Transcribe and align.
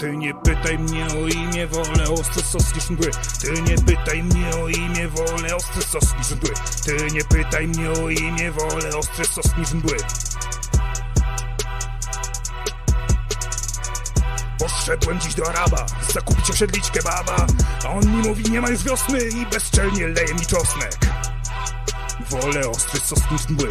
Ty 0.00 0.16
nie 0.16 0.34
pytaj 0.34 0.78
mnie 0.78 1.06
o 1.06 1.26
imię, 1.28 1.66
wolę 1.66 2.10
ostry 2.10 2.42
sos 2.42 2.74
niż 2.74 2.90
mgły 2.90 3.10
Ty 3.40 3.62
nie 3.62 3.78
pytaj 3.78 4.22
mnie 4.22 4.50
o 4.56 4.68
imię, 4.68 5.08
wolę 5.08 5.56
ostry 5.56 5.82
sos 5.82 6.14
niż 6.18 6.30
mgły 6.30 6.50
Ty 6.84 7.06
nie 7.12 7.24
pytaj 7.24 7.68
mnie 7.68 7.90
o 7.90 8.08
imię, 8.08 8.50
wolę 8.50 8.96
ostry 8.96 9.24
sos 9.24 9.56
niż 9.58 9.72
mgły 9.72 9.96
Poszedłem 14.58 15.20
dziś 15.20 15.34
do 15.34 15.48
Araba, 15.48 15.86
zakupić 16.14 16.50
osiedlić 16.50 16.90
kebaba 16.90 17.46
A 17.84 17.88
on 17.88 18.16
mi 18.16 18.28
mówi 18.28 18.50
nie 18.50 18.60
ma 18.60 18.68
już 18.68 18.82
wiosny 18.82 19.18
i 19.28 19.46
bezczelnie 19.46 20.08
leje 20.08 20.34
mi 20.34 20.46
czosnek. 20.46 20.98
Wolę 22.30 22.68
ostry 22.68 23.00
sos 23.00 23.30
niż 23.30 23.48
mgły 23.48 23.68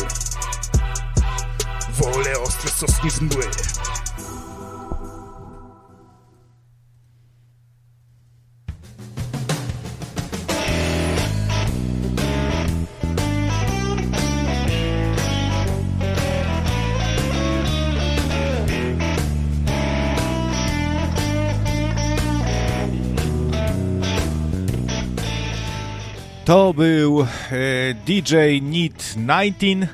Wolę 1.89 2.39
ostry 2.39 2.69
sos 2.69 3.03
niż 3.03 3.21
mgły 3.21 3.45
To 26.49 26.73
był 26.73 27.27
DJ 28.05 28.35
Need 28.61 29.13
19 29.15 29.87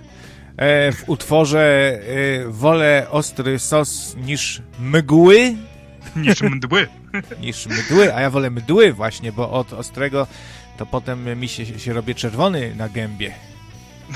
e, 0.57 0.91
w 0.91 1.09
utworze 1.09 1.59
e, 1.59 2.49
Wolę 2.49 3.07
ostry 3.11 3.59
sos 3.59 4.15
niż 4.15 4.61
mgły. 4.79 5.55
Niż 6.15 6.41
mdły. 6.41 6.87
niż 7.41 7.65
mdły, 7.65 8.15
a 8.15 8.21
ja 8.21 8.29
wolę 8.29 8.49
mdły 8.49 8.93
właśnie, 8.93 9.31
bo 9.31 9.51
od 9.51 9.73
ostrego 9.73 10.27
to 10.77 10.85
potem 10.85 11.39
mi 11.39 11.47
się, 11.47 11.79
się 11.79 11.93
robię 11.93 12.15
czerwony 12.15 12.75
na 12.75 12.89
gębie. 12.89 13.33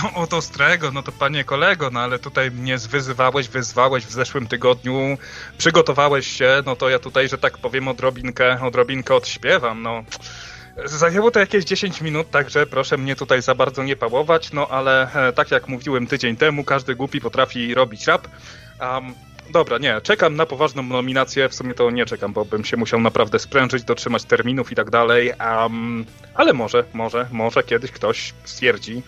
No 0.03 0.13
od 0.13 0.33
ostrego, 0.33 0.91
no 0.91 1.03
to 1.03 1.11
panie 1.11 1.43
kolego, 1.43 1.89
no 1.89 1.99
ale 1.99 2.19
tutaj 2.19 2.51
mnie 2.51 2.77
zwyzywałeś, 2.77 3.47
wyzwałeś 3.47 4.05
w 4.05 4.11
zeszłym 4.11 4.47
tygodniu, 4.47 5.17
przygotowałeś 5.57 6.27
się, 6.27 6.63
no 6.65 6.75
to 6.75 6.89
ja 6.89 6.99
tutaj, 6.99 7.29
że 7.29 7.37
tak 7.37 7.57
powiem, 7.57 7.87
odrobinkę, 7.87 8.61
odrobinkę 8.61 9.15
odśpiewam, 9.15 9.81
no. 9.81 10.03
Zajęło 10.85 11.31
to 11.31 11.39
jakieś 11.39 11.66
10 11.66 12.02
minut, 12.02 12.31
także 12.31 12.66
proszę 12.66 12.97
mnie 12.97 13.16
tutaj 13.16 13.41
za 13.41 13.55
bardzo 13.55 13.83
nie 13.83 13.95
pałować, 13.95 14.52
no 14.52 14.67
ale 14.67 15.13
e, 15.13 15.33
tak 15.33 15.52
jak 15.52 15.67
mówiłem 15.67 16.08
tydzień 16.08 16.35
temu, 16.35 16.63
każdy 16.63 16.95
głupi 16.95 17.22
potrafi 17.22 17.73
robić 17.73 18.08
rap. 18.08 18.27
Um, 18.81 19.13
dobra, 19.53 19.77
nie, 19.77 20.02
czekam 20.02 20.35
na 20.35 20.45
poważną 20.45 20.83
nominację, 20.83 21.50
w 21.50 21.55
sumie 21.55 21.73
to 21.73 21.91
nie 21.91 22.05
czekam, 22.05 22.33
bo 22.33 22.45
bym 22.45 22.66
się 22.66 22.77
musiał 22.77 23.00
naprawdę 23.00 23.39
sprężyć, 23.39 23.83
dotrzymać 23.83 24.23
terminów 24.23 24.72
i 24.72 24.75
tak 24.75 24.89
dalej, 24.89 25.33
um, 25.61 26.05
ale 26.33 26.53
może, 26.53 26.83
może, 26.94 27.27
może 27.31 27.63
kiedyś 27.63 27.91
ktoś 27.91 28.33
stwierdzi, 28.44 29.03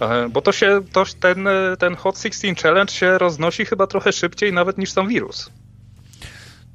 e, 0.00 0.28
bo 0.28 0.42
to 0.42 0.52
się, 0.52 0.80
to, 0.92 1.04
ten, 1.20 1.48
ten 1.78 1.96
Hot 1.96 2.18
16 2.18 2.54
Challenge 2.54 2.92
się 2.92 3.18
roznosi 3.18 3.64
chyba 3.64 3.86
trochę 3.86 4.12
szybciej 4.12 4.52
nawet 4.52 4.78
niż 4.78 4.92
sam 4.92 5.08
wirus. 5.08 5.50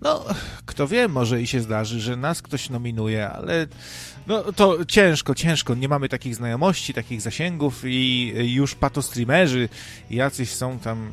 No, 0.04 0.26
kto 0.66 0.88
wie, 0.88 1.08
może 1.08 1.42
i 1.42 1.48
się 1.48 1.60
zdarzy, 1.62 2.00
że 2.00 2.16
nas 2.16 2.42
ktoś 2.42 2.70
nominuje, 2.70 3.30
ale 3.30 3.68
no 4.28 4.54
to 4.54 4.86
ciężko, 4.86 5.36
ciężko. 5.36 5.76
Nie 5.76 5.88
mamy 5.88 6.10
takich 6.10 6.36
znajomości, 6.36 6.94
takich 6.94 7.22
zasięgów 7.22 7.82
i 7.86 8.34
już 8.36 8.76
patostreamerzy 8.76 9.70
jacyś 10.10 10.50
są 10.50 10.80
tam, 10.80 11.12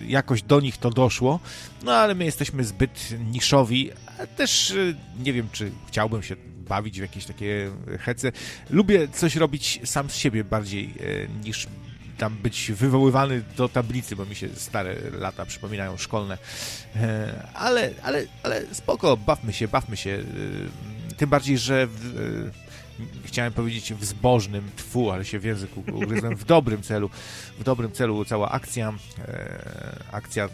e, 0.00 0.04
jakoś 0.06 0.42
do 0.42 0.60
nich 0.60 0.76
to 0.76 0.90
doszło, 0.90 1.40
no 1.82 1.92
ale 1.92 2.14
my 2.14 2.24
jesteśmy 2.24 2.64
zbyt 2.64 3.14
niszowi, 3.32 3.90
też 4.36 4.70
e, 4.70 4.74
nie 5.24 5.32
wiem, 5.32 5.48
czy 5.52 5.70
chciałbym 5.88 6.22
się 6.22 6.36
bawić 6.68 6.98
w 6.98 7.02
jakieś 7.02 7.24
takie 7.24 7.70
hece. 8.00 8.32
Lubię 8.70 9.08
coś 9.08 9.36
robić 9.36 9.80
sam 9.84 10.10
z 10.10 10.14
siebie 10.14 10.44
bardziej 10.44 10.84
e, 10.84 11.44
niż 11.44 11.66
tam 12.18 12.36
być 12.36 12.72
wywoływany 12.72 13.42
do 13.56 13.68
tablicy, 13.68 14.16
bo 14.16 14.24
mi 14.24 14.34
się 14.34 14.48
stare 14.54 14.96
lata 15.18 15.46
przypominają 15.46 15.96
szkolne. 15.96 16.38
Ale, 17.54 17.90
ale, 18.02 18.26
ale 18.42 18.62
spoko, 18.72 19.16
bawmy 19.16 19.52
się, 19.52 19.68
bawmy 19.68 19.96
się. 19.96 20.24
Tym 21.18 21.30
bardziej, 21.30 21.58
że 21.58 21.86
w, 21.86 22.50
chciałem 23.24 23.52
powiedzieć 23.52 23.94
w 23.94 24.04
zbożnym 24.04 24.70
tfu, 24.76 25.10
ale 25.10 25.24
się 25.24 25.38
w 25.38 25.44
języku 25.44 25.84
ugryzłem, 25.92 26.36
w 26.36 26.44
dobrym 26.44 26.82
celu, 26.82 27.10
w 27.58 27.64
dobrym 27.64 27.92
celu 27.92 28.24
cała 28.24 28.50
akcja, 28.50 28.92
akcja 30.12 30.48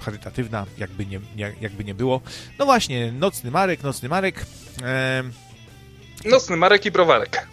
charytatywna, 0.00 0.66
jakby 0.78 1.06
nie, 1.06 1.20
jakby 1.60 1.84
nie 1.84 1.94
było. 1.94 2.20
No 2.58 2.64
właśnie, 2.64 3.12
Nocny 3.12 3.50
Marek, 3.50 3.82
Nocny 3.82 4.08
Marek. 4.08 4.46
E... 4.82 5.22
Nocny 6.24 6.56
Marek 6.56 6.86
i 6.86 6.90
Browarek. 6.90 7.48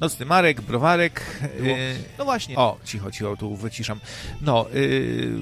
Nocny 0.00 0.26
Marek, 0.26 0.60
Browarek. 0.60 1.22
Yy, 1.62 1.74
no 2.18 2.24
właśnie. 2.24 2.56
O, 2.56 2.78
cicho, 2.84 3.10
cicho, 3.10 3.36
tu 3.36 3.56
wyciszam. 3.56 4.00
No. 4.40 4.66
Yy, 4.74 5.40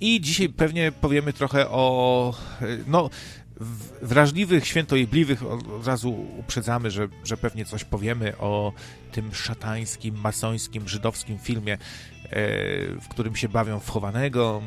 I 0.00 0.20
dzisiaj 0.20 0.48
pewnie 0.48 0.92
powiemy 0.92 1.32
trochę 1.32 1.68
o. 1.68 2.34
No. 2.86 3.10
Wrażliwych, 4.02 4.66
świętojebliwych 4.66 5.42
od 5.46 5.86
razu 5.86 6.26
uprzedzamy, 6.38 6.90
że, 6.90 7.08
że 7.24 7.36
pewnie 7.36 7.64
coś 7.64 7.84
powiemy 7.84 8.38
o 8.38 8.72
tym 9.12 9.34
szatańskim, 9.34 10.20
masońskim, 10.20 10.88
żydowskim 10.88 11.38
filmie, 11.38 11.78
w 13.00 13.08
którym 13.10 13.36
się 13.36 13.48
bawią 13.48 13.80
w 13.80 13.90
chowanego 13.90 14.62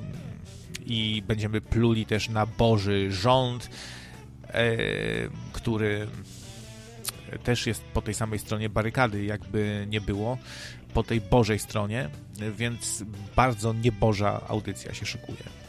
i 0.85 1.23
będziemy 1.27 1.61
pluli 1.61 2.05
też 2.05 2.29
na 2.29 2.45
Boży 2.45 3.11
rząd, 3.11 3.69
który 5.53 6.07
też 7.43 7.67
jest 7.67 7.83
po 7.83 8.01
tej 8.01 8.13
samej 8.13 8.39
stronie 8.39 8.69
barykady, 8.69 9.25
jakby 9.25 9.85
nie 9.89 10.01
było, 10.01 10.37
po 10.93 11.03
tej 11.03 11.21
Bożej 11.21 11.59
stronie, 11.59 12.09
więc 12.57 13.03
bardzo 13.35 13.73
nieboża 13.73 14.41
audycja 14.47 14.93
się 14.93 15.05
szykuje. 15.05 15.64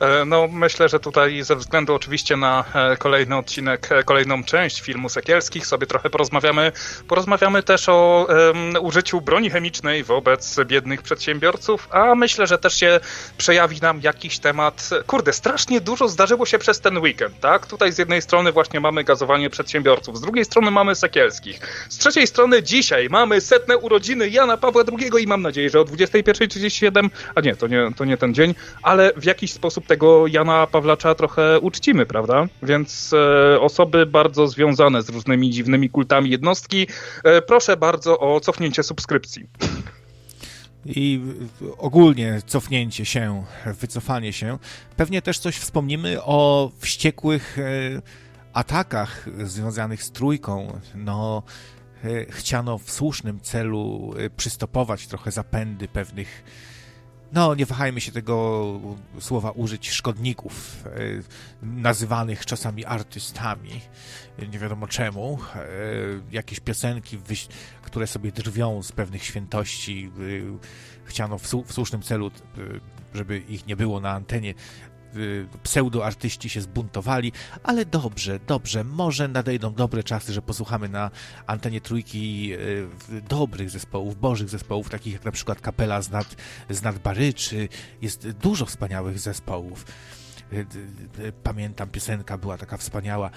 E, 0.00 0.24
no, 0.24 0.48
myślę, 0.48 0.88
że 0.88 1.00
tutaj 1.00 1.42
ze 1.42 1.56
względu 1.56 1.94
oczywiście 1.94 2.36
na 2.36 2.64
e, 2.74 2.96
kolejny 2.96 3.36
odcinek, 3.36 3.92
e, 3.92 4.02
kolejną 4.02 4.44
część 4.44 4.80
filmu 4.80 5.08
Sekielskich 5.08 5.66
sobie 5.66 5.86
trochę 5.86 6.10
porozmawiamy. 6.10 6.72
Porozmawiamy 7.08 7.62
też 7.62 7.88
o 7.88 8.26
um, 8.28 8.84
użyciu 8.84 9.20
broni 9.20 9.50
chemicznej 9.50 10.04
wobec 10.04 10.56
biednych 10.64 11.02
przedsiębiorców, 11.02 11.88
a 11.90 12.14
myślę, 12.14 12.46
że 12.46 12.58
też 12.58 12.74
się 12.74 13.00
przejawi 13.38 13.80
nam 13.80 14.00
jakiś 14.02 14.38
temat. 14.38 14.90
Kurde, 15.06 15.32
strasznie 15.32 15.80
dużo 15.80 16.08
zdarzyło 16.08 16.46
się 16.46 16.58
przez 16.58 16.80
ten 16.80 16.98
weekend, 16.98 17.40
tak? 17.40 17.66
Tutaj 17.66 17.92
z 17.92 17.98
jednej 17.98 18.22
strony 18.22 18.52
właśnie 18.52 18.80
mamy 18.80 19.04
gazowanie 19.04 19.50
przedsiębiorców, 19.50 20.18
z 20.18 20.20
drugiej 20.20 20.44
strony 20.44 20.70
mamy 20.70 20.94
Sekielskich, 20.94 21.86
z 21.88 21.98
trzeciej 21.98 22.26
strony 22.26 22.62
dzisiaj 22.62 23.08
mamy 23.10 23.40
setne 23.40 23.78
urodziny 23.78 24.28
Jana 24.28 24.56
Pawła 24.56 24.82
II 24.98 25.24
i 25.24 25.26
mam 25.26 25.42
nadzieję, 25.42 25.70
że 25.70 25.80
o 25.80 25.84
21.37, 25.84 27.10
a 27.34 27.40
nie, 27.40 27.56
to 27.56 27.66
nie, 27.66 27.90
to 27.96 28.04
nie 28.04 28.16
ten 28.16 28.34
dzień, 28.34 28.54
ale 28.82 29.12
w 29.16 29.24
jakiś 29.24 29.51
sposób 29.52 29.86
tego 29.86 30.26
Jana 30.26 30.66
Pawlacza 30.66 31.14
trochę 31.14 31.60
uczcimy, 31.60 32.06
prawda? 32.06 32.46
Więc 32.62 33.12
e, 33.12 33.60
osoby 33.60 34.06
bardzo 34.06 34.46
związane 34.46 35.02
z 35.02 35.08
różnymi 35.08 35.50
dziwnymi 35.50 35.90
kultami 35.90 36.30
jednostki, 36.30 36.86
e, 37.24 37.42
proszę 37.42 37.76
bardzo 37.76 38.18
o 38.18 38.40
cofnięcie 38.40 38.82
subskrypcji. 38.82 39.46
I 40.86 41.20
ogólnie 41.78 42.42
cofnięcie 42.46 43.04
się, 43.04 43.44
wycofanie 43.80 44.32
się. 44.32 44.58
Pewnie 44.96 45.22
też 45.22 45.38
coś 45.38 45.56
wspomnimy 45.56 46.22
o 46.22 46.70
wściekłych 46.78 47.58
e, 47.58 47.62
atakach 48.52 49.28
związanych 49.44 50.02
z 50.02 50.10
trójką. 50.10 50.80
No, 50.94 51.42
e, 52.04 52.32
chciano 52.32 52.78
w 52.78 52.90
słusznym 52.90 53.40
celu 53.40 54.14
e, 54.18 54.30
przystopować 54.30 55.06
trochę 55.06 55.30
zapędy 55.30 55.88
pewnych 55.88 56.44
no 57.32 57.54
nie 57.54 57.66
wahajmy 57.66 58.00
się 58.00 58.12
tego 58.12 58.80
słowa 59.20 59.50
użyć, 59.50 59.90
szkodników, 59.90 60.84
e, 60.86 60.90
nazywanych 61.66 62.46
czasami 62.46 62.84
artystami, 62.84 63.80
nie 64.52 64.58
wiadomo 64.58 64.88
czemu, 64.88 65.38
e, 65.54 65.60
jakieś 66.32 66.60
piosenki, 66.60 67.18
które 67.82 68.06
sobie 68.06 68.32
drwią 68.32 68.82
z 68.82 68.92
pewnych 68.92 69.24
świętości, 69.24 70.10
e, 70.54 70.58
chciano 71.04 71.38
w, 71.38 71.46
słusznym 71.72 72.02
celu, 72.02 72.30
żeby 73.14 73.38
ich 73.38 73.66
nie 73.66 73.76
było 73.76 74.00
na 74.00 74.10
antenie, 74.10 74.54
pseudoartyści 75.62 76.48
się 76.48 76.60
zbuntowali, 76.60 77.32
ale 77.62 77.84
dobrze, 77.84 78.40
dobrze, 78.46 78.84
może 78.84 79.28
nadejdą 79.28 79.74
dobre 79.74 80.02
czasy, 80.02 80.32
że 80.32 80.42
posłuchamy 80.42 80.88
na 80.88 81.10
antenie 81.46 81.80
trójki 81.80 82.52
y, 82.54 83.22
dobrych 83.28 83.70
zespołów, 83.70 84.20
bożych 84.20 84.48
zespołów, 84.48 84.88
takich 84.90 85.12
jak 85.12 85.24
na 85.24 85.32
przykład 85.32 85.60
Kapela 85.60 86.02
z 86.02 86.10
nad, 86.10 86.36
z 86.70 86.82
nad 86.82 86.98
Baryczy, 86.98 87.68
jest 88.02 88.30
dużo 88.30 88.66
wspaniałych 88.66 89.18
zespołów 89.18 89.86
y, 90.52 90.66
pamiętam, 91.42 91.88
piosenka 91.88 92.38
była 92.38 92.58
taka 92.58 92.76
wspaniała. 92.76 93.30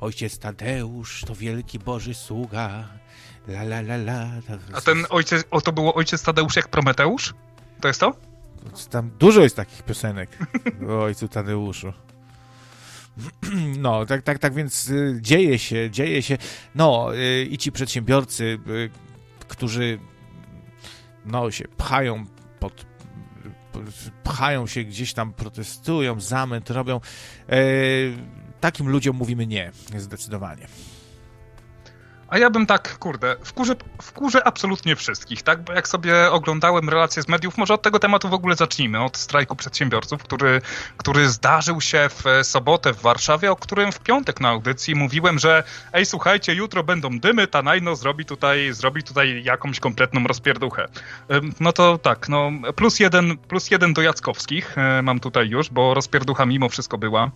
Ojciec 0.00 0.38
Tadeusz 0.38 1.24
to 1.26 1.34
wielki 1.34 1.78
Boży 1.78 2.14
sługa. 2.14 2.88
La, 3.48 3.62
la, 3.62 3.78
la, 3.78 3.94
la. 3.94 4.30
A 4.72 4.80
ten 4.80 5.06
ojciec, 5.10 5.44
o 5.50 5.60
to 5.60 5.72
było 5.72 5.94
ojciec 5.94 6.22
Tadeusz 6.22 6.56
jak 6.56 6.68
Prometeusz? 6.68 7.34
To 7.80 7.88
jest 7.88 8.00
to? 8.00 8.12
Tam 8.90 9.10
dużo 9.18 9.40
jest 9.40 9.56
takich 9.56 9.82
piosenek 9.82 10.38
o 10.88 11.02
ojcu 11.04 11.28
Tadeuszu. 11.28 11.92
No, 13.78 14.06
tak, 14.06 14.22
tak, 14.22 14.38
tak 14.38 14.54
więc 14.54 14.88
y, 14.88 15.18
dzieje 15.20 15.58
się, 15.58 15.90
dzieje 15.90 16.22
się. 16.22 16.38
No, 16.74 17.16
y, 17.16 17.44
i 17.50 17.58
ci 17.58 17.72
przedsiębiorcy, 17.72 18.58
y, 18.68 18.90
którzy 19.48 19.98
no, 21.24 21.50
się 21.50 21.64
pchają 21.76 22.24
pod, 22.60 22.86
pchają 24.24 24.66
się 24.66 24.84
gdzieś 24.84 25.12
tam, 25.12 25.32
protestują, 25.32 26.20
zamęt 26.20 26.70
robią. 26.70 27.00
Takim 28.60 28.88
ludziom 28.88 29.16
mówimy 29.16 29.46
nie, 29.46 29.72
zdecydowanie. 29.96 30.68
A 32.28 32.38
ja 32.38 32.50
bym 32.50 32.66
tak, 32.66 32.98
kurde, 32.98 33.36
wkurzę, 33.44 33.74
wkurzę 34.02 34.46
absolutnie 34.46 34.96
wszystkich, 34.96 35.42
tak? 35.42 35.62
Bo 35.62 35.72
jak 35.72 35.88
sobie 35.88 36.30
oglądałem 36.30 36.88
relacje 36.88 37.22
z 37.22 37.28
mediów, 37.28 37.58
może 37.58 37.74
od 37.74 37.82
tego 37.82 37.98
tematu 37.98 38.28
w 38.28 38.34
ogóle 38.34 38.56
zacznijmy, 38.56 39.04
od 39.04 39.16
strajku 39.16 39.56
przedsiębiorców, 39.56 40.22
który, 40.22 40.60
który 40.96 41.28
zdarzył 41.28 41.80
się 41.80 42.08
w 42.08 42.24
sobotę 42.42 42.92
w 42.92 43.00
Warszawie, 43.00 43.52
o 43.52 43.56
którym 43.56 43.92
w 43.92 44.00
piątek 44.00 44.40
na 44.40 44.48
audycji 44.48 44.94
mówiłem, 44.94 45.38
że 45.38 45.62
ej, 45.92 46.06
słuchajcie, 46.06 46.54
jutro 46.54 46.84
będą 46.84 47.18
dymy, 47.18 47.46
ta 47.46 47.62
Najno 47.62 47.96
zrobi 47.96 48.24
tutaj, 48.24 48.72
zrobi 48.72 49.02
tutaj 49.02 49.44
jakąś 49.44 49.80
kompletną 49.80 50.24
rozpierduchę. 50.24 50.88
No 51.60 51.72
to 51.72 51.98
tak, 51.98 52.28
no 52.28 52.50
plus 52.76 53.00
jeden, 53.00 53.38
plus 53.38 53.70
jeden 53.70 53.92
do 53.92 54.02
Jackowskich 54.02 54.78
e, 54.78 55.02
mam 55.02 55.20
tutaj 55.20 55.48
już, 55.48 55.70
bo 55.70 55.94
rozpierducha 55.94 56.46
mimo 56.46 56.68
wszystko 56.68 56.98
była. 56.98 57.30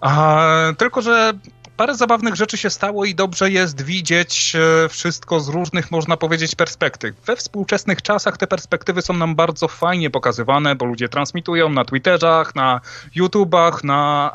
A, 0.00 0.46
tylko, 0.78 1.02
że 1.02 1.32
parę 1.80 1.94
zabawnych 1.94 2.34
rzeczy 2.34 2.56
się 2.56 2.70
stało 2.70 3.04
i 3.04 3.14
dobrze 3.14 3.50
jest 3.50 3.82
widzieć 3.82 4.56
e, 4.56 4.88
wszystko 4.88 5.40
z 5.40 5.48
różnych, 5.48 5.90
można 5.90 6.16
powiedzieć, 6.16 6.54
perspektyw. 6.54 7.16
We 7.26 7.36
współczesnych 7.36 8.02
czasach 8.02 8.38
te 8.38 8.46
perspektywy 8.46 9.02
są 9.02 9.14
nam 9.14 9.34
bardzo 9.34 9.68
fajnie 9.68 10.10
pokazywane, 10.10 10.74
bo 10.74 10.84
ludzie 10.84 11.08
transmitują 11.08 11.68
na 11.68 11.84
Twitterach, 11.84 12.54
na 12.54 12.80
YouTubach, 13.14 13.84
na, 13.84 14.32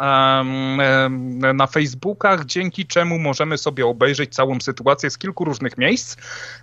na 1.53 1.67
Facebookach, 1.67 2.45
dzięki 2.45 2.85
czemu 2.85 3.19
możemy 3.19 3.57
sobie 3.57 3.85
obejrzeć 3.85 4.35
całą 4.35 4.59
sytuację 4.59 5.09
z 5.09 5.17
kilku 5.17 5.45
różnych 5.45 5.77
miejsc 5.77 6.17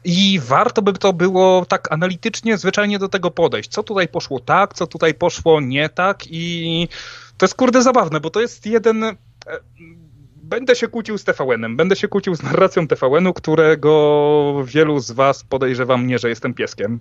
i 0.05 0.41
warto 0.45 0.83
by 0.83 0.93
to 0.93 1.13
było 1.13 1.67
tak 1.67 1.93
analitycznie, 1.93 2.59
zwyczajnie 2.59 2.99
do 2.99 3.09
tego 3.09 3.31
podejść. 3.31 3.71
Co 3.71 3.83
tutaj 3.83 4.09
poszło 4.09 4.41
tak, 4.41 4.75
co 4.75 4.87
tutaj 4.87 5.15
poszło 5.15 5.61
nie 5.61 5.89
tak 5.89 6.23
i 6.27 6.89
to 7.39 7.47
jest 7.47 7.55
kurde 7.55 7.83
zabawne, 7.83 8.21
bo 8.21 8.31
to 8.31 8.41
jest 8.41 8.67
jeden 8.67 9.05
e, 9.05 9.17
będę 10.53 10.77
się 10.77 10.89
kłócił 10.89 11.19
z 11.19 11.25
TVN-em, 11.25 11.77
będę 11.77 11.97
się 11.97 12.09
kłócił 12.09 12.35
z 12.35 12.43
narracją 12.43 12.89
TVN-u, 12.89 13.33
którego 13.33 14.65
wielu 14.65 15.01
z 15.01 15.11
was 15.11 15.45
podejrzewa 15.45 15.97
mnie, 15.97 16.19
że 16.19 16.29
jestem 16.29 16.55
pieskiem. 16.55 17.01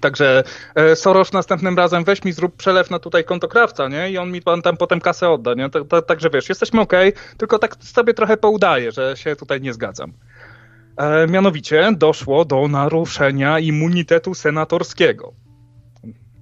Także 0.00 0.44
e, 0.74 0.96
Soros 0.96 1.32
następnym 1.32 1.76
razem 1.76 2.04
weź 2.04 2.24
mi 2.24 2.32
zrób 2.32 2.56
przelew 2.56 2.90
na 2.90 2.98
tutaj 2.98 3.24
konto 3.24 3.48
krawca, 3.48 3.88
nie? 3.88 4.10
I 4.10 4.18
on 4.18 4.30
mi 4.32 4.42
pan 4.42 4.62
tam 4.62 4.76
potem 4.76 5.00
kasę 5.00 5.30
odda, 5.30 5.54
nie? 5.54 5.70
Także 6.06 6.30
wiesz, 6.30 6.48
jesteśmy 6.48 6.80
ok, 6.80 6.92
tylko 7.36 7.58
tak 7.58 7.76
sobie 7.80 8.14
trochę 8.14 8.36
poudaję, 8.36 8.92
że 8.92 9.16
się 9.16 9.36
tutaj 9.36 9.60
nie 9.60 9.72
zgadzam. 9.72 10.12
E, 10.96 11.26
mianowicie 11.26 11.92
doszło 11.96 12.44
do 12.44 12.68
naruszenia 12.68 13.58
immunitetu 13.58 14.34
senatorskiego. 14.34 15.32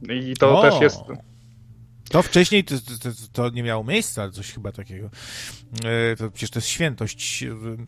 I 0.08 0.34
to 0.36 0.58
o. 0.58 0.62
też 0.62 0.80
jest 0.80 1.00
to 2.10 2.22
wcześniej 2.22 2.64
to, 2.64 2.74
to, 3.02 3.10
to, 3.32 3.50
nie 3.50 3.62
miało 3.62 3.84
miejsca, 3.84 4.30
coś 4.30 4.52
chyba 4.52 4.72
takiego. 4.72 5.10
E, 5.84 6.16
to 6.16 6.30
przecież 6.30 6.50
to 6.50 6.58
jest 6.58 6.68
świętość. 6.68 7.44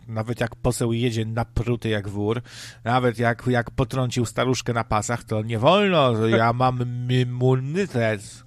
Nawet 0.09 0.41
jak 0.41 0.57
poseł 0.57 0.93
jedzie 0.93 1.25
napruty 1.25 1.89
jak 1.89 2.09
wór, 2.09 2.43
nawet 2.85 3.19
jak, 3.19 3.43
jak 3.47 3.71
potrącił 3.71 4.27
staruszkę 4.27 4.73
na 4.73 4.85
pasach, 4.85 5.25
to 5.25 5.43
nie 5.43 5.59
wolno, 5.59 6.27
ja 6.27 6.53
mam 6.63 6.79
immunitet. 7.09 8.45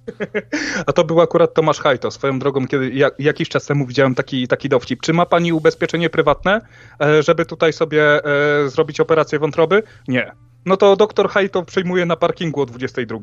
A 0.86 0.92
to 0.92 1.04
był 1.04 1.20
akurat 1.20 1.54
Tomasz 1.54 1.80
Hajto. 1.80 2.10
Swoją 2.10 2.38
drogą, 2.38 2.66
kiedy 2.66 2.90
jak, 2.90 3.14
jakiś 3.18 3.48
czas 3.48 3.66
temu 3.66 3.86
widziałem 3.86 4.14
taki, 4.14 4.48
taki 4.48 4.68
dowcip. 4.68 5.00
Czy 5.00 5.12
ma 5.12 5.26
pani 5.26 5.52
ubezpieczenie 5.52 6.10
prywatne, 6.10 6.60
e, 7.00 7.22
żeby 7.22 7.46
tutaj 7.46 7.72
sobie 7.72 8.24
e, 8.24 8.68
zrobić 8.68 9.00
operację 9.00 9.38
wątroby? 9.38 9.82
Nie. 10.08 10.32
No 10.66 10.76
to 10.76 10.96
doktor 10.96 11.28
Hajto 11.28 11.62
przyjmuje 11.62 12.06
na 12.06 12.16
parkingu 12.16 12.60
o 12.60 12.66
22. 12.66 13.18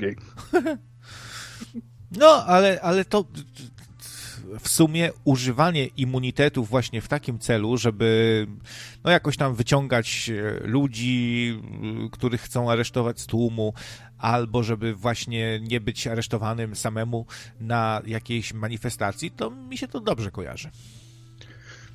No, 2.18 2.46
ale, 2.46 2.82
ale 2.82 3.06
to 3.06 3.26
w 4.60 4.70
sumie 4.70 5.12
używanie 5.24 5.86
immunitetów 5.86 6.70
właśnie 6.70 7.02
w 7.02 7.08
takim 7.08 7.40
celu, 7.40 7.78
żeby 7.78 8.48
no 9.04 9.12
jakoś 9.12 9.38
tam 9.38 9.56
wyciągać 9.56 10.30
e, 10.30 10.68
ludzi, 10.68 11.62
których 12.12 12.42
chcą 12.42 12.72
aresztować 12.72 13.20
z 13.20 13.26
tłumu, 13.26 13.74
albo 14.18 14.64
żeby 14.64 14.96
właśnie 14.96 15.60
nie 15.60 15.82
być 15.82 16.08
aresztowanym 16.08 16.76
samemu 16.76 17.26
na 17.60 18.02
jakiejś 18.06 18.54
manifestacji, 18.54 19.32
to 19.32 19.50
mi 19.50 19.78
się 19.78 19.88
to 19.88 20.00
dobrze 20.00 20.32
kojarzy. 20.32 20.70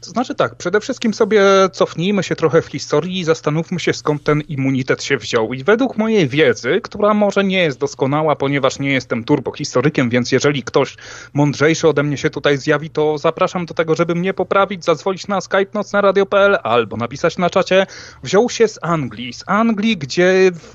To 0.01 0.11
znaczy 0.11 0.35
tak, 0.35 0.55
przede 0.55 0.81
wszystkim 0.81 1.15
sobie 1.15 1.43
cofnijmy 1.73 2.23
się 2.23 2.37
trochę 2.37 2.63
w 2.63 2.67
historii 2.67 3.19
i 3.19 3.25
zastanówmy 3.25 3.81
się 3.81 3.93
skąd 3.93 4.25
ten 4.25 4.41
immunitet 4.41 5.03
się 5.05 5.17
wziął. 5.17 5.53
I 5.53 5.65
według 5.65 5.97
mojej 5.97 6.29
wiedzy, 6.29 6.81
która 6.83 7.15
może 7.15 7.45
nie 7.45 7.63
jest 7.63 7.79
doskonała, 7.79 8.37
ponieważ 8.37 8.79
nie 8.79 8.93
jestem 8.93 9.25
turbohistorykiem, 9.25 10.11
więc 10.11 10.33
jeżeli 10.33 10.63
ktoś 10.63 10.97
mądrzejszy 11.33 11.89
ode 11.89 12.03
mnie 12.03 12.17
się 12.17 12.31
tutaj 12.31 12.57
zjawi, 12.57 12.91
to 12.91 13.19
zapraszam 13.19 13.67
do 13.67 13.75
tego, 13.75 13.95
żeby 13.95 14.15
mnie 14.15 14.35
poprawić, 14.35 14.85
zadzwonić 14.85 15.29
na 15.29 15.41
skype 15.41 15.71
nocnaradio.pl 15.75 16.59
albo 16.63 16.97
napisać 16.97 17.39
na 17.39 17.51
czacie. 17.51 17.87
Wziął 18.23 18.51
się 18.51 18.69
z 18.69 18.79
Anglii. 18.83 19.33
Z 19.33 19.45
Anglii, 19.47 19.97
gdzie 19.97 20.51
w, 20.55 20.75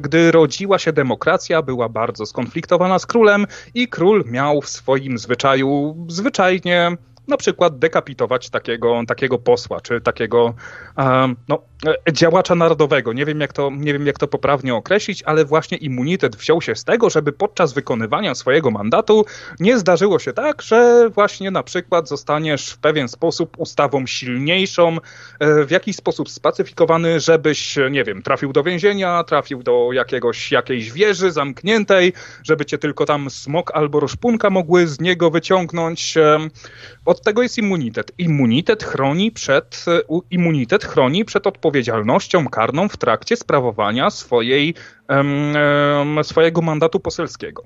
gdy 0.00 0.32
rodziła 0.32 0.78
się 0.78 0.92
demokracja, 0.92 1.62
była 1.62 1.88
bardzo 1.88 2.26
skonfliktowana 2.26 2.98
z 2.98 3.06
królem 3.06 3.46
i 3.74 3.88
król 3.88 4.24
miał 4.26 4.60
w 4.60 4.68
swoim 4.68 5.18
zwyczaju 5.18 5.96
zwyczajnie 6.08 6.96
na 7.30 7.36
przykład 7.36 7.78
dekapitować 7.78 8.50
takiego, 8.50 9.02
takiego 9.06 9.38
posła, 9.38 9.80
czy 9.80 10.00
takiego 10.00 10.54
no, 11.48 11.56
e, 11.56 11.69
działacza 12.12 12.54
narodowego. 12.54 13.12
Nie 13.12 13.24
wiem, 13.24 13.40
jak 13.40 13.52
to, 13.52 13.70
nie 13.76 13.92
wiem, 13.92 14.06
jak 14.06 14.18
to 14.18 14.28
poprawnie 14.28 14.74
określić, 14.74 15.22
ale 15.22 15.44
właśnie 15.44 15.78
immunitet 15.78 16.36
wziął 16.36 16.62
się 16.62 16.74
z 16.74 16.84
tego, 16.84 17.10
żeby 17.10 17.32
podczas 17.32 17.72
wykonywania 17.72 18.34
swojego 18.34 18.70
mandatu 18.70 19.24
nie 19.60 19.78
zdarzyło 19.78 20.18
się 20.18 20.32
tak, 20.32 20.62
że 20.62 21.10
właśnie 21.14 21.50
na 21.50 21.62
przykład 21.62 22.08
zostaniesz 22.08 22.70
w 22.70 22.78
pewien 22.78 23.08
sposób 23.08 23.56
ustawą 23.58 24.06
silniejszą, 24.06 24.96
e, 25.40 25.64
w 25.64 25.70
jakiś 25.70 25.96
sposób 25.96 26.30
spacyfikowany, 26.30 27.20
żebyś, 27.20 27.78
nie 27.90 28.04
wiem, 28.04 28.22
trafił 28.22 28.52
do 28.52 28.62
więzienia, 28.62 29.24
trafił 29.24 29.62
do 29.62 29.88
jakiegoś, 29.92 30.52
jakiejś 30.52 30.92
wieży 30.92 31.32
zamkniętej, 31.32 32.12
żeby 32.42 32.64
cię 32.64 32.78
tylko 32.78 33.06
tam 33.06 33.30
smok 33.30 33.70
albo 33.74 34.00
rozpunka 34.00 34.50
mogły 34.50 34.86
z 34.86 35.00
niego 35.00 35.30
wyciągnąć. 35.30 36.14
Od 37.04 37.22
tego 37.22 37.42
jest 37.42 37.58
immunitet. 37.58 38.12
Immunitet 38.18 38.84
chroni 38.84 39.30
przed, 39.30 39.84
e, 39.88 40.00
immunitet 40.30 40.84
chroni 40.84 41.24
przed 41.24 41.46
odpowiedzialnością 41.70 42.48
karną 42.48 42.88
w 42.88 42.96
trakcie 42.96 43.36
sprawowania 43.36 44.10
swojej, 44.10 44.74
swojego 46.22 46.62
mandatu 46.62 47.00
poselskiego. 47.00 47.62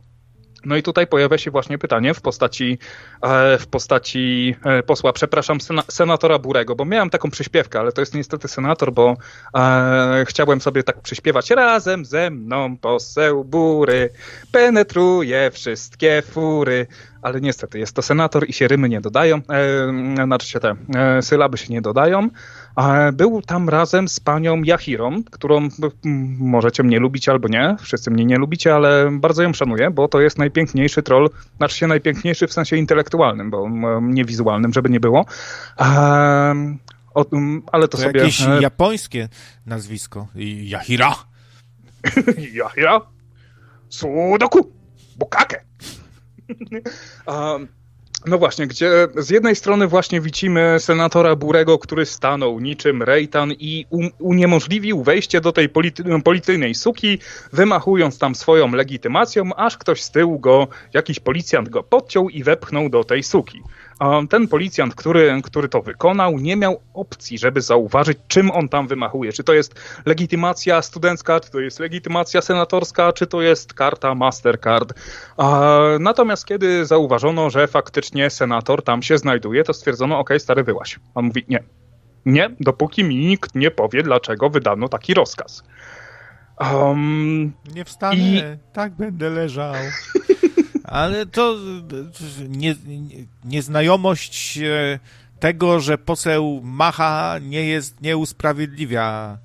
No 0.65 0.77
i 0.77 0.83
tutaj 0.83 1.07
pojawia 1.07 1.39
się 1.39 1.51
właśnie 1.51 1.79
pytanie 1.79 2.15
w 2.15 2.21
postaci, 2.21 2.79
e, 3.23 3.59
w 3.59 3.67
postaci 3.67 4.57
e, 4.65 4.83
posła, 4.83 5.13
przepraszam, 5.13 5.59
senatora 5.89 6.39
Burego, 6.39 6.75
bo 6.75 6.85
miałem 6.85 7.11
taką 7.11 7.31
przyśpiewkę, 7.31 7.81
ale 7.81 7.93
to 7.93 8.01
jest 8.01 8.15
niestety 8.15 8.49
senator, 8.49 8.93
bo 8.93 9.17
e, 9.57 10.25
chciałem 10.29 10.61
sobie 10.61 10.83
tak 10.83 11.01
przyśpiewać 11.01 11.51
razem 11.51 12.05
ze 12.05 12.31
mną 12.31 12.77
poseł 12.79 13.45
Bury 13.45 14.11
penetruje 14.53 15.51
wszystkie 15.51 16.23
fury 16.23 16.87
ale 17.25 17.41
niestety 17.41 17.79
jest 17.79 17.97
to 17.97 18.03
senator 18.03 18.49
i 18.49 18.53
się 18.53 18.69
rymy 18.69 18.89
nie 18.89 19.01
dodają, 19.01 19.37
e, 19.37 20.25
znaczy 20.25 20.49
się 20.49 20.61
te 20.61 20.77
e, 20.95 21.23
sylaby 21.23 21.59
się 21.59 21.73
nie 21.73 21.83
dodają. 21.83 22.29
E, 22.77 23.13
był 23.13 23.43
tam 23.43 23.69
razem 23.69 24.09
z 24.09 24.21
panią 24.21 24.63
Jahirą, 24.63 25.23
którą 25.31 25.69
możecie 26.39 26.83
mnie 26.83 26.99
lubić 26.99 27.29
albo 27.29 27.49
nie, 27.49 27.77
wszyscy 27.81 28.11
mnie 28.11 28.25
nie 28.25 28.37
lubicie, 28.37 28.75
ale 28.75 29.11
bardzo 29.13 29.43
ją 29.43 29.53
szanuję, 29.53 29.91
bo 29.91 30.09
to 30.09 30.21
jest 30.21 30.39
najpiękniejszy 30.39 31.03
troll, 31.03 31.31
znaczy 31.57 31.77
się 31.77 31.87
najpiękniejszy 31.87 32.47
w 32.47 32.53
sensie 32.53 32.77
intelektualnym, 32.77 33.51
bo 33.51 33.69
nie 34.03 34.25
wizualnym, 34.25 34.73
żeby 34.73 34.91
nie 34.91 35.01
było. 35.01 35.25
O, 37.15 37.25
ale 37.73 37.89
to, 37.89 37.97
to 37.97 37.99
sobie... 37.99 38.21
jakieś 38.21 38.43
japońskie 38.61 39.29
nazwisko. 39.67 40.27
Yahira. 40.65 41.15
Yahira. 42.53 43.01
Sudoku. 43.89 44.73
Bukake. 45.17 45.65
No 48.27 48.39
właśnie, 48.39 48.67
gdzie 48.67 49.09
z 49.17 49.31
jednej 49.31 49.57
strony 49.57 49.87
właśnie 49.87 50.21
widzimy 50.21 50.77
senatora 50.79 51.37
Burego, 51.37 51.79
który 51.79 52.07
stanął 52.07 52.61
niczym 52.61 53.03
Rejtan 53.03 53.53
i 53.53 53.87
uniemożliwił 54.19 55.03
wejście 55.03 55.41
do 55.41 55.53
tej 55.53 55.69
polity 55.69 56.05
policyjnej 56.25 56.75
suki, 56.75 57.19
wymachując 57.53 58.19
tam 58.19 58.35
swoją 58.35 58.73
legitymacją, 58.73 59.55
aż 59.57 59.79
ktoś 59.79 60.03
z 60.03 60.11
tyłu 60.11 60.39
go, 60.39 60.69
jakiś 60.93 61.21
policjant 61.21 61.69
go 61.69 61.83
podciął 61.83 62.29
i 62.29 62.43
wepchnął 62.43 62.89
do 62.89 63.05
tej 63.05 63.23
suki. 63.23 63.63
Ten 64.31 64.49
policjant, 64.49 64.95
który, 64.95 65.41
który 65.45 65.69
to 65.69 65.83
wykonał, 65.83 66.39
nie 66.39 66.57
miał 66.57 66.81
opcji, 66.95 67.39
żeby 67.39 67.61
zauważyć, 67.61 68.19
czym 68.29 68.51
on 68.51 68.69
tam 68.69 68.89
wymachuje. 68.89 69.33
Czy 69.33 69.45
to 69.45 69.55
jest 69.55 69.75
legitymacja 70.07 70.83
studencka, 70.83 71.41
czy 71.41 71.51
to 71.51 71.61
jest 71.61 71.81
legitymacja 71.81 72.41
senatorska, 72.41 73.13
czy 73.13 73.27
to 73.27 73.43
jest 73.43 73.75
karta 73.75 74.15
Mastercard. 74.15 74.95
Natomiast 76.01 76.47
kiedy 76.47 76.87
zauważono, 76.87 77.51
że 77.51 77.67
faktycznie 77.67 78.31
senator 78.31 78.83
tam 78.83 79.03
się 79.03 79.19
znajduje, 79.19 79.65
to 79.65 79.75
stwierdzono, 79.75 80.19
ok, 80.19 80.31
stary 80.39 80.65
wyłaś. 80.65 80.99
On 81.15 81.25
mówi, 81.25 81.45
nie, 81.49 81.63
nie, 82.27 82.51
dopóki 82.61 83.05
mi 83.05 83.17
nikt 83.17 83.55
nie 83.55 83.71
powie, 83.71 84.03
dlaczego 84.03 84.51
wydano 84.51 84.89
taki 84.89 85.15
rozkaz. 85.15 85.65
Um, 86.61 87.53
nie 87.75 87.85
wstanę, 87.85 88.17
i... 88.17 88.43
tak 88.73 88.93
będę 88.93 89.31
leżał. 89.31 89.75
Ale 90.95 91.27
to 91.27 91.57
nie, 92.49 92.75
nieznajomość 93.45 94.59
e, 94.59 94.99
tego, 95.41 95.81
że 95.81 95.99
poseł 95.99 96.61
Macha 96.65 97.39
nie 97.43 97.65
jest, 97.65 98.01
nie 98.01 98.17
usprawiedliwia. 98.17 99.39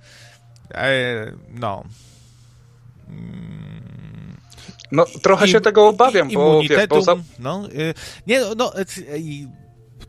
E, 0.72 1.32
no. 1.54 1.84
No, 4.92 5.06
trochę 5.22 5.46
I, 5.46 5.50
się 5.50 5.62
tego 5.62 5.88
obawiam, 5.88 6.30
bo, 6.34 6.62
wiesz, 6.62 6.88
bo 6.88 7.02
za... 7.02 7.16
no, 7.40 7.66
e, 7.66 7.94
nie, 8.28 8.42
no, 8.58 8.74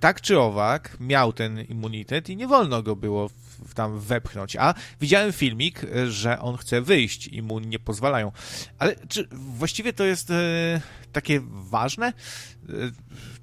tak 0.00 0.20
czy 0.20 0.38
owak 0.38 0.97
miał 1.00 1.32
ten 1.32 1.61
immunitet 1.61 2.28
i 2.28 2.37
nie 2.37 2.47
wolno 2.47 2.82
go 2.82 2.97
było 2.97 3.30
tam 3.75 4.00
wepchnąć. 4.00 4.57
A 4.57 4.75
widziałem 5.00 5.33
filmik, 5.33 5.81
że 6.09 6.41
on 6.41 6.57
chce 6.57 6.81
wyjść 6.81 7.27
i 7.27 7.43
mu 7.43 7.59
nie 7.59 7.79
pozwalają. 7.79 8.33
Ale 8.79 8.97
czy 9.09 9.29
właściwie 9.33 9.93
to 9.93 10.05
jest 10.05 10.31
e, 10.31 10.81
takie 11.12 11.41
ważne? 11.50 12.07
E, 12.07 12.73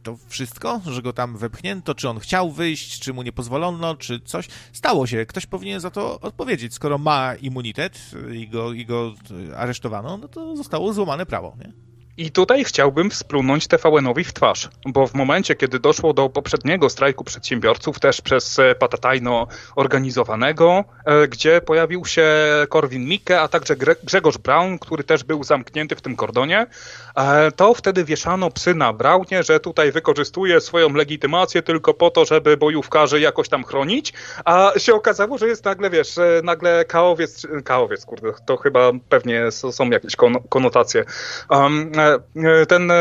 to 0.03 0.17
wszystko, 0.27 0.81
że 0.85 1.01
go 1.01 1.13
tam 1.13 1.37
wepchnięto, 1.37 1.95
czy 1.95 2.09
on 2.09 2.19
chciał 2.19 2.51
wyjść, 2.51 2.99
czy 2.99 3.13
mu 3.13 3.23
nie 3.23 3.31
pozwolono, 3.31 3.95
czy 3.95 4.19
coś. 4.19 4.47
Stało 4.73 5.07
się. 5.07 5.25
Ktoś 5.25 5.45
powinien 5.45 5.79
za 5.79 5.91
to 5.91 6.19
odpowiedzieć. 6.19 6.73
Skoro 6.73 6.97
ma 6.97 7.35
immunitet 7.35 8.11
i 8.33 8.47
go, 8.47 8.73
i 8.73 8.85
go 8.85 9.13
aresztowano, 9.55 10.17
no 10.17 10.27
to 10.27 10.55
zostało 10.55 10.93
złamane 10.93 11.25
prawo, 11.25 11.57
nie? 11.59 11.87
I 12.17 12.31
tutaj 12.31 12.63
chciałbym 12.63 13.11
splunąć 13.11 13.67
TVN-owi 13.67 14.23
w 14.23 14.33
twarz, 14.33 14.69
bo 14.85 15.07
w 15.07 15.13
momencie, 15.13 15.55
kiedy 15.55 15.79
doszło 15.79 16.13
do 16.13 16.29
poprzedniego 16.29 16.89
strajku 16.89 17.23
przedsiębiorców, 17.23 17.99
też 17.99 18.21
przez 18.21 18.59
e, 18.59 18.75
Patatajno 18.75 19.47
organizowanego, 19.75 20.83
e, 21.05 21.27
gdzie 21.27 21.61
pojawił 21.61 22.05
się 22.05 22.27
Korwin 22.69 23.05
Mikke, 23.05 23.41
a 23.41 23.47
także 23.47 23.75
Grzegorz 24.03 24.37
Braun, 24.37 24.79
który 24.79 25.03
też 25.03 25.23
był 25.23 25.43
zamknięty 25.43 25.95
w 25.95 26.01
tym 26.01 26.15
kordonie, 26.15 26.67
to 27.55 27.73
wtedy 27.73 28.03
wieszano 28.03 28.49
psy 28.51 28.75
na 28.75 28.93
Braunie, 28.93 29.43
że 29.43 29.59
tutaj 29.59 29.91
wykorzystuje 29.91 30.61
swoją 30.61 30.93
legitymację 30.93 31.61
tylko 31.61 31.93
po 31.93 32.09
to, 32.11 32.25
żeby 32.25 32.57
bojówkarzy 32.57 33.19
jakoś 33.19 33.49
tam 33.49 33.63
chronić, 33.63 34.13
a 34.45 34.71
się 34.77 34.93
okazało, 34.93 35.37
że 35.37 35.47
jest 35.47 35.65
nagle, 35.65 35.89
wiesz, 35.89 36.15
nagle 36.43 36.85
kaowiec, 36.85 37.47
kaowiec, 37.63 38.05
kurde, 38.05 38.33
to 38.45 38.57
chyba 38.57 38.91
pewnie 39.09 39.51
są 39.51 39.89
jakieś 39.89 40.15
konotacje. 40.49 41.05
E, 41.51 42.65
ten 42.65 42.91
e, 42.91 42.95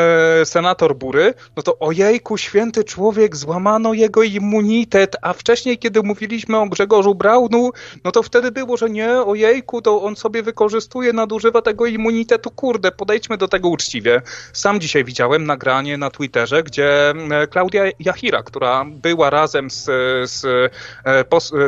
senator 0.44 0.96
Bury, 0.96 1.34
no 1.56 1.62
to 1.62 1.78
ojejku, 1.78 2.38
święty 2.38 2.84
człowiek, 2.84 3.36
złamano 3.36 3.92
jego 3.92 4.22
immunitet, 4.22 5.16
a 5.22 5.32
wcześniej, 5.32 5.78
kiedy 5.78 6.02
mówiliśmy 6.02 6.58
o 6.58 6.66
Grzegorzu 6.66 7.14
Braunu, 7.14 7.70
no 8.04 8.12
to 8.12 8.22
wtedy 8.22 8.52
było, 8.52 8.76
że 8.76 8.90
nie, 8.90 9.10
ojejku, 9.10 9.82
to 9.82 10.02
on 10.02 10.16
sobie 10.16 10.42
wykorzystuje, 10.42 11.12
nadużywa 11.12 11.62
tego 11.62 11.86
immunitetu, 11.86 12.50
kurde, 12.50 12.92
podejdźmy 12.92 13.36
do 13.36 13.48
tego 13.48 13.68
uczciwie. 13.68 14.05
Sam 14.52 14.80
dzisiaj 14.80 15.04
widziałem 15.04 15.46
nagranie 15.46 15.98
na 15.98 16.10
Twitterze, 16.10 16.62
gdzie 16.62 17.10
e, 17.10 17.46
Klaudia 17.46 17.84
Jachira, 18.00 18.42
która 18.42 18.84
była 18.88 19.30
razem 19.30 19.70
z, 19.70 19.84
z, 20.30 20.40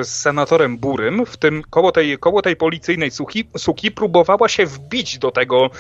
z 0.03 0.09
senatorem 0.09 0.79
Burym, 0.79 1.27
w 1.27 1.37
tym 1.37 1.63
koło 1.71 1.93
tej, 1.93 2.19
koło 2.19 2.43
tej 2.43 2.57
policyjnej 2.57 3.11
suki, 3.11 3.49
suki 3.57 3.91
próbowała 3.91 4.49
się 4.49 4.67
wbić 4.67 5.19
do 5.19 5.31
tego, 5.31 5.71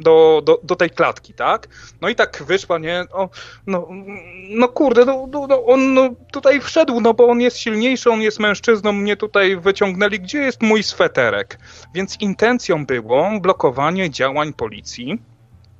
do, 0.00 0.42
do, 0.44 0.60
do 0.62 0.76
tej 0.76 0.90
klatki, 0.90 1.34
tak? 1.34 1.68
No 2.00 2.08
i 2.08 2.14
tak 2.14 2.42
wyszła, 2.46 2.78
nie? 2.78 3.04
O, 3.12 3.28
no, 3.66 3.88
no 4.48 4.68
kurde, 4.68 5.04
no, 5.04 5.28
no, 5.32 5.46
no 5.46 5.66
on 5.66 5.94
no, 5.94 6.10
tutaj 6.32 6.60
wszedł, 6.60 7.00
no 7.00 7.14
bo 7.14 7.28
on 7.28 7.40
jest 7.40 7.58
silniejszy, 7.58 8.10
on 8.10 8.20
jest 8.20 8.40
mężczyzną, 8.40 8.92
mnie 8.92 9.16
tutaj 9.16 9.56
wyciągnęli, 9.56 10.20
gdzie 10.20 10.38
jest 10.38 10.62
mój 10.62 10.82
sweterek? 10.82 11.58
Więc 11.94 12.20
intencją 12.20 12.86
było 12.86 13.30
blokowanie 13.40 14.10
działań 14.10 14.52
policji, 14.52 15.18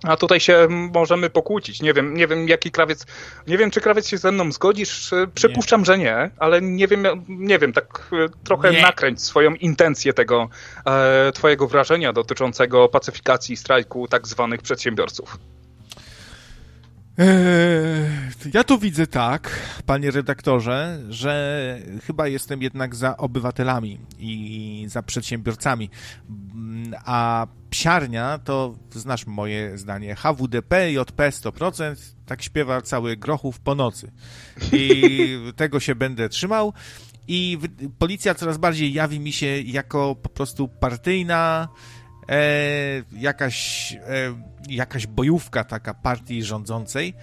a 0.03 0.17
tutaj 0.17 0.41
się 0.41 0.69
możemy 0.95 1.31
pokłócić. 1.31 1.83
Nie 1.83 1.95
wiem, 1.95 2.15
nie 2.15 2.27
wiem, 2.27 2.49
jaki 2.49 2.71
krawiec. 2.71 3.07
Nie 3.47 3.59
wiem, 3.59 3.71
czy 3.71 3.81
krawiec 3.81 4.09
się 4.09 4.19
ze 4.19 4.33
mną 4.33 4.53
zgodzisz. 4.53 5.11
Przypuszczam, 5.35 5.81
nie. 5.81 5.85
że 5.85 5.99
nie, 5.99 6.31
ale 6.39 6.63
nie 6.63 6.89
wiem, 6.89 7.07
nie 7.29 7.59
wiem, 7.59 7.73
tak 7.73 8.09
e, 8.13 8.29
trochę 8.45 8.71
nie. 8.73 8.83
nakręć 8.83 9.23
swoją 9.23 9.55
intencję 9.55 10.13
tego 10.13 10.49
e, 10.87 11.33
twojego 11.33 11.69
wrażenia 11.69 12.13
dotyczącego 12.13 12.89
pacyfikacji 12.89 13.57
strajku 13.57 14.09
tak 14.09 14.27
zwanych 14.27 14.63
przedsiębiorców. 14.63 15.39
Eee, 17.21 18.07
ja 18.55 18.65
tu 18.65 18.79
widzę 18.79 19.07
tak, 19.07 19.61
panie 19.87 20.11
redaktorze, 20.11 20.99
że 21.09 21.79
chyba 22.07 22.29
jestem 22.29 22.63
jednak 22.63 22.97
za 22.97 23.17
obywatelami 23.17 23.99
i 24.19 24.85
za 24.89 25.03
przedsiębiorcami. 25.03 25.91
A 27.05 27.47
psiarnia 27.71 28.39
to, 28.39 28.75
znasz 28.91 29.27
moje 29.27 29.79
zdanie, 29.79 30.15
HWDP, 30.15 30.93
JP 30.93 31.31
100%, 31.31 31.97
tak 32.27 32.43
śpiewa 32.43 32.83
cały 32.83 33.17
Grochów 33.17 33.61
po 33.61 33.75
nocy. 33.75 34.13
I 34.73 35.29
tego 35.57 35.81
się 35.81 35.95
będę 35.95 36.29
trzymał. 36.29 36.73
I 37.29 37.59
policja 37.99 38.35
coraz 38.35 38.59
bardziej 38.59 38.93
jawi 38.93 39.21
mi 39.21 39.33
się 39.33 39.61
jako 39.61 40.15
po 40.15 40.29
prostu 40.29 40.69
partyjna, 40.69 41.69
e, 42.31 43.03
jakaś, 43.13 43.93
e, 43.93 43.99
jakaś 44.69 45.07
bojówka 45.07 45.65
taka 45.65 45.95
partii 45.95 46.43
rządzącej. 46.43 47.15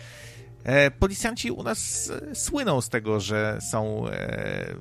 E, 0.64 0.92
policjanci 0.92 1.52
u 1.52 1.64
nas 1.64 2.12
e, 2.32 2.36
słyną 2.36 2.82
z 2.82 2.90
tego, 2.90 3.20
że 3.20 3.60
są 3.72 4.08
e, 4.08 4.76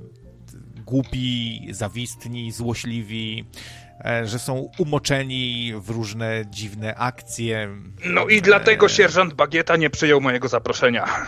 głupi, 0.86 1.66
zawistni, 1.70 2.52
złośliwi, 2.52 3.44
e, 4.04 4.26
że 4.26 4.38
są 4.38 4.70
umoczeni 4.78 5.72
w 5.76 5.90
różne 5.90 6.44
dziwne 6.50 6.94
akcje. 6.94 7.68
No 8.04 8.26
i 8.26 8.42
dlatego 8.42 8.88
sierżant 8.88 9.34
Bagieta 9.34 9.76
nie 9.76 9.90
przyjął 9.90 10.20
mojego 10.20 10.48
zaproszenia. 10.48 11.26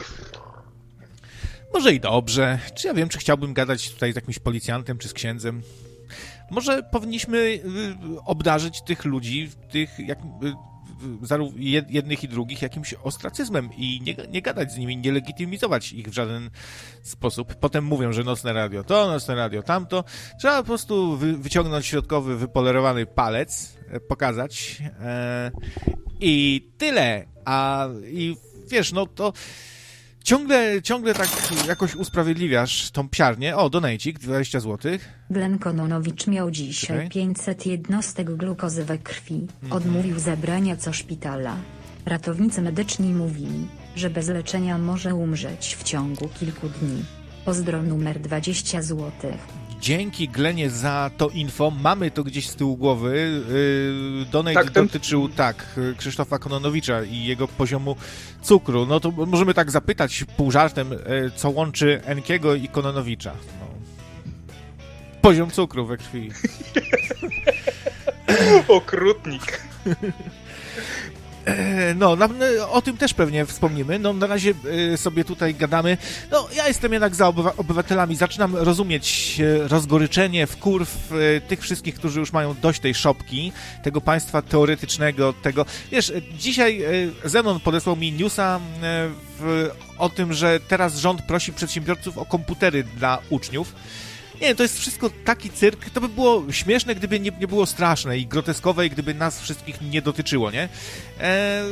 Może 1.74 1.92
i 1.92 2.00
dobrze. 2.00 2.58
Czy 2.74 2.86
ja 2.86 2.94
wiem, 2.94 3.08
czy 3.08 3.18
chciałbym 3.18 3.54
gadać 3.54 3.90
tutaj 3.90 4.12
z 4.12 4.16
jakimś 4.16 4.38
policjantem 4.38 4.98
czy 4.98 5.08
z 5.08 5.12
księdzem? 5.12 5.62
Może 6.50 6.82
powinniśmy 6.82 7.38
y, 7.38 7.60
obdarzyć 8.24 8.82
tych 8.82 9.04
ludzi, 9.04 9.50
tych 9.70 9.98
jak, 9.98 10.18
y, 10.18 10.52
jednych 11.88 12.24
i 12.24 12.28
drugich 12.28 12.62
jakimś 12.62 12.94
ostracyzmem 12.94 13.70
i 13.76 14.00
nie, 14.00 14.16
nie 14.28 14.42
gadać 14.42 14.72
z 14.72 14.78
nimi, 14.78 14.96
nie 14.96 15.12
legitymizować 15.12 15.92
ich 15.92 16.08
w 16.08 16.12
żaden 16.12 16.50
sposób. 17.02 17.54
Potem 17.54 17.84
mówią, 17.84 18.12
że 18.12 18.24
nocne 18.24 18.52
radio 18.52 18.84
to, 18.84 19.06
nocne 19.06 19.34
radio 19.34 19.62
tamto. 19.62 20.04
Trzeba 20.38 20.58
po 20.58 20.64
prostu 20.64 21.16
wy, 21.16 21.36
wyciągnąć 21.36 21.86
środkowy, 21.86 22.36
wypolerowany 22.36 23.06
palec, 23.06 23.78
e, 23.88 24.00
pokazać 24.00 24.82
e, 25.00 25.50
i 26.20 26.66
tyle. 26.78 27.26
A 27.44 27.88
i 28.04 28.36
wiesz, 28.70 28.92
no 28.92 29.06
to 29.06 29.32
Ciągle, 30.28 30.82
ciągle 30.82 31.14
tak 31.14 31.28
jakoś 31.68 31.94
usprawiedliwiasz 31.94 32.90
tą 32.90 33.08
psiarnię. 33.08 33.56
O, 33.56 33.70
donajcik, 33.70 34.18
20 34.18 34.60
zł. 34.60 34.92
Glen 35.30 35.58
Kononowicz 35.58 36.26
miał 36.26 36.50
dzisiaj 36.50 36.96
okay. 36.96 37.08
500 37.08 37.66
jednostek 37.66 38.36
glukozy 38.36 38.84
we 38.84 38.98
krwi. 38.98 39.46
Mhm. 39.62 39.72
Odmówił 39.72 40.18
zabrania 40.18 40.76
co 40.76 40.92
szpitala. 40.92 41.56
Ratownicy 42.06 42.62
medyczni 42.62 43.14
mówili, 43.14 43.66
że 43.96 44.10
bez 44.10 44.28
leczenia 44.28 44.78
może 44.78 45.14
umrzeć 45.14 45.76
w 45.76 45.82
ciągu 45.82 46.28
kilku 46.40 46.68
dni. 46.68 47.04
Pozdro 47.44 47.82
numer 47.82 48.20
20 48.20 48.82
złotych. 48.82 49.57
Dzięki 49.80 50.28
Glenie 50.28 50.70
za 50.70 51.10
to 51.16 51.28
info. 51.28 51.70
Mamy 51.70 52.10
to 52.10 52.24
gdzieś 52.24 52.48
z 52.48 52.54
tyłu 52.56 52.76
głowy. 52.76 53.42
Yy, 54.18 54.26
Donate 54.30 54.54
tak, 54.54 54.70
ten... 54.70 54.86
dotyczył 54.86 55.28
tak 55.28 55.66
Krzysztofa 55.96 56.38
Kononowicza 56.38 57.02
i 57.02 57.24
jego 57.24 57.48
poziomu 57.48 57.96
cukru. 58.42 58.86
No 58.86 59.00
to 59.00 59.10
możemy 59.10 59.54
tak 59.54 59.70
zapytać 59.70 60.24
pół 60.36 60.50
żartem, 60.50 60.90
yy, 60.90 61.30
co 61.36 61.50
łączy 61.50 62.00
Enkiego 62.04 62.54
i 62.54 62.68
Kononowicza. 62.68 63.32
No. 63.60 63.66
Poziom 65.20 65.50
cukru 65.50 65.86
we 65.86 65.96
krwi. 65.96 66.30
Okrutnik. 68.68 69.62
E, 71.48 71.94
no, 71.94 72.16
na, 72.16 72.28
o 72.70 72.82
tym 72.82 72.96
też 72.96 73.14
pewnie 73.14 73.46
wspomnimy. 73.46 73.98
No, 73.98 74.12
na 74.12 74.26
razie 74.26 74.54
e, 74.92 74.96
sobie 74.96 75.24
tutaj 75.24 75.54
gadamy. 75.54 75.96
No, 76.30 76.48
ja 76.56 76.68
jestem 76.68 76.92
jednak 76.92 77.14
za 77.14 77.28
obywatelami. 77.56 78.16
Zaczynam 78.16 78.56
rozumieć 78.56 79.36
e, 79.40 79.68
rozgoryczenie, 79.68 80.46
wkurw 80.46 81.12
tych 81.48 81.60
wszystkich, 81.60 81.94
którzy 81.94 82.20
już 82.20 82.32
mają 82.32 82.54
dość 82.62 82.80
tej 82.80 82.94
szopki, 82.94 83.52
tego 83.82 84.00
państwa 84.00 84.42
teoretycznego, 84.42 85.32
tego... 85.32 85.66
Wiesz, 85.90 86.12
dzisiaj 86.38 86.82
Zenon 87.24 87.60
podesłał 87.60 87.96
mi 87.96 88.12
newsa 88.12 88.60
w, 89.38 89.70
o 89.98 90.08
tym, 90.08 90.32
że 90.32 90.60
teraz 90.60 90.98
rząd 90.98 91.22
prosi 91.22 91.52
przedsiębiorców 91.52 92.18
o 92.18 92.24
komputery 92.24 92.84
dla 92.84 93.18
uczniów. 93.30 93.74
Nie, 94.40 94.54
to 94.54 94.62
jest 94.62 94.78
wszystko 94.78 95.10
taki 95.24 95.50
cyrk. 95.50 95.90
To 95.90 96.00
by 96.00 96.08
było 96.08 96.52
śmieszne, 96.52 96.94
gdyby 96.94 97.20
nie, 97.20 97.30
nie 97.40 97.48
było 97.48 97.66
straszne 97.66 98.18
i 98.18 98.26
groteskowe, 98.26 98.86
i 98.86 98.90
gdyby 98.90 99.14
nas 99.14 99.40
wszystkich 99.40 99.80
nie 99.80 100.02
dotyczyło, 100.02 100.50
nie? 100.50 100.68
E, 101.20 101.62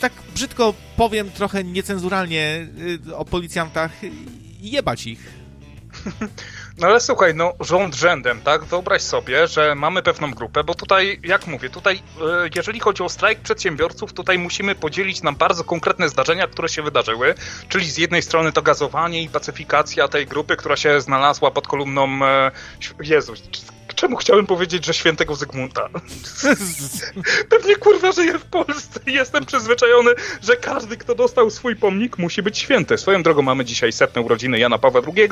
tak 0.00 0.12
brzydko 0.34 0.74
powiem, 0.96 1.30
trochę 1.30 1.64
niecenzuralnie 1.64 2.68
y, 3.08 3.16
o 3.16 3.24
policjantach, 3.24 3.92
jebać 4.60 5.06
ich. 5.06 5.20
No 6.78 6.86
ale 6.86 7.00
słuchaj, 7.00 7.34
no 7.34 7.52
rząd 7.60 7.94
rzędem, 7.94 8.40
tak? 8.40 8.64
Wyobraź 8.64 9.02
sobie, 9.02 9.46
że 9.46 9.74
mamy 9.74 10.02
pewną 10.02 10.30
grupę, 10.30 10.64
bo 10.64 10.74
tutaj, 10.74 11.20
jak 11.24 11.46
mówię, 11.46 11.70
tutaj, 11.70 11.96
e, 11.96 12.48
jeżeli 12.56 12.80
chodzi 12.80 13.02
o 13.02 13.08
strajk 13.08 13.40
przedsiębiorców, 13.40 14.12
tutaj 14.12 14.38
musimy 14.38 14.74
podzielić 14.74 15.22
na 15.22 15.32
bardzo 15.32 15.64
konkretne 15.64 16.08
zdarzenia, 16.08 16.46
które 16.46 16.68
się 16.68 16.82
wydarzyły, 16.82 17.34
czyli 17.68 17.90
z 17.90 17.98
jednej 17.98 18.22
strony 18.22 18.52
to 18.52 18.62
gazowanie 18.62 19.22
i 19.22 19.28
pacyfikacja 19.28 20.08
tej 20.08 20.26
grupy, 20.26 20.56
która 20.56 20.76
się 20.76 21.00
znalazła 21.00 21.50
pod 21.50 21.68
kolumną, 21.68 22.26
e, 22.26 22.50
Jezu, 23.00 23.34
czemu 23.96 24.16
chciałem 24.16 24.46
powiedzieć, 24.46 24.84
że 24.84 24.94
świętego 24.94 25.34
Zygmunta? 25.34 25.88
Pewnie 27.50 27.76
kurwa 27.76 28.12
żyję 28.12 28.38
w 28.38 28.44
Polsce 28.44 29.00
i 29.06 29.12
jestem 29.12 29.46
przyzwyczajony, 29.46 30.10
że 30.42 30.56
każdy, 30.56 30.96
kto 30.96 31.14
dostał 31.14 31.50
swój 31.50 31.76
pomnik, 31.76 32.18
musi 32.18 32.42
być 32.42 32.58
święty. 32.58 32.98
Swoją 32.98 33.22
drogą 33.22 33.42
mamy 33.42 33.64
dzisiaj 33.64 33.92
setne 33.92 34.22
urodziny 34.22 34.58
Jana 34.58 34.78
Pawła 34.78 35.00
II, 35.16 35.28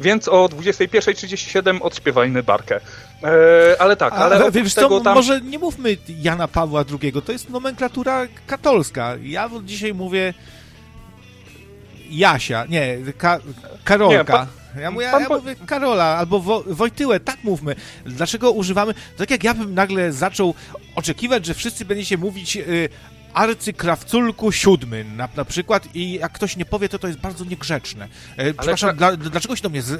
więc 0.00 0.28
o 0.28 0.46
21.37 0.46 1.78
odśpiewajmy 1.82 2.42
barkę. 2.42 2.80
E, 3.22 3.80
ale 3.80 3.96
tak, 3.96 4.12
ale 4.12 4.44
A, 4.44 4.50
wiesz 4.50 4.74
co, 4.74 5.00
tam... 5.00 5.14
może 5.14 5.40
nie 5.40 5.58
mówmy 5.58 5.96
Jana 6.08 6.48
Pawła 6.48 6.84
II, 7.02 7.12
to 7.26 7.32
jest 7.32 7.50
nomenklatura 7.50 8.26
katolska. 8.46 9.14
Ja 9.22 9.50
dzisiaj 9.64 9.94
mówię 9.94 10.34
Jasia, 12.10 12.64
nie, 12.68 12.98
Ka 13.18 13.38
Karolka. 13.84 14.18
Nie, 14.18 14.24
pa... 14.24 14.46
Ja, 14.80 14.90
mówię, 14.90 15.06
ja, 15.06 15.20
ja 15.20 15.28
mówię 15.28 15.56
Karola 15.66 16.04
albo 16.04 16.40
Wo 16.40 16.64
Wojtyłę, 16.66 17.20
tak 17.20 17.44
mówmy. 17.44 17.74
Dlaczego 18.06 18.50
używamy... 18.50 18.94
Tak 19.16 19.30
jak 19.30 19.44
ja 19.44 19.54
bym 19.54 19.74
nagle 19.74 20.12
zaczął 20.12 20.54
oczekiwać, 20.94 21.46
że 21.46 21.54
wszyscy 21.54 21.84
będziecie 21.84 22.18
mówić 22.18 22.56
y, 22.56 22.88
arcykrawculku 23.36 24.52
siódmy 24.52 25.04
na, 25.04 25.28
na 25.36 25.44
przykład 25.44 25.88
i 25.94 26.12
jak 26.12 26.32
ktoś 26.32 26.56
nie 26.56 26.64
powie, 26.64 26.88
to 26.88 26.98
to 26.98 27.06
jest 27.06 27.20
bardzo 27.20 27.44
niegrzeczne. 27.44 28.08
E, 28.36 28.54
przepraszam, 28.54 28.96
dla, 28.96 29.16
dlaczego 29.16 29.56
się 29.56 29.62
do 29.62 29.68
mnie 29.68 29.82
z, 29.82 29.92
e, 29.92 29.98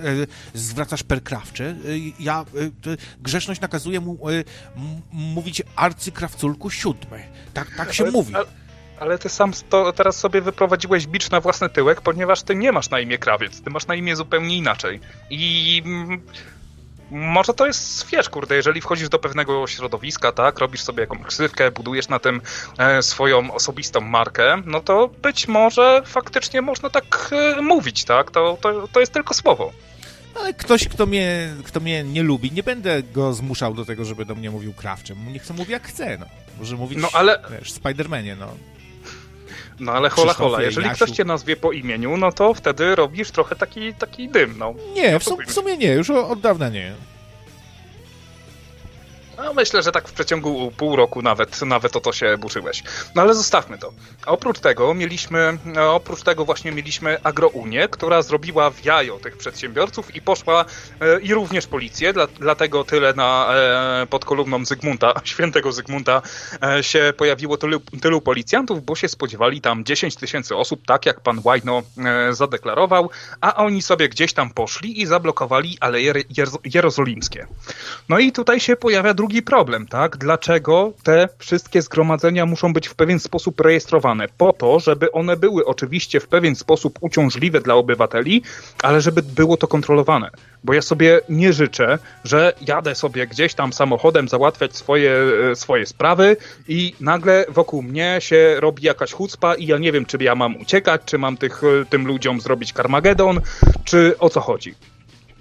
zwracasz 0.55 1.03
perkrawcze? 1.03 1.65
E, 1.65 1.77
ja, 2.21 2.41
e, 2.41 2.97
grzeczność 3.21 3.61
nakazuje 3.61 4.01
mu 4.01 4.19
mówić 5.13 5.63
arcykrawculku 5.77 6.71
siódmy. 6.71 7.23
Tak, 7.55 7.71
tak 7.77 7.93
się 7.93 8.05
ale, 8.05 8.13
mówi. 8.13 8.35
Ale 8.35 8.47
ale 9.01 9.19
ty 9.19 9.29
sam 9.29 9.53
to 9.71 9.93
teraz 9.93 10.17
sobie 10.17 10.41
wyprowadziłeś 10.41 11.07
bicz 11.07 11.31
na 11.31 11.41
własny 11.41 11.69
tyłek, 11.69 12.01
ponieważ 12.01 12.43
ty 12.43 12.55
nie 12.55 12.73
masz 12.73 12.91
na 12.91 13.01
imię 13.01 13.19
krawiec, 13.19 13.63
ty 13.63 13.71
masz 13.71 13.87
na 13.87 13.95
imię 13.95 14.17
zupełnie 14.17 14.57
inaczej. 14.57 15.01
I 15.31 15.83
mm, 15.85 16.21
może 17.11 17.55
to 17.55 17.67
jest, 17.67 18.07
wiesz, 18.07 18.29
kurde, 18.29 18.57
jeżeli 18.57 18.81
wchodzisz 18.81 19.09
do 19.09 19.19
pewnego 19.19 19.67
środowiska, 19.67 20.33
tak, 20.33 20.59
robisz 20.59 20.83
sobie 20.83 21.01
jakąś 21.01 21.23
ksywkę, 21.23 21.71
budujesz 21.71 22.09
na 22.09 22.19
tym 22.19 22.41
e, 22.79 23.03
swoją 23.03 23.55
osobistą 23.55 24.01
markę, 24.01 24.63
no 24.67 24.81
to 24.81 25.09
być 25.23 25.49
może 25.49 26.03
faktycznie 26.07 26.63
można 26.63 26.91
tak 26.91 27.31
e, 27.33 27.63
mówić, 27.63 28.05
tak, 28.05 28.31
to, 28.31 28.59
to, 28.61 28.89
to 28.89 29.01
jest 29.01 29.13
tylko 29.13 29.35
słowo. 29.35 29.73
Ale 30.41 30.55
ktoś, 30.55 30.89
kto 30.89 31.07
mnie, 31.07 31.55
kto 31.65 31.81
mnie 31.81 32.05
nie 32.05 32.23
lubi, 32.23 32.53
nie 32.53 32.63
będę 32.63 33.03
go 33.03 33.33
zmuszał 33.33 33.75
do 33.75 33.85
tego, 33.85 34.05
żeby 34.05 34.25
do 34.25 34.35
mnie 34.35 34.51
mówił 34.51 34.73
krawczym. 34.73 35.33
Niech 35.33 35.47
to 35.47 35.55
mówi 35.55 35.73
jak 35.73 35.89
chce, 35.89 36.19
no. 36.19 36.27
Może 36.59 36.77
mówić, 36.77 36.99
no, 37.03 37.09
ale... 37.13 37.43
wiesz, 37.51 37.73
Spidermanie, 37.73 38.37
no. 38.37 38.49
No 39.81 39.93
ale 39.93 40.11
hola 40.11 40.35
hola, 40.35 40.63
jeżeli 40.63 40.87
Jasiu. 40.87 41.05
ktoś 41.05 41.17
cię 41.17 41.25
nazwie 41.25 41.57
po 41.57 41.73
imieniu, 41.73 42.17
no 42.17 42.33
to 42.33 42.55
wtedy 42.55 42.95
robisz 42.95 43.31
trochę 43.31 43.57
taki, 43.57 43.95
taki 43.95 44.29
dym, 44.29 44.55
no. 44.59 44.75
Nie, 44.95 45.19
w, 45.19 45.25
w 45.47 45.53
sumie 45.53 45.77
nie, 45.77 45.93
już 45.93 46.11
od 46.11 46.41
dawna 46.41 46.69
nie. 46.69 46.93
No, 49.37 49.55
myślę, 49.55 49.83
że 49.83 49.93
tak 49.93 50.09
w 50.09 50.13
przeciągu 50.13 50.73
pół 50.77 50.97
roku 50.97 51.23
nawet, 51.23 51.63
nawet 51.63 51.97
o 51.97 52.01
to 52.01 52.13
się 52.13 52.39
burzyłeś. 52.39 52.83
No 53.15 53.23
ale 53.23 53.35
zostawmy 53.35 53.79
to. 53.79 53.93
Oprócz 54.27 54.61
tego 54.61 54.95
mieliśmy, 54.95 55.59
oprócz 55.91 56.23
tego 56.23 56.45
właśnie 56.45 56.73
mieliśmy 56.73 57.23
Agrounię, 57.23 57.89
która 57.89 58.23
zrobiła 58.23 58.71
w 58.71 58.85
jajo 58.85 59.19
tych 59.19 59.37
przedsiębiorców 59.37 60.15
i 60.15 60.21
poszła 60.21 60.65
e, 61.01 61.21
i 61.21 61.35
również 61.35 61.67
policję, 61.67 62.13
dla, 62.13 62.27
dlatego 62.27 62.85
tyle 62.85 63.15
na, 63.15 63.49
e, 63.55 64.07
pod 64.11 64.25
kolumną 64.25 64.65
Zygmunta, 64.65 65.15
świętego 65.25 65.73
Zygmunta 65.73 66.23
e, 66.63 66.83
się 66.83 67.13
pojawiło 67.17 67.57
tylu, 67.57 67.81
tylu 67.81 68.21
policjantów, 68.21 68.85
bo 68.85 68.97
się 68.97 69.09
spodziewali 69.09 69.61
tam 69.61 69.85
10 69.85 70.17
tysięcy 70.17 70.57
osób, 70.57 70.87
tak 70.87 71.07
jak 71.07 71.21
pan 71.21 71.41
Łajno 71.45 71.83
e, 71.99 72.35
zadeklarował, 72.35 73.11
a 73.41 73.57
oni 73.57 73.83
sobie 73.83 74.09
gdzieś 74.09 74.33
tam 74.33 74.51
poszli 74.51 75.03
i 75.03 75.07
zablokowali 75.07 75.77
Aleje 75.81 76.13
Jerozolimskie. 76.75 77.47
No 78.09 78.19
i 78.19 78.33
tutaj 78.33 78.61
się 78.61 78.77
pojawia 78.77 79.15
drugi 79.15 79.26
drugi 79.27 79.43
problem, 79.43 79.87
tak? 79.87 80.17
Dlaczego 80.17 80.93
te 81.03 81.29
wszystkie 81.39 81.83
zgromadzenia 81.83 82.47
muszą 82.47 82.73
być 82.73 82.89
w 82.89 82.95
pewien 82.95 83.19
sposób 83.19 83.61
rejestrowane? 83.61 84.27
Po 84.39 84.53
to, 84.53 84.81
żeby 84.81 85.13
one 85.13 85.37
były 85.37 85.65
oczywiście 85.65 86.21
w 86.21 86.29
pewien 86.29 86.55
sposób 86.55 86.99
uciążliwe 87.01 87.61
dla 87.61 87.75
obywateli, 87.75 88.43
ale 88.83 89.01
żeby 89.01 89.23
było 89.23 89.57
to 89.57 89.69
kontrolowane. 89.69 90.31
Bo 90.65 90.75
ja 90.75 90.83
sobie 90.83 91.21
nie 91.29 91.53
życzę, 91.53 91.99
że 92.25 92.53
jadę 92.61 92.95
sobie 92.95 93.27
gdzieś 93.27 93.55
tam 93.55 93.73
samochodem 93.73 94.29
załatwiać 94.29 94.77
swoje, 94.77 95.13
e, 95.51 95.57
swoje 95.57 95.87
sprawy 95.87 96.37
i 96.69 96.95
nagle 97.01 97.45
wokół 97.49 97.83
mnie 97.83 98.17
się 98.21 98.57
robi 98.61 98.83
jakaś 98.83 99.13
chucpa 99.13 99.55
i 99.55 99.67
ja 99.67 99.79
nie 99.79 99.93
wiem, 99.93 100.07
czy 100.07 100.19
ja 100.21 100.35
mam 100.35 100.57
uciekać, 100.57 101.01
czy 101.05 101.19
mam 101.19 101.37
tych, 101.37 101.63
e, 101.65 101.85
tym 101.85 102.07
ludziom 102.07 102.41
zrobić 102.41 102.73
karmagedon, 102.73 103.41
czy 103.85 104.19
o 104.19 104.31
co 104.31 104.41
chodzi. 104.41 104.75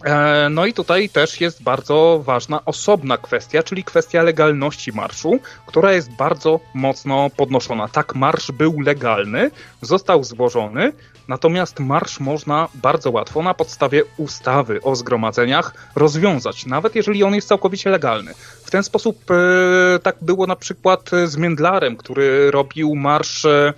E, 0.06 0.50
no 0.50 0.66
i 0.66 0.74
tutaj 0.74 1.10
też 1.10 1.42
jest 1.42 1.64
bardzo 1.64 2.22
ważna 2.26 2.66
osobna 2.66 3.18
kwestia, 3.18 3.64
czyli 3.64 3.84
kwestia 3.84 4.24
legalności 4.24 4.92
marszu, 4.92 5.40
która 5.66 5.92
jest 5.92 6.12
bardzo 6.12 6.60
mocno 6.74 7.30
podnoszona. 7.38 7.88
Tak, 7.88 8.16
marsz 8.16 8.52
był 8.52 8.80
legalny, 8.80 9.52
został 9.82 10.24
złożony, 10.24 10.94
natomiast 11.28 11.80
marsz 11.80 12.20
można 12.20 12.68
bardzo 12.74 13.12
łatwo 13.12 13.44
na 13.44 13.54
podstawie 13.54 14.04
ustawy 14.18 14.82
o 14.82 14.96
zgromadzeniach 14.96 15.74
rozwiązać, 15.96 16.66
nawet 16.66 16.96
jeżeli 16.96 17.24
on 17.24 17.36
jest 17.36 17.48
całkowicie 17.48 17.90
legalny. 17.90 18.34
W 18.66 18.72
ten 18.72 18.84
sposób 18.84 19.32
e, 19.32 20.00
tak 20.00 20.16
było 20.22 20.48
na 20.48 20.56
przykład 20.56 21.10
z 21.26 21.38
Międlarem, 21.38 21.98
który 21.98 22.52
robił 22.52 22.96
marsz 22.96 23.46
e, 23.46 23.74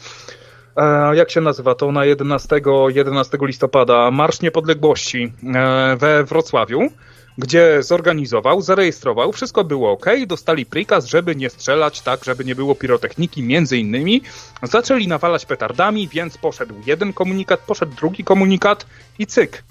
jak 1.14 1.32
się 1.32 1.42
nazywa 1.42 1.76
to 1.76 1.92
na 1.92 2.06
11, 2.06 2.62
11 2.88 3.38
listopada, 3.42 4.12
Marsz 4.12 4.42
Niepodległości 4.42 5.34
e, 5.56 5.96
we 6.00 6.24
Wrocławiu, 6.24 6.90
gdzie 7.38 7.84
zorganizował, 7.84 8.62
zarejestrował, 8.62 9.32
wszystko 9.32 9.64
było 9.64 9.92
ok, 9.92 10.06
dostali 10.28 10.66
prikaz, 10.66 11.06
żeby 11.06 11.36
nie 11.36 11.50
strzelać, 11.50 12.02
tak, 12.02 12.24
żeby 12.26 12.46
nie 12.46 12.56
było 12.56 12.76
pirotechniki, 12.76 13.44
między 13.44 13.78
innymi. 13.78 14.22
Zaczęli 14.64 15.08
nawalać 15.08 15.46
petardami, 15.46 16.08
więc 16.08 16.38
poszedł 16.38 16.76
jeden 16.86 17.14
komunikat, 17.14 17.60
poszedł 17.60 17.96
drugi 17.96 18.24
komunikat 18.24 18.86
i 19.20 19.28
cyk. 19.28 19.64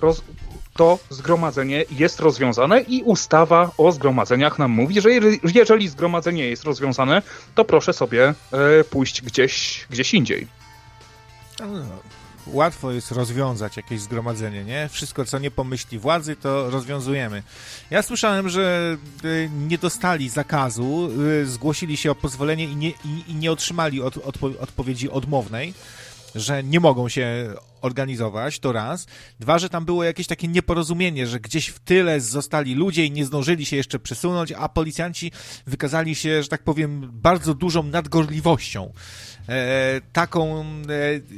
Roz 0.00 0.22
to 0.78 0.98
zgromadzenie 1.10 1.84
jest 1.90 2.20
rozwiązane 2.20 2.80
i 2.80 3.02
ustawa 3.02 3.70
o 3.78 3.92
zgromadzeniach 3.92 4.58
nam 4.58 4.70
mówi, 4.70 5.00
że 5.00 5.10
jeżeli 5.54 5.88
zgromadzenie 5.88 6.44
jest 6.44 6.64
rozwiązane, 6.64 7.22
to 7.54 7.64
proszę 7.64 7.92
sobie 7.92 8.28
e, 8.28 8.34
pójść 8.84 9.22
gdzieś, 9.22 9.86
gdzieś 9.90 10.14
indziej. 10.14 10.46
Łatwo 12.46 12.92
jest 12.92 13.12
rozwiązać 13.12 13.76
jakieś 13.76 14.00
zgromadzenie, 14.00 14.64
nie? 14.64 14.88
Wszystko, 14.92 15.24
co 15.24 15.38
nie 15.38 15.50
pomyśli 15.50 15.98
władzy, 15.98 16.36
to 16.36 16.70
rozwiązujemy. 16.70 17.42
Ja 17.90 18.02
słyszałem, 18.02 18.48
że 18.48 18.96
e, 19.24 19.48
nie 19.48 19.78
dostali 19.78 20.28
zakazu, 20.28 21.10
e, 21.42 21.46
zgłosili 21.46 21.96
się 21.96 22.10
o 22.10 22.14
pozwolenie 22.14 22.64
i 22.64 22.76
nie, 22.76 22.90
i, 22.90 23.24
i 23.28 23.34
nie 23.34 23.52
otrzymali 23.52 24.02
od, 24.02 24.16
odpowiedzi 24.60 25.10
odmownej 25.10 25.74
że 26.38 26.64
nie 26.64 26.80
mogą 26.80 27.08
się 27.08 27.54
organizować, 27.80 28.58
to 28.58 28.72
raz. 28.72 29.06
Dwa, 29.40 29.58
że 29.58 29.68
tam 29.68 29.84
było 29.84 30.04
jakieś 30.04 30.26
takie 30.26 30.48
nieporozumienie, 30.48 31.26
że 31.26 31.40
gdzieś 31.40 31.68
w 31.68 31.78
tyle 31.78 32.20
zostali 32.20 32.74
ludzie 32.74 33.04
i 33.04 33.10
nie 33.10 33.24
zdążyli 33.24 33.66
się 33.66 33.76
jeszcze 33.76 33.98
przesunąć, 33.98 34.52
a 34.52 34.68
policjanci 34.68 35.32
wykazali 35.66 36.14
się, 36.14 36.42
że 36.42 36.48
tak 36.48 36.62
powiem, 36.62 37.10
bardzo 37.12 37.54
dużą 37.54 37.82
nadgorliwością. 37.82 38.92
E, 39.48 40.00
taką 40.12 40.62
e, 40.62 40.64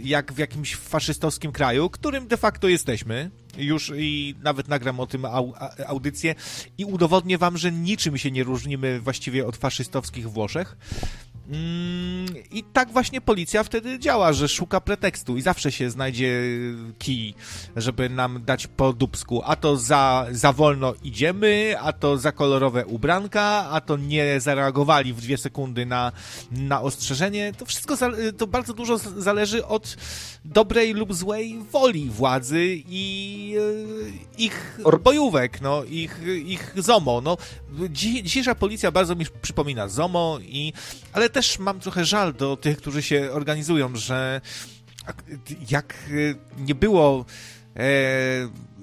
jak 0.03 0.33
w 0.33 0.39
jakimś 0.39 0.77
faszystowskim 0.77 1.53
kraju, 1.53 1.91
którym 1.91 2.29
de 2.29 2.37
facto 2.37 2.69
jesteśmy. 2.69 3.31
Już 3.59 3.93
i 3.97 4.35
nawet 4.43 4.69
nagram 4.69 5.01
o 5.01 5.07
tym 5.07 5.25
au, 5.25 5.55
audycję 5.87 6.35
i 6.79 6.85
udowodnię 6.85 7.39
wam, 7.39 7.59
że 7.59 7.73
niczym 7.73 8.19
się 8.19 8.31
nie 8.31 8.45
różnimy 8.45 9.01
właściwie 9.01 9.47
od 9.47 9.57
faszystowskich 9.57 10.31
Włoszech. 10.31 10.77
Mm, 11.49 12.27
I 12.51 12.65
tak 12.73 12.93
właśnie 12.93 13.21
policja 13.21 13.65
wtedy 13.65 13.99
działa, 13.99 14.33
że 14.33 14.49
szuka 14.49 14.81
pretekstu 14.81 15.37
i 15.37 15.43
zawsze 15.43 15.73
się 15.73 15.91
znajdzie 15.91 16.43
kij, 16.99 17.35
żeby 17.77 18.09
nam 18.09 18.43
dać 18.45 18.67
po 18.67 18.93
dubsku. 18.93 19.43
A 19.45 19.57
to 19.57 19.77
za, 19.77 20.27
za 20.31 20.53
wolno 20.53 20.95
idziemy, 21.03 21.75
a 21.81 21.93
to 21.93 22.19
za 22.19 22.33
kolorowe 22.33 22.87
ubranka, 22.87 23.43
a 23.71 23.81
to 23.81 23.97
nie 23.97 24.41
zareagowali 24.41 25.13
w 25.13 25.21
dwie 25.21 25.39
sekundy 25.39 25.87
na, 25.87 26.13
na 26.51 26.81
ostrzeżenie. 26.81 27.53
To 27.59 27.65
wszystko, 27.65 27.97
to 28.39 28.47
bardzo 28.47 28.75
dużo 28.75 28.99
zależy 28.99 29.67
od 29.67 29.97
dobrej 30.45 30.95
lub 30.95 31.15
złej 31.15 31.59
woli 31.71 32.11
władzy 32.11 32.83
i 32.89 33.55
e, 33.59 34.43
ich 34.43 34.79
bojówek, 35.03 35.61
no, 35.61 35.85
ich, 35.85 36.21
ich 36.47 36.73
ZOMO. 36.77 37.21
No, 37.21 37.37
dzisiejsza 37.91 38.55
policja 38.55 38.93
bardzo 38.93 39.17
mi 39.17 39.27
przypomina 39.43 39.89
ZOMO, 39.89 40.39
i, 40.43 40.73
ale 41.13 41.31
też 41.31 41.40
mam 41.59 41.81
trochę 41.81 42.05
żal 42.05 42.35
do 42.35 42.57
tych, 42.57 42.77
którzy 42.77 43.03
się 43.03 43.31
organizują, 43.33 43.97
że 43.97 44.41
jak 45.71 45.95
nie 46.59 46.75
było 46.75 47.25
e, 47.77 47.91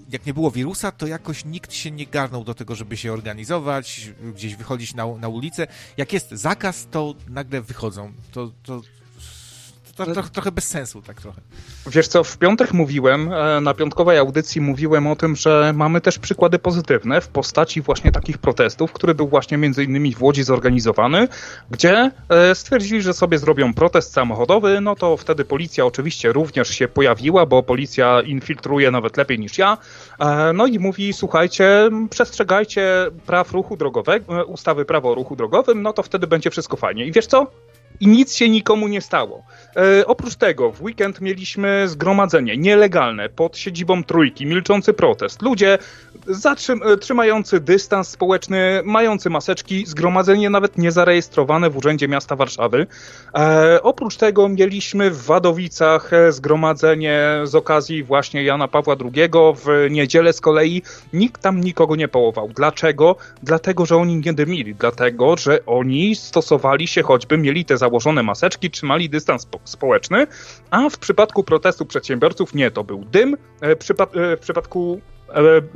jak 0.09 0.25
nie 0.25 0.33
było 0.33 0.51
wirusa, 0.51 0.91
to 0.91 1.07
jakoś 1.07 1.45
nikt 1.45 1.73
się 1.73 1.91
nie 1.91 2.07
garnął 2.07 2.43
do 2.43 2.53
tego, 2.53 2.75
żeby 2.75 2.97
się 2.97 3.13
organizować, 3.13 4.11
gdzieś 4.35 4.55
wychodzić 4.55 4.93
na, 4.93 5.07
na 5.07 5.27
ulicę. 5.27 5.67
Jak 5.97 6.13
jest 6.13 6.31
zakaz, 6.31 6.87
to 6.91 7.15
nagle 7.29 7.61
wychodzą. 7.61 8.13
To, 8.31 8.51
to 8.63 8.81
to, 9.97 10.13
trochę, 10.13 10.29
trochę 10.29 10.51
bez 10.51 10.67
sensu, 10.67 11.01
tak 11.01 11.21
trochę. 11.21 11.41
Wiesz 11.87 12.07
co, 12.07 12.23
w 12.23 12.37
piątek 12.37 12.73
mówiłem, 12.73 13.33
e, 13.33 13.61
na 13.61 13.73
piątkowej 13.73 14.17
audycji 14.17 14.61
mówiłem 14.61 15.07
o 15.07 15.15
tym, 15.15 15.35
że 15.35 15.73
mamy 15.75 16.01
też 16.01 16.19
przykłady 16.19 16.59
pozytywne 16.59 17.21
w 17.21 17.27
postaci 17.27 17.81
właśnie 17.81 18.11
takich 18.11 18.37
protestów, 18.37 18.93
który 18.93 19.15
był 19.15 19.27
właśnie 19.27 19.57
między 19.57 19.83
innymi 19.83 20.15
w 20.15 20.23
Łodzi 20.23 20.43
zorganizowany, 20.43 21.27
gdzie 21.71 22.11
e, 22.29 22.55
stwierdzili, 22.55 23.01
że 23.01 23.13
sobie 23.13 23.37
zrobią 23.37 23.73
protest 23.73 24.13
samochodowy, 24.13 24.81
no 24.81 24.95
to 24.95 25.17
wtedy 25.17 25.45
policja 25.45 25.85
oczywiście 25.85 26.33
również 26.33 26.69
się 26.69 26.87
pojawiła, 26.87 27.45
bo 27.45 27.63
policja 27.63 28.21
infiltruje 28.21 28.91
nawet 28.91 29.17
lepiej 29.17 29.39
niż 29.39 29.57
ja, 29.57 29.77
e, 30.19 30.53
no 30.53 30.65
i 30.65 30.79
mówi, 30.79 31.13
słuchajcie, 31.13 31.89
przestrzegajcie 32.09 33.05
praw 33.25 33.51
ruchu 33.51 33.77
drogowego, 33.77 34.45
ustawy 34.45 34.85
prawo 34.85 35.11
o 35.11 35.15
ruchu 35.15 35.35
drogowym, 35.35 35.81
no 35.81 35.93
to 35.93 36.03
wtedy 36.03 36.27
będzie 36.27 36.49
wszystko 36.49 36.77
fajnie. 36.77 37.05
I 37.05 37.11
wiesz 37.11 37.27
co? 37.27 37.47
I 37.99 38.07
nic 38.07 38.35
się 38.35 38.49
nikomu 38.49 38.87
nie 38.87 39.01
stało. 39.01 39.43
E, 39.75 40.05
oprócz 40.07 40.35
tego 40.35 40.71
w 40.71 40.81
weekend 40.81 41.21
mieliśmy 41.21 41.87
zgromadzenie 41.87 42.57
nielegalne 42.57 43.29
pod 43.29 43.57
siedzibą 43.57 44.03
Trójki, 44.03 44.45
milczący 44.45 44.93
protest. 44.93 45.41
Ludzie 45.41 45.77
zatrzym- 46.27 46.81
e, 47.53 47.59
dystans 47.59 48.07
społeczny, 48.07 48.81
mający 48.83 49.29
maseczki, 49.29 49.85
zgromadzenie 49.85 50.49
nawet 50.49 50.77
niezarejestrowane 50.77 51.69
w 51.69 51.77
Urzędzie 51.77 52.07
Miasta 52.07 52.35
Warszawy. 52.35 52.87
E, 53.35 53.79
oprócz 53.83 54.17
tego 54.17 54.49
mieliśmy 54.49 55.11
w 55.11 55.25
Wadowicach 55.25 56.13
e, 56.13 56.31
zgromadzenie 56.31 57.21
z 57.43 57.55
okazji 57.55 58.03
właśnie 58.03 58.43
Jana 58.43 58.67
Pawła 58.67 58.95
II. 59.01 59.29
W 59.55 59.87
niedzielę 59.91 60.33
z 60.33 60.41
kolei 60.41 60.81
nikt 61.13 61.41
tam 61.41 61.61
nikogo 61.61 61.95
nie 61.95 62.07
połował. 62.07 62.49
Dlaczego? 62.55 63.15
Dlatego, 63.43 63.85
że 63.85 63.97
oni 63.97 64.15
nie 64.15 64.33
dymili. 64.33 64.75
Dlatego, 64.75 65.37
że 65.37 65.65
oni 65.65 66.15
stosowali 66.15 66.87
się 66.87 67.03
choćby, 67.03 67.37
mieli 67.37 67.65
te 67.65 67.77
założone 67.87 68.23
maseczki, 68.23 68.71
trzymali 68.71 69.09
dystans 69.09 69.47
społeczny, 69.63 70.27
a 70.71 70.89
w 70.89 70.97
przypadku 70.97 71.43
protestu 71.43 71.85
przedsiębiorców 71.85 72.53
nie, 72.53 72.71
to 72.71 72.83
był 72.83 73.05
dym. 73.05 73.37
E, 73.61 73.75
w 74.37 74.39
przypadku 74.39 75.01
E, 75.01 75.16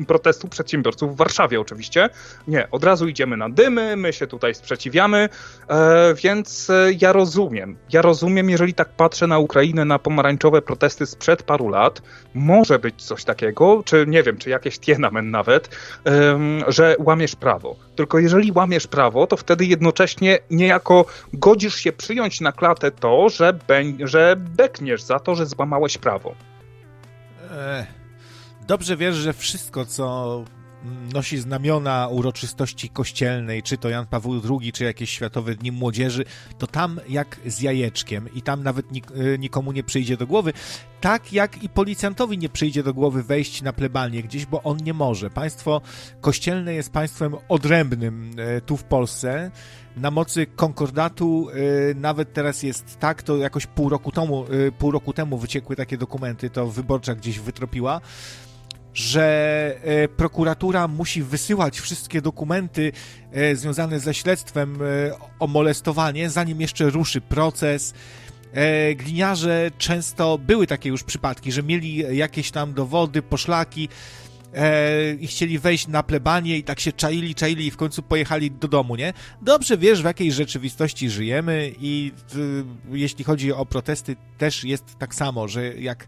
protestu 0.07 0.47
przedsiębiorców 0.47 1.13
w 1.13 1.17
Warszawie 1.17 1.61
oczywiście. 1.61 2.09
Nie, 2.47 2.67
od 2.71 2.83
razu 2.83 3.07
idziemy 3.07 3.37
na 3.37 3.49
dymy, 3.49 3.95
my 3.97 4.13
się 4.13 4.27
tutaj 4.27 4.55
sprzeciwiamy, 4.55 5.29
e, 5.67 6.13
więc 6.23 6.69
e, 6.69 6.91
ja 7.01 7.13
rozumiem. 7.13 7.77
Ja 7.93 8.01
rozumiem, 8.01 8.49
jeżeli 8.49 8.73
tak 8.73 8.89
patrzę 8.89 9.27
na 9.27 9.39
Ukrainę, 9.39 9.85
na 9.85 9.99
pomarańczowe 9.99 10.61
protesty 10.61 11.05
sprzed 11.05 11.43
paru 11.43 11.69
lat, 11.69 12.01
może 12.33 12.79
być 12.79 13.03
coś 13.03 13.23
takiego, 13.23 13.83
czy 13.85 14.05
nie 14.07 14.23
wiem, 14.23 14.37
czy 14.37 14.49
jakieś 14.49 14.79
tienamen 14.79 15.31
nawet, 15.31 15.69
że 16.67 16.95
łamiesz 16.99 17.35
prawo. 17.35 17.75
Tylko 17.95 18.19
jeżeli 18.19 18.51
łamiesz 18.51 18.87
prawo, 18.87 19.27
to 19.27 19.37
wtedy 19.37 19.65
jednocześnie 19.65 20.39
niejako 20.51 21.05
godzisz 21.33 21.75
się 21.75 21.91
przyjąć 21.91 22.41
na 22.41 22.51
klatę 22.51 22.91
to, 22.91 23.29
że, 23.29 23.59
że 23.99 24.35
bekniesz 24.37 25.01
za 25.01 25.19
to, 25.19 25.35
że 25.35 25.45
złamałeś 25.45 25.97
prawo. 25.97 26.35
Ech 27.79 28.00
dobrze 28.67 28.97
wiesz, 28.97 29.15
że 29.15 29.33
wszystko, 29.33 29.85
co 29.85 30.45
nosi 31.13 31.37
znamiona 31.37 32.07
uroczystości 32.07 32.89
kościelnej, 32.89 33.63
czy 33.63 33.77
to 33.77 33.89
Jan 33.89 34.07
Paweł 34.07 34.41
II, 34.49 34.71
czy 34.71 34.83
jakieś 34.83 35.09
Światowe 35.09 35.55
Dni 35.55 35.71
Młodzieży, 35.71 36.25
to 36.57 36.67
tam 36.67 36.99
jak 37.09 37.39
z 37.45 37.61
jajeczkiem 37.61 38.29
i 38.33 38.41
tam 38.41 38.63
nawet 38.63 38.91
nik 38.91 39.11
y, 39.11 39.37
nikomu 39.39 39.71
nie 39.71 39.83
przyjdzie 39.83 40.17
do 40.17 40.27
głowy, 40.27 40.53
tak 41.01 41.33
jak 41.33 41.63
i 41.63 41.69
policjantowi 41.69 42.37
nie 42.37 42.49
przyjdzie 42.49 42.83
do 42.83 42.93
głowy 42.93 43.23
wejść 43.23 43.61
na 43.61 43.73
plebanię 43.73 44.23
gdzieś, 44.23 44.45
bo 44.45 44.63
on 44.63 44.77
nie 44.77 44.93
może. 44.93 45.29
Państwo 45.29 45.81
kościelne 46.21 46.73
jest 46.73 46.91
państwem 46.91 47.35
odrębnym 47.49 48.39
y, 48.39 48.61
tu 48.61 48.77
w 48.77 48.83
Polsce. 48.83 49.51
Na 49.97 50.11
mocy 50.11 50.45
konkordatu 50.45 51.49
y, 51.49 51.95
nawet 51.95 52.33
teraz 52.33 52.63
jest 52.63 52.99
tak, 52.99 53.23
to 53.23 53.37
jakoś 53.37 53.65
pół 53.65 53.89
roku 53.89 54.11
temu, 54.11 54.45
pół 54.77 54.91
roku 54.91 55.13
temu 55.13 55.37
wyciekły 55.37 55.75
takie 55.75 55.97
dokumenty, 55.97 56.49
to 56.49 56.67
wyborcza 56.67 57.15
gdzieś 57.15 57.39
wytropiła, 57.39 58.01
że 58.93 59.75
e, 59.83 60.07
prokuratura 60.07 60.87
musi 60.87 61.23
wysyłać 61.23 61.79
wszystkie 61.79 62.21
dokumenty 62.21 62.91
e, 63.31 63.55
związane 63.55 63.99
ze 63.99 64.13
śledztwem 64.13 64.79
e, 64.81 64.85
o 65.39 65.47
molestowanie, 65.47 66.29
zanim 66.29 66.61
jeszcze 66.61 66.89
ruszy 66.89 67.21
proces. 67.21 67.93
Gliniarze 68.95 69.71
często 69.77 70.37
były 70.37 70.67
takie 70.67 70.89
już 70.89 71.03
przypadki, 71.03 71.51
że 71.51 71.63
mieli 71.63 72.17
jakieś 72.17 72.51
tam 72.51 72.73
dowody, 72.73 73.21
poszlaki 73.21 73.89
i 75.19 75.27
chcieli 75.27 75.59
wejść 75.59 75.87
na 75.87 76.03
plebanie 76.03 76.57
i 76.57 76.63
tak 76.63 76.79
się 76.79 76.91
czaili, 76.91 77.35
czaili 77.35 77.65
i 77.65 77.71
w 77.71 77.77
końcu 77.77 78.03
pojechali 78.03 78.51
do 78.51 78.67
domu, 78.67 78.95
nie? 78.95 79.13
Dobrze 79.41 79.77
wiesz, 79.77 80.01
w 80.01 80.05
jakiej 80.05 80.31
rzeczywistości 80.31 81.09
żyjemy 81.09 81.71
i 81.79 82.11
jeśli 82.91 83.23
chodzi 83.23 83.53
o 83.53 83.65
protesty, 83.65 84.15
też 84.37 84.63
jest 84.63 84.85
tak 84.99 85.15
samo, 85.15 85.47
że 85.47 85.73
jak 85.73 86.07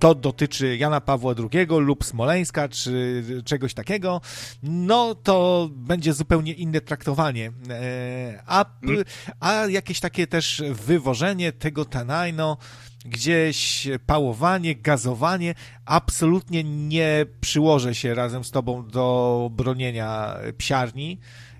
to 0.00 0.14
dotyczy 0.14 0.76
Jana 0.76 1.00
Pawła 1.00 1.34
II 1.52 1.66
lub 1.68 2.04
Smoleńska, 2.04 2.68
czy 2.68 3.24
czegoś 3.44 3.74
takiego, 3.74 4.20
no 4.62 5.14
to 5.14 5.68
będzie 5.72 6.12
zupełnie 6.12 6.52
inne 6.52 6.80
traktowanie. 6.80 7.52
E, 7.70 8.42
a, 8.46 8.64
mm. 8.82 9.04
a 9.40 9.66
jakieś 9.66 10.00
takie 10.00 10.26
też 10.26 10.62
wywożenie 10.70 11.52
tego 11.52 11.84
tanajno, 11.84 12.56
gdzieś 13.04 13.88
pałowanie, 14.06 14.74
gazowanie, 14.76 15.54
absolutnie 15.84 16.64
nie 16.64 17.26
przyłożę 17.40 17.94
się 17.94 18.14
razem 18.14 18.44
z 18.44 18.50
tobą 18.50 18.86
do 18.88 19.48
bronienia 19.52 20.36
psiarni 20.58 21.18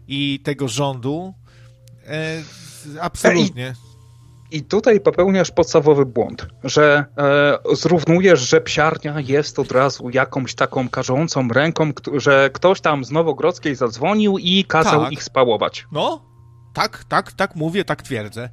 i 0.09 0.41
tego 0.45 0.69
rządu. 0.69 1.35
E, 2.07 2.43
absolutnie. 3.01 3.75
I 3.87 3.90
tutaj 4.69 5.01
popełniasz 5.01 5.51
podstawowy 5.51 6.07
błąd, 6.07 6.47
że 6.65 7.05
e, 7.19 7.59
zrównujesz, 7.73 8.41
że 8.41 8.61
psiarnia 8.61 9.21
jest 9.21 9.59
od 9.59 9.73
razu 9.73 10.11
jakąś 10.13 10.55
taką 10.55 10.89
karzącą 10.89 11.49
ręką, 11.49 11.93
że 12.15 12.51
ktoś 12.53 12.81
tam 12.81 13.05
z 13.05 13.11
Nowogrodzkiej 13.11 13.75
zadzwonił 13.75 14.39
i 14.39 14.65
kazał 14.65 15.03
tak. 15.03 15.13
ich 15.13 15.23
spałować. 15.23 15.87
No, 15.93 16.25
tak, 16.75 17.05
tak, 17.09 17.33
tak 17.33 17.57
mówię, 17.57 17.85
tak 17.85 18.03
twierdzę. 18.03 18.49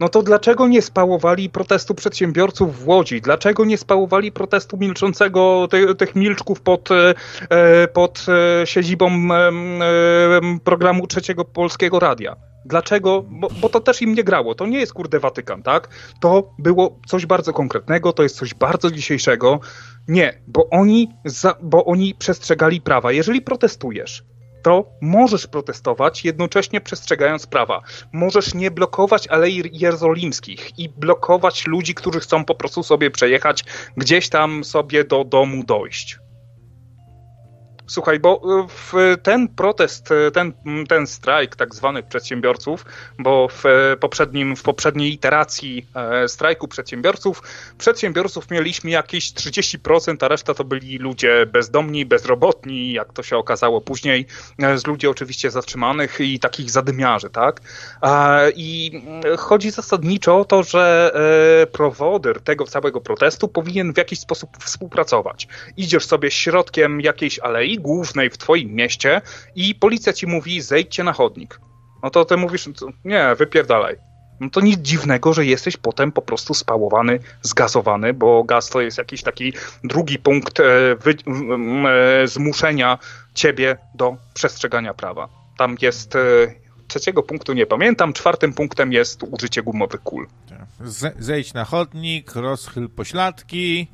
No 0.00 0.08
to 0.08 0.22
dlaczego 0.22 0.68
nie 0.68 0.82
spałowali 0.82 1.50
protestu 1.50 1.94
przedsiębiorców 1.94 2.84
w 2.84 2.88
Łodzi? 2.88 3.20
Dlaczego 3.20 3.64
nie 3.64 3.78
spałowali 3.78 4.32
protestu 4.32 4.76
milczącego 4.76 5.68
tych, 5.70 5.96
tych 5.96 6.16
milczków 6.16 6.60
pod, 6.60 6.88
e, 6.90 7.88
pod 7.88 8.26
e, 8.62 8.66
siedzibą 8.66 9.10
e, 9.10 9.50
programu 10.64 11.06
Trzeciego 11.06 11.44
Polskiego 11.44 11.98
Radia? 11.98 12.36
Dlaczego? 12.64 13.24
Bo, 13.28 13.48
bo, 13.60 13.68
to 13.68 13.80
też 13.80 14.02
im 14.02 14.14
nie 14.14 14.24
grało. 14.24 14.54
To 14.54 14.66
nie 14.66 14.78
jest 14.78 14.92
kurde 14.92 15.20
Watykan, 15.20 15.62
tak? 15.62 15.88
To 16.20 16.54
było 16.58 16.98
coś 17.06 17.26
bardzo 17.26 17.52
konkretnego, 17.52 18.12
to 18.12 18.22
jest 18.22 18.36
coś 18.36 18.54
bardzo 18.54 18.90
dzisiejszego. 18.90 19.60
Nie, 20.08 20.42
bo 20.46 20.68
oni, 20.70 21.08
za, 21.24 21.54
bo 21.62 21.84
oni 21.84 22.14
przestrzegali 22.14 22.80
prawa. 22.80 23.12
Jeżeli 23.12 23.42
protestujesz, 23.42 24.24
to 24.62 24.84
możesz 25.00 25.46
protestować, 25.46 26.24
jednocześnie 26.24 26.80
przestrzegając 26.80 27.46
prawa. 27.46 27.82
Możesz 28.12 28.54
nie 28.54 28.70
blokować 28.70 29.28
Alei 29.28 29.70
Jerozolimskich 29.72 30.78
i 30.78 30.88
blokować 30.88 31.66
ludzi, 31.66 31.94
którzy 31.94 32.20
chcą 32.20 32.44
po 32.44 32.54
prostu 32.54 32.82
sobie 32.82 33.10
przejechać, 33.10 33.64
gdzieś 33.96 34.28
tam 34.28 34.64
sobie 34.64 35.04
do 35.04 35.24
domu 35.24 35.64
dojść 35.64 36.18
Słuchaj, 37.90 38.20
bo 38.20 38.40
e, 38.44 38.66
w 38.68 39.16
ten 39.22 39.48
protest, 39.48 40.10
e, 40.12 40.30
ten, 40.30 40.52
ten 40.88 41.06
strajk 41.06 41.56
tak 41.56 41.74
zwanych 41.74 42.06
przedsiębiorców, 42.06 42.84
bo 43.18 43.48
w, 43.48 43.66
e, 43.66 43.96
poprzednim, 43.96 44.56
w 44.56 44.62
poprzedniej 44.62 45.12
iteracji 45.12 45.86
strajku 46.26 46.68
przedsiębiorców, 46.68 47.42
przedsiębiorców 47.78 48.50
mieliśmy 48.50 48.90
jakieś 48.90 49.32
30%, 49.32 50.24
a 50.24 50.28
reszta 50.28 50.54
to 50.54 50.64
byli 50.64 50.98
ludzie 50.98 51.46
bezdomni, 51.46 52.06
bezrobotni, 52.06 52.92
jak 52.92 53.12
to 53.12 53.22
się 53.22 53.36
okazało 53.36 53.80
później, 53.80 54.26
z 54.76 54.86
ludzi 54.86 55.06
oczywiście 55.06 55.50
zatrzymanych 55.50 56.20
i 56.20 56.38
takich 56.38 56.70
zadymiarzy, 56.70 57.30
tak? 57.30 57.60
I 58.56 59.02
chodzi 59.38 59.70
zasadniczo 59.70 60.38
o 60.38 60.44
to, 60.44 60.62
że 60.62 61.12
prowodyr 61.72 62.40
tego 62.40 62.64
całego 62.64 63.00
protestu 63.00 63.48
powinien 63.48 63.92
w 63.92 63.96
jakiś 63.96 64.20
sposób 64.20 64.50
współpracować. 64.60 65.48
Idziesz 65.76 66.06
sobie 66.06 66.30
środkiem 66.30 67.00
jakiejś 67.00 67.38
alei, 67.38 67.79
głównej 67.80 68.30
w 68.30 68.38
twoim 68.38 68.74
mieście 68.74 69.20
i 69.54 69.74
policja 69.74 70.12
ci 70.12 70.26
mówi 70.26 70.60
zejdźcie 70.60 71.04
na 71.04 71.12
chodnik. 71.12 71.60
No 72.02 72.10
to 72.10 72.24
ty 72.24 72.36
mówisz, 72.36 72.68
nie, 73.04 73.34
wypierdalaj. 73.38 73.96
No 74.40 74.50
to 74.50 74.60
nic 74.60 74.80
dziwnego, 74.80 75.32
że 75.32 75.46
jesteś 75.46 75.76
potem 75.76 76.12
po 76.12 76.22
prostu 76.22 76.54
spałowany, 76.54 77.18
zgazowany, 77.42 78.14
bo 78.14 78.44
gaz 78.44 78.68
to 78.68 78.80
jest 78.80 78.98
jakiś 78.98 79.22
taki 79.22 79.52
drugi 79.84 80.18
punkt 80.18 80.60
e, 80.60 80.64
wy, 80.96 81.14
e, 82.22 82.28
zmuszenia 82.28 82.98
ciebie 83.34 83.76
do 83.94 84.16
przestrzegania 84.34 84.94
prawa. 84.94 85.28
Tam 85.58 85.76
jest 85.82 86.16
e, 86.16 86.18
trzeciego 86.88 87.22
punktu 87.22 87.52
nie 87.52 87.66
pamiętam, 87.66 88.12
czwartym 88.12 88.52
punktem 88.52 88.92
jest 88.92 89.22
użycie 89.22 89.62
gumowych 89.62 90.02
kul. 90.02 90.26
Zejdź 91.18 91.54
na 91.54 91.64
chodnik, 91.64 92.34
rozchyl 92.34 92.88
pośladki, 92.88 93.88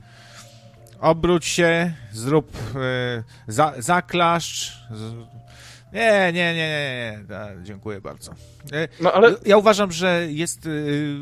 obróć 1.01 1.45
się, 1.45 1.93
zrób 2.13 2.57
e, 2.57 3.23
za, 3.49 3.73
zaklaszcz. 3.79 4.73
Nie, 5.97 6.33
nie, 6.33 6.55
nie, 6.55 6.55
nie, 6.55 7.19
nie. 7.29 7.65
dziękuję 7.65 8.01
bardzo. 8.01 8.33
E, 8.73 8.89
no, 9.01 9.13
ale... 9.13 9.35
Ja 9.47 9.57
uważam, 9.57 9.93
że 9.93 10.27
jest 10.31 10.67
y, 10.67 11.17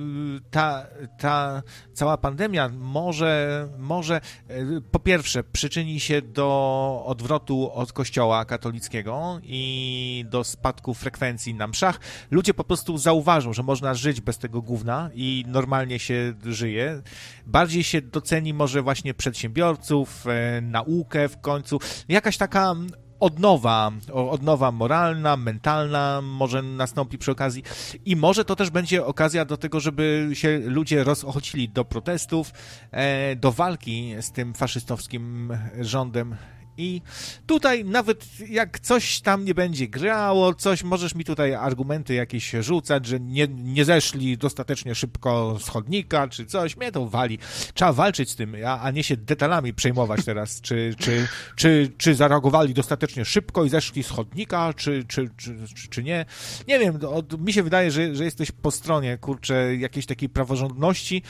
ta, 0.51 0.87
ta 1.19 1.63
cała 1.93 2.17
pandemia 2.17 2.69
może, 2.69 3.69
może 3.79 4.21
y, 4.51 4.81
po 4.91 4.99
pierwsze 4.99 5.45
przyczyni 5.45 6.01
się 6.01 6.23
do 6.23 7.03
odwrotu 7.07 7.73
od 7.73 7.93
kościoła 7.93 8.45
katolickiego 8.45 9.41
i 9.43 10.25
do 10.31 10.45
spadku 10.45 10.95
frekwencji 10.95 11.55
na 11.55 11.67
mszach. 11.67 12.01
Ludzie 12.31 12.55
po 12.55 12.65
prostu 12.65 12.99
zauważą, 12.99 13.53
że 13.53 13.63
można 13.63 13.95
żyć 13.95 14.21
bez 14.21 14.39
tego 14.39 14.63
gówna 14.63 15.11
i 15.15 15.45
normalnie 15.49 15.99
się 15.99 16.35
żyje. 16.45 17.03
Bardziej 17.47 17.85
się 17.85 18.03
doceni 18.03 18.55
może 18.55 18.83
właśnie 18.83 19.15
przedsiębiorców, 19.15 20.27
e, 20.27 20.61
naukę 20.61 21.29
w 21.29 21.41
końcu. 21.41 21.79
Jakaś 22.09 22.37
taka 22.37 22.75
odnowa, 23.21 23.93
odnowa 24.13 24.73
moralna, 24.73 25.37
mentalna 25.37 26.21
może 26.23 26.63
nastąpi 26.63 27.19
przy 27.19 27.31
okazji. 27.31 27.63
I 28.05 28.17
może 28.17 28.45
to 28.45 28.57
też 28.57 28.71
będzie 28.71 29.07
okazja 29.07 29.45
do 29.45 29.57
tego, 29.57 29.81
żeby 29.81 30.31
się 30.33 30.59
ludzie 30.65 31.05
rozochocili 31.05 31.69
do 31.69 31.85
protestów, 31.85 32.53
e, 32.91 33.37
do 33.37 33.53
walki 33.53 34.15
z 34.21 34.33
tym 34.33 34.55
faszystowskim 34.55 35.53
rządem 35.81 36.37
i 36.77 37.03
tutaj 37.47 37.85
nawet 37.85 38.27
jak 38.49 38.81
coś 38.81 39.21
tam 39.21 39.45
nie 39.45 39.55
będzie 39.55 39.89
grało, 39.89 40.55
coś, 40.55 40.83
możesz 40.83 41.15
mi 41.15 41.25
tutaj 41.25 41.55
argumenty 41.55 42.15
jakieś 42.15 42.51
rzucać, 42.51 43.07
że 43.07 43.21
nie, 43.21 43.49
nie 43.49 43.85
zeszli 43.85 44.39
dostatecznie 44.39 44.95
szybko 44.95 45.59
z 45.61 45.69
chodnika, 45.69 46.29
czy 46.29 46.47
coś, 46.47 46.77
mnie 46.77 46.93
to 46.93 47.07
wali. 47.07 47.39
Trzeba 47.75 47.93
walczyć 47.93 48.31
z 48.31 48.37
tym, 48.37 48.57
a, 48.67 48.81
a 48.81 48.91
nie 48.91 49.03
się 49.03 49.17
detalami 49.17 49.75
przejmować 49.75 50.25
teraz, 50.25 50.61
czy, 50.67 50.95
czy, 50.99 51.29
czy, 51.57 51.93
czy 51.99 52.15
zareagowali 52.15 52.75
dostatecznie 52.75 53.25
szybko 53.25 53.65
i 53.65 53.69
zeszli 53.69 54.03
z 54.03 54.09
chodnika, 54.09 54.75
czy, 54.75 55.05
czy, 55.09 55.31
czy, 55.37 55.57
czy, 55.91 56.03
nie. 56.03 56.27
Nie 56.69 56.79
wiem, 56.79 56.99
od, 57.09 57.41
mi 57.41 57.53
się 57.53 57.63
wydaje, 57.63 57.91
że, 57.91 58.15
że 58.15 58.25
jesteś 58.25 58.53
po 58.53 58.71
stronie, 58.71 59.19
kurczę, 59.19 59.77
jakiejś 59.77 60.07
takiej 60.07 60.29
praworządności. 60.29 61.23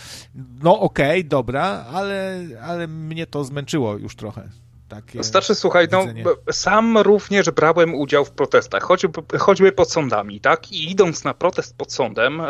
No 0.62 0.80
okej, 0.80 1.20
okay, 1.20 1.24
dobra, 1.24 1.64
ale, 1.92 2.46
ale 2.62 2.88
mnie 2.88 3.26
to 3.26 3.44
zmęczyło 3.44 3.98
już 3.98 4.16
trochę 4.16 4.63
takie. 4.88 5.24
Starszy, 5.24 5.54
słuchaj, 5.54 5.88
no, 5.92 6.04
sam 6.50 6.98
również 6.98 7.50
brałem 7.50 7.94
udział 7.94 8.24
w 8.24 8.30
protestach, 8.30 8.82
choćby, 8.82 9.38
choćby 9.38 9.72
pod 9.72 9.92
sądami, 9.92 10.40
tak? 10.40 10.72
I 10.72 10.90
idąc 10.90 11.24
na 11.24 11.34
protest 11.34 11.76
pod 11.76 11.92
sądem, 11.92 12.40
e, 12.40 12.46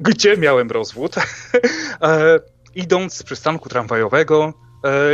gdzie 0.00 0.36
miałem 0.36 0.70
rozwód, 0.70 1.14
e, 2.02 2.40
idąc 2.74 3.14
z 3.14 3.22
przystanku 3.22 3.68
tramwajowego, 3.68 4.52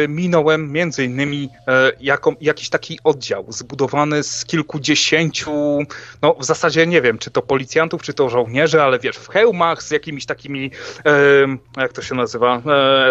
minąłem 0.09 0.73
między 0.73 1.05
innymi 1.05 1.49
e, 1.69 1.93
jako, 2.01 2.35
jakiś 2.41 2.69
taki 2.71 2.99
oddział 3.05 3.45
zbudowany 3.49 4.23
z 4.23 4.45
kilkudziesięciu, 4.45 5.79
no 6.23 6.35
w 6.35 6.45
zasadzie 6.45 6.87
nie 6.87 7.03
wiem, 7.03 7.19
czy 7.19 7.31
to 7.31 7.43
policjantów, 7.43 8.03
czy 8.03 8.15
to 8.15 8.29
żołnierzy, 8.29 8.83
ale 8.83 8.99
wiesz, 8.99 9.17
w 9.17 9.29
hełmach 9.29 9.83
z 9.83 9.91
jakimiś 9.91 10.27
takimi, 10.27 10.71
e, 11.07 11.13
jak 11.77 11.93
to 11.93 12.03
się 12.03 12.15
nazywa, 12.15 12.63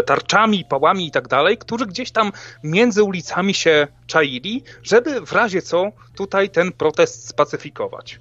tarczami, 0.06 0.66
pałami 0.70 1.08
i 1.08 1.12
tak 1.12 1.28
dalej, 1.28 1.58
którzy 1.58 1.86
gdzieś 1.86 2.12
tam 2.12 2.32
między 2.64 3.04
ulicami 3.04 3.54
się 3.54 3.88
czaili, 4.08 4.64
żeby 4.84 5.26
w 5.26 5.32
razie 5.32 5.62
co 5.62 5.92
tutaj 6.16 6.50
ten 6.50 6.72
protest 6.72 7.30
spacyfikować. 7.30 8.20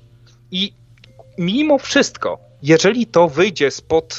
I 0.50 0.72
mimo 1.38 1.78
wszystko 1.78 2.47
jeżeli 2.62 3.06
to 3.06 3.28
wyjdzie 3.28 3.70
spod, 3.70 4.16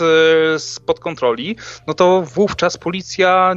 e, 0.56 0.60
spod 0.60 0.99
kontroli, 0.99 1.56
no 1.88 1.93
to 1.93 2.21
wówczas 2.21 2.78
policja 2.78 3.54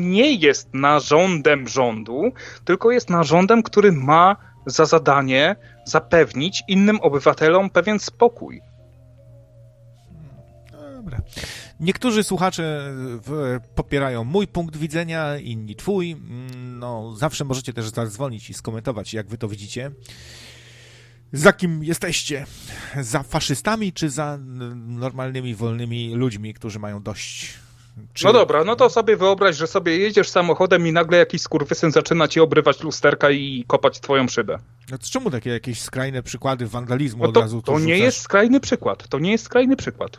nie 0.00 0.32
jest 0.32 0.74
narządem 0.74 1.68
rządu, 1.68 2.22
tylko 2.64 2.90
jest 2.90 3.10
narządem, 3.10 3.62
który 3.62 3.92
ma 3.92 4.36
za 4.66 4.84
zadanie 4.84 5.56
zapewnić 5.84 6.62
innym 6.68 7.00
obywatelom 7.00 7.70
pewien 7.70 7.98
spokój. 7.98 8.60
Dobra. 10.94 11.20
Niektórzy 11.80 12.24
słuchacze 12.24 12.94
popierają 13.74 14.24
mój 14.24 14.46
punkt 14.46 14.76
widzenia, 14.76 15.38
inni 15.38 15.76
twój. 15.76 16.16
No, 16.56 17.12
zawsze 17.16 17.44
możecie 17.44 17.72
też 17.72 17.88
zadzwonić 17.88 18.50
i 18.50 18.54
skomentować, 18.54 19.14
jak 19.14 19.28
wy 19.28 19.38
to 19.38 19.48
widzicie 19.48 19.90
za 21.32 21.52
kim 21.52 21.84
jesteście? 21.84 22.46
Za 23.00 23.22
faszystami, 23.22 23.92
czy 23.92 24.10
za 24.10 24.38
normalnymi, 24.76 25.54
wolnymi 25.54 26.14
ludźmi, 26.14 26.54
którzy 26.54 26.78
mają 26.78 27.02
dość? 27.02 27.54
Czy... 28.12 28.24
No 28.24 28.32
dobra, 28.32 28.64
no 28.64 28.76
to 28.76 28.90
sobie 28.90 29.16
wyobraź, 29.16 29.56
że 29.56 29.66
sobie 29.66 29.98
jedziesz 29.98 30.28
samochodem 30.28 30.86
i 30.86 30.92
nagle 30.92 31.18
jakiś 31.18 31.42
skurwysyn 31.42 31.92
zaczyna 31.92 32.28
ci 32.28 32.40
obrywać 32.40 32.82
lusterka 32.82 33.30
i 33.30 33.64
kopać 33.66 34.00
twoją 34.00 34.28
szybę. 34.28 34.58
No 34.90 34.98
to 34.98 35.06
czemu 35.06 35.30
takie 35.30 35.50
jakieś 35.50 35.82
skrajne 35.82 36.22
przykłady 36.22 36.66
wandalizmu 36.66 37.26
no 37.26 37.32
to, 37.32 37.40
od 37.40 37.44
razu 37.44 37.62
To 37.62 37.78
nie 37.78 37.98
jest 37.98 38.20
skrajny 38.20 38.60
przykład, 38.60 39.08
to 39.08 39.18
nie 39.18 39.32
jest 39.32 39.44
skrajny 39.44 39.76
przykład. 39.76 40.18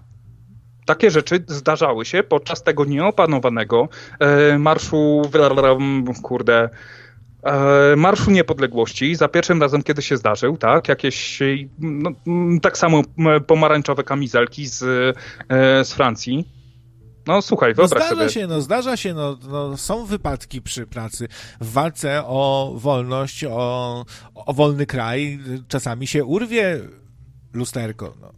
Takie 0.85 1.11
rzeczy 1.11 1.43
zdarzały 1.47 2.05
się 2.05 2.23
podczas 2.23 2.63
tego 2.63 2.85
nieopanowanego 2.85 3.89
e, 4.19 4.57
marszu, 4.57 5.21
kurde, 6.23 6.63
E, 6.63 6.69
Marszu 7.97 8.31
Niepodległości 8.31 9.15
za 9.15 9.27
pierwszym 9.27 9.61
razem, 9.61 9.83
kiedy 9.83 10.01
się 10.01 10.17
zdarzył, 10.17 10.57
tak, 10.57 10.87
jakieś 10.87 11.39
no, 11.79 12.11
tak 12.61 12.77
samo 12.77 13.01
pomarańczowe 13.47 14.03
kamizelki 14.03 14.67
z, 14.67 14.83
e, 15.49 15.85
z 15.85 15.93
Francji. 15.93 16.57
No 17.27 17.41
słuchaj, 17.41 17.71
no, 17.71 17.75
wyobraź 17.75 18.01
no, 18.01 18.07
zdarza 18.07 18.21
sobie. 18.21 18.41
się, 18.41 18.47
no 18.47 18.61
zdarza 18.61 18.97
się, 18.97 19.13
no, 19.13 19.37
no, 19.49 19.77
są 19.77 20.05
wypadki 20.05 20.61
przy 20.61 20.87
pracy. 20.87 21.27
W 21.61 21.71
walce 21.71 22.23
o 22.25 22.73
wolność, 22.75 23.43
o, 23.43 24.05
o 24.35 24.53
wolny 24.53 24.85
kraj 24.85 25.39
czasami 25.67 26.07
się 26.07 26.25
urwie 26.25 26.79
lusterko. 27.53 28.13
No. 28.21 28.33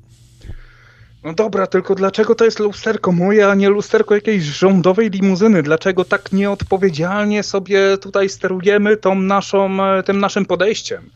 No 1.24 1.34
dobra, 1.34 1.68
tylko 1.68 1.96
dlaczego 1.96 2.36
to 2.36 2.46
jest 2.46 2.60
lusterko 2.60 3.12
moje, 3.12 3.48
a 3.48 3.56
nie 3.56 3.70
lusterko 3.70 4.16
jakiejś 4.16 4.44
rządowej 4.44 5.10
limuzyny? 5.10 5.64
Dlaczego 5.64 6.06
tak 6.06 6.32
nieodpowiedzialnie 6.32 7.44
sobie 7.44 7.98
tutaj 7.98 8.30
sterujemy 8.30 8.98
tą 8.98 9.16
naszą, 9.16 9.84
e, 9.84 10.04
tym 10.04 10.20
naszym 10.20 10.46
podejściem? 10.46 11.10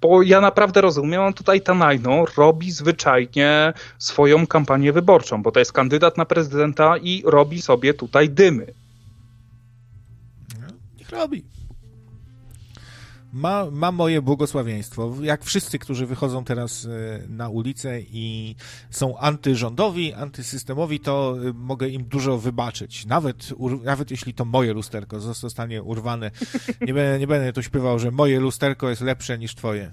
Bo 0.00 0.22
ja 0.22 0.40
naprawdę 0.40 0.80
rozumiem, 0.80 1.32
tutaj 1.32 1.60
Tanajno 1.60 2.24
robi 2.36 2.70
zwyczajnie 2.70 3.72
swoją 3.98 4.46
kampanię 4.46 4.92
wyborczą, 4.92 5.42
bo 5.42 5.52
to 5.52 5.58
jest 5.58 5.72
kandydat 5.72 6.16
na 6.16 6.24
prezydenta 6.24 6.96
i 6.96 7.22
robi 7.26 7.62
sobie 7.62 7.94
tutaj 7.94 8.30
dymy. 8.30 8.66
No, 10.60 10.66
niech 10.98 11.10
robi 11.10 11.44
ma, 13.32 13.66
ma 13.70 13.92
moje 13.92 14.22
błogosławieństwo. 14.22 15.14
Jak 15.22 15.44
wszyscy, 15.44 15.78
którzy 15.78 16.06
wychodzą 16.06 16.44
teraz 16.44 16.84
e, 16.86 16.88
na 17.28 17.48
ulicę 17.48 18.00
i 18.00 18.56
są 18.90 19.18
antyrządowi, 19.18 20.14
antysystemowi, 20.14 21.00
to 21.00 21.36
e, 21.48 21.52
mogę 21.52 21.88
im 21.88 22.04
dużo 22.04 22.38
wybaczyć. 22.38 23.06
Nawet, 23.06 23.48
nawet 23.84 24.10
jeśli 24.10 24.34
to 24.34 24.44
moje 24.44 24.72
lusterko 24.72 25.20
zostanie 25.20 25.82
urwane. 25.82 26.30
Nie 26.86 26.94
będę, 26.94 27.18
nie 27.18 27.26
będę 27.26 27.52
tu 27.52 27.62
śpiewał, 27.62 27.98
że 27.98 28.10
moje 28.10 28.40
lusterko 28.40 28.90
jest 28.90 29.02
lepsze 29.02 29.38
niż 29.38 29.54
twoje. 29.54 29.92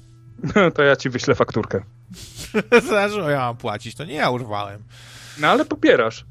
No 0.56 0.72
to 0.72 0.84
ja 0.84 0.96
ci 0.96 1.10
wyślę 1.10 1.36
fakturkę. 1.36 1.84
Znaczy, 2.88 3.20
ja 3.32 3.40
mam 3.40 3.58
płacić, 3.58 3.96
to 3.96 4.06
nie 4.06 4.14
ja 4.14 4.30
urwałem. 4.30 4.84
No 5.40 5.48
ale 5.48 5.66
popierasz. 5.66 6.26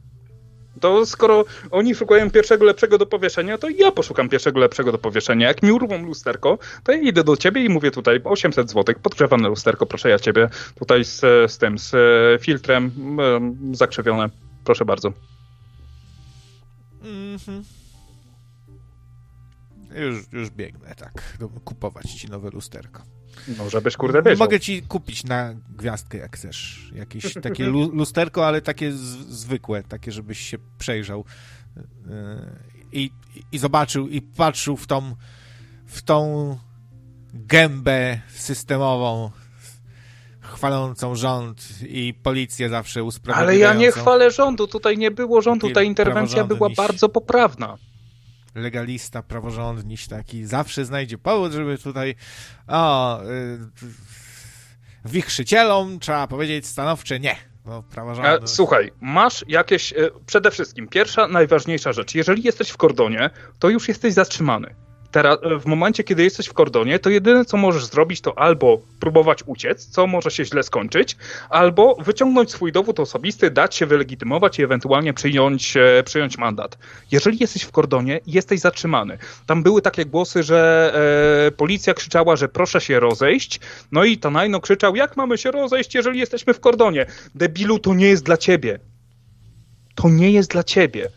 To 0.80 1.06
skoro 1.06 1.44
oni 1.70 1.94
szukają 1.94 2.30
pierwszego 2.30 2.64
lepszego 2.64 2.98
do 2.98 3.06
powieszenia, 3.06 3.58
to 3.58 3.68
ja 3.68 3.92
poszukam 3.92 4.28
pierwszego 4.28 4.60
lepszego 4.60 4.92
do 4.92 4.98
powieszenia. 4.98 5.48
Jak 5.48 5.62
mi 5.62 5.72
urwą 5.72 6.06
lusterko, 6.06 6.58
to 6.84 6.92
ja 6.92 6.98
idę 6.98 7.24
do 7.24 7.36
ciebie 7.36 7.64
i 7.64 7.68
mówię 7.68 7.90
tutaj 7.90 8.20
800 8.24 8.70
zł, 8.70 8.94
podgrzewane 9.02 9.48
lusterko, 9.48 9.86
proszę 9.86 10.08
ja 10.08 10.18
ciebie 10.18 10.48
tutaj 10.74 11.04
z, 11.04 11.20
z 11.52 11.58
tym, 11.58 11.78
z 11.78 11.92
filtrem 12.42 12.90
zakrzywione. 13.72 14.28
Proszę 14.64 14.84
bardzo. 14.84 15.12
Mhm. 17.02 17.64
Już, 19.96 20.32
już 20.32 20.50
biegnę, 20.50 20.94
tak, 20.94 21.38
kupować 21.64 22.06
ci 22.06 22.28
nowe 22.28 22.50
lusterko. 22.50 23.15
No, 23.58 23.70
żebyś 23.70 23.96
kurde 23.96 24.22
wiedział. 24.22 24.38
Mogę 24.38 24.60
ci 24.60 24.82
kupić 24.82 25.24
na 25.24 25.54
gwiazdkę, 25.76 26.18
jak 26.18 26.36
chcesz. 26.36 26.90
Jakieś 26.94 27.34
takie 27.42 27.66
lusterko, 27.98 28.46
ale 28.46 28.62
takie 28.62 28.92
zwykłe, 29.28 29.82
takie, 29.82 30.12
żebyś 30.12 30.40
się 30.40 30.58
przejrzał 30.78 31.24
yy, 31.76 31.82
i, 32.92 33.10
i 33.52 33.58
zobaczył, 33.58 34.08
i 34.08 34.22
patrzył 34.22 34.76
w 34.76 34.86
tą, 34.86 35.16
w 35.86 36.02
tą 36.02 36.58
gębę 37.34 38.20
systemową, 38.34 39.30
chwalącą 40.40 41.14
rząd 41.14 41.68
i 41.82 42.14
policję 42.22 42.68
zawsze 42.68 43.04
usprawiedliwiającą. 43.04 43.70
Ale 43.70 43.74
ja 43.74 43.86
nie 43.86 43.92
chwalę 43.92 44.30
rządu, 44.30 44.66
tutaj 44.66 44.98
nie 44.98 45.10
było 45.10 45.42
rządu, 45.42 45.70
ta 45.70 45.82
interwencja 45.82 46.44
była 46.44 46.70
bardzo 46.70 47.08
poprawna 47.08 47.76
legalista, 48.56 49.22
praworządniś 49.22 50.06
taki 50.08 50.44
zawsze 50.44 50.84
znajdzie 50.84 51.18
powód, 51.18 51.52
żeby 51.52 51.78
tutaj 51.78 52.14
o, 52.68 53.22
y, 53.22 53.58
wichrzycielom 55.04 56.00
trzeba 56.00 56.26
powiedzieć 56.26 56.66
stanowcze 56.66 57.20
nie. 57.20 57.36
Praworządność... 57.90 58.42
E, 58.42 58.46
słuchaj, 58.46 58.92
masz 59.00 59.44
jakieś, 59.48 59.92
e, 59.92 59.96
przede 60.26 60.50
wszystkim, 60.50 60.88
pierwsza, 60.88 61.28
najważniejsza 61.28 61.92
rzecz, 61.92 62.14
jeżeli 62.14 62.42
jesteś 62.42 62.68
w 62.68 62.76
kordonie, 62.76 63.30
to 63.58 63.68
już 63.68 63.88
jesteś 63.88 64.14
zatrzymany. 64.14 64.85
Teraz, 65.16 65.38
e, 65.42 65.58
w 65.58 65.66
momencie, 65.66 66.04
kiedy 66.04 66.24
jesteś 66.24 66.46
w 66.46 66.52
kordonie, 66.52 66.98
to 66.98 67.10
jedyne, 67.10 67.44
co 67.44 67.56
możesz 67.56 67.84
zrobić, 67.84 68.20
to 68.20 68.38
albo 68.38 68.80
próbować 69.00 69.42
uciec, 69.46 69.86
co 69.86 70.06
może 70.06 70.30
się 70.30 70.44
źle 70.44 70.62
skończyć, 70.62 71.16
albo 71.50 71.94
wyciągnąć 71.94 72.50
swój 72.50 72.72
dowód 72.72 73.00
osobisty, 73.00 73.50
dać 73.50 73.74
się 73.74 73.86
wylegitymować 73.86 74.58
i 74.58 74.62
ewentualnie 74.62 75.14
przyjąć, 75.14 75.76
e, 75.76 76.02
przyjąć 76.02 76.38
mandat. 76.38 76.78
Jeżeli 77.10 77.38
jesteś 77.38 77.62
w 77.62 77.70
kordonie, 77.70 78.20
jesteś 78.26 78.60
zatrzymany. 78.60 79.18
Tam 79.46 79.62
były 79.62 79.82
takie 79.82 80.04
głosy, 80.04 80.42
że 80.42 80.92
e, 81.46 81.50
policja 81.50 81.94
krzyczała, 81.94 82.36
że 82.36 82.48
proszę 82.48 82.80
się 82.80 83.00
rozejść, 83.00 83.60
no 83.92 84.04
i 84.04 84.18
Tanajno 84.18 84.60
krzyczał, 84.60 84.96
jak 84.96 85.16
mamy 85.16 85.38
się 85.38 85.50
rozejść, 85.50 85.94
jeżeli 85.94 86.18
jesteśmy 86.18 86.54
w 86.54 86.60
kordonie? 86.60 87.06
Debilu, 87.34 87.78
to 87.78 87.94
nie 87.94 88.08
jest 88.08 88.24
dla 88.24 88.36
ciebie. 88.36 88.78
To 89.94 90.08
nie 90.08 90.30
jest 90.30 90.50
dla 90.50 90.64
ciebie. 90.64 91.08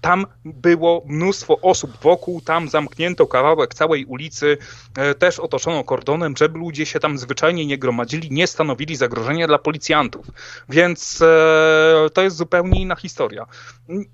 Tam 0.00 0.26
było 0.44 1.02
mnóstwo 1.06 1.60
osób 1.60 1.90
wokół, 2.02 2.40
tam 2.40 2.68
zamknięto 2.68 3.26
kawałek 3.26 3.74
całej 3.74 4.04
ulicy, 4.04 4.58
e, 4.96 5.14
też 5.14 5.38
otoczono 5.38 5.84
kordonem, 5.84 6.34
żeby 6.36 6.58
ludzie 6.58 6.86
się 6.86 7.00
tam 7.00 7.18
zwyczajnie 7.18 7.66
nie 7.66 7.78
gromadzili, 7.78 8.30
nie 8.30 8.46
stanowili 8.46 8.96
zagrożenia 8.96 9.46
dla 9.46 9.58
policjantów. 9.58 10.26
Więc 10.68 11.22
e, 11.22 12.10
to 12.14 12.22
jest 12.22 12.36
zupełnie 12.36 12.80
inna 12.80 12.96
historia. 12.96 13.46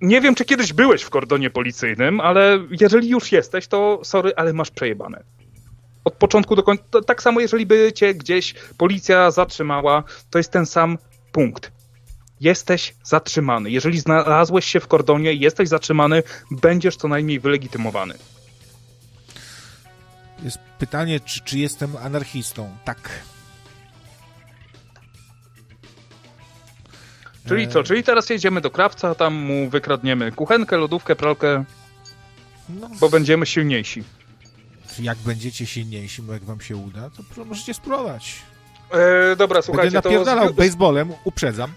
Nie 0.01 0.21
wiem, 0.21 0.35
czy 0.35 0.45
kiedyś 0.45 0.73
byłeś 0.73 1.03
w 1.03 1.11
kordonie 1.11 1.51
policyjnym, 1.51 2.21
ale 2.21 2.59
jeżeli 2.81 3.09
już 3.09 3.33
jesteś, 3.33 3.67
to 3.67 4.01
sorry, 4.05 4.33
ale 4.37 4.53
masz 4.53 4.71
przejebane 4.71 5.23
od 6.05 6.15
początku 6.15 6.57
do 6.57 6.63
końca. 6.63 6.85
Tak 7.07 7.23
samo, 7.23 7.41
jeżeli 7.41 7.67
by 7.67 7.93
cię 7.93 8.15
gdzieś 8.15 8.55
policja 8.79 9.31
zatrzymała, 9.31 10.03
to 10.31 10.39
jest 10.39 10.51
ten 10.51 10.67
sam 10.67 10.99
punkt 11.33 11.74
jesteś 12.41 12.95
zatrzymany. 13.05 13.71
Jeżeli 13.71 14.01
znalazłeś 14.01 14.65
się 14.65 14.81
w 14.81 14.89
kordonie 14.89 15.33
i 15.33 15.41
jesteś 15.41 15.69
zatrzymany, 15.69 16.23
będziesz 16.51 16.97
co 16.97 17.09
najmniej 17.09 17.41
wylegitymowany. 17.41 18.15
Jest 20.43 20.59
pytanie, 20.79 21.21
czy, 21.21 21.41
czy 21.41 21.59
jestem 21.59 21.97
anarchistą? 21.97 22.77
Tak. 22.85 23.11
Czyli 27.49 27.69
co? 27.69 27.83
Czyli 27.83 28.03
teraz 28.03 28.31
jedziemy 28.31 28.61
do 28.61 28.71
krawca, 28.71 29.15
tam 29.15 29.35
mu 29.35 29.71
wykradniemy 29.71 30.33
kuchenkę, 30.33 30.77
lodówkę, 30.77 31.17
pralkę, 31.17 31.65
no, 32.69 32.91
bo 33.01 33.09
będziemy 33.09 33.47
silniejsi. 33.47 34.05
Jak 34.99 35.19
będziecie 35.19 35.67
silniejsi, 35.67 36.23
bo 36.23 36.33
jak 36.33 36.45
wam 36.45 36.61
się 36.61 36.77
uda, 36.77 37.11
to 37.11 37.45
możecie 37.45 37.75
spróbować. 37.75 38.37
E, 38.91 39.37
dobra, 39.37 39.63
słuchajcie, 39.63 39.91
Będę 39.91 40.09
napierdalał 40.09 40.49
to... 40.49 40.55
baseballem, 40.55 41.13
uprzedzam. 41.25 41.73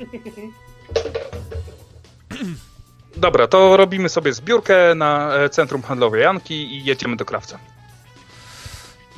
Dobra, 3.16 3.46
to 3.46 3.76
robimy 3.76 4.08
sobie 4.08 4.32
zbiórkę 4.32 4.94
na 4.94 5.34
e, 5.34 5.48
Centrum 5.48 5.82
Handlowe 5.82 6.18
Janki 6.18 6.54
i 6.54 6.84
jedziemy 6.84 7.16
do 7.16 7.24
krawca. 7.24 7.58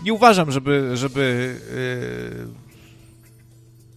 Nie 0.04 0.12
uważam, 0.12 0.52
żeby, 0.52 0.96
żeby 0.96 1.56
yy, 2.40 2.46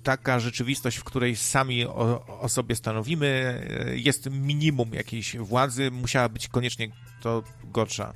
taka 0.03 0.39
rzeczywistość, 0.39 0.97
w 0.97 1.03
której 1.03 1.35
sami 1.35 1.85
o, 1.85 2.25
o, 2.41 2.49
sobie 2.49 2.75
stanowimy, 2.75 3.61
yy, 3.85 3.99
jest 3.99 4.29
minimum 4.31 4.93
jakiejś 4.93 5.37
władzy, 5.37 5.91
musiała 5.91 6.29
być 6.29 6.47
koniecznie 6.47 6.87
to 7.21 7.43
gorsza 7.63 8.13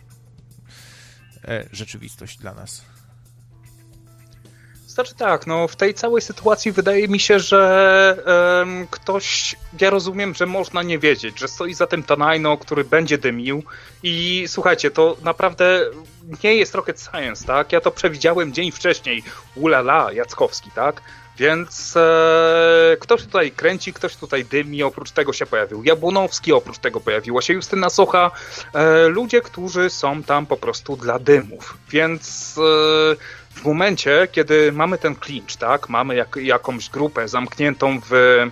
rzeczywistość 1.72 2.38
dla 2.38 2.54
nas. 2.54 2.86
Znaczy 4.90 5.16
tak, 5.16 5.48
no 5.48 5.68
w 5.68 5.76
tej 5.76 5.94
całej 5.94 6.22
sytuacji 6.22 6.72
wydaje 6.72 7.08
mi 7.08 7.20
się, 7.20 7.40
że 7.40 8.24
um, 8.60 8.88
ktoś, 8.92 9.56
ja 9.82 9.90
rozumiem, 9.90 10.36
że 10.36 10.46
można 10.46 10.84
nie 10.84 11.00
wiedzieć, 11.00 11.40
że 11.40 11.48
stoi 11.48 11.74
za 11.74 11.88
tym 11.88 12.04
Tanajno, 12.04 12.58
który 12.58 12.84
będzie 12.84 13.18
dymił 13.18 13.64
i 14.04 14.46
słuchajcie, 14.48 14.92
to 14.92 15.18
naprawdę 15.24 15.86
nie 16.44 16.56
jest 16.56 16.76
rocket 16.76 17.02
science, 17.02 17.46
tak? 17.46 17.72
Ja 17.72 17.82
to 17.82 17.92
przewidziałem 17.92 18.54
dzień 18.54 18.72
wcześniej, 18.72 19.24
ulala, 19.56 20.12
Jackowski, 20.12 20.72
tak? 20.76 21.02
Więc 21.38 21.98
e, 21.98 22.98
ktoś 23.00 23.24
tutaj 23.24 23.52
kręci, 23.52 23.94
ktoś 23.94 24.16
tutaj 24.16 24.46
dymi, 24.46 24.84
oprócz 24.84 25.12
tego 25.12 25.34
się 25.34 25.46
pojawił 25.46 25.84
Jabłonowski, 25.84 26.54
oprócz 26.54 26.78
tego 26.78 27.00
pojawiła 27.00 27.42
się 27.42 27.54
Justyna 27.54 27.90
Socha, 27.90 28.32
e, 28.74 29.08
ludzie, 29.08 29.42
którzy 29.42 29.90
są 29.90 30.24
tam 30.24 30.46
po 30.46 30.58
prostu 30.58 30.98
dla 30.98 31.20
dymów. 31.20 31.78
Więc 31.90 32.56
e, 32.58 33.16
w 33.50 33.66
momencie, 33.66 34.28
kiedy 34.32 34.72
mamy 34.72 34.98
ten 34.98 35.16
clinch, 35.16 35.56
tak, 35.60 35.90
mamy 35.90 36.16
jak, 36.16 36.36
jakąś 36.36 36.90
grupę 36.90 37.28
zamkniętą 37.28 38.00
w, 38.00 38.14
e, 38.14 38.50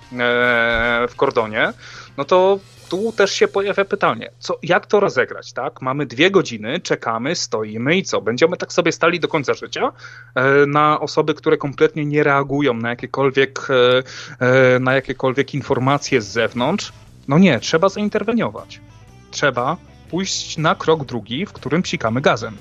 w 1.07 1.13
kordonie, 1.15 1.73
no 2.17 2.25
to 2.25 2.60
tu 2.89 3.12
też 3.12 3.33
się 3.33 3.47
pojawia 3.47 3.86
pytanie, 3.86 4.31
co, 4.39 4.60
jak 4.63 4.86
to 4.86 4.99
rozegrać, 4.99 5.53
tak? 5.53 5.81
Mamy 5.81 6.05
dwie 6.05 6.31
godziny, 6.31 6.79
czekamy, 6.79 7.36
stoimy 7.36 7.97
i 7.97 8.03
co? 8.03 8.21
Będziemy 8.21 8.57
tak 8.57 8.73
sobie 8.73 8.91
stali 8.91 9.19
do 9.19 9.27
końca 9.27 9.53
życia 9.53 9.91
e, 10.36 10.65
na 10.65 10.99
osoby, 10.99 11.33
które 11.33 11.57
kompletnie 11.57 12.05
nie 12.05 12.23
reagują 12.23 12.73
na 12.73 12.89
jakiekolwiek, 12.89 13.67
e, 13.69 14.03
e 14.75 14.79
na 14.79 14.93
jakiekolwiek 14.93 15.53
informacje 15.53 16.21
z 16.21 16.27
zewnątrz? 16.27 16.93
No 17.27 17.38
nie, 17.38 17.60
trzeba 17.60 17.89
zainterweniować. 17.89 18.81
Trzeba 19.31 19.77
pójść 20.10 20.57
na 20.57 20.75
krok 20.75 21.05
drugi, 21.05 21.45
w 21.45 21.53
którym 21.53 21.81
psikamy 21.81 22.21
gazem. 22.21 22.57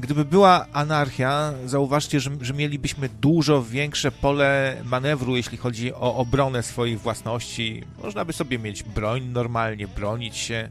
Gdyby 0.00 0.24
była 0.24 0.66
anarchia, 0.72 1.52
zauważcie, 1.66 2.20
że, 2.20 2.30
że, 2.40 2.54
mielibyśmy 2.54 3.08
dużo 3.08 3.62
większe 3.62 4.12
pole 4.12 4.76
manewru, 4.84 5.36
jeśli 5.36 5.58
chodzi 5.58 5.94
o 5.94 6.16
obronę 6.16 6.62
swoich 6.62 7.00
własności. 7.00 7.84
Można 8.02 8.24
by 8.24 8.32
sobie 8.32 8.58
mieć 8.58 8.82
broń 8.82 9.24
normalnie, 9.24 9.88
bronić 9.88 10.36
się. 10.36 10.68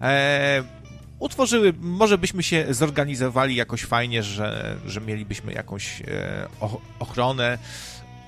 E, 0.00 0.62
utworzyły, 1.18 1.72
może 1.80 2.18
byśmy 2.18 2.42
się 2.42 2.66
zorganizowali 2.70 3.54
jakoś 3.54 3.84
fajnie, 3.84 4.22
że, 4.22 4.76
że 4.86 5.00
mielibyśmy 5.00 5.52
jakąś 5.52 6.00
e, 6.00 6.48
ochronę 6.98 7.58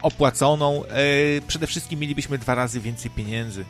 opłaconą. 0.03 0.85
E, 0.85 0.97
przede 1.47 1.67
wszystkim 1.67 2.01
mielibyśmy 2.01 2.39
dwa 2.39 2.55
razy 2.55 2.81
więcej 2.81 3.11
pieniędzy. 3.11 3.65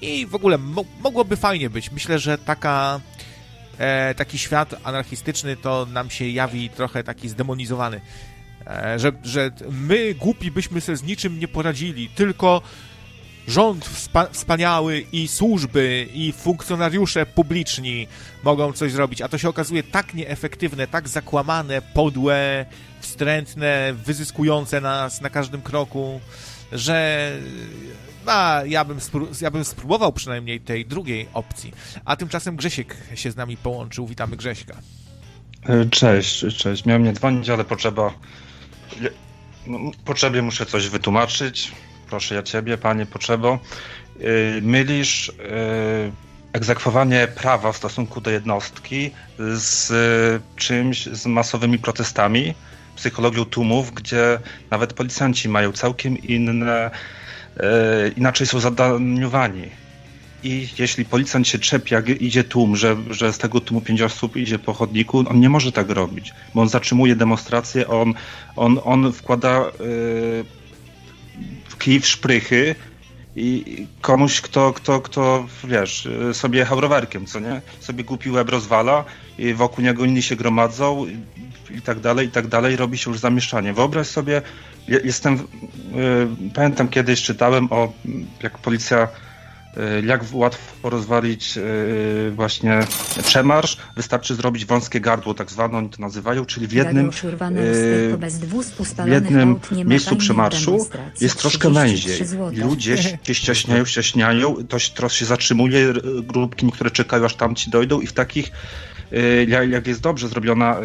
I 0.00 0.26
w 0.26 0.34
ogóle 0.34 0.58
mo 0.58 0.84
mogłoby 1.00 1.36
fajnie 1.36 1.70
być. 1.70 1.92
Myślę, 1.92 2.18
że 2.18 2.38
taka 2.38 3.00
e, 3.78 4.14
taki 4.14 4.38
świat 4.38 4.74
anarchistyczny 4.84 5.56
to 5.56 5.86
nam 5.92 6.10
się 6.10 6.28
jawi 6.28 6.70
trochę 6.70 7.04
taki 7.04 7.28
zdemonizowany. 7.28 8.00
E, 8.66 8.98
że, 8.98 9.12
że 9.24 9.50
my, 9.70 10.14
głupi, 10.14 10.50
byśmy 10.50 10.80
sobie 10.80 10.96
z 10.96 11.02
niczym 11.02 11.38
nie 11.38 11.48
poradzili, 11.48 12.08
tylko 12.08 12.62
rząd 13.48 13.84
wspa 13.84 14.26
wspaniały 14.26 15.06
i 15.12 15.28
służby 15.28 16.08
i 16.14 16.32
funkcjonariusze 16.32 17.26
publiczni 17.26 18.08
mogą 18.44 18.72
coś 18.72 18.92
zrobić, 18.92 19.22
a 19.22 19.28
to 19.28 19.38
się 19.38 19.48
okazuje 19.48 19.82
tak 19.82 20.14
nieefektywne, 20.14 20.86
tak 20.86 21.08
zakłamane, 21.08 21.82
podłe, 21.82 22.66
wstrętne, 23.00 23.94
wyzyskujące 24.04 24.80
nas 24.80 25.20
na 25.20 25.30
każdym 25.30 25.62
kroku, 25.62 26.20
że 26.72 27.32
a 28.26 28.62
ja 28.66 28.84
bym, 28.84 28.98
ja 29.40 29.50
bym 29.50 29.64
spróbował 29.64 30.12
przynajmniej 30.12 30.60
tej 30.60 30.86
drugiej 30.86 31.28
opcji. 31.34 31.72
A 32.04 32.16
tymczasem 32.16 32.56
Grzesiek 32.56 32.96
się 33.14 33.30
z 33.30 33.36
nami 33.36 33.56
połączył. 33.56 34.06
Witamy 34.06 34.36
Grześka. 34.36 34.76
E, 35.62 35.86
cześć, 35.86 36.44
cześć. 36.56 36.84
Miałem 36.84 37.04
nie 37.04 37.12
dzwonić, 37.12 37.50
ale 37.50 37.64
potrzeba 37.64 38.14
no, 39.66 39.78
potrzebie 40.04 40.42
muszę 40.42 40.66
coś 40.66 40.88
wytłumaczyć. 40.88 41.72
Proszę 42.08 42.34
ja 42.34 42.42
ciebie, 42.42 42.78
panie 42.78 43.06
potrzebo. 43.06 43.58
Yy, 44.18 44.60
mylisz 44.62 45.32
yy, 45.38 46.12
egzekwowanie 46.52 47.28
prawa 47.34 47.72
w 47.72 47.76
stosunku 47.76 48.20
do 48.20 48.30
jednostki 48.30 49.10
z 49.38 49.92
czymś, 50.56 51.06
z 51.06 51.26
masowymi 51.26 51.78
protestami, 51.78 52.54
psychologią 52.96 53.44
tłumów, 53.44 53.94
gdzie 53.94 54.38
nawet 54.70 54.92
policjanci 54.92 55.48
mają 55.48 55.72
całkiem 55.72 56.18
inne, 56.18 56.90
inaczej 58.16 58.46
są 58.46 58.60
zadaniowani 58.60 59.68
i 60.42 60.68
jeśli 60.78 61.04
policjant 61.04 61.48
się 61.48 61.58
czepia, 61.58 62.00
idzie 62.00 62.44
tłum, 62.44 62.76
że, 62.76 62.96
że 63.10 63.32
z 63.32 63.38
tego 63.38 63.60
tłumu 63.60 63.80
pięć 63.80 64.02
osób 64.02 64.36
idzie 64.36 64.58
po 64.58 64.72
chodniku, 64.72 65.24
on 65.28 65.40
nie 65.40 65.48
może 65.48 65.72
tak 65.72 65.90
robić, 65.90 66.32
bo 66.54 66.62
on 66.62 66.68
zatrzymuje 66.68 67.16
demonstrację, 67.16 67.88
on, 67.88 68.14
on, 68.56 68.80
on 68.84 69.12
wkłada 69.12 69.64
yy, 69.80 70.44
kij 71.78 72.00
w 72.00 72.06
szprychy 72.06 72.74
i 73.36 73.86
komuś, 74.00 74.40
kto, 74.40 74.72
kto, 74.72 75.00
kto 75.00 75.46
wiesz, 75.64 76.08
sobie 76.32 76.58
jechał 76.58 76.80
rowerkiem, 76.80 77.26
co 77.26 77.40
nie? 77.40 77.60
Sobie 77.80 78.04
głupi 78.04 78.30
łeb 78.30 78.48
rozwala 78.48 79.04
wokół 79.54 79.84
niego 79.84 80.04
inni 80.04 80.22
się 80.22 80.36
gromadzą 80.36 81.06
i, 81.70 81.82
tak 81.82 82.00
dalej, 82.00 82.26
i 82.26 82.30
tak 82.30 82.46
dalej, 82.46 82.76
robi 82.76 82.98
się 82.98 83.10
już 83.10 83.20
zamieszanie. 83.20 83.72
Wyobraź 83.72 84.06
sobie, 84.06 84.42
jestem, 84.88 85.34
yy, 85.34 86.50
pamiętam 86.54 86.88
kiedyś 86.88 87.22
czytałem 87.22 87.72
o, 87.72 87.92
jak 88.42 88.58
policja 88.58 89.08
Y, 89.76 90.06
jak 90.06 90.24
łatwo 90.32 90.90
rozwalić 90.90 91.56
y, 91.56 92.30
właśnie 92.34 92.80
przemarsz. 93.22 93.76
Wystarczy 93.96 94.34
zrobić 94.34 94.64
wąskie 94.64 95.00
gardło, 95.00 95.34
tak 95.34 95.50
zwane 95.50 95.78
oni 95.78 95.88
to 95.88 96.02
nazywają, 96.02 96.44
czyli 96.44 96.66
w 96.66 96.72
jednym, 96.72 97.12
w 97.12 99.06
jednym 99.06 99.60
miejscu 99.84 100.16
przemarszu 100.16 100.86
jest 101.20 101.38
troszkę 101.38 101.70
węziej. 101.70 102.20
Ludzie 102.52 103.02
się 103.02 103.34
ściaśniają, 103.34 103.84
ściaśniają, 103.84 104.56
to, 104.68 104.76
to 104.94 105.08
się 105.08 105.24
zatrzymuje, 105.24 105.92
grupki 106.22 106.66
niektóre 106.66 106.90
czekają, 106.90 107.24
aż 107.24 107.34
tam 107.34 107.54
ci 107.54 107.70
dojdą 107.70 108.00
i 108.00 108.06
w 108.06 108.12
takich, 108.12 108.50
jak 109.68 109.86
jest 109.86 110.00
dobrze 110.00 110.28
zrobiona 110.28 110.76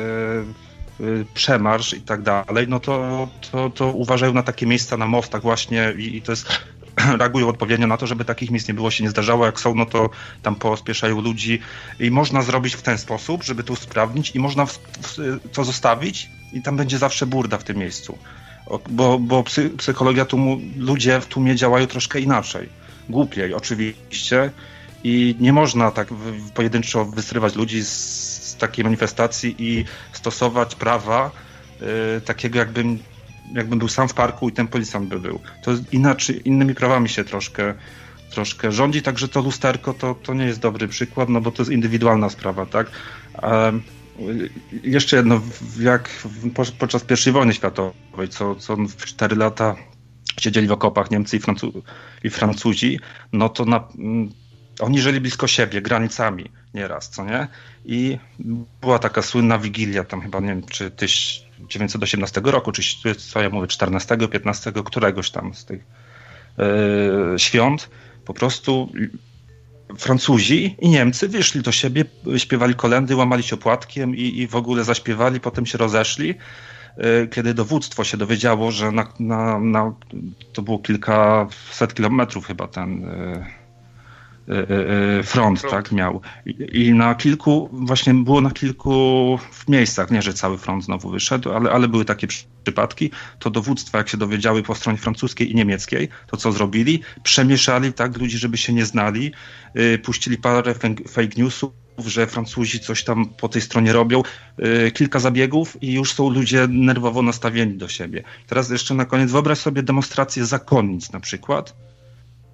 przemarsz 1.33 1.93
i 1.93 2.01
tak 2.01 2.21
dalej, 2.21 2.67
no 2.67 2.79
to, 2.79 3.27
to, 3.51 3.69
to 3.69 3.91
uważają 3.91 4.33
na 4.33 4.43
takie 4.43 4.65
miejsca 4.65 4.97
na 4.97 5.07
mostach 5.07 5.41
właśnie 5.41 5.93
i, 5.97 6.15
i 6.15 6.21
to 6.21 6.31
jest 6.31 6.47
reagują 7.19 7.49
odpowiednio 7.49 7.87
na 7.87 7.97
to, 7.97 8.07
żeby 8.07 8.25
takich 8.25 8.51
miejsc 8.51 8.67
nie 8.67 8.73
było, 8.73 8.91
się 8.91 9.03
nie 9.03 9.09
zdarzało. 9.09 9.45
Jak 9.45 9.59
są, 9.59 9.75
no 9.75 9.85
to 9.85 10.09
tam 10.41 10.55
pospieszają 10.55 11.21
ludzi 11.21 11.59
i 11.99 12.11
można 12.11 12.41
zrobić 12.41 12.75
w 12.75 12.81
ten 12.81 12.97
sposób, 12.97 13.43
żeby 13.43 13.63
to 13.63 13.73
usprawnić 13.73 14.35
i 14.35 14.39
można 14.39 14.67
to 15.53 15.63
zostawić 15.63 16.29
i 16.53 16.61
tam 16.61 16.77
będzie 16.77 16.97
zawsze 16.97 17.25
burda 17.25 17.57
w 17.57 17.63
tym 17.63 17.77
miejscu. 17.77 18.17
Bo, 18.89 19.19
bo 19.19 19.43
psy, 19.43 19.69
psychologia 19.69 20.25
tłumu, 20.25 20.61
ludzie 20.77 21.21
w 21.21 21.25
tłumie 21.25 21.55
działają 21.55 21.87
troszkę 21.87 22.19
inaczej. 22.19 22.69
Głupiej 23.09 23.53
oczywiście 23.53 24.51
i 25.03 25.35
nie 25.39 25.53
można 25.53 25.91
tak 25.91 26.07
pojedynczo 26.53 27.05
wysrywać 27.05 27.55
ludzi 27.55 27.83
z, 27.83 27.89
z 28.43 28.55
takiej 28.55 28.83
manifestacji 28.83 29.55
i 29.59 29.85
stosować 30.13 30.75
prawa 30.75 31.31
y, 32.17 32.21
takiego 32.21 32.59
jakbym 32.59 32.99
jakbym 33.53 33.79
był 33.79 33.87
sam 33.87 34.07
w 34.07 34.13
parku 34.13 34.49
i 34.49 34.51
ten 34.51 34.67
policjant 34.67 35.09
by 35.09 35.19
był. 35.19 35.39
To 35.63 35.71
inaczej, 35.91 36.41
innymi 36.45 36.75
prawami 36.75 37.09
się 37.09 37.23
troszkę, 37.23 37.73
troszkę 38.31 38.71
rządzi, 38.71 39.01
także 39.01 39.27
to 39.27 39.41
lusterko 39.41 39.93
to, 39.93 40.15
to 40.15 40.33
nie 40.33 40.45
jest 40.45 40.59
dobry 40.59 40.87
przykład, 40.87 41.29
no 41.29 41.41
bo 41.41 41.51
to 41.51 41.61
jest 41.61 41.71
indywidualna 41.71 42.29
sprawa, 42.29 42.65
tak? 42.65 42.91
A 43.33 43.71
jeszcze 44.83 45.17
jedno, 45.17 45.41
jak 45.79 46.09
podczas 46.79 47.05
I 47.27 47.31
wojny 47.31 47.53
światowej, 47.53 48.27
co, 48.29 48.55
co 48.55 48.75
w 48.75 49.05
4 49.05 49.35
lata 49.35 49.75
siedzieli 50.39 50.67
w 50.67 50.71
okopach 50.71 51.11
Niemcy 51.11 51.37
i, 51.37 51.39
Francu 51.39 51.83
i 52.23 52.29
Francuzi, 52.29 52.99
no 53.33 53.49
to 53.49 53.65
na, 53.65 53.87
oni 54.79 55.01
żyli 55.01 55.21
blisko 55.21 55.47
siebie, 55.47 55.81
granicami 55.81 56.51
nieraz, 56.73 57.09
co 57.09 57.25
nie? 57.25 57.47
I 57.85 58.17
była 58.81 58.99
taka 58.99 59.21
słynna 59.21 59.59
wigilia, 59.59 60.03
tam 60.03 60.21
chyba, 60.21 60.39
nie 60.39 60.47
wiem, 60.47 60.63
czy 60.63 60.91
tyś 60.91 61.43
1918 61.67 62.41
roku, 62.43 62.71
czy 62.71 63.15
co 63.15 63.41
ja 63.41 63.49
mówię, 63.49 63.67
14, 63.67 64.17
15, 64.31 64.71
któregoś 64.85 65.31
tam 65.31 65.53
z 65.53 65.65
tych 65.65 65.83
yy, 66.57 67.39
świąt, 67.39 67.89
po 68.25 68.33
prostu 68.33 68.91
Francuzi 69.97 70.75
i 70.79 70.89
Niemcy 70.89 71.27
wyszli 71.27 71.61
do 71.61 71.71
siebie, 71.71 72.05
śpiewali 72.37 72.75
kolendy, 72.75 73.15
łamali 73.15 73.43
się 73.43 73.55
opłatkiem 73.55 74.15
i, 74.15 74.39
i 74.39 74.47
w 74.47 74.55
ogóle 74.55 74.83
zaśpiewali, 74.83 75.39
potem 75.39 75.65
się 75.65 75.77
rozeszli. 75.77 76.27
Yy, 76.97 77.27
kiedy 77.31 77.53
dowództwo 77.53 78.03
się 78.03 78.17
dowiedziało, 78.17 78.71
że 78.71 78.91
na, 78.91 79.07
na, 79.19 79.59
na 79.59 79.93
to 80.53 80.61
było 80.61 80.79
kilkaset 80.79 81.93
kilometrów 81.93 82.47
chyba 82.47 82.67
ten 82.67 83.05
E, 83.05 83.09
e, 83.09 83.56
front, 85.23 85.59
front, 85.59 85.71
tak, 85.71 85.91
miał. 85.91 86.21
I, 86.71 86.93
na 86.93 87.15
kilku, 87.15 87.69
właśnie 87.71 88.13
było 88.13 88.41
na 88.41 88.51
kilku 88.51 89.39
miejscach, 89.67 90.11
nie, 90.11 90.21
że 90.21 90.33
cały 90.33 90.57
front 90.57 90.83
znowu 90.83 91.09
wyszedł, 91.09 91.51
ale, 91.51 91.71
ale 91.71 91.87
były 91.87 92.05
takie 92.05 92.27
przypadki, 92.63 93.11
to 93.39 93.49
dowództwa, 93.49 93.97
jak 93.97 94.09
się 94.09 94.17
dowiedziały 94.17 94.63
po 94.63 94.75
stronie 94.75 94.97
francuskiej 94.97 95.51
i 95.51 95.55
niemieckiej, 95.55 96.09
to 96.27 96.37
co 96.37 96.51
zrobili? 96.51 97.01
Przemieszali 97.23 97.93
tak 97.93 98.17
ludzi, 98.17 98.37
żeby 98.37 98.57
się 98.57 98.73
nie 98.73 98.85
znali, 98.85 99.31
yy, 99.75 99.97
puścili 99.97 100.37
parę 100.37 100.73
fake 101.07 101.37
newsów, 101.37 101.71
że 102.05 102.27
Francuzi 102.27 102.79
coś 102.79 103.03
tam 103.03 103.25
po 103.25 103.49
tej 103.49 103.61
stronie 103.61 103.93
robią, 103.93 104.23
yy, 104.57 104.91
kilka 104.91 105.19
zabiegów 105.19 105.77
i 105.83 105.93
już 105.93 106.13
są 106.13 106.29
ludzie 106.29 106.67
nerwowo 106.69 107.21
nastawieni 107.21 107.73
do 107.73 107.87
siebie. 107.87 108.23
Teraz 108.47 108.69
jeszcze 108.69 108.93
na 108.93 109.05
koniec 109.05 109.31
wyobraź 109.31 109.57
sobie 109.57 109.83
demonstrację 109.83 110.45
zakonnic 110.45 111.11
na 111.11 111.19
przykład, 111.19 111.86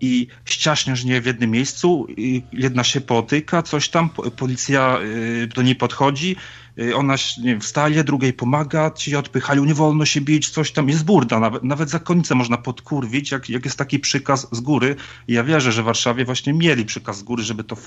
i 0.02 0.28
ściaśniasz 0.46 1.04
nie 1.04 1.22
w 1.22 1.26
jednym 1.26 1.52
miejscu, 1.52 2.08
jedna 2.54 2.84
się 2.84 3.02
potyka, 3.02 3.62
coś 3.62 3.90
tam, 3.90 4.10
policja 4.10 4.98
y, 5.02 5.48
do 5.48 5.62
niej 5.62 5.76
podchodzi, 5.76 6.36
y, 6.80 6.96
ona 6.96 7.16
nie 7.38 7.50
wiem, 7.52 7.62
wstaje, 7.62 8.04
drugiej 8.04 8.34
pomaga, 8.34 8.92
ci 8.92 9.16
odpychają, 9.16 9.66
nie 9.66 9.74
wolno 9.74 10.06
się 10.06 10.22
bić, 10.22 10.50
coś 10.50 10.72
tam, 10.72 10.90
jest 10.90 11.06
burda, 11.06 11.40
nawet, 11.40 11.64
nawet 11.64 11.90
zakonnicę 11.90 12.36
można 12.36 12.58
podkurwić, 12.58 13.32
jak, 13.32 13.50
jak 13.50 13.66
jest 13.66 13.78
taki 13.78 14.00
przykaz 14.00 14.48
z 14.52 14.60
góry. 14.60 14.96
I 15.28 15.34
ja 15.34 15.44
wierzę, 15.44 15.72
że 15.72 15.82
w 15.82 15.86
Warszawie 15.86 16.26
właśnie 16.26 16.54
mieli 16.54 16.86
przykaz 16.86 17.18
z 17.18 17.24
góry, 17.24 17.44
żeby 17.44 17.64
to, 17.64 17.78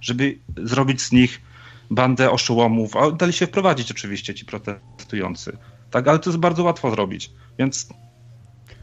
żeby 0.00 0.38
zrobić 0.56 1.02
z 1.02 1.12
nich 1.12 1.40
bandę 1.90 2.30
oszołomów, 2.30 2.96
a 2.96 3.10
dali 3.10 3.32
się 3.32 3.46
wprowadzić 3.46 3.90
oczywiście 3.90 4.34
ci 4.34 4.44
protestujący. 4.44 5.56
Tak, 5.90 6.08
ale 6.08 6.18
to 6.18 6.30
jest 6.30 6.40
bardzo 6.40 6.62
łatwo 6.62 6.90
zrobić, 6.90 7.30
więc 7.58 7.88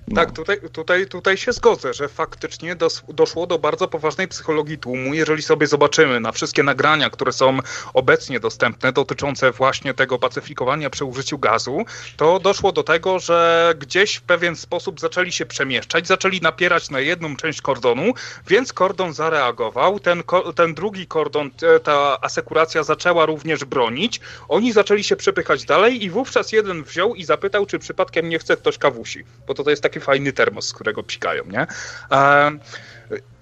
no. 0.07 0.15
Tak, 0.15 0.31
tutaj, 0.31 0.57
tutaj, 0.71 1.07
tutaj 1.07 1.37
się 1.37 1.53
zgodzę, 1.53 1.93
że 1.93 2.07
faktycznie 2.07 2.75
dos, 2.75 3.03
doszło 3.09 3.47
do 3.47 3.59
bardzo 3.59 3.87
poważnej 3.87 4.27
psychologii 4.27 4.77
tłumu. 4.77 5.13
Jeżeli 5.13 5.41
sobie 5.41 5.67
zobaczymy 5.67 6.19
na 6.19 6.31
wszystkie 6.31 6.63
nagrania, 6.63 7.09
które 7.09 7.31
są 7.31 7.59
obecnie 7.93 8.39
dostępne, 8.39 8.91
dotyczące 8.91 9.51
właśnie 9.51 9.93
tego 9.93 10.19
pacyfikowania 10.19 10.89
przy 10.89 11.05
użyciu 11.05 11.37
gazu, 11.37 11.85
to 12.17 12.39
doszło 12.39 12.71
do 12.71 12.83
tego, 12.83 13.19
że 13.19 13.73
gdzieś 13.79 14.15
w 14.15 14.21
pewien 14.21 14.55
sposób 14.55 14.99
zaczęli 14.99 15.31
się 15.31 15.45
przemieszczać, 15.45 16.07
zaczęli 16.07 16.41
napierać 16.41 16.89
na 16.89 16.99
jedną 16.99 17.35
część 17.35 17.61
kordonu, 17.61 18.13
więc 18.47 18.73
kordon 18.73 19.13
zareagował. 19.13 19.99
Ten, 19.99 20.23
ten 20.55 20.73
drugi 20.73 21.07
kordon, 21.07 21.51
ta 21.83 22.21
asekuracja 22.21 22.83
zaczęła 22.83 23.25
również 23.25 23.65
bronić. 23.65 24.19
Oni 24.49 24.73
zaczęli 24.73 25.03
się 25.03 25.15
przepychać 25.15 25.65
dalej 25.65 26.03
i 26.03 26.09
wówczas 26.09 26.51
jeden 26.51 26.83
wziął 26.83 27.15
i 27.15 27.23
zapytał, 27.23 27.65
czy 27.65 27.79
przypadkiem 27.79 28.29
nie 28.29 28.39
chce 28.39 28.57
ktoś 28.57 28.77
kawusi, 28.77 29.23
bo 29.47 29.53
to, 29.53 29.63
to 29.63 29.69
jest 29.69 29.83
taki 29.83 30.00
fajny 30.01 30.33
termos, 30.33 30.67
z 30.67 30.73
którego 30.73 31.03
psikają, 31.03 31.43
nie? 31.45 31.67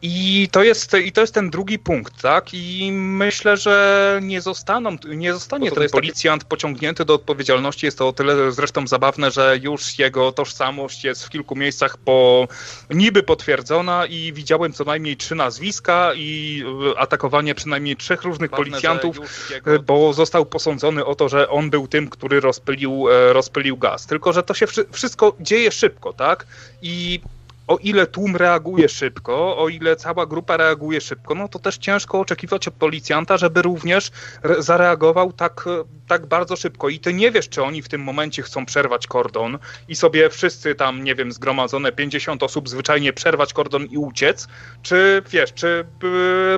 I 0.01 0.47
to, 0.51 0.63
jest, 0.63 0.93
I 0.93 1.11
to 1.11 1.22
jest 1.22 1.34
ten 1.34 1.49
drugi 1.49 1.80
punkt, 1.80 2.22
tak? 2.22 2.53
I 2.53 2.91
myślę, 2.91 3.57
że 3.57 4.20
nie, 4.24 4.41
zostaną, 4.41 4.97
nie 5.07 5.34
zostanie 5.34 5.72
ten 5.72 5.89
policjant 5.89 6.43
taki... 6.43 6.49
pociągnięty 6.49 7.05
do 7.05 7.13
odpowiedzialności. 7.13 7.86
Jest 7.86 7.97
to 7.97 8.07
o 8.07 8.13
tyle 8.13 8.51
zresztą 8.51 8.88
zabawne, 8.88 9.32
że 9.32 9.59
już 9.61 9.99
jego 9.99 10.32
tożsamość 10.32 11.03
jest 11.03 11.26
w 11.26 11.30
kilku 11.30 11.55
miejscach 11.55 11.97
po, 11.97 12.47
niby 12.89 13.24
potwierdzona 13.24 14.05
i 14.05 14.34
widziałem 14.34 14.74
co 14.74 14.84
najmniej 14.84 15.17
trzy 15.17 15.36
nazwiska 15.36 16.11
i 16.15 16.63
e, 16.95 16.99
atakowanie 16.99 17.55
przynajmniej 17.55 17.95
trzech 17.95 18.24
różnych 18.24 18.51
Ważne, 18.51 18.65
policjantów, 18.65 19.17
jego... 19.51 19.74
E, 19.74 19.80
bo 19.80 20.13
został 20.13 20.45
posądzony 20.45 21.05
o 21.05 21.15
to, 21.15 21.30
że 21.30 21.49
on 21.49 21.70
był 21.70 21.88
tym, 21.88 22.09
który 22.09 22.39
rozpylił, 22.39 23.09
e, 23.09 23.34
rozpylił 23.34 23.78
gaz. 23.78 24.05
Tylko, 24.05 24.34
że 24.34 24.43
to 24.43 24.53
się 24.53 24.65
wszystko 24.91 25.36
dzieje 25.39 25.72
szybko, 25.72 26.13
tak? 26.13 26.45
I 26.82 27.22
o 27.70 27.78
ile 27.78 28.07
tłum 28.07 28.36
reaguje 28.36 28.89
szybko, 28.89 29.57
o 29.57 29.70
ile 29.70 29.95
cała 29.95 30.26
grupa 30.26 30.57
reaguje 30.57 31.01
szybko, 31.01 31.36
no 31.36 31.47
to 31.47 31.59
też 31.59 31.78
ciężko 31.78 32.20
oczekiwać 32.20 32.67
od 32.67 32.74
policjanta, 32.74 33.38
żeby 33.38 33.61
również 33.61 34.11
zareagował 34.59 35.34
tak, 35.34 35.65
tak 36.07 36.26
bardzo 36.26 36.55
szybko. 36.55 36.89
I 36.89 36.99
ty 36.99 37.13
nie 37.13 37.32
wiesz, 37.32 37.49
czy 37.49 37.63
oni 37.63 37.82
w 37.82 37.89
tym 37.89 38.01
momencie 38.01 38.41
chcą 38.41 38.65
przerwać 38.65 39.07
kordon 39.07 39.59
i 39.88 39.95
sobie 39.95 40.30
wszyscy 40.30 40.76
tam, 40.76 41.03
nie 41.03 41.15
wiem, 41.15 41.32
zgromadzone 41.32 41.91
50 41.91 42.43
osób 42.43 42.70
zwyczajnie 42.70 43.13
przerwać 43.13 43.53
kordon 43.53 43.86
i 43.86 43.97
uciec, 43.97 44.47
czy 44.82 45.22
wiesz, 45.30 45.53
czy 45.53 45.86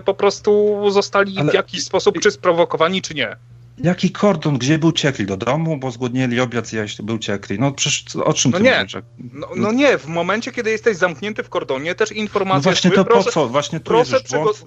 po 0.05 0.13
prostu 0.13 0.81
zostali 0.91 1.37
Ale... 1.37 1.51
w 1.51 1.53
jakiś 1.53 1.83
sposób 1.83 2.19
czy 2.19 2.31
sprowokowani, 2.31 3.01
czy 3.01 3.13
nie 3.13 3.35
Jaki 3.83 4.11
kordon? 4.11 4.57
Gdzie 4.57 4.79
by 4.79 4.87
uciekli? 4.87 5.25
Do 5.25 5.37
domu? 5.37 5.77
Bo 5.77 5.91
zgłodnieli 5.91 6.39
obiad 6.39 6.67
zjeść, 6.67 7.01
by 7.01 7.13
uciekli. 7.13 7.59
No 7.59 7.71
przecież 7.71 8.15
o 8.15 8.33
czym 8.33 8.51
no 8.51 8.57
ty 8.57 8.63
nie. 8.63 8.77
mówisz? 8.77 8.97
No, 9.17 9.47
no, 9.55 9.71
nie, 9.71 9.97
w 9.97 10.07
momencie, 10.07 10.51
kiedy 10.51 10.71
jesteś 10.71 10.97
zamknięty 10.97 11.43
w 11.43 11.49
kordonie, 11.49 11.95
też 11.95 12.11
informacje... 12.11 12.57
No 12.57 12.61
właśnie 12.61 12.91
to 12.91 13.05
proszę, 13.05 13.25
po 13.25 13.31
co? 13.31 13.49
Właśnie 13.49 13.79
tu 13.79 13.85
proszę 13.85 14.15
jest 14.15 14.31
błąd. 14.35 14.63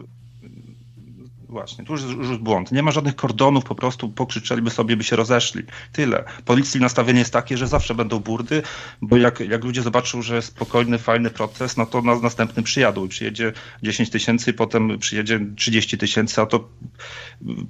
Właśnie, 1.49 1.85
tu 1.85 1.93
już 1.93 2.03
jest 2.29 2.41
błąd. 2.41 2.73
Nie 2.73 2.83
ma 2.83 2.91
żadnych 2.91 3.17
kordonów, 3.17 3.65
po 3.65 3.75
prostu 3.75 4.09
pokrzyczeliby 4.09 4.71
sobie, 4.71 4.97
by 4.97 5.05
się 5.05 5.17
rozeszli. 5.17 5.63
Tyle. 5.93 6.25
Policji 6.45 6.81
nastawienie 6.81 7.19
jest 7.19 7.33
takie, 7.33 7.57
że 7.57 7.69
zawsze 7.69 7.95
będą 7.95 8.19
burdy, 8.19 8.63
bo 9.03 9.17
jak, 9.17 9.41
jak 9.41 9.65
ludzie 9.65 9.83
zobaczą, 9.83 10.23
że 10.23 10.43
spokojny, 10.43 10.99
fajny 10.99 11.31
protest, 11.31 11.77
no 11.77 11.87
to 11.87 12.03
na 12.03 12.19
następny 12.19 12.63
przyjadą. 12.63 13.09
Przyjedzie 13.09 13.53
10 13.83 14.11
tysięcy, 14.11 14.53
potem 14.53 14.99
przyjedzie 14.99 15.41
30 15.57 15.99
tysięcy, 15.99 16.41
a 16.41 16.47
to 16.47 16.69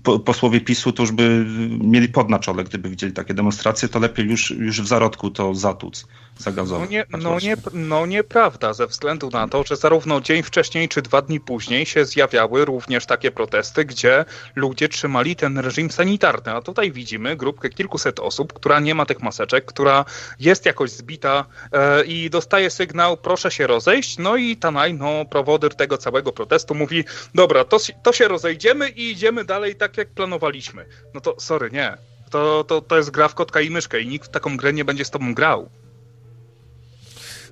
po, 0.03 0.18
posłowie 0.18 0.61
PiSu 0.61 0.93
to 0.93 1.03
już 1.03 1.12
by 1.12 1.47
mieli 1.81 2.09
pod 2.09 2.31
na 2.31 2.39
czole, 2.39 2.64
gdyby 2.64 2.89
widzieli 2.89 3.12
takie 3.12 3.35
demonstracje, 3.35 3.89
to 3.89 3.99
lepiej 3.99 4.27
już, 4.27 4.51
już 4.51 4.83
w 4.83 4.87
zarodku 4.87 5.31
to 5.31 5.55
zatuc. 5.55 6.07
No, 6.47 6.87
nie, 6.87 7.05
no, 7.11 7.39
nie, 7.39 7.57
no 7.72 8.07
nieprawda, 8.07 8.72
ze 8.72 8.87
względu 8.87 9.31
na 9.31 9.49
to, 9.49 9.64
że 9.64 9.77
zarówno 9.77 10.20
dzień 10.20 10.43
wcześniej 10.43 10.89
czy 10.89 11.03
dwa 11.03 11.22
dni 11.22 11.41
później 11.41 11.87
się 11.87 12.05
zjawiały 12.05 12.64
również 12.64 13.07
takie 13.07 13.31
protesty, 13.31 13.64
gdzie 13.73 14.25
ludzie 14.55 14.89
trzymali 14.89 15.37
ten 15.37 15.59
reżim 15.59 15.91
sanitarny. 15.91 16.53
A 16.53 16.61
tutaj 16.62 16.93
widzimy 16.93 17.37
grupkę 17.37 17.71
kilkuset 17.71 18.21
osób, 18.21 18.53
która 18.53 18.81
nie 18.81 18.95
ma 18.95 19.07
tych 19.07 19.23
maseczek, 19.23 19.65
która 19.65 20.05
jest 20.41 20.67
jakoś 20.67 20.91
zbita 20.91 21.45
e, 21.73 22.05
i 22.05 22.31
dostaje 22.31 22.71
sygnał, 22.71 23.17
proszę 23.17 23.51
się 23.51 23.67
rozejść. 23.67 24.19
No 24.19 24.37
i 24.37 24.57
Tanaj, 24.57 24.95
no, 24.95 25.25
prowodyr 25.25 25.75
tego 25.75 25.99
całego 25.99 26.33
protestu 26.33 26.75
mówi, 26.75 27.05
dobra, 27.35 27.65
to, 27.65 27.79
to 28.03 28.12
się 28.12 28.29
rozejdziemy 28.29 28.89
i 28.89 29.11
idziemy 29.11 29.45
dalej 29.45 29.77
tak, 29.77 29.97
jak 29.97 30.09
planowaliśmy. 30.09 30.87
No 31.15 31.21
to 31.21 31.41
sorry, 31.41 31.71
nie. 31.71 31.97
To, 32.31 32.65
to, 32.65 32.81
to 32.81 32.97
jest 32.97 33.11
gra 33.11 33.29
w 33.29 33.35
kotka 33.35 33.61
i 33.61 33.71
myszkę 33.71 34.01
i 34.01 34.07
nikt 34.07 34.29
w 34.29 34.31
taką 34.31 34.57
grę 34.57 34.73
nie 34.73 34.85
będzie 34.85 35.05
z 35.05 35.11
tobą 35.11 35.35
grał. 35.35 35.71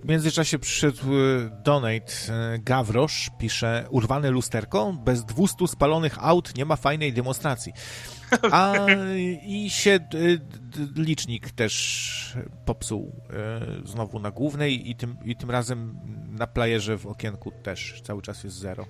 W 0.02 0.08
międzyczasie 0.08 0.58
przyszedł 0.58 1.14
y, 1.14 1.50
donate. 1.64 2.12
Y, 2.54 2.58
Gawrosz 2.58 3.30
pisze, 3.38 3.86
urwane 3.90 4.30
lusterko, 4.30 4.92
bez 4.92 5.24
200 5.24 5.68
spalonych 5.68 6.16
aut 6.20 6.56
nie 6.56 6.64
ma 6.64 6.76
fajnej 6.76 7.12
demonstracji. 7.12 7.72
A 8.50 8.74
i 9.46 9.70
się 9.70 9.98
y, 10.14 10.40
licznik 10.96 11.50
też 11.50 12.36
popsuł 12.64 13.22
znowu 13.84 14.18
na 14.18 14.30
głównej 14.30 14.90
i 14.90 14.96
tym, 14.96 15.16
i 15.24 15.36
tym 15.36 15.50
razem 15.50 15.98
na 16.30 16.46
playerze 16.46 16.98
w 16.98 17.06
okienku 17.06 17.52
też 17.62 18.02
cały 18.04 18.22
czas 18.22 18.44
jest 18.44 18.56
zero. 18.56 18.86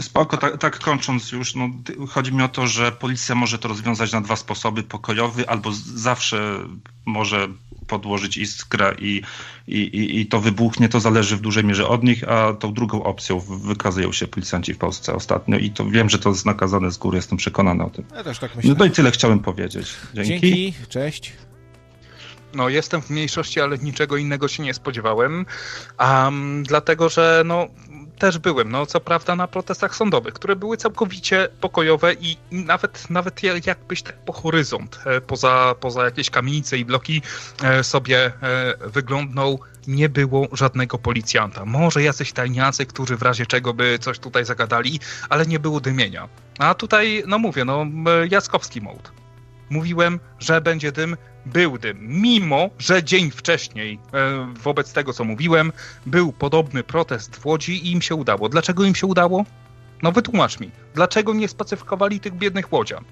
Spoko, 0.00 0.36
tak, 0.36 0.58
tak, 0.58 0.78
kończąc 0.78 1.32
już, 1.32 1.54
no, 1.54 1.68
chodzi 2.08 2.32
mi 2.32 2.42
o 2.42 2.48
to, 2.48 2.66
że 2.66 2.92
policja 2.92 3.34
może 3.34 3.58
to 3.58 3.68
rozwiązać 3.68 4.12
na 4.12 4.20
dwa 4.20 4.36
sposoby, 4.36 4.82
pokojowy 4.82 5.48
albo 5.48 5.72
zawsze 5.94 6.58
może 7.06 7.48
podłożyć 7.88 8.36
iskrę 8.36 8.94
i, 8.98 9.22
i, 9.68 10.20
i 10.20 10.26
to 10.26 10.40
wybuchnie, 10.40 10.88
to 10.88 11.00
zależy 11.00 11.36
w 11.36 11.40
dużej 11.40 11.64
mierze 11.64 11.88
od 11.88 12.04
nich, 12.04 12.28
a 12.28 12.52
tą 12.52 12.74
drugą 12.74 13.02
opcją 13.02 13.40
wykazują 13.40 14.12
się 14.12 14.26
policjanci 14.26 14.74
w 14.74 14.78
Polsce 14.78 15.14
ostatnio 15.14 15.58
i 15.58 15.70
to 15.70 15.90
wiem, 15.90 16.10
że 16.10 16.18
to 16.18 16.28
jest 16.28 16.46
nakazane 16.46 16.90
z 16.90 16.98
góry, 16.98 17.16
jestem 17.16 17.38
przekonany 17.38 17.84
o 17.84 17.90
tym. 17.90 18.04
Ja 18.14 18.24
też 18.24 18.38
tak 18.38 18.56
myślę. 18.56 18.70
No 18.70 18.76
to 18.76 18.84
i 18.84 18.90
tyle 18.90 19.10
chciałem 19.10 19.40
powiedzieć. 19.40 19.94
Dzięki. 20.14 20.30
Dzięki, 20.30 20.74
cześć. 20.88 21.32
No, 22.54 22.68
jestem 22.68 23.02
w 23.02 23.10
mniejszości, 23.10 23.60
ale 23.60 23.78
niczego 23.78 24.16
innego 24.16 24.48
się 24.48 24.62
nie 24.62 24.74
spodziewałem, 24.74 25.46
um, 26.00 26.62
dlatego 26.62 27.08
że 27.08 27.42
no, 27.46 27.66
też 28.18 28.38
byłem, 28.38 28.70
no 28.70 28.86
co 28.86 29.00
prawda 29.00 29.36
na 29.36 29.48
protestach 29.48 29.96
sądowych, 29.96 30.34
które 30.34 30.56
były 30.56 30.76
całkowicie 30.76 31.48
pokojowe 31.60 32.14
i 32.14 32.36
nawet, 32.52 33.10
nawet 33.10 33.42
jakbyś 33.66 34.02
tak 34.02 34.16
po 34.18 34.32
horyzont, 34.32 35.00
e, 35.06 35.20
poza, 35.20 35.74
poza 35.80 36.04
jakieś 36.04 36.30
kamienice 36.30 36.78
i 36.78 36.84
bloki 36.84 37.22
e, 37.62 37.84
sobie 37.84 38.26
e, 38.26 38.74
wyglądnął, 38.88 39.60
nie 39.86 40.08
było 40.08 40.48
żadnego 40.52 40.98
policjanta. 40.98 41.64
Może 41.64 42.02
jacyś 42.02 42.32
tajniacy, 42.32 42.86
którzy 42.86 43.16
w 43.16 43.22
razie 43.22 43.46
czego 43.46 43.74
by 43.74 43.98
coś 43.98 44.18
tutaj 44.18 44.44
zagadali, 44.44 45.00
ale 45.28 45.46
nie 45.46 45.58
było 45.58 45.80
dymienia. 45.80 46.28
A 46.58 46.74
tutaj, 46.74 47.22
no 47.26 47.38
mówię, 47.38 47.64
no 47.64 47.86
Jaskowski 48.30 48.80
mode. 48.80 49.10
Mówiłem, 49.70 50.20
że 50.38 50.60
będzie 50.60 50.92
dym, 50.92 51.16
był 51.46 51.78
dym. 51.78 51.98
Mimo, 52.00 52.70
że 52.78 53.02
dzień 53.02 53.30
wcześniej, 53.30 53.98
e, 54.14 54.54
wobec 54.62 54.92
tego 54.92 55.12
co 55.12 55.24
mówiłem, 55.24 55.72
był 56.06 56.32
podobny 56.32 56.82
protest 56.82 57.36
w 57.36 57.46
Łodzi 57.46 57.86
i 57.86 57.92
im 57.92 58.02
się 58.02 58.14
udało. 58.14 58.48
Dlaczego 58.48 58.84
im 58.84 58.94
się 58.94 59.06
udało? 59.06 59.44
No 60.02 60.12
wytłumacz 60.12 60.60
mi. 60.60 60.70
Dlaczego 60.94 61.34
nie 61.34 61.48
spacyfikowali 61.48 62.20
tych 62.20 62.34
biednych 62.34 62.72
łodzian? 62.72 63.04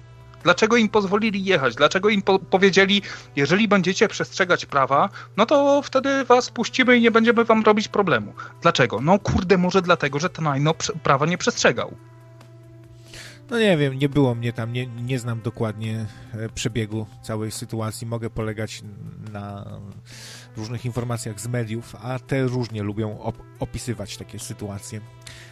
Dlaczego 0.43 0.77
im 0.77 0.89
pozwolili 0.89 1.45
jechać? 1.45 1.75
Dlaczego 1.75 2.09
im 2.09 2.21
po 2.21 2.39
powiedzieli, 2.39 3.01
jeżeli 3.35 3.67
będziecie 3.67 4.07
przestrzegać 4.07 4.65
prawa, 4.65 5.09
no 5.37 5.45
to 5.45 5.81
wtedy 5.81 6.25
was 6.25 6.49
puścimy 6.49 6.97
i 6.97 7.01
nie 7.01 7.11
będziemy 7.11 7.45
wam 7.45 7.63
robić 7.63 7.87
problemu. 7.87 8.33
Dlaczego? 8.61 9.01
No 9.01 9.19
kurde, 9.19 9.57
może 9.57 9.81
dlatego, 9.81 10.19
że 10.19 10.29
ten 10.29 10.63
no, 10.63 10.73
prawa 11.03 11.25
nie 11.25 11.37
przestrzegał. 11.37 11.97
No 13.49 13.59
nie 13.59 13.77
wiem, 13.77 13.99
nie 13.99 14.09
było 14.09 14.35
mnie 14.35 14.53
tam, 14.53 14.73
nie, 14.73 14.87
nie 14.87 15.19
znam 15.19 15.41
dokładnie 15.41 16.05
e, 16.33 16.49
przebiegu 16.49 17.05
całej 17.21 17.51
sytuacji. 17.51 18.07
Mogę 18.07 18.29
polegać 18.29 18.83
na 19.33 19.65
różnych 20.57 20.85
informacjach 20.85 21.39
z 21.39 21.47
mediów, 21.47 21.95
a 22.01 22.19
te 22.19 22.43
różnie 22.43 22.83
lubią 22.83 23.19
op 23.19 23.37
opisywać 23.59 24.17
takie 24.17 24.39
sytuacje. 24.39 25.01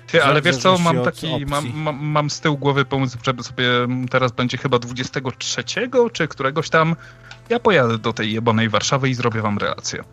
Ty, 0.07 0.23
ale 0.23 0.41
wiesz 0.41 0.57
co, 0.57 0.77
mam 0.77 1.03
taki, 1.03 1.45
mam, 1.45 1.71
mam, 1.75 2.05
mam, 2.05 2.29
z 2.29 2.39
tyłu 2.39 2.57
głowy 2.57 2.85
pomysł, 2.85 3.17
żeby 3.23 3.43
sobie 3.43 3.69
teraz 4.09 4.31
będzie 4.31 4.57
chyba 4.57 4.79
23 4.79 5.63
czy 6.13 6.27
któregoś 6.27 6.69
tam, 6.69 6.95
ja 7.49 7.59
pojadę 7.59 7.97
do 7.97 8.13
tej 8.13 8.33
jebonej 8.33 8.69
Warszawy 8.69 9.09
i 9.09 9.13
zrobię 9.13 9.41
wam 9.41 9.57
relację. 9.57 10.03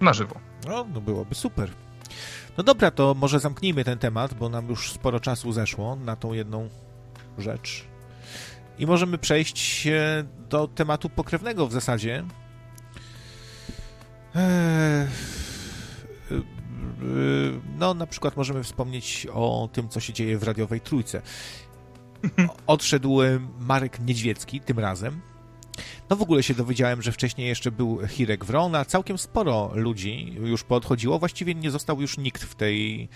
Na 0.00 0.12
żywo. 0.12 0.40
No, 0.68 0.86
no 0.94 1.00
byłoby 1.00 1.34
super. 1.34 1.70
No 2.58 2.64
dobra, 2.64 2.90
to 2.90 3.14
może 3.14 3.40
zamknijmy 3.40 3.84
ten 3.84 3.98
temat, 3.98 4.34
bo 4.34 4.48
nam 4.48 4.68
już 4.68 4.92
sporo 4.92 5.20
czasu 5.20 5.52
zeszło 5.52 5.96
na 5.96 6.16
tą 6.16 6.32
jedną 6.32 6.68
rzecz. 7.40 7.84
I 8.78 8.86
możemy 8.86 9.18
przejść 9.18 9.88
do 10.48 10.68
tematu 10.68 11.08
pokrewnego 11.08 11.66
w 11.66 11.72
zasadzie. 11.72 12.24
Eee, 14.34 15.06
no, 17.78 17.94
na 17.94 18.06
przykład 18.06 18.36
możemy 18.36 18.62
wspomnieć 18.62 19.26
o 19.32 19.68
tym, 19.72 19.88
co 19.88 20.00
się 20.00 20.12
dzieje 20.12 20.38
w 20.38 20.42
radiowej 20.42 20.80
trójce. 20.80 21.22
Odszedł 22.66 23.18
Marek 23.58 24.00
Niedźwiecki 24.00 24.60
tym 24.60 24.78
razem. 24.78 25.20
No 26.10 26.16
w 26.16 26.22
ogóle 26.22 26.42
się 26.42 26.54
dowiedziałem, 26.54 27.02
że 27.02 27.12
wcześniej 27.12 27.48
jeszcze 27.48 27.70
był 27.70 28.06
Hirek 28.06 28.44
Wrona. 28.44 28.84
Całkiem 28.84 29.18
sporo 29.18 29.70
ludzi 29.74 30.34
już 30.44 30.64
poodchodziło. 30.64 31.18
Właściwie 31.18 31.54
nie 31.54 31.70
został 31.70 32.00
już 32.00 32.18
nikt 32.18 32.42
w 32.42 32.54
tej 32.54 33.08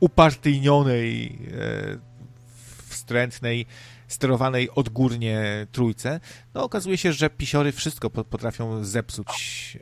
upartyjnionej 0.00 1.38
e, 1.52 1.98
wstrętnej, 3.08 3.66
sterowanej 4.08 4.70
odgórnie 4.70 5.66
trójce, 5.72 6.20
no 6.54 6.64
okazuje 6.64 6.98
się, 6.98 7.12
że 7.12 7.30
pisiory 7.30 7.72
wszystko 7.72 8.10
potrafią 8.10 8.84
zepsuć. 8.84 9.78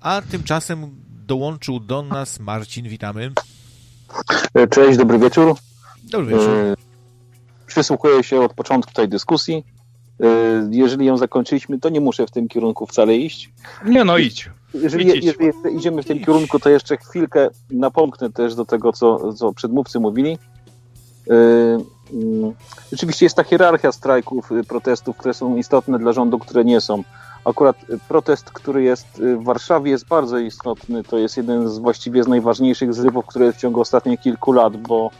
A 0.00 0.22
tymczasem 0.30 0.90
dołączył 1.26 1.80
do 1.80 2.02
nas 2.02 2.40
Marcin, 2.40 2.88
witamy. 2.88 3.32
Cześć, 4.70 4.98
dobry 4.98 5.18
wieczór. 5.18 5.56
Dobry 6.04 6.26
wieczór. 6.26 6.54
E, 6.54 6.74
przysłuchuję 7.66 8.22
się 8.22 8.40
od 8.40 8.54
początku 8.54 8.92
tej 8.92 9.08
dyskusji. 9.08 9.64
E, 10.20 10.26
jeżeli 10.70 11.06
ją 11.06 11.16
zakończyliśmy, 11.16 11.78
to 11.78 11.88
nie 11.88 12.00
muszę 12.00 12.26
w 12.26 12.30
tym 12.30 12.48
kierunku 12.48 12.86
wcale 12.86 13.16
iść. 13.16 13.50
Nie 13.84 14.04
no, 14.04 14.18
idź. 14.18 14.50
Jeżeli, 14.74 15.06
jeżeli 15.26 15.50
idziemy 15.76 16.02
w 16.02 16.06
tym 16.06 16.18
kierunku, 16.18 16.58
to 16.58 16.70
jeszcze 16.70 16.96
chwilkę 16.96 17.48
napomknę 17.70 18.32
też 18.32 18.54
do 18.54 18.64
tego, 18.64 18.92
co, 18.92 19.32
co 19.32 19.52
przedmówcy 19.52 20.00
mówili. 20.00 20.38
Y, 21.30 21.34
mm, 22.12 22.52
rzeczywiście 22.92 23.26
jest 23.26 23.36
ta 23.36 23.44
hierarchia 23.44 23.92
strajków, 23.92 24.52
y, 24.52 24.64
protestów, 24.64 25.16
które 25.16 25.34
są 25.34 25.56
istotne 25.56 25.98
dla 25.98 26.12
rządu, 26.12 26.38
które 26.38 26.64
nie 26.64 26.80
są. 26.80 27.02
Akurat 27.44 27.76
protest, 28.08 28.50
który 28.50 28.82
jest 28.82 29.06
w 29.18 29.44
Warszawie, 29.44 29.90
jest 29.90 30.06
bardzo 30.06 30.38
istotny. 30.38 31.04
To 31.04 31.18
jest 31.18 31.36
jeden 31.36 31.68
z 31.68 31.78
właściwie 31.78 32.24
z 32.24 32.28
najważniejszych 32.28 32.94
zrywów, 32.94 33.26
które 33.26 33.52
w 33.52 33.56
ciągu 33.56 33.80
ostatnich 33.80 34.20
kilku 34.20 34.52
lat, 34.52 34.76
bo 34.76 35.10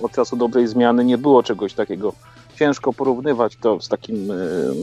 od 0.00 0.12
czasu 0.12 0.36
dobrej 0.36 0.68
zmiany 0.68 1.04
nie 1.04 1.18
było 1.18 1.42
czegoś 1.42 1.74
takiego. 1.74 2.12
Ciężko 2.56 2.92
porównywać 2.92 3.56
to 3.56 3.80
z 3.80 3.88
takim 3.88 4.30
y, 4.30 4.74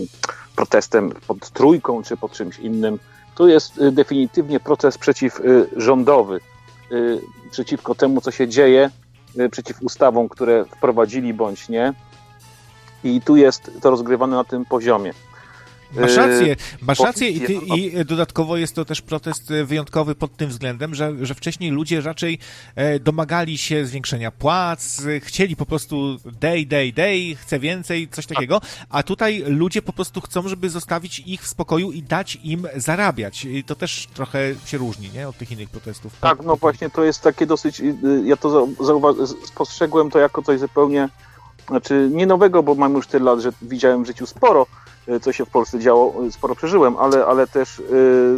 protestem 0.56 1.12
pod 1.28 1.50
trójką 1.50 2.04
czy 2.04 2.18
pod 2.18 2.32
czymś 2.32 2.60
innym. 2.60 3.00
Tu 3.36 3.48
jest 3.48 3.90
definitywnie 3.92 4.60
protest 4.60 4.98
przeciwrządowy, 4.98 6.40
przeciwko 7.52 7.96
temu, 7.96 8.22
co 8.22 8.32
się 8.32 8.48
dzieje 8.48 8.90
Y, 8.90 9.05
przeciw 9.52 9.82
ustawom, 9.82 10.30
które 10.30 10.66
wprowadzili 10.66 11.34
bądź 11.34 11.70
nie. 11.70 11.94
I 13.04 13.22
tu 13.22 13.36
jest 13.36 13.72
to 13.82 13.90
rozgrywane 13.90 14.36
na 14.36 14.44
tym 14.44 14.66
poziomie. 14.66 15.14
Masz 16.02 16.16
rację, 16.16 16.56
masz 16.82 17.00
rację 17.00 17.30
i, 17.30 17.41
ty, 17.41 17.54
i 17.54 18.06
dodatkowo 18.06 18.58
jest 18.58 18.76
to 18.76 18.86
też 18.86 19.02
protest 19.02 19.54
wyjątkowy 19.66 20.16
pod 20.16 20.38
tym 20.38 20.50
względem, 20.50 20.96
że, 20.96 21.14
że 21.22 21.36
wcześniej 21.36 21.72
ludzie 21.72 22.02
raczej 22.02 22.39
domagali 23.02 23.58
się 23.58 23.86
zwiększenia 23.86 24.32
płac, 24.32 25.02
chcieli 25.22 25.56
po 25.56 25.66
prostu 25.66 26.18
day, 26.41 26.66
day, 26.66 26.93
day, 26.93 27.36
chcę 27.36 27.60
więcej, 27.60 28.08
coś 28.08 28.26
takiego, 28.26 28.62
a 28.89 29.04
tutaj 29.04 29.43
ludzie 29.48 29.82
po 29.82 29.93
prostu 29.93 30.22
chcą, 30.22 30.48
żeby 30.48 30.70
zostawić 30.70 31.20
ich 31.20 31.41
w 31.41 31.48
spokoju 31.48 31.91
i 31.91 32.04
dać 32.04 32.38
im 32.43 32.68
zarabiać. 32.76 33.46
I 33.46 33.64
to 33.64 33.76
też 33.76 34.08
trochę 34.14 34.39
się 34.66 34.78
różni, 34.78 35.10
nie, 35.14 35.28
od 35.28 35.38
tych 35.38 35.52
innych 35.52 35.70
protestów. 35.70 36.14
Tak, 36.22 36.43
no 36.43 36.56
właśnie 36.56 36.89
to 36.89 37.04
jest 37.04 37.22
takie 37.22 37.46
dosyć, 37.46 37.82
y, 37.82 37.96
ja 38.26 38.38
to 38.38 38.68
spostrzegłem 39.46 40.12
to 40.12 40.20
jako 40.20 40.41
coś 40.41 40.60
zupełnie, 40.60 41.10
znaczy 41.68 42.10
nie 42.12 42.26
nowego, 42.26 42.64
bo 42.64 42.76
mam 42.76 42.93
już 42.93 43.08
tyle 43.08 43.26
lat, 43.26 43.39
że 43.39 43.52
widziałem 43.62 44.04
w 44.04 44.08
życiu 44.08 44.26
sporo, 44.26 44.62
y, 44.64 44.95
co 45.22 45.34
się 45.34 45.45
w 45.45 45.49
Polsce 45.49 45.80
działo, 45.80 46.26
y, 46.26 46.32
sporo 46.32 46.56
przeżyłem, 46.56 46.97
ale, 46.97 47.26
ale 47.26 47.47
też 47.47 47.82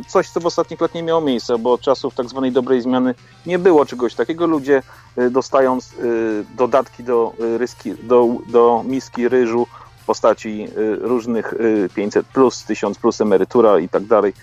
coś, 0.07 0.29
co 0.29 0.39
w 0.39 0.45
ostatnich 0.45 0.81
latach 0.81 0.95
nie 0.95 1.03
miało 1.03 1.21
miejsca, 1.21 1.57
bo 1.57 1.73
od 1.73 1.81
czasów 1.81 2.15
tak 2.15 2.29
zwanej 2.29 2.51
dobrej 2.51 2.81
zmiany 2.81 3.15
nie 3.45 3.59
było 3.59 3.85
czegoś 3.85 4.15
takiego. 4.15 4.47
Ludzie 4.47 4.83
dostając 5.31 5.95
dodatki 6.55 7.03
do, 7.03 7.33
ryski, 7.57 7.95
do, 8.03 8.27
do 8.47 8.83
miski 8.85 9.29
ryżu 9.29 9.67
w 10.01 10.05
postaci 10.05 10.67
różnych 11.01 11.53
500 11.95 12.27
plus, 12.27 12.63
1000 12.63 12.97
plus 12.97 13.21
emerytura 13.21 13.79
i 13.79 13.89
tak 13.89 14.05
dalej, 14.05 14.33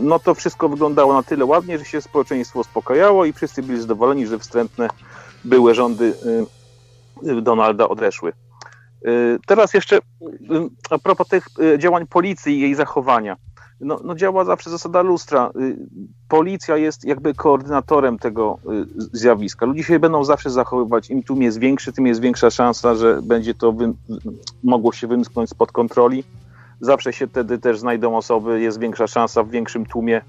no 0.00 0.18
to 0.18 0.34
wszystko 0.34 0.68
wyglądało 0.68 1.14
na 1.14 1.22
tyle 1.22 1.44
ładnie, 1.44 1.78
że 1.78 1.84
się 1.84 2.00
społeczeństwo 2.00 2.60
uspokajało 2.60 3.24
i 3.24 3.32
wszyscy 3.32 3.62
byli 3.62 3.80
zadowoleni, 3.80 4.26
że 4.26 4.38
wstrętne 4.38 4.88
były 5.44 5.74
rządy 5.74 6.14
y, 7.26 7.42
Donalda 7.42 7.88
odeszły. 7.88 8.32
Y, 9.06 9.38
teraz 9.46 9.74
jeszcze 9.74 9.96
y, 9.96 10.00
a 10.90 10.98
propos 10.98 11.28
tych 11.28 11.46
działań 11.78 12.06
policji 12.06 12.56
i 12.56 12.60
jej 12.60 12.74
zachowania. 12.74 13.36
No, 13.80 14.00
no 14.04 14.14
działa 14.14 14.44
zawsze 14.44 14.70
zasada 14.70 15.02
lustra. 15.02 15.50
Policja 16.28 16.76
jest 16.76 17.04
jakby 17.04 17.34
koordynatorem 17.34 18.18
tego 18.18 18.58
zjawiska. 18.96 19.66
Ludzie 19.66 19.82
się 19.82 19.98
będą 19.98 20.24
zawsze 20.24 20.50
zachowywać. 20.50 21.10
Im 21.10 21.22
tłum 21.22 21.42
jest 21.42 21.58
większy, 21.58 21.92
tym 21.92 22.06
jest 22.06 22.20
większa 22.20 22.50
szansa, 22.50 22.94
że 22.94 23.22
będzie 23.22 23.54
to 23.54 23.72
wy... 23.72 23.92
mogło 24.62 24.92
się 24.92 25.06
wymknąć 25.06 25.50
spod 25.50 25.72
kontroli 25.72 26.24
zawsze 26.82 27.12
się 27.12 27.26
wtedy 27.26 27.58
też 27.58 27.78
znajdą 27.78 28.16
osoby, 28.16 28.60
jest 28.60 28.80
większa 28.80 29.06
szansa 29.06 29.42
w 29.42 29.50
większym 29.50 29.86
tłumie 29.86 30.22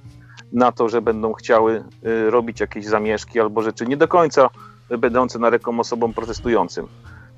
na 0.52 0.72
to, 0.72 0.90
że 0.90 1.02
będą 1.02 1.34
chciały 1.34 1.84
y, 2.06 2.30
robić 2.30 2.60
jakieś 2.60 2.86
zamieszki 2.86 3.40
albo 3.40 3.62
rzeczy 3.62 3.86
nie 3.86 3.98
do 3.98 4.08
końca 4.08 4.50
będące 4.98 5.40
na 5.40 5.52
osobom 5.78 6.14
protestującym. 6.14 6.88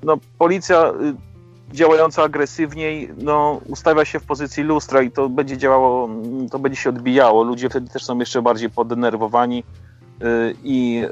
No, 0.02 0.18
policja 0.38 0.90
y, 0.90 1.74
działająca 1.74 2.22
agresywniej, 2.22 3.10
no, 3.18 3.60
ustawia 3.66 4.04
się 4.04 4.20
w 4.20 4.24
pozycji 4.24 4.62
lustra 4.62 5.02
i 5.02 5.10
to 5.10 5.28
będzie 5.28 5.58
działało, 5.58 6.08
to 6.50 6.58
będzie 6.58 6.80
się 6.80 6.90
odbijało. 6.90 7.42
Ludzie 7.42 7.68
wtedy 7.68 7.88
też 7.88 8.04
są 8.04 8.18
jeszcze 8.18 8.42
bardziej 8.42 8.70
podenerwowani 8.70 9.64
y, 10.22 10.54
i 10.64 11.02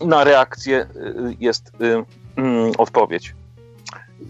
na 0.00 0.24
reakcję 0.24 0.86
jest 1.40 1.72
mm, 2.36 2.72
odpowiedź. 2.78 3.34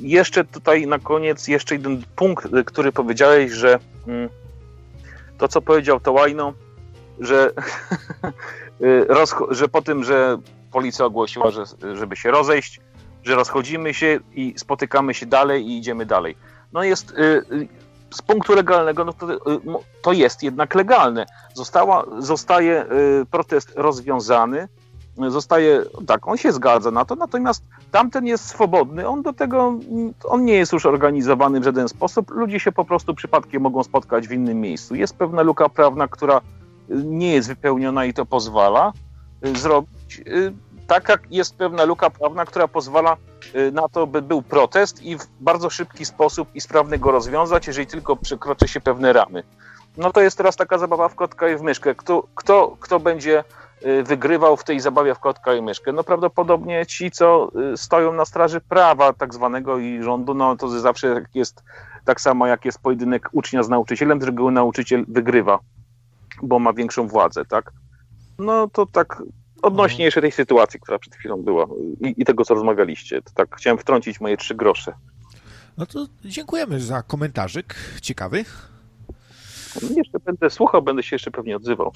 Jeszcze 0.01 0.45
tutaj 0.45 0.87
na 0.87 0.99
koniec 0.99 1.49
jeszcze 1.49 1.75
jeden 1.75 2.03
punkt, 2.17 2.49
który 2.65 2.93
powiedziałeś, 2.93 3.53
że 3.53 3.79
mm, 4.07 4.29
to, 5.39 5.49
co 5.49 5.63
powiedział 5.63 6.01
Tołajno, 6.01 6.53
że, 7.21 7.51
y, 8.83 9.07
że 9.51 9.69
po 9.69 9.83
tym, 9.83 10.05
że 10.05 10.39
policja 10.73 11.05
ogłosiła, 11.05 11.51
że, 11.51 11.65
żeby 11.95 12.17
się 12.17 12.31
rozejść, 12.31 12.81
że 13.23 13.35
rozchodzimy 13.35 13.95
się 13.95 14.21
i 14.35 14.55
spotykamy 14.57 15.15
się 15.15 15.27
dalej 15.27 15.67
i 15.67 15.79
idziemy 15.79 16.07
dalej. 16.07 16.37
No 16.73 16.83
jest 16.83 17.11
y, 17.11 17.15
y, 17.53 17.69
z 18.11 18.23
punktu 18.23 18.55
legalnego, 18.55 19.05
no 19.05 19.13
to, 19.13 19.27
to 20.03 20.13
jest 20.13 20.43
jednak 20.43 20.75
legalne. 20.75 21.27
Została, 21.55 22.05
zostaje 22.19 22.87
protest 23.31 23.73
rozwiązany, 23.77 24.69
zostaje, 25.29 25.83
tak, 26.07 26.29
on 26.29 26.37
się 26.37 26.53
zgadza 26.53 26.91
na 26.91 27.05
to, 27.05 27.17
natomiast 27.17 27.65
tamten 27.91 28.27
jest 28.27 28.49
swobodny, 28.49 29.09
on 29.09 29.23
do 29.23 29.33
tego, 29.33 29.79
on 30.25 30.45
nie 30.45 30.55
jest 30.55 30.73
już 30.73 30.87
organizowany 30.87 31.61
w 31.61 31.65
żaden 31.65 31.89
sposób, 31.89 32.31
ludzie 32.31 32.61
się 32.61 32.73
po 32.73 32.85
prostu 32.85 33.15
przypadkiem 33.15 33.63
mogą 33.63 33.85
spotkać 33.85 34.29
w 34.29 34.33
innym 34.33 34.61
miejscu. 34.61 34.95
Jest 34.95 35.17
pewna 35.17 35.43
luka 35.43 35.69
prawna, 35.69 36.09
która 36.09 36.41
nie 36.89 37.33
jest 37.33 37.49
wypełniona 37.49 38.05
i 38.05 38.15
to 38.15 38.27
pozwala 38.27 38.93
y, 39.47 39.59
zrobić. 39.59 40.23
Y, 40.93 40.95
tak 40.95 41.09
jak 41.09 41.23
jest 41.31 41.57
pewna 41.57 41.85
luka 41.85 42.11
prawna, 42.11 42.45
która 42.45 42.69
pozwala 42.69 43.17
y, 43.55 43.73
na 43.73 43.89
to, 43.89 44.07
by 44.07 44.23
był 44.23 44.43
protest 44.43 45.03
i 45.03 45.19
w 45.19 45.27
bardzo 45.41 45.71
szybki 45.71 46.05
sposób 46.05 46.49
i 46.55 46.61
sprawny 46.61 46.99
go 46.99 47.11
rozwiązać, 47.11 47.67
jeżeli 47.67 47.87
tylko 47.87 48.17
przekroczy 48.17 48.69
się 48.69 48.81
pewne 48.81 49.13
ramy. 49.13 49.43
No 49.97 50.13
to 50.13 50.21
jest 50.21 50.37
teraz 50.37 50.57
taka 50.57 50.79
zabawa 50.79 51.09
w 51.09 51.15
kotka 51.15 51.49
i 51.49 51.57
w 51.57 51.63
myszkę. 51.63 51.95
Kto, 51.95 52.27
kto, 52.35 52.77
kto 52.81 53.01
będzie 53.01 53.45
Y, 53.87 54.03
wygrywał 54.03 54.57
w 54.57 54.65
tej 54.65 54.81
zabawie 54.81 55.15
w 55.15 55.19
kotka 55.19 55.55
i 55.55 55.63
myszkę? 55.63 55.93
No 55.93 56.05
prawdopodobnie 56.05 56.87
ci, 56.87 57.11
co 57.11 57.51
y, 57.73 57.77
stoją 57.77 58.13
na 58.13 58.25
straży 58.25 58.61
prawa 58.61 59.13
tak 59.13 59.35
zwanego 59.35 59.79
i 59.79 60.03
rządu, 60.03 60.35
no 60.35 60.57
to 60.57 60.69
zawsze 60.69 61.25
jest 61.35 61.65
tak 62.05 62.21
samo 62.21 62.47
jak 62.47 62.65
jest 62.65 62.79
pojedynek 62.79 63.29
ucznia 63.33 63.63
z 63.63 63.69
nauczycielem, 63.69 64.21
z 64.21 64.25
reguły 64.25 64.53
nauczyciel 64.53 65.05
wygrywa, 65.09 65.59
bo 66.43 66.59
ma 66.59 66.73
większą 66.73 67.09
władzę, 67.09 67.45
tak? 67.45 67.73
No 68.39 68.69
to 68.69 68.87
tak 68.87 69.23
odnośnie 69.63 69.97
mhm. 69.97 70.05
jeszcze 70.05 70.21
tej 70.21 70.33
sytuacji, 70.33 70.81
która 70.81 70.99
przed 70.99 71.15
chwilą 71.15 71.43
była 71.43 71.67
i, 72.01 72.15
i 72.17 72.25
tego, 72.25 72.45
co 72.45 72.55
rozmawialiście. 72.55 73.23
To 73.23 73.31
tak 73.35 73.57
chciałem 73.57 73.79
wtrącić 73.79 74.21
moje 74.21 74.37
trzy 74.37 74.55
grosze. 74.55 74.93
No 75.79 75.87
to 75.87 76.07
dziękujemy 76.25 76.81
za 76.81 77.03
komentarzyk 77.03 77.75
ciekawy. 78.03 78.45
Jeszcze 79.97 80.19
będę 80.19 80.51
słuchał, 80.51 80.83
będę 80.83 81.03
się 81.03 81.15
jeszcze 81.17 81.31
pewnie 81.31 81.57
odzywał. 81.57 81.93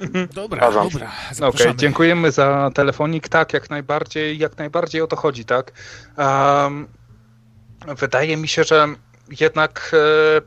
Mhm. 0.00 0.28
Dobra, 0.34 0.68
Uważam. 0.68 0.88
dobra. 0.88 1.12
Okej, 1.32 1.48
okay, 1.48 1.76
dziękujemy 1.76 2.30
za 2.30 2.70
telefonik. 2.74 3.28
Tak, 3.28 3.52
jak 3.52 3.70
najbardziej, 3.70 4.38
jak 4.38 4.58
najbardziej 4.58 5.02
o 5.02 5.06
to 5.06 5.16
chodzi, 5.16 5.44
tak. 5.44 5.72
Um, 6.18 6.88
wydaje 7.98 8.36
mi 8.36 8.48
się, 8.48 8.64
że 8.64 8.86
jednak 9.40 9.90
e, 9.92 10.40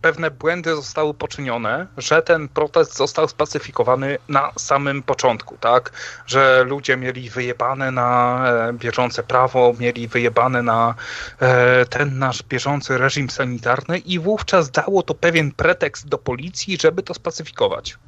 pewne 0.00 0.30
błędy 0.30 0.74
zostały 0.76 1.14
poczynione, 1.14 1.86
że 1.96 2.22
ten 2.22 2.48
protest 2.48 2.96
został 2.96 3.28
spacyfikowany 3.28 4.18
na 4.28 4.52
samym 4.56 5.02
początku, 5.02 5.56
tak? 5.60 5.92
Że 6.26 6.64
ludzie 6.64 6.96
mieli 6.96 7.30
wyjebane 7.30 7.90
na 7.90 8.42
e, 8.68 8.72
bieżące 8.72 9.22
prawo, 9.22 9.74
mieli 9.78 10.08
wyjebane 10.08 10.62
na 10.62 10.94
e, 11.40 11.86
ten 11.86 12.18
nasz 12.18 12.42
bieżący 12.42 12.98
reżim 12.98 13.30
sanitarny 13.30 13.98
i 13.98 14.18
wówczas 14.18 14.70
dało 14.70 15.02
to 15.02 15.14
pewien 15.14 15.52
pretekst 15.52 16.08
do 16.08 16.18
policji, 16.18 16.78
żeby 16.80 17.02
to 17.02 17.14
spacyfikować. 17.14 17.98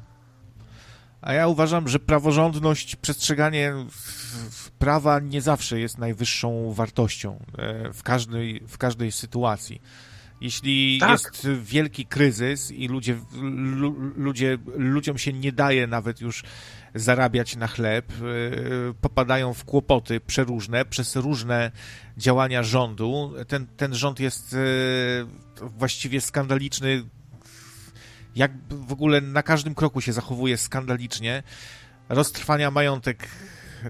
A 1.21 1.33
ja 1.33 1.47
uważam, 1.47 1.87
że 1.87 1.99
praworządność, 1.99 2.95
przestrzeganie 2.95 3.73
prawa 4.79 5.19
nie 5.19 5.41
zawsze 5.41 5.79
jest 5.79 5.97
najwyższą 5.97 6.73
wartością 6.73 7.39
e, 7.57 7.93
w 7.93 8.03
każdej, 8.03 8.61
w 8.67 8.77
każdej 8.77 9.11
sytuacji. 9.11 9.81
Jeśli 10.45 10.97
tak. 10.99 11.09
jest 11.11 11.47
wielki 11.63 12.05
kryzys 12.05 12.71
i 12.71 12.87
ludzie, 12.87 13.17
ludzie, 14.15 14.57
ludziom 14.75 15.17
się 15.17 15.33
nie 15.33 15.51
daje 15.51 15.87
nawet 15.87 16.21
już 16.21 16.43
zarabiać 16.95 17.55
na 17.55 17.67
chleb, 17.67 18.11
y, 18.11 18.93
popadają 19.01 19.53
w 19.53 19.65
kłopoty 19.65 20.19
przeróżne 20.19 20.85
przez 20.85 21.15
różne 21.15 21.71
działania 22.17 22.63
rządu. 22.63 23.33
Ten, 23.47 23.67
ten 23.67 23.95
rząd 23.95 24.19
jest 24.19 24.53
y, 24.53 24.57
właściwie 25.61 26.21
skandaliczny. 26.21 27.03
Jak 28.35 28.51
w 28.69 28.91
ogóle 28.91 29.21
na 29.21 29.43
każdym 29.43 29.75
kroku 29.75 30.01
się 30.01 30.13
zachowuje 30.13 30.57
skandalicznie. 30.57 31.43
Roztrwania 32.09 32.71
majątek 32.71 33.27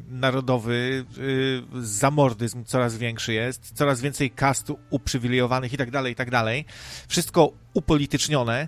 narodowy, 0.07 1.05
y, 1.17 1.63
zamordyzm 1.81 2.63
coraz 2.63 2.97
większy 2.97 3.33
jest, 3.33 3.71
coraz 3.73 4.01
więcej 4.01 4.31
kast 4.31 4.71
uprzywilejowanych 4.89 5.73
i 5.73 5.77
tak 5.77 5.91
dalej, 5.91 6.13
i 6.13 6.15
tak 6.15 6.31
dalej. 6.31 6.65
Wszystko 7.07 7.51
upolitycznione, 7.73 8.67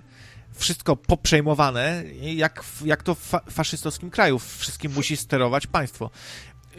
wszystko 0.54 0.96
poprzejmowane, 0.96 2.04
jak, 2.20 2.64
jak 2.84 3.02
to 3.02 3.14
w 3.14 3.32
faszystowskim 3.50 4.10
kraju. 4.10 4.38
Wszystkim 4.38 4.92
musi 4.92 5.16
sterować 5.16 5.66
państwo. 5.66 6.10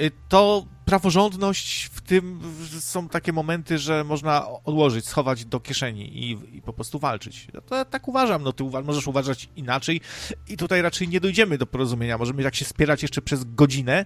Y, 0.02 0.12
to 0.30 0.66
praworządność 0.90 1.90
w 1.94 2.02
tym 2.02 2.42
są 2.80 3.10
takie 3.10 3.34
momenty, 3.34 3.78
że 3.78 4.04
można 4.04 4.48
odłożyć, 4.66 5.08
schować 5.08 5.46
do 5.46 5.60
kieszeni 5.60 6.18
i, 6.18 6.58
i 6.58 6.62
po 6.62 6.74
prostu 6.74 7.00
walczyć. 7.00 7.48
Ja 7.54 7.62
to, 7.62 7.86
tak 7.86 8.08
uważam, 8.08 8.44
no 8.44 8.54
ty 8.54 8.64
uwa 8.64 8.82
możesz 8.82 9.08
uważać 9.08 9.50
inaczej 9.56 10.02
i 10.48 10.58
tutaj 10.58 10.82
raczej 10.82 11.08
nie 11.08 11.20
dojdziemy 11.20 11.58
do 11.58 11.66
porozumienia. 11.66 12.18
Możemy 12.18 12.44
tak 12.44 12.56
się 12.56 12.66
spierać 12.66 13.02
jeszcze 13.02 13.22
przez 13.22 13.44
godzinę 13.44 14.06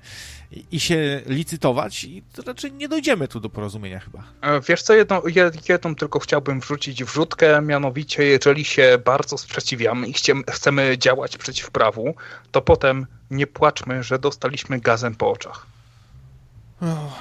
i, 0.51 0.65
i 0.71 0.79
się 0.79 1.21
licytować 1.25 2.03
i 2.03 2.23
raczej 2.45 2.71
nie 2.71 2.89
dojdziemy 2.89 3.27
tu 3.27 3.39
do 3.39 3.49
porozumienia 3.49 3.99
chyba. 3.99 4.23
E, 4.41 4.61
wiesz 4.61 4.81
co, 4.81 4.93
jedną, 4.93 5.21
jedną 5.69 5.95
tylko 5.95 6.19
chciałbym 6.19 6.59
wrzucić 6.59 7.03
wrzutkę, 7.03 7.61
mianowicie 7.61 8.23
jeżeli 8.23 8.65
się 8.65 8.97
bardzo 9.05 9.38
sprzeciwiamy 9.38 10.07
i 10.07 10.13
chcemy 10.49 10.97
działać 10.97 11.38
przeciw 11.38 11.71
prawu, 11.71 12.15
to 12.51 12.61
potem 12.61 13.05
nie 13.31 13.47
płaczmy, 13.47 14.03
że 14.03 14.19
dostaliśmy 14.19 14.79
gazem 14.79 15.15
po 15.15 15.31
oczach. 15.31 15.72
O, 16.84 17.17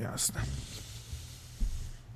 jasne. 0.00 0.40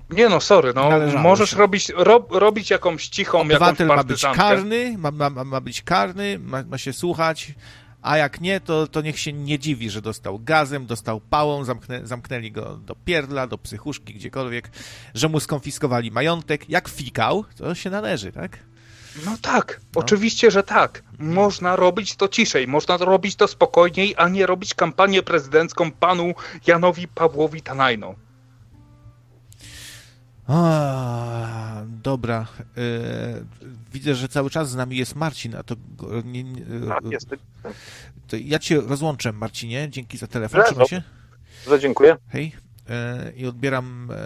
Nie 0.09 0.29
no, 0.29 0.41
sorry, 0.41 0.73
no 0.73 0.89
możesz 1.17 1.53
robić, 1.53 1.89
ro, 1.95 2.27
robić 2.29 2.69
jakąś 2.69 3.07
cichą, 3.07 3.41
Obywatel 3.41 3.87
jakąś 3.87 3.97
ma 3.97 4.03
być 4.03 4.25
karny, 4.35 4.95
ma, 4.97 5.11
ma, 5.11 5.29
ma 5.29 5.61
być 5.61 5.81
karny, 5.81 6.39
ma, 6.39 6.63
ma 6.63 6.77
się 6.77 6.93
słuchać, 6.93 7.53
a 8.01 8.17
jak 8.17 8.41
nie, 8.41 8.59
to, 8.59 8.87
to 8.87 9.01
niech 9.01 9.19
się 9.19 9.33
nie 9.33 9.59
dziwi, 9.59 9.89
że 9.89 10.01
dostał 10.01 10.39
gazem, 10.39 10.85
dostał 10.85 11.21
pałą, 11.21 11.63
zamknę, 11.63 12.07
zamknęli 12.07 12.51
go 12.51 12.77
do 12.77 12.95
pierdla, 12.95 13.47
do 13.47 13.57
psychuszki, 13.57 14.13
gdziekolwiek, 14.13 14.69
że 15.13 15.29
mu 15.29 15.39
skonfiskowali 15.39 16.11
majątek. 16.11 16.69
Jak 16.69 16.87
fikał, 16.87 17.45
to 17.57 17.75
się 17.75 17.89
należy, 17.89 18.31
tak? 18.31 18.59
No 19.25 19.37
tak, 19.41 19.81
no. 19.95 20.01
oczywiście, 20.01 20.51
że 20.51 20.63
tak. 20.63 21.03
Można 21.19 21.75
robić 21.75 22.15
to 22.15 22.27
ciszej, 22.27 22.67
można 22.67 22.97
robić 22.97 23.35
to 23.35 23.47
spokojniej, 23.47 24.13
a 24.17 24.29
nie 24.29 24.45
robić 24.45 24.73
kampanię 24.73 25.23
prezydencką 25.23 25.91
panu 25.91 26.33
Janowi 26.67 27.07
Pawłowi 27.07 27.61
Tanajno. 27.61 28.15
A, 30.47 31.81
dobra. 32.03 32.47
E, 32.77 32.81
widzę, 33.93 34.15
że 34.15 34.27
cały 34.27 34.49
czas 34.49 34.69
z 34.69 34.75
nami 34.75 34.97
jest 34.97 35.15
Marcin, 35.15 35.55
a 35.55 35.63
to. 35.63 35.75
Nie, 36.25 36.43
nie, 36.43 36.65
tak, 36.87 37.03
jest. 37.11 37.29
To 38.27 38.37
ja 38.39 38.59
cię 38.59 38.81
rozłączę, 38.81 39.33
Marcinie. 39.33 39.87
Dzięki 39.89 40.17
za 40.17 40.27
telefon. 40.27 40.61
Trzymaj 40.65 40.87
się. 40.87 41.01
Że 41.67 41.79
dziękuję. 41.79 42.17
Hej. 42.29 42.66
E, 42.89 43.31
I 43.35 43.47
odbieram 43.47 44.09
e, 44.11 44.17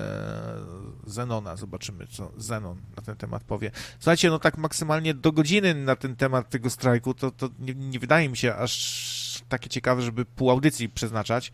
Zenona. 1.08 1.56
Zobaczymy, 1.56 2.08
co 2.08 2.32
Zenon 2.38 2.78
na 2.96 3.02
ten 3.04 3.16
temat 3.16 3.44
powie. 3.44 3.72
Słuchajcie, 4.00 4.30
no 4.30 4.40
tak 4.40 4.58
maksymalnie 4.58 5.14
do 5.14 5.32
godziny 5.32 5.74
na 5.74 5.96
ten 5.96 6.16
temat 6.16 6.50
tego 6.50 6.70
strajku, 6.70 7.14
to, 7.14 7.32
to 7.32 7.50
nie, 7.60 7.74
nie 7.76 8.00
wydaje 8.00 8.30
mi 8.30 8.38
się 8.38 8.56
aż 8.56 9.44
takie 9.50 9.70
ciekawe, 9.70 10.02
żeby 10.02 10.26
pół 10.26 10.52
audycji 10.52 10.90
przeznaczać. 10.90 11.52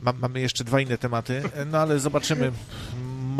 mamy 0.00 0.40
jeszcze 0.40 0.64
dwa 0.64 0.80
inne 0.80 0.98
tematy, 0.98 1.42
no 1.66 1.78
ale 1.78 1.98
zobaczymy 1.98 2.52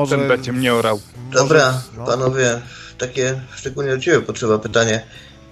może... 0.00 0.18
Ten 0.18 0.28
będzie 0.28 0.52
mnie 0.52 0.74
orał. 0.74 1.00
Dobra, 1.32 1.82
no. 1.96 2.06
panowie, 2.06 2.60
takie 2.98 3.40
szczególnie 3.54 3.90
do 3.90 3.98
ciebie 3.98 4.20
potrzeba 4.20 4.58
pytanie. 4.58 5.02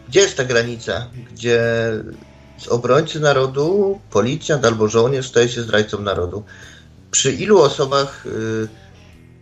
Gdzie 0.08 0.20
jest 0.20 0.36
ta 0.36 0.44
granica, 0.44 1.06
gdzie 1.32 1.60
z 2.58 2.68
obrońcy 2.68 3.20
narodu 3.20 4.00
policjant 4.10 4.64
albo 4.64 4.88
żołnierz 4.88 5.28
staje 5.28 5.48
się 5.48 5.62
zdrajcą 5.62 6.02
narodu? 6.02 6.44
Przy 7.10 7.32
ilu 7.32 7.60
osobach 7.60 8.26
y, 8.26 8.68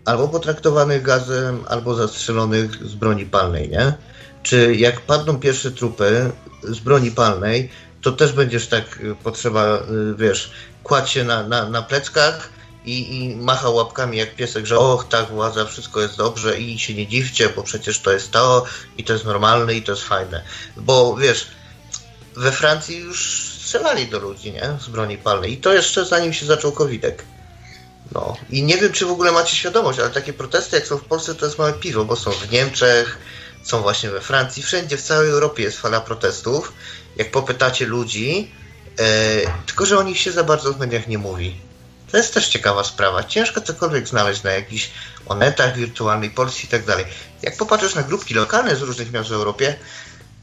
albo 0.05 0.29
potraktowanych 0.29 1.03
gazem, 1.03 1.65
albo 1.69 1.95
zastrzelonych 1.95 2.87
z 2.87 2.95
broni 2.95 3.27
palnej, 3.27 3.69
nie? 3.69 3.95
Czy 4.43 4.75
jak 4.75 5.01
padną 5.01 5.41
pierwsze 5.41 5.71
trupy 5.71 6.31
z 6.63 6.79
broni 6.79 7.11
palnej, 7.11 7.71
to 8.03 8.13
też 8.13 8.33
będziesz 8.33 8.67
tak 8.67 9.01
y, 9.01 9.15
potrzeba, 9.15 9.77
y, 9.77 10.15
wiesz, 10.19 10.51
kładź 10.83 11.11
się 11.11 11.25
na, 11.25 11.43
na, 11.43 11.69
na 11.69 11.83
pleckach, 11.83 12.57
i, 12.87 13.17
i 13.17 13.37
macha 13.37 13.69
łapkami 13.69 14.17
jak 14.17 14.35
piesek, 14.35 14.67
że 14.67 14.79
och, 14.79 15.09
tak, 15.09 15.29
władza, 15.29 15.65
wszystko 15.65 16.01
jest 16.01 16.17
dobrze 16.17 16.61
i 16.61 16.79
się 16.79 16.95
nie 16.95 17.07
dziwcie, 17.07 17.49
bo 17.49 17.63
przecież 17.63 18.01
to 18.01 18.13
jest 18.13 18.31
to 18.31 18.65
i 18.99 19.05
to 19.05 19.13
jest 19.13 19.25
normalne 19.25 19.75
i 19.75 19.83
to 19.83 19.93
jest 19.93 20.05
fajne. 20.05 20.43
Bo 20.77 21.17
wiesz, 21.17 21.47
we 22.37 22.53
Francji 22.53 22.99
już 22.99 23.51
strzelali 23.61 24.07
do 24.07 24.19
ludzi, 24.19 24.53
nie? 24.53 24.79
Z 24.81 24.89
broni 24.89 25.19
palnej 25.19 25.53
i 25.53 25.57
to 25.57 25.73
jeszcze 25.73 26.05
zanim 26.05 26.33
się 26.33 26.47
zaczął 26.47 26.73
covidek. 26.73 27.25
No 28.13 28.37
i 28.51 28.63
nie 28.63 28.77
wiem, 28.77 28.93
czy 28.93 29.07
w 29.07 29.11
ogóle 29.11 29.33
macie 29.33 29.57
świadomość, 29.57 29.99
ale 29.99 30.11
takie 30.11 30.33
protesty 30.33 30.77
jak 30.77 30.87
są 30.87 30.97
w 30.97 31.05
Polsce 31.05 31.35
to 31.35 31.47
jest 31.47 31.59
małe 31.59 31.73
piwo, 31.73 32.05
bo 32.05 32.17
są 32.17 32.31
w 32.31 32.53
Niemczech, 32.53 33.19
są 33.63 33.83
właśnie 33.83 34.11
we 34.11 34.21
Francji, 34.21 34.63
wszędzie 34.63 34.97
w 34.97 35.03
całej 35.03 35.31
Europie 35.31 35.63
jest 35.63 35.79
fala 35.79 36.01
protestów. 36.01 36.73
Jak 37.17 37.31
popytacie 37.31 37.87
ludzi, 37.87 38.51
e, 38.99 39.05
tylko 39.67 39.87
że 39.87 39.99
o 39.99 40.03
nich 40.03 40.19
się 40.19 40.33
za 40.33 40.45
bardzo 40.45 40.73
w 40.73 40.79
mediach 40.79 41.09
nie 41.09 41.19
mówi. 41.19 41.57
To 42.11 42.17
jest 42.17 42.35
też 42.35 42.49
ciekawa 42.49 42.85
sprawa. 42.85 43.25
Ciężko 43.25 43.61
cokolwiek 43.61 44.09
znaleźć 44.09 44.43
na 44.43 44.51
jakichś 44.51 44.91
onetach 45.27 45.77
wirtualnej 45.77 46.31
Polski 46.31 46.67
i 46.67 46.69
tak 46.69 46.85
dalej. 46.85 47.05
Jak 47.43 47.57
popatrzysz 47.57 47.95
na 47.95 48.03
grupki 48.03 48.35
lokalne 48.35 48.77
z 48.77 48.83
różnych 48.83 49.13
miast 49.13 49.29
w 49.29 49.33
Europie, 49.33 49.77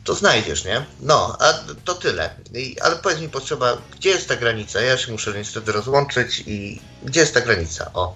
to 0.04 0.16
znajdziesz, 0.16 0.66
nie? 0.66 0.86
No, 1.00 1.38
a 1.40 1.54
to 1.86 1.94
tyle. 1.94 2.30
I, 2.54 2.80
ale 2.82 2.96
powiedz 2.96 3.20
mi 3.20 3.30
potrzeba, 3.30 3.78
gdzie 3.96 4.10
jest 4.10 4.28
ta 4.28 4.36
granica? 4.36 4.82
Ja 4.82 4.98
się 4.98 5.12
muszę 5.12 5.34
niestety 5.34 5.72
rozłączyć 5.72 6.44
i 6.48 6.80
gdzie 7.04 7.20
jest 7.20 7.34
ta 7.34 7.42
granica? 7.42 7.92
O. 7.94 8.16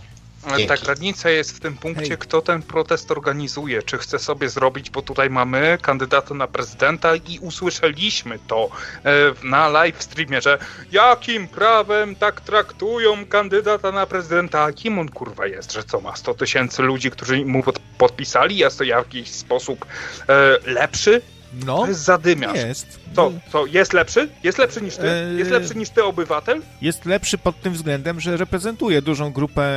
Dzięki. 0.50 0.68
Ta 0.68 0.78
granica 0.78 1.30
jest 1.30 1.58
w 1.58 1.60
tym 1.60 1.78
punkcie, 1.78 2.08
Hej. 2.08 2.18
kto 2.18 2.42
ten 2.42 2.62
protest 2.62 3.12
organizuje, 3.12 3.84
czy 3.84 3.98
chce 3.98 4.20
sobie 4.20 4.50
zrobić, 4.50 4.90
bo 4.90 5.02
tutaj 5.02 5.30
mamy 5.30 5.78
kandydata 5.82 6.34
na 6.34 6.48
prezydenta 6.48 7.16
i 7.16 7.40
usłyszeliśmy 7.40 8.40
to 8.48 8.70
e, 9.06 9.12
na 9.44 9.68
live 9.70 10.04
streamie, 10.04 10.42
że 10.42 10.58
jakim 10.92 11.48
prawem 11.48 12.16
tak 12.16 12.42
traktują 12.42 13.26
kandydata 13.26 13.92
na 13.92 14.06
prezydenta, 14.06 14.74
kim 14.74 15.00
on 15.00 15.10
kurwa 15.10 15.48
jest, 15.48 15.74
że 15.74 15.84
co 15.84 16.02
ma 16.02 16.16
100 16.16 16.34
tysięcy 16.34 16.82
ludzi, 16.82 17.12
którzy 17.12 17.46
mu 17.46 17.64
podpisali, 17.98 18.58
jest 18.58 18.78
to 18.78 18.84
w 18.84 18.88
jakiś 18.88 19.32
sposób 19.32 19.86
e, 20.30 20.58
lepszy 20.66 21.22
no, 21.66 21.78
to 21.78 21.88
jest 21.88 22.02
zadymiarz. 22.02 22.56
Jest. 22.56 23.00
Co, 23.16 23.32
co, 23.52 23.66
jest 23.66 23.94
lepszy? 23.94 24.30
Jest 24.44 24.58
lepszy 24.58 24.82
niż 24.82 24.96
ty? 24.96 25.08
Jest 25.38 25.52
lepszy 25.52 25.76
niż 25.76 25.90
ty, 25.90 26.04
obywatel? 26.04 26.62
Jest 26.82 27.06
lepszy 27.06 27.38
pod 27.38 27.62
tym 27.62 27.74
względem, 27.74 28.20
że 28.20 28.38
reprezentuje 28.38 29.02
dużą 29.02 29.32
grupę 29.32 29.68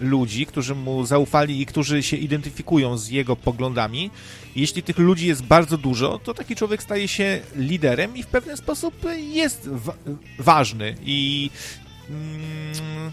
ludzi, 0.00 0.46
którzy 0.46 0.74
mu 0.74 1.06
zaufali 1.06 1.60
i 1.60 1.66
którzy 1.66 2.02
się 2.02 2.16
identyfikują 2.16 2.98
z 2.98 3.08
jego 3.08 3.36
poglądami. 3.36 4.10
Jeśli 4.56 4.82
tych 4.82 4.98
ludzi 4.98 5.26
jest 5.26 5.42
bardzo 5.42 5.78
dużo, 5.78 6.18
to 6.24 6.34
taki 6.34 6.56
człowiek 6.56 6.82
staje 6.82 7.08
się 7.08 7.40
liderem 7.56 8.16
i 8.16 8.22
w 8.22 8.26
pewien 8.26 8.56
sposób 8.56 8.94
jest 9.18 9.68
wa 9.68 9.94
ważny. 10.38 10.94
I... 11.04 11.50
Mm, 12.10 13.12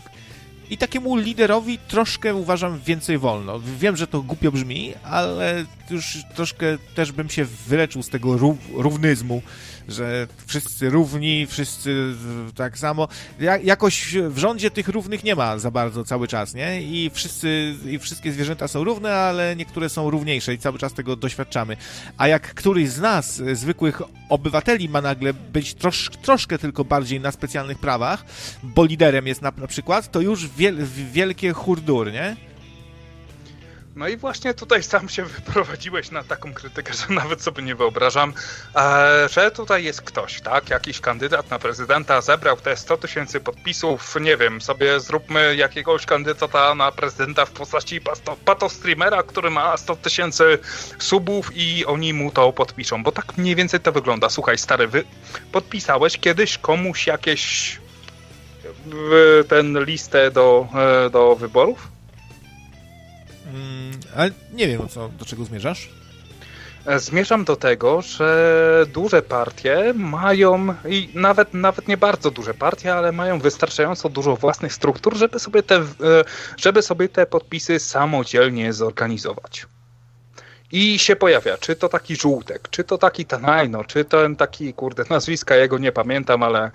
i 0.70 0.78
takiemu 0.78 1.16
liderowi 1.16 1.80
troszkę 1.88 2.36
uważam 2.36 2.80
więcej 2.80 3.18
wolno. 3.18 3.60
Wiem, 3.80 3.98
że 3.98 4.08
to 4.08 4.22
głupio 4.22 4.52
brzmi, 4.52 4.94
ale 5.04 5.66
już 5.90 6.18
troszkę 6.36 6.78
też 6.96 7.12
bym 7.12 7.30
się 7.30 7.46
wyleczył 7.46 8.04
z 8.04 8.10
tego 8.10 8.38
rów, 8.38 8.58
równyzmu, 8.74 9.42
że 9.88 10.28
wszyscy 10.46 10.90
równi, 10.90 11.48
wszyscy 11.48 12.14
tak 12.56 12.78
samo. 12.78 13.08
Ja, 13.40 13.58
jakoś 13.58 14.16
w 14.30 14.38
rządzie 14.38 14.72
tych 14.72 14.88
równych 14.88 15.24
nie 15.24 15.36
ma 15.36 15.58
za 15.58 15.72
bardzo 15.72 16.04
cały 16.04 16.28
czas, 16.28 16.54
nie? 16.54 16.82
I 16.82 17.12
wszyscy, 17.14 17.76
i 17.86 18.00
wszystkie 18.00 18.32
zwierzęta 18.32 18.68
są 18.68 18.84
równe, 18.84 19.14
ale 19.14 19.56
niektóre 19.56 19.90
są 19.90 20.10
równiejsze 20.10 20.54
i 20.54 20.58
cały 20.58 20.80
czas 20.80 20.94
tego 20.94 21.16
doświadczamy. 21.16 21.78
A 22.18 22.28
jak 22.28 22.54
któryś 22.54 22.90
z 22.90 23.00
nas, 23.00 23.42
zwykłych 23.54 24.02
obywateli, 24.30 24.90
ma 24.90 25.02
nagle 25.02 25.34
być 25.34 25.74
trosz, 25.74 26.10
troszkę 26.22 26.58
tylko 26.58 26.86
bardziej 26.86 27.20
na 27.20 27.32
specjalnych 27.32 27.80
prawach, 27.80 28.26
bo 28.64 28.86
liderem 28.86 29.28
jest 29.28 29.42
na, 29.42 29.52
na 29.58 29.68
przykład, 29.68 30.12
to 30.12 30.22
już 30.22 30.48
wiel, 30.48 30.78
wielkie 31.12 31.54
hurdur, 31.54 32.12
nie? 32.12 32.36
No 33.96 34.08
i 34.08 34.18
właśnie 34.18 34.54
tutaj 34.54 34.84
sam 34.94 35.10
się 35.10 35.26
wyprowadziłeś 35.26 36.12
na 36.12 36.24
taką 36.24 36.54
krytykę, 36.54 36.94
że 36.94 37.14
nawet 37.14 37.42
sobie 37.42 37.64
nie 37.64 37.76
wyobrażam, 37.76 38.34
że 39.32 39.52
tutaj 39.52 39.84
jest 39.84 40.02
ktoś, 40.02 40.42
tak? 40.42 40.70
Jakiś 40.70 41.00
kandydat 41.00 41.50
na 41.50 41.60
prezydenta 41.60 42.22
zebrał 42.22 42.58
te 42.58 42.78
100 42.78 42.98
tysięcy 42.98 43.40
podpisów, 43.40 44.16
nie 44.22 44.38
wiem, 44.38 44.62
sobie 44.62 45.00
zróbmy 45.00 45.56
jakiegoś 45.56 46.06
kandydata 46.06 46.76
na 46.76 46.92
prezydenta 46.92 47.46
w 47.46 47.52
postaci 47.52 48.02
pato 48.46 48.70
streamera, 48.70 49.24
który 49.24 49.50
ma 49.50 49.78
100 49.78 49.96
tysięcy 49.96 50.58
subów 51.00 51.52
i 51.56 51.86
oni 51.86 52.14
mu 52.14 52.32
to 52.32 52.54
podpiszą, 52.54 53.04
bo 53.04 53.12
tak 53.12 53.38
mniej 53.38 53.56
więcej 53.56 53.80
to 53.80 53.92
wygląda. 53.92 54.30
Słuchaj, 54.30 54.58
stary, 54.58 54.88
wy 54.88 55.04
podpisałeś 55.52 56.18
kiedyś 56.18 56.58
komuś 56.58 57.08
jakieś 57.08 57.78
ten 59.48 59.84
listę 59.84 60.32
do, 60.32 60.68
e, 61.06 61.10
do 61.10 61.36
wyborów? 61.36 61.95
Mm, 63.46 64.00
ale 64.16 64.32
nie 64.54 64.68
wiem, 64.68 64.90
co, 64.90 65.10
do 65.10 65.26
czego 65.26 65.46
zmierzasz. 65.46 65.90
E, 66.86 67.00
zmierzam 67.00 67.44
do 67.44 67.56
tego, 67.56 68.02
że 68.02 68.86
duże 68.94 69.22
partie 69.22 69.94
mają, 69.96 70.76
i 70.90 71.10
nawet, 71.14 71.54
nawet 71.54 71.88
nie 71.88 71.98
bardzo 71.98 72.32
duże 72.32 72.54
partie, 72.54 72.94
ale 72.94 73.12
mają 73.12 73.40
wystarczająco 73.40 74.10
dużo 74.10 74.36
własnych 74.36 74.74
struktur, 74.74 75.16
żeby 75.16 75.40
sobie 75.40 75.64
te, 75.64 75.76
e, 75.76 75.84
żeby 76.58 76.82
sobie 76.82 77.10
te 77.10 77.26
podpisy 77.26 77.80
samodzielnie 77.80 78.74
zorganizować. 78.74 79.66
I 80.72 81.00
się 81.00 81.16
pojawia, 81.16 81.58
czy 81.58 81.76
to 81.76 81.90
taki 81.90 82.16
żółtek, 82.16 82.70
czy 82.70 82.84
to 82.84 82.98
taki 82.98 83.26
Tanajno, 83.26 83.84
czy 83.84 84.06
ten 84.06 84.36
taki, 84.36 84.74
kurde, 84.74 85.04
nazwiska 85.10 85.56
jego 85.56 85.78
nie 85.78 85.92
pamiętam, 85.92 86.44
ale 86.44 86.72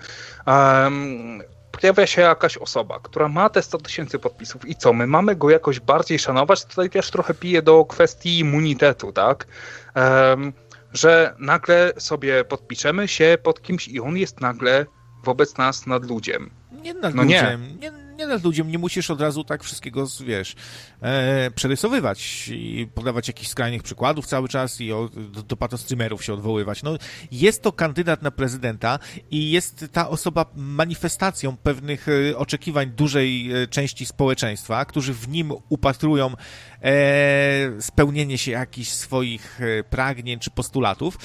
um, 0.47 1.43
pojawia 1.81 2.07
się 2.07 2.21
jakaś 2.21 2.57
osoba, 2.57 2.99
która 3.03 3.27
ma 3.27 3.49
te 3.49 3.61
100 3.61 3.77
tysięcy 3.77 4.19
podpisów 4.19 4.69
i 4.69 4.75
co, 4.75 4.93
my 4.93 5.07
mamy 5.07 5.35
go 5.35 5.49
jakoś 5.49 5.79
bardziej 5.79 6.19
szanować? 6.19 6.65
Tutaj 6.65 6.89
też 6.89 7.11
trochę 7.11 7.33
piję 7.33 7.61
do 7.61 7.85
kwestii 7.85 8.39
immunitetu, 8.39 9.11
tak? 9.11 9.47
Um, 9.95 10.53
że 10.93 11.35
nagle 11.39 11.93
sobie 11.97 12.43
podpiszemy 12.43 13.07
się 13.07 13.37
pod 13.43 13.61
kimś 13.61 13.87
i 13.87 13.99
on 13.99 14.17
jest 14.17 14.41
nagle 14.41 14.85
wobec 15.23 15.57
nas 15.57 15.87
nad 15.87 16.05
ludziem. 16.05 16.49
Nie 16.71 16.93
nad 16.93 17.15
no 17.15 17.23
ludziem. 17.23 17.61
Nie. 17.61 17.91
Nie, 17.91 18.00
nie 18.21 18.27
nad 18.27 18.43
ludziom, 18.43 18.71
nie 18.71 18.79
musisz 18.79 19.11
od 19.11 19.21
razu 19.21 19.43
tak 19.43 19.63
wszystkiego, 19.63 20.07
wiesz, 20.25 20.55
e, 21.01 21.51
przerysowywać 21.51 22.47
i 22.53 22.87
podawać 22.93 23.27
jakichś 23.27 23.49
skrajnych 23.49 23.83
przykładów 23.83 24.25
cały 24.25 24.49
czas 24.49 24.81
i 24.81 24.91
o, 24.91 25.09
do, 25.33 25.43
do 25.43 25.57
patostreamerów 25.57 26.23
się 26.23 26.33
odwoływać. 26.33 26.83
No, 26.83 26.97
jest 27.31 27.61
to 27.61 27.71
kandydat 27.71 28.21
na 28.21 28.31
prezydenta 28.31 28.99
i 29.31 29.51
jest 29.51 29.85
ta 29.91 30.09
osoba 30.09 30.45
manifestacją 30.55 31.57
pewnych 31.57 32.07
e, 32.07 32.37
oczekiwań 32.37 32.89
dużej 32.89 33.51
e, 33.51 33.67
części 33.67 34.05
społeczeństwa, 34.05 34.85
którzy 34.85 35.13
w 35.13 35.29
nim 35.29 35.51
upatrują 35.69 36.33
e, 36.81 37.81
spełnienie 37.81 38.37
się 38.37 38.51
jakichś 38.51 38.89
swoich 38.89 39.61
e, 39.61 39.83
pragnień 39.83 40.39
czy 40.39 40.51
postulatów 40.51 41.17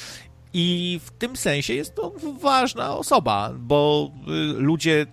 i 0.52 1.00
w 1.04 1.10
tym 1.10 1.36
sensie 1.36 1.74
jest 1.74 1.94
to 1.94 2.12
ważna 2.40 2.96
osoba, 2.96 3.52
bo 3.58 4.10
ludzie 4.56 5.06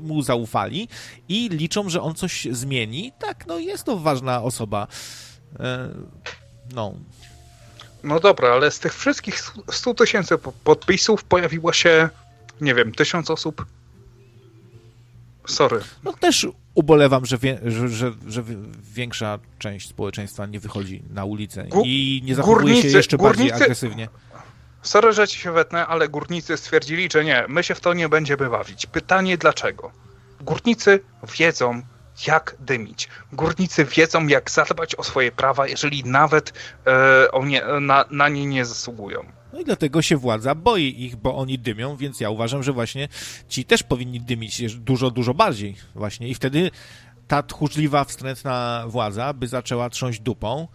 mu 0.00 0.22
zaufali 0.22 0.88
i 1.28 1.48
liczą, 1.48 1.88
że 1.88 2.02
on 2.02 2.14
coś 2.14 2.48
zmieni. 2.50 3.12
Tak, 3.18 3.46
no 3.46 3.58
jest 3.58 3.84
to 3.84 3.96
ważna 3.96 4.42
osoba. 4.42 4.86
E, 5.60 5.88
no. 6.74 6.94
No 8.02 8.20
dobra, 8.20 8.48
ale 8.48 8.70
z 8.70 8.78
tych 8.78 8.94
wszystkich 8.94 9.52
100 9.70 9.94
tysięcy 9.94 10.38
podpisów 10.64 11.24
pojawiło 11.24 11.72
się, 11.72 12.08
nie 12.60 12.74
wiem, 12.74 12.92
tysiąc 12.92 13.30
osób. 13.30 13.66
Sorry. 15.46 15.80
No 16.04 16.12
też 16.12 16.46
ubolewam, 16.74 17.26
że, 17.26 17.38
wie, 17.38 17.58
że, 17.64 17.88
że, 17.88 18.12
że, 18.26 18.44
większa 18.94 19.38
część 19.58 19.88
społeczeństwa 19.88 20.46
nie 20.46 20.60
wychodzi 20.60 21.02
na 21.10 21.24
ulicę 21.24 21.66
i 21.84 22.22
nie 22.24 22.34
zachowuje 22.34 22.64
górnicy, 22.64 22.90
się 22.90 22.96
jeszcze 22.96 23.16
górnicy, 23.16 23.48
bardziej 23.48 23.62
agresywnie. 23.62 24.08
Sorry, 24.82 25.12
że 25.12 25.28
ci 25.28 25.38
się 25.38 25.52
wetnę, 25.52 25.86
ale 25.86 26.08
górnicy 26.08 26.56
stwierdzili, 26.56 27.08
że 27.12 27.24
nie, 27.24 27.44
my 27.48 27.62
się 27.62 27.74
w 27.74 27.80
to 27.80 27.94
nie 27.94 28.08
będziemy 28.08 28.50
bawić. 28.50 28.86
Pytanie 28.86 29.38
dlaczego? 29.38 29.90
Górnicy 30.40 31.00
wiedzą, 31.38 31.82
jak 32.26 32.56
dymić. 32.60 33.08
Górnicy 33.32 33.84
wiedzą, 33.84 34.26
jak 34.26 34.50
zadbać 34.50 34.94
o 34.94 35.04
swoje 35.04 35.32
prawa, 35.32 35.66
jeżeli 35.66 36.04
nawet 36.04 36.52
e, 36.86 37.46
nie, 37.46 37.62
na, 37.80 38.04
na 38.10 38.28
nie 38.28 38.46
nie 38.46 38.64
zasługują. 38.64 39.24
No 39.52 39.60
i 39.60 39.64
dlatego 39.64 40.02
się 40.02 40.16
władza 40.16 40.54
boi 40.54 41.04
ich, 41.04 41.16
bo 41.16 41.36
oni 41.36 41.58
dymią, 41.58 41.96
więc 41.96 42.20
ja 42.20 42.30
uważam, 42.30 42.62
że 42.62 42.72
właśnie 42.72 43.08
ci 43.48 43.64
też 43.64 43.82
powinni 43.82 44.20
dymić 44.20 44.74
dużo, 44.74 45.10
dużo 45.10 45.34
bardziej 45.34 45.76
właśnie 45.94 46.28
i 46.28 46.34
wtedy 46.34 46.70
ta 47.28 47.42
tchórzliwa, 47.42 48.04
wstrętna 48.04 48.84
władza 48.86 49.32
by 49.32 49.48
zaczęła 49.48 49.90
trząść 49.90 50.20
dupą 50.20 50.68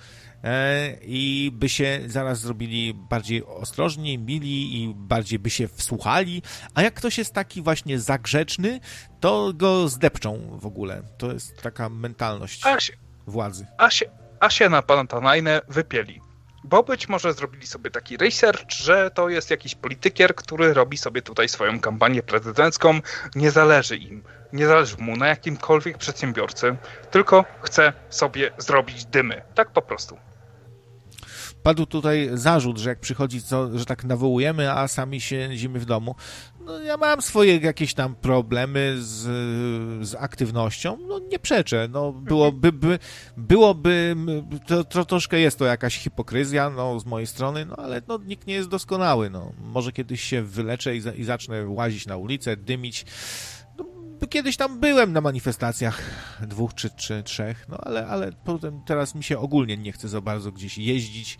i 1.01 1.51
by 1.53 1.69
się 1.69 1.99
zaraz 2.05 2.39
zrobili 2.39 2.93
bardziej 2.93 3.45
ostrożni, 3.45 4.17
mili 4.17 4.83
i 4.83 4.93
bardziej 4.95 5.39
by 5.39 5.49
się 5.49 5.67
wsłuchali, 5.67 6.41
a 6.73 6.81
jak 6.81 6.93
ktoś 6.93 7.17
jest 7.17 7.33
taki 7.33 7.61
właśnie 7.61 7.99
zagrzeczny, 7.99 8.79
to 9.19 9.53
go 9.53 9.87
zdepczą 9.87 10.57
w 10.61 10.65
ogóle. 10.65 11.03
To 11.17 11.31
jest 11.31 11.61
taka 11.61 11.89
mentalność 11.89 12.65
a 12.65 12.79
się, 12.79 12.93
władzy. 13.27 13.67
A 13.77 13.89
się, 13.89 14.05
a 14.39 14.49
się 14.49 14.69
na 14.69 14.81
Panatanajnę 14.81 15.61
wypieli 15.69 16.21
bo 16.67 16.83
być 16.83 17.09
może 17.09 17.33
zrobili 17.33 17.67
sobie 17.67 17.91
taki 17.91 18.17
research, 18.17 18.71
że 18.71 19.11
to 19.11 19.29
jest 19.29 19.51
jakiś 19.51 19.75
politykier, 19.75 20.35
który 20.35 20.73
robi 20.73 20.97
sobie 20.97 21.21
tutaj 21.21 21.49
swoją 21.49 21.79
kampanię 21.79 22.23
prezydencką. 22.23 22.99
Nie 23.35 23.51
zależy 23.51 23.97
im, 23.97 24.23
nie 24.53 24.67
zależy 24.67 24.97
mu 24.97 25.17
na 25.17 25.27
jakimkolwiek 25.27 25.97
przedsiębiorcy, 25.97 26.75
tylko 27.11 27.45
chce 27.61 27.93
sobie 28.09 28.51
zrobić 28.57 29.05
dymy. 29.05 29.41
Tak 29.55 29.71
po 29.71 29.81
prostu 29.81 30.17
padł 31.66 31.86
tutaj 31.86 32.30
zarzut, 32.34 32.78
że 32.78 32.89
jak 32.89 32.99
przychodzi, 32.99 33.41
co, 33.41 33.78
że 33.80 33.86
tak 33.86 34.03
nawołujemy, 34.03 34.72
a 34.72 34.88
sami 34.88 35.22
siedzimy 35.22 35.80
w 35.80 35.86
domu. 35.86 36.16
No, 36.66 36.80
ja 36.80 36.97
mam 36.97 37.22
swoje 37.22 37.57
jakieś 37.57 37.93
tam 37.93 38.16
problemy 38.16 38.95
z, 38.99 39.22
z 40.07 40.16
aktywnością, 40.16 40.97
no 41.07 41.20
nie 41.20 41.39
przeczę, 41.39 41.88
no 41.91 42.11
byłoby, 42.11 42.72
by, 42.72 42.99
byłoby, 43.38 44.16
to, 44.68 44.84
to 44.84 45.05
troszkę 45.05 45.39
jest 45.39 45.59
to 45.59 45.66
jakaś 45.66 45.97
hipokryzja, 45.97 46.70
no 46.70 46.99
z 46.99 47.05
mojej 47.05 47.28
strony, 47.28 47.66
no 47.66 47.76
ale 47.76 48.01
no, 48.07 48.20
nikt 48.26 48.47
nie 48.47 48.53
jest 48.53 48.70
doskonały, 48.70 49.30
no 49.30 49.51
może 49.57 49.91
kiedyś 49.91 50.22
się 50.22 50.43
wyleczę 50.43 50.95
i, 50.95 51.01
i 51.16 51.24
zacznę 51.24 51.68
łazić 51.68 52.07
na 52.07 52.18
ulicę, 52.18 52.57
dymić, 52.57 53.05
kiedyś 54.28 54.57
tam 54.57 54.80
byłem 54.80 55.13
na 55.13 55.21
manifestacjach 55.21 56.01
dwóch 56.41 56.73
czy, 56.73 56.89
czy 56.89 57.23
trzech, 57.23 57.65
no 57.69 57.78
ale, 57.78 58.07
ale 58.07 58.32
potem 58.32 58.82
teraz 58.86 59.15
mi 59.15 59.23
się 59.23 59.39
ogólnie 59.39 59.78
nie 59.78 59.91
chce 59.91 60.07
za 60.09 60.21
bardzo 60.21 60.51
gdzieś 60.51 60.78
jeździć, 60.78 61.38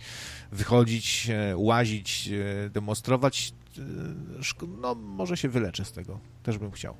wychodzić, 0.52 1.30
e, 1.30 1.56
łazić, 1.56 2.28
e, 2.28 2.70
demonstrować. 2.70 3.52
E, 3.78 4.66
no 4.80 4.94
może 4.94 5.36
się 5.36 5.48
wyleczę 5.48 5.84
z 5.84 5.92
tego. 5.92 6.20
Też 6.42 6.58
bym 6.58 6.70
chciał. 6.70 6.96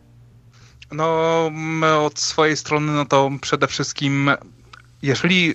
No, 0.93 1.51
my 1.53 1.95
od 1.95 2.19
swojej 2.19 2.57
strony, 2.57 2.93
no 2.93 3.05
to 3.05 3.31
przede 3.41 3.67
wszystkim 3.67 4.31
jeżeli 5.07 5.55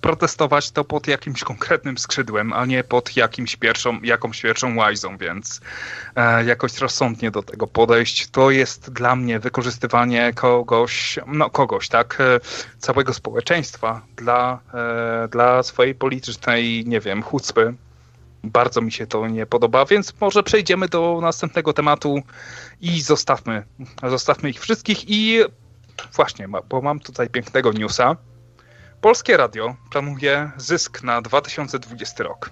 protestować, 0.00 0.70
to 0.70 0.84
pod 0.84 1.06
jakimś 1.06 1.44
konkretnym 1.44 1.98
skrzydłem, 1.98 2.52
a 2.52 2.66
nie 2.66 2.84
pod 2.84 3.16
jakimś 3.16 3.56
pierwszą, 3.56 4.00
jakąś 4.02 4.42
pierwszą 4.42 4.76
łajzą, 4.76 5.16
więc 5.16 5.60
e, 6.16 6.44
jakoś 6.44 6.78
rozsądnie 6.78 7.30
do 7.30 7.42
tego 7.42 7.66
podejść. 7.66 8.28
To 8.28 8.50
jest 8.50 8.92
dla 8.92 9.16
mnie 9.16 9.38
wykorzystywanie 9.38 10.32
kogoś, 10.34 11.18
no 11.26 11.50
kogoś, 11.50 11.88
tak, 11.88 12.18
e, 12.20 12.40
całego 12.78 13.14
społeczeństwa 13.14 14.02
dla, 14.16 14.58
e, 14.74 15.28
dla 15.28 15.62
swojej 15.62 15.94
politycznej, 15.94 16.84
nie 16.86 17.00
wiem, 17.00 17.22
chucpy. 17.22 17.74
Bardzo 18.44 18.80
mi 18.80 18.92
się 18.92 19.06
to 19.06 19.28
nie 19.28 19.46
podoba, 19.46 19.84
więc 19.84 20.12
może 20.20 20.42
przejdziemy 20.42 20.88
do 20.88 21.18
następnego 21.22 21.72
tematu 21.72 22.22
i 22.80 23.00
zostawmy, 23.00 23.62
zostawmy 24.02 24.50
ich 24.50 24.60
wszystkich 24.60 25.10
i 25.10 25.40
właśnie, 26.16 26.48
bo 26.68 26.80
mam 26.82 27.00
tutaj 27.00 27.28
pięknego 27.28 27.72
newsa. 27.72 28.16
Polskie 29.00 29.36
Radio 29.36 29.76
planuje 29.90 30.50
zysk 30.56 31.02
na 31.02 31.22
2020 31.22 32.24
rok. 32.24 32.50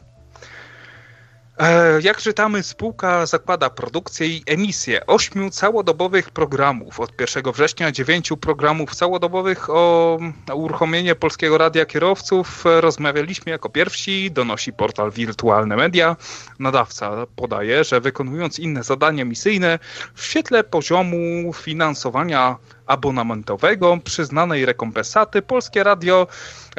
E, 1.59 2.01
jak 2.01 2.19
czytamy, 2.19 2.63
spółka 2.63 3.27
zakłada 3.27 3.71
produkcję 3.71 4.27
i 4.27 4.43
emisję 4.47 5.07
ośmiu 5.07 5.51
całodobowych 5.51 6.31
programów. 6.31 7.01
Od 7.01 7.21
1 7.21 7.53
września 7.53 7.93
dziewięciu 7.93 8.37
programów 8.37 8.95
całodobowych 8.95 9.71
o 9.71 10.19
uruchomienie 10.55 11.15
Polskiego 11.15 11.59
Radia 11.59 11.87
Kierowców 11.87 12.65
rozmawialiśmy 12.65 13.53
jako 13.53 13.69
pierwsi, 13.69 14.31
donosi 14.31 14.73
portal 14.73 15.11
Wirtualne 15.11 15.77
Media. 15.77 16.17
Nadawca 16.59 17.27
podaje, 17.37 17.85
że 17.85 18.01
wykonując 18.01 18.59
inne 18.59 18.83
zadania 18.83 19.25
misyjne 19.25 19.79
w 20.15 20.25
świetle 20.25 20.65
poziomu 20.65 21.53
finansowania 21.53 22.57
abonamentowego, 22.89 23.99
przyznanej 24.05 24.67
rekompensaty, 24.67 25.43
Polskie 25.43 25.85
Radio 25.85 26.27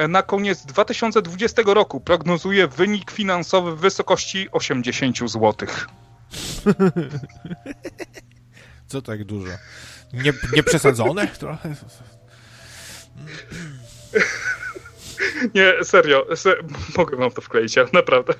na 0.08 0.22
koniec 0.22 0.66
2020 0.66 1.62
roku 1.66 2.00
prognozuje 2.00 2.68
wynik 2.68 3.10
finansowy 3.10 3.76
w 3.76 3.80
wysokości 3.80 4.48
80 4.52 5.18
zł. 5.18 5.54
Co 8.86 9.02
tak 9.02 9.24
dużo? 9.24 9.52
Nie, 10.12 10.32
nie 10.56 10.62
przesadzone 10.62 11.26
trochę? 11.26 11.74
Nie, 15.54 15.84
serio, 15.84 16.36
ser 16.36 16.64
mogę 16.96 17.16
wam 17.16 17.30
to 17.30 17.40
wkleić, 17.40 17.76
naprawdę. 17.92 18.34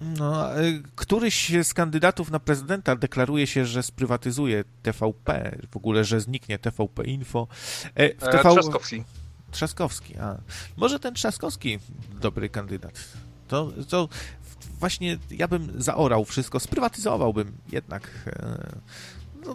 No, 0.00 0.48
któryś 0.96 1.52
z 1.62 1.74
kandydatów 1.74 2.30
na 2.30 2.40
prezydenta 2.40 2.96
deklaruje 2.96 3.46
się, 3.46 3.66
że 3.66 3.82
sprywatyzuje 3.82 4.64
TVP, 4.82 5.58
w 5.70 5.76
ogóle, 5.76 6.04
że 6.04 6.20
zniknie 6.20 6.58
TVP 6.58 7.04
Info. 7.04 7.46
E, 7.94 8.08
w 8.08 8.18
TV... 8.18 8.42
Trzaskowski. 8.42 9.04
Trzaskowski, 9.50 10.18
a. 10.18 10.36
Może 10.76 11.00
ten 11.00 11.14
Trzaskowski 11.14 11.78
dobry 12.20 12.48
kandydat. 12.48 12.92
To, 13.48 13.72
to 13.88 14.08
właśnie 14.80 15.18
ja 15.30 15.48
bym 15.48 15.82
zaorał 15.82 16.24
wszystko, 16.24 16.60
sprywatyzowałbym 16.60 17.52
jednak 17.72 18.10
e, 18.26 18.78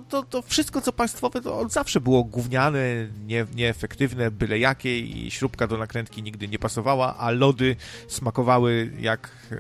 to, 0.09 0.23
to 0.23 0.41
wszystko, 0.41 0.81
co 0.81 0.93
państwowe, 0.93 1.41
to 1.41 1.59
od 1.59 1.71
zawsze 1.71 2.01
było 2.01 2.23
gówniane, 2.23 2.79
nie, 3.25 3.45
nieefektywne, 3.55 4.31
byle 4.31 4.59
jakie 4.59 4.99
i 4.99 5.31
śrubka 5.31 5.67
do 5.67 5.77
nakrętki 5.77 6.23
nigdy 6.23 6.47
nie 6.47 6.59
pasowała, 6.59 7.17
a 7.17 7.31
lody 7.31 7.75
smakowały 8.07 8.91
jak 8.99 9.29
e, 9.51 9.57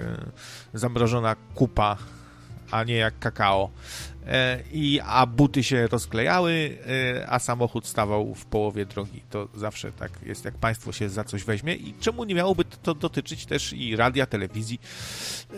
zamrożona 0.73 1.35
kupa, 1.55 1.97
a 2.71 2.83
nie 2.83 2.95
jak 2.95 3.19
kakao. 3.19 3.69
E, 4.29 4.59
i, 4.71 4.99
a 5.05 5.25
buty 5.25 5.63
się 5.63 5.87
rozklejały, 5.87 6.77
e, 7.21 7.29
a 7.29 7.39
samochód 7.39 7.87
stawał 7.87 8.35
w 8.35 8.45
połowie 8.45 8.85
drogi. 8.85 9.21
To 9.29 9.47
zawsze 9.55 9.91
tak 9.91 10.11
jest, 10.25 10.45
jak 10.45 10.57
państwo 10.57 10.91
się 10.91 11.09
za 11.09 11.23
coś 11.23 11.43
weźmie 11.43 11.75
i 11.75 11.93
czemu 11.99 12.23
nie 12.23 12.35
miałoby 12.35 12.65
to 12.83 12.93
dotyczyć 12.93 13.45
też 13.45 13.73
i 13.73 13.95
radia, 13.95 14.25
telewizji. 14.25 14.79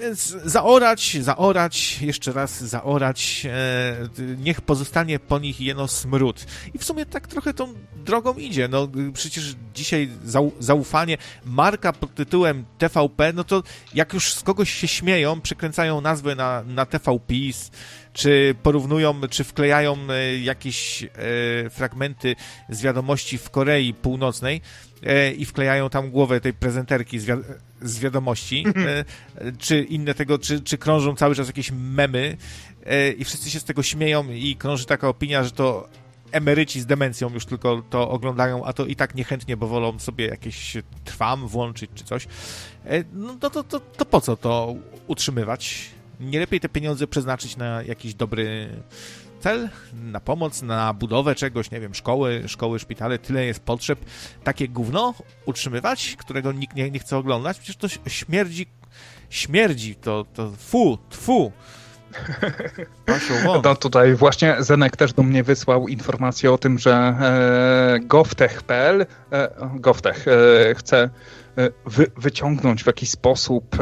Więc 0.02 0.38
zaorać, 0.46 1.18
zaorać, 1.22 2.02
jeszcze 2.02 2.32
raz 2.32 2.64
zaorać, 2.64 3.46
e, 3.46 4.36
niech 4.38 4.62
pozostanie 4.62 5.20
po 5.20 5.40
nich 5.40 5.62
jeno 5.62 5.88
smród. 5.88 6.46
I 6.74 6.78
w 6.78 6.84
sumie 6.84 7.06
tak 7.06 7.28
trochę 7.28 7.54
tą 7.54 7.74
drogą 7.96 8.34
idzie. 8.34 8.68
No 8.68 8.88
przecież 9.14 9.56
dzisiaj 9.74 10.10
zaufanie, 10.60 11.18
marka 11.46 11.94
pod 11.94 12.16
tytułem 12.16 12.66
TVP, 12.78 13.34
no 13.34 13.44
to 13.44 13.64
jak 13.94 14.14
już 14.14 14.34
z 14.34 14.44
kogoś 14.44 14.74
się 14.74 14.88
śmieją, 14.88 15.42
przekręcają 15.42 16.02
nazwę 16.02 16.36
na, 16.36 16.64
na 16.64 16.86
TVPiS, 16.86 17.72
czy 18.14 18.55
porównują, 18.64 19.22
czy 19.30 19.43
wklejają 19.43 19.97
e, 20.09 20.38
jakieś 20.38 21.03
e, 21.03 21.09
fragmenty 21.70 22.36
z 22.70 22.82
wiadomości 22.82 23.38
w 23.38 23.49
Korei 23.49 23.93
Północnej 23.93 24.62
e, 25.03 25.32
i 25.32 25.45
wklejają 25.45 25.89
tam 25.89 26.09
głowę 26.09 26.41
tej 26.41 26.53
prezenterki 26.53 27.20
z, 27.20 27.45
z 27.82 27.99
wiadomości, 27.99 28.66
czy 29.59 29.84
inne 29.84 30.14
tego, 30.14 30.39
czy, 30.39 30.62
czy 30.62 30.78
krążą 30.78 31.16
cały 31.16 31.36
czas 31.36 31.47
jakieś 31.47 31.72
memy 31.72 32.38
i 33.18 33.26
wszyscy 33.26 33.49
się 33.49 33.59
z 33.59 33.64
tego 33.64 33.84
śmieją 33.84 34.32
i 34.32 34.55
krąży 34.55 34.86
taka 34.86 35.07
opinia, 35.07 35.43
że 35.43 35.51
to 35.51 35.89
emeryci 36.32 36.82
z 36.82 36.86
demencją 36.86 37.30
już 37.30 37.45
tylko 37.45 37.82
to 37.89 38.09
oglądają, 38.09 38.66
a 38.66 38.74
to 38.74 38.86
i 38.86 38.95
tak 38.95 39.16
niechętnie, 39.16 39.57
bo 39.57 39.68
wolą 39.68 39.99
sobie 39.99 40.28
jakieś 40.28 40.78
trwam 41.05 41.47
włączyć 41.47 41.91
czy 41.95 42.03
coś. 42.03 42.28
No 43.14 43.36
to, 43.36 43.49
to, 43.49 43.64
to, 43.64 43.80
to 43.80 44.05
po 44.05 44.22
co 44.22 44.38
to 44.38 44.76
utrzymywać? 45.07 45.91
Nie 46.22 46.40
lepiej 46.40 46.60
te 46.60 46.70
pieniądze 46.70 47.08
przeznaczyć 47.08 47.58
na 47.58 47.84
jakiś 47.84 48.14
dobry 48.14 48.70
cel, 49.40 49.70
na 49.94 50.20
pomoc, 50.20 50.62
na 50.62 50.94
budowę 50.94 51.36
czegoś, 51.36 51.72
nie 51.72 51.80
wiem, 51.80 51.96
szkoły, 51.96 52.44
szkoły, 52.48 52.80
szpitale, 52.80 53.20
tyle 53.20 53.46
jest 53.46 53.60
potrzeb. 53.60 54.00
Takie 54.44 54.68
gówno 54.68 55.14
utrzymywać, 55.46 56.16
którego 56.20 56.52
nikt 56.52 56.76
nie, 56.76 56.92
nie 56.92 57.00
chce 57.00 57.18
oglądać, 57.18 57.60
przecież 57.60 57.76
to 57.76 58.10
śmierdzi, 58.10 58.68
śmierdzi, 59.30 59.96
to, 59.96 60.26
to 60.34 60.52
fu, 60.52 60.98
tfu. 61.10 61.52
No 63.64 63.76
tutaj 63.76 64.16
właśnie 64.16 64.56
Zenek 64.60 64.98
też 64.98 65.14
do 65.14 65.24
mnie 65.24 65.44
wysłał 65.44 65.88
informację 65.88 66.52
o 66.52 66.58
tym, 66.58 66.80
że 66.80 66.94
e, 66.94 68.00
govtech.pl 68.00 69.06
e, 69.32 69.50
govtech 69.76 70.26
e, 70.28 70.76
chce 70.76 71.10
wy, 71.86 72.12
wyciągnąć 72.18 72.84
w 72.84 72.88
jakiś 72.88 73.10
sposób 73.10 73.76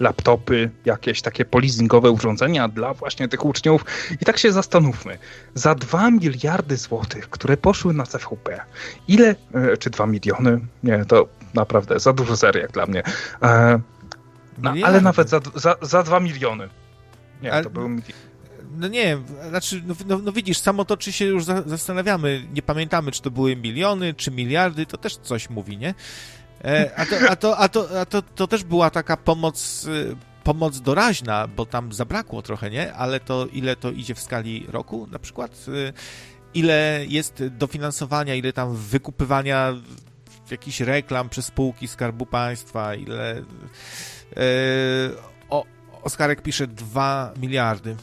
laptopy, 0.00 0.70
jakieś 0.84 1.22
takie 1.22 1.44
polizingowe 1.44 2.10
urządzenia 2.10 2.68
dla 2.68 2.94
właśnie 2.94 3.28
tych 3.28 3.44
uczniów. 3.44 3.84
I 4.20 4.24
tak 4.24 4.38
się 4.38 4.52
zastanówmy. 4.52 5.18
Za 5.54 5.74
2 5.74 6.10
miliardy 6.10 6.76
złotych, 6.76 7.30
które 7.30 7.56
poszły 7.56 7.94
na 7.94 8.06
CVP, 8.06 8.60
ile, 9.08 9.34
e, 9.54 9.76
czy 9.76 9.90
2 9.90 10.06
miliony? 10.06 10.60
Nie, 10.82 11.04
to 11.04 11.28
naprawdę 11.54 12.00
za 12.00 12.12
dużo 12.12 12.36
zer 12.36 12.56
jak 12.56 12.72
dla 12.72 12.86
mnie. 12.86 13.02
E, 13.42 13.80
no, 14.58 14.74
ale 14.84 15.00
nawet 15.00 15.30
za, 15.30 15.40
za, 15.54 15.76
za 15.82 16.02
2 16.02 16.20
miliony. 16.20 16.68
Nie, 17.42 17.52
ale, 17.52 17.64
to 17.64 17.70
był 17.70 17.88
No 18.76 18.88
nie, 18.88 19.18
znaczy, 19.48 19.82
no, 19.86 19.94
no, 20.06 20.18
no, 20.18 20.32
widzisz, 20.32 20.58
samo 20.58 20.84
to, 20.84 20.96
czy 20.96 21.12
się 21.12 21.24
już 21.24 21.44
za, 21.44 21.62
zastanawiamy, 21.62 22.46
nie 22.54 22.62
pamiętamy, 22.62 23.12
czy 23.12 23.22
to 23.22 23.30
były 23.30 23.56
miliony, 23.56 24.14
czy 24.14 24.30
miliardy, 24.30 24.86
to 24.86 24.96
też 24.96 25.16
coś 25.16 25.50
mówi, 25.50 25.78
nie? 25.78 25.94
E, 26.64 26.90
a 26.96 27.06
to, 27.06 27.16
a, 27.30 27.36
to, 27.36 27.58
a, 27.58 27.68
to, 27.68 28.00
a 28.00 28.04
to, 28.04 28.22
to 28.22 28.46
też 28.46 28.64
była 28.64 28.90
taka 28.90 29.16
pomoc, 29.16 29.84
y, 29.84 30.16
pomoc 30.44 30.80
doraźna, 30.80 31.48
bo 31.48 31.66
tam 31.66 31.92
zabrakło 31.92 32.42
trochę, 32.42 32.70
nie? 32.70 32.94
Ale 32.94 33.20
to 33.20 33.46
ile 33.46 33.76
to 33.76 33.90
idzie 33.90 34.14
w 34.14 34.20
skali 34.20 34.66
roku 34.68 35.08
na 35.10 35.18
przykład? 35.18 35.66
Y, 35.68 35.92
ile 36.54 37.04
jest 37.08 37.42
dofinansowania, 37.50 38.34
ile 38.34 38.52
tam 38.52 38.76
wykupywania 38.76 39.74
jakichś 40.50 40.80
reklam 40.80 41.28
przez 41.28 41.44
spółki 41.44 41.88
Skarbu 41.88 42.26
Państwa, 42.26 42.94
ile 42.94 43.42
E, 44.36 44.40
o, 45.50 45.64
Oskarek 46.02 46.42
pisze 46.42 46.66
2 46.66 47.32
miliardy. 47.36 47.96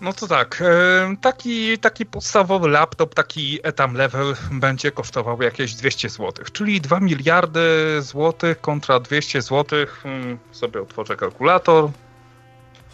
No 0.00 0.12
to 0.12 0.28
tak, 0.28 0.62
e, 0.62 1.16
taki, 1.20 1.78
taki 1.78 2.06
podstawowy 2.06 2.68
laptop, 2.68 3.14
taki 3.14 3.58
etam 3.62 3.94
level 3.94 4.34
będzie 4.50 4.90
kosztował 4.90 5.42
jakieś 5.42 5.74
200 5.74 6.08
zł, 6.08 6.32
czyli 6.52 6.80
2 6.80 7.00
miliardy 7.00 7.60
złotych 8.02 8.60
kontra 8.60 9.00
200 9.00 9.42
zł. 9.42 9.86
Hmm, 10.02 10.38
sobie 10.52 10.82
otworzę 10.82 11.16
kalkulator. 11.16 11.90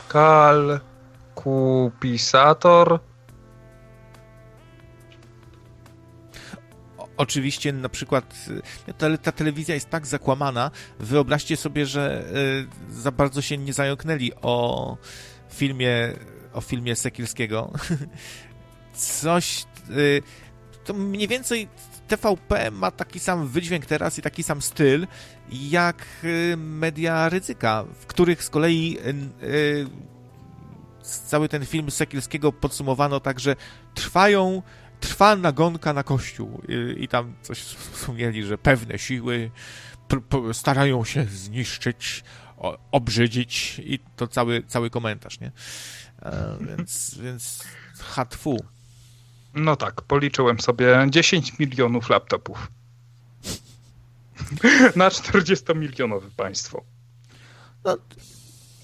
Kalkupisator. 0.09 2.99
oczywiście 7.17 7.73
na 7.73 7.89
przykład 7.89 8.35
ta, 8.99 9.19
ta, 9.19 9.33
telewizja 9.33 9.75
jest 9.75 9.91
tak 9.91 10.07
zakłamana, 10.07 10.71
wyobraźcie 10.99 11.57
sobie, 11.57 11.87
że 11.87 12.25
y, 12.91 12.95
za 12.95 13.13
bardzo 13.13 13.43
się 13.43 13.59
nie 13.59 13.73
zająknęli 13.73 14.33
o 14.43 14.97
filmie, 15.55 16.13
o 16.53 16.61
filmie 16.61 16.97
Sekielskiego. 16.97 17.73
Coś, 18.95 19.67
y, 19.91 20.23
to 20.85 20.95
mniej 20.95 21.29
więcej 21.29 21.69
TVP 22.09 22.71
ma 22.71 22.91
taki 22.91 23.21
sam 23.21 23.49
wydźwięk 23.49 23.87
teraz 23.87 24.19
i 24.19 24.23
taki 24.23 24.43
sam 24.43 24.63
styl, 24.63 25.07
jak 25.51 26.07
y, 26.25 26.57
media 26.57 27.29
ryzyka, 27.29 27.85
w 28.01 28.07
których 28.07 28.45
z 28.45 28.51
kolei 28.51 28.99
cały 31.27 31.49
ten 31.49 31.67
film 31.67 31.91
Sekielskiego 31.91 32.53
podsumowano 32.53 33.21
tak, 33.21 33.41
że 33.41 33.57
trwają 33.95 34.63
trwa 35.01 35.37
nagonka 35.37 35.93
na 35.93 36.03
kościół 36.03 36.63
i, 36.69 37.05
i 37.05 37.09
tam 37.09 37.35
coś 37.43 37.59
wspomnieli, 37.59 38.43
że 38.45 38.59
pewne 38.59 38.99
siły 38.99 39.51
starają 40.53 41.05
się 41.05 41.25
zniszczyć, 41.25 42.25
obrzydzić 42.91 43.81
i 43.85 43.99
to 44.17 44.27
cały, 44.29 44.63
cały 44.63 44.91
komentarz, 44.91 45.41
nie? 45.41 45.53
E, 46.23 46.57
więc, 46.61 47.19
więc 47.19 47.65
hatfu. 47.99 48.65
No 49.55 49.77
tak, 49.77 50.03
policzyłem 50.03 50.61
sobie 50.61 51.07
10 51.11 51.59
milionów 51.59 52.11
laptopów. 52.11 52.69
na 54.97 55.09
40-milionowe 55.09 56.31
państwo. 56.37 56.85
No, 57.85 57.97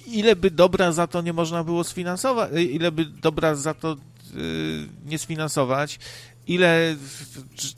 ile 0.06 0.36
by 0.36 0.50
dobra 0.50 0.92
za 0.92 1.06
to 1.06 1.22
nie 1.22 1.32
można 1.32 1.64
było 1.64 1.84
sfinansować, 1.84 2.50
ile 2.52 2.92
by 2.92 3.04
dobra 3.04 3.54
za 3.54 3.74
to 3.74 3.96
Y, 4.36 4.88
nie 5.04 5.18
sfinansować, 5.18 5.98
ile, 6.46 6.96
czy, 7.54 7.68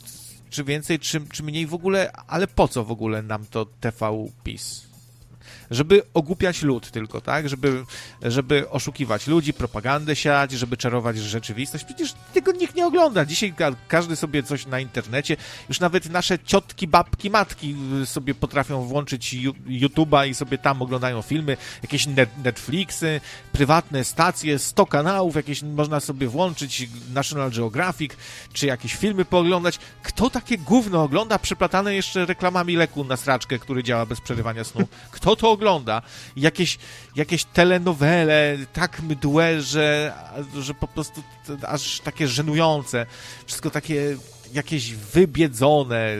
czy 0.49 0.63
więcej, 0.63 0.99
czy, 0.99 1.21
czy 1.31 1.43
mniej 1.43 1.67
w 1.67 1.73
ogóle, 1.73 2.11
ale 2.11 2.47
po 2.47 2.67
co 2.67 2.83
w 2.83 2.91
ogóle 2.91 3.21
nam 3.21 3.45
to 3.45 3.65
TV 3.65 4.25
PiS? 4.43 4.87
Żeby 5.73 6.01
ogłupiać 6.13 6.61
lud 6.61 6.91
tylko, 6.91 7.21
tak? 7.21 7.49
Żeby, 7.49 7.83
żeby 8.21 8.69
oszukiwać 8.69 9.27
ludzi, 9.27 9.53
propagandę 9.53 10.15
siać, 10.15 10.51
żeby 10.51 10.77
czarować 10.77 11.17
rzeczywistość. 11.17 11.85
Przecież 11.85 12.13
tego 12.33 12.51
nikt 12.51 12.75
nie 12.75 12.85
ogląda. 12.85 13.25
Dzisiaj 13.25 13.53
każdy 13.87 14.15
sobie 14.15 14.43
coś 14.43 14.65
na 14.65 14.79
internecie, 14.79 15.37
już 15.69 15.79
nawet 15.79 16.09
nasze 16.09 16.39
ciotki, 16.39 16.87
babki, 16.87 17.29
matki 17.29 17.75
y, 18.01 18.05
sobie 18.05 18.35
potrafią 18.35 18.81
włączyć 18.81 19.35
YouTube'a 19.67 20.27
i 20.27 20.33
sobie 20.33 20.57
tam 20.57 20.81
oglądają 20.81 21.21
filmy, 21.21 21.57
jakieś 21.83 22.07
Netflixy, 22.43 23.21
prywatne 23.51 24.03
stacje, 24.03 24.59
100 24.59 24.85
kanałów, 24.85 25.35
jakieś 25.35 25.61
można 25.61 25.99
sobie 25.99 26.27
włączyć, 26.27 26.87
National 27.13 27.51
Geographic, 27.51 28.11
czy 28.53 28.67
jakieś 28.67 28.95
filmy 28.95 29.25
pooglądać. 29.25 29.79
Kto 30.03 30.29
takie 30.29 30.57
gówno 30.57 31.03
ogląda, 31.03 31.39
przeplatane 31.39 31.95
jeszcze 31.95 32.25
reklamami 32.25 32.75
leku 32.75 33.03
na 33.03 33.17
straczkę, 33.17 33.59
który 33.59 33.83
działa 33.83 34.05
bez 34.05 34.21
przerywania 34.21 34.63
snu? 34.63 34.87
Kto 35.11 35.35
to 35.35 35.51
ogląda. 35.51 35.62
Jakieś, 36.35 36.77
jakieś 37.15 37.45
telenowele, 37.45 38.57
tak 38.73 39.01
mdłe, 39.01 39.61
że, 39.61 40.13
że 40.59 40.73
po 40.73 40.87
prostu 40.87 41.23
aż 41.67 41.99
takie 41.99 42.27
żenujące. 42.27 43.05
Wszystko 43.45 43.69
takie 43.69 44.17
jakieś 44.53 44.93
wybiedzone, 44.93 46.15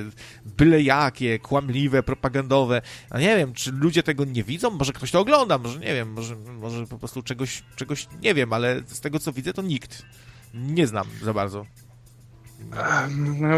byle 0.57 0.81
jakie, 0.81 1.39
kłamliwe, 1.39 2.03
propagandowe. 2.03 2.81
A 3.09 3.19
nie 3.19 3.37
wiem, 3.37 3.53
czy 3.53 3.71
ludzie 3.71 4.03
tego 4.03 4.25
nie 4.25 4.43
widzą? 4.43 4.69
Może 4.69 4.93
ktoś 4.93 5.11
to 5.11 5.19
ogląda, 5.19 5.57
może 5.57 5.79
nie 5.79 5.93
wiem, 5.93 6.13
może, 6.13 6.35
może 6.35 6.87
po 6.87 6.97
prostu 6.97 7.23
czegoś, 7.23 7.63
czegoś 7.75 8.07
nie 8.21 8.33
wiem, 8.33 8.53
ale 8.53 8.81
z 8.87 8.99
tego 8.99 9.19
co 9.19 9.33
widzę, 9.33 9.53
to 9.53 9.61
nikt. 9.61 10.03
Nie 10.53 10.87
znam 10.87 11.07
za 11.21 11.33
bardzo. 11.33 11.65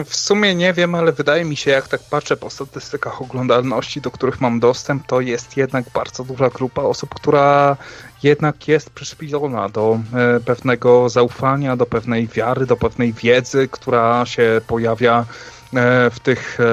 W 0.06 0.16
sumie 0.16 0.56
nie 0.56 0.74
wiem, 0.74 0.96
ale 0.96 1.12
wydaje 1.12 1.46
mi 1.46 1.56
się, 1.56 1.72
jak 1.72 1.88
tak 1.88 2.02
patrzę 2.10 2.38
po 2.38 2.50
statystykach 2.50 3.22
oglądalności, 3.22 4.02
do 4.02 4.12
których 4.12 4.42
mam 4.42 4.60
dostęp, 4.60 5.08
to 5.08 5.22
jest 5.22 5.58
jednak 5.58 5.86
bardzo 5.94 6.24
duża 6.24 6.50
grupa 6.50 6.82
osób, 6.82 7.16
która 7.16 7.78
jednak 8.24 8.68
jest 8.68 8.90
przyszpilona 8.90 9.70
do 9.70 10.00
e, 10.14 10.40
pewnego 10.40 11.10
zaufania, 11.10 11.78
do 11.78 11.86
pewnej 11.86 12.28
wiary, 12.28 12.66
do 12.66 12.78
pewnej 12.78 13.14
wiedzy, 13.14 13.68
która 13.72 14.26
się 14.26 14.62
pojawia 14.68 15.26
e, 15.74 16.10
w 16.10 16.20
tych, 16.20 16.60
e, 16.60 16.64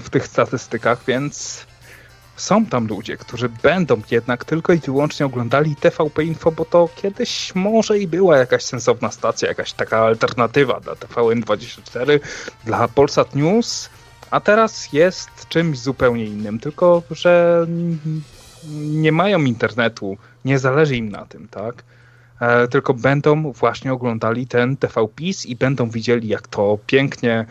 w 0.00 0.10
tych 0.10 0.26
statystykach, 0.26 1.04
więc 1.06 1.65
są 2.36 2.66
tam 2.66 2.86
ludzie, 2.86 3.16
którzy 3.16 3.48
będą 3.48 4.02
jednak 4.10 4.44
tylko 4.44 4.72
i 4.72 4.78
wyłącznie 4.78 5.26
oglądali 5.26 5.76
TVP 5.76 6.24
Info, 6.24 6.52
bo 6.52 6.64
to 6.64 6.88
kiedyś 6.96 7.54
może 7.54 7.98
i 7.98 8.06
była 8.06 8.38
jakaś 8.38 8.62
sensowna 8.62 9.10
stacja, 9.10 9.48
jakaś 9.48 9.72
taka 9.72 9.98
alternatywa 9.98 10.80
dla 10.80 10.92
TVN24, 10.94 12.20
dla 12.64 12.88
Polsat 12.88 13.34
News, 13.34 13.90
a 14.30 14.40
teraz 14.40 14.92
jest 14.92 15.30
czymś 15.48 15.78
zupełnie 15.78 16.24
innym, 16.24 16.58
tylko 16.58 17.02
że 17.10 17.66
nie 18.80 19.12
mają 19.12 19.40
internetu, 19.40 20.16
nie 20.44 20.58
zależy 20.58 20.96
im 20.96 21.08
na 21.08 21.26
tym, 21.26 21.48
tak? 21.48 21.82
E, 22.40 22.68
tylko 22.68 22.94
będą 22.94 23.52
właśnie 23.52 23.92
oglądali 23.92 24.46
ten 24.46 24.76
TVPiS 24.76 25.46
i 25.46 25.56
będą 25.56 25.90
widzieli, 25.90 26.28
jak 26.28 26.48
to 26.48 26.78
pięknie, 26.86 27.46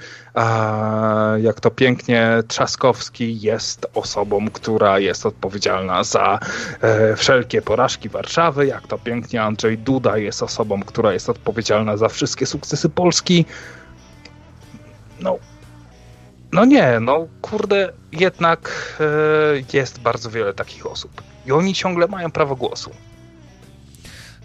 jak 1.41 1.59
to 1.59 1.71
pięknie 1.71 2.43
Trzaskowski 2.47 3.41
jest 3.41 3.85
osobą, 3.93 4.49
która 4.49 4.99
jest 4.99 5.25
odpowiedzialna 5.25 6.03
za 6.03 6.39
e, 6.81 7.15
wszelkie 7.15 7.61
porażki 7.61 8.09
Warszawy, 8.09 8.65
jak 8.67 8.87
to 8.87 8.97
pięknie 8.97 9.43
Andrzej 9.43 9.77
Duda 9.77 10.17
jest 10.17 10.43
osobą, 10.43 10.83
która 10.83 11.13
jest 11.13 11.29
odpowiedzialna 11.29 11.97
za 11.97 12.09
wszystkie 12.09 12.45
sukcesy 12.45 12.89
Polski. 12.89 13.45
No, 15.19 15.37
no 16.51 16.65
nie, 16.65 16.99
no 16.99 17.27
kurde, 17.41 17.93
jednak 18.11 18.71
e, 18.99 19.77
jest 19.77 19.99
bardzo 19.99 20.29
wiele 20.29 20.53
takich 20.53 20.85
osób. 20.85 21.21
I 21.45 21.51
oni 21.51 21.73
ciągle 21.73 22.07
mają 22.07 22.31
prawo 22.31 22.55
głosu. 22.55 22.91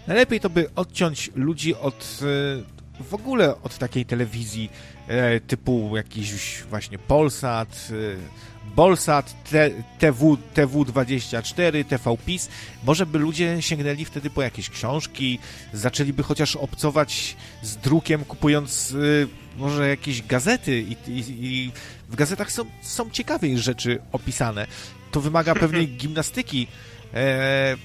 Najlepiej 0.07 0.39
to 0.39 0.49
by 0.49 0.69
odciąć 0.75 1.31
ludzi 1.35 1.75
od 1.75 2.19
e, 2.21 3.03
w 3.03 3.13
ogóle 3.13 3.61
od 3.63 3.77
takiej 3.77 4.05
telewizji 4.05 4.69
e, 5.07 5.39
typu 5.39 5.97
jakiś 5.97 6.63
właśnie 6.69 6.97
Polsat, 6.97 7.87
Bolsat, 8.75 9.43
TV, 9.99 10.25
TV24, 10.55 11.85
TVPiS. 11.85 12.49
Może 12.83 13.05
by 13.05 13.19
ludzie 13.19 13.61
sięgnęli 13.61 14.05
wtedy 14.05 14.29
po 14.29 14.41
jakieś 14.41 14.69
książki, 14.69 15.39
zaczęliby 15.73 16.23
chociaż 16.23 16.55
obcować 16.55 17.35
z 17.61 17.77
drukiem, 17.77 18.25
kupując 18.25 18.95
może 19.57 19.89
jakieś 19.89 20.21
gazety 20.21 20.81
i, 20.81 20.91
i, 20.91 21.23
i 21.27 21.71
w 22.09 22.15
gazetach 22.15 22.51
są, 22.51 22.65
są 22.81 23.09
ciekawe 23.09 23.57
rzeczy 23.57 24.01
opisane. 24.11 24.67
To 25.11 25.21
wymaga 25.21 25.55
pewnej 25.65 25.87
gimnastyki 25.87 26.67
e, 27.13 27.77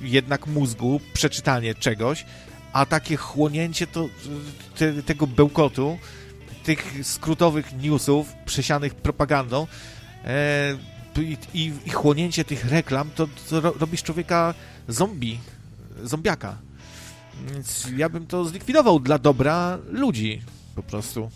jednak 0.00 0.46
mózgu, 0.46 1.00
przeczytanie 1.14 1.74
czegoś, 1.74 2.24
a 2.72 2.86
takie 2.86 3.16
chłonięcie 3.16 3.86
to, 3.86 4.08
te, 4.76 5.02
tego 5.02 5.26
bełkotu, 5.26 5.98
tych 6.64 6.94
skrótowych 7.02 7.72
newsów 7.82 8.32
przesianych 8.46 8.94
propagandą 8.94 9.66
e, 10.24 10.76
i, 11.54 11.72
i, 11.86 11.90
chłonięcie 11.90 12.44
tych 12.44 12.64
reklam, 12.64 13.10
to, 13.14 13.28
to 13.50 13.60
robisz 13.60 14.02
człowieka 14.02 14.54
zombie, 14.88 15.38
zombiaka. 16.02 16.56
Więc 17.46 17.86
ja 17.96 18.08
bym 18.08 18.26
to 18.26 18.44
zlikwidował 18.44 19.00
dla 19.00 19.18
dobra 19.18 19.78
ludzi 19.90 20.42
po 20.74 20.82
prostu. 20.82 21.30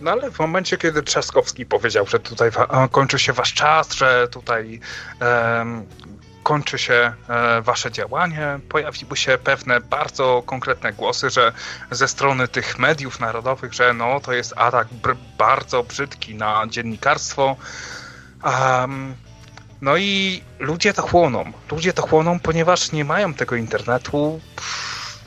No 0.00 0.10
ale 0.10 0.30
w 0.30 0.38
momencie, 0.38 0.76
kiedy 0.76 1.02
Trzaskowski 1.02 1.66
powiedział, 1.66 2.06
że 2.06 2.20
tutaj 2.20 2.50
kończy 2.90 3.18
się 3.18 3.32
wasz 3.32 3.54
czas, 3.54 3.94
że 3.94 4.28
tutaj 4.30 4.80
um, 5.20 5.86
kończy 6.44 6.78
się 6.78 7.12
e, 7.28 7.62
wasze 7.62 7.92
działanie, 7.92 8.58
pojawiły 8.68 9.16
się 9.16 9.38
pewne 9.38 9.80
bardzo 9.80 10.42
konkretne 10.46 10.92
głosy, 10.92 11.30
że 11.30 11.52
ze 11.90 12.08
strony 12.08 12.48
tych 12.48 12.78
mediów 12.78 13.20
narodowych, 13.20 13.72
że 13.72 13.94
no 13.94 14.20
to 14.20 14.32
jest 14.32 14.54
atak 14.56 14.88
bardzo 15.38 15.82
brzydki 15.82 16.34
na 16.34 16.66
dziennikarstwo. 16.68 17.56
Um, 18.44 19.14
no 19.82 19.96
i 19.96 20.42
ludzie 20.58 20.92
to 20.92 21.02
chłoną. 21.02 21.52
Ludzie 21.70 21.92
to 21.92 22.02
chłoną, 22.02 22.40
ponieważ 22.40 22.92
nie 22.92 23.04
mają 23.04 23.34
tego 23.34 23.56
internetu. 23.56 24.40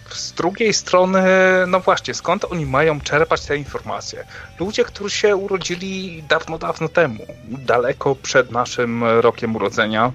Z 0.09 0.32
drugiej 0.32 0.74
strony, 0.74 1.24
no 1.68 1.80
właśnie, 1.80 2.13
skąd 2.13 2.45
oni 2.45 2.65
mają 2.65 3.01
czerpać 3.01 3.45
te 3.45 3.57
informacje? 3.57 4.26
Ludzie, 4.59 4.84
którzy 4.84 5.15
się 5.15 5.36
urodzili 5.36 6.24
dawno, 6.30 6.57
dawno 6.57 6.89
temu, 6.89 7.26
daleko 7.43 8.15
przed 8.15 8.51
naszym 8.51 9.03
rokiem 9.03 9.55
urodzenia, 9.55 10.11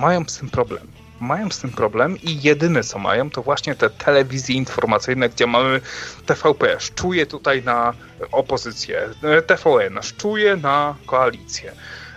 mają 0.00 0.24
z 0.24 0.38
tym 0.38 0.50
problem. 0.50 0.86
Mają 1.20 1.50
z 1.50 1.58
tym 1.58 1.70
problem 1.70 2.16
i 2.22 2.42
jedyne 2.42 2.82
co 2.82 2.98
mają 2.98 3.30
to 3.30 3.42
właśnie 3.42 3.74
te 3.74 3.90
telewizje 3.90 4.54
informacyjne, 4.56 5.28
gdzie 5.28 5.46
mamy 5.46 5.80
TVP, 6.26 6.76
szczuje 6.80 7.26
tutaj 7.26 7.62
na 7.62 7.94
opozycję, 8.32 9.08
TVN, 9.46 10.02
szczuje 10.02 10.56
na 10.56 10.94
koalicję. 11.06 11.72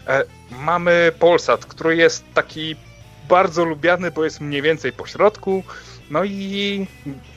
E, 0.08 0.24
mamy 0.52 1.12
Polsat, 1.20 1.66
który 1.66 1.96
jest 1.96 2.24
taki 2.34 2.76
bardzo 3.30 3.66
lubiany, 3.66 4.12
bo 4.12 4.24
jest 4.24 4.42
mniej 4.42 4.62
więcej 4.62 4.92
po 4.92 5.08
środku. 5.08 5.64
No 6.10 6.24
i 6.24 6.88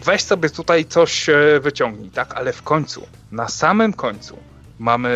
weź 0.05 0.23
sobie 0.23 0.51
tutaj 0.51 0.85
coś 0.85 1.29
e, 1.29 1.61
wyciągnij, 1.61 2.11
tak? 2.11 2.35
Ale 2.35 2.53
w 2.53 2.63
końcu, 2.63 3.07
na 3.33 3.49
samym 3.49 3.93
końcu 3.93 4.39
mamy 4.79 5.11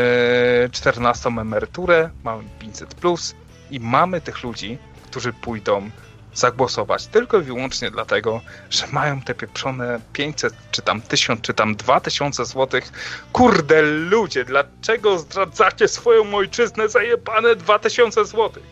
14 0.72 1.28
emeryturę, 1.28 2.10
mamy 2.24 2.42
500 2.58 2.94
plus 2.94 3.34
i 3.70 3.80
mamy 3.80 4.20
tych 4.20 4.42
ludzi, 4.42 4.78
którzy 5.10 5.32
pójdą 5.32 5.90
zagłosować 6.34 7.06
tylko 7.06 7.40
i 7.40 7.42
wyłącznie 7.42 7.90
dlatego, 7.90 8.40
że 8.70 8.86
mają 8.92 9.20
te 9.20 9.34
pieprzone 9.34 10.00
500, 10.12 10.54
czy 10.70 10.82
tam 10.82 11.00
1000, 11.00 11.40
czy 11.40 11.54
tam 11.54 11.76
2000 11.76 12.44
złotych. 12.44 12.92
Kurde 13.32 13.82
ludzie, 13.82 14.44
dlaczego 14.44 15.18
zdradzacie 15.18 15.88
swoją 15.88 16.34
ojczyznę 16.34 16.88
za 16.88 17.02
jebane 17.02 17.56
2000 17.56 18.24
złotych? 18.24 18.62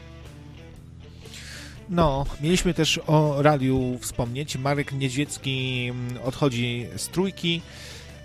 No, 1.91 2.27
mieliśmy 2.41 2.75
też 2.75 3.01
o 3.07 3.43
radiu 3.43 3.99
wspomnieć. 4.01 4.57
Marek 4.57 4.93
Niedźwiecki 4.93 5.89
mm, 5.91 6.23
odchodzi 6.25 6.87
z 6.97 7.09
trójki. 7.09 7.63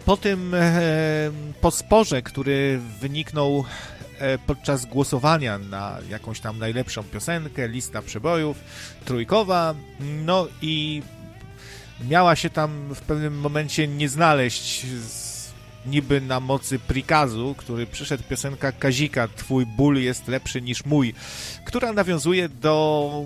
Po 0.06 0.18
tym, 0.18 0.54
e, 0.54 1.32
po 1.62 1.72
sporze, 1.72 2.22
który 2.22 2.80
wyniknął 3.02 3.66
podczas 4.48 4.86
głosowania 4.86 5.58
na 5.58 5.98
jakąś 6.10 6.40
tam 6.40 6.60
najlepszą 6.60 7.04
piosenkę, 7.04 7.68
lista 7.68 8.02
przebojów, 8.02 8.58
trójkowa, 9.06 9.76
no 10.26 10.48
i 10.62 11.02
miała 12.10 12.36
się 12.36 12.50
tam 12.50 12.96
w 12.96 13.02
pewnym 13.02 13.40
momencie 13.40 13.88
nie 13.88 14.10
znaleźć 14.10 14.86
z 14.86 15.34
niby 15.86 16.22
na 16.22 16.40
mocy 16.40 16.80
prikazu, 16.80 17.56
który 17.58 17.88
przyszedł 17.88 18.24
piosenka 18.30 18.72
Kazika, 18.72 19.28
Twój 19.28 19.66
ból 19.66 19.98
jest 19.98 20.28
lepszy 20.28 20.62
niż 20.62 20.86
mój, 20.86 21.14
która 21.66 21.94
nawiązuje 21.94 22.50
do, 22.50 23.26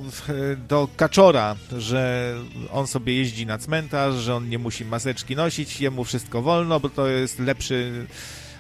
do 0.67 0.87
Kaczora, 0.97 1.55
że 1.77 2.33
on 2.71 2.87
sobie 2.87 3.15
jeździ 3.15 3.45
na 3.45 3.57
cmentarz, 3.57 4.15
że 4.15 4.35
on 4.35 4.49
nie 4.49 4.59
musi 4.59 4.85
maseczki 4.85 5.35
nosić, 5.35 5.81
jemu 5.81 6.03
wszystko 6.03 6.41
wolno, 6.41 6.79
bo 6.79 6.89
to 6.89 7.07
jest 7.07 7.39
lepszy 7.39 8.07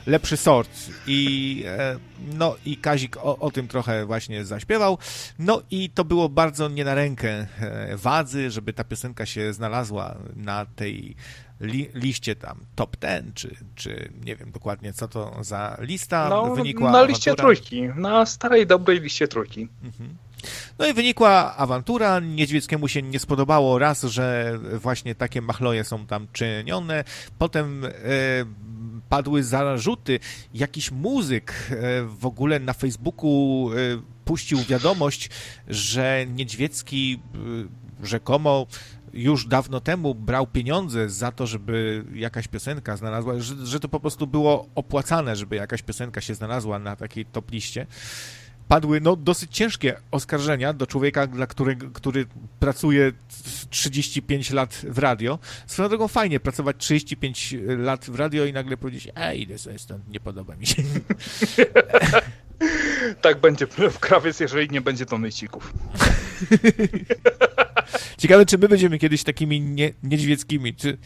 lepszy 0.07 0.37
sort. 0.37 0.69
I, 1.07 1.63
e, 1.67 1.99
no, 2.33 2.55
i 2.65 2.77
Kazik 2.77 3.17
o, 3.17 3.37
o, 3.37 3.51
tym 3.51 3.67
trochę 3.67 4.05
właśnie 4.05 4.45
zaśpiewał. 4.45 4.97
No 5.39 5.61
i 5.71 5.89
to 5.89 6.05
było 6.05 6.29
bardzo 6.29 6.69
nie 6.69 6.85
na 6.85 6.95
rękę 6.95 7.29
e, 7.59 7.97
wadzy, 7.97 8.51
żeby 8.51 8.73
ta 8.73 8.83
piosenka 8.83 9.25
się 9.25 9.53
znalazła 9.53 10.15
na 10.35 10.65
tej 10.65 11.15
li, 11.59 11.89
liście 11.93 12.35
tam 12.35 12.59
top 12.75 12.95
ten, 12.95 13.31
czy, 13.33 13.55
czy 13.75 14.11
nie 14.25 14.35
wiem 14.35 14.51
dokładnie 14.51 14.93
co 14.93 15.07
to 15.07 15.37
za 15.41 15.77
lista 15.79 16.29
no, 16.29 16.55
wynikła. 16.55 16.91
Na 16.91 17.03
liście 17.03 17.31
awantura. 17.31 17.55
trójki, 17.55 17.81
na 17.95 18.25
starej, 18.25 18.67
dobrej 18.67 19.01
liście 19.01 19.27
trójki. 19.27 19.67
Mhm. 19.83 20.17
No 20.79 20.87
i 20.87 20.93
wynikła 20.93 21.55
awantura. 21.57 22.19
Niedźwieckiemu 22.19 22.87
się 22.87 23.01
nie 23.01 23.19
spodobało 23.19 23.79
raz, 23.79 24.03
że 24.03 24.57
właśnie 24.73 25.15
takie 25.15 25.41
machloje 25.41 25.83
są 25.83 26.05
tam 26.07 26.27
czynione. 26.33 27.03
Potem 27.37 27.85
e, 27.85 27.89
padły 29.09 29.43
zarzuty. 29.43 30.19
Jakiś 30.53 30.91
muzyk 30.91 31.53
e, 31.69 31.75
w 32.03 32.25
ogóle 32.25 32.59
na 32.59 32.73
Facebooku 32.73 33.69
e, 33.71 33.75
puścił 34.25 34.59
wiadomość, 34.59 35.29
że 35.67 36.25
Niedźwiecki 36.35 37.19
e, 38.01 38.05
rzekomo 38.05 38.67
już 39.13 39.47
dawno 39.47 39.79
temu 39.79 40.15
brał 40.15 40.47
pieniądze 40.47 41.09
za 41.09 41.31
to, 41.31 41.47
żeby 41.47 42.05
jakaś 42.13 42.47
piosenka 42.47 42.97
znalazła, 42.97 43.39
że, 43.39 43.65
że 43.65 43.79
to 43.79 43.89
po 43.89 43.99
prostu 43.99 44.27
było 44.27 44.67
opłacane, 44.75 45.35
żeby 45.35 45.55
jakaś 45.55 45.81
piosenka 45.81 46.21
się 46.21 46.35
znalazła 46.35 46.79
na 46.79 46.95
takiej 46.95 47.25
top 47.25 47.51
liście 47.51 47.87
padły 48.67 49.01
no, 49.01 49.15
dosyć 49.15 49.51
ciężkie 49.51 49.95
oskarżenia 50.11 50.73
do 50.73 50.87
człowieka, 50.87 51.27
dla 51.27 51.47
którego, 51.47 51.87
który 51.93 52.25
pracuje 52.59 53.11
35 53.69 54.51
lat 54.51 54.81
w 54.83 54.97
radio. 54.97 55.39
Swoją 55.67 55.89
drogą 55.89 56.07
fajnie 56.07 56.39
pracować 56.39 56.75
35 56.79 57.55
lat 57.77 58.05
w 58.05 58.15
radio 58.15 58.45
i 58.45 58.53
nagle 58.53 58.77
powiedzieć, 58.77 59.11
ej, 59.15 59.41
idę 59.41 59.57
sobie 59.57 59.79
stąd, 59.79 60.09
nie 60.09 60.19
podoba 60.19 60.55
mi 60.55 60.67
się. 60.67 60.83
tak 63.21 63.39
będzie 63.39 63.67
w 63.67 63.99
krawiec, 63.99 64.39
jeżeli 64.39 64.69
nie 64.69 64.81
będzie 64.81 65.05
to 65.05 65.17
mycików. 65.17 65.73
Ciekawe, 68.17 68.45
czy 68.45 68.57
my 68.57 68.69
będziemy 68.69 68.99
kiedyś 68.99 69.23
takimi 69.23 69.61
nie, 69.61 69.93
niedźwieckimi. 70.03 70.75
Czy... 70.75 70.97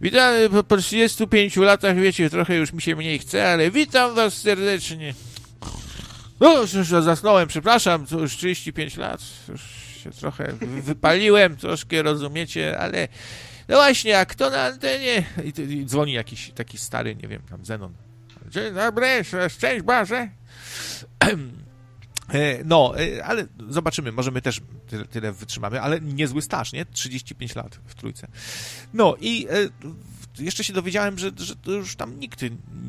Witam 0.00 0.34
po, 0.50 0.64
po 0.64 0.76
35 0.76 1.56
latach, 1.56 1.96
wiecie, 1.96 2.30
trochę 2.30 2.56
już 2.56 2.72
mi 2.72 2.82
się 2.82 2.96
mniej 2.96 3.18
chce, 3.18 3.52
ale 3.52 3.70
witam 3.70 4.14
was 4.14 4.34
serdecznie. 4.34 5.14
No, 6.40 6.60
już 6.60 6.88
zasnąłem, 6.88 7.48
przepraszam, 7.48 8.06
to 8.06 8.18
już 8.18 8.36
35 8.36 8.96
lat, 8.96 9.20
już 9.48 9.62
się 10.04 10.10
trochę 10.10 10.52
wypaliłem, 10.82 11.56
troszkę 11.56 12.02
rozumiecie, 12.02 12.78
ale 12.78 13.08
no 13.68 13.76
właśnie, 13.76 14.10
jak 14.10 14.34
to 14.34 14.50
na 14.50 14.62
antenie? 14.62 15.24
I, 15.44 15.60
i 15.60 15.86
dzwoni 15.86 16.12
jakiś 16.12 16.50
taki 16.50 16.78
stary, 16.78 17.16
nie 17.16 17.28
wiem, 17.28 17.42
tam 17.50 17.64
Zenon. 17.64 17.92
Dzień 18.50 18.74
dobry, 18.74 19.06
szczęść 19.48 19.82
Boże. 19.82 20.28
E, 22.32 22.64
no, 22.64 22.94
e, 22.98 23.24
ale 23.24 23.46
zobaczymy, 23.68 24.12
może 24.12 24.30
my 24.30 24.42
też 24.42 24.60
tyle, 24.86 25.04
tyle, 25.04 25.32
wytrzymamy, 25.32 25.80
ale 25.80 26.00
niezły 26.00 26.42
staż, 26.42 26.72
nie? 26.72 26.86
35 26.86 27.54
lat 27.54 27.78
w 27.86 27.94
trójce. 27.94 28.28
No 28.94 29.16
i 29.20 29.46
e, 29.50 29.54
jeszcze 30.40 30.64
się 30.64 30.72
dowiedziałem, 30.72 31.18
że, 31.18 31.30
że 31.36 31.54
już 31.66 31.96
tam 31.96 32.18
nikt 32.20 32.44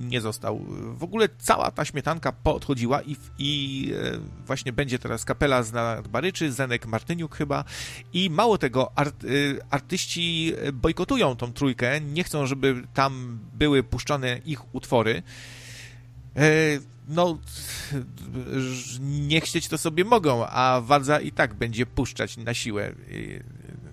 nie 0.10 0.22
został. 0.22 0.66
W 0.94 1.04
ogóle 1.04 1.30
cała 1.40 1.72
ta 1.72 1.86
śmietanka 1.86 2.32
poodchodziła 2.32 3.02
i, 3.02 3.16
i 3.40 3.94
właśnie 4.46 4.74
będzie 4.74 5.00
teraz 5.00 5.26
kapela 5.26 5.64
z 5.64 6.08
Baryczy, 6.08 6.52
Zenek 6.52 6.86
Martyniuk 6.86 7.36
chyba 7.36 7.64
i 8.14 8.30
mało 8.30 8.58
tego, 8.58 8.92
art, 8.96 9.26
artyści 9.70 10.54
bojkotują 10.74 11.36
tą 11.36 11.54
trójkę, 11.54 12.02
nie 12.02 12.24
chcą, 12.24 12.46
żeby 12.46 12.84
tam 12.94 13.40
były 13.54 13.84
puszczane 13.84 14.40
ich 14.46 14.76
utwory 14.76 15.24
no, 17.10 17.38
nie 19.02 19.42
chcieć 19.42 19.68
to 19.68 19.78
sobie 19.78 20.04
mogą, 20.04 20.46
a 20.46 20.82
Wadza 20.82 21.20
i 21.20 21.32
tak 21.32 21.54
będzie 21.54 21.86
puszczać 21.86 22.38
na 22.38 22.54
siłę. 22.54 22.92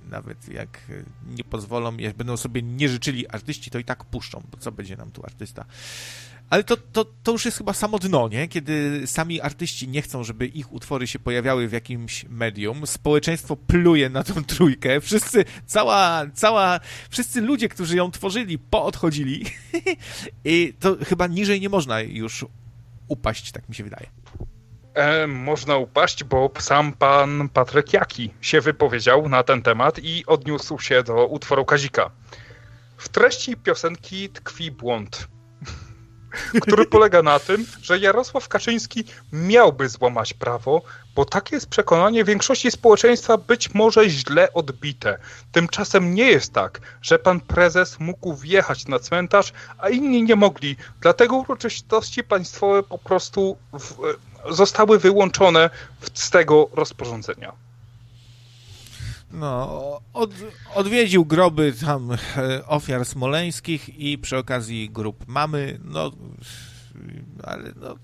Nawet 0.06 0.48
jak 0.48 0.80
nie 1.26 1.44
pozwolą, 1.44 1.96
jak 1.96 2.16
będą 2.16 2.36
sobie 2.36 2.62
nie 2.62 2.88
życzyli 2.88 3.28
artyści, 3.28 3.70
to 3.70 3.78
i 3.78 3.84
tak 3.84 4.04
puszczą, 4.04 4.42
bo 4.50 4.58
co 4.58 4.72
będzie 4.72 4.96
nam 4.96 5.10
tu 5.10 5.24
artysta. 5.24 5.64
Ale 6.50 6.64
to, 6.64 6.76
to, 6.76 7.04
to 7.22 7.32
już 7.32 7.44
jest 7.44 7.58
chyba 7.58 7.72
samo 7.72 7.98
dno, 7.98 8.28
nie? 8.28 8.48
Kiedy 8.48 9.02
sami 9.06 9.40
artyści 9.40 9.88
nie 9.88 10.02
chcą, 10.02 10.24
żeby 10.24 10.46
ich 10.46 10.72
utwory 10.72 11.06
się 11.06 11.18
pojawiały 11.18 11.68
w 11.68 11.72
jakimś 11.72 12.24
medium, 12.28 12.86
społeczeństwo 12.86 13.56
pluje 13.56 14.08
na 14.10 14.24
tą 14.24 14.44
trójkę, 14.44 15.00
wszyscy, 15.00 15.44
cała, 15.66 16.26
cała, 16.34 16.80
wszyscy 17.10 17.40
ludzie, 17.40 17.68
którzy 17.68 17.96
ją 17.96 18.10
tworzyli, 18.10 18.58
poodchodzili 18.58 19.44
i 20.44 20.74
to 20.80 20.96
chyba 21.04 21.26
niżej 21.26 21.60
nie 21.60 21.68
można 21.68 22.00
już 22.00 22.46
upaść, 23.08 23.52
tak 23.52 23.68
mi 23.68 23.74
się 23.74 23.84
wydaje. 23.84 24.06
E, 24.97 25.27
można 25.27 25.77
upaść, 25.77 26.24
bo 26.24 26.51
sam 26.59 26.93
pan 26.93 27.48
Patryk 27.48 27.93
Jaki 27.93 28.31
się 28.40 28.60
wypowiedział 28.60 29.28
na 29.28 29.43
ten 29.43 29.62
temat 29.62 29.98
i 29.98 30.27
odniósł 30.27 30.78
się 30.78 31.02
do 31.02 31.27
utworu 31.27 31.64
Kazika. 31.64 32.10
W 32.97 33.09
treści 33.09 33.56
piosenki 33.56 34.28
tkwi 34.28 34.70
błąd, 34.70 35.28
który 36.62 36.86
polega 36.86 37.23
na 37.23 37.39
tym, 37.39 37.66
że 37.82 37.98
Jarosław 37.98 38.48
Kaczyński 38.48 39.05
miałby 39.32 39.89
złamać 39.89 40.35
prawo, 40.35 40.82
bo 41.14 41.24
takie 41.24 41.56
jest 41.56 41.68
przekonanie 41.68 42.24
większości 42.24 42.70
społeczeństwa 42.70 43.36
być 43.39 43.74
może 43.74 44.10
źle 44.10 44.52
odbite. 44.52 45.18
Tymczasem 45.52 46.14
nie 46.14 46.31
jest 46.31 46.52
tak, 46.52 46.81
że 47.02 47.18
pan 47.18 47.40
prezes 47.40 48.01
mógł 48.01 48.35
wjechać 48.35 48.89
na 48.89 48.98
cmentarz, 48.98 49.52
a 49.78 49.89
inni 49.89 50.23
nie 50.23 50.36
mogli. 50.36 50.77
Dlatego 51.01 51.36
uroczystości 51.36 52.24
państwowe 52.24 52.82
po 52.82 52.98
prostu 52.98 53.56
w, 53.73 53.94
zostały 54.51 54.98
wyłączone 54.98 55.70
z 56.14 56.31
tego 56.31 56.68
rozporządzenia. 56.73 57.52
No, 59.31 60.01
od, 60.12 60.31
odwiedził 60.74 61.24
groby 61.24 61.74
tam 61.86 62.12
e, 62.12 62.16
ofiar 62.66 63.05
smoleńskich 63.05 63.98
i 63.98 64.18
przy 64.18 64.36
okazji 64.36 64.90
grup 64.90 65.24
mamy, 65.27 65.78
no 65.85 66.12
ale, 67.43 67.73
no, 67.81 67.94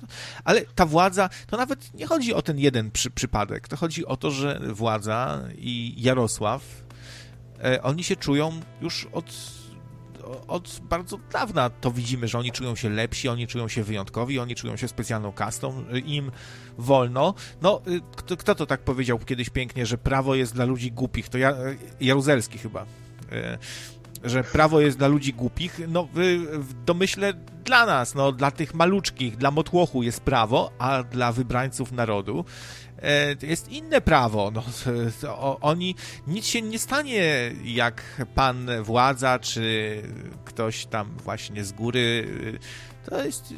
ale 0.44 0.60
ta 0.74 0.86
władza, 0.86 1.28
to 1.46 1.56
nawet 1.56 1.94
nie 1.94 2.06
chodzi 2.06 2.34
o 2.34 2.42
ten 2.42 2.58
jeden 2.58 2.90
przy, 2.90 3.10
przypadek, 3.10 3.68
to 3.68 3.76
chodzi 3.76 4.06
o 4.06 4.16
to, 4.16 4.30
że 4.30 4.60
władza 4.72 5.40
i 5.58 5.94
Jarosław, 5.96 6.62
e, 7.64 7.82
oni 7.82 8.04
się 8.04 8.16
czują 8.16 8.60
już 8.80 9.08
od, 9.12 9.24
od 10.48 10.80
bardzo 10.82 11.18
dawna 11.32 11.70
to 11.70 11.90
widzimy, 11.90 12.28
że 12.28 12.38
oni 12.38 12.52
czują 12.52 12.76
się 12.76 12.90
lepsi, 12.90 13.28
oni 13.28 13.46
czują 13.46 13.68
się 13.68 13.82
wyjątkowi, 13.82 14.38
oni 14.38 14.54
czują 14.54 14.76
się 14.76 14.88
specjalną 14.88 15.32
kastą, 15.32 15.84
im 16.04 16.30
wolno. 16.78 17.34
No, 17.62 17.82
y, 17.88 18.00
kto, 18.16 18.36
kto 18.36 18.54
to 18.54 18.66
tak 18.66 18.80
powiedział 18.80 19.18
kiedyś 19.18 19.50
pięknie, 19.50 19.86
że 19.86 19.98
prawo 19.98 20.34
jest 20.34 20.54
dla 20.54 20.64
ludzi 20.64 20.92
głupich? 20.92 21.28
To 21.28 21.38
ja, 21.38 21.54
Jaruzelski 22.00 22.58
chyba. 22.58 22.86
Że 24.24 24.44
prawo 24.44 24.80
jest 24.80 24.98
dla 24.98 25.08
ludzi 25.08 25.32
głupich, 25.32 25.80
no 25.88 26.08
w 26.14 26.84
domyśle 26.84 27.34
dla 27.64 27.86
nas, 27.86 28.14
no 28.14 28.32
dla 28.32 28.50
tych 28.50 28.74
maluczkich, 28.74 29.36
dla 29.36 29.50
motłochu 29.50 30.02
jest 30.02 30.20
prawo, 30.20 30.70
a 30.78 31.02
dla 31.02 31.32
wybrańców 31.32 31.92
narodu 31.92 32.44
jest 33.42 33.68
inne 33.68 34.00
prawo. 34.00 34.52
No, 34.54 34.62
oni, 35.60 35.94
nic 36.26 36.46
się 36.46 36.62
nie 36.62 36.78
stanie, 36.78 37.52
jak 37.64 38.22
pan 38.34 38.66
władza, 38.82 39.38
czy 39.38 39.96
ktoś 40.44 40.86
tam 40.86 41.16
właśnie 41.24 41.64
z 41.64 41.72
góry. 41.72 42.26
To 43.10 43.24
jest, 43.24 43.54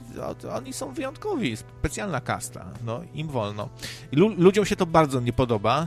oni 0.53 0.73
są 0.73 0.93
wyjątkowi, 0.93 1.57
specjalna 1.57 2.21
kasta, 2.21 2.73
no 2.85 3.01
im 3.15 3.29
wolno. 3.29 3.69
ludziom 4.13 4.67
się 4.67 4.77
to 4.77 4.87
bardzo 4.87 5.21
nie 5.21 5.33
podoba. 5.33 5.87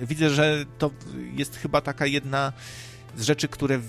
E, 0.00 0.06
widzę, 0.06 0.30
że 0.30 0.64
to 0.78 0.90
jest 1.36 1.56
chyba 1.56 1.80
taka 1.80 2.06
jedna 2.06 2.52
z 3.16 3.22
rzeczy, 3.22 3.48
które, 3.48 3.80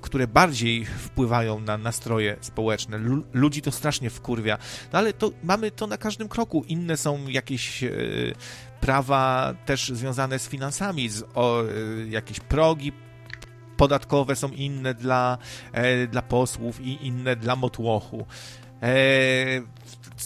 które 0.00 0.26
bardziej 0.26 0.84
wpływają 0.84 1.60
na 1.60 1.78
nastroje 1.78 2.36
społeczne. 2.40 2.98
ludzi 3.32 3.62
to 3.62 3.72
strasznie 3.72 4.10
wkurwia. 4.10 4.58
No 4.92 4.98
ale 4.98 5.12
to 5.12 5.30
mamy 5.42 5.70
to 5.70 5.86
na 5.86 5.96
każdym 5.96 6.28
kroku. 6.28 6.64
Inne 6.68 6.96
są 6.96 7.28
jakieś 7.28 7.84
e, 7.84 7.90
prawa 8.80 9.54
też 9.66 9.88
związane 9.88 10.38
z 10.38 10.48
finansami, 10.48 11.08
z, 11.08 11.24
o, 11.34 11.62
e, 11.62 11.66
jakieś 12.08 12.40
progi 12.40 12.92
podatkowe 13.76 14.36
są 14.36 14.48
inne 14.48 14.94
dla, 14.94 15.38
e, 15.72 16.06
dla 16.06 16.22
posłów 16.22 16.80
i 16.80 17.06
inne 17.06 17.36
dla 17.36 17.56
motłochu. 17.56 18.26
E, 18.82 18.94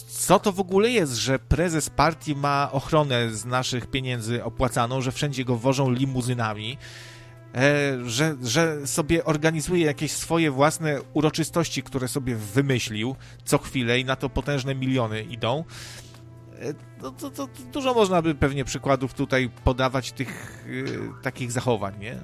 co 0.09 0.39
to 0.39 0.52
w 0.52 0.60
ogóle 0.60 0.90
jest, 0.90 1.12
że 1.12 1.39
prezes 1.39 1.90
partii 1.90 2.36
ma 2.36 2.68
ochronę 2.73 3.31
z 3.31 3.44
naszych 3.44 3.86
pieniędzy 3.86 4.44
opłacaną, 4.44 5.01
że 5.01 5.12
wszędzie 5.12 5.44
go 5.44 5.56
wożą 5.56 5.90
limuzynami? 5.90 6.78
E, 7.57 7.99
że, 8.05 8.37
że 8.43 8.87
sobie 8.87 9.24
organizuje 9.24 9.87
jakieś 9.87 10.12
swoje 10.12 10.51
własne 10.51 11.01
uroczystości, 11.12 11.83
które 11.83 12.09
sobie 12.09 12.37
wymyślił 12.37 13.16
co 13.45 13.59
chwilę 13.59 13.99
i 13.99 14.05
na 14.05 14.16
to 14.16 14.28
potężne 14.28 14.74
miliony 14.74 15.23
idą. 15.23 15.65
E, 16.61 16.74
no, 17.03 17.11
to, 17.11 17.31
to, 17.31 17.49
dużo 17.73 17.95
można 17.95 18.23
by 18.23 18.35
pewnie 18.35 18.65
przykładów 18.65 19.15
tutaj 19.15 19.51
podawać 19.65 20.12
tych 20.12 20.65
y, 20.66 20.99
takich 21.23 21.53
zachowań, 21.53 21.95
nie? 22.01 22.19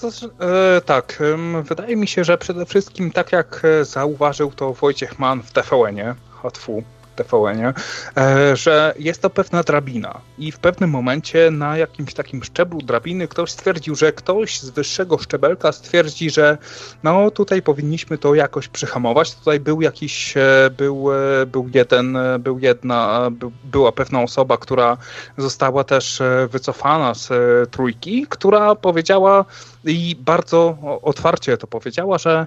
To, 0.00 0.08
e, 0.08 0.80
tak, 0.80 1.22
wydaje 1.62 1.96
mi 1.96 2.06
się, 2.06 2.24
że 2.24 2.38
przede 2.38 2.66
wszystkim 2.66 3.10
tak 3.10 3.32
jak 3.32 3.62
zauważył 3.82 4.52
to 4.52 4.72
Wojciech 4.72 5.18
Mann 5.18 5.42
w 5.42 5.52
TVN-ie, 5.52 6.14
Hotfu, 6.30 6.82
TVN-ie, 7.16 7.72
e, 8.16 8.56
że 8.56 8.94
jest 8.98 9.22
to 9.22 9.30
pewna 9.30 9.62
drabina 9.62 10.20
i 10.38 10.52
w 10.52 10.58
pewnym 10.58 10.90
momencie 10.90 11.50
na 11.50 11.76
jakimś 11.76 12.14
takim 12.14 12.44
szczeblu 12.44 12.82
drabiny 12.82 13.28
ktoś 13.28 13.50
stwierdził, 13.50 13.94
że 13.94 14.12
ktoś 14.12 14.60
z 14.60 14.70
wyższego 14.70 15.18
szczebelka 15.18 15.72
stwierdzi, 15.72 16.30
że 16.30 16.58
no 17.02 17.30
tutaj 17.30 17.62
powinniśmy 17.62 18.18
to 18.18 18.34
jakoś 18.34 18.68
przyhamować. 18.68 19.34
Tutaj 19.34 19.60
był 19.60 19.80
jakiś, 19.80 20.36
e, 20.36 20.70
był, 20.76 21.12
e, 21.12 21.46
był 21.46 21.70
jeden, 21.74 22.18
był 22.38 22.58
jedna, 22.58 23.30
była 23.64 23.92
pewna 23.92 24.22
osoba, 24.22 24.56
która 24.56 24.96
została 25.38 25.84
też 25.84 26.22
wycofana 26.48 27.14
z 27.14 27.30
trójki, 27.70 28.26
która 28.28 28.74
powiedziała 28.74 29.44
i 29.84 30.16
bardzo 30.20 30.78
otwarcie 31.02 31.56
to 31.56 31.66
powiedziała, 31.66 32.18
że 32.18 32.46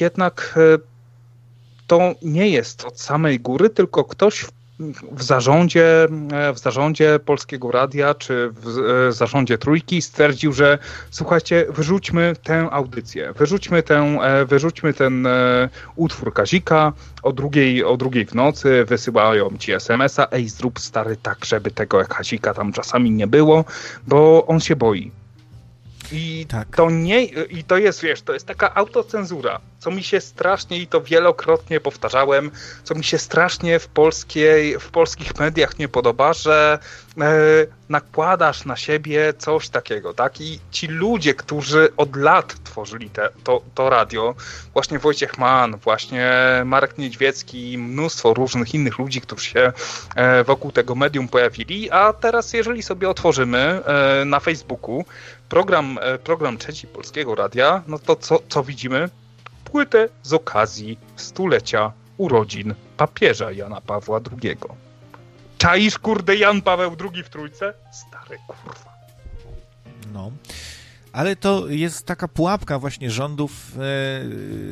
jednak 0.00 0.54
to 1.90 2.14
nie 2.22 2.48
jest 2.48 2.84
od 2.84 3.00
samej 3.00 3.40
góry, 3.40 3.70
tylko 3.70 4.04
ktoś 4.04 4.46
w 5.12 5.22
zarządzie, 5.22 6.08
w 6.54 6.58
zarządzie 6.58 7.18
Polskiego 7.24 7.70
Radia 7.70 8.14
czy 8.14 8.50
w 8.52 9.08
zarządzie 9.12 9.58
Trójki 9.58 10.02
stwierdził, 10.02 10.52
że 10.52 10.78
słuchajcie, 11.10 11.66
wyrzućmy 11.68 12.36
tę 12.42 12.68
audycję, 12.70 13.32
wyrzućmy, 13.32 13.82
tę, 13.82 14.18
e, 14.22 14.44
wyrzućmy 14.44 14.94
ten 14.94 15.26
e, 15.26 15.68
utwór 15.96 16.32
Kazika 16.32 16.92
o 17.22 17.32
drugiej, 17.32 17.84
o 17.84 17.96
drugiej 17.96 18.26
w 18.26 18.34
nocy, 18.34 18.84
wysyłają 18.84 19.50
ci 19.58 19.72
SMS-a, 19.72 20.28
ej 20.30 20.48
zrób 20.48 20.80
stary 20.80 21.16
tak, 21.16 21.44
żeby 21.44 21.70
tego 21.70 22.04
Kazika 22.04 22.54
tam 22.54 22.72
czasami 22.72 23.10
nie 23.10 23.26
było, 23.26 23.64
bo 24.06 24.46
on 24.46 24.60
się 24.60 24.76
boi. 24.76 25.19
I 26.12 26.46
tak. 26.48 26.76
to 26.76 26.90
nie, 26.90 27.24
i 27.24 27.64
to 27.64 27.78
jest, 27.78 28.02
wiesz, 28.02 28.22
to 28.22 28.32
jest 28.32 28.46
taka 28.46 28.74
autocenzura, 28.74 29.60
co 29.78 29.90
mi 29.90 30.02
się 30.02 30.20
strasznie, 30.20 30.78
i 30.78 30.86
to 30.86 31.00
wielokrotnie 31.00 31.80
powtarzałem, 31.80 32.50
co 32.84 32.94
mi 32.94 33.04
się 33.04 33.18
strasznie 33.18 33.78
w 33.78 33.88
polskiej, 33.88 34.78
w 34.78 34.90
polskich 34.90 35.38
mediach 35.38 35.78
nie 35.78 35.88
podoba, 35.88 36.32
że 36.32 36.78
e, 37.20 37.26
nakładasz 37.88 38.64
na 38.64 38.76
siebie 38.76 39.34
coś 39.38 39.68
takiego, 39.68 40.14
tak? 40.14 40.40
I 40.40 40.60
ci 40.70 40.86
ludzie, 40.86 41.34
którzy 41.34 41.88
od 41.96 42.16
lat 42.16 42.64
tworzyli 42.64 43.10
te, 43.10 43.28
to, 43.44 43.62
to 43.74 43.90
radio, 43.90 44.34
właśnie 44.72 44.98
Wojciech 44.98 45.38
Mann, 45.38 45.76
właśnie 45.76 46.30
Marek 46.64 46.98
Niedźwiecki 46.98 47.72
i 47.72 47.78
mnóstwo 47.78 48.34
różnych 48.34 48.74
innych 48.74 48.98
ludzi, 48.98 49.20
którzy 49.20 49.44
się 49.44 49.72
e, 50.16 50.44
wokół 50.44 50.72
tego 50.72 50.94
medium 50.94 51.28
pojawili, 51.28 51.90
a 51.90 52.12
teraz 52.12 52.52
jeżeli 52.52 52.82
sobie 52.82 53.08
otworzymy 53.08 53.58
e, 53.58 54.24
na 54.24 54.40
Facebooku 54.40 55.04
program, 55.50 55.98
e, 56.02 56.18
program 56.18 56.58
trzeci 56.58 56.86
Polskiego 56.86 57.34
Radia, 57.34 57.82
no 57.86 57.98
to 57.98 58.16
co, 58.16 58.38
co 58.48 58.64
widzimy? 58.64 59.08
Płytę 59.64 60.08
z 60.22 60.32
okazji 60.32 60.98
stulecia 61.16 61.92
urodzin 62.16 62.74
papieża 62.96 63.52
Jana 63.52 63.80
Pawła 63.80 64.20
II. 64.42 64.56
Czaisz, 65.58 65.98
kurde, 65.98 66.36
Jan 66.36 66.62
Paweł 66.62 66.96
II 67.12 67.22
w 67.22 67.28
trójce? 67.28 67.74
Stary, 67.92 68.38
kurwa. 68.46 68.90
No. 70.12 70.30
Ale 71.12 71.36
to 71.36 71.68
jest 71.68 72.06
taka 72.06 72.28
pułapka 72.28 72.78
właśnie 72.78 73.10
rządów 73.10 73.72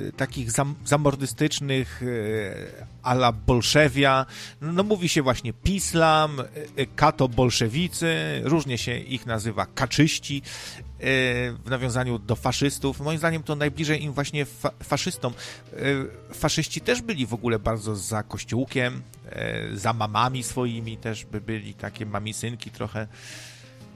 e, 0.09 0.13
takich 0.13 0.51
zam, 0.51 0.75
zamordystycznych 0.85 2.03
e, 2.03 2.89
ala 3.03 3.33
Bolszewia. 3.33 4.27
No 4.61 4.83
mówi 4.83 5.09
się 5.09 5.23
właśnie 5.23 5.53
Pislam, 5.53 6.41
e, 6.41 6.87
kato-bolszewicy, 6.87 8.41
różnie 8.45 8.79
się 8.79 8.99
ich 8.99 9.27
nazywa, 9.27 9.67
kaczyści 9.67 10.43
e, 10.43 11.01
w 11.53 11.71
nawiązaniu 11.71 12.19
do 12.19 12.37
faszystów. 12.37 13.01
Moim 13.01 13.19
zdaniem 13.19 13.43
to 13.43 13.55
najbliżej 13.55 14.03
im 14.03 14.13
właśnie 14.13 14.45
fa 14.45 14.71
faszystom. 14.83 15.33
E, 15.73 16.35
faszyści 16.35 16.81
też 16.81 17.03
byli 17.03 17.27
w 17.27 17.35
ogóle 17.35 17.59
bardzo 17.59 17.97
za 17.97 18.23
kościółkiem, 18.23 19.03
e, 19.31 19.77
za 19.77 19.93
mamami 19.93 20.43
swoimi 20.43 20.97
też 20.97 21.25
by 21.25 21.41
byli 21.41 21.75
takie 21.75 22.07
mamisynki 22.07 22.71
trochę 22.71 23.07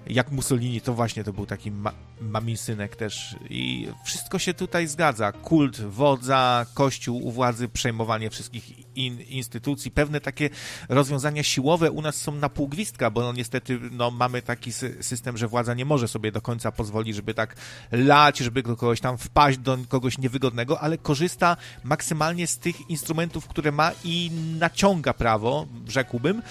jak 0.07 0.31
Mussolini, 0.31 0.81
to 0.81 0.95
właśnie 0.95 1.24
to 1.24 1.33
był 1.33 1.47
taki 1.47 1.70
ma 1.70 1.93
mamisynek 2.20 2.97
też 2.97 3.37
i 3.51 3.89
wszystko 4.05 4.39
się 4.39 4.55
tutaj 4.55 4.87
zgadza. 4.87 5.33
Kult 5.33 5.81
wodza, 5.81 6.66
kościół 6.74 7.27
u 7.27 7.33
władzy, 7.33 7.69
przejmowanie 7.69 8.31
wszystkich 8.31 8.82
in 8.94 9.20
instytucji, 9.20 9.90
pewne 9.90 10.20
takie 10.20 10.51
rozwiązania 10.89 11.43
siłowe 11.43 11.90
u 11.90 12.02
nas 12.02 12.16
są 12.16 12.35
na 12.35 12.48
pół 12.48 12.69
gwizdka, 12.69 13.10
bo 13.10 13.20
no 13.20 13.32
niestety 13.32 13.78
no, 13.90 14.10
mamy 14.10 14.43
taki 14.43 14.73
sy 14.73 14.97
system, 15.01 15.36
że 15.36 15.48
władza 15.48 15.74
nie 15.74 15.85
może 15.85 16.09
sobie 16.09 16.32
do 16.32 16.40
końca 16.40 16.73
pozwolić, 16.73 17.16
żeby 17.16 17.35
tak 17.35 17.56
lać, 17.93 18.39
żeby 18.39 18.62
do 18.62 18.77
kogoś 18.77 19.01
tam 19.01 19.19
wpaść, 19.19 19.59
do 19.59 19.78
kogoś 19.89 20.19
niewygodnego, 20.19 20.81
ale 20.81 20.98
korzysta 20.98 21.56
maksymalnie 21.85 22.47
z 22.47 22.59
tych 22.59 22.90
instrumentów, 22.90 23.48
które 23.48 23.73
ma 23.73 23.93
i 24.05 24.31
naciąga 24.59 25.12
prawo, 25.12 25.66
rzekłbym. 25.89 26.43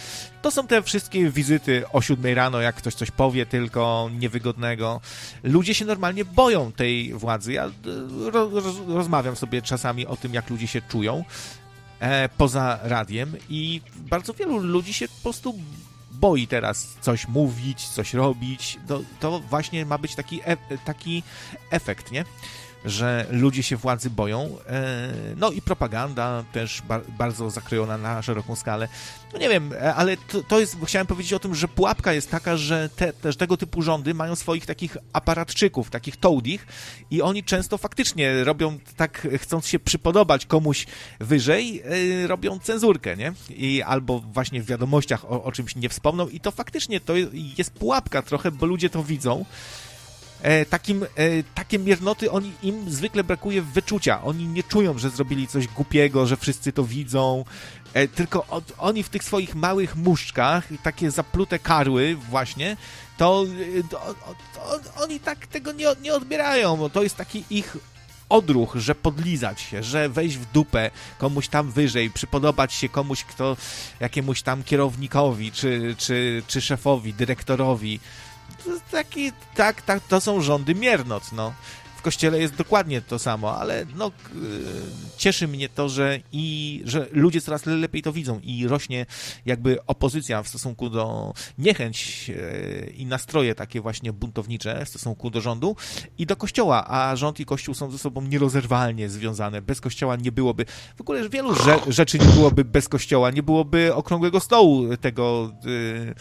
To 0.42 0.52
są 0.52 0.68
te 0.68 0.84
wszystkie 0.84 1.30
wizyty 1.30 1.84
o 1.92 2.02
siódmej 2.02 2.34
rano, 2.34 2.62
jak 2.62 2.76
ktoś 2.76 2.96
coś 2.96 3.12
powie 3.12 3.46
tylko 3.46 4.10
niewygodnego. 4.20 5.02
Ludzie 5.44 5.74
się 5.74 5.86
normalnie 5.86 6.26
boją 6.26 6.72
tej 6.72 7.14
władzy. 7.14 7.54
Ja 7.54 7.72
roz, 8.32 8.78
rozmawiam 8.88 9.36
sobie 9.36 9.62
czasami 9.62 10.08
o 10.08 10.18
tym, 10.18 10.34
jak 10.34 10.50
ludzie 10.50 10.68
się 10.68 10.82
czują 10.82 11.24
e, 12.02 12.30
poza 12.38 12.80
radiem 12.84 13.36
i 13.50 13.82
bardzo 13.98 14.34
wielu 14.34 14.58
ludzi 14.58 14.94
się 14.94 15.08
po 15.08 15.22
prostu 15.24 15.56
boi 16.12 16.48
teraz 16.48 16.88
coś 17.02 17.28
mówić, 17.28 17.88
coś 17.88 18.14
robić. 18.14 18.80
To, 18.88 19.02
to 19.20 19.40
właśnie 19.40 19.86
ma 19.86 19.98
być 19.98 20.16
taki, 20.16 20.42
e, 20.46 20.58
taki 20.86 21.24
efekt, 21.72 22.12
nie? 22.12 22.26
Że 22.86 23.26
ludzie 23.30 23.64
się 23.64 23.78
władzy 23.78 24.10
boją. 24.10 24.58
E, 24.68 25.14
no 25.38 25.52
i 25.52 25.62
propaganda 25.62 26.44
też 26.52 26.82
bardzo 27.18 27.50
zakrojona 27.50 27.98
na 27.98 28.22
szeroką 28.22 28.56
skalę. 28.56 28.88
No 29.34 29.40
nie 29.40 29.50
wiem, 29.50 29.74
e, 29.74 29.96
ale 29.96 30.18
to, 30.18 30.44
to 30.44 30.60
jest, 30.60 30.78
chciałem 30.86 31.08
powiedzieć 31.08 31.34
o 31.34 31.40
tym, 31.40 31.56
że 31.56 31.68
pułapka 31.68 32.14
jest 32.14 32.32
taka, 32.32 32.58
że 32.58 32.90
te, 32.96 33.14
też 33.14 33.38
tego 33.38 33.58
typu 33.58 33.82
rządy 33.82 34.14
mają 34.14 34.36
swoich 34.36 34.66
takich 34.66 34.98
aparatczyków, 35.14 35.90
takich 35.90 36.18
toadich 36.18 36.68
i 37.12 37.22
oni 37.22 37.44
często 37.44 37.78
faktycznie 37.78 38.44
robią 38.44 38.80
tak, 38.98 39.28
chcąc 39.38 39.68
się 39.68 39.80
przypodobać 39.80 40.46
komuś 40.46 40.88
wyżej, 41.20 41.82
e, 42.24 42.28
robią 42.28 42.60
cenzurkę, 42.60 43.18
nie? 43.18 43.34
I 43.50 43.82
albo 43.82 44.20
właśnie 44.20 44.62
w 44.62 44.66
wiadomościach 44.66 45.26
o, 45.26 45.44
o 45.44 45.52
czymś 45.52 45.76
nie 45.76 45.90
wspomną 45.90 46.28
i 46.28 46.40
to 46.40 46.52
faktycznie 46.52 47.00
to 47.00 47.14
jest 47.58 47.74
pułapka 47.74 48.22
trochę, 48.22 48.52
bo 48.52 48.66
ludzie 48.66 48.90
to 48.90 49.04
widzą 49.04 49.46
e, 50.42 50.66
takim, 50.66 51.04
e, 51.04 51.08
takie 51.56 51.80
miernoty 51.80 52.32
oni, 52.32 52.54
im 52.64 52.92
zwykle 52.92 53.24
brakuje 53.24 53.62
wyczucia. 53.62 54.24
Oni 54.24 54.48
nie 54.48 54.64
czują, 54.64 54.98
że 54.98 55.10
zrobili 55.10 55.48
coś 55.48 55.68
głupiego, 55.68 56.28
że 56.28 56.38
wszyscy 56.38 56.72
to 56.72 56.84
widzą, 56.84 57.46
e, 57.94 58.08
tylko 58.08 58.46
od, 58.48 58.74
oni 58.78 59.04
w 59.04 59.10
tych 59.10 59.24
swoich 59.24 59.56
małych 59.56 59.96
muszczkach, 59.96 60.68
takie 60.84 61.12
zaplute 61.12 61.60
karły 61.60 62.16
właśnie, 62.16 62.78
to, 63.18 63.46
e, 63.80 63.84
to, 63.84 64.16
to, 64.54 64.80
to 64.80 65.04
oni 65.04 65.20
tak 65.20 65.48
tego 65.48 65.72
nie, 65.72 65.88
nie 66.02 66.14
odbierają, 66.14 66.90
to 66.90 67.04
jest 67.04 67.16
taki 67.16 67.44
ich 67.50 67.78
odruch, 68.32 68.76
że 68.76 68.96
podlizać 68.96 69.62
się, 69.62 69.84
że 69.84 70.10
wejść 70.10 70.38
w 70.38 70.52
dupę 70.52 70.92
komuś 71.18 71.48
tam 71.48 71.72
wyżej, 71.72 72.10
przypodobać 72.10 72.74
się 72.74 72.90
komuś, 72.90 73.24
kto 73.24 73.58
jakiemuś 74.00 74.42
tam 74.42 74.64
kierownikowi, 74.64 75.52
czy, 75.52 75.96
czy, 75.98 76.44
czy 76.48 76.62
szefowi, 76.62 77.14
dyrektorowi, 77.14 78.00
taki, 78.92 79.32
tak, 79.56 79.82
tak, 79.82 80.04
to 80.08 80.22
są 80.22 80.42
rządy 80.42 80.76
miernot, 80.76 81.32
no. 81.32 81.54
W 82.02 82.04
kościele 82.04 82.40
jest 82.40 82.56
dokładnie 82.56 83.02
to 83.02 83.20
samo, 83.20 83.58
ale 83.58 83.86
no, 83.96 84.12
cieszy 85.18 85.48
mnie 85.48 85.70
to, 85.70 85.90
że 85.90 86.20
i 86.32 86.82
że 86.86 87.08
ludzie 87.12 87.42
coraz 87.42 87.66
lepiej 87.66 88.02
to 88.02 88.14
widzą 88.14 88.40
i 88.44 88.68
rośnie 88.68 89.06
jakby 89.46 89.86
opozycja 89.86 90.44
w 90.44 90.48
stosunku 90.48 90.90
do 90.90 91.34
niechęć 91.58 92.30
e, 92.30 92.90
i 92.90 93.06
nastroje 93.06 93.56
takie 93.56 93.82
właśnie 93.82 94.14
buntownicze 94.14 94.86
w 94.86 94.90
stosunku 94.90 95.30
do 95.30 95.42
rządu 95.42 95.76
i 96.18 96.26
do 96.26 96.36
kościoła, 96.36 96.88
a 96.88 97.16
rząd 97.16 97.40
i 97.40 97.46
kościół 97.46 97.76
są 97.76 97.92
ze 97.92 97.98
sobą 97.98 98.22
nierozerwalnie 98.22 99.10
związane. 99.10 99.62
Bez 99.62 99.82
kościoła 99.82 100.16
nie 100.16 100.32
byłoby, 100.32 100.66
w 100.98 101.02
ogóle 101.02 101.30
wielu 101.30 101.56
rzeczy 101.88 102.20
nie 102.20 102.26
byłoby 102.26 102.66
bez 102.66 102.90
kościoła, 102.90 103.32
nie 103.32 103.44
byłoby 103.44 103.96
okrągłego 103.96 104.40
stołu 104.40 104.98
tego 104.98 105.52
e, 106.10 106.14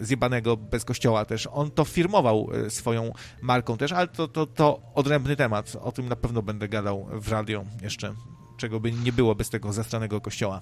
zjebanego 0.00 0.56
bez 0.56 0.84
kościoła 0.84 1.24
też. 1.24 1.48
On 1.52 1.70
to 1.70 1.84
firmował 1.84 2.50
e, 2.66 2.70
swoją 2.70 3.12
marką 3.42 3.76
też, 3.76 3.92
ale 3.92 4.08
to, 4.08 4.28
to, 4.28 4.46
to 4.46 4.80
odrębny 4.94 5.36
temat. 5.36 5.76
O 5.82 5.92
tym 5.92 6.08
na 6.08 6.16
pewno 6.16 6.42
będę 6.42 6.68
gadał 6.68 7.06
w 7.12 7.28
radio 7.28 7.64
jeszcze, 7.82 8.14
czego 8.56 8.80
by 8.80 8.92
nie 8.92 9.12
było 9.12 9.34
bez 9.34 9.50
tego 9.50 9.72
zastranego 9.72 10.20
kościoła. 10.20 10.60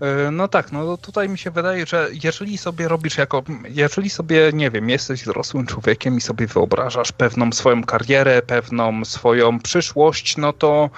E, 0.00 0.30
no 0.30 0.48
tak, 0.48 0.72
no 0.72 0.96
tutaj 0.96 1.28
mi 1.28 1.38
się 1.38 1.50
wydaje, 1.50 1.86
że 1.86 2.08
jeżeli 2.24 2.58
sobie 2.58 2.88
robisz 2.88 3.18
jako, 3.18 3.42
jeżeli 3.68 4.10
sobie, 4.10 4.50
nie 4.52 4.70
wiem, 4.70 4.90
jesteś 4.90 5.24
dorosłym 5.24 5.66
człowiekiem 5.66 6.16
i 6.16 6.20
sobie 6.20 6.46
wyobrażasz 6.46 7.12
pewną 7.12 7.52
swoją 7.52 7.84
karierę, 7.84 8.42
pewną 8.42 9.04
swoją 9.04 9.60
przyszłość, 9.60 10.36
no 10.36 10.52
to 10.52 10.90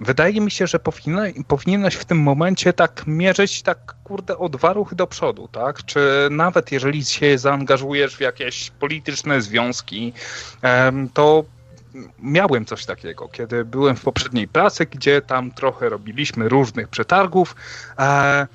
wydaje 0.00 0.40
mi 0.40 0.50
się, 0.50 0.66
że 0.66 0.78
powinna, 0.78 1.22
powinieneś 1.48 1.94
w 1.94 2.04
tym 2.04 2.18
momencie 2.18 2.72
tak 2.72 3.06
mierzyć 3.06 3.62
tak, 3.62 3.94
kurde, 4.04 4.38
o 4.38 4.48
dwa 4.48 4.72
ruchy 4.72 4.96
do 4.96 5.06
przodu, 5.06 5.48
tak? 5.48 5.84
Czy 5.84 6.28
nawet 6.30 6.72
jeżeli 6.72 7.04
się 7.04 7.38
zaangażujesz 7.38 8.16
w 8.16 8.20
jakieś 8.20 8.70
polityczne 8.70 9.42
związki, 9.42 10.12
to 11.14 11.44
miałem 12.18 12.64
coś 12.64 12.86
takiego, 12.86 13.28
kiedy 13.28 13.64
byłem 13.64 13.96
w 13.96 14.02
poprzedniej 14.02 14.48
pracy, 14.48 14.86
gdzie 14.86 15.22
tam 15.22 15.50
trochę 15.50 15.88
robiliśmy 15.88 16.48
różnych 16.48 16.88
przetargów. 16.88 17.56
E, 17.98 18.46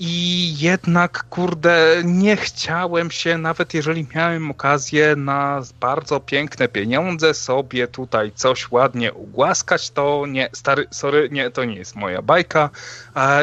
i 0.00 0.54
jednak, 0.58 1.24
kurde, 1.30 2.02
nie 2.04 2.36
chciałem 2.36 3.10
się, 3.10 3.38
nawet 3.38 3.74
jeżeli 3.74 4.06
miałem 4.14 4.50
okazję 4.50 5.16
na 5.16 5.62
bardzo 5.80 6.20
piękne 6.20 6.68
pieniądze 6.68 7.34
sobie 7.34 7.88
tutaj 7.88 8.32
coś 8.34 8.70
ładnie 8.70 9.12
ugłaskać, 9.12 9.90
to 9.90 10.24
nie, 10.28 10.48
stary, 10.52 10.86
sorry, 10.90 11.28
nie, 11.32 11.50
to 11.50 11.64
nie 11.64 11.76
jest 11.76 11.96
moja 11.96 12.22
bajka 12.22 12.70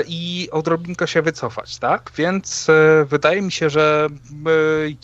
i 0.07 0.49
odrobinkę 0.51 1.07
się 1.07 1.21
wycofać, 1.21 1.77
tak? 1.77 2.11
Więc 2.17 2.69
e, 2.69 3.05
wydaje 3.05 3.41
mi 3.41 3.51
się, 3.51 3.69
że 3.69 4.07
e, 4.09 4.49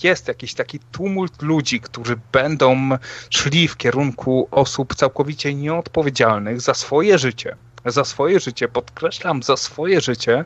jest 0.04 0.28
jakiś 0.28 0.54
taki 0.54 0.80
tumult 0.80 1.42
ludzi, 1.42 1.80
którzy 1.80 2.20
będą 2.32 2.90
szli 3.30 3.68
w 3.68 3.78
kierunku 3.78 4.48
osób 4.52 4.96
całkowicie 4.96 5.54
nieodpowiedzialnych 5.54 6.62
za 6.62 6.74
swoje 6.74 7.18
życie. 7.18 7.56
Za 7.86 8.04
swoje 8.04 8.40
życie, 8.40 8.68
podkreślam, 8.68 9.44
za 9.44 9.58
swoje 9.58 10.02
życie, 10.02 10.46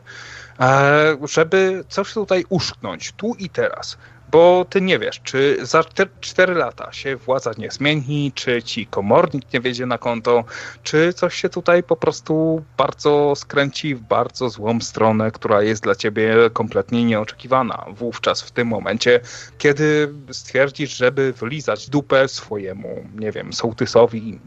żeby 1.24 1.84
coś 1.90 2.14
tutaj 2.14 2.46
uszknąć 2.50 3.12
tu 3.12 3.36
i 3.40 3.50
teraz. 3.50 3.98
Bo 4.32 4.66
ty 4.70 4.82
nie 4.82 5.00
wiesz, 5.00 5.22
czy 5.24 5.58
za 5.62 5.84
4 6.22 6.54
lata 6.54 6.94
się 6.94 7.16
władza 7.16 7.52
nie 7.58 7.72
zmieni, 7.72 8.32
czy 8.36 8.64
ci 8.64 8.88
komornik 8.88 9.54
nie 9.54 9.62
wiedzie 9.62 9.86
na 9.86 9.98
konto, 9.98 10.44
czy 10.84 11.14
coś 11.14 11.36
się 11.36 11.50
tutaj 11.50 11.84
po 11.84 11.96
prostu 11.96 12.64
bardzo 12.78 13.34
skręci 13.36 13.96
w 13.96 14.00
bardzo 14.00 14.50
złą 14.50 14.82
stronę, 14.82 15.32
która 15.32 15.62
jest 15.62 15.84
dla 15.84 15.96
ciebie 15.96 16.36
kompletnie 16.54 17.06
nieoczekiwana. 17.06 17.86
Wówczas 17.90 18.42
w 18.42 18.52
tym 18.52 18.68
momencie, 18.68 19.20
kiedy 19.58 20.14
stwierdzisz, 20.32 20.98
żeby 20.98 21.34
wylizać 21.34 21.90
dupę 21.90 22.28
swojemu, 22.28 23.06
nie 23.16 23.32
wiem, 23.32 23.54
sołtysowi, 23.54 24.40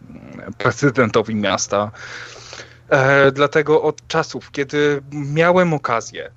prezydentowi 0.59 1.35
miasta, 1.35 1.90
E, 2.89 3.32
dlatego 3.32 3.82
od 3.82 4.09
czasów, 4.09 4.51
kiedy 4.51 5.02
miałem 5.12 5.74
okazję 5.74 6.31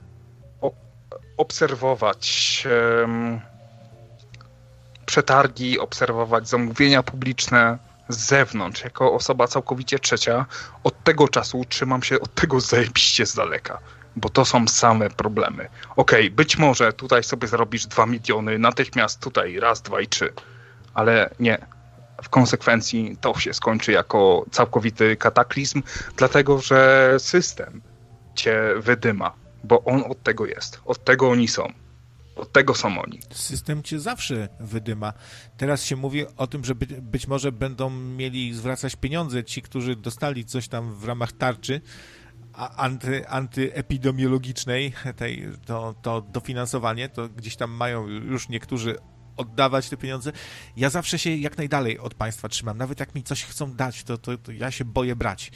obserwować 1.38 2.64
przetargi, 5.06 5.80
obserwować 5.80 6.50
zamówienia 6.50 7.04
publiczne 7.04 7.78
z 8.10 8.18
zewnątrz, 8.18 8.84
jako 8.84 9.14
osoba 9.14 9.48
całkowicie 9.48 10.00
trzecia, 10.00 10.46
od 10.84 11.04
tego 11.04 11.28
czasu 11.28 11.66
trzymam 11.70 12.04
się 12.04 12.20
od 12.20 12.36
tego 12.36 12.60
zajebiście 12.60 13.26
z 13.26 13.36
daleka 13.36 13.80
bo 14.16 14.30
to 14.30 14.46
są 14.46 14.68
same 14.68 15.10
problemy. 15.10 15.70
Okej, 15.96 16.26
okay, 16.26 16.32
być 16.32 16.58
może 16.58 16.94
tutaj 16.94 17.24
sobie 17.24 17.48
zarobisz 17.48 17.86
dwa 17.86 18.06
miliony, 18.06 18.60
natychmiast 18.60 19.20
tutaj 19.20 19.60
raz, 19.60 19.82
dwa 19.82 20.02
i 20.02 20.08
trzy, 20.08 20.34
ale 20.94 21.30
nie. 21.40 21.58
W 22.24 22.30
konsekwencji 22.30 23.18
to 23.22 23.40
się 23.40 23.54
skończy 23.54 23.92
jako 23.92 24.46
całkowity 24.52 25.16
kataklizm, 25.16 25.84
dlatego 26.18 26.62
że 26.62 27.16
system 27.18 27.82
cię 28.36 28.62
wydyma, 28.78 29.34
bo 29.64 29.84
on 29.84 30.04
od 30.12 30.24
tego 30.24 30.46
jest, 30.46 30.82
od 30.86 31.04
tego 31.04 31.30
oni 31.30 31.48
są. 31.48 31.74
Od 32.36 32.52
tego 32.52 32.76
są 32.76 33.02
oni. 33.02 33.20
System 33.32 33.84
cię 33.84 34.00
zawsze 34.00 34.50
wydyma. 34.60 35.14
Teraz 35.58 35.84
się 35.84 35.96
mówi 35.96 36.26
o 36.38 36.48
tym, 36.48 36.66
że 36.66 36.76
być, 37.02 37.28
może 37.28 37.52
będą 37.52 37.90
mieli 37.90 38.54
zwracać 38.54 38.96
pieniądze 38.96 39.44
ci, 39.44 39.62
którzy 39.62 39.96
dostali 39.96 40.46
coś 40.46 40.68
tam 40.68 40.96
w 40.96 41.04
ramach 41.06 41.32
tarczy, 41.32 41.82
anty, 42.54 43.28
antyepidemiologicznej, 43.28 44.94
tej, 45.16 45.48
to, 45.66 45.96
to 46.02 46.22
dofinansowanie, 46.22 47.10
to 47.10 47.30
gdzieś 47.30 47.56
tam 47.56 47.72
mają 47.72 48.08
już 48.08 48.50
niektórzy 48.50 48.96
oddawać 49.42 49.90
te 49.90 49.98
pieniądze. 49.98 50.32
Ja 50.78 50.90
zawsze 50.90 51.20
się 51.20 51.36
jak 51.36 51.58
najdalej 51.58 52.00
od 52.00 52.14
państwa 52.14 52.50
trzymam. 52.50 52.78
Nawet 52.78 53.00
jak 53.00 53.16
mi 53.16 53.24
coś 53.24 53.44
chcą 53.44 53.74
dać, 53.74 54.04
to, 54.04 54.18
to, 54.18 54.38
to 54.38 54.52
ja 54.52 54.72
się 54.72 54.86
boję 54.86 55.16
brać. 55.16 55.52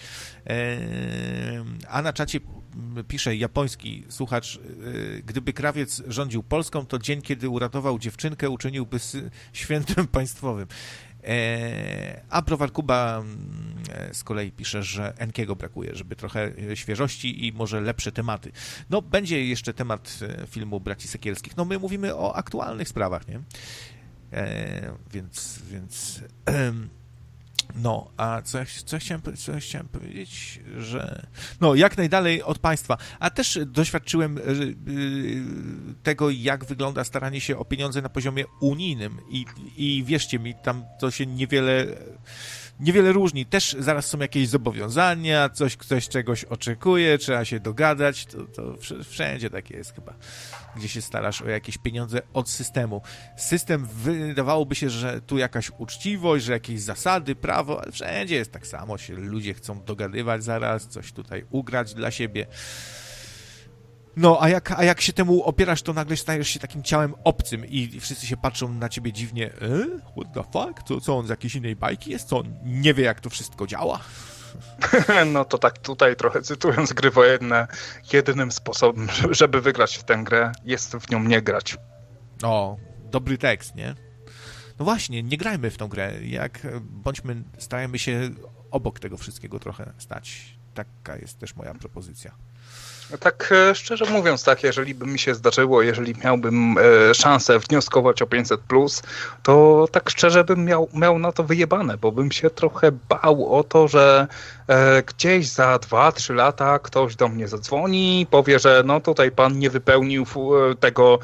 A 1.90 2.02
na 2.02 2.14
czacie 2.14 2.40
pisze 3.08 3.36
japoński 3.36 4.04
słuchacz, 4.10 4.58
e, 4.58 4.60
gdyby 5.22 5.54
krawiec 5.54 6.04
rządził 6.08 6.44
Polską, 6.44 6.86
to 6.86 7.00
dzień, 7.00 7.22
kiedy 7.22 7.50
uratował 7.50 8.00
dziewczynkę, 8.00 8.50
uczyniłby 8.50 8.98
świętem 9.54 10.08
państwowym. 10.08 10.68
E, 11.26 12.22
a 12.30 12.42
Browar 12.42 12.72
Kuba 12.72 13.18
mm, 13.18 13.76
e, 13.92 14.14
z 14.14 14.24
kolei 14.24 14.52
pisze, 14.52 14.84
że 14.84 15.14
Enkiego 15.18 15.56
brakuje, 15.56 15.96
żeby 15.96 16.16
trochę 16.16 16.52
e, 16.72 16.76
świeżości 16.76 17.48
i 17.48 17.54
może 17.54 17.82
lepsze 17.82 18.12
tematy. 18.12 18.52
No, 18.90 19.02
będzie 19.02 19.46
jeszcze 19.46 19.74
temat 19.74 20.20
filmu 20.48 20.80
Braci 20.80 21.08
Sekielskich. 21.08 21.58
No, 21.58 21.66
my 21.66 21.80
mówimy 21.80 22.16
o 22.16 22.36
aktualnych 22.36 22.90
sprawach, 22.90 23.28
nie? 23.28 23.40
Więc, 25.14 25.60
więc 25.72 26.22
no, 27.76 28.12
a 28.18 28.42
co, 28.42 28.58
co, 28.86 28.98
chciałem, 29.00 29.22
co 29.38 29.60
chciałem 29.60 29.88
powiedzieć, 29.88 30.60
że 30.78 31.26
no, 31.62 31.76
jak 31.76 31.98
najdalej 31.98 32.44
od 32.44 32.60
państwa, 32.60 32.98
a 33.20 33.30
też 33.30 33.60
doświadczyłem 33.66 34.38
y, 34.38 34.42
y, 34.42 35.44
tego, 36.04 36.30
jak 36.30 36.66
wygląda 36.66 37.04
staranie 37.04 37.42
się 37.42 37.58
o 37.58 37.66
pieniądze 37.66 38.02
na 38.02 38.10
poziomie 38.10 38.46
unijnym 38.62 39.18
i, 39.30 39.46
i 39.78 40.04
wierzcie 40.04 40.40
mi, 40.40 40.56
tam 40.56 40.84
to 41.00 41.12
się 41.12 41.26
niewiele 41.26 41.86
niewiele 42.80 43.12
różni. 43.12 43.46
Też 43.46 43.76
zaraz 43.80 44.06
są 44.06 44.20
jakieś 44.20 44.48
zobowiązania, 44.48 45.50
coś, 45.50 45.78
ktoś 45.78 46.10
czegoś 46.10 46.44
oczekuje, 46.44 47.18
trzeba 47.18 47.46
się 47.46 47.60
dogadać, 47.60 48.26
to, 48.26 48.46
to 48.46 48.76
wszędzie 49.10 49.50
tak 49.50 49.70
jest 49.70 49.96
chyba, 49.96 50.14
gdzie 50.76 50.88
się 50.88 51.02
starasz 51.02 51.42
o 51.42 51.50
jakieś 51.50 51.78
pieniądze 51.78 52.22
od 52.34 52.50
systemu. 52.50 53.02
System 53.38 53.86
wydawałoby 53.86 54.76
się, 54.76 54.90
że 54.90 55.22
tu 55.22 55.38
jakaś 55.38 55.72
uczciwość, 55.78 56.46
że 56.46 56.54
jakieś 56.54 56.82
zasady, 56.82 57.36
prawo, 57.36 57.82
ale 57.82 57.92
wszędzie 57.92 58.36
jest 58.36 58.52
tak 58.52 58.68
samo, 58.68 58.98
się 58.98 59.14
ludzie 59.14 59.54
chcą 59.54 59.84
dogadywać 59.84 60.44
zaraz, 60.44 60.88
coś 60.88 61.12
tutaj 61.12 61.46
ugrać 61.50 61.94
dla 61.94 62.12
siebie. 62.12 62.48
No, 64.18 64.38
a 64.42 64.50
jak, 64.50 64.72
a 64.72 64.84
jak 64.84 65.02
się 65.02 65.14
temu 65.14 65.44
opierasz, 65.44 65.82
to 65.82 65.94
nagle 65.94 66.18
stajesz 66.18 66.50
się 66.50 66.60
takim 66.60 66.84
ciałem 66.84 67.14
obcym 67.24 67.66
i 67.66 68.00
wszyscy 68.00 68.28
się 68.28 68.38
patrzą 68.38 68.74
na 68.74 68.90
ciebie 68.90 69.14
dziwnie. 69.14 69.48
E? 69.48 70.00
What 70.12 70.34
the 70.34 70.44
fuck? 70.44 70.84
Co, 70.88 71.02
co 71.02 71.18
on 71.18 71.26
z 71.26 71.30
jakiejś 71.30 71.56
innej 71.56 71.76
bajki 71.76 72.12
jest? 72.12 72.28
Co 72.28 72.38
on 72.40 72.54
nie 72.66 72.94
wie, 72.94 73.04
jak 73.04 73.20
to 73.20 73.30
wszystko 73.30 73.68
działa? 73.68 74.00
No 75.34 75.46
to 75.46 75.58
tak 75.58 75.78
tutaj 75.78 76.16
trochę 76.16 76.42
cytując 76.42 76.94
gry 76.94 77.12
wojenne, 77.12 77.68
jedynym 78.14 78.52
sposobem, 78.52 79.08
żeby 79.32 79.62
wygrać 79.62 79.98
w 79.98 80.04
tę 80.04 80.18
grę, 80.24 80.52
jest 80.66 80.96
w 80.96 81.10
nią 81.12 81.24
nie 81.24 81.42
grać. 81.42 81.78
O, 82.44 82.78
dobry 83.12 83.38
tekst, 83.38 83.76
nie? 83.76 83.96
No 84.80 84.86
właśnie, 84.86 85.24
nie 85.24 85.38
grajmy 85.38 85.72
w 85.72 85.78
tą 85.78 85.88
grę. 85.88 86.14
Jak 86.22 86.68
bądźmy, 86.82 87.44
starajmy 87.58 88.00
się 88.00 88.30
obok 88.72 89.00
tego 89.00 89.18
wszystkiego 89.18 89.60
trochę 89.60 89.94
stać. 89.98 90.58
Taka 90.74 91.18
jest 91.18 91.40
też 91.40 91.56
moja 91.56 91.74
propozycja. 91.74 92.32
Tak 93.20 93.52
e, 93.52 93.76
szczerze 93.76 94.06
mówiąc, 94.06 94.44
tak, 94.44 94.64
jeżeli 94.64 94.96
by 94.96 95.06
mi 95.06 95.20
się 95.20 95.36
zdarzyło, 95.36 95.82
jeżeli 95.82 96.14
miałbym 96.24 96.76
e, 96.78 97.14
szansę 97.14 97.60
wnioskować 97.60 98.22
o 98.22 98.28
500, 98.28 98.62
to 99.44 99.88
tak 99.92 100.10
szczerze 100.10 100.44
bym 100.44 100.66
miał, 100.66 100.90
miał 100.94 101.20
na 101.20 101.32
to 101.32 101.44
wyjebane, 101.44 101.98
bo 101.98 102.12
bym 102.12 102.32
się 102.32 102.50
trochę 102.50 102.92
bał 103.10 103.56
o 103.56 103.64
to, 103.64 103.88
że 103.88 104.28
e, 104.68 105.04
gdzieś 105.04 105.48
za 105.48 105.76
2-3 105.76 106.36
lata 106.36 106.80
ktoś 106.80 107.16
do 107.16 107.28
mnie 107.28 107.48
zadzwoni, 107.48 108.28
powie, 108.32 108.60
że 108.60 108.84
no 108.86 109.00
tutaj 109.00 109.32
pan 109.32 109.60
nie 109.60 109.70
wypełnił 109.70 110.26
tego, 110.80 111.20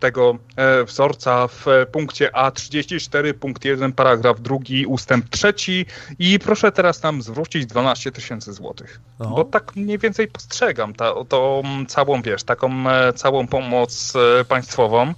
tego 0.00 0.38
wzorca 0.86 1.48
w 1.48 1.66
punkcie 1.92 2.30
A34, 2.34 3.32
punkt 3.32 3.64
1, 3.64 3.92
paragraf 3.92 4.40
2, 4.40 4.56
ustęp 4.86 5.28
3 5.28 5.54
i 6.18 6.38
proszę 6.38 6.72
teraz 6.72 7.02
nam 7.02 7.22
zwrócić 7.22 7.66
12 7.66 8.12
tysięcy 8.12 8.52
złotych. 8.52 9.00
Bo 9.18 9.44
tak 9.44 9.76
mniej 9.76 9.98
więcej 9.98 10.28
postrzegam 10.28 10.77
dostrzegam 10.78 10.94
ta, 10.94 11.24
tą 11.28 11.62
całą, 11.88 12.22
wiesz, 12.22 12.42
taką 12.42 12.90
e, 12.90 13.12
całą 13.12 13.46
pomoc 13.46 14.12
e, 14.40 14.44
państwową, 14.44 15.14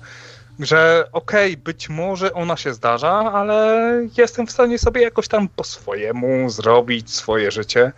że 0.61 1.09
okej, 1.13 1.53
okay, 1.53 1.65
być 1.65 1.89
może 1.89 2.33
ona 2.35 2.57
się 2.57 2.75
zdarza, 2.75 3.13
ale 3.13 3.93
jestem 4.19 4.47
w 4.47 4.51
stanie 4.51 4.79
sobie 4.79 5.03
jakoś 5.03 5.29
tam 5.29 5.49
po 5.49 5.65
swojemu 5.65 6.51
zrobić 6.51 7.15
swoje 7.15 7.51
życie. 7.51 7.93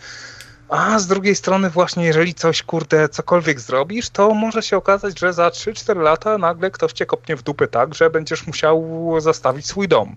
A 0.69 0.99
z 0.99 1.07
drugiej 1.07 1.35
strony 1.35 1.71
właśnie, 1.71 2.05
jeżeli 2.05 2.35
coś, 2.35 2.63
kurde, 2.63 3.09
cokolwiek 3.09 3.61
zrobisz, 3.61 4.11
to 4.11 4.35
może 4.35 4.63
się 4.63 4.77
okazać, 4.77 5.19
że 5.19 5.33
za 5.33 5.49
3-4 5.49 5.97
lata 5.97 6.39
nagle 6.39 6.71
ktoś 6.71 6.93
cię 6.93 7.07
kopnie 7.07 7.37
w 7.37 7.43
dupę 7.43 7.69
tak, 7.69 7.95
że 7.95 8.11
będziesz 8.11 8.47
musiał 8.47 8.85
zastawić 9.19 9.67
swój 9.67 9.89
dom. 9.89 10.17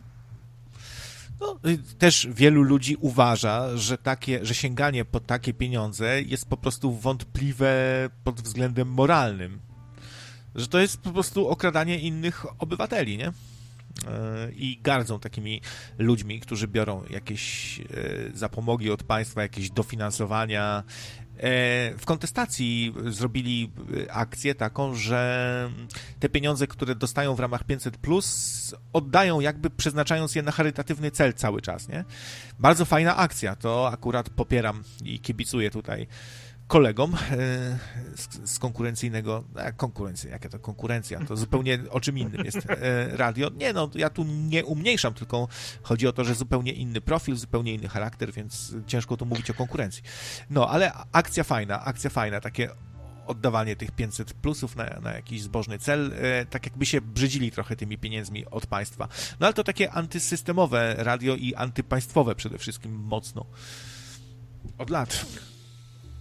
No, 1.40 1.60
y, 1.68 1.78
też 1.78 2.28
wielu 2.32 2.64
ludzi 2.64 2.98
uważa, 3.00 3.78
że, 3.78 3.98
takie, 3.98 4.46
że 4.46 4.56
sięganie 4.56 5.06
po 5.06 5.20
takie 5.20 5.54
pieniądze 5.54 6.22
jest 6.22 6.50
po 6.50 6.58
prostu 6.58 6.92
wątpliwe 6.92 7.76
pod 8.24 8.42
względem 8.42 8.88
moralnym. 8.88 9.60
Że 10.56 10.68
to 10.68 10.80
jest 10.80 10.98
po 10.98 11.12
prostu 11.12 11.50
okradanie 11.50 12.00
innych 12.00 12.46
obywateli, 12.60 13.18
nie? 13.18 13.28
Y, 13.28 13.34
I 14.56 14.80
gardzą 14.84 15.20
takimi 15.20 15.62
ludźmi, 15.98 16.40
którzy 16.40 16.68
biorą 16.68 17.04
jakieś 17.10 17.80
y, 17.80 18.32
zapomogi 18.34 18.92
od 18.92 19.04
państwa, 19.04 19.42
jakieś 19.42 19.70
dofinansowania, 19.70 20.84
w 21.98 22.02
kontestacji 22.06 22.94
zrobili 23.06 23.72
akcję 24.10 24.56
taką, 24.56 24.96
że 24.96 25.72
te 26.20 26.30
pieniądze, 26.30 26.68
które 26.68 26.96
dostają 26.96 27.36
w 27.36 27.40
ramach 27.40 27.64
500, 27.64 27.98
plus, 27.98 28.76
oddają 28.94 29.40
jakby 29.40 29.70
przeznaczając 29.70 30.36
je 30.36 30.42
na 30.42 30.52
charytatywny 30.52 31.12
cel 31.12 31.34
cały 31.34 31.62
czas, 31.62 31.88
nie? 31.88 32.06
Bardzo 32.60 32.86
fajna 32.86 33.18
akcja, 33.18 33.56
to 33.56 33.90
akurat 33.94 34.30
popieram 34.30 34.84
i 35.04 35.20
kibicuję 35.20 35.72
tutaj 35.72 36.08
kolegom 36.68 37.14
e, 37.14 37.18
z, 38.16 38.52
z 38.52 38.60
konkurencyjnego, 38.60 39.44
e, 39.56 39.74
konkurencja, 39.74 40.30
jaka 40.30 40.50
to 40.50 40.60
konkurencja, 40.60 41.26
to 41.26 41.38
zupełnie 41.38 41.80
o 41.90 42.00
czym 42.00 42.18
innym 42.18 42.46
jest 42.46 42.58
e, 42.70 43.18
radio. 43.18 43.50
Nie 43.50 43.74
no, 43.74 43.90
ja 43.96 44.10
tu 44.10 44.24
nie 44.24 44.66
umniejszam, 44.66 45.14
tylko 45.14 45.48
chodzi 45.82 46.08
o 46.08 46.14
to, 46.14 46.24
że 46.24 46.36
zupełnie 46.36 46.72
inny 46.72 47.02
profil, 47.02 47.36
zupełnie 47.36 47.74
inny 47.74 47.88
charakter, 47.88 48.34
więc 48.34 48.76
ciężko 48.88 49.18
tu 49.18 49.26
mówić 49.26 49.50
o 49.50 49.54
konkurencji. 49.54 50.04
No, 50.50 50.70
ale 50.70 50.92
akcja 51.12 51.44
fajna, 51.44 51.86
akcja 51.86 52.10
fajna, 52.10 52.42
takie 52.42 52.70
oddawanie 53.28 53.76
tych 53.76 53.92
500 53.92 54.34
plusów 54.34 54.76
na, 54.76 54.86
na 55.02 55.14
jakiś 55.14 55.42
zbożny 55.42 55.80
cel, 55.80 56.12
tak 56.50 56.66
jakby 56.66 56.86
się 56.86 57.02
brzydzili 57.02 57.52
trochę 57.52 57.76
tymi 57.76 57.98
pieniędzmi 57.98 58.46
od 58.46 58.66
państwa. 58.66 59.08
No 59.40 59.48
ale 59.48 59.54
to 59.54 59.64
takie 59.64 59.92
antysystemowe 59.92 60.96
radio 60.98 61.36
i 61.36 61.56
antypaństwowe 61.56 62.36
przede 62.36 62.58
wszystkim 62.58 62.96
mocno. 62.96 63.46
Od 64.78 64.90
lat. 64.90 65.26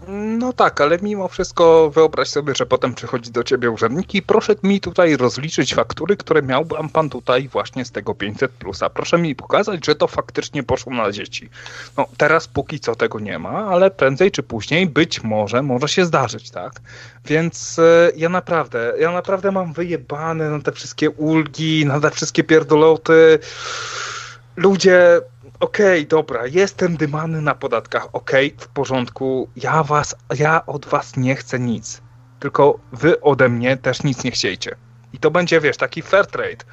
No 0.09 0.53
tak, 0.53 0.81
ale 0.81 0.99
mimo 1.03 1.29
wszystko 1.29 1.91
wyobraź 1.91 2.29
sobie, 2.29 2.55
że 2.55 2.67
potem 2.67 2.95
przychodzi 2.95 3.31
do 3.31 3.45
ciebie 3.45 3.71
urzędnik 3.71 4.15
i 4.15 4.23
proszę 4.23 4.55
mi 4.63 4.81
tutaj 4.81 5.17
rozliczyć 5.17 5.75
faktury, 5.75 6.17
które 6.17 6.43
miał 6.43 6.67
pan 6.93 7.11
tutaj 7.11 7.49
właśnie 7.49 7.85
z 7.85 7.91
tego 7.91 8.15
500 8.15 8.53
plusa. 8.53 8.91
Proszę 8.91 9.19
mi 9.19 9.35
pokazać, 9.35 9.87
że 9.87 9.95
to 9.95 10.07
faktycznie 10.07 10.63
poszło 10.63 10.93
na 10.93 11.13
dzieci. 11.13 11.51
No 11.97 12.07
teraz 12.17 12.49
póki 12.49 12.81
co 12.81 12.95
tego 12.95 13.21
nie 13.21 13.39
ma, 13.39 13.67
ale 13.67 13.91
prędzej 13.91 14.31
czy 14.31 14.43
później 14.43 14.87
być 14.87 15.23
może 15.23 15.63
może 15.63 15.89
się 15.89 16.05
zdarzyć, 16.05 16.51
tak? 16.51 16.73
Więc 17.25 17.79
e, 17.79 18.13
ja 18.17 18.29
naprawdę, 18.29 18.93
ja 19.01 19.13
naprawdę 19.13 19.53
mam 19.53 19.73
wyjebane 19.73 20.51
na 20.51 20.61
te 20.61 20.73
wszystkie 20.73 21.11
ulgi, 21.11 21.87
na 21.87 22.01
te 22.01 22.11
wszystkie 22.11 22.45
pierdoloty. 22.45 23.39
Ludzie 24.57 25.21
okej, 25.65 25.99
okay, 25.99 26.07
dobra, 26.07 26.47
jestem 26.47 26.97
dymany 26.97 27.43
na 27.43 27.55
podatkach, 27.55 28.09
okej, 28.13 28.47
okay, 28.47 28.67
w 28.67 28.69
porządku, 28.69 29.49
ja 29.57 29.83
was, 29.83 30.17
ja 30.39 30.67
od 30.67 30.87
was 30.87 31.17
nie 31.17 31.37
chcę 31.37 31.59
nic, 31.59 32.03
tylko 32.41 32.79
wy 32.93 33.21
ode 33.21 33.49
mnie 33.49 33.77
też 33.77 34.03
nic 34.03 34.25
nie 34.25 34.31
chciejcie. 34.31 34.77
I 35.13 35.19
to 35.19 35.31
będzie, 35.31 35.61
wiesz, 35.61 35.77
taki 35.77 36.03
fair 36.03 36.27
trade. 36.27 36.65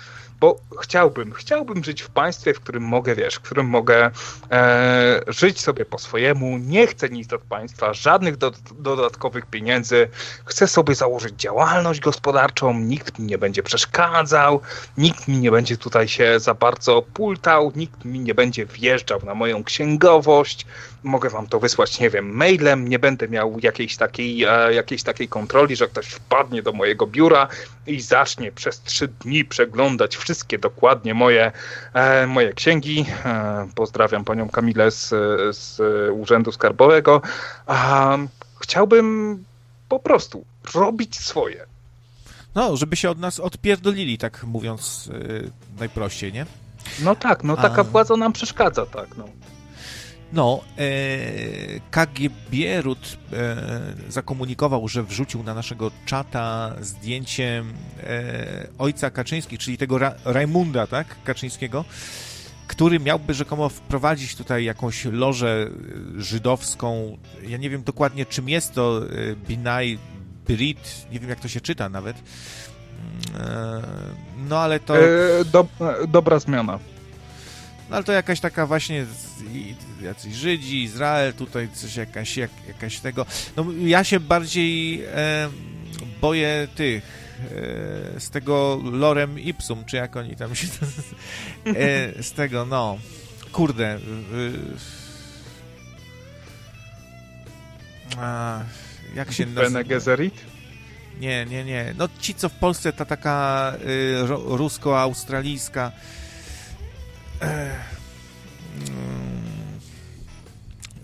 Bo 0.41 0.59
chciałbym, 0.81 1.33
chciałbym 1.33 1.83
żyć 1.83 2.01
w 2.01 2.09
państwie, 2.09 2.53
w 2.53 2.59
którym 2.59 2.83
mogę, 2.83 3.15
wiesz, 3.15 3.35
w 3.35 3.39
którym 3.39 3.65
mogę 3.65 4.11
e, 4.51 5.21
żyć 5.27 5.61
sobie 5.61 5.85
po 5.85 5.99
swojemu, 5.99 6.57
nie 6.57 6.87
chcę 6.87 7.09
nic 7.09 7.33
od 7.33 7.41
państwa, 7.41 7.93
żadnych 7.93 8.37
do, 8.37 8.51
dodatkowych 8.79 9.45
pieniędzy, 9.45 10.09
chcę 10.45 10.67
sobie 10.67 10.95
założyć 10.95 11.33
działalność 11.35 11.99
gospodarczą, 11.99 12.73
nikt 12.73 13.19
mi 13.19 13.25
nie 13.25 13.37
będzie 13.37 13.63
przeszkadzał, 13.63 14.61
nikt 14.97 15.27
mi 15.27 15.37
nie 15.37 15.51
będzie 15.51 15.77
tutaj 15.77 16.07
się 16.07 16.39
za 16.39 16.53
bardzo 16.53 17.01
pultał, 17.01 17.71
nikt 17.75 18.05
mi 18.05 18.19
nie 18.19 18.35
będzie 18.35 18.65
wjeżdżał 18.65 19.19
na 19.25 19.35
moją 19.35 19.63
księgowość, 19.63 20.65
mogę 21.03 21.29
wam 21.29 21.47
to 21.47 21.59
wysłać, 21.59 21.99
nie 21.99 22.09
wiem, 22.09 22.35
mailem, 22.35 22.87
nie 22.87 22.99
będę 22.99 23.27
miał 23.27 23.57
jakiejś 23.61 23.97
takiej, 23.97 24.43
e, 24.43 24.73
jakiejś 24.73 25.03
takiej 25.03 25.27
kontroli, 25.27 25.75
że 25.75 25.87
ktoś 25.87 26.05
wpadnie 26.05 26.63
do 26.63 26.71
mojego 26.71 27.07
biura 27.07 27.47
i 27.87 28.01
zacznie 28.01 28.51
przez 28.51 28.81
trzy 28.81 29.07
dni 29.07 29.45
przeglądać 29.45 30.17
wszystkie 30.31 30.59
dokładnie 30.59 31.13
moje, 31.13 31.51
e, 31.93 32.27
moje 32.27 32.53
księgi. 32.53 33.05
E, 33.25 33.67
pozdrawiam 33.75 34.25
panią 34.25 34.49
Kamilę 34.49 34.91
z, 34.91 35.09
z 35.57 35.79
Urzędu 36.13 36.51
Skarbowego. 36.51 37.21
chciałbym 38.61 39.43
po 39.89 39.99
prostu 39.99 40.45
robić 40.75 41.19
swoje. 41.19 41.65
No, 42.55 42.77
żeby 42.77 42.95
się 42.95 43.09
od 43.09 43.19
nas 43.19 43.39
odpierdolili, 43.39 44.17
tak 44.17 44.43
mówiąc 44.43 45.09
najprościej, 45.79 46.33
nie? 46.33 46.45
No 47.03 47.15
tak, 47.15 47.43
no 47.43 47.55
taka 47.57 47.81
A... 47.81 47.83
władza 47.83 48.17
nam 48.17 48.33
przeszkadza, 48.33 48.85
tak, 48.85 49.17
no. 49.17 49.25
No, 50.33 50.61
e, 50.77 51.79
KGB 51.91 52.81
Rut 52.81 53.17
e, 53.33 53.55
zakomunikował, 54.09 54.87
że 54.87 55.03
wrzucił 55.03 55.43
na 55.43 55.53
naszego 55.53 55.91
czata 56.05 56.75
zdjęcie 56.81 57.63
e, 58.03 58.67
ojca 58.77 59.09
Kaczyńskich, 59.09 59.59
czyli 59.59 59.77
tego 59.77 59.97
Ra 59.97 60.13
Rajmunda, 60.25 60.87
tak, 60.87 61.23
Kaczyńskiego, 61.23 61.85
który 62.67 62.99
miałby 62.99 63.33
rzekomo 63.33 63.69
wprowadzić 63.69 64.35
tutaj 64.35 64.65
jakąś 64.65 65.05
lożę 65.05 65.69
żydowską. 66.17 67.17
Ja 67.47 67.57
nie 67.57 67.69
wiem 67.69 67.83
dokładnie, 67.83 68.25
czym 68.25 68.49
jest 68.49 68.73
to 68.73 69.01
e, 69.03 69.35
Binay 69.35 69.99
Brit, 70.47 71.07
nie 71.11 71.19
wiem 71.19 71.29
jak 71.29 71.39
to 71.39 71.47
się 71.47 71.61
czyta 71.61 71.89
nawet. 71.89 72.17
E, 73.39 73.81
no 74.49 74.59
ale 74.59 74.79
to... 74.79 74.97
E, 74.97 75.45
do, 75.45 75.67
dobra 76.07 76.39
zmiana. 76.39 76.79
No 77.91 77.97
ale 77.97 78.03
to 78.03 78.11
jakaś 78.11 78.39
taka 78.39 78.67
właśnie 78.67 79.05
jacyś 80.01 80.33
Żydzi, 80.33 80.83
Izrael, 80.83 81.33
tutaj 81.33 81.69
coś 81.73 81.95
jakaś, 81.95 82.37
jak, 82.37 82.51
jakaś 82.67 82.99
tego. 82.99 83.25
No 83.55 83.65
ja 83.85 84.03
się 84.03 84.19
bardziej 84.19 85.03
e, 85.03 85.49
boję 86.21 86.67
tych 86.75 87.03
e, 88.15 88.19
z 88.19 88.29
tego 88.29 88.79
lorem 88.91 89.39
ipsum, 89.39 89.85
czy 89.85 89.95
jak 89.95 90.15
oni 90.15 90.35
tam 90.35 90.55
się 90.55 90.67
e, 91.65 92.23
z 92.23 92.31
tego, 92.31 92.65
no 92.65 92.97
kurde 93.51 93.99
a, 98.17 98.59
jak 99.15 99.31
się 99.31 99.45
nazywa? 99.45 99.61
Bene 99.61 99.83
Gesserit? 99.83 100.35
Nie, 101.19 101.45
nie, 101.45 101.63
nie. 101.63 101.93
No 101.97 102.09
ci, 102.19 102.35
co 102.35 102.49
w 102.49 102.53
Polsce, 102.53 102.93
ta 102.93 103.05
taka 103.05 103.73
y, 103.85 104.27
rusko-australijska 104.27 105.91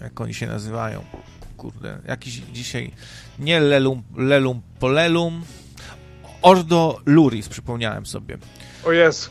jak 0.02 0.22
oni 0.22 0.34
się 0.34 0.48
nazywają? 0.48 1.04
Kurde, 1.58 2.00
jakiś 2.08 2.34
dzisiaj 2.34 2.92
nie 3.40 3.60
Lelum, 3.60 4.04
Lelum 4.18 4.62
Polelum, 4.80 5.44
Ordo 6.42 7.00
Luris, 7.06 7.50
przypomniałem 7.50 8.06
sobie. 8.06 8.38
O 8.86 8.92
Jezu. 8.92 9.30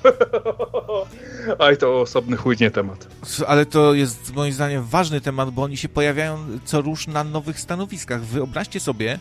Aj, 1.58 1.76
to 1.76 2.00
osobny 2.00 2.36
chujnie 2.36 2.70
temat. 2.70 3.08
Ale 3.46 3.66
to 3.66 3.94
jest 3.94 4.34
moim 4.34 4.52
zdaniem 4.52 4.84
ważny 4.84 5.20
temat, 5.20 5.50
bo 5.50 5.62
oni 5.62 5.76
się 5.76 5.88
pojawiają 5.88 6.38
co 6.64 6.80
rusz 6.80 7.06
na 7.06 7.24
nowych 7.24 7.60
stanowiskach. 7.60 8.22
Wyobraźcie 8.24 8.80
sobie, 8.80 9.18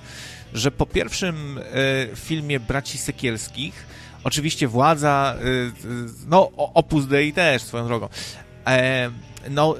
że 0.53 0.71
po 0.71 0.85
pierwszym 0.85 1.57
e, 1.57 1.61
filmie 2.15 2.59
Braci 2.59 2.97
Sekielskich 2.97 3.85
Oczywiście 4.25 4.67
władza, 4.67 5.35
y, 5.41 5.45
y, 5.45 5.71
no 6.27 6.51
Opus 6.55 7.07
Dei 7.07 7.33
też 7.33 7.61
swoją 7.61 7.87
drogą, 7.87 8.09
e, 8.67 9.11
no, 9.49 9.75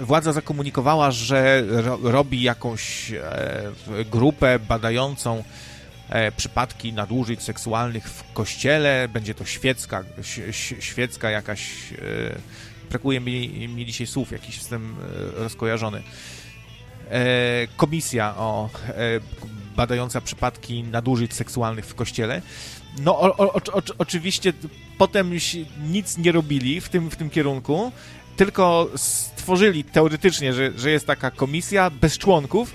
y, 0.00 0.04
władza 0.04 0.32
zakomunikowała, 0.32 1.10
że 1.10 1.64
robi 2.02 2.42
jakąś 2.42 3.12
e, 3.12 3.72
grupę 4.10 4.58
badającą 4.58 5.44
e, 6.08 6.32
przypadki 6.32 6.92
nadużyć 6.92 7.42
seksualnych 7.42 8.10
w 8.10 8.32
kościele. 8.32 9.08
Będzie 9.12 9.34
to 9.34 9.44
świecka, 9.44 10.04
świecka 10.80 11.30
jakaś. 11.30 11.70
Brakuje 12.90 13.20
mi, 13.20 13.68
mi 13.68 13.86
dzisiaj 13.86 14.06
słów, 14.06 14.32
jakiś 14.32 14.56
jestem 14.56 14.96
rozkojarzony. 15.36 16.02
Komisja 17.76 18.34
o, 18.36 18.70
badająca 19.76 20.20
przypadki 20.20 20.82
nadużyć 20.82 21.34
seksualnych 21.34 21.86
w 21.86 21.94
kościele. 21.94 22.42
No, 23.00 23.20
o, 23.20 23.36
o, 23.36 23.54
o, 23.54 23.82
oczywiście 23.98 24.52
potem 24.98 25.32
nic 25.88 26.18
nie 26.18 26.32
robili 26.32 26.80
w 26.80 26.88
tym, 26.88 27.10
w 27.10 27.16
tym 27.16 27.30
kierunku, 27.30 27.92
tylko 28.36 28.88
stworzyli 28.96 29.84
teoretycznie, 29.84 30.52
że, 30.52 30.72
że 30.76 30.90
jest 30.90 31.06
taka 31.06 31.30
komisja 31.30 31.90
bez 31.90 32.18
członków, 32.18 32.74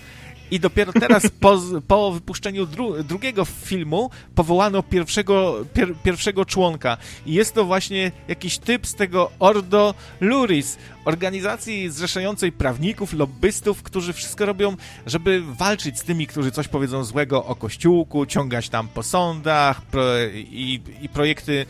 i 0.52 0.60
dopiero 0.60 0.94
teraz, 0.94 1.24
po, 1.40 1.62
po 1.88 2.12
wypuszczeniu 2.12 2.66
dru, 2.66 3.04
drugiego 3.04 3.46
filmu, 3.46 4.10
powołano 4.36 4.84
pierwszego, 4.84 5.66
pier, 5.74 5.94
pierwszego 6.04 6.46
członka. 6.46 6.98
I 7.26 7.34
jest 7.34 7.54
to 7.54 7.66
właśnie 7.66 8.12
jakiś 8.28 8.58
typ 8.58 8.88
z 8.88 8.96
tego 8.96 9.32
Ordo 9.40 9.94
Luris, 10.22 10.78
organizacji 11.06 11.90
zrzeszającej 11.90 12.52
prawników, 12.52 13.14
lobbystów, 13.14 13.84
którzy 13.84 14.14
wszystko 14.14 14.46
robią, 14.46 14.76
żeby 15.06 15.42
walczyć 15.42 16.00
z 16.00 16.04
tymi, 16.04 16.28
którzy 16.28 16.52
coś 16.52 16.68
powiedzą 16.68 17.04
złego 17.04 17.46
o 17.46 17.56
Kościółku, 17.56 18.26
ciągać 18.26 18.70
tam 18.70 18.88
po 18.88 19.04
sądach 19.04 19.82
pro, 19.82 20.04
i, 20.36 20.82
i 21.02 21.10
projekty 21.10 21.66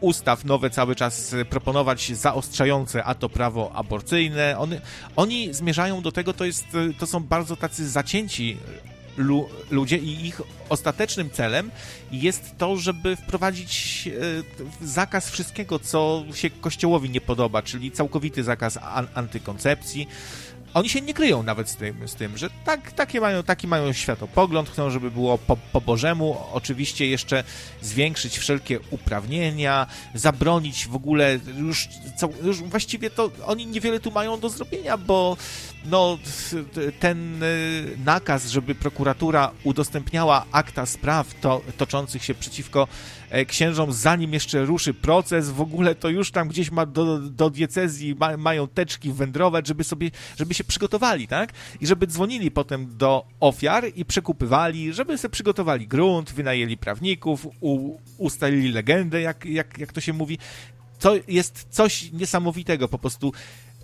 ustaw 0.00 0.44
nowe 0.44 0.70
cały 0.70 0.96
czas 0.96 1.34
proponować 1.50 2.12
zaostrzające, 2.12 3.04
a 3.04 3.14
to 3.14 3.28
prawo 3.28 3.72
aborcyjne. 3.74 4.58
Oni, 4.58 4.76
oni 5.16 5.54
zmierzają 5.54 6.02
do 6.02 6.12
tego, 6.12 6.32
to, 6.32 6.44
jest, 6.44 6.66
to 6.98 7.06
są 7.06 7.20
bardzo 7.20 7.56
tacy 7.56 7.88
zacięci 7.88 8.56
lu, 9.18 9.48
ludzie 9.70 9.96
i 9.96 10.26
ich 10.26 10.42
ostatecznym 10.68 11.30
celem 11.30 11.70
jest 12.12 12.58
to, 12.58 12.76
żeby 12.76 13.16
wprowadzić 13.16 14.04
e, 14.82 14.86
zakaz 14.86 15.30
wszystkiego, 15.30 15.78
co 15.78 16.24
się 16.34 16.50
Kościołowi 16.50 17.10
nie 17.10 17.20
podoba, 17.20 17.62
czyli 17.62 17.90
całkowity 17.90 18.44
zakaz 18.44 18.76
an, 18.76 19.06
antykoncepcji, 19.14 20.08
oni 20.74 20.88
się 20.88 21.00
nie 21.00 21.14
kryją 21.14 21.42
nawet 21.42 21.68
z 21.68 21.76
tym, 21.76 22.08
z 22.08 22.14
tym 22.14 22.38
że 22.38 22.50
tak, 22.64 22.92
takie 22.92 23.20
mają, 23.20 23.42
taki 23.42 23.66
mają 23.66 23.92
światopogląd, 23.92 24.70
chcą, 24.70 24.90
żeby 24.90 25.10
było 25.10 25.38
po, 25.38 25.56
po 25.56 25.80
Bożemu, 25.80 26.36
oczywiście 26.52 27.06
jeszcze 27.06 27.44
zwiększyć 27.82 28.38
wszelkie 28.38 28.80
uprawnienia, 28.90 29.86
zabronić 30.14 30.86
w 30.86 30.94
ogóle, 30.94 31.38
już, 31.58 31.88
już 32.42 32.62
właściwie 32.62 33.10
to 33.10 33.30
oni 33.46 33.66
niewiele 33.66 34.00
tu 34.00 34.10
mają 34.10 34.40
do 34.40 34.48
zrobienia, 34.48 34.96
bo 34.96 35.36
no, 35.84 36.18
ten 37.00 37.42
y, 37.42 37.96
nakaz, 38.04 38.46
żeby 38.46 38.74
prokuratura 38.74 39.50
udostępniała 39.64 40.44
akta 40.52 40.86
spraw 40.86 41.34
to, 41.40 41.60
toczących 41.76 42.24
się 42.24 42.34
przeciwko 42.34 42.88
e, 43.30 43.44
księżom, 43.44 43.92
zanim 43.92 44.32
jeszcze 44.32 44.64
ruszy 44.64 44.94
proces, 44.94 45.50
w 45.50 45.60
ogóle 45.60 45.94
to 45.94 46.08
już 46.08 46.30
tam 46.30 46.48
gdzieś 46.48 46.70
ma 46.70 46.86
do, 46.86 47.18
do 47.18 47.50
diecezji 47.50 48.14
ma, 48.14 48.36
mają 48.36 48.68
teczki 48.68 49.12
wędrować, 49.12 49.66
żeby 49.66 49.84
sobie, 49.84 50.10
żeby 50.38 50.54
się 50.54 50.64
przygotowali, 50.64 51.28
tak? 51.28 51.52
I 51.80 51.86
żeby 51.86 52.06
dzwonili 52.06 52.50
potem 52.50 52.96
do 52.96 53.24
ofiar 53.40 53.84
i 53.96 54.04
przekupywali, 54.04 54.92
żeby 54.92 55.18
sobie 55.18 55.32
przygotowali 55.32 55.86
grunt, 55.86 56.32
wynajęli 56.32 56.76
prawników, 56.76 57.46
u, 57.60 57.98
ustalili 58.18 58.72
legendę, 58.72 59.20
jak, 59.20 59.44
jak, 59.44 59.78
jak 59.78 59.92
to 59.92 60.00
się 60.00 60.12
mówi. 60.12 60.38
To 60.98 61.14
jest 61.28 61.66
coś 61.70 62.12
niesamowitego, 62.12 62.88
po 62.88 62.98
prostu 62.98 63.32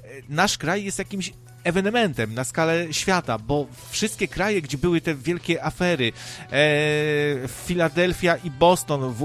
e, 0.03 0.09
nasz 0.29 0.59
kraj 0.59 0.85
jest 0.85 0.99
jakimś 0.99 1.33
ewenementem 1.65 2.35
na 2.35 2.45
skalę 2.45 2.93
świata, 2.93 3.39
bo 3.39 3.67
wszystkie 3.91 4.29
kraje, 4.29 4.63
gdzie 4.63 4.79
były 4.79 5.01
te 5.01 5.15
wielkie 5.15 5.65
afery, 5.65 6.13
e, 6.53 7.49
Filadelfia 7.49 8.37
i 8.37 8.51
Boston 8.51 9.13
w, 9.13 9.19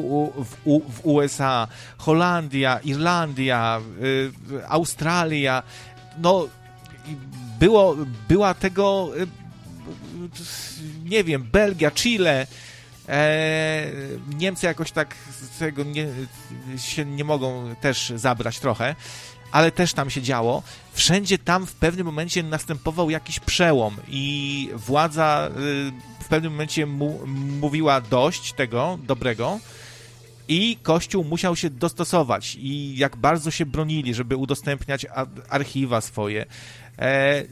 w, 0.45 0.82
w 0.94 1.06
USA, 1.06 1.68
Holandia, 1.98 2.80
Irlandia, 2.80 3.82
e, 4.61 4.70
Australia, 4.70 5.64
no 6.18 6.48
było, 7.60 7.95
była 8.30 8.53
tego 8.53 9.11
e, 9.22 9.26
nie 11.10 11.24
wiem, 11.24 11.44
Belgia, 11.52 11.91
Chile, 11.91 12.48
e, 13.10 13.86
Niemcy 14.38 14.66
jakoś 14.66 14.91
tak 14.91 15.16
tego 15.60 15.84
nie, 15.84 16.07
się 16.78 17.06
nie 17.06 17.24
mogą 17.24 17.76
też 17.82 18.14
zabrać 18.16 18.60
trochę 18.60 18.95
ale 19.51 19.71
też 19.71 19.93
tam 19.93 20.09
się 20.09 20.21
działo. 20.21 20.63
Wszędzie 20.93 21.38
tam 21.38 21.65
w 21.65 21.73
pewnym 21.73 22.05
momencie 22.05 22.43
następował 22.43 23.09
jakiś 23.09 23.39
przełom 23.39 23.95
i 24.07 24.69
władza 24.76 25.49
y, 25.49 26.23
w 26.23 26.27
pewnym 26.27 26.51
momencie 26.51 26.85
mu, 26.85 27.19
mówiła 27.61 28.01
dość 28.01 28.53
tego 28.53 28.99
dobrego 29.03 29.59
I 30.47 30.77
Kościół 30.84 31.23
musiał 31.23 31.55
się 31.55 31.69
dostosować 31.69 32.55
i 32.59 32.97
jak 32.97 33.17
bardzo 33.17 33.51
się 33.51 33.65
bronili, 33.65 34.13
żeby 34.13 34.35
udostępniać 34.35 35.05
archiwa 35.49 36.01
swoje, 36.01 36.45
e, 36.99 37.43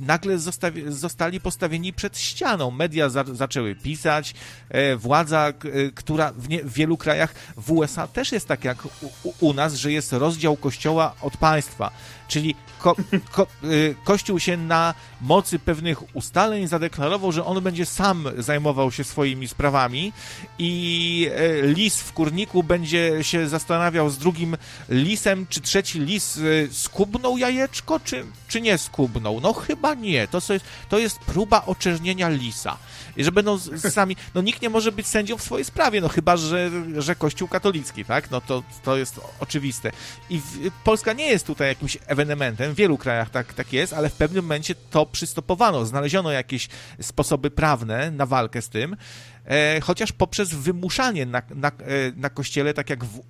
nagle 0.00 0.38
zostawi, 0.38 0.84
zostali 0.88 1.40
postawieni 1.40 1.92
przed 1.92 2.18
ścianą. 2.18 2.70
Media 2.70 3.08
za, 3.08 3.24
zaczęły 3.32 3.74
pisać, 3.74 4.34
e, 4.68 4.96
władza, 4.96 5.48
e, 5.48 5.52
która 5.94 6.32
w, 6.32 6.48
nie, 6.48 6.64
w, 6.64 6.72
wielu 6.72 6.96
krajach 6.96 7.34
w 7.56 7.72
USA 7.72 8.06
też 8.06 8.32
jest 8.32 8.48
tak 8.48 8.64
jak 8.64 8.84
u, 8.84 9.34
u 9.40 9.52
nas, 9.52 9.74
że 9.74 9.92
jest 9.92 10.12
rozdział 10.12 10.56
kościoła 10.56 11.14
od 11.20 11.36
państwa. 11.36 11.90
Czyli 12.28 12.54
ko, 12.78 12.96
ko, 13.32 13.46
y, 13.64 13.94
Kościół 14.04 14.38
się 14.38 14.56
na 14.56 14.94
mocy 15.20 15.58
pewnych 15.58 16.16
ustaleń 16.16 16.66
zadeklarował, 16.66 17.32
że 17.32 17.44
on 17.44 17.62
będzie 17.62 17.86
sam 17.86 18.28
zajmował 18.38 18.92
się 18.92 19.04
swoimi 19.04 19.48
sprawami 19.48 20.12
i 20.58 21.30
y, 21.38 21.74
lis 21.74 22.00
w 22.00 22.12
kurniku 22.12 22.62
będzie 22.62 23.24
się 23.24 23.48
zastanawiał 23.48 24.10
z 24.10 24.18
drugim 24.18 24.56
lisem, 24.88 25.46
czy 25.48 25.60
trzeci 25.60 26.00
lis 26.00 26.36
y, 26.36 26.68
skubnął 26.72 27.38
jajeczko, 27.38 28.00
czy, 28.00 28.24
czy 28.48 28.60
nie 28.60 28.78
skubnął. 28.78 29.40
No 29.40 29.52
chyba 29.52 29.94
nie. 29.94 30.28
To 30.28 30.40
to 30.88 30.98
jest 30.98 31.18
próba 31.18 31.62
oczernienia 31.66 32.28
lisa. 32.28 32.76
I 33.16 33.24
że 33.24 33.32
będą 33.32 33.58
sami... 33.58 34.16
No 34.34 34.42
nikt 34.42 34.62
nie 34.62 34.70
może 34.70 34.92
być 34.92 35.06
sędzią 35.06 35.36
w 35.36 35.42
swojej 35.42 35.64
sprawie, 35.64 36.00
no 36.00 36.08
chyba, 36.08 36.36
że, 36.36 36.70
że 36.98 37.14
Kościół 37.14 37.48
katolicki, 37.48 38.04
tak? 38.04 38.30
No 38.30 38.40
to, 38.40 38.62
to 38.84 38.96
jest 38.96 39.20
oczywiste. 39.40 39.90
I 40.30 40.38
w, 40.38 40.70
Polska 40.84 41.12
nie 41.12 41.26
jest 41.26 41.46
tutaj 41.46 41.68
jakimś 41.68 41.98
ewenementem. 42.06 42.72
W 42.72 42.76
wielu 42.76 42.98
krajach 42.98 43.30
tak, 43.30 43.54
tak 43.54 43.72
jest, 43.72 43.92
ale 43.92 44.08
w 44.08 44.12
pewnym 44.12 44.44
momencie 44.44 44.74
to 44.90 45.06
przystopowano. 45.06 45.86
Znaleziono 45.86 46.30
jakieś 46.30 46.68
sposoby 47.00 47.50
prawne 47.50 48.10
na 48.10 48.26
walkę 48.26 48.62
z 48.62 48.68
tym, 48.68 48.96
e, 49.44 49.80
chociaż 49.80 50.12
poprzez 50.12 50.54
wymuszanie 50.54 51.26
na, 51.26 51.42
na, 51.54 51.68
e, 51.68 51.72
na 52.16 52.30
kościele, 52.30 52.74
tak 52.74 52.90
jak 52.90 53.04
w, 53.04 53.18
e, 53.18 53.20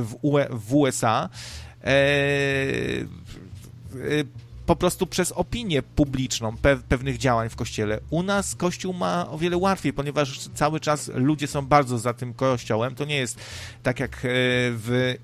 w, 0.00 0.18
w 0.50 0.74
USA, 0.74 1.28
e, 1.84 1.88
po 4.66 4.76
prostu 4.76 5.06
przez 5.06 5.32
opinię 5.32 5.82
publiczną 5.82 6.56
pe 6.56 6.76
pewnych 6.76 7.18
działań 7.18 7.48
w 7.48 7.56
kościele. 7.56 8.00
U 8.10 8.22
nas 8.22 8.54
kościół 8.54 8.92
ma 8.92 9.30
o 9.30 9.38
wiele 9.38 9.56
łatwiej, 9.56 9.92
ponieważ 9.92 10.48
cały 10.54 10.80
czas 10.80 11.10
ludzie 11.14 11.46
są 11.46 11.66
bardzo 11.66 11.98
za 11.98 12.14
tym 12.14 12.34
kościołem. 12.34 12.94
To 12.94 13.04
nie 13.04 13.16
jest 13.16 13.38
tak 13.82 14.00
jak 14.00 14.20
w 14.22 15.14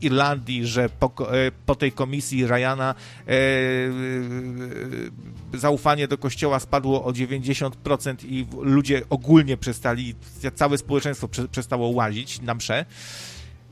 Irlandii, 0.00 0.66
że 0.66 0.88
po, 0.88 1.06
e, 1.06 1.10
po 1.66 1.74
tej 1.74 1.92
komisji 1.92 2.46
Ryana 2.46 2.94
e, 3.26 3.32
e, 3.32 3.36
zaufanie 5.58 6.08
do 6.08 6.18
kościoła 6.18 6.60
spadło 6.60 7.04
o 7.04 7.12
90% 7.12 8.14
i 8.24 8.46
ludzie 8.60 9.02
ogólnie 9.10 9.56
przestali, 9.56 10.14
całe 10.54 10.78
społeczeństwo 10.78 11.28
prze, 11.28 11.48
przestało 11.48 11.88
łazić 11.88 12.40
na 12.40 12.54
msze 12.54 12.84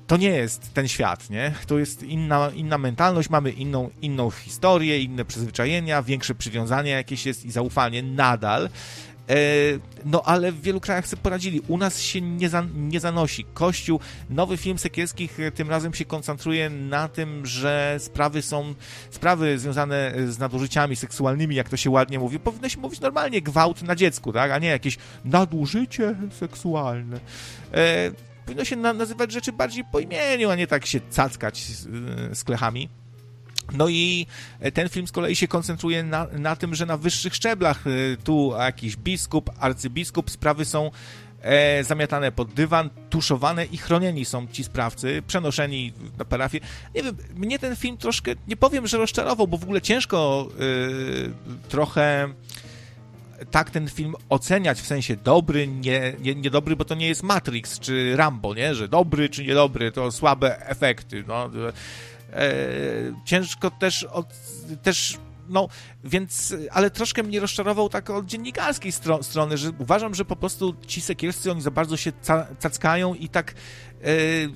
to 0.08 0.16
nie 0.16 0.28
jest 0.28 0.74
ten 0.74 0.88
świat, 0.88 1.30
nie? 1.30 1.54
To 1.66 1.78
jest 1.78 2.02
inna, 2.02 2.50
inna 2.54 2.78
mentalność, 2.78 3.30
mamy 3.30 3.50
inną, 3.50 3.90
inną 4.02 4.30
historię, 4.30 5.00
inne 5.00 5.24
przyzwyczajenia, 5.24 6.02
większe 6.02 6.34
przywiązanie 6.34 6.90
jakieś 6.90 7.26
jest 7.26 7.44
i 7.44 7.50
zaufanie 7.50 8.02
nadal, 8.02 8.68
E, 9.28 9.34
no 10.04 10.22
ale 10.22 10.52
w 10.52 10.60
wielu 10.60 10.80
krajach 10.80 11.06
sobie 11.06 11.22
poradzili. 11.22 11.60
U 11.68 11.78
nas 11.78 12.00
się 12.00 12.20
nie, 12.20 12.48
za, 12.48 12.64
nie 12.74 13.00
zanosi. 13.00 13.44
Kościół, 13.54 14.00
nowy 14.30 14.56
film 14.56 14.78
Sekielskich 14.78 15.40
e, 15.40 15.52
tym 15.52 15.70
razem 15.70 15.94
się 15.94 16.04
koncentruje 16.04 16.70
na 16.70 17.08
tym, 17.08 17.46
że 17.46 17.96
sprawy 17.98 18.42
są, 18.42 18.74
sprawy 19.10 19.58
związane 19.58 20.12
z 20.28 20.38
nadużyciami 20.38 20.96
seksualnymi, 20.96 21.54
jak 21.54 21.68
to 21.68 21.76
się 21.76 21.90
ładnie 21.90 22.18
mówi, 22.18 22.38
powinno 22.38 22.68
się 22.68 22.80
mówić 22.80 23.00
normalnie 23.00 23.42
gwałt 23.42 23.82
na 23.82 23.96
dziecku, 23.96 24.32
tak, 24.32 24.50
a 24.50 24.58
nie 24.58 24.68
jakieś 24.68 24.98
nadużycie 25.24 26.14
seksualne. 26.38 27.20
E, 28.48 28.50
powinno 28.50 28.64
się 28.64 28.76
na, 28.76 28.92
nazywać 28.92 29.32
rzeczy 29.32 29.52
bardziej 29.52 29.84
po 29.84 30.00
imieniu, 30.00 30.50
a 30.50 30.54
nie 30.54 30.66
tak 30.66 30.86
się 30.86 31.00
cackać 31.10 31.58
z, 31.58 31.88
z 32.38 32.44
klechami. 32.44 32.88
No 33.72 33.88
i 33.88 34.26
ten 34.74 34.88
film 34.88 35.06
z 35.06 35.12
kolei 35.12 35.36
się 35.36 35.48
koncentruje 35.48 36.02
na, 36.02 36.26
na 36.32 36.56
tym, 36.56 36.74
że 36.74 36.86
na 36.86 36.96
wyższych 36.96 37.34
szczeblach 37.34 37.86
y, 37.86 38.16
tu 38.24 38.52
jakiś 38.58 38.96
biskup, 38.96 39.50
arcybiskup, 39.58 40.30
sprawy 40.30 40.64
są 40.64 40.90
e, 41.42 41.84
zamiatane 41.84 42.32
pod 42.32 42.52
dywan, 42.52 42.90
tuszowane 43.10 43.64
i 43.64 43.76
chronieni 43.76 44.24
są 44.24 44.46
ci 44.46 44.64
sprawcy, 44.64 45.22
przenoszeni 45.26 45.92
na 46.18 46.24
parafię. 46.24 46.60
Nie 46.94 47.02
wiem, 47.02 47.16
mnie 47.34 47.58
ten 47.58 47.76
film 47.76 47.96
troszkę, 47.96 48.34
nie 48.48 48.56
powiem, 48.56 48.86
że 48.86 48.98
rozczarował, 48.98 49.48
bo 49.48 49.58
w 49.58 49.62
ogóle 49.62 49.80
ciężko 49.80 50.48
y, 50.60 51.68
trochę 51.68 52.28
tak 53.50 53.70
ten 53.70 53.88
film 53.88 54.14
oceniać 54.28 54.80
w 54.80 54.86
sensie 54.86 55.16
dobry, 55.16 55.66
nie, 55.66 56.14
nie, 56.20 56.34
niedobry, 56.34 56.76
bo 56.76 56.84
to 56.84 56.94
nie 56.94 57.08
jest 57.08 57.22
Matrix 57.22 57.78
czy 57.78 58.16
Rambo, 58.16 58.54
nie? 58.54 58.74
Że 58.74 58.88
dobry 58.88 59.28
czy 59.28 59.44
niedobry, 59.44 59.92
to 59.92 60.12
słabe 60.12 60.66
efekty, 60.66 61.24
no 61.26 61.50
E, 62.32 62.50
ciężko 63.24 63.70
też, 63.70 64.04
od, 64.04 64.26
też 64.82 65.18
no, 65.48 65.68
więc, 66.04 66.54
ale 66.70 66.90
troszkę 66.90 67.22
mnie 67.22 67.40
rozczarował 67.40 67.88
tak 67.88 68.10
od 68.10 68.26
dziennikarskiej 68.26 68.92
stro 68.92 69.22
strony, 69.22 69.56
że 69.56 69.70
uważam, 69.78 70.14
że 70.14 70.24
po 70.24 70.36
prostu 70.36 70.74
ci 70.86 71.00
sekielscy, 71.00 71.50
oni 71.50 71.62
za 71.62 71.70
bardzo 71.70 71.96
się 71.96 72.12
ca 72.22 72.46
cackają 72.58 73.14
i 73.14 73.28
tak 73.28 73.54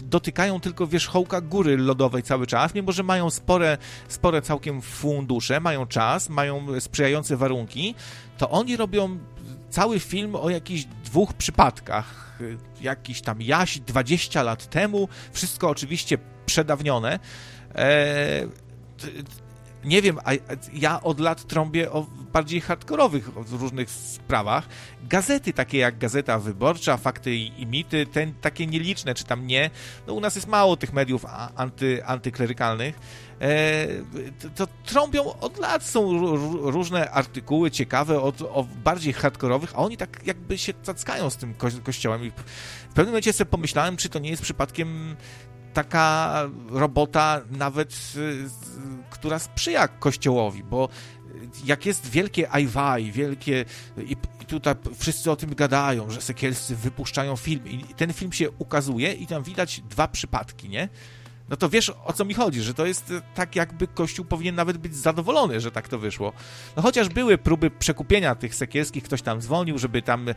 dotykają 0.02 0.60
tylko 0.60 0.86
wierzchołka 0.86 1.40
góry 1.40 1.76
lodowej 1.76 2.22
cały 2.22 2.46
czas, 2.46 2.74
mimo 2.74 2.92
że 2.92 3.02
mają 3.02 3.30
spore, 3.30 3.78
spore 4.08 4.42
całkiem 4.42 4.82
fundusze, 4.82 5.60
mają 5.60 5.86
czas, 5.86 6.28
mają 6.28 6.80
sprzyjające 6.80 7.36
warunki, 7.36 7.94
to 8.38 8.50
oni 8.50 8.76
robią 8.76 9.18
cały 9.70 10.00
film 10.00 10.36
o 10.36 10.50
jakichś 10.50 10.84
dwóch 11.04 11.32
przypadkach. 11.32 12.22
Jakiś 12.80 13.20
tam 13.20 13.42
jaś 13.42 13.80
20 13.80 14.42
lat 14.42 14.70
temu, 14.70 15.08
wszystko 15.32 15.68
oczywiście 15.68 16.18
przedawnione, 16.46 17.18
E, 17.74 18.46
nie 19.84 20.02
wiem, 20.02 20.18
a 20.24 20.30
ja 20.72 21.02
od 21.02 21.20
lat 21.20 21.46
trąbię 21.46 21.92
o 21.92 22.06
bardziej 22.32 22.60
hardkorowych 22.60 23.30
różnych 23.50 23.90
sprawach. 23.90 24.68
Gazety 25.08 25.52
takie 25.52 25.78
jak 25.78 25.98
Gazeta 25.98 26.38
Wyborcza, 26.38 26.96
Fakty 26.96 27.36
i, 27.36 27.66
Mity, 27.66 28.06
ten, 28.06 28.34
takie 28.40 28.66
nieliczne, 28.66 29.14
czy 29.14 29.24
tam 29.24 29.46
nie, 29.46 29.70
no 30.06 30.14
u 30.14 30.20
nas 30.20 30.34
jest 30.34 30.48
mało 30.48 30.76
tych 30.76 30.92
mediów 30.92 31.24
anty, 31.56 32.04
antyklerykalnych, 32.04 32.98
e, 33.40 33.86
to, 34.40 34.66
to 34.66 34.72
trąbią 34.84 35.24
od 35.40 35.58
lat, 35.58 35.84
są 35.84 36.26
różne 36.70 37.10
artykuły 37.10 37.70
ciekawe 37.70 38.20
od, 38.20 38.42
o 38.42 38.66
bardziej 38.84 39.12
hardkorowych, 39.12 39.72
a 39.74 39.78
oni 39.78 39.96
tak 39.96 40.20
jakby 40.26 40.58
się 40.58 40.72
cackają 40.82 41.30
z 41.30 41.36
tym 41.36 41.54
ko 41.54 41.68
kościołem 41.84 42.24
i 42.24 42.30
w 42.30 42.94
pewnym 42.94 43.06
momencie 43.06 43.32
sobie 43.32 43.50
pomyślałem, 43.50 43.96
czy 43.96 44.08
to 44.08 44.18
nie 44.18 44.30
jest 44.30 44.42
przypadkiem 44.42 45.16
taka 45.72 46.48
robota 46.70 47.40
nawet, 47.50 48.12
y, 48.16 48.48
która 49.10 49.38
sprzyja 49.38 49.88
Kościołowi, 49.88 50.64
bo 50.64 50.88
jak 51.64 51.86
jest 51.86 52.10
wielkie 52.10 52.50
ajwaj, 52.50 53.12
wielkie 53.12 53.64
i, 53.98 54.16
tutaj 54.46 54.74
wszyscy 54.98 55.30
o 55.30 55.36
tym 55.36 55.54
gadają, 55.54 56.10
że 56.10 56.20
Sekielscy 56.20 56.76
wypuszczają 56.76 57.36
film 57.36 57.68
i 57.68 57.84
ten 57.96 58.12
film 58.12 58.32
się 58.32 58.50
ukazuje 58.50 59.12
i 59.12 59.26
tam 59.26 59.42
widać 59.42 59.80
dwa 59.80 60.08
przypadki, 60.08 60.68
nie? 60.68 60.88
No 61.52 61.56
to 61.56 61.68
wiesz 61.68 61.92
o 62.04 62.12
co 62.12 62.24
mi 62.24 62.34
chodzi, 62.34 62.62
że 62.62 62.74
to 62.74 62.86
jest 62.86 63.10
e, 63.10 63.22
tak 63.34 63.56
jakby 63.56 63.86
Kościół 63.86 64.24
powinien 64.24 64.54
nawet 64.54 64.78
być 64.78 64.96
zadowolony, 64.96 65.60
że 65.60 65.70
tak 65.70 65.88
to 65.88 65.98
wyszło. 65.98 66.32
No 66.76 66.82
chociaż 66.82 67.08
były 67.08 67.38
próby 67.38 67.70
przekupienia 67.70 68.34
tych 68.34 68.54
sekielskich, 68.54 69.04
ktoś 69.04 69.22
tam 69.22 69.40
dzwonił, 69.40 69.78
żeby 69.78 70.02
tam 70.02 70.28
e, 70.28 70.34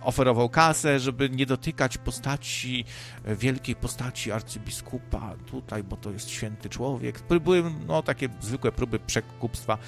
oferował 0.00 0.48
kasę, 0.48 1.00
żeby 1.00 1.30
nie 1.30 1.46
dotykać 1.46 1.98
postaci, 1.98 2.84
e, 3.24 3.36
wielkiej 3.36 3.76
postaci 3.76 4.32
arcybiskupa 4.32 5.34
tutaj, 5.46 5.84
bo 5.84 5.96
to 5.96 6.10
jest 6.10 6.30
święty 6.30 6.68
człowiek. 6.68 7.20
Były 7.40 7.64
no 7.86 8.02
takie 8.02 8.28
zwykłe 8.40 8.72
próby 8.72 8.98
przekupstwa. 8.98 9.78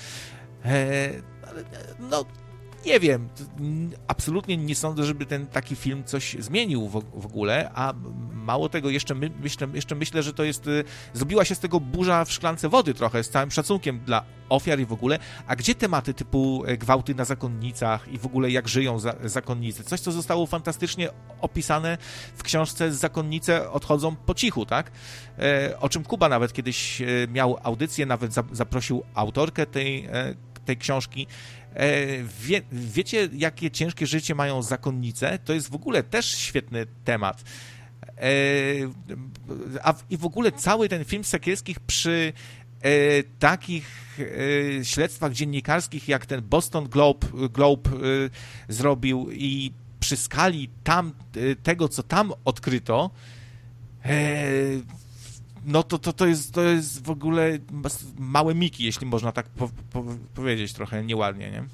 E, 0.65 1.11
ale, 1.49 1.65
no 1.99 2.25
nie 2.87 3.01
wiem, 3.01 3.29
absolutnie 4.09 4.57
nie 4.57 4.75
sądzę, 4.75 5.05
żeby 5.05 5.27
ten 5.27 5.47
taki 5.47 5.77
film 5.77 6.05
coś 6.05 6.37
zmienił 6.39 6.89
w, 6.89 7.05
w 7.15 7.27
ogóle, 7.27 7.71
a 7.75 7.95
mało 8.33 8.69
tego, 8.69 8.91
jeszcze, 8.91 9.15
my, 9.15 9.31
jeszcze, 9.43 9.69
jeszcze 9.75 9.95
myślę, 9.95 10.23
że 10.23 10.33
to 10.33 10.45
jest, 10.45 10.67
y, 10.67 10.85
zrobiła 11.13 11.45
się 11.45 11.55
z 11.55 11.59
tego 11.59 11.81
burza 11.81 12.25
w 12.25 12.33
szklance 12.33 12.69
wody 12.69 12.95
trochę, 12.95 13.25
z 13.25 13.31
całym 13.31 13.51
szacunkiem 13.51 14.01
dla 14.01 14.25
ofiar 14.49 14.81
i 14.81 14.87
w 14.87 14.93
ogóle, 14.93 15.19
a 15.47 15.57
gdzie 15.57 15.75
tematy 15.75 16.15
typu 16.15 16.63
e, 16.67 16.77
gwałty 16.77 17.15
na 17.15 17.25
zakonnicach 17.25 18.09
i 18.09 18.19
w 18.19 18.27
ogóle 18.27 18.51
jak 18.51 18.69
żyją 18.69 18.99
za, 18.99 19.15
zakonnicy? 19.25 19.85
Coś, 19.85 20.01
co 20.01 20.13
zostało 20.13 20.47
fantastycznie 20.47 21.09
opisane 21.41 21.99
w 22.35 22.43
książce 22.43 22.93
Zakonnice 22.93 23.71
odchodzą 23.71 24.17
po 24.17 24.35
cichu, 24.35 24.67
tak? 24.67 24.91
E, 25.39 25.81
o 25.81 25.89
czym 25.89 26.05
Kuba 26.05 26.29
nawet 26.29 26.53
kiedyś 26.53 27.03
e, 27.03 27.07
miał 27.29 27.59
audycję, 27.63 28.07
nawet 28.07 28.33
zaprosił 28.53 29.03
autorkę 29.15 29.67
tej, 29.67 30.09
tej 30.65 30.77
książki, 30.77 31.27
E, 31.27 31.60
wie, 32.41 32.63
wiecie, 32.73 33.29
jakie 33.33 33.71
ciężkie 33.71 34.07
życie 34.07 34.35
mają 34.35 34.63
zakonnice? 34.63 35.39
To 35.45 35.53
jest 35.53 35.71
w 35.71 35.75
ogóle 35.75 36.03
też 36.03 36.27
świetny 36.27 36.87
temat. 37.05 37.45
E, 38.17 38.23
a 39.83 39.95
i 40.11 40.17
w 40.17 40.25
ogóle 40.25 40.53
cały 40.53 40.89
ten 40.89 41.05
film 41.05 41.25
Sekielskich 41.25 41.81
przy 41.81 42.33
e, 42.83 42.91
takich 43.39 44.17
śledztwach 44.83 45.33
dziennikarskich, 45.33 46.09
jak 46.09 46.27
ten 46.27 46.43
Boston 46.43 46.89
Globe, 46.89 47.27
Globe 47.49 47.91
zrobił 48.69 49.31
i 49.31 49.73
przy 50.01 50.17
skali 50.17 50.71
tam, 50.85 51.13
tego, 51.63 51.89
co 51.89 52.03
tam 52.03 52.33
odkryto, 52.45 53.11
no 55.67 55.83
to, 55.83 55.99
to, 55.99 56.13
to, 56.13 56.27
jest, 56.27 56.55
to 56.55 56.63
jest 56.63 57.05
w 57.05 57.11
ogóle 57.11 57.59
małe 58.19 58.55
miki, 58.55 58.85
jeśli 58.85 59.07
można 59.07 59.33
tak 59.33 59.47
po, 59.47 59.71
po, 59.93 60.05
powiedzieć 60.35 60.73
trochę 60.73 61.05
nieładnie, 61.05 61.51
nie? 61.51 61.65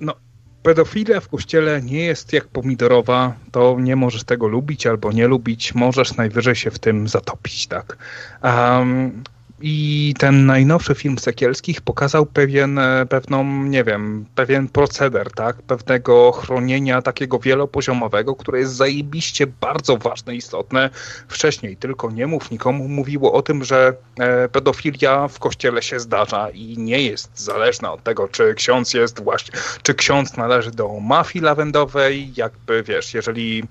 No, 0.00 0.14
pedofilia 0.62 1.20
w 1.20 1.28
kościele 1.28 1.82
nie 1.82 2.04
jest 2.04 2.32
jak 2.32 2.46
pomidorowa, 2.48 3.34
to 3.52 3.76
nie 3.80 3.96
możesz 3.96 4.24
tego 4.24 4.48
lubić 4.48 4.86
albo 4.86 5.12
nie 5.12 5.26
lubić, 5.28 5.74
możesz 5.74 6.16
najwyżej 6.16 6.54
się 6.54 6.70
w 6.70 6.78
tym 6.78 7.08
zatopić, 7.08 7.66
tak. 7.66 7.96
Um, 8.42 9.24
i 9.60 10.14
ten 10.18 10.46
najnowszy 10.46 10.94
film 10.94 11.18
Sekielskich 11.18 11.80
pokazał 11.80 12.26
pewien, 12.26 12.78
e, 12.78 13.06
pewną, 13.06 13.44
nie 13.64 13.84
wiem, 13.84 14.26
pewien 14.34 14.68
proceder, 14.68 15.32
tak? 15.32 15.62
Pewnego 15.62 16.32
chronienia 16.32 17.02
takiego 17.02 17.38
wielopoziomowego, 17.38 18.34
które 18.34 18.58
jest 18.58 18.72
zajebiście 18.72 19.46
bardzo 19.46 19.96
ważne, 19.96 20.36
istotne. 20.36 20.90
Wcześniej 21.28 21.76
tylko 21.76 22.10
nie 22.10 22.26
mów 22.26 22.50
nikomu 22.50 22.88
mówiło 22.88 23.32
o 23.32 23.42
tym, 23.42 23.64
że 23.64 23.94
e, 24.18 24.48
pedofilia 24.48 25.28
w 25.28 25.38
kościele 25.38 25.82
się 25.82 26.00
zdarza 26.00 26.50
i 26.50 26.78
nie 26.78 27.02
jest 27.02 27.38
zależna 27.38 27.92
od 27.92 28.02
tego, 28.02 28.28
czy 28.28 28.54
ksiądz 28.54 28.94
jest 28.94 29.22
właśnie, 29.22 29.60
czy 29.82 29.94
ksiądz 29.94 30.36
należy 30.36 30.70
do 30.70 31.00
mafii 31.00 31.44
lawendowej, 31.44 32.32
jakby 32.36 32.82
wiesz, 32.82 33.14
jeżeli, 33.14 33.64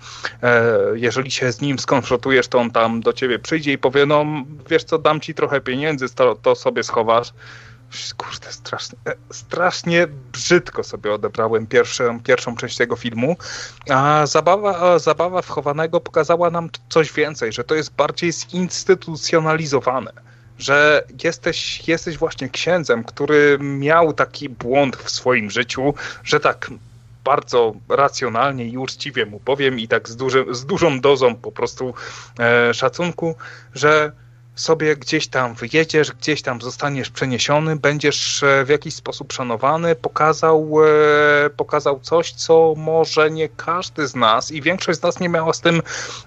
e, 0.44 0.64
jeżeli 0.96 1.32
się 1.32 1.52
z 1.52 1.62
nim 1.62 1.80
skonfrontujesz, 1.80 2.48
to 2.48 2.60
on 2.60 2.72
tam 2.72 3.02
do 3.02 3.14
ciebie 3.14 3.40
przyjdzie 3.40 3.74
i 3.74 3.78
powie, 3.78 4.06
no 4.06 4.26
wiesz 4.70 4.84
co, 4.84 4.98
dam 4.98 5.20
ci 5.20 5.34
trochę 5.34 5.62
pieniędzy, 5.62 5.75
pieniędzy, 5.76 6.10
to, 6.10 6.36
to 6.36 6.56
sobie 6.56 6.84
schowasz. 6.84 7.34
Kurde, 8.18 8.52
strasznie, 8.52 8.98
strasznie 9.32 10.08
brzydko 10.32 10.84
sobie 10.84 11.14
odebrałem 11.14 11.68
pierwszą, 11.68 12.20
pierwszą 12.20 12.56
część 12.56 12.78
tego 12.78 12.96
filmu, 12.96 13.36
a 13.90 14.26
zabawa, 14.26 15.00
zabawa 15.00 15.42
wchowanego 15.42 16.00
pokazała 16.00 16.50
nam 16.50 16.70
coś 16.90 17.14
więcej, 17.14 17.54
że 17.54 17.64
to 17.64 17.76
jest 17.76 17.96
bardziej 17.96 18.32
zinstytucjonalizowane, 18.32 20.12
że 20.60 21.04
jesteś, 21.24 21.88
jesteś 21.88 22.18
właśnie 22.18 22.50
księdzem, 22.50 23.04
który 23.04 23.58
miał 23.60 24.14
taki 24.14 24.50
błąd 24.50 24.96
w 24.96 25.10
swoim 25.10 25.52
życiu, 25.52 25.94
że 26.24 26.40
tak 26.40 26.70
bardzo 27.24 27.74
racjonalnie 27.90 28.66
i 28.68 28.78
uczciwie 28.78 29.26
mu 29.26 29.40
powiem 29.40 29.80
i 29.80 29.88
tak 29.88 30.10
z, 30.10 30.16
duży, 30.16 30.46
z 30.52 30.66
dużą 30.66 31.00
dozą 31.00 31.36
po 31.36 31.52
prostu 31.52 31.94
e, 32.40 32.74
szacunku, 32.74 33.36
że 33.74 34.12
sobie 34.56 34.96
gdzieś 34.96 35.28
tam 35.28 35.54
wyjedziesz, 35.54 36.12
gdzieś 36.12 36.42
tam 36.42 36.62
zostaniesz 36.62 37.10
przeniesiony, 37.10 37.76
będziesz 37.76 38.44
e, 38.44 38.66
w 38.66 38.70
jakiś 38.70 38.96
sposób 38.96 39.34
szanowany, 39.34 39.96
pokazał, 39.96 40.78
e, 41.46 41.50
pokazał 41.50 42.00
coś, 42.00 42.32
co 42.32 42.74
może 42.78 43.32
nie 43.32 43.50
każdy 43.50 44.08
z 44.08 44.16
nas 44.16 44.52
i 44.52 44.62
większość 44.62 45.00
z 45.00 45.04
nas 45.04 45.20
nie 45.20 45.30
miała 45.30 45.54
z 45.54 45.62
tym 45.62 45.82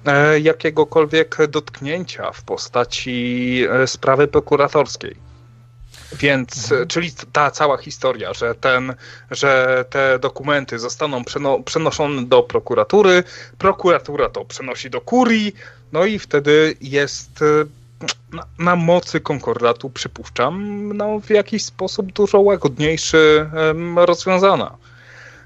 e, 0.07 0.41
jakiegokolwiek 0.41 1.37
dotknięcia 1.49 2.33
w 2.33 2.43
postaci 2.43 3.65
sprawy 3.87 4.29
prokuratorskiej. 4.29 5.29
Więc, 6.13 6.73
mhm. 6.73 6.89
czyli 6.89 7.13
ta 7.33 7.51
cała 7.51 7.77
historia, 7.77 8.35
że, 8.35 8.55
ten, 8.55 8.95
że 9.31 9.85
te 9.91 10.19
dokumenty 10.19 10.79
zostaną 10.79 11.25
przeno, 11.25 11.63
przenoszone 11.63 12.25
do 12.25 12.43
prokuratury, 12.43 13.25
prokuratura 13.59 14.29
to 14.29 14.45
przenosi 14.45 14.91
do 14.91 15.01
kurii, 15.01 15.55
no 15.93 16.05
i 16.05 16.19
wtedy 16.19 16.77
jest 16.81 17.45
na, 18.33 18.47
na, 18.59 18.77
mocy 18.77 19.21
konkordatu, 19.21 19.91
przypuszczam, 19.91 20.83
no, 20.97 21.21
w 21.21 21.31
jakiś 21.31 21.65
sposób 21.65 22.13
dużo 22.13 22.41
łagodniejszy 22.41 23.51
rozwiązana. 23.97 24.77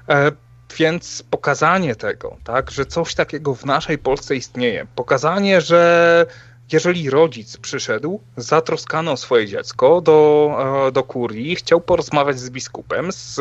E, 0.09 0.31
więc 0.77 1.23
pokazanie 1.29 1.95
tego, 1.95 2.37
tak, 2.43 2.71
że 2.71 2.85
coś 2.85 3.15
takiego 3.15 3.55
w 3.55 3.65
naszej 3.65 3.97
Polsce 3.97 4.35
istnieje, 4.35 4.87
pokazanie, 4.95 5.61
że 5.61 6.25
jeżeli 6.71 7.09
rodzic 7.09 7.57
przyszedł, 7.57 8.21
zatroskano 8.37 9.11
o 9.11 9.17
swoje 9.17 9.47
dziecko 9.47 10.01
do, 10.01 10.49
e, 10.87 10.91
do 10.91 11.03
kurii, 11.03 11.55
chciał 11.55 11.81
porozmawiać 11.81 12.39
z 12.39 12.49
biskupem, 12.49 13.11
z, 13.11 13.39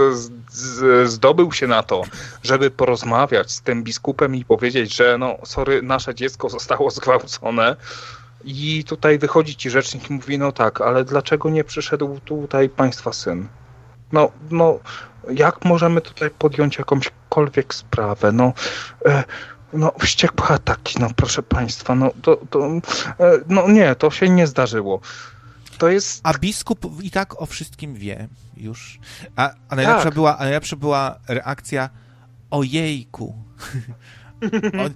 z, 0.50 1.10
zdobył 1.10 1.52
się 1.52 1.66
na 1.66 1.82
to, 1.82 2.02
żeby 2.42 2.70
porozmawiać 2.70 3.52
z 3.52 3.62
tym 3.62 3.84
biskupem 3.84 4.36
i 4.36 4.44
powiedzieć, 4.44 4.96
że 4.96 5.18
no 5.18 5.36
sorry, 5.44 5.82
nasze 5.82 6.14
dziecko 6.14 6.48
zostało 6.48 6.90
zgwałcone, 6.96 7.76
i 8.44 8.84
tutaj 8.84 9.18
wychodzi 9.18 9.56
ci 9.56 9.70
rzecznik 9.70 10.10
i 10.10 10.12
mówi, 10.12 10.38
no 10.38 10.52
tak, 10.52 10.80
ale 10.80 11.04
dlaczego 11.04 11.50
nie 11.50 11.64
przyszedł 11.64 12.20
tutaj 12.24 12.68
państwa 12.68 13.12
syn? 13.12 13.48
No, 14.12 14.30
no, 14.50 14.78
jak 15.30 15.64
możemy 15.64 16.00
tutaj 16.00 16.30
podjąć 16.30 16.78
jakąśkolwiek 16.78 17.74
sprawę? 17.74 18.32
No, 18.32 18.52
e, 19.06 19.24
no, 19.72 19.92
wściekłe 20.00 20.48
ataki, 20.48 21.00
no 21.00 21.08
proszę 21.16 21.42
państwa, 21.42 21.94
no, 21.94 22.10
to, 22.22 22.38
to 22.50 22.66
e, 22.66 22.80
no 23.48 23.68
nie, 23.68 23.94
to 23.94 24.10
się 24.10 24.28
nie 24.28 24.46
zdarzyło. 24.46 25.00
To 25.78 25.88
jest... 25.88 26.20
A 26.22 26.38
biskup 26.38 27.02
i 27.02 27.10
tak 27.10 27.42
o 27.42 27.46
wszystkim 27.46 27.94
wie 27.94 28.28
już. 28.56 28.98
A, 29.36 29.50
a 29.68 29.76
najlepsza, 29.76 30.04
tak. 30.04 30.14
była, 30.14 30.38
a 30.38 30.42
najlepsza 30.42 30.76
była 30.76 31.18
reakcja 31.28 31.90
ojejku. 32.50 33.34
o, 34.80 34.90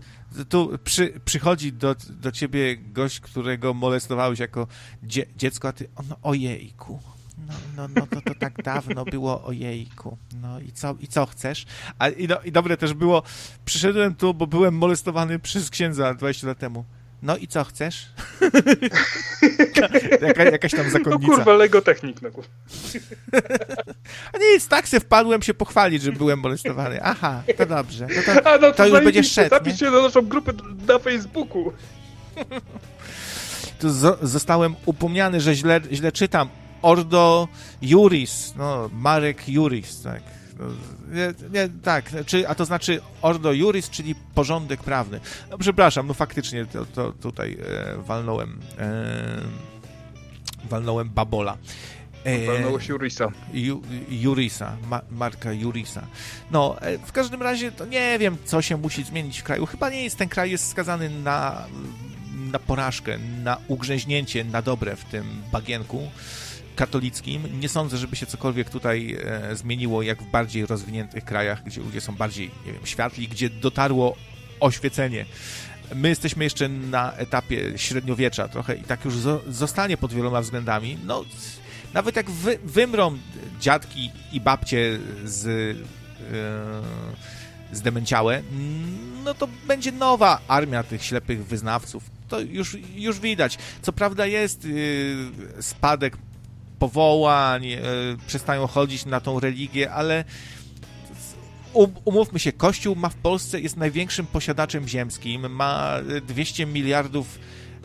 tu 0.44 0.78
przy, 0.84 1.20
przychodzi 1.24 1.72
do, 1.72 1.96
do 2.10 2.32
ciebie 2.32 2.76
gość, 2.76 3.20
którego 3.20 3.74
molestowałeś 3.74 4.38
jako 4.38 4.66
dzie, 5.02 5.26
dziecko, 5.36 5.68
a 5.68 5.72
ty, 5.72 5.88
no 6.08 6.16
ojejku, 6.22 7.00
no, 7.46 7.54
no, 7.76 7.88
no 7.88 8.06
to, 8.06 8.20
to 8.20 8.34
tak 8.34 8.62
dawno 8.62 9.04
było 9.04 9.44
ojejku, 9.44 10.18
no 10.42 10.60
i 10.60 10.72
co, 10.72 10.96
i 11.00 11.08
co 11.08 11.26
chcesz? 11.26 11.66
A, 11.98 12.08
i, 12.08 12.28
no, 12.28 12.40
I 12.44 12.52
dobre 12.52 12.76
też 12.76 12.94
było, 12.94 13.22
przyszedłem 13.64 14.14
tu, 14.14 14.34
bo 14.34 14.46
byłem 14.46 14.74
molestowany 14.74 15.38
przez 15.38 15.70
księdza 15.70 16.14
20 16.14 16.46
lat 16.46 16.58
temu. 16.58 16.84
No 17.26 17.36
i 17.36 17.48
co 17.48 17.64
chcesz? 17.64 18.06
Jaka, 20.22 20.44
jakaś 20.44 20.70
tam 20.72 20.90
zakonnica. 20.90 21.28
No 21.28 21.34
kurwa, 21.34 21.52
Lego 21.52 21.82
Technik. 21.82 22.22
No 22.22 22.30
kurwa. 22.30 22.50
A 24.32 24.38
nic, 24.38 24.68
tak 24.68 24.88
se 24.88 25.00
wpadłem 25.00 25.42
się 25.42 25.54
pochwalić, 25.54 26.02
że 26.02 26.12
byłem 26.12 26.38
molestowany. 26.38 27.02
Aha, 27.02 27.42
to 27.56 27.66
dobrze. 27.66 28.06
No 28.16 28.34
to, 28.34 28.46
A 28.46 28.58
no 28.58 28.58
to, 28.58 28.72
to 28.72 28.86
już 28.86 29.04
będzie 29.04 29.24
szedł. 29.24 29.50
Zapisz 29.50 29.78
się 29.78 29.90
na 29.90 30.02
naszą 30.02 30.22
grupę 30.22 30.52
na 30.88 30.98
Facebooku. 30.98 31.72
Tu 33.80 33.90
zostałem 34.22 34.74
upomniany, 34.86 35.40
że 35.40 35.54
źle, 35.54 35.80
źle 35.92 36.12
czytam. 36.12 36.48
Ordo 36.82 37.48
Juris, 37.82 38.54
no, 38.56 38.90
Marek 38.92 39.48
Juris, 39.48 40.02
tak. 40.02 40.22
No, 40.58 40.66
nie, 41.12 41.34
nie, 41.52 41.68
tak, 41.82 42.12
czy, 42.26 42.48
a 42.48 42.54
to 42.54 42.64
znaczy 42.64 43.00
Ordo 43.22 43.52
Juris, 43.52 43.90
czyli 43.90 44.14
porządek 44.34 44.82
prawny. 44.82 45.20
No, 45.50 45.58
przepraszam, 45.58 46.06
no 46.06 46.14
faktycznie 46.14 46.66
to, 46.66 46.86
to 46.86 47.12
tutaj 47.12 47.58
e, 47.60 47.96
walnąłem 48.02 48.60
e, 48.78 49.66
walnąłem 50.64 51.10
babola. 51.10 51.56
Walnąłeś 52.46 52.88
Jurisa. 52.88 53.28
Ju, 53.52 53.82
Jurisa, 54.08 54.76
Ma, 54.88 55.00
Marka 55.10 55.52
Jurisa. 55.52 56.06
No, 56.50 56.76
e, 56.80 56.98
w 56.98 57.12
każdym 57.12 57.42
razie 57.42 57.72
to 57.72 57.86
nie 57.86 58.18
wiem, 58.18 58.36
co 58.44 58.62
się 58.62 58.76
musi 58.76 59.04
zmienić 59.04 59.40
w 59.40 59.44
kraju. 59.44 59.66
Chyba 59.66 59.90
nie 59.90 60.04
jest, 60.04 60.16
ten 60.16 60.28
kraj 60.28 60.50
jest 60.50 60.68
skazany 60.68 61.10
na, 61.10 61.66
na 62.52 62.58
porażkę, 62.58 63.18
na 63.18 63.56
ugrzęźnięcie 63.68 64.44
na 64.44 64.62
dobre 64.62 64.96
w 64.96 65.04
tym 65.04 65.24
bagienku 65.52 66.10
katolickim. 66.76 67.60
Nie 67.60 67.68
sądzę, 67.68 67.96
żeby 67.96 68.16
się 68.16 68.26
cokolwiek 68.26 68.70
tutaj 68.70 69.16
e, 69.24 69.56
zmieniło, 69.56 70.02
jak 70.02 70.22
w 70.22 70.30
bardziej 70.30 70.66
rozwiniętych 70.66 71.24
krajach, 71.24 71.64
gdzie 71.64 71.80
ludzie 71.80 72.00
są 72.00 72.14
bardziej, 72.14 72.50
nie 72.66 72.72
wiem, 72.72 72.86
światli, 72.86 73.28
gdzie 73.28 73.50
dotarło 73.50 74.16
oświecenie. 74.60 75.26
My 75.94 76.08
jesteśmy 76.08 76.44
jeszcze 76.44 76.68
na 76.68 77.12
etapie 77.12 77.78
średniowiecza 77.78 78.48
trochę 78.48 78.74
i 78.74 78.82
tak 78.82 79.04
już 79.04 79.14
zostanie 79.48 79.96
pod 79.96 80.12
wieloma 80.12 80.40
względami. 80.40 80.98
No, 81.04 81.24
nawet 81.94 82.16
jak 82.16 82.30
wy, 82.30 82.58
wymrą 82.64 83.18
dziadki 83.60 84.10
i 84.32 84.40
babcie 84.40 84.98
z, 85.24 85.46
yy, 85.46 85.76
no 89.24 89.34
to 89.34 89.48
będzie 89.66 89.92
nowa 89.92 90.40
armia 90.48 90.82
tych 90.82 91.04
ślepych 91.04 91.46
wyznawców. 91.46 92.04
To 92.28 92.40
już, 92.40 92.76
już 92.94 93.20
widać. 93.20 93.58
Co 93.82 93.92
prawda 93.92 94.26
jest 94.26 94.64
yy, 94.64 95.16
spadek 95.60 96.16
powołań, 96.78 97.66
e, 97.66 97.80
przestają 98.26 98.66
chodzić 98.66 99.06
na 99.06 99.20
tą 99.20 99.40
religię, 99.40 99.92
ale 99.92 100.24
umówmy 102.04 102.38
się, 102.38 102.52
Kościół 102.52 102.96
ma 102.96 103.08
w 103.08 103.14
Polsce, 103.14 103.60
jest 103.60 103.76
największym 103.76 104.26
posiadaczem 104.26 104.88
ziemskim, 104.88 105.50
ma 105.50 105.96
200 106.26 106.66
miliardów 106.66 107.38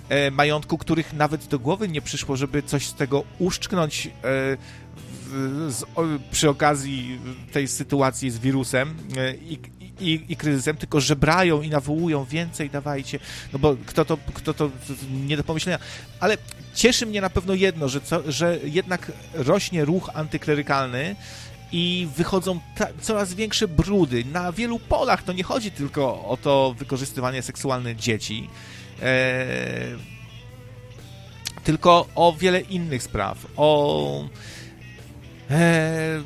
e, 0.10 0.32
majątku, 0.32 0.78
których 0.78 1.14
nawet 1.14 1.46
do 1.46 1.60
głowy 1.60 1.88
nie 1.88 2.02
przyszło, 2.02 2.36
żeby 2.36 2.64
coś 2.64 2.88
z 2.88 2.94
tego 2.94 3.24
uszczknąć 3.40 4.08
e, 4.08 4.12
przy 6.32 6.50
okazji 6.50 7.20
tej 7.52 7.68
sytuacji 7.68 8.32
z 8.32 8.40
wirusem 8.40 8.96
i, 10.02 10.26
i, 10.30 10.36
kryzysem, 10.36 10.78
tylko 10.78 11.02
żebrają 11.02 11.62
i 11.62 11.70
nawołują 11.70 12.26
więcej, 12.26 12.70
dawajcie, 12.70 13.20
no 13.54 13.60
bo 13.60 13.76
kto 13.86 14.06
to, 14.06 14.18
kto 14.34 14.54
to 14.54 14.70
nie 15.12 15.38
do 15.38 15.44
pomyślenia. 15.44 15.80
Ale 16.20 16.38
cieszy 16.76 17.06
mnie 17.06 17.22
na 17.22 17.30
pewno 17.30 17.54
jedno, 17.54 17.90
że, 17.90 18.02
co, 18.02 18.32
że 18.32 18.60
jednak 18.64 19.12
rośnie 19.34 19.86
ruch 19.86 20.10
antyklerykalny 20.14 21.16
i 21.72 22.08
wychodzą 22.18 22.60
coraz 23.02 23.34
większe 23.34 23.68
brudy. 23.68 24.26
Na 24.26 24.52
wielu 24.52 24.80
polach 24.80 25.24
to 25.24 25.34
nie 25.34 25.44
chodzi 25.44 25.72
tylko 25.72 26.26
o 26.26 26.38
to 26.38 26.76
wykorzystywanie 26.78 27.42
seksualne 27.42 27.96
dzieci, 27.96 28.50
e, 29.02 29.46
tylko 31.64 32.08
o 32.16 32.34
wiele 32.34 32.62
innych 32.62 33.04
spraw. 33.04 33.38
O. 33.58 34.28
E, 35.50 36.22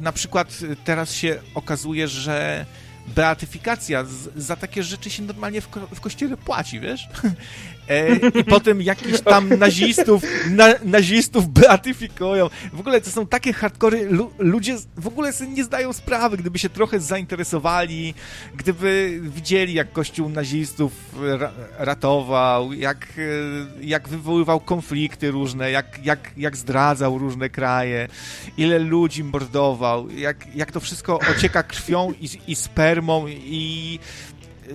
na 0.00 0.12
przykład 0.12 0.58
teraz 0.84 1.14
się 1.14 1.38
okazuje, 1.54 2.08
że 2.08 2.66
beatyfikacja 3.06 4.04
za 4.36 4.56
takie 4.56 4.82
rzeczy 4.82 5.10
się 5.10 5.22
normalnie 5.22 5.60
w, 5.60 5.68
w 5.94 6.00
kościele 6.00 6.36
płaci, 6.36 6.80
wiesz? 6.80 7.08
E, 7.88 8.16
I 8.40 8.44
potem 8.44 8.82
jakiś 8.82 9.20
tam 9.20 9.48
nazistów, 9.58 10.22
na, 10.50 10.68
nazistów 10.84 11.48
beatyfikują. 11.48 12.50
W 12.72 12.80
ogóle 12.80 13.00
to 13.00 13.10
są 13.10 13.26
takie 13.26 13.52
hardkory, 13.52 14.06
lu, 14.10 14.30
ludzie 14.38 14.76
w 14.96 15.06
ogóle 15.06 15.32
sobie 15.32 15.50
nie 15.50 15.64
zdają 15.64 15.92
sprawy, 15.92 16.36
gdyby 16.36 16.58
się 16.58 16.68
trochę 16.68 17.00
zainteresowali, 17.00 18.14
gdyby 18.54 19.20
widzieli, 19.22 19.74
jak 19.74 19.92
kościół 19.92 20.28
nazistów 20.28 20.92
ra, 21.22 21.52
ratował, 21.78 22.72
jak, 22.72 23.06
e, 23.18 23.84
jak 23.86 24.08
wywoływał 24.08 24.60
konflikty 24.60 25.30
różne, 25.30 25.70
jak, 25.70 26.04
jak, 26.04 26.30
jak 26.36 26.56
zdradzał 26.56 27.18
różne 27.18 27.50
kraje, 27.50 28.08
ile 28.56 28.78
ludzi 28.78 29.24
mordował, 29.24 30.10
jak, 30.10 30.54
jak 30.54 30.72
to 30.72 30.80
wszystko 30.80 31.18
ocieka 31.18 31.62
krwią 31.62 32.12
i, 32.20 32.28
i 32.46 32.56
spermą 32.56 33.26
i 33.28 33.98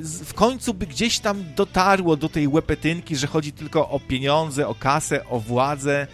w 0.02 0.34
końcu 0.34 0.74
by 0.74 0.88
gdzieś 0.88 1.20
tam 1.20 1.44
dotarło 1.56 2.16
do 2.16 2.30
tej 2.30 2.48
łepetynki, 2.48 3.16
że 3.16 3.28
chodzi 3.28 3.52
tylko 3.54 3.90
o 3.90 4.00
pieniądze, 4.00 4.68
o 4.68 4.76
kasę, 4.76 5.26
o 5.30 5.40
władzę. 5.40 6.08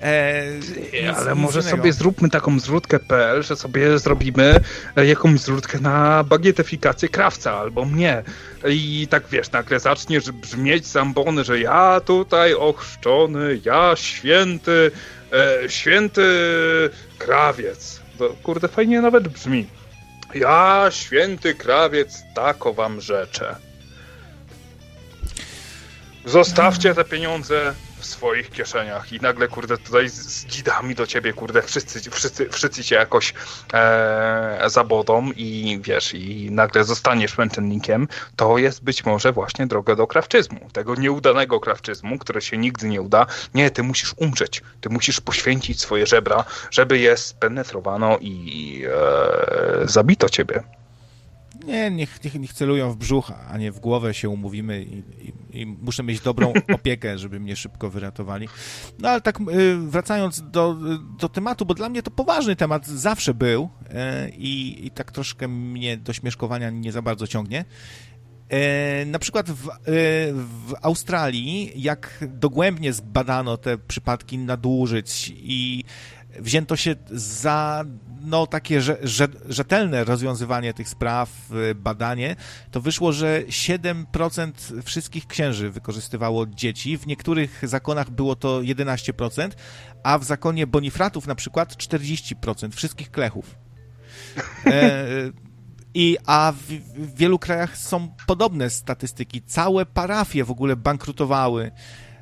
E, 0.00 0.44
nic, 0.92 1.16
ale 1.16 1.32
nic 1.32 1.40
może 1.42 1.60
innego. 1.60 1.76
sobie 1.76 1.92
zróbmy 1.92 2.30
taką 2.30 2.60
zrzutkę.pl, 2.60 3.42
że 3.42 3.56
sobie 3.56 3.98
zrobimy 3.98 4.60
jakąś 4.96 5.40
zrzutkę 5.40 5.78
na 5.80 6.24
bagietyfikację 6.24 7.08
krawca 7.08 7.52
albo 7.52 7.84
mnie. 7.84 8.22
I 8.68 9.06
tak 9.10 9.24
wiesz, 9.30 9.52
nagle 9.52 9.80
zaczniesz 9.80 10.30
brzmieć 10.30 10.86
zambony, 10.86 11.44
że 11.44 11.60
ja 11.60 12.00
tutaj 12.00 12.54
ochrzczony, 12.54 13.60
ja 13.64 13.96
święty, 13.96 14.90
e, 15.32 15.68
święty 15.68 16.22
krawiec. 17.18 18.00
To, 18.18 18.36
kurde, 18.42 18.68
fajnie 18.68 19.00
nawet 19.00 19.28
brzmi. 19.28 19.66
Ja, 20.34 20.86
święty 20.90 21.54
krawiec, 21.54 22.22
tako 22.34 22.72
wam 22.72 23.00
rzeczę. 23.00 23.56
Zostawcie 26.24 26.94
te 26.94 27.04
pieniądze 27.04 27.74
w 28.04 28.06
swoich 28.06 28.50
kieszeniach 28.50 29.12
i 29.12 29.20
nagle, 29.20 29.48
kurde, 29.48 29.78
tutaj 29.78 30.08
z 30.08 30.46
dzidami 30.46 30.94
do 30.94 31.06
ciebie, 31.06 31.32
kurde, 31.32 31.62
wszyscy, 31.62 32.10
wszyscy, 32.10 32.48
wszyscy 32.50 32.84
cię 32.84 32.94
jakoś 32.94 33.34
e, 33.72 34.64
zabodą 34.66 35.30
i 35.36 35.80
wiesz, 35.82 36.14
i 36.14 36.50
nagle 36.50 36.84
zostaniesz 36.84 37.38
męczennikiem, 37.38 38.08
to 38.36 38.58
jest 38.58 38.84
być 38.84 39.04
może 39.04 39.32
właśnie 39.32 39.66
droga 39.66 39.96
do 39.96 40.06
krawczyzmu, 40.06 40.70
tego 40.72 40.94
nieudanego 40.94 41.60
krawczyzmu, 41.60 42.18
które 42.18 42.40
się 42.42 42.58
nigdy 42.58 42.88
nie 42.88 43.02
uda. 43.02 43.26
Nie, 43.54 43.70
ty 43.70 43.82
musisz 43.82 44.14
umrzeć, 44.16 44.62
ty 44.80 44.88
musisz 44.88 45.20
poświęcić 45.20 45.80
swoje 45.80 46.06
żebra, 46.06 46.44
żeby 46.70 46.98
je 46.98 47.16
spenetrowano 47.16 48.18
i 48.20 48.84
e, 49.82 49.88
zabito 49.88 50.28
ciebie. 50.28 50.62
Nie, 51.66 51.90
niech, 51.90 52.24
niech, 52.24 52.34
niech 52.34 52.52
celują 52.52 52.90
w 52.92 52.96
brzuch, 52.96 53.32
a 53.48 53.58
nie 53.58 53.72
w 53.72 53.80
głowę 53.80 54.14
się 54.14 54.28
umówimy 54.28 54.82
i, 54.82 55.02
i, 55.28 55.60
i 55.60 55.66
muszę 55.66 56.02
mieć 56.02 56.20
dobrą 56.20 56.52
opiekę, 56.74 57.18
żeby 57.18 57.40
mnie 57.40 57.56
szybko 57.56 57.90
wyratowali. 57.90 58.48
No 58.98 59.08
ale 59.08 59.20
tak 59.20 59.40
y, 59.40 59.76
wracając 59.76 60.50
do, 60.50 60.76
do 61.18 61.28
tematu, 61.28 61.66
bo 61.66 61.74
dla 61.74 61.88
mnie 61.88 62.02
to 62.02 62.10
poważny 62.10 62.56
temat 62.56 62.86
zawsze 62.86 63.34
był 63.34 63.62
y, 63.64 64.30
i, 64.30 64.86
i 64.86 64.90
tak 64.90 65.12
troszkę 65.12 65.48
mnie 65.48 65.96
do 65.96 66.12
śmieszkowania 66.12 66.70
nie 66.70 66.92
za 66.92 67.02
bardzo 67.02 67.26
ciągnie. 67.26 67.64
Y, 69.02 69.06
na 69.06 69.18
przykład 69.18 69.50
w, 69.50 69.68
w 70.36 70.72
Australii, 70.82 71.72
jak 71.76 72.24
dogłębnie 72.28 72.92
zbadano 72.92 73.56
te 73.56 73.78
przypadki 73.78 74.38
nadużyć 74.38 75.32
i 75.36 75.84
wzięto 76.40 76.76
się 76.76 76.96
za 77.10 77.84
no, 78.24 78.46
takie 78.46 78.80
rzetelne 79.48 80.04
rozwiązywanie 80.04 80.74
tych 80.74 80.88
spraw, 80.88 81.30
y, 81.70 81.74
badanie, 81.74 82.36
to 82.70 82.80
wyszło, 82.80 83.12
że 83.12 83.42
7% 83.48 84.82
wszystkich 84.82 85.26
księży 85.26 85.70
wykorzystywało 85.70 86.46
dzieci. 86.46 86.98
W 86.98 87.06
niektórych 87.06 87.60
zakonach 87.62 88.10
było 88.10 88.36
to 88.36 88.60
11%, 88.60 89.50
a 90.02 90.18
w 90.18 90.24
zakonie 90.24 90.66
Bonifratów 90.66 91.26
na 91.26 91.34
przykład 91.34 91.76
40% 91.76 92.70
wszystkich 92.70 93.10
klechów. 93.10 93.54
E, 94.66 95.06
i, 95.94 96.16
a 96.26 96.52
w, 96.52 96.62
w, 96.62 97.14
wielu 97.16 97.38
krajach 97.38 97.76
są 97.76 98.08
podobne 98.26 98.70
statystyki. 98.70 99.42
Całe 99.42 99.86
parafie 99.86 100.44
w 100.44 100.50
ogóle 100.50 100.76
bankrutowały. 100.76 101.70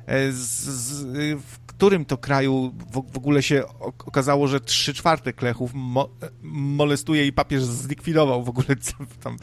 E, 0.05 0.31
z, 0.31 0.39
z, 0.39 1.03
w 1.41 1.62
którym 1.77 2.05
to 2.05 2.17
kraju 2.17 2.73
w, 3.13 3.17
ogóle 3.17 3.43
się 3.43 3.63
okazało, 4.05 4.47
że 4.47 4.59
trzy 4.59 4.93
czwarte 4.93 5.33
klechów 5.33 5.71
mo, 5.73 6.09
molestuje 6.43 7.27
i 7.27 7.33
papież 7.33 7.63
zlikwidował 7.63 8.43
w 8.43 8.49
ogóle 8.49 8.67
tam, 9.23 9.37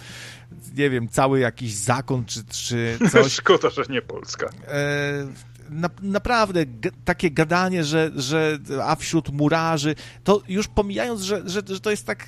nie 0.77 0.90
wiem, 0.90 1.09
cały 1.09 1.40
jakiś 1.40 1.74
zakon 1.74 2.24
czy, 2.24 2.44
czy 2.44 2.98
coś. 3.12 3.32
Szkoda, 3.32 3.70
że 3.70 3.82
nie 3.90 4.02
Polska. 4.02 4.51
E, 4.69 5.27
na, 5.70 5.90
naprawdę 6.02 6.65
takie 7.05 7.31
gadanie, 7.31 7.85
że, 7.85 8.11
że 8.16 8.59
a 8.82 8.97
wśród 8.97 9.28
murarzy, 9.32 9.94
to 10.24 10.43
już 10.48 10.69
pomijając, 10.69 11.20
że, 11.20 11.43
że, 11.48 11.62
że 11.66 11.81
to 11.81 11.90
jest 11.90 12.07
tak 12.07 12.27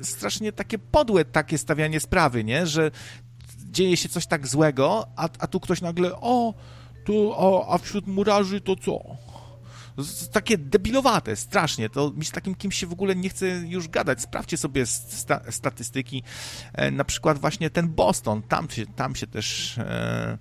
e, 0.00 0.04
strasznie 0.04 0.52
takie 0.52 0.78
podłe 0.78 1.24
takie 1.24 1.58
stawianie 1.58 2.00
sprawy, 2.00 2.44
nie? 2.44 2.66
Że 2.66 2.90
dzieje 3.70 3.96
się 3.96 4.08
coś 4.08 4.26
tak 4.26 4.46
złego, 4.46 5.06
a, 5.16 5.28
a 5.38 5.46
tu 5.46 5.60
ktoś 5.60 5.80
nagle, 5.80 6.12
o, 6.20 6.54
tu, 7.04 7.32
o, 7.32 7.74
a 7.74 7.78
wśród 7.78 8.06
murarzy 8.06 8.60
to 8.60 8.76
co? 8.76 9.00
Takie 10.32 10.58
debilowate, 10.58 11.36
strasznie. 11.36 11.90
To 11.90 12.12
mi 12.16 12.24
z 12.24 12.30
takim 12.30 12.54
kimś 12.54 12.76
się 12.76 12.86
w 12.86 12.92
ogóle 12.92 13.16
nie 13.16 13.28
chce 13.28 13.46
już 13.48 13.88
gadać. 13.88 14.20
Sprawdźcie 14.20 14.56
sobie 14.56 14.86
sta 14.86 15.40
statystyki. 15.50 16.22
E, 16.72 16.90
na 16.90 17.04
przykład 17.04 17.38
właśnie 17.38 17.70
ten 17.70 17.88
Boston, 17.88 18.42
tam 18.42 18.70
się, 18.70 18.86
tam 18.86 19.14
się 19.14 19.26
też 19.26 19.78
e, 19.78 20.38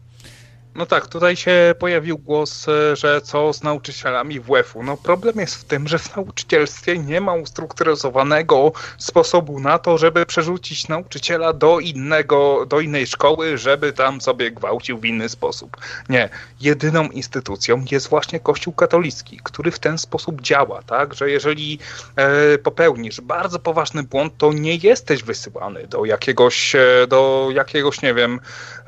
no 0.78 0.86
tak, 0.86 1.08
tutaj 1.08 1.36
się 1.36 1.76
pojawił 1.80 2.18
głos, 2.18 2.68
e, 2.68 2.96
że 2.96 3.22
co 3.22 3.54
z 3.54 3.64
nauczycielami 3.64 4.40
WF-u. 4.40 4.84
No 4.84 4.98
problem 4.98 5.40
jest 5.40 5.56
w 5.56 5.64
tym, 5.64 5.88
że 5.88 6.00
w 6.00 6.16
nauczycielstwie 6.16 6.98
nie 6.98 7.22
ma 7.22 7.34
ustrukturyzowanego 7.34 8.72
sposobu 8.98 9.60
na 9.60 9.80
to, 9.80 9.98
żeby 9.98 10.26
przerzucić 10.26 10.88
nauczyciela 10.88 11.54
do 11.54 11.80
innego, 11.80 12.66
do 12.66 12.80
innej 12.80 13.08
szkoły, 13.08 13.58
żeby 13.58 13.94
tam 13.94 14.22
sobie 14.22 14.52
gwałcił 14.52 14.98
w 14.98 15.06
inny 15.06 15.30
sposób. 15.30 15.78
Nie. 16.10 16.30
Jedyną 16.62 17.04
instytucją 17.04 17.86
jest 17.92 18.10
właśnie 18.10 18.40
Kościół 18.40 18.74
katolicki, 18.74 19.40
który 19.44 19.72
w 19.72 19.80
ten 19.80 19.98
sposób 19.98 20.42
działa, 20.42 20.82
tak, 20.82 21.14
że 21.14 21.30
jeżeli 21.30 21.80
e, 22.16 22.58
popełnisz 22.58 23.22
bardzo 23.22 23.60
poważny 23.60 24.04
błąd, 24.04 24.34
to 24.38 24.54
nie 24.54 24.76
jesteś 24.76 25.24
wysyłany 25.24 25.88
do 25.88 26.06
jakiegoś, 26.06 26.76
e, 26.76 27.08
do 27.08 27.50
jakiegoś, 27.54 28.02
nie 28.02 28.14
wiem, 28.14 28.40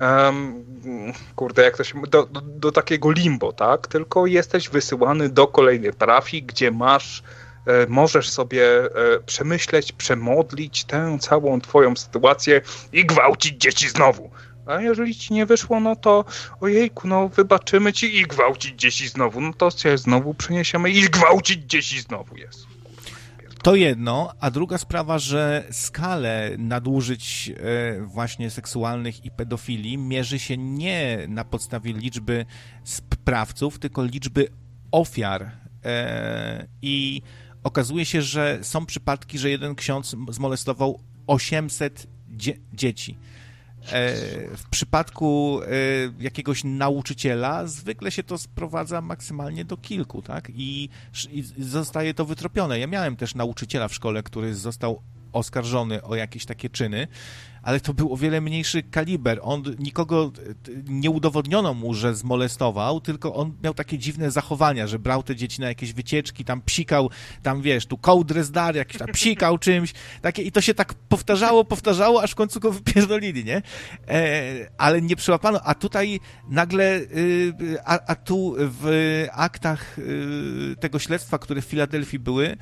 um, 0.02 0.64
kurde, 1.36 1.64
jak 1.64 1.79
to 1.80 1.84
się, 1.84 2.02
do, 2.02 2.26
do, 2.26 2.42
do, 2.42 2.72
takiego 2.72 3.12
limbo, 3.12 3.54
tak? 3.54 3.88
Tylko 3.88 4.28
jesteś 4.28 4.70
wysyłany 4.70 5.30
do 5.30 5.48
kolejnej 5.48 5.94
parafii, 5.94 6.44
gdzie 6.44 6.72
masz, 6.72 7.24
e, 7.66 7.88
możesz 7.88 8.30
sobie 8.30 8.66
e, 8.66 8.90
przemyśleć, 9.26 9.92
przemodlić 9.92 10.84
tę 10.84 11.18
całą 11.22 11.62
twoją 11.62 11.96
sytuację 11.96 12.62
i 12.94 13.06
gwałcić 13.06 13.62
dzieci 13.62 13.90
znowu. 13.90 14.30
A 14.66 14.82
jeżeli 14.82 15.16
ci 15.16 15.34
nie 15.34 15.46
wyszło, 15.46 15.80
no 15.80 15.96
to 15.96 16.26
ojejku, 16.62 17.08
no 17.08 17.30
wybaczymy 17.30 17.94
ci 17.94 18.18
i 18.18 18.24
gwałcić 18.24 18.82
dzieci 18.82 19.08
znowu. 19.08 19.42
No 19.42 19.54
to 19.54 19.72
się 19.72 19.98
znowu 19.98 20.34
przeniesiemy 20.34 20.92
i 20.92 21.02
gwałcić 21.02 21.64
dzieci 21.64 22.02
znowu 22.02 22.38
jest. 22.38 22.79
To 23.64 23.76
jedno, 23.76 24.34
a 24.40 24.52
druga 24.52 24.78
sprawa, 24.78 25.20
że 25.20 25.64
skalę 25.72 26.52
nadużyć 26.58 27.52
e, 27.58 28.02
właśnie 28.02 28.50
seksualnych 28.50 29.26
i 29.26 29.32
pedofilii 29.32 29.98
mierzy 29.98 30.40
się 30.40 30.58
nie 30.58 31.26
na 31.28 31.44
podstawie 31.44 31.94
liczby 31.94 32.46
sprawców, 32.84 33.80
tylko 33.80 34.04
liczby 34.04 34.48
ofiar. 34.92 35.52
E, 35.86 36.68
I 36.82 37.22
okazuje 37.64 38.06
się, 38.06 38.22
że 38.22 38.60
są 38.62 38.86
przypadki, 38.86 39.38
że 39.38 39.50
jeden 39.50 39.76
ksiądz 39.76 40.16
zmolestował 40.30 41.00
800 41.28 42.08
dzie 42.30 42.58
dzieci. 42.74 43.18
E, 43.86 44.16
w 44.58 44.70
przypadku 44.70 45.60
e, 45.64 45.68
jakiegoś 46.20 46.64
nauczyciela 46.64 47.68
zwykle 47.68 48.12
się 48.12 48.24
to 48.24 48.38
sprowadza 48.38 49.02
maksymalnie 49.02 49.66
do 49.66 49.78
kilku, 49.78 50.22
tak? 50.22 50.50
I, 50.56 50.90
I, 51.32 51.44
zostaje 51.58 52.14
to 52.14 52.26
wytropione. 52.26 52.80
Ja 52.80 52.88
miałem 52.88 53.16
też 53.16 53.36
nauczyciela 53.36 53.88
w 53.88 53.94
szkole, 53.94 54.24
który 54.24 54.56
został 54.56 55.02
oskarżony 55.34 56.04
o 56.04 56.16
jakieś 56.16 56.46
takie 56.46 56.70
czyny, 56.70 57.08
ale 57.62 57.80
to 57.80 57.94
był 57.94 58.14
o 58.14 58.18
wiele 58.18 58.42
mniejszy 58.42 58.84
kaliber. 58.84 59.40
On 59.44 59.64
nikogo 59.80 60.32
nie 60.88 61.10
udowodniono 61.10 61.74
mu, 61.74 61.94
że 61.94 62.16
zmolestował, 62.16 63.02
tylko 63.02 63.36
on 63.36 63.54
miał 63.64 63.74
takie 63.74 63.98
dziwne 63.98 64.32
zachowania, 64.32 64.88
że 64.88 65.00
brał 65.00 65.24
te 65.24 65.36
dzieci 65.36 65.62
na 65.62 65.68
jakieś 65.68 65.94
wycieczki, 65.94 66.46
tam 66.46 66.62
psikał, 66.62 67.10
tam 67.44 67.62
wiesz, 67.62 67.86
tu 67.86 67.98
kołdrę 67.98 68.44
zdar, 68.44 68.76
jakiś 68.76 68.98
tam 68.98 69.08
psikał 69.08 69.58
czymś, 69.68 69.94
takie 70.22 70.42
i 70.42 70.52
to 70.52 70.62
się 70.62 70.74
tak 70.74 70.94
powtarzało, 70.94 71.66
powtarzało, 71.66 72.24
aż 72.24 72.32
w 72.32 72.36
końcu 72.36 72.60
go 72.60 72.72
wypierdolili, 72.72 73.46
nie? 73.46 73.62
E, 74.08 74.70
ale 74.78 75.02
nie 75.02 75.16
przyłapano, 75.16 75.62
a 75.64 75.76
tutaj 75.76 76.20
nagle, 76.50 77.00
y, 77.00 77.78
a, 77.86 78.00
a 78.08 78.16
tu 78.16 78.56
w 78.58 79.26
aktach 79.32 80.00
y, 80.00 80.76
tego 80.80 81.00
śledztwa, 81.00 81.40
które 81.40 81.62
w 81.62 81.66
Filadelfii 81.66 82.20
były, 82.20 82.58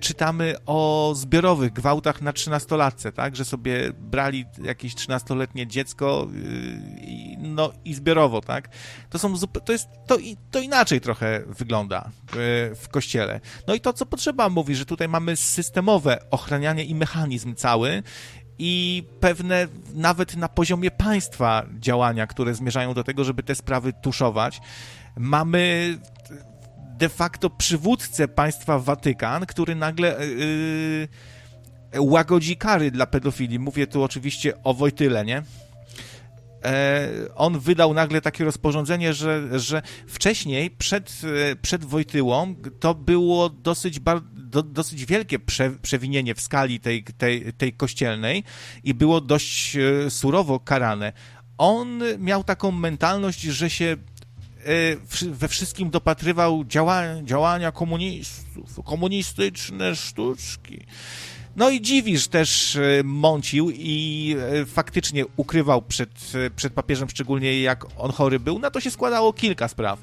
czytamy 0.00 0.54
o 0.66 1.12
zbiorowych 1.16 1.72
gwałtach 1.72 2.22
na 2.22 2.32
trzynastolatce, 2.32 3.12
tak, 3.12 3.36
że 3.36 3.44
sobie 3.44 3.92
brali 3.92 4.44
jakieś 4.62 4.94
trzynastoletnie 4.94 5.66
dziecko 5.66 6.28
yy, 6.32 7.36
no 7.38 7.72
i 7.84 7.94
zbiorowo, 7.94 8.40
tak. 8.40 8.68
To 9.10 9.18
są 9.18 9.34
to 9.64 9.72
jest 9.72 9.88
to, 10.06 10.16
to 10.50 10.60
inaczej 10.60 11.00
trochę 11.00 11.42
wygląda 11.46 12.10
w, 12.32 12.70
w 12.82 12.88
kościele. 12.88 13.40
No 13.66 13.74
i 13.74 13.80
to 13.80 13.92
co 13.92 14.06
potrzeba 14.06 14.48
mówi, 14.48 14.74
że 14.74 14.86
tutaj 14.86 15.08
mamy 15.08 15.36
systemowe 15.36 16.30
ochranianie 16.30 16.84
i 16.84 16.94
mechanizm 16.94 17.54
cały 17.54 18.02
i 18.58 19.04
pewne 19.20 19.66
nawet 19.94 20.36
na 20.36 20.48
poziomie 20.48 20.90
państwa 20.90 21.66
działania, 21.78 22.26
które 22.26 22.54
zmierzają 22.54 22.94
do 22.94 23.04
tego, 23.04 23.24
żeby 23.24 23.42
te 23.42 23.54
sprawy 23.54 23.92
tuszować. 23.92 24.60
Mamy 25.16 25.98
de 26.98 27.08
facto 27.08 27.50
przywódcę 27.50 28.28
państwa 28.28 28.78
Watykan, 28.78 29.46
który 29.46 29.74
nagle 29.74 30.26
yy, 30.26 31.08
łagodzi 32.00 32.56
kary 32.56 32.90
dla 32.90 33.06
pedofilii. 33.06 33.58
Mówię 33.58 33.86
tu 33.86 34.02
oczywiście 34.02 34.62
o 34.62 34.74
Wojtyle, 34.74 35.24
nie? 35.24 35.42
E, 36.64 37.08
on 37.34 37.58
wydał 37.58 37.94
nagle 37.94 38.20
takie 38.20 38.44
rozporządzenie, 38.44 39.14
że, 39.14 39.60
że 39.60 39.82
wcześniej, 40.06 40.70
przed, 40.70 41.22
przed 41.62 41.84
Wojtyłą, 41.84 42.54
to 42.80 42.94
było 42.94 43.48
dosyć, 43.48 44.00
bar, 44.00 44.20
do, 44.32 44.62
dosyć 44.62 45.06
wielkie 45.06 45.38
prze, 45.38 45.70
przewinienie 45.70 46.34
w 46.34 46.40
skali 46.40 46.80
tej, 46.80 47.04
tej, 47.04 47.52
tej 47.52 47.72
kościelnej 47.72 48.44
i 48.84 48.94
było 48.94 49.20
dość 49.20 49.76
surowo 50.08 50.60
karane. 50.60 51.12
On 51.58 52.02
miał 52.18 52.44
taką 52.44 52.70
mentalność, 52.70 53.40
że 53.40 53.70
się 53.70 53.96
we 55.30 55.48
wszystkim 55.48 55.90
dopatrywał 55.90 56.64
działania, 56.64 57.22
działania 57.22 57.72
komunistów, 57.72 58.84
komunistyczne 58.84 59.96
sztuczki. 59.96 60.86
No 61.56 61.70
i 61.70 61.80
dziwisz 61.80 62.28
też 62.28 62.76
y, 62.76 63.02
mącił 63.04 63.70
i 63.70 64.36
y, 64.62 64.66
faktycznie 64.66 65.24
ukrywał 65.36 65.82
przed, 65.82 66.32
przed 66.56 66.72
papieżem, 66.72 67.08
szczególnie 67.08 67.62
jak 67.62 67.86
on 67.98 68.10
chory 68.12 68.40
był. 68.40 68.58
Na 68.58 68.70
to 68.70 68.80
się 68.80 68.90
składało 68.90 69.32
kilka 69.32 69.68
spraw. 69.68 69.98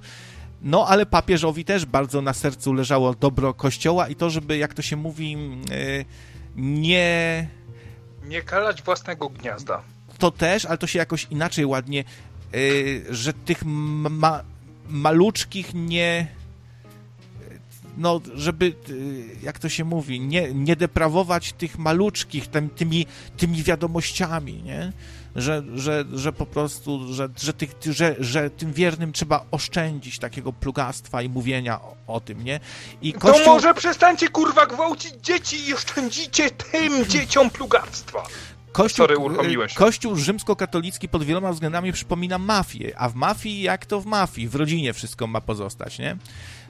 No, 0.62 0.88
ale 0.88 1.06
papieżowi 1.06 1.66
też 1.66 1.86
bardzo 1.86 2.22
na 2.22 2.34
sercu 2.34 2.74
leżało 2.74 3.14
dobro 3.14 3.54
Kościoła 3.54 4.08
i 4.08 4.16
to, 4.16 4.30
żeby, 4.30 4.58
jak 4.58 4.74
to 4.74 4.82
się 4.82 4.96
mówi, 4.96 5.38
nie... 6.56 7.48
Nie 8.24 8.42
kalać 8.42 8.82
własnego 8.82 9.30
gniazda. 9.30 9.82
To 10.18 10.32
też, 10.32 10.66
ale 10.66 10.78
to 10.78 10.88
się 10.88 11.00
jakoś 11.00 11.28
inaczej 11.30 11.66
ładnie 11.66 12.04
że 13.10 13.34
tych 13.34 13.66
ma 13.66 14.44
maluczkich 14.92 15.74
nie 15.74 16.28
no, 17.98 18.22
żeby, 18.36 18.74
jak 19.44 19.60
to 19.60 19.70
się 19.70 19.84
mówi, 19.84 20.20
nie, 20.20 20.54
nie 20.54 20.76
deprawować 20.76 21.54
tych 21.54 21.78
maluczkich 21.78 22.48
tym, 22.48 22.70
tymi, 22.70 23.06
tymi 23.38 23.64
wiadomościami, 23.64 24.64
nie? 24.64 24.94
Że, 25.36 25.64
że, 25.76 26.06
że 26.14 26.34
po 26.34 26.46
prostu, 26.46 27.14
że, 27.14 27.30
że, 27.38 27.54
tych, 27.54 27.76
że, 27.86 28.16
że 28.20 28.50
tym 28.50 28.74
wiernym 28.74 29.14
trzeba 29.14 29.46
oszczędzić 29.52 30.20
takiego 30.20 30.54
plugastwa 30.54 31.22
i 31.22 31.30
mówienia 31.30 31.82
o, 31.82 31.96
o 32.08 32.20
tym, 32.20 32.44
nie? 32.44 32.60
I 33.02 33.14
Kościół... 33.14 33.46
To 33.46 33.54
może 33.54 33.74
przestańcie 33.74 34.28
kurwa 34.28 34.66
gwałcić 34.66 35.14
dzieci 35.24 35.68
i 35.70 35.74
oszczędzicie 35.74 36.50
tym 36.52 37.06
dzieciom 37.06 37.50
plugastwa. 37.50 38.24
Kościół, 38.72 39.04
Sorry, 39.04 39.18
uruchomiłeś. 39.18 39.74
Kościół 39.74 40.16
rzymskokatolicki 40.16 41.10
pod 41.10 41.24
wieloma 41.24 41.54
względami 41.54 41.92
przypomina 41.92 42.38
mafię, 42.38 42.94
a 42.98 43.10
w 43.10 43.16
mafii, 43.16 43.62
jak 43.62 43.86
to 43.86 44.02
w 44.02 44.06
mafii, 44.06 44.48
w 44.48 44.56
rodzinie 44.56 44.94
wszystko 44.94 45.28
ma 45.28 45.42
pozostać, 45.42 46.00
nie? 46.00 46.18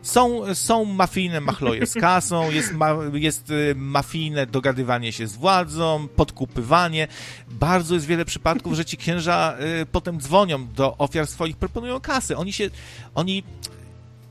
Są, 0.02 0.56
są 0.56 0.86
mafijne 0.86 1.42
machloje 1.42 1.86
z 1.86 1.94
kasą, 1.94 2.50
jest, 2.52 2.74
ma, 2.74 2.96
jest 3.14 3.50
y, 3.50 3.76
mafijne 3.76 4.46
dogadywanie 4.46 5.12
się 5.12 5.28
z 5.28 5.36
władzą, 5.36 6.08
podkupywanie. 6.16 7.08
Bardzo 7.50 7.94
jest 7.94 8.06
wiele 8.06 8.26
przypadków, 8.26 8.74
że 8.74 8.86
ci 8.86 8.98
księża 8.98 9.58
y, 9.82 9.86
potem 9.86 10.22
dzwonią 10.22 10.68
do 10.68 10.98
ofiar 10.98 11.28
swoich, 11.28 11.58
proponują 11.58 12.00
kasy. 12.00 12.38
Oni 12.38 12.54
się, 12.54 12.70
oni 13.16 13.44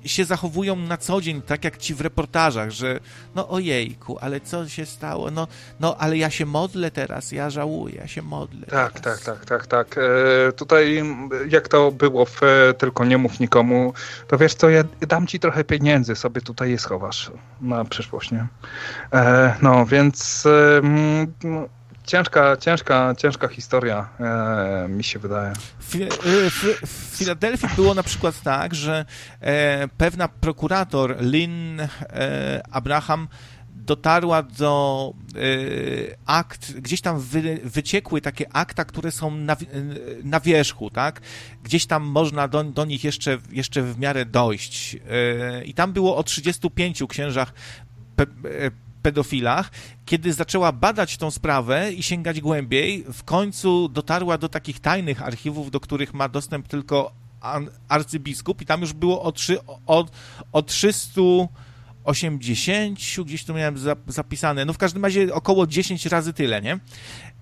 się 0.04 0.24
zachowują 0.24 0.76
na 0.76 0.96
co 0.96 1.20
dzień, 1.20 1.42
tak 1.42 1.64
jak 1.64 1.76
ci 1.76 1.94
w 1.94 2.00
reportażach, 2.00 2.70
że 2.70 3.00
no 3.34 3.48
ojejku, 3.48 4.18
ale 4.20 4.40
co 4.40 4.68
się 4.68 4.86
stało? 4.86 5.30
No, 5.30 5.46
no 5.80 5.96
ale 5.98 6.16
ja 6.16 6.30
się 6.30 6.46
modlę 6.46 6.90
teraz, 6.90 7.32
ja 7.32 7.50
żałuję, 7.50 7.94
ja 7.94 8.06
się 8.06 8.22
modlę. 8.22 8.66
Tak, 8.66 9.00
teraz. 9.00 9.22
tak, 9.22 9.44
tak, 9.44 9.66
tak, 9.66 9.66
tak. 9.66 9.98
E, 10.48 10.52
tutaj 10.52 11.02
jak 11.48 11.68
to 11.68 11.92
było 11.92 12.26
w 12.26 12.42
e, 12.42 12.74
Tylko 12.74 13.04
nie 13.04 13.18
mów 13.18 13.40
nikomu, 13.40 13.92
to 14.28 14.38
wiesz 14.38 14.54
co, 14.54 14.70
ja 14.70 14.84
dam 15.00 15.26
ci 15.26 15.40
trochę 15.40 15.64
pieniędzy, 15.64 16.16
sobie 16.16 16.40
tutaj 16.40 16.70
je 16.70 16.78
schowasz 16.78 17.30
na 17.60 17.84
przyszłość, 17.84 18.30
nie? 18.30 18.46
E, 19.12 19.54
no, 19.62 19.86
więc 19.86 20.46
e, 20.46 21.70
ciężka, 22.10 22.56
ciężka, 22.56 23.14
ciężka 23.18 23.48
historia, 23.48 24.08
e, 24.20 24.88
mi 24.88 25.04
się 25.04 25.18
wydaje. 25.18 25.52
W, 25.80 25.94
e, 25.94 26.08
w, 26.50 26.80
w, 26.86 27.16
Filadelfii 27.16 27.68
było 27.76 27.94
na 27.94 28.02
przykład 28.02 28.42
tak, 28.42 28.74
że 28.74 29.04
e, 29.40 29.88
pewna 29.88 30.28
prokurator 30.28 31.16
Lynn 31.20 31.80
e, 31.80 31.88
Abraham 32.70 33.28
dotarła 33.74 34.42
do 34.42 35.12
e, 35.34 35.38
akt, 36.26 36.72
gdzieś 36.72 37.00
tam 37.00 37.20
wy, 37.20 37.60
wyciekły 37.64 38.20
takie 38.20 38.52
akta, 38.52 38.84
które 38.84 39.10
są 39.10 39.30
na, 39.30 39.56
na 40.24 40.40
wierzchu, 40.40 40.90
tak? 40.90 41.20
Gdzieś 41.62 41.86
tam 41.86 42.02
można 42.02 42.48
do, 42.48 42.64
do 42.64 42.84
nich 42.84 43.04
jeszcze, 43.04 43.38
jeszcze 43.52 43.82
w 43.82 43.98
miarę 43.98 44.24
dojść. 44.24 44.96
E, 45.10 45.64
I 45.64 45.74
tam 45.74 45.92
było 45.92 46.16
o 46.16 46.22
35 46.22 47.02
księżach 47.08 47.52
pe, 48.16 48.26
pedofilach, 49.00 49.70
kiedy 50.06 50.32
zaczęła 50.32 50.72
badać 50.72 51.16
tą 51.16 51.30
sprawę 51.30 51.92
i 51.92 52.02
sięgać 52.02 52.40
głębiej, 52.40 53.04
w 53.12 53.24
końcu 53.24 53.88
dotarła 53.88 54.38
do 54.38 54.48
takich 54.48 54.80
tajnych 54.80 55.22
archiwów, 55.22 55.70
do 55.70 55.80
których 55.80 56.14
ma 56.14 56.28
dostęp 56.28 56.68
tylko 56.68 57.12
arcybiskup 57.88 58.62
i 58.62 58.66
tam 58.66 58.80
już 58.80 58.92
było 58.92 59.22
o, 59.22 59.32
trzy, 59.32 59.58
o, 59.86 60.06
o 60.52 60.62
380, 60.62 62.98
gdzieś 63.24 63.44
tu 63.44 63.54
miałem 63.54 63.76
zapisane, 64.06 64.64
no 64.64 64.72
w 64.72 64.78
każdym 64.78 65.04
razie 65.04 65.34
około 65.34 65.66
10 65.66 66.06
razy 66.06 66.32
tyle, 66.32 66.62
nie? 66.62 66.78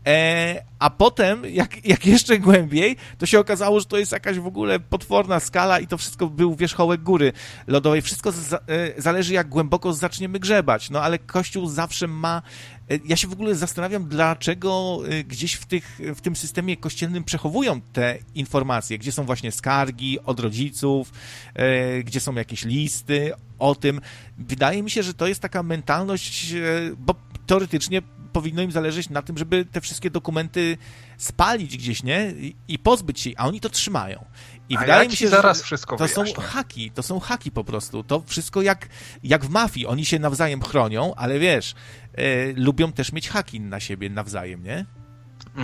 E, 0.08 0.64
a 0.78 0.90
potem, 0.90 1.42
jak, 1.44 1.86
jak 1.86 2.06
jeszcze 2.06 2.38
głębiej, 2.38 2.96
to 3.18 3.26
się 3.26 3.40
okazało, 3.40 3.80
że 3.80 3.86
to 3.86 3.98
jest 3.98 4.12
jakaś 4.12 4.38
w 4.38 4.46
ogóle 4.46 4.80
potworna 4.80 5.40
skala 5.40 5.80
i 5.80 5.86
to 5.86 5.98
wszystko 5.98 6.26
był 6.26 6.54
wierzchołek 6.54 7.02
góry 7.02 7.32
lodowej. 7.66 8.02
Wszystko 8.02 8.32
za, 8.32 8.56
e, 8.56 9.02
zależy, 9.02 9.34
jak 9.34 9.48
głęboko 9.48 9.92
zaczniemy 9.92 10.38
grzebać. 10.38 10.90
No 10.90 11.02
ale 11.02 11.18
Kościół 11.18 11.66
zawsze 11.66 12.06
ma. 12.06 12.42
E, 12.90 12.98
ja 13.04 13.16
się 13.16 13.28
w 13.28 13.32
ogóle 13.32 13.54
zastanawiam, 13.54 14.08
dlaczego 14.08 15.00
e, 15.08 15.24
gdzieś 15.24 15.54
w, 15.54 15.66
tych, 15.66 16.00
w 16.14 16.20
tym 16.20 16.36
systemie 16.36 16.76
kościelnym 16.76 17.24
przechowują 17.24 17.80
te 17.80 18.18
informacje, 18.34 18.98
gdzie 18.98 19.12
są 19.12 19.24
właśnie 19.24 19.52
skargi 19.52 20.20
od 20.20 20.40
rodziców, 20.40 21.12
e, 21.54 22.02
gdzie 22.02 22.20
są 22.20 22.34
jakieś 22.34 22.64
listy 22.64 23.32
o 23.58 23.74
tym. 23.74 24.00
Wydaje 24.38 24.82
mi 24.82 24.90
się, 24.90 25.02
że 25.02 25.14
to 25.14 25.26
jest 25.26 25.40
taka 25.40 25.62
mentalność, 25.62 26.54
bo 26.98 27.14
teoretycznie 27.46 28.02
powinno 28.32 28.62
im 28.62 28.72
zależeć 28.72 29.10
na 29.10 29.22
tym, 29.22 29.38
żeby 29.38 29.64
te 29.64 29.80
wszystkie 29.80 30.10
dokumenty 30.10 30.76
spalić 31.16 31.76
gdzieś, 31.76 32.02
nie? 32.02 32.30
I, 32.30 32.56
i 32.68 32.78
pozbyć 32.78 33.20
się, 33.20 33.30
a 33.36 33.46
oni 33.46 33.60
to 33.60 33.68
trzymają. 33.68 34.24
I 34.68 34.76
a 34.76 34.80
wydaje 34.80 35.08
mi 35.08 35.16
się, 35.16 35.28
zaraz 35.28 35.58
że 35.58 35.64
wszystko 35.64 35.96
to 35.96 36.04
wyjaśnię. 36.04 36.34
są 36.34 36.42
haki, 36.42 36.90
to 36.90 37.02
są 37.02 37.20
haki 37.20 37.50
po 37.50 37.64
prostu. 37.64 38.04
To 38.04 38.22
wszystko 38.26 38.62
jak, 38.62 38.88
jak 39.22 39.44
w 39.44 39.50
mafii. 39.50 39.86
Oni 39.86 40.04
się 40.04 40.18
nawzajem 40.18 40.62
chronią, 40.62 41.14
ale 41.14 41.38
wiesz, 41.38 41.74
e, 42.14 42.52
lubią 42.52 42.92
też 42.92 43.12
mieć 43.12 43.28
haki 43.28 43.60
na 43.60 43.80
siebie 43.80 44.10
nawzajem, 44.10 44.62
nie? 44.62 44.86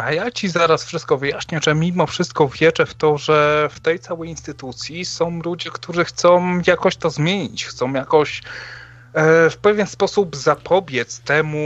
A 0.00 0.12
ja 0.12 0.30
ci 0.30 0.48
zaraz 0.48 0.84
wszystko 0.84 1.18
wyjaśnię, 1.18 1.60
że 1.62 1.74
mimo 1.74 2.06
wszystko 2.06 2.48
wierzę 2.48 2.86
w 2.86 2.94
to, 2.94 3.18
że 3.18 3.68
w 3.72 3.80
tej 3.80 3.98
całej 3.98 4.30
instytucji 4.30 5.04
są 5.04 5.40
ludzie, 5.44 5.70
którzy 5.70 6.04
chcą 6.04 6.60
jakoś 6.66 6.96
to 6.96 7.10
zmienić, 7.10 7.66
chcą 7.66 7.92
jakoś 7.92 8.42
w 9.50 9.56
pewien 9.62 9.86
sposób 9.86 10.36
zapobiec 10.36 11.20
temu 11.20 11.58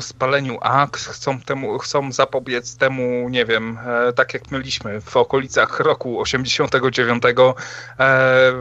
spaleniu 0.00 0.58
akt, 0.60 1.04
chcą, 1.04 1.40
temu, 1.40 1.78
chcą 1.78 2.12
zapobiec 2.12 2.76
temu, 2.76 3.28
nie 3.28 3.44
wiem, 3.44 3.78
e, 3.86 4.12
tak 4.12 4.34
jak 4.34 4.50
mieliśmy 4.50 5.00
w 5.00 5.16
okolicach 5.16 5.80
roku 5.80 6.20
89, 6.20 7.22
e, 7.98 8.52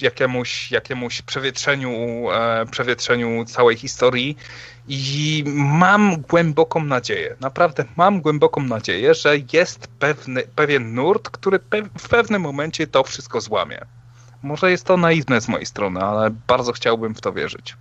jakiemuś, 0.00 0.70
jakiemuś 0.70 1.22
przewietrzeniu, 1.22 1.90
e, 2.32 2.66
przewietrzeniu 2.70 3.44
całej 3.44 3.76
historii 3.76 4.36
i 4.88 5.44
mam 5.56 6.20
głęboką 6.20 6.84
nadzieję, 6.84 7.36
naprawdę 7.40 7.84
mam 7.96 8.20
głęboką 8.20 8.62
nadzieję, 8.62 9.14
że 9.14 9.36
jest 9.52 9.88
pewny, 9.98 10.42
pewien 10.56 10.94
nurt, 10.94 11.30
który 11.30 11.58
pe 11.58 11.82
w 11.98 12.08
pewnym 12.08 12.42
momencie 12.42 12.86
to 12.86 13.04
wszystko 13.04 13.40
złamie. 13.40 13.99
Może 14.42 14.70
jest 14.70 14.84
to 14.84 14.96
naiwne 14.96 15.40
z 15.40 15.48
mojej 15.48 15.66
strony, 15.66 16.00
ale 16.00 16.30
bardzo 16.30 16.72
chciałbym 16.72 17.14
w 17.14 17.20
to 17.20 17.32
wierzyć. 17.32 17.76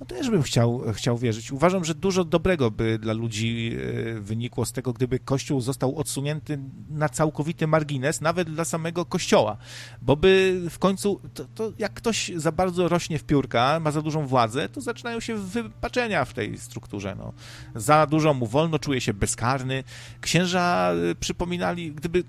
No 0.00 0.06
też 0.06 0.30
bym 0.30 0.42
chciał, 0.42 0.82
chciał 0.92 1.18
wierzyć. 1.18 1.52
Uważam, 1.52 1.84
że 1.84 1.94
dużo 1.94 2.24
dobrego 2.24 2.70
by 2.70 2.98
dla 2.98 3.12
ludzi 3.12 3.76
e, 4.16 4.20
wynikło 4.20 4.64
z 4.64 4.72
tego, 4.72 4.92
gdyby 4.92 5.18
Kościół 5.18 5.60
został 5.60 5.96
odsunięty 5.96 6.58
na 6.90 7.08
całkowity 7.08 7.66
margines, 7.66 8.20
nawet 8.20 8.50
dla 8.50 8.64
samego 8.64 9.04
Kościoła, 9.04 9.56
bo 10.02 10.16
by 10.16 10.60
w 10.70 10.78
końcu, 10.78 11.20
to, 11.34 11.44
to 11.54 11.72
jak 11.78 11.92
ktoś 11.94 12.32
za 12.36 12.52
bardzo 12.52 12.88
rośnie 12.88 13.18
w 13.18 13.24
piórka, 13.24 13.80
ma 13.80 13.90
za 13.90 14.02
dużą 14.02 14.26
władzę, 14.26 14.68
to 14.68 14.80
zaczynają 14.80 15.20
się 15.20 15.36
wypaczenia 15.36 16.24
w 16.24 16.34
tej 16.34 16.58
strukturze. 16.58 17.16
No. 17.18 17.32
Za 17.74 18.06
dużo 18.06 18.34
mu 18.34 18.46
wolno, 18.46 18.78
czuje 18.78 19.00
się 19.00 19.14
bezkarny. 19.14 19.84
Księża 20.20 20.92
e, 21.10 21.14
przypominali, 21.14 21.92
gdyby 21.92 22.24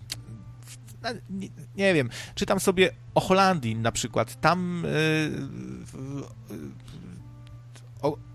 nie, 1.30 1.48
nie, 1.76 1.94
wiem, 1.94 2.10
czytam 2.36 2.60
sobie 2.60 2.92
o 3.16 3.22
Holandii 3.22 3.76
na 3.76 3.92
przykład. 3.92 4.42
Tam 4.42 4.84
yy, 4.84 6.24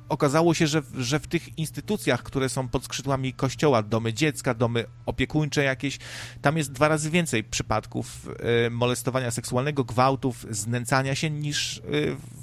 okazało 0.08 0.54
się, 0.54 0.66
że, 0.66 0.82
że 0.98 1.20
w 1.20 1.26
tych 1.26 1.58
instytucjach, 1.58 2.22
które 2.22 2.48
są 2.48 2.68
pod 2.68 2.84
skrzydłami 2.84 3.32
kościoła, 3.32 3.82
domy 3.82 4.12
dziecka, 4.12 4.54
domy 4.54 4.84
opiekuńcze 5.06 5.64
jakieś, 5.64 5.98
tam 6.42 6.56
jest 6.56 6.72
dwa 6.72 6.88
razy 6.88 7.10
więcej 7.10 7.44
przypadków 7.44 8.28
y, 8.66 8.70
molestowania 8.70 9.30
seksualnego, 9.30 9.84
gwałtów, 9.84 10.46
znęcania 10.50 11.14
się 11.14 11.30
niż 11.30 11.76
y, 11.76 11.82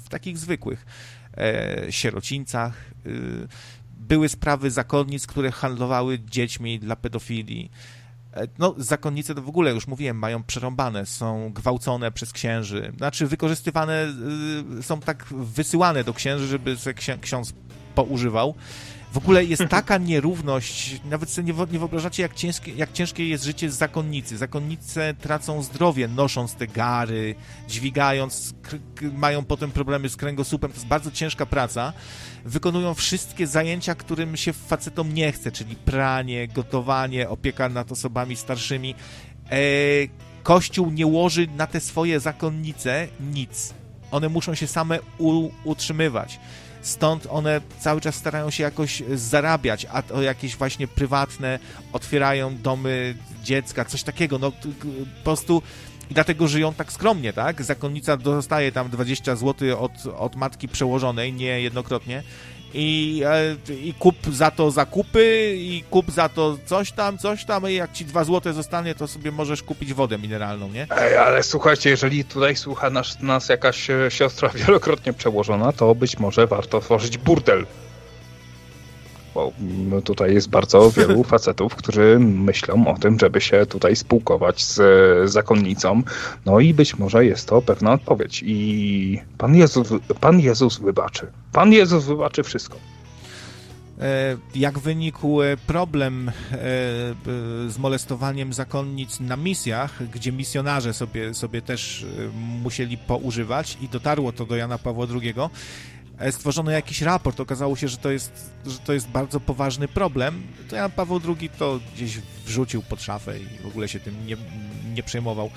w 0.04 0.08
takich 0.08 0.38
zwykłych 0.38 0.86
y, 1.88 1.92
sierocińcach. 1.92 2.84
Były 3.96 4.28
sprawy 4.28 4.70
zakonnic, 4.70 5.26
które 5.26 5.52
handlowały 5.52 6.18
dziećmi 6.18 6.78
dla 6.78 6.96
pedofilii. 6.96 7.70
E, 8.34 8.48
no, 8.58 8.74
zakonnice 8.78 9.34
to 9.34 9.42
w 9.42 9.48
ogóle, 9.48 9.70
już 9.70 9.86
mówiłem, 9.86 10.18
mają 10.18 10.42
przerąbane, 10.42 11.06
są 11.06 11.52
gwałcone 11.52 12.12
przez 12.12 12.32
księży, 12.32 12.92
znaczy 12.96 13.26
wykorzystywane, 13.26 14.06
y, 14.78 14.82
są 14.82 15.00
tak 15.00 15.24
wysyłane 15.30 16.04
do 16.04 16.14
księży, 16.14 16.46
żeby 16.46 16.76
ksiądz 17.20 17.52
poużywał. 17.94 18.54
W 19.14 19.18
ogóle 19.18 19.44
jest 19.44 19.62
taka 19.78 19.98
nierówność, 19.98 21.00
nawet 21.04 21.30
sobie 21.30 21.54
nie 21.72 21.78
wyobrażacie, 21.78 22.22
jak 22.22 22.34
ciężkie, 22.34 22.72
jak 22.72 22.92
ciężkie 22.92 23.28
jest 23.28 23.44
życie 23.44 23.70
zakonnicy. 23.70 24.36
Zakonnice 24.36 25.14
tracą 25.20 25.62
zdrowie, 25.62 26.08
nosząc 26.08 26.54
te 26.54 26.66
gary, 26.66 27.34
dźwigając, 27.68 28.54
mają 29.12 29.44
potem 29.44 29.70
problemy 29.70 30.08
z 30.08 30.16
kręgosłupem. 30.16 30.70
To 30.70 30.76
jest 30.76 30.86
bardzo 30.86 31.10
ciężka 31.10 31.46
praca. 31.46 31.92
Wykonują 32.44 32.94
wszystkie 32.94 33.46
zajęcia, 33.46 33.94
którym 33.94 34.36
się 34.36 34.52
facetom 34.52 35.14
nie 35.14 35.32
chce, 35.32 35.52
czyli 35.52 35.76
pranie, 35.76 36.48
gotowanie, 36.48 37.28
opieka 37.28 37.68
nad 37.68 37.92
osobami 37.92 38.36
starszymi. 38.36 38.94
E, 39.50 39.56
kościół 40.42 40.90
nie 40.90 41.06
łoży 41.06 41.46
na 41.56 41.66
te 41.66 41.80
swoje 41.80 42.20
zakonnice 42.20 43.08
nic. 43.20 43.74
One 44.10 44.28
muszą 44.28 44.54
się 44.54 44.66
same 44.66 44.98
utrzymywać 45.64 46.38
stąd 46.84 47.26
one 47.30 47.60
cały 47.78 48.00
czas 48.00 48.14
starają 48.14 48.50
się 48.50 48.62
jakoś 48.62 49.02
zarabiać, 49.14 49.86
a 49.92 50.02
to 50.02 50.22
jakieś 50.22 50.56
właśnie 50.56 50.88
prywatne 50.88 51.58
otwierają 51.92 52.56
domy 52.62 53.14
dziecka, 53.42 53.84
coś 53.84 54.02
takiego, 54.02 54.38
no 54.38 54.50
po 54.50 55.24
prostu 55.24 55.62
i 56.10 56.14
dlatego 56.14 56.48
żyją 56.48 56.74
tak 56.74 56.92
skromnie, 56.92 57.32
tak? 57.32 57.62
Zakonnica 57.62 58.16
dostaje 58.16 58.72
tam 58.72 58.90
20 58.90 59.36
zł 59.36 59.84
od, 59.84 59.92
od 60.18 60.36
matki 60.36 60.68
przełożonej, 60.68 61.32
nie 61.32 61.60
jednokrotnie, 61.60 62.22
i, 62.74 63.22
e, 63.26 63.74
i 63.74 63.94
kup 63.94 64.16
za 64.32 64.50
to 64.50 64.70
zakupy 64.70 65.54
i 65.56 65.84
kup 65.90 66.10
za 66.10 66.28
to 66.28 66.58
coś 66.66 66.92
tam, 66.92 67.18
coś 67.18 67.44
tam 67.44 67.70
i 67.70 67.74
jak 67.74 67.92
ci 67.92 68.04
dwa 68.04 68.24
złote 68.24 68.52
zostanie, 68.52 68.94
to 68.94 69.08
sobie 69.08 69.32
możesz 69.32 69.62
kupić 69.62 69.94
wodę 69.94 70.18
mineralną, 70.18 70.68
nie? 70.68 70.86
Ej, 70.90 71.16
ale 71.16 71.42
słuchajcie, 71.42 71.90
jeżeli 71.90 72.24
tutaj 72.24 72.56
słucha 72.56 72.90
nas, 72.90 73.20
nas 73.20 73.48
jakaś 73.48 73.90
e, 73.90 74.10
siostra 74.10 74.48
wielokrotnie 74.66 75.12
przełożona, 75.12 75.72
to 75.72 75.94
być 75.94 76.18
może 76.18 76.46
warto 76.46 76.80
tworzyć 76.80 77.18
burdel 77.18 77.66
bo 79.34 79.52
no, 79.90 80.02
tutaj 80.02 80.34
jest 80.34 80.48
bardzo 80.48 80.90
wielu 80.90 81.24
facetów, 81.34 81.74
którzy 81.74 82.18
myślą 82.20 82.86
o 82.86 82.98
tym, 82.98 83.18
żeby 83.18 83.40
się 83.40 83.66
tutaj 83.66 83.96
spółkować 83.96 84.64
z 84.64 84.80
zakonnicą. 85.30 86.02
No 86.46 86.60
i 86.60 86.74
być 86.74 86.98
może 86.98 87.26
jest 87.26 87.48
to 87.48 87.62
pewna 87.62 87.92
odpowiedź. 87.92 88.42
I 88.46 89.20
Pan 89.38 89.56
Jezus, 89.56 89.88
Pan 90.20 90.40
Jezus 90.40 90.78
wybaczy. 90.78 91.26
Pan 91.52 91.72
Jezus 91.72 92.04
wybaczy 92.04 92.42
wszystko. 92.42 92.76
E, 94.00 94.36
jak 94.54 94.78
wynikł 94.78 95.42
e, 95.42 95.56
problem 95.56 96.28
e, 96.28 96.32
z 97.68 97.78
molestowaniem 97.78 98.52
zakonnic 98.52 99.20
na 99.20 99.36
misjach, 99.36 100.08
gdzie 100.10 100.32
misjonarze 100.32 100.92
sobie, 100.92 101.34
sobie 101.34 101.62
też 101.62 102.06
musieli 102.62 102.98
poużywać 102.98 103.78
i 103.80 103.88
dotarło 103.88 104.32
to 104.32 104.46
do 104.46 104.56
Jana 104.56 104.78
Pawła 104.78 105.06
II, 105.22 105.34
stworzono 106.30 106.70
jakiś 106.70 107.02
raport, 107.02 107.40
okazało 107.40 107.76
się, 107.76 107.88
że 107.88 107.96
to 107.96 108.10
jest, 108.10 108.50
że 108.66 108.78
to 108.78 108.92
jest 108.92 109.08
bardzo 109.08 109.40
poważny 109.40 109.88
problem, 109.88 110.42
to 110.68 110.76
Jan 110.76 110.90
Paweł 110.90 111.20
II 111.40 111.50
to 111.58 111.80
gdzieś 111.94 112.18
wrzucił 112.46 112.82
pod 112.82 113.02
szafę 113.02 113.38
i 113.38 113.62
w 113.62 113.66
ogóle 113.66 113.88
się 113.88 114.00
tym 114.00 114.26
nie, 114.26 114.36
nie 114.94 115.02
przejmował. 115.02 115.50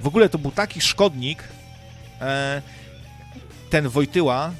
W 0.00 0.06
ogóle 0.06 0.28
to 0.28 0.38
był 0.38 0.50
taki 0.50 0.80
szkodnik, 0.80 1.44
e, 2.20 2.62
ten 3.70 3.88
Wojtyła, 3.88 4.52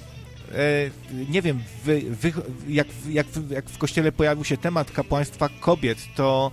e, 0.52 0.90
nie 1.28 1.42
wiem, 1.42 1.62
wy, 1.84 2.02
wy, 2.10 2.32
jak, 2.68 2.86
jak, 3.08 3.26
jak 3.50 3.70
w 3.70 3.78
kościele 3.78 4.12
pojawił 4.12 4.44
się 4.44 4.56
temat 4.56 4.90
kapłaństwa 4.90 5.48
kobiet, 5.60 5.98
to 6.16 6.50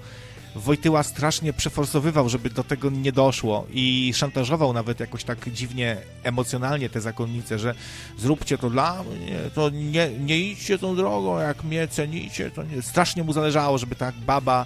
Wojtyła 0.56 1.04
strasznie 1.04 1.54
przeforsowywał, 1.54 2.30
żeby 2.30 2.50
do 2.50 2.64
tego 2.64 2.90
nie 2.90 3.12
doszło 3.12 3.68
i 3.74 4.12
szantażował 4.16 4.74
nawet 4.74 5.00
jakoś 5.00 5.24
tak 5.24 5.50
dziwnie 5.50 5.98
emocjonalnie 6.24 6.90
te 6.90 7.02
zakonnice, 7.02 7.60
że 7.60 7.76
zróbcie 8.18 8.58
to 8.58 8.70
dla 8.70 9.04
mnie, 9.04 9.38
to 9.56 9.70
nie, 9.70 10.10
nie 10.10 10.40
idźcie 10.40 10.78
tą 10.78 10.96
drogą, 10.96 11.40
jak 11.40 11.64
mnie 11.64 11.88
cenicie, 11.88 12.52
to 12.52 12.64
nie. 12.64 12.82
Strasznie 12.82 13.24
mu 13.24 13.34
zależało, 13.34 13.78
żeby 13.78 13.96
tak 13.96 14.16
baba 14.16 14.66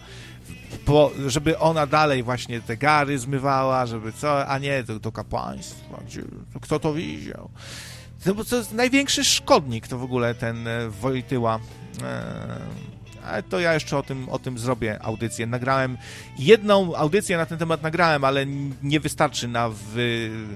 po, 0.85 1.11
żeby 1.27 1.59
ona 1.59 1.87
dalej 1.87 2.23
właśnie 2.23 2.61
te 2.61 2.77
gary 2.77 3.19
zmywała, 3.19 3.85
żeby 3.85 4.13
co, 4.13 4.47
a 4.47 4.57
nie 4.57 4.83
do, 4.83 4.99
do 4.99 5.11
kapłaństwa, 5.11 5.99
gdzie, 6.07 6.21
kto 6.61 6.79
to 6.79 6.93
widział. 6.93 7.49
Bo 8.35 8.45
to 8.45 8.55
jest 8.55 8.73
największy 8.73 9.23
szkodnik 9.23 9.87
to 9.87 9.97
w 9.97 10.03
ogóle 10.03 10.35
ten 10.35 10.67
e, 10.67 10.89
Wojtyła. 10.89 11.59
E, 12.03 12.94
ale 13.25 13.43
to 13.43 13.59
ja 13.59 13.73
jeszcze 13.73 13.97
o 13.97 14.03
tym, 14.03 14.29
o 14.29 14.39
tym 14.39 14.59
zrobię 14.59 14.99
audycję. 15.01 15.47
Nagrałem 15.47 15.97
jedną 16.39 16.95
audycję 16.95 17.37
na 17.37 17.45
ten 17.45 17.57
temat 17.57 17.81
nagrałem, 17.83 18.23
ale 18.23 18.45
nie 18.83 18.99
wystarczy 18.99 19.47
na, 19.47 19.69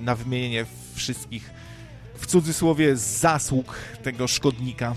na 0.01 0.15
wymienienie 0.15 0.65
wszystkich 0.93 1.51
w 2.15 2.25
cudzysłowie 2.25 2.97
zasług 2.97 3.75
tego 4.03 4.27
szkodnika. 4.27 4.95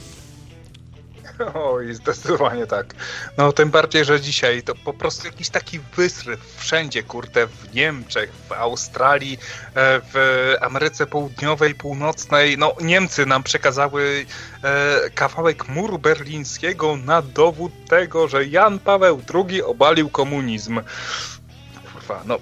Oj, 1.54 1.94
zdecydowanie 1.94 2.66
tak. 2.66 2.94
No 3.38 3.52
tym 3.52 3.70
bardziej, 3.70 4.04
że 4.04 4.20
dzisiaj 4.20 4.62
to 4.62 4.74
po 4.74 4.92
prostu 4.92 5.26
jakiś 5.26 5.48
taki 5.48 5.80
wysryw 5.96 6.40
wszędzie, 6.56 7.02
kurde, 7.02 7.46
w 7.46 7.74
Niemczech, 7.74 8.32
w 8.48 8.52
Australii, 8.52 9.38
e, 9.74 10.00
w 10.12 10.54
Ameryce 10.60 11.06
Południowej, 11.06 11.74
Północnej. 11.74 12.58
No 12.58 12.74
Niemcy 12.80 13.26
nam 13.26 13.42
przekazały 13.42 14.26
e, 14.64 15.10
kawałek 15.10 15.68
muru 15.68 15.98
berlińskiego 15.98 16.96
na 16.96 17.22
dowód 17.22 17.72
tego, 17.88 18.28
że 18.28 18.46
Jan 18.46 18.78
Paweł 18.78 19.22
II 19.34 19.62
obalił 19.62 20.08
komunizm. 20.08 20.80
Kurwa, 21.92 22.22
no 22.26 22.38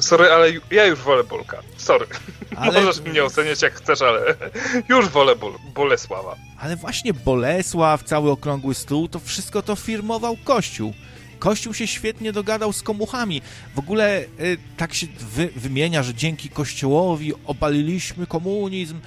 Sorry, 0.00 0.32
ale 0.32 0.52
ja 0.70 0.86
już 0.86 1.00
wolę 1.00 1.24
Bolka. 1.24 1.62
Sorry. 1.76 2.06
Ale... 2.56 2.80
Możesz 2.80 3.00
mnie 3.00 3.24
oceniać 3.24 3.62
jak 3.62 3.74
chcesz, 3.74 4.02
ale 4.02 4.20
już 4.88 5.08
wolę 5.08 5.36
Bol 5.36 5.52
Bolesława. 5.74 6.36
Ale 6.58 6.76
właśnie 6.76 7.14
Bolesław, 7.14 8.04
cały 8.04 8.30
okrągły 8.30 8.74
stół, 8.74 9.08
to 9.08 9.18
wszystko 9.18 9.62
to 9.62 9.76
firmował 9.76 10.36
Kościół. 10.44 10.92
Kościół 11.38 11.74
się 11.74 11.86
świetnie 11.86 12.32
dogadał 12.32 12.72
z 12.72 12.82
komuchami. 12.82 13.42
W 13.74 13.78
ogóle 13.78 14.20
y, 14.20 14.58
tak 14.76 14.94
się 14.94 15.06
wy, 15.20 15.48
wymienia, 15.56 16.02
że 16.02 16.14
dzięki 16.14 16.48
Kościołowi 16.48 17.32
obaliliśmy 17.46 18.26
komunizm, 18.26 19.00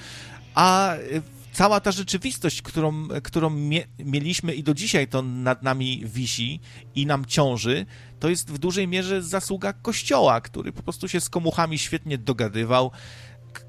a 0.54 0.94
y, 0.96 1.22
cała 1.52 1.80
ta 1.80 1.92
rzeczywistość, 1.92 2.62
którą, 2.62 3.08
którą 3.22 3.50
mie 3.50 3.86
mieliśmy 3.98 4.54
i 4.54 4.62
do 4.62 4.74
dzisiaj 4.74 5.08
to 5.08 5.22
nad 5.22 5.62
nami 5.62 6.02
wisi 6.04 6.60
i 6.94 7.06
nam 7.06 7.24
ciąży, 7.24 7.86
to 8.24 8.28
jest 8.28 8.50
w 8.50 8.58
dużej 8.58 8.88
mierze 8.88 9.22
zasługa 9.22 9.72
Kościoła, 9.72 10.40
który 10.40 10.72
po 10.72 10.82
prostu 10.82 11.08
się 11.08 11.20
z 11.20 11.28
komuchami 11.28 11.78
świetnie 11.78 12.18
dogadywał. 12.18 12.90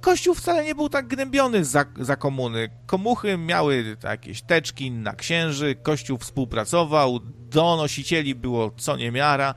Kościół 0.02 0.36
wcale 0.36 0.66
nie 0.66 0.76
był 0.76 0.90
tak 0.90 1.08
gnębiony 1.08 1.66
za, 1.66 1.86
za 2.00 2.16
komuny. 2.16 2.70
Komuchy 2.86 3.38
miały 3.38 3.98
jakieś 4.04 4.42
teczki 4.42 4.92
na 4.92 5.14
księży, 5.14 5.76
Kościół 5.84 6.18
współpracował, 6.18 7.20
donosicieli 7.50 8.36
było 8.36 8.72
co 8.78 8.98
niemiara. 8.98 9.56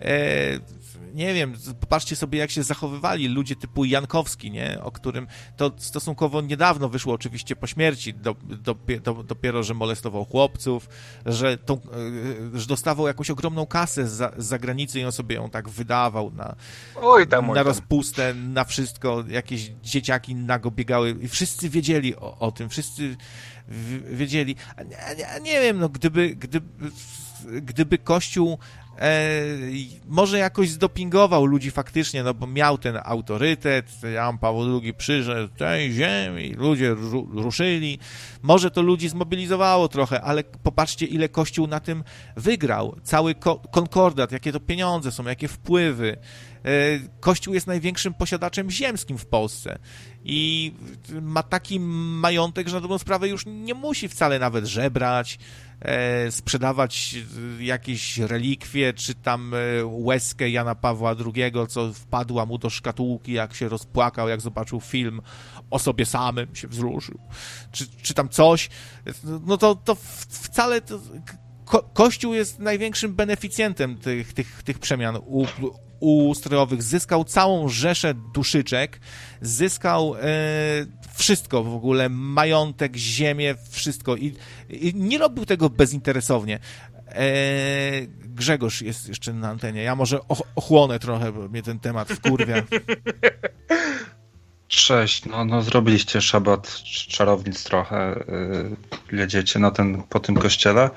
E, 0.00 0.58
nie 1.14 1.34
wiem, 1.34 1.54
popatrzcie 1.80 2.16
sobie, 2.16 2.38
jak 2.38 2.50
się 2.50 2.62
zachowywali 2.62 3.28
ludzie 3.28 3.56
typu 3.56 3.84
Jankowski, 3.84 4.50
nie? 4.50 4.78
O 4.82 4.92
którym 4.92 5.26
to 5.56 5.72
stosunkowo 5.76 6.40
niedawno 6.40 6.88
wyszło 6.88 7.14
oczywiście 7.14 7.56
po 7.56 7.66
śmierci, 7.66 8.14
do, 8.14 8.34
do, 8.42 8.74
do, 9.02 9.14
dopiero, 9.14 9.62
że 9.62 9.74
molestował 9.74 10.24
chłopców, 10.24 10.88
że, 11.26 11.58
tą, 11.58 11.74
e, 11.74 12.58
że 12.58 12.66
dostawał 12.66 13.06
jakąś 13.06 13.30
ogromną 13.30 13.66
kasę 13.66 14.08
z, 14.08 14.34
z 14.42 14.46
zagranicy 14.46 15.00
i 15.00 15.04
on 15.04 15.12
sobie 15.12 15.36
ją 15.36 15.50
tak 15.50 15.68
wydawał 15.68 16.30
na, 16.30 16.56
oj 17.02 17.26
tam, 17.26 17.44
oj 17.50 17.54
na 17.56 17.60
tam. 17.60 17.66
rozpustę, 17.66 18.34
na 18.34 18.64
wszystko, 18.64 19.24
jakieś 19.28 19.72
dzieciaki 19.82 20.34
nago 20.34 20.70
biegały 20.70 21.16
i 21.20 21.28
wszyscy 21.28 21.70
wiedzieli 21.70 22.16
o, 22.16 22.38
o 22.38 22.52
tym, 22.52 22.68
wszyscy 22.68 23.16
wiedzieli. 24.10 24.56
Nie, 24.78 25.16
nie, 25.16 25.40
nie 25.40 25.60
wiem, 25.60 25.78
no 25.78 25.88
gdyby, 25.88 26.36
gdyby, 26.36 26.66
gdyby 27.62 27.98
Kościół 27.98 28.58
może 30.08 30.38
jakoś 30.38 30.70
zdopingował 30.70 31.46
ludzi 31.46 31.70
faktycznie, 31.70 32.22
no 32.22 32.34
bo 32.34 32.46
miał 32.46 32.78
ten 32.78 32.98
autorytet, 33.04 33.86
Jan 34.14 34.38
Paweł 34.38 34.80
II 34.82 34.94
przyszedł 34.94 35.54
tej 35.54 35.92
ziemi, 35.92 36.54
ludzie 36.56 36.94
ru, 36.94 37.28
ruszyli, 37.32 37.98
może 38.42 38.70
to 38.70 38.82
ludzi 38.82 39.08
zmobilizowało 39.08 39.88
trochę, 39.88 40.22
ale 40.22 40.44
popatrzcie, 40.44 41.06
ile 41.06 41.28
Kościół 41.28 41.66
na 41.66 41.80
tym 41.80 42.04
wygrał. 42.36 42.96
Cały 43.02 43.34
ko 43.34 43.56
konkordat, 43.70 44.32
jakie 44.32 44.52
to 44.52 44.60
pieniądze 44.60 45.12
są, 45.12 45.24
jakie 45.24 45.48
wpływy. 45.48 46.16
E, 46.64 46.68
Kościół 47.20 47.54
jest 47.54 47.66
największym 47.66 48.14
posiadaczem 48.14 48.70
ziemskim 48.70 49.18
w 49.18 49.26
Polsce 49.26 49.78
i 50.24 50.72
ma 51.22 51.42
taki 51.42 51.80
majątek, 51.80 52.68
że 52.68 52.74
na 52.74 52.80
dobrą 52.80 52.98
sprawę 52.98 53.28
już 53.28 53.46
nie 53.46 53.74
musi 53.74 54.08
wcale 54.08 54.38
nawet 54.38 54.66
żebrać, 54.66 55.38
e, 55.38 55.63
sprzedawać 56.30 57.16
jakieś 57.60 58.18
relikwie, 58.18 58.92
czy 58.92 59.14
tam 59.14 59.54
e, 59.54 59.58
łezkę 59.84 60.50
Jana 60.50 60.74
Pawła 60.74 61.14
II, 61.34 61.52
co 61.68 61.92
wpadła 61.92 62.46
mu 62.46 62.58
do 62.58 62.70
szkatułki, 62.70 63.32
jak 63.32 63.54
się 63.54 63.68
rozpłakał, 63.68 64.28
jak 64.28 64.40
zobaczył 64.40 64.80
film 64.80 65.20
o 65.70 65.78
sobie 65.78 66.06
samym, 66.06 66.56
się 66.56 66.68
wzruszył, 66.68 67.18
czy, 67.72 67.86
czy 68.02 68.14
tam 68.14 68.28
coś, 68.28 68.68
no 69.46 69.56
to, 69.56 69.74
to 69.74 69.94
wcale 70.28 70.80
to, 70.80 71.00
ko 71.64 71.82
Kościół 71.82 72.34
jest 72.34 72.58
największym 72.58 73.14
beneficjentem 73.14 73.98
tych, 73.98 74.32
tych, 74.32 74.62
tych 74.62 74.78
przemian 74.78 75.16
u, 75.16 75.46
ustrojowych. 76.00 76.82
Zyskał 76.82 77.24
całą 77.24 77.68
rzeszę 77.68 78.14
duszyczek, 78.34 79.00
zyskał 79.40 80.14
e, 80.16 80.20
wszystko 81.14 81.64
w 81.64 81.74
ogóle, 81.74 82.08
majątek, 82.08 82.96
ziemię, 82.96 83.54
wszystko 83.70 84.16
i, 84.16 84.34
i 84.70 84.92
nie 84.94 85.18
robił 85.18 85.46
tego 85.46 85.70
bezinteresownie. 85.70 86.58
E, 87.08 87.30
Grzegorz 88.24 88.82
jest 88.82 89.08
jeszcze 89.08 89.32
na 89.32 89.48
antenie. 89.48 89.82
Ja 89.82 89.96
może 89.96 90.18
ochłonę 90.56 90.98
trochę, 90.98 91.32
bo 91.32 91.48
mnie 91.48 91.62
ten 91.62 91.78
temat 91.78 92.08
wkurwia. 92.08 92.62
Cześć, 94.68 95.24
no, 95.24 95.44
no 95.44 95.62
zrobiliście 95.62 96.20
szabat 96.20 96.82
czarownic 97.08 97.64
trochę, 97.64 98.24
yy, 99.10 99.18
jedziecie 99.18 99.58
na 99.58 99.70
ten, 99.70 100.02
po 100.02 100.20
tym 100.20 100.34
kościele. 100.34 100.90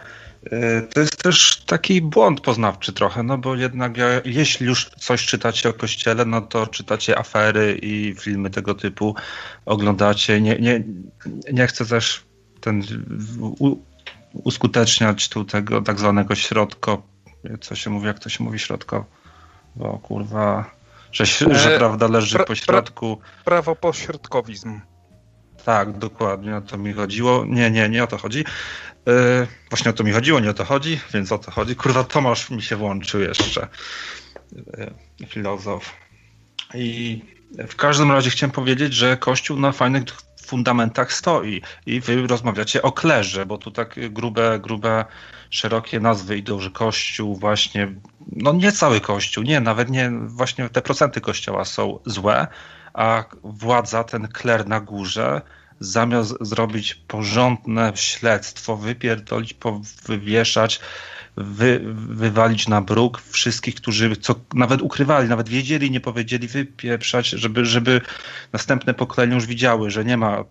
E, 0.46 0.82
to 0.82 1.00
jest 1.00 1.24
też 1.24 1.64
taki 1.66 2.02
błąd 2.02 2.42
poznawczy 2.42 2.94
trochę, 2.94 3.24
no 3.24 3.38
bo 3.38 3.56
jednak 3.56 3.94
jeśli 4.26 4.66
już 4.66 4.90
coś 4.90 5.26
czytacie 5.26 5.70
o 5.70 5.74
kościele, 5.74 6.26
no 6.26 6.42
to 6.42 6.68
czytacie 6.68 7.20
afery 7.20 7.80
i 7.82 8.16
filmy 8.20 8.50
tego 8.50 8.76
typu, 8.76 9.16
oglądacie. 9.66 10.42
Nie, 10.42 10.56
nie, 10.60 10.84
nie 11.54 11.68
chcę 11.68 11.86
też 11.86 12.24
ten 12.62 12.84
u, 13.40 13.78
uskuteczniać 14.34 15.30
tu 15.30 15.46
tego 15.46 15.82
tak 15.82 16.00
zwanego 16.00 16.36
środko, 16.36 17.02
co 17.62 17.76
się 17.76 17.90
mówi, 17.90 18.08
jak 18.08 18.20
to 18.20 18.30
się 18.30 18.44
mówi 18.44 18.60
środko, 18.60 19.06
bo 19.76 20.00
kurwa, 20.00 20.72
że, 21.12 21.26
że 21.26 21.76
e, 21.76 21.78
prawda 21.78 22.08
leży 22.08 22.36
pra, 22.36 22.46
po 22.46 22.56
środku. 22.56 23.18
Pra, 23.18 23.44
prawo 23.44 23.76
pośrodkowizm. 23.76 24.80
Tak, 25.68 25.98
dokładnie 25.98 26.56
o 26.56 26.62
to 26.62 26.78
mi 26.78 26.94
chodziło. 26.94 27.46
Nie, 27.46 27.72
nie, 27.72 27.90
nie 27.90 28.04
o 28.04 28.08
to 28.08 28.18
chodzi. 28.18 28.46
Yy, 29.06 29.48
właśnie 29.70 29.92
o 29.92 29.94
to 29.94 30.04
mi 30.04 30.12
chodziło, 30.12 30.40
nie 30.40 30.50
o 30.50 30.54
to 30.54 30.66
chodzi, 30.66 31.00
więc 31.14 31.32
o 31.32 31.38
to 31.38 31.52
chodzi. 31.52 31.76
Kurwa, 31.76 32.04
Tomasz 32.04 32.50
mi 32.50 32.62
się 32.62 32.76
włączył 32.76 33.22
jeszcze. 33.22 33.68
Yy, 35.20 35.28
filozof. 35.28 35.94
I 36.74 37.22
w 37.70 37.76
każdym 37.76 38.12
razie 38.12 38.30
chciałem 38.30 38.52
powiedzieć, 38.52 38.94
że 38.94 39.18
Kościół 39.18 39.60
na 39.60 39.72
fajnych 39.72 40.04
fundamentach 40.46 41.14
stoi 41.14 41.62
i 41.86 42.00
wy 42.00 42.28
rozmawiacie 42.28 42.82
o 42.82 42.92
klerze, 42.92 43.46
bo 43.46 43.58
tu 43.58 43.72
tak 43.72 44.14
grube, 44.14 44.60
grube, 44.60 45.06
szerokie 45.50 46.00
nazwy 46.00 46.38
idą, 46.38 46.60
że 46.60 46.72
Kościół 46.72 47.36
właśnie, 47.36 47.94
no 48.32 48.54
nie 48.54 48.72
cały 48.72 49.02
Kościół, 49.02 49.44
nie, 49.44 49.60
nawet 49.60 49.90
nie, 49.90 50.12
właśnie 50.12 50.70
te 50.70 50.82
procenty 50.82 51.22
Kościoła 51.22 51.66
są 51.66 52.00
złe, 52.06 52.48
a 52.94 53.24
władza, 53.44 54.04
ten 54.04 54.28
kler 54.28 54.68
na 54.68 54.80
górze 54.80 55.42
zamiast 55.80 56.34
zrobić 56.42 56.96
porządne 56.96 57.92
śledztwo, 57.96 58.78
wypierdolić, 58.78 59.56
wywieszać, 60.06 60.80
wy, 61.38 61.82
wywalić 61.94 62.68
na 62.68 62.82
bruk 62.82 63.22
wszystkich, 63.22 63.76
którzy 63.76 64.16
co 64.16 64.36
nawet 64.54 64.82
ukrywali, 64.82 65.30
nawet 65.30 65.50
wiedzieli, 65.50 65.92
nie 65.92 66.00
powiedzieli, 66.00 66.48
wypieprzać, 66.48 67.30
żeby, 67.30 67.66
żeby 67.66 68.02
następne 68.54 68.94
pokolenia 68.94 69.36
już 69.36 69.46
widziały, 69.46 69.92
że 69.92 70.06
nie 70.06 70.18
ma, 70.18 70.44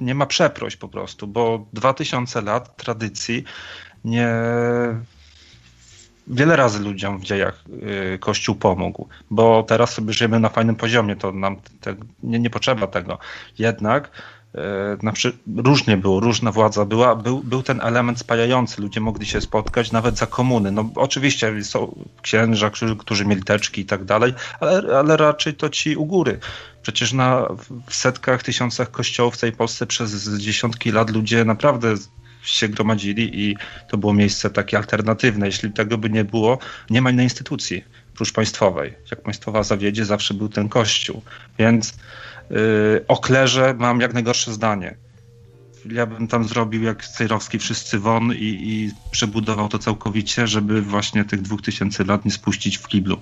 nie 0.00 0.14
ma 0.14 0.26
przeproś 0.26 0.76
po 0.76 0.88
prostu, 0.88 1.26
bo 1.26 1.66
2000 1.72 2.42
lat 2.42 2.76
tradycji 2.76 3.44
nie 4.04 4.28
wiele 6.30 6.56
razy 6.56 6.80
ludziom 6.80 7.18
w 7.18 7.24
dziejach 7.24 7.64
y, 8.14 8.18
Kościół 8.18 8.54
pomógł, 8.54 9.08
bo 9.30 9.62
teraz 9.62 9.92
sobie 9.92 10.12
żyjemy 10.12 10.40
na 10.40 10.48
fajnym 10.48 10.76
poziomie, 10.76 11.16
to 11.16 11.32
nam 11.32 11.56
te, 11.80 11.94
nie, 12.22 12.38
nie 12.38 12.50
potrzeba 12.50 12.86
tego. 12.86 13.18
Jednak 13.58 14.10
na 15.02 15.12
różnie 15.56 15.96
było, 15.96 16.20
różna 16.20 16.52
władza 16.52 16.84
była, 16.84 17.16
był, 17.16 17.42
był 17.42 17.62
ten 17.62 17.80
element 17.80 18.18
spajający, 18.18 18.82
ludzie 18.82 19.00
mogli 19.00 19.26
się 19.26 19.40
spotkać 19.40 19.92
nawet 19.92 20.18
za 20.18 20.26
komuny. 20.26 20.72
No 20.72 20.90
oczywiście 20.94 21.64
są 21.64 22.04
księża, 22.22 22.70
którzy, 22.70 22.96
którzy 22.96 23.24
mieli 23.26 23.42
teczki 23.42 23.80
i 23.80 23.86
tak 23.86 24.04
dalej, 24.04 24.34
ale, 24.60 24.98
ale 24.98 25.16
raczej 25.16 25.54
to 25.54 25.68
ci 25.68 25.96
u 25.96 26.06
góry. 26.06 26.38
Przecież 26.82 27.12
na 27.12 27.46
w 27.86 27.94
setkach, 27.94 28.42
tysiącach 28.42 28.90
kościołów 28.90 29.34
w 29.34 29.40
tej 29.40 29.52
Polsce 29.52 29.86
przez 29.86 30.38
dziesiątki 30.38 30.92
lat 30.92 31.10
ludzie 31.10 31.44
naprawdę 31.44 31.94
się 32.42 32.68
gromadzili 32.68 33.40
i 33.40 33.56
to 33.88 33.98
było 33.98 34.14
miejsce 34.14 34.50
takie 34.50 34.76
alternatywne. 34.76 35.46
Jeśli 35.46 35.72
tego 35.72 35.98
by 35.98 36.10
nie 36.10 36.24
było, 36.24 36.58
nie 36.90 37.02
ma 37.02 37.10
innej 37.10 37.26
instytucji 37.26 37.84
prócz 38.14 38.32
państwowej. 38.32 38.94
Jak 39.10 39.22
państwowa 39.22 39.62
zawiedzie, 39.62 40.04
zawsze 40.04 40.34
był 40.34 40.48
ten 40.48 40.68
kościół. 40.68 41.22
Więc 41.58 41.94
yy, 42.50 43.04
o 43.08 43.16
klerze 43.16 43.74
mam 43.78 44.00
jak 44.00 44.14
najgorsze 44.14 44.52
zdanie. 44.52 44.96
Ja 45.86 46.06
bym 46.06 46.28
tam 46.28 46.44
zrobił 46.44 46.82
jak 46.82 47.06
Cejrowski 47.06 47.58
wszyscy 47.58 47.98
won 47.98 48.32
i, 48.32 48.58
i 48.62 48.90
przebudował 49.10 49.68
to 49.68 49.78
całkowicie, 49.78 50.46
żeby 50.46 50.82
właśnie 50.82 51.24
tych 51.24 51.42
dwóch 51.42 51.62
tysięcy 51.62 52.04
lat 52.04 52.24
nie 52.24 52.30
spuścić 52.30 52.78
w 52.78 52.88
kiblu. 52.88 53.20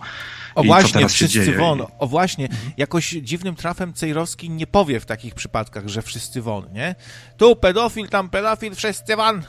O 0.55 0.65
właśnie, 0.65 1.09
wszyscy 1.09 1.53
won. 1.53 1.83
O 1.99 2.07
właśnie, 2.07 2.45
mhm. 2.45 2.73
jakoś 2.77 3.11
dziwnym 3.11 3.55
trafem 3.55 3.93
Cejrowski 3.93 4.51
nie 4.51 4.66
powie 4.66 5.01
w 5.01 5.07
takich 5.07 5.35
przypadkach, 5.35 5.89
że 5.89 6.03
wszyscy 6.03 6.43
won, 6.43 6.73
nie? 6.73 6.95
Tu 7.37 7.57
pedofil, 7.57 8.09
tam 8.09 8.31
pedofil, 8.31 8.75
wszyscy 8.75 9.16
won. 9.16 9.43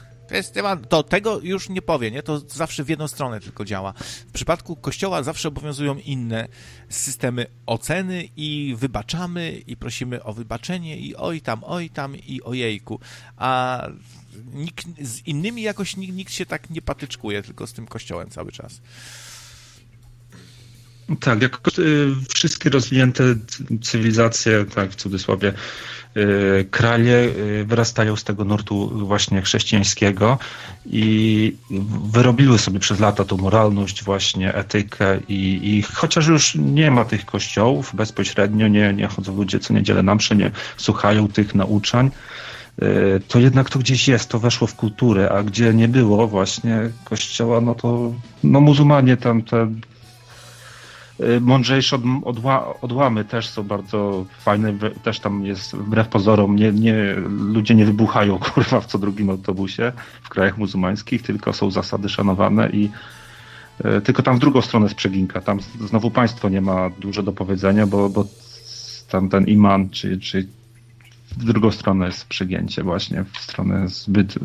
To 0.90 1.04
tego 1.04 1.40
już 1.44 1.70
nie 1.70 1.82
powie, 1.82 2.12
nie? 2.12 2.24
To 2.24 2.40
zawsze 2.40 2.84
w 2.84 2.90
jedną 2.90 3.08
stronę 3.08 3.40
tylko 3.40 3.66
działa. 3.66 3.94
W 4.28 4.32
przypadku 4.32 4.76
kościoła 4.76 5.24
zawsze 5.24 5.48
obowiązują 5.48 5.98
inne 5.98 6.48
systemy 6.90 7.46
oceny 7.66 8.30
i 8.38 8.76
wybaczamy 8.78 9.52
i 9.52 9.78
prosimy 9.78 10.24
o 10.24 10.34
wybaczenie 10.34 10.98
i 10.98 11.16
oj 11.16 11.42
tam, 11.42 11.64
oj 11.64 11.90
tam 11.90 12.16
i 12.16 12.42
ojejku. 12.42 13.00
A 13.38 13.82
nikt, 14.54 14.86
z 15.02 15.28
innymi 15.28 15.62
jakoś 15.62 15.98
nikt, 15.98 16.14
nikt 16.14 16.34
się 16.34 16.46
tak 16.46 16.70
nie 16.70 16.82
patyczkuje, 16.82 17.44
tylko 17.44 17.68
z 17.68 17.74
tym 17.74 17.88
kościołem 17.88 18.30
cały 18.30 18.52
czas. 18.52 18.82
Tak, 21.20 21.42
jak 21.42 21.60
y, 21.80 22.08
wszystkie 22.30 22.70
rozwinięte 22.70 23.24
cywilizacje, 23.82 24.66
tak 24.76 24.92
w 24.92 24.96
cudzysłowie, 24.96 25.54
y, 26.18 26.68
kraje 26.72 27.16
y, 27.16 27.66
wyrastają 27.68 28.16
z 28.16 28.24
tego 28.24 28.46
nurtu 28.46 29.08
właśnie 29.08 29.42
chrześcijańskiego 29.42 30.38
i 30.86 31.56
wyrobiły 32.12 32.58
sobie 32.58 32.80
przez 32.80 33.00
lata 33.00 33.26
tą 33.26 33.38
moralność, 33.38 34.04
właśnie 34.04 34.54
etykę 34.54 35.20
i, 35.30 35.60
i 35.64 35.82
chociaż 35.82 36.28
już 36.28 36.56
nie 36.56 36.92
ma 36.92 37.06
tych 37.06 37.26
kościołów 37.26 37.96
bezpośrednio, 37.96 38.68
nie, 38.68 38.94
nie 38.94 39.08
chodzą 39.08 39.36
ludzie 39.36 39.60
co 39.60 39.74
niedzielę 39.74 40.04
na 40.04 40.16
msze, 40.16 40.36
nie 40.36 40.52
słuchają 40.78 41.28
tych 41.28 41.56
nauczań, 41.56 42.12
to 43.28 43.40
jednak 43.40 43.70
to 43.70 43.80
gdzieś 43.80 44.08
jest, 44.08 44.30
to 44.30 44.40
weszło 44.40 44.68
w 44.68 44.76
kulturę, 44.76 45.30
a 45.32 45.44
gdzie 45.44 45.74
nie 45.74 45.88
było 45.88 46.28
właśnie 46.28 46.90
kościoła, 47.04 47.62
no 47.62 47.76
to 47.76 48.14
no 48.44 48.62
muzułmanie 48.62 49.18
tam 49.18 49.42
te 49.42 49.72
mądrzejsze 51.42 51.96
od, 51.96 52.02
odła, 52.24 52.82
odłamy 52.82 53.26
też 53.26 53.50
są 53.50 53.64
bardzo 53.64 54.26
fajne, 54.40 54.74
też 55.04 55.20
tam 55.20 55.46
jest 55.46 55.76
wbrew 55.76 56.08
pozorom, 56.08 56.56
nie, 56.56 56.72
nie, 56.72 57.16
ludzie 57.30 57.76
nie 57.76 57.86
wybuchają 57.86 58.40
kurwa 58.54 58.82
w 58.82 58.86
co 58.86 59.00
drugim 59.00 59.30
autobusie 59.30 59.92
w 60.22 60.30
krajach 60.30 60.58
muzułmańskich, 60.58 61.22
tylko 61.22 61.54
są 61.54 61.72
zasady 61.72 62.10
szanowane 62.10 62.70
i 62.70 62.90
E, 63.84 64.02
tylko 64.02 64.24
tam 64.24 64.36
w 64.36 64.40
drugą 64.40 64.62
stronę 64.62 64.86
jest 64.86 64.96
przeginka. 64.96 65.42
Tam 65.42 65.60
znowu 65.88 66.12
państwo 66.12 66.50
nie 66.50 66.62
ma 66.62 66.90
dużo 66.90 67.24
do 67.24 67.34
powiedzenia, 67.34 67.88
bo, 67.88 68.10
bo 68.10 68.26
tam 69.10 69.30
ten 69.30 69.48
iman, 69.48 69.90
czy, 69.90 70.20
czy 70.20 70.48
w 71.38 71.44
drugą 71.44 71.72
stronę 71.72 72.06
jest 72.06 72.28
przegięcie 72.28 72.84
właśnie, 72.84 73.26
w 73.34 73.38
stronę 73.38 73.88
zbyt 73.88 74.36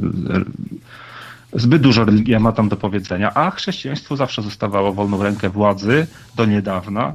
zbyt 1.55 1.83
dużo 1.83 2.05
religia 2.05 2.41
ma 2.41 2.53
tam 2.53 2.69
do 2.69 2.77
powiedzenia, 2.77 3.35
a 3.35 3.51
chrześcijaństwo 3.51 4.17
zawsze 4.17 4.43
zostawało 4.43 4.93
wolną 4.93 5.23
rękę 5.23 5.51
władzy 5.51 6.07
do 6.37 6.47
niedawna. 6.47 7.15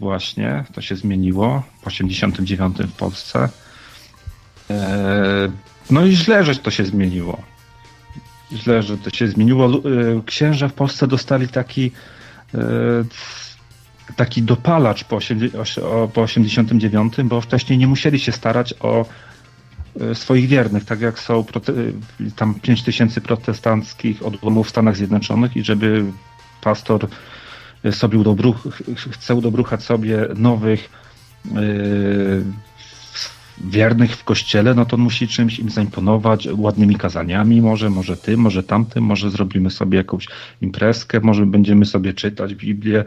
Właśnie, 0.00 0.64
to 0.72 0.80
się 0.80 0.96
zmieniło 0.96 1.62
w 1.82 1.86
89 1.86 2.76
w 2.76 2.92
Polsce. 2.92 3.48
E, 4.70 5.48
no 5.90 6.06
i 6.06 6.16
źle, 6.16 6.44
że 6.44 6.56
to 6.56 6.70
się 6.70 6.84
zmieniło. 6.84 7.42
Źle, 8.52 8.82
że 8.82 8.98
to 8.98 9.10
się 9.10 9.28
zmieniło. 9.28 9.66
E, 9.66 9.80
księża 10.26 10.68
w 10.68 10.72
Polsce 10.72 11.06
dostali 11.06 11.48
taki 11.48 11.90
e, 12.54 12.58
taki 14.16 14.42
dopalacz 14.42 15.04
po, 15.04 15.18
89, 16.22 17.14
bo 17.24 17.40
wcześniej 17.40 17.78
nie 17.78 17.86
musieli 17.86 18.20
się 18.20 18.32
starać 18.32 18.74
o 18.80 19.06
swoich 20.14 20.48
wiernych, 20.48 20.84
tak 20.84 21.00
jak 21.00 21.18
są 21.18 21.44
tam 22.36 22.54
5 22.54 22.82
tysięcy 22.82 23.20
protestanckich 23.20 24.26
odłamów 24.26 24.66
w 24.66 24.70
Stanach 24.70 24.96
Zjednoczonych 24.96 25.56
i 25.56 25.64
żeby 25.64 26.04
pastor 26.62 27.08
sobie 27.90 28.18
udobruch, 28.18 28.68
chce 29.10 29.34
udobruchać 29.34 29.82
sobie 29.82 30.26
nowych 30.36 30.90
yy, 31.44 32.44
wiernych 33.64 34.16
w 34.16 34.24
kościele, 34.24 34.74
no 34.74 34.84
to 34.84 34.96
musi 34.96 35.28
czymś 35.28 35.58
im 35.58 35.70
zaimponować, 35.70 36.48
ładnymi 36.56 36.96
kazaniami, 36.96 37.62
może, 37.62 37.90
może 37.90 38.16
tym, 38.16 38.40
może 38.40 38.62
tamtym, 38.62 39.04
może 39.04 39.30
zrobimy 39.30 39.70
sobie 39.70 39.98
jakąś 39.98 40.26
imprezkę, 40.60 41.20
może 41.20 41.46
będziemy 41.46 41.86
sobie 41.86 42.12
czytać 42.12 42.54
Biblię, 42.54 43.04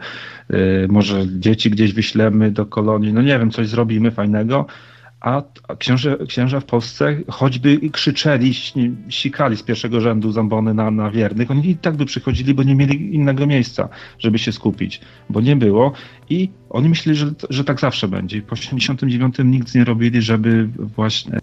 yy, 0.50 0.86
może 0.88 1.24
dzieci 1.38 1.70
gdzieś 1.70 1.92
wyślemy 1.92 2.50
do 2.50 2.66
kolonii, 2.66 3.12
no 3.12 3.22
nie 3.22 3.38
wiem, 3.38 3.50
coś 3.50 3.68
zrobimy 3.68 4.10
fajnego, 4.10 4.66
a 5.26 5.42
księże, 5.78 6.18
księża 6.28 6.60
w 6.60 6.64
Polsce 6.64 7.16
choćby 7.28 7.90
krzyczeli, 7.90 8.54
sikali 9.10 9.56
z 9.56 9.62
pierwszego 9.62 10.00
rzędu 10.00 10.32
zambony 10.32 10.74
na, 10.74 10.90
na 10.90 11.10
wiernych, 11.10 11.50
oni 11.50 11.70
i 11.70 11.76
tak 11.76 11.96
by 11.96 12.06
przychodzili, 12.06 12.54
bo 12.54 12.62
nie 12.62 12.74
mieli 12.74 13.14
innego 13.14 13.46
miejsca, 13.46 13.88
żeby 14.18 14.38
się 14.38 14.52
skupić, 14.52 15.00
bo 15.30 15.40
nie 15.40 15.56
było 15.56 15.92
i 16.30 16.50
oni 16.70 16.88
myśleli, 16.88 17.18
że, 17.18 17.26
że 17.50 17.64
tak 17.64 17.80
zawsze 17.80 18.08
będzie. 18.08 18.42
Po 18.42 18.52
89 18.52 19.36
nic 19.44 19.74
nie 19.74 19.84
robili, 19.84 20.22
żeby 20.22 20.68
właśnie 20.76 21.38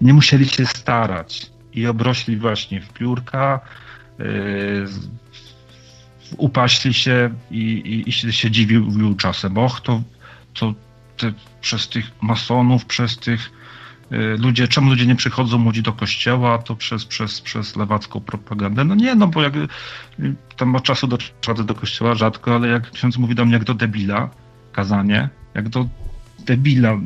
nie 0.00 0.14
musieli 0.14 0.48
się 0.48 0.66
starać 0.66 1.50
i 1.74 1.86
obrośli 1.86 2.36
właśnie 2.36 2.80
w 2.80 2.92
piórka, 2.92 3.60
yy, 4.18 4.86
upaśli 6.36 6.94
się 6.94 7.30
i, 7.50 7.62
i, 7.62 8.08
i 8.08 8.12
się, 8.12 8.32
się 8.32 8.50
dziwił 8.50 9.14
czasem, 9.14 9.58
och, 9.58 9.80
to, 9.80 10.02
to 10.54 10.74
te, 11.20 11.32
przez 11.60 11.88
tych 11.88 12.10
masonów, 12.22 12.84
przez 12.84 13.18
tych 13.18 13.50
y, 14.12 14.36
ludzie, 14.38 14.68
czemu 14.68 14.90
ludzie 14.90 15.06
nie 15.06 15.16
przychodzą 15.16 15.58
młodzi 15.58 15.82
do 15.82 15.92
kościoła, 15.92 16.58
to 16.58 16.76
przez, 16.76 17.04
przez, 17.04 17.40
przez 17.40 17.76
lewacką 17.76 18.20
propagandę. 18.20 18.84
No 18.84 18.94
nie, 18.94 19.14
no 19.14 19.26
bo 19.26 19.42
jak 19.42 19.56
y, 19.56 19.68
tam 20.56 20.68
ma 20.68 20.80
czasu 20.80 21.06
do 21.06 21.18
czady 21.40 21.64
do 21.64 21.74
kościoła 21.74 22.14
rzadko, 22.14 22.54
ale 22.54 22.68
jak 22.68 22.90
ksiądz 22.90 23.18
mówi 23.18 23.34
do 23.34 23.44
mnie 23.44 23.54
jak 23.54 23.64
do 23.64 23.74
debila, 23.74 24.30
kazanie, 24.72 25.28
jak 25.54 25.68
do 25.68 25.88
debila, 26.38 26.98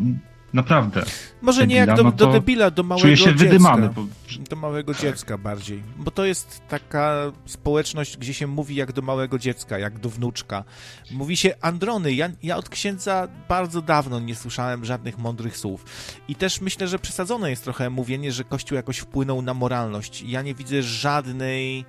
Naprawdę. 0.54 1.02
Może 1.42 1.60
debila, 1.60 1.80
nie 1.80 1.86
jak 1.86 1.96
do, 1.96 2.02
no 2.02 2.12
do 2.12 2.26
debila, 2.26 2.70
do 2.70 2.82
małego 2.82 3.02
czuję 3.02 3.16
się 3.16 3.24
dziecka. 3.24 3.44
Wydymany, 3.44 3.88
bo... 3.88 4.06
Do 4.50 4.56
małego 4.56 4.94
dziecka 4.94 5.38
bardziej. 5.38 5.82
Bo 5.96 6.10
to 6.10 6.24
jest 6.24 6.60
taka 6.68 7.32
społeczność, 7.46 8.16
gdzie 8.16 8.34
się 8.34 8.46
mówi 8.46 8.74
jak 8.74 8.92
do 8.92 9.02
małego 9.02 9.38
dziecka, 9.38 9.78
jak 9.78 9.98
do 9.98 10.08
wnuczka. 10.08 10.64
Mówi 11.10 11.36
się 11.36 11.54
Androny. 11.60 12.12
Ja, 12.12 12.28
ja 12.42 12.56
od 12.56 12.68
księdza 12.68 13.28
bardzo 13.48 13.82
dawno 13.82 14.20
nie 14.20 14.34
słyszałem 14.34 14.84
żadnych 14.84 15.18
mądrych 15.18 15.56
słów. 15.56 15.84
I 16.28 16.34
też 16.34 16.60
myślę, 16.60 16.88
że 16.88 16.98
przesadzone 16.98 17.50
jest 17.50 17.64
trochę 17.64 17.90
mówienie, 17.90 18.32
że 18.32 18.44
Kościół 18.44 18.76
jakoś 18.76 18.98
wpłynął 18.98 19.42
na 19.42 19.54
moralność. 19.54 20.22
Ja 20.22 20.42
nie 20.42 20.54
widzę 20.54 20.82
żadnej 20.82 21.84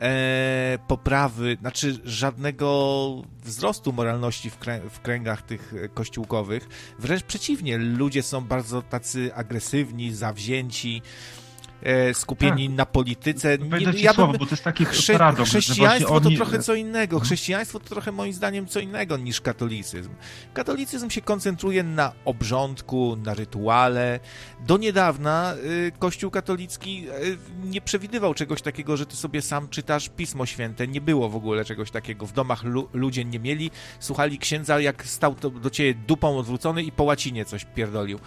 e, 0.00 0.78
poprawy, 0.88 1.56
znaczy 1.60 1.98
żadnego 2.04 3.22
wzrostu 3.44 3.92
moralności 3.92 4.50
w, 4.50 4.58
krę 4.58 4.80
w 4.90 5.00
kręgach 5.00 5.42
tych 5.42 5.74
kościółkowych. 5.94 6.68
Wręcz 6.98 7.22
przeciwnie, 7.22 7.78
ludzie 7.78 8.22
są 8.22 8.40
bardzo 8.40 8.82
tacy 8.82 9.34
agresywni, 9.34 10.14
zawzięci 10.14 11.02
e, 11.82 12.14
skupieni 12.14 12.68
tak. 12.68 12.76
na 12.76 12.86
polityce. 12.86 13.58
Nie, 13.58 14.02
ja 14.02 14.12
słowo, 14.12 14.32
bo 14.32 14.46
to 14.46 14.50
jest 14.50 14.64
taki 14.64 14.84
chrze 14.84 15.12
paradoks, 15.12 15.50
Chrześcijaństwo 15.50 16.14
oni... 16.14 16.36
to 16.36 16.44
trochę 16.44 16.58
co 16.58 16.74
innego. 16.74 17.16
Mhm. 17.16 17.24
Chrześcijaństwo 17.24 17.80
to 17.80 17.88
trochę 17.88 18.12
moim 18.12 18.32
zdaniem 18.32 18.66
co 18.66 18.80
innego 18.80 19.16
niż 19.16 19.40
katolicyzm. 19.40 20.10
Katolicyzm 20.54 21.10
się 21.10 21.20
koncentruje 21.20 21.82
na 21.82 22.12
obrządku, 22.24 23.16
na 23.24 23.34
rytuale. 23.34 24.20
Do 24.66 24.76
niedawna 24.76 25.54
y, 25.64 25.92
Kościół 25.98 26.30
katolicki 26.30 27.06
y, 27.08 27.38
nie 27.64 27.80
przewidywał 27.80 28.34
czegoś 28.34 28.62
takiego, 28.62 28.96
że 28.96 29.06
ty 29.06 29.16
sobie 29.16 29.42
sam 29.42 29.68
czytasz 29.68 30.08
Pismo 30.08 30.46
Święte. 30.46 30.88
Nie 30.88 31.00
było 31.00 31.28
w 31.28 31.36
ogóle 31.36 31.64
czegoś 31.64 31.90
takiego. 31.90 32.26
W 32.26 32.32
domach 32.32 32.64
lu 32.64 32.88
ludzie 32.92 33.24
nie 33.24 33.38
mieli. 33.38 33.70
Słuchali 34.00 34.38
księdza, 34.38 34.80
jak 34.80 35.06
stał 35.06 35.34
do 35.34 35.70
ciebie 35.70 35.94
dupą 35.94 36.38
odwrócony 36.38 36.82
i 36.82 36.92
po 36.92 37.04
łacinie 37.04 37.44
coś 37.44 37.64
pierdolił. 37.64 38.18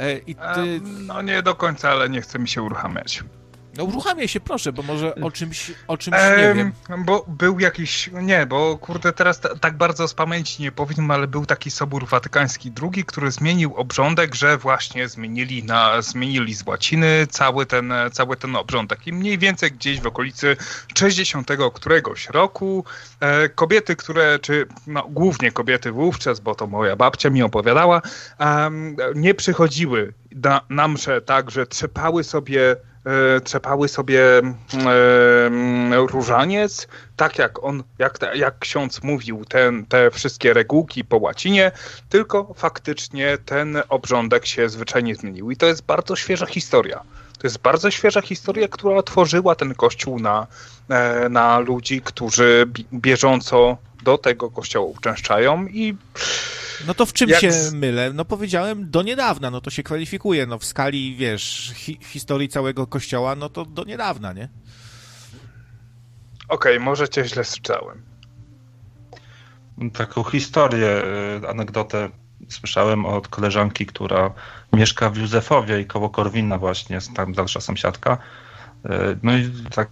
E, 0.00 0.18
I 0.26 0.34
ty... 0.34 0.80
No 1.06 1.22
nie 1.22 1.42
do 1.42 1.54
końca, 1.54 1.90
ale 1.90 2.08
nie 2.10 2.20
chce 2.20 2.38
mi 2.38 2.48
się 2.48 2.62
uruchamiać. 2.62 3.24
No 3.76 3.84
uruchamiaj 3.84 4.28
się 4.28 4.40
proszę, 4.40 4.72
bo 4.72 4.82
może 4.82 5.14
o 5.14 5.30
czymś, 5.30 5.72
o 5.88 5.96
czymś 5.96 6.16
nie 6.38 6.54
wiem. 6.54 6.72
Bo 6.98 7.24
był 7.28 7.60
jakiś, 7.60 8.10
nie, 8.12 8.46
bo 8.46 8.78
kurde 8.78 9.12
teraz 9.12 9.40
tak 9.60 9.76
bardzo 9.76 10.08
z 10.08 10.14
pamięci 10.14 10.62
nie 10.62 10.72
powiem, 10.72 11.10
ale 11.10 11.26
był 11.26 11.46
taki 11.46 11.70
Sobór 11.70 12.06
Watykański 12.06 12.72
II, 12.82 13.04
który 13.04 13.30
zmienił 13.30 13.74
obrządek, 13.76 14.34
że 14.34 14.58
właśnie 14.58 15.08
zmienili 15.08 15.64
na, 15.64 16.02
zmienili 16.02 16.54
z 16.54 16.66
łaciny 16.66 17.26
cały 17.30 17.66
ten, 17.66 17.92
cały 18.12 18.36
ten 18.36 18.56
obrządek. 18.56 19.06
I 19.06 19.12
mniej 19.12 19.38
więcej 19.38 19.72
gdzieś 19.72 20.00
w 20.00 20.06
okolicy 20.06 20.56
60 20.98 21.50
któregoś 21.74 22.28
roku 22.28 22.84
e, 23.20 23.48
kobiety, 23.48 23.96
które, 23.96 24.38
czy 24.38 24.66
no, 24.86 25.06
głównie 25.08 25.52
kobiety 25.52 25.92
wówczas, 25.92 26.40
bo 26.40 26.54
to 26.54 26.66
moja 26.66 26.96
babcia 26.96 27.30
mi 27.30 27.42
opowiadała, 27.42 28.02
nie 29.14 29.34
przychodziły 29.34 30.12
na, 30.32 30.60
na 30.68 30.88
mszę 30.88 31.20
tak, 31.20 31.50
że 31.50 31.66
trzepały 31.66 32.24
sobie 32.24 32.76
trzepały 33.44 33.88
sobie 33.88 34.22
e, 34.38 34.42
różaniec, 36.06 36.88
tak 37.16 37.38
jak 37.38 37.64
on, 37.64 37.82
jak, 37.98 38.18
jak 38.34 38.58
ksiądz 38.58 39.02
mówił, 39.02 39.44
ten, 39.44 39.86
te 39.86 40.10
wszystkie 40.10 40.54
regułki 40.54 41.04
po 41.04 41.16
łacinie, 41.16 41.72
tylko 42.08 42.54
faktycznie 42.56 43.38
ten 43.46 43.82
obrządek 43.88 44.46
się 44.46 44.68
zwyczajnie 44.68 45.14
zmienił. 45.14 45.50
I 45.50 45.56
to 45.56 45.66
jest 45.66 45.82
bardzo 45.82 46.16
świeża 46.16 46.46
historia. 46.46 47.02
To 47.38 47.46
jest 47.46 47.58
bardzo 47.58 47.90
świeża 47.90 48.20
historia, 48.20 48.68
która 48.68 48.96
otworzyła 48.96 49.54
ten 49.54 49.74
kościół 49.74 50.18
na, 50.18 50.46
e, 50.88 51.28
na 51.28 51.58
ludzi, 51.58 52.00
którzy 52.04 52.66
bieżąco 52.92 53.76
do 54.02 54.18
tego 54.18 54.50
kościoła 54.50 54.86
uczęszczają 54.86 55.66
i 55.66 55.96
no 56.86 56.94
to 56.94 57.06
w 57.06 57.12
czym 57.12 57.28
Jak... 57.30 57.40
się 57.40 57.50
mylę? 57.72 58.12
No 58.12 58.24
powiedziałem 58.24 58.90
do 58.90 59.02
niedawna, 59.02 59.50
no 59.50 59.60
to 59.60 59.70
się 59.70 59.82
kwalifikuje, 59.82 60.46
no 60.46 60.58
w 60.58 60.64
skali, 60.64 61.16
wiesz, 61.16 61.72
hi 61.74 61.98
historii 62.02 62.48
całego 62.48 62.86
kościoła, 62.86 63.34
no 63.34 63.48
to 63.48 63.64
do 63.64 63.84
niedawna, 63.84 64.32
nie? 64.32 64.48
Okej, 66.48 66.72
okay, 66.76 66.84
może 66.84 67.08
cię 67.08 67.24
źle 67.24 67.44
słyszałem. 67.44 68.02
Taką 69.92 70.24
historię, 70.24 71.02
y, 71.44 71.48
anegdotę 71.48 72.10
słyszałem 72.48 73.06
od 73.06 73.28
koleżanki, 73.28 73.86
która 73.86 74.30
mieszka 74.72 75.10
w 75.10 75.16
Józefowie 75.16 75.80
i 75.80 75.86
koło 75.86 76.10
Korwina 76.10 76.58
właśnie, 76.58 76.98
tam 77.14 77.32
dalsza 77.32 77.60
sąsiadka. 77.60 78.18
Y, 78.86 78.88
no 79.22 79.36
i 79.36 79.50
tak 79.74 79.88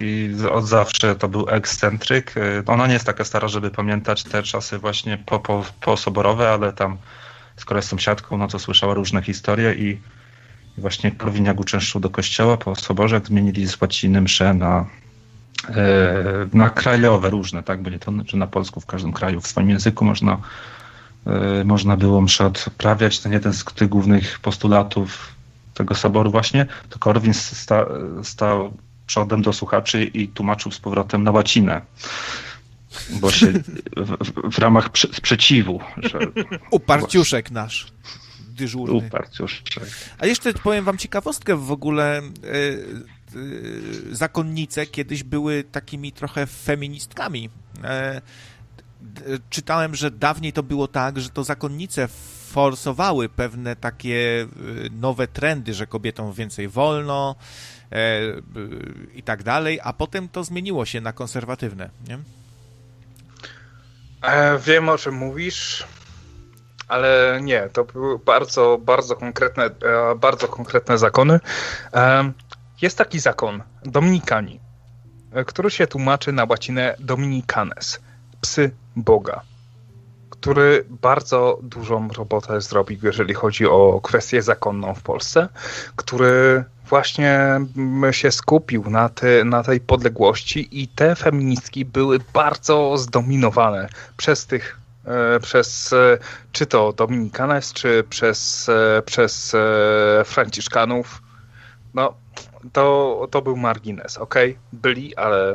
i 0.00 0.34
od 0.50 0.66
zawsze 0.66 1.14
to 1.14 1.28
był 1.28 1.48
ekscentryk. 1.48 2.36
Y, 2.36 2.62
ona 2.66 2.86
nie 2.86 2.92
jest 2.92 3.06
taka 3.06 3.24
stara, 3.24 3.48
żeby 3.48 3.70
pamiętać 3.70 4.22
te 4.22 4.42
czasy 4.42 4.78
właśnie 4.78 5.18
po, 5.26 5.40
po, 5.40 5.64
ale 6.52 6.72
tam 6.72 6.98
skoro 7.56 7.78
jest 7.78 7.88
sąsiadką, 7.88 8.38
no 8.38 8.48
to 8.48 8.58
słyszała 8.58 8.94
różne 8.94 9.22
historie 9.22 9.74
i, 9.74 9.98
właśnie 10.78 11.10
Korwiniak 11.10 11.60
uczęszczył 11.60 12.00
do 12.00 12.10
kościoła 12.10 12.56
po 12.56 12.76
soborze, 12.76 13.14
jak 13.14 13.26
zmienili 13.26 13.66
z 13.66 13.80
łaciny 13.80 14.20
msze 14.20 14.54
na, 14.54 14.86
e, 15.68 16.48
na 16.52 16.70
krajowe 16.70 17.30
różne, 17.30 17.62
tak, 17.62 17.90
nie 17.90 17.98
to, 17.98 18.12
że 18.26 18.36
na 18.36 18.46
polsku 18.46 18.80
w 18.80 18.86
każdym 18.86 19.12
kraju 19.12 19.40
w 19.40 19.46
swoim 19.46 19.70
języku 19.70 20.04
można, 20.04 20.38
e, 21.26 21.64
można 21.64 21.96
było 21.96 22.20
msze 22.20 22.46
odprawiać. 22.46 23.20
Ten 23.20 23.32
jeden 23.32 23.52
z 23.52 23.64
tych 23.64 23.88
głównych 23.88 24.40
postulatów 24.40 25.34
tego 25.74 25.94
soboru 25.94 26.30
właśnie, 26.30 26.66
to 26.88 26.98
Korwin 26.98 27.34
sta, 27.34 27.86
stał 28.22 28.72
przodem 29.12 29.42
do 29.42 29.52
słuchaczy 29.52 30.04
i 30.04 30.28
tłumaczył 30.28 30.72
z 30.72 30.80
powrotem 30.80 31.22
na 31.22 31.30
łacinę. 31.30 31.80
Bo 33.20 33.30
się 33.30 33.52
w, 33.96 34.52
w 34.54 34.58
ramach 34.58 34.90
sprzeciwu. 35.12 35.80
Że 35.96 36.18
Uparciuszek 36.70 37.50
nasz. 37.50 37.86
Dyżurny. 38.48 38.94
Uparciuszek. 38.94 39.64
A 40.18 40.26
jeszcze 40.26 40.52
powiem 40.52 40.84
wam 40.84 40.98
ciekawostkę 40.98 41.56
w 41.56 41.72
ogóle. 41.72 42.18
E, 42.18 42.22
y, 43.36 44.16
zakonnice 44.16 44.86
kiedyś 44.86 45.22
były 45.22 45.64
takimi 45.64 46.12
trochę 46.12 46.46
feministkami. 46.46 47.50
E, 47.84 48.20
czytałem, 49.50 49.94
że 49.94 50.10
dawniej 50.10 50.52
to 50.52 50.62
było 50.62 50.88
tak, 50.88 51.20
że 51.20 51.30
to 51.30 51.44
zakonnice 51.44 52.08
forsowały 52.48 53.28
pewne 53.28 53.76
takie 53.76 54.46
nowe 54.90 55.28
trendy, 55.28 55.74
że 55.74 55.86
kobietom 55.86 56.32
więcej 56.32 56.68
wolno 56.68 57.36
i 59.14 59.22
tak 59.22 59.42
dalej, 59.42 59.80
a 59.82 59.92
potem 59.92 60.28
to 60.28 60.44
zmieniło 60.44 60.84
się 60.84 61.00
na 61.00 61.12
konserwatywne. 61.12 61.90
Nie? 62.08 62.18
wiem 64.58 64.88
o 64.88 64.98
czym 64.98 65.14
mówisz 65.14 65.86
ale 66.92 67.40
nie, 67.42 67.68
to 67.72 67.84
były 67.84 68.18
bardzo, 68.18 68.78
bardzo 68.82 69.16
konkretne, 69.16 69.64
e, 69.64 70.14
bardzo 70.16 70.48
konkretne 70.48 70.98
zakony. 70.98 71.40
Jest 72.82 72.98
taki 72.98 73.20
zakon, 73.20 73.62
Dominikani, 73.82 74.60
e, 75.32 75.44
który 75.44 75.70
się 75.70 75.86
tłumaczy 75.86 76.32
na 76.32 76.44
łacinę 76.44 76.96
Dominicanes, 76.98 78.00
psy 78.40 78.70
Boga, 78.96 79.40
który 80.42 80.84
bardzo 80.88 81.58
dużą 81.62 82.08
robotę 82.08 82.60
zrobił, 82.60 82.98
jeżeli 83.02 83.34
chodzi 83.34 83.66
o 83.66 84.00
kwestię 84.02 84.42
zakonną 84.42 84.94
w 84.94 85.02
Polsce, 85.02 85.48
który 85.96 86.64
właśnie 86.88 87.60
się 88.10 88.30
skupił 88.30 88.90
na, 88.90 89.08
te, 89.08 89.44
na 89.44 89.62
tej 89.62 89.80
podległości 89.80 90.68
i 90.82 90.88
te 90.88 91.16
feministki 91.16 91.84
były 91.84 92.18
bardzo 92.34 92.96
zdominowane 92.98 93.88
przez 94.16 94.46
tych 94.46 94.82
E, 95.04 95.40
przez 95.40 95.92
e, 95.92 96.18
czy 96.52 96.66
to 96.66 96.92
Dominikanes, 96.92 97.72
czy 97.72 98.04
przez, 98.10 98.68
e, 98.68 99.02
przez 99.02 99.56
Franciszkanów. 100.24 101.22
No, 101.94 102.14
to, 102.72 103.28
to 103.30 103.42
był 103.42 103.56
margines, 103.56 104.18
ok? 104.18 104.34
Byli, 104.72 105.16
ale. 105.16 105.54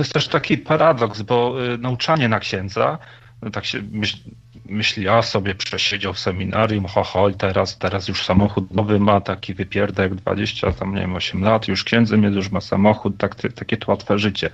To, 0.00 0.04
jest 0.04 0.12
też 0.12 0.28
taki 0.28 0.58
paradoks, 0.58 1.22
bo 1.22 1.54
nauczanie 1.78 2.28
na 2.28 2.40
księdza, 2.40 2.98
no 3.42 3.50
tak 3.50 3.64
się 3.64 3.82
myśl, 3.92 4.16
myśli, 4.64 5.08
a 5.08 5.22
sobie 5.22 5.54
przesiedział 5.54 6.12
w 6.12 6.18
seminarium, 6.18 6.86
ho, 6.86 7.04
ho, 7.04 7.28
i 7.28 7.34
teraz, 7.34 7.78
teraz 7.78 8.08
już 8.08 8.24
samochód 8.24 8.70
nowy 8.74 9.00
ma, 9.00 9.20
taki 9.20 9.54
wypierdek 9.54 10.14
20, 10.14 10.72
tam 10.72 10.94
nie 10.94 11.00
wiem, 11.00 11.16
8 11.16 11.42
lat, 11.42 11.68
już 11.68 11.84
księdzem 11.84 12.22
jest, 12.22 12.36
już 12.36 12.50
ma 12.50 12.60
samochód, 12.60 13.18
tak, 13.18 13.34
takie 13.34 13.76
to 13.76 13.90
łatwe 13.90 14.18
życie. 14.18 14.50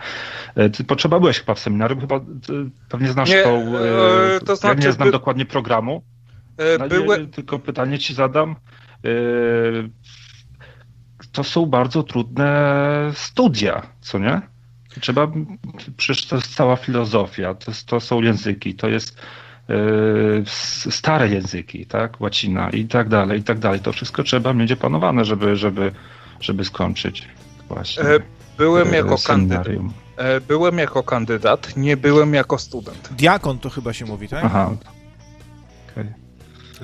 E, 0.55 0.71
ty 0.71 0.85
potrzeba 0.85 1.21
byłeś 1.21 1.41
chyba 1.41 1.55
w 1.55 1.59
seminarium, 1.59 2.01
chyba 2.01 2.21
pewnie 2.89 3.09
znasz 3.09 3.31
nie, 3.31 3.43
tą, 3.43 3.79
e, 3.79 4.41
to 4.41 4.57
znaczy, 4.57 4.81
ja 4.81 4.87
nie 4.87 4.93
znam 4.93 5.09
by... 5.09 5.13
dokładnie 5.13 5.47
programu. 5.47 6.03
E. 6.59 7.27
Tylko 7.27 7.59
pytanie 7.59 7.99
ci 7.99 8.15
zadam. 8.15 8.57
E, 9.05 9.09
to 11.33 11.45
są 11.45 11.67
bardzo 11.67 12.03
trudne 12.03 13.11
studia, 13.15 13.83
co 14.01 14.19
nie? 14.19 14.56
Trzeba, 15.01 15.29
przecież 15.97 16.27
to 16.27 16.37
jest 16.37 16.55
cała 16.55 16.77
filozofia, 16.77 17.55
to, 17.55 17.73
to 17.87 18.01
są 18.01 18.23
języki, 18.23 18.75
to 18.75 18.89
jest 18.89 19.21
E, 19.71 20.91
stare 20.91 21.29
języki, 21.29 21.87
tak, 21.87 22.21
łacina 22.21 22.71
i 22.71 22.85
tak 22.85 23.09
dalej, 23.09 23.41
i 23.41 23.43
tak 23.43 23.59
dalej. 23.59 23.81
To 23.81 23.93
wszystko 23.93 24.23
trzeba 24.23 24.53
mieć 24.53 24.73
opanowane, 24.73 25.25
żeby, 25.25 25.57
żeby, 25.57 25.93
żeby 26.41 26.65
skończyć 26.65 27.29
właśnie. 27.69 28.03
E, 28.03 28.19
byłem 28.59 28.93
e, 28.93 28.97
jako 28.97 29.17
kandydat. 29.27 29.67
Byłem 30.49 30.79
jako 30.79 31.03
kandydat, 31.03 31.77
nie 31.77 31.97
byłem 31.97 32.35
jako 32.35 32.59
student. 32.59 33.09
Diakon 33.13 33.59
to 33.59 33.71
chyba 33.71 33.93
się 33.93 34.05
mówi, 34.05 34.29
tak? 34.29 34.45
Aha. 34.45 34.71
Okay. 35.93 36.15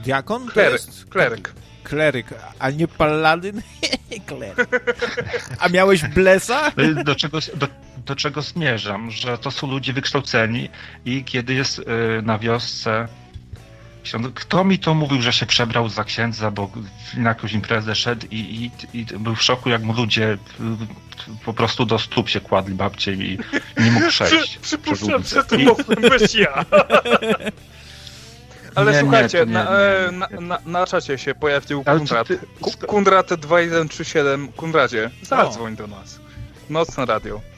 Diakon? 0.04 0.46
Kleryk. 0.46 0.82
Kleryk. 1.08 1.54
Kleryk, 1.84 2.26
a 2.58 2.70
nie 2.70 2.88
paladyn? 2.88 3.62
Kleryk. 4.26 4.82
A 5.58 5.68
miałeś 5.68 6.04
blesa? 6.04 6.72
Do 7.04 7.14
czego, 7.14 7.38
do, 7.54 7.66
do 8.06 8.16
czego 8.16 8.42
zmierzam? 8.42 9.10
Że 9.10 9.38
to 9.38 9.50
są 9.50 9.70
ludzie 9.70 9.92
wykształceni 9.92 10.68
i 11.04 11.24
kiedy 11.24 11.54
jest 11.54 11.78
y, 11.78 11.82
na 12.22 12.38
wiosce 12.38 13.08
kto 14.34 14.64
mi 14.64 14.78
to 14.78 14.94
mówił, 14.94 15.22
że 15.22 15.32
się 15.32 15.46
przebrał 15.46 15.88
za 15.88 16.04
księdza, 16.04 16.50
bo 16.50 16.70
na 17.16 17.28
jakąś 17.28 17.52
imprezę 17.52 17.94
szedł 17.94 18.26
i, 18.30 18.70
i, 18.94 18.98
i 18.98 19.04
był 19.04 19.34
w 19.34 19.42
szoku, 19.42 19.68
jak 19.68 19.82
mu 19.82 19.92
ludzie 19.92 20.32
y, 20.32 20.38
po 21.44 21.52
prostu 21.52 21.84
do 21.84 21.98
stóp 21.98 22.28
się 22.28 22.40
kładli 22.40 22.74
babcie 22.74 23.12
i 23.12 23.38
nie 23.78 23.90
mógł 23.90 24.08
przejść. 24.10 24.58
Przypuszczam, 24.58 25.22
że 25.22 25.44
to 25.44 25.58
mógłbym 25.58 26.10
być 26.10 26.34
ja. 26.34 26.64
Ale 28.74 28.92
nie, 28.92 29.00
słuchajcie, 29.00 29.38
nie, 29.38 29.46
nie, 29.46 29.52
na, 29.52 30.10
na, 30.12 30.40
na, 30.40 30.58
na, 30.66 30.86
czacie 30.86 31.18
się 31.18 31.34
pojawił 31.34 31.84
Kundrat. 31.84 32.28
Ty... 32.28 32.38
Kundrat 32.86 33.34
2137. 33.34 34.52
Kundradzie, 34.52 35.10
zadzwoń 35.22 35.76
do 35.76 35.86
nas. 35.86 36.20
Nocne 36.70 37.06
radio. 37.06 37.51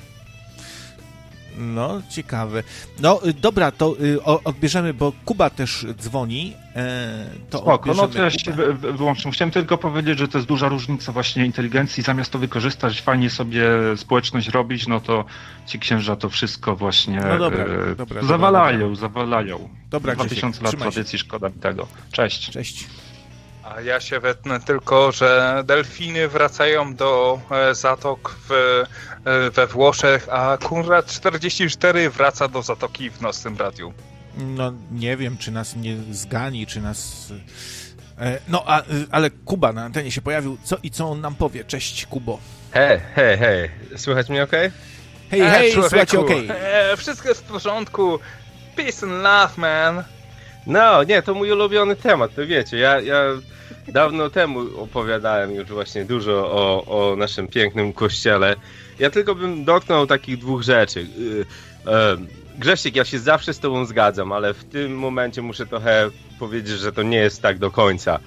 No, 1.58 2.02
ciekawe. 2.10 2.62
No, 3.00 3.20
y, 3.26 3.32
dobra, 3.32 3.72
to 3.72 3.96
y, 4.00 4.22
odbierzemy, 4.24 4.94
bo 4.94 5.12
Kuba 5.24 5.50
też 5.50 5.86
dzwoni. 5.98 6.56
E, 6.76 7.30
to 7.50 7.58
Spoko, 7.58 7.94
no 7.94 8.08
to 8.08 8.22
ja 8.22 8.30
się 8.30 8.52
wyłączę. 8.76 9.30
Chciałem 9.30 9.52
tylko 9.52 9.78
powiedzieć, 9.78 10.18
że 10.18 10.28
to 10.28 10.38
jest 10.38 10.48
duża 10.48 10.68
różnica 10.68 11.12
właśnie 11.12 11.46
inteligencji. 11.46 12.02
Zamiast 12.02 12.30
to 12.30 12.38
wykorzystać, 12.38 13.00
fajnie 13.00 13.30
sobie 13.30 13.66
społeczność 13.96 14.48
robić, 14.48 14.86
no 14.86 15.00
to 15.00 15.24
ci 15.66 15.78
księża 15.78 16.16
to 16.16 16.28
wszystko 16.28 16.76
właśnie 16.76 17.20
no 17.20 17.38
dobra, 17.38 17.64
e, 17.64 17.94
dobra, 17.94 18.22
zawalają, 18.22 18.78
dobra. 18.78 18.96
zawalają. 18.96 19.68
Dobra, 19.90 20.14
2000 20.14 20.62
lat 20.64 20.76
tradycji, 20.78 21.18
szkoda 21.18 21.48
mi 21.48 21.54
tego. 21.54 21.86
Cześć. 22.12 22.50
Cześć. 22.50 22.86
A 23.64 23.80
ja 23.80 24.00
się 24.00 24.20
wetnę 24.20 24.60
tylko, 24.60 25.12
że 25.12 25.62
delfiny 25.66 26.28
wracają 26.28 26.94
do 26.94 27.40
e, 27.50 27.74
zatok 27.74 28.36
w, 28.48 28.82
we 29.24 29.66
Włoszech, 29.66 30.28
a 30.30 30.58
Kunrad 30.58 31.06
44 31.06 32.10
wraca 32.10 32.48
do 32.48 32.62
zatoki 32.62 33.10
w 33.10 33.20
nocnym 33.20 33.56
radiu. 33.56 33.92
No 34.38 34.72
nie 34.92 35.16
wiem, 35.16 35.38
czy 35.38 35.50
nas 35.50 35.76
nie 35.76 35.96
zgani, 36.10 36.66
czy 36.66 36.80
nas... 36.80 37.32
E, 38.18 38.38
no, 38.48 38.64
a, 38.66 38.82
ale 39.10 39.30
Kuba 39.30 39.72
na 39.72 39.84
antenie 39.84 40.10
się 40.10 40.22
pojawił. 40.22 40.58
Co 40.64 40.76
i 40.82 40.90
co 40.90 41.10
on 41.10 41.20
nam 41.20 41.34
powie? 41.34 41.64
Cześć, 41.64 42.06
Kubo. 42.06 42.38
Hej, 42.72 43.00
hej, 43.14 43.38
hej. 43.38 43.70
Słychać 43.96 44.28
mnie 44.28 44.42
ok? 44.42 44.52
Hej, 45.30 45.40
hej, 45.40 45.72
słuchajcie 45.72 46.20
ok. 46.20 46.30
wszystko 46.96 47.28
jest 47.28 47.44
w 47.44 47.48
porządku. 47.48 48.18
Peace 48.76 49.06
and 49.06 49.12
love, 49.12 49.52
man. 49.56 50.04
No, 50.66 51.02
nie, 51.02 51.22
to 51.22 51.34
mój 51.34 51.52
ulubiony 51.52 51.96
temat, 51.96 52.34
to 52.34 52.46
wiecie, 52.46 52.78
ja, 52.78 53.00
ja 53.00 53.24
dawno 53.88 54.30
temu 54.30 54.60
opowiadałem 54.82 55.54
już 55.54 55.68
właśnie 55.68 56.04
dużo 56.04 56.32
o, 56.32 56.84
o 56.86 57.16
naszym 57.16 57.48
pięknym 57.48 57.92
kościele. 57.92 58.56
Ja 58.98 59.10
tylko 59.10 59.34
bym 59.34 59.64
dotknął 59.64 60.06
takich 60.06 60.38
dwóch 60.38 60.62
rzeczy. 60.62 61.02
Yy, 61.02 61.46
Grzesiek, 62.58 62.96
ja 62.96 63.04
się 63.04 63.18
zawsze 63.18 63.54
z 63.54 63.60
tobą 63.60 63.84
zgadzam, 63.84 64.32
ale 64.32 64.54
w 64.54 64.64
tym 64.64 64.98
momencie 64.98 65.42
muszę 65.42 65.66
trochę 65.66 66.10
powiedzieć, 66.38 66.78
że 66.78 66.92
to 66.92 67.02
nie 67.02 67.16
jest 67.16 67.42
tak 67.42 67.58
do 67.58 67.70
końca. 67.70 68.20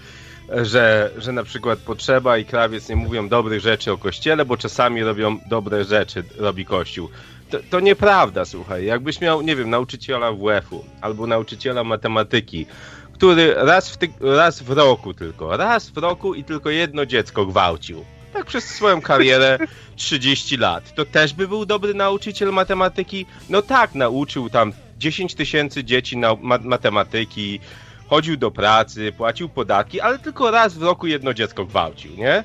Że, 0.50 1.12
że 1.18 1.32
na 1.32 1.44
przykład 1.44 1.80
potrzeba 1.80 2.38
i 2.38 2.46
krawiec 2.46 2.90
nie 2.90 2.96
mówią 2.96 3.30
dobrych 3.30 3.62
rzeczy 3.62 3.92
o 3.92 3.98
kościele, 3.98 4.46
bo 4.46 4.58
czasami 4.58 5.04
robią 5.04 5.40
dobre 5.50 5.84
rzeczy, 5.84 6.24
robi 6.38 6.66
kościół. 6.66 7.10
To, 7.50 7.60
to 7.70 7.80
nieprawda, 7.80 8.46
słuchaj. 8.46 8.86
Jakbyś 8.86 9.22
miał, 9.22 9.42
nie 9.42 9.56
wiem, 9.56 9.70
nauczyciela 9.70 10.32
WF-u 10.32 10.84
albo 11.02 11.28
nauczyciela 11.28 11.84
matematyki, 11.84 12.66
który 13.14 13.54
raz 13.56 13.90
w, 13.92 13.98
ty- 13.98 14.14
raz 14.22 14.64
w 14.64 14.70
roku 14.70 15.14
tylko, 15.14 15.58
raz 15.58 15.90
w 15.90 15.98
roku 15.98 16.34
i 16.34 16.44
tylko 16.44 16.70
jedno 16.70 17.06
dziecko 17.06 17.46
gwałcił. 17.46 18.06
Tak 18.38 18.46
przez 18.46 18.64
swoją 18.64 19.02
karierę 19.02 19.60
30 19.96 20.58
lat. 20.58 20.96
To 20.96 21.06
też 21.06 21.34
by 21.34 21.48
był 21.48 21.66
dobry 21.66 21.94
nauczyciel 21.94 22.54
matematyki? 22.54 23.26
No 23.50 23.62
tak, 23.62 23.96
nauczył 23.96 24.50
tam 24.50 24.74
10 24.98 25.36
tysięcy 25.36 25.84
dzieci 25.84 26.18
na 26.18 26.36
matematyki, 26.62 27.60
chodził 28.08 28.38
do 28.38 28.52
pracy, 28.52 29.12
płacił 29.18 29.50
podatki, 29.50 30.02
ale 30.02 30.20
tylko 30.20 30.52
raz 30.52 30.74
w 30.74 30.84
roku 30.84 31.08
jedno 31.08 31.34
dziecko 31.34 31.66
gwałcił, 31.66 32.12
nie? 32.16 32.44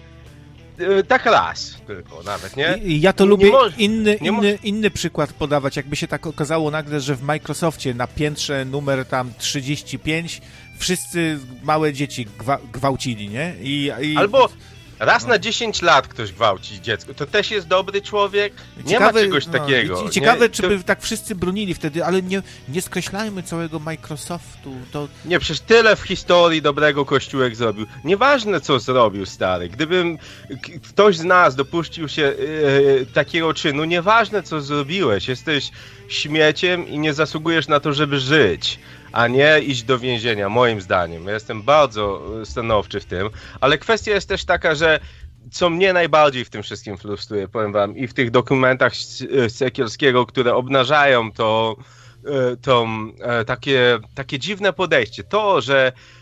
E, 0.78 1.02
tak 1.02 1.27
raz 1.27 1.77
tylko 1.86 2.23
nawet, 2.23 2.56
nie? 2.56 2.78
Ja 2.85 3.12
to 3.12 3.27
lubię 3.27 3.51
może, 3.51 3.77
inny, 3.77 4.14
inny, 4.14 4.59
inny 4.62 4.90
przykład 4.90 5.32
podawać. 5.32 5.77
Jakby 5.77 5.97
się 5.97 6.06
tak 6.06 6.27
okazało 6.27 6.70
nagle, 6.70 7.01
że 7.01 7.14
w 7.14 7.23
Microsoftie 7.23 7.94
na 7.94 8.06
piętrze 8.06 8.64
numer 8.64 9.06
tam 9.06 9.32
35 9.39 10.40
wszyscy 10.78 11.39
małe 11.62 11.93
dzieci 11.93 12.27
gwa 12.39 12.59
gwałcili, 12.73 13.28
nie? 13.28 13.55
I, 13.60 13.93
i... 14.01 14.16
Albo 14.16 14.48
raz 15.04 15.22
no. 15.22 15.28
na 15.28 15.38
10 15.38 15.82
lat 15.82 16.08
ktoś 16.08 16.32
gwałci 16.32 16.80
dziecko. 16.80 17.14
To 17.14 17.26
też 17.26 17.50
jest 17.50 17.68
dobry 17.68 18.02
człowiek? 18.02 18.52
Nie 18.76 18.84
ciekawe, 18.84 19.20
ma 19.20 19.26
czegoś 19.26 19.46
no, 19.46 19.52
takiego. 19.52 20.10
Ciekawe, 20.10 20.40
nie? 20.40 20.48
czy 20.48 20.62
by 20.62 20.78
to... 20.78 20.84
tak 20.84 21.02
wszyscy 21.02 21.34
bronili 21.34 21.74
wtedy, 21.74 22.04
ale 22.04 22.22
nie, 22.22 22.42
nie 22.68 22.82
skreślajmy 22.82 23.42
całego 23.42 23.78
Microsoftu. 23.78 24.74
To... 24.92 25.08
Nie, 25.24 25.38
przecież 25.38 25.60
tyle 25.60 25.96
w 25.96 26.00
historii 26.02 26.62
dobrego 26.62 27.04
kościółek 27.04 27.56
zrobił. 27.56 27.86
Nieważne, 28.04 28.60
co 28.60 28.78
zrobił, 28.78 29.26
stary. 29.26 29.68
Gdybym 29.68 30.18
ktoś 30.88 31.16
z 31.16 31.24
nas 31.24 31.56
dopuścił 31.56 32.08
się 32.08 32.22
yy, 32.22 33.06
takiego 33.14 33.54
czynu, 33.54 33.84
nieważne, 33.84 34.42
co 34.42 34.60
zrobiłeś. 34.60 35.28
Jesteś 35.28 35.70
śmieciem 36.08 36.88
i 36.88 36.98
nie 36.98 37.14
zasługujesz 37.14 37.68
na 37.68 37.80
to, 37.80 37.92
żeby 37.92 38.20
żyć 38.20 38.78
a 39.12 39.28
nie 39.28 39.60
iść 39.60 39.82
do 39.82 39.98
więzienia, 39.98 40.48
moim 40.48 40.80
zdaniem. 40.80 41.26
Ja 41.26 41.34
jestem 41.34 41.62
bardzo 41.62 42.22
stanowczy 42.44 43.01
w 43.01 43.05
tym, 43.05 43.30
ale 43.60 43.78
kwestia 43.78 44.10
jest 44.12 44.28
też 44.28 44.44
taka, 44.44 44.74
że 44.74 45.01
co 45.51 45.70
mnie 45.70 45.93
najbardziej 45.93 46.44
w 46.44 46.51
tym 46.51 46.62
wszystkim 46.62 46.98
frustruje, 46.98 47.48
powiem 47.48 47.72
wam, 47.72 47.97
i 47.97 48.06
w 48.06 48.14
tych 48.14 48.30
dokumentach 48.30 48.93
Sekielskiego, 49.48 50.26
które 50.26 50.55
obnażają 50.55 51.32
to, 51.32 51.76
to 52.62 52.86
takie, 53.47 53.98
takie 54.14 54.39
dziwne 54.39 54.72
podejście. 54.72 55.24
To, 55.24 55.60
że 55.60 55.93
E, 55.93 56.22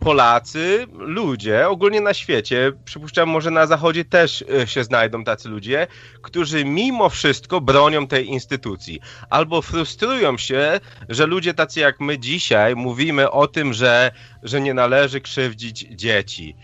Polacy, 0.00 0.86
ludzie, 0.92 1.68
ogólnie 1.68 2.00
na 2.00 2.14
świecie, 2.14 2.72
przypuszczam, 2.84 3.28
może 3.28 3.50
na 3.50 3.66
zachodzie 3.66 4.04
też 4.04 4.44
e, 4.62 4.66
się 4.66 4.84
znajdą 4.84 5.24
tacy 5.24 5.48
ludzie, 5.48 5.86
którzy 6.22 6.64
mimo 6.64 7.08
wszystko 7.08 7.60
bronią 7.60 8.06
tej 8.06 8.28
instytucji. 8.28 9.00
Albo 9.30 9.62
frustrują 9.62 10.38
się, 10.38 10.80
że 11.08 11.26
ludzie 11.26 11.54
tacy 11.54 11.80
jak 11.80 12.00
my 12.00 12.18
dzisiaj 12.18 12.76
mówimy 12.76 13.30
o 13.30 13.46
tym, 13.46 13.72
że, 13.72 14.10
że 14.42 14.60
nie 14.60 14.74
należy 14.74 15.20
krzywdzić 15.20 15.86
dzieci. 15.90 16.56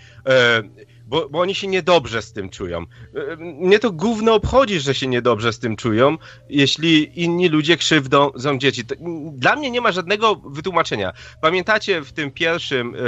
Bo, 1.11 1.29
bo 1.29 1.41
oni 1.41 1.55
się 1.55 1.67
niedobrze 1.67 2.23
z 2.23 2.33
tym 2.33 2.51
czują. 2.51 2.79
E, 3.15 3.37
mnie 3.37 3.79
to 3.79 3.93
gówno 3.93 4.35
obchodzi, 4.35 4.81
że 4.81 4.95
się 4.95 5.07
niedobrze 5.07 5.53
z 5.53 5.59
tym 5.59 5.77
czują, 5.77 6.17
jeśli 6.49 7.23
inni 7.23 7.49
ludzie 7.49 7.77
krzywdzą 7.77 8.59
dzieci. 8.59 8.85
To, 8.85 8.95
dla 9.33 9.57
mnie 9.57 9.71
nie 9.71 9.81
ma 9.81 9.93
żadnego 9.93 10.37
wytłumaczenia. 10.37 11.13
Pamiętacie 11.41 12.03
w 12.03 12.13
tym 12.13 12.31
pierwszym 12.31 12.95
e, 12.95 12.99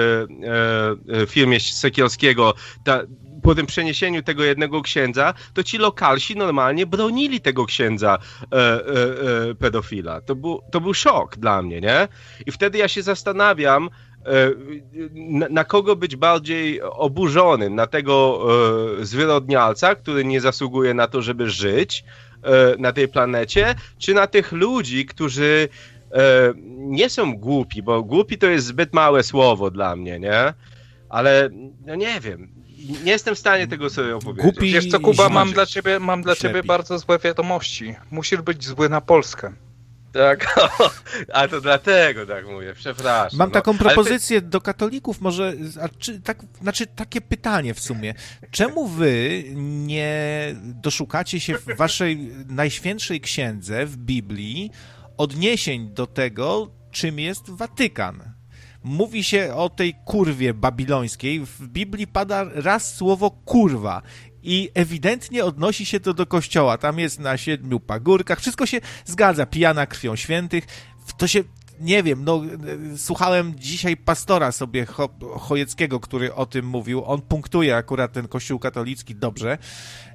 e, 1.22 1.26
filmie 1.26 1.60
Sekielskiego, 1.60 2.54
ta, 2.84 3.02
po 3.42 3.54
tym 3.54 3.66
przeniesieniu 3.66 4.22
tego 4.22 4.44
jednego 4.44 4.82
księdza, 4.82 5.34
to 5.54 5.62
ci 5.62 5.78
lokalsi 5.78 6.36
normalnie 6.36 6.86
bronili 6.86 7.40
tego 7.40 7.66
księdza 7.66 8.18
e, 8.18 8.56
e, 8.56 8.80
e, 9.50 9.54
pedofila. 9.54 10.20
To 10.20 10.34
był, 10.34 10.60
to 10.72 10.80
był 10.80 10.94
szok 10.94 11.36
dla 11.36 11.62
mnie, 11.62 11.80
nie? 11.80 12.08
I 12.46 12.52
wtedy 12.52 12.78
ja 12.78 12.88
się 12.88 13.02
zastanawiam, 13.02 13.90
na, 15.14 15.48
na, 15.50 15.64
kogo 15.64 15.96
być 15.96 16.16
bardziej 16.16 16.82
oburzonym? 16.82 17.74
Na 17.74 17.86
tego 17.86 18.46
e, 19.00 19.04
zwyrodnialca, 19.04 19.94
który 19.94 20.24
nie 20.24 20.40
zasługuje 20.40 20.94
na 20.94 21.08
to, 21.08 21.22
żeby 21.22 21.50
żyć 21.50 22.04
e, 22.42 22.76
na 22.78 22.92
tej 22.92 23.08
planecie, 23.08 23.74
czy 23.98 24.14
na 24.14 24.26
tych 24.26 24.52
ludzi, 24.52 25.06
którzy 25.06 25.68
e, 26.12 26.52
nie 26.76 27.10
są 27.10 27.36
głupi, 27.36 27.82
bo 27.82 28.02
głupi 28.02 28.38
to 28.38 28.46
jest 28.46 28.66
zbyt 28.66 28.92
małe 28.92 29.22
słowo 29.22 29.70
dla 29.70 29.96
mnie, 29.96 30.18
nie? 30.18 30.54
Ale 31.08 31.50
no 31.86 31.94
nie 31.94 32.20
wiem. 32.20 32.48
Nie 33.04 33.12
jestem 33.12 33.34
w 33.34 33.38
stanie 33.38 33.66
tego 33.66 33.90
sobie 33.90 34.16
opowiedzieć. 34.16 34.42
Głupi 34.42 34.72
Wiesz 34.72 34.86
co, 34.86 35.00
Kuba, 35.00 35.28
mam 35.28 35.52
dla 35.52 35.66
ciebie, 35.66 35.98
mam 35.98 36.22
dla 36.22 36.36
ciebie 36.36 36.62
bardzo 36.62 36.98
złe 36.98 37.18
wiadomości. 37.18 37.94
Musisz 38.10 38.42
być 38.42 38.64
zły 38.64 38.88
na 38.88 39.00
Polskę. 39.00 39.52
Tak, 40.12 40.60
a 41.32 41.48
to 41.48 41.60
dlatego 41.60 42.26
tak 42.26 42.46
mówię, 42.46 42.74
przepraszam. 42.74 43.38
Mam 43.38 43.48
no. 43.48 43.52
taką 43.52 43.78
propozycję 43.78 44.40
ty... 44.40 44.48
do 44.48 44.60
katolików, 44.60 45.20
może, 45.20 45.52
a 45.82 45.88
czy, 45.88 46.20
tak, 46.20 46.42
znaczy 46.62 46.86
takie 46.86 47.20
pytanie 47.20 47.74
w 47.74 47.80
sumie. 47.80 48.14
Czemu 48.50 48.88
wy 48.88 49.44
nie 49.56 50.54
doszukacie 50.56 51.40
się 51.40 51.58
w 51.58 51.76
waszej 51.76 52.16
najświętszej 52.48 53.20
księdze, 53.20 53.86
w 53.86 53.96
Biblii, 53.96 54.70
odniesień 55.16 55.94
do 55.94 56.06
tego, 56.06 56.70
czym 56.90 57.18
jest 57.18 57.50
Watykan? 57.50 58.32
mówi 58.84 59.24
się 59.24 59.54
o 59.54 59.68
tej 59.68 59.94
kurwie 60.04 60.54
babilońskiej. 60.54 61.46
W 61.46 61.68
Biblii 61.68 62.06
pada 62.06 62.44
raz 62.54 62.94
słowo 62.94 63.30
kurwa 63.30 64.02
i 64.42 64.70
ewidentnie 64.74 65.44
odnosi 65.44 65.86
się 65.86 66.00
to 66.00 66.14
do 66.14 66.26
kościoła. 66.26 66.78
Tam 66.78 66.98
jest 66.98 67.20
na 67.20 67.36
siedmiu 67.36 67.80
pagórkach, 67.80 68.40
wszystko 68.40 68.66
się 68.66 68.80
zgadza, 69.04 69.46
pijana 69.46 69.86
krwią 69.86 70.16
świętych. 70.16 70.64
To 71.16 71.26
się, 71.26 71.44
nie 71.80 72.02
wiem, 72.02 72.24
no, 72.24 72.42
słuchałem 72.96 73.54
dzisiaj 73.56 73.96
pastora 73.96 74.52
sobie 74.52 74.86
Cho 74.86 75.08
Chojeckiego, 75.38 76.00
który 76.00 76.34
o 76.34 76.46
tym 76.46 76.66
mówił. 76.66 77.04
On 77.04 77.20
punktuje 77.20 77.76
akurat 77.76 78.12
ten 78.12 78.28
kościół 78.28 78.58
katolicki 78.58 79.14
dobrze 79.14 79.58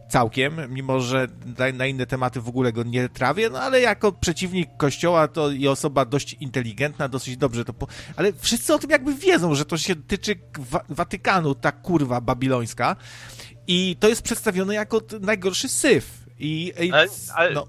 całkiem, 0.10 0.58
mimo 0.70 1.00
że 1.00 1.28
na 1.74 1.86
inne 1.86 2.06
tematy 2.06 2.42
w 2.42 2.48
ogóle 2.48 2.74
go 2.74 2.84
nie 2.84 3.10
trawię, 3.10 3.50
no 3.50 3.60
ale 3.60 3.82
jako 3.82 4.12
przeciwnik 4.12 4.70
kościoła 4.78 5.28
to 5.28 5.52
i 5.52 5.68
osoba 5.68 6.06
dość 6.06 6.34
inteligentna, 6.34 7.10
dosyć 7.10 7.38
dobrze 7.38 7.66
to... 7.66 7.74
Po... 7.74 7.88
Ale 8.16 8.34
wszyscy 8.34 8.74
o 8.74 8.80
tym 8.80 8.90
jakby 8.90 9.16
wiedzą, 9.16 9.56
że 9.56 9.66
to 9.66 9.78
się 9.78 9.96
tyczy 9.96 10.36
Wa 10.58 10.84
Watykanu, 10.90 11.56
ta 11.56 11.72
kurwa 11.72 12.22
babilońska 12.22 12.96
i 13.68 13.96
to 14.00 14.10
jest 14.10 14.22
przedstawione 14.22 14.74
jako 14.74 15.02
najgorszy 15.22 15.70
syf. 15.70 16.10
I, 16.40 16.74
i 16.80 16.92
ale, 16.92 17.08
ale, 17.36 17.52
no. 17.52 17.68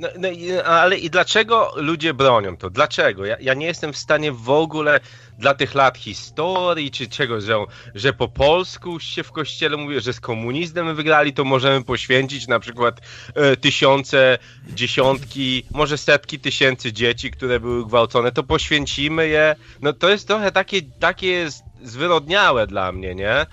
No, 0.00 0.08
no, 0.18 0.28
ale 0.64 0.98
i 0.98 1.10
dlaczego 1.10 1.72
ludzie 1.76 2.14
bronią 2.14 2.56
to? 2.56 2.70
Dlaczego? 2.70 3.26
Ja, 3.26 3.36
ja, 3.40 3.54
nie 3.54 3.66
jestem 3.66 3.92
w 3.92 3.96
stanie 3.96 4.32
w 4.32 4.50
ogóle 4.50 5.00
dla 5.38 5.54
tych 5.54 5.74
lat 5.74 5.98
historii 5.98 6.90
czy 6.90 7.08
czegoś, 7.08 7.44
że, 7.44 7.64
że 7.94 8.12
po 8.12 8.28
polsku 8.28 9.00
się 9.00 9.22
w 9.22 9.32
kościele 9.32 9.76
mówi, 9.76 10.00
że 10.00 10.12
z 10.12 10.20
komunizmem 10.20 10.96
wygrali, 10.96 11.32
to 11.32 11.44
możemy 11.44 11.84
poświęcić 11.84 12.48
na 12.48 12.60
przykład 12.60 13.00
e, 13.34 13.56
tysiące, 13.56 14.38
dziesiątki, 14.68 15.62
może 15.70 15.98
setki 15.98 16.38
tysięcy 16.38 16.92
dzieci, 16.92 17.30
które 17.30 17.60
były 17.60 17.86
gwałcone, 17.86 18.32
to 18.32 18.42
poświęcimy 18.42 19.28
je. 19.28 19.56
No 19.80 19.92
to 19.92 20.08
jest 20.08 20.26
trochę 20.26 20.52
takie, 20.52 20.82
takie 20.82 21.48
zwyrodniałe 21.82 22.66
dla 22.66 22.92
mnie, 22.92 23.14
nie? 23.14 23.46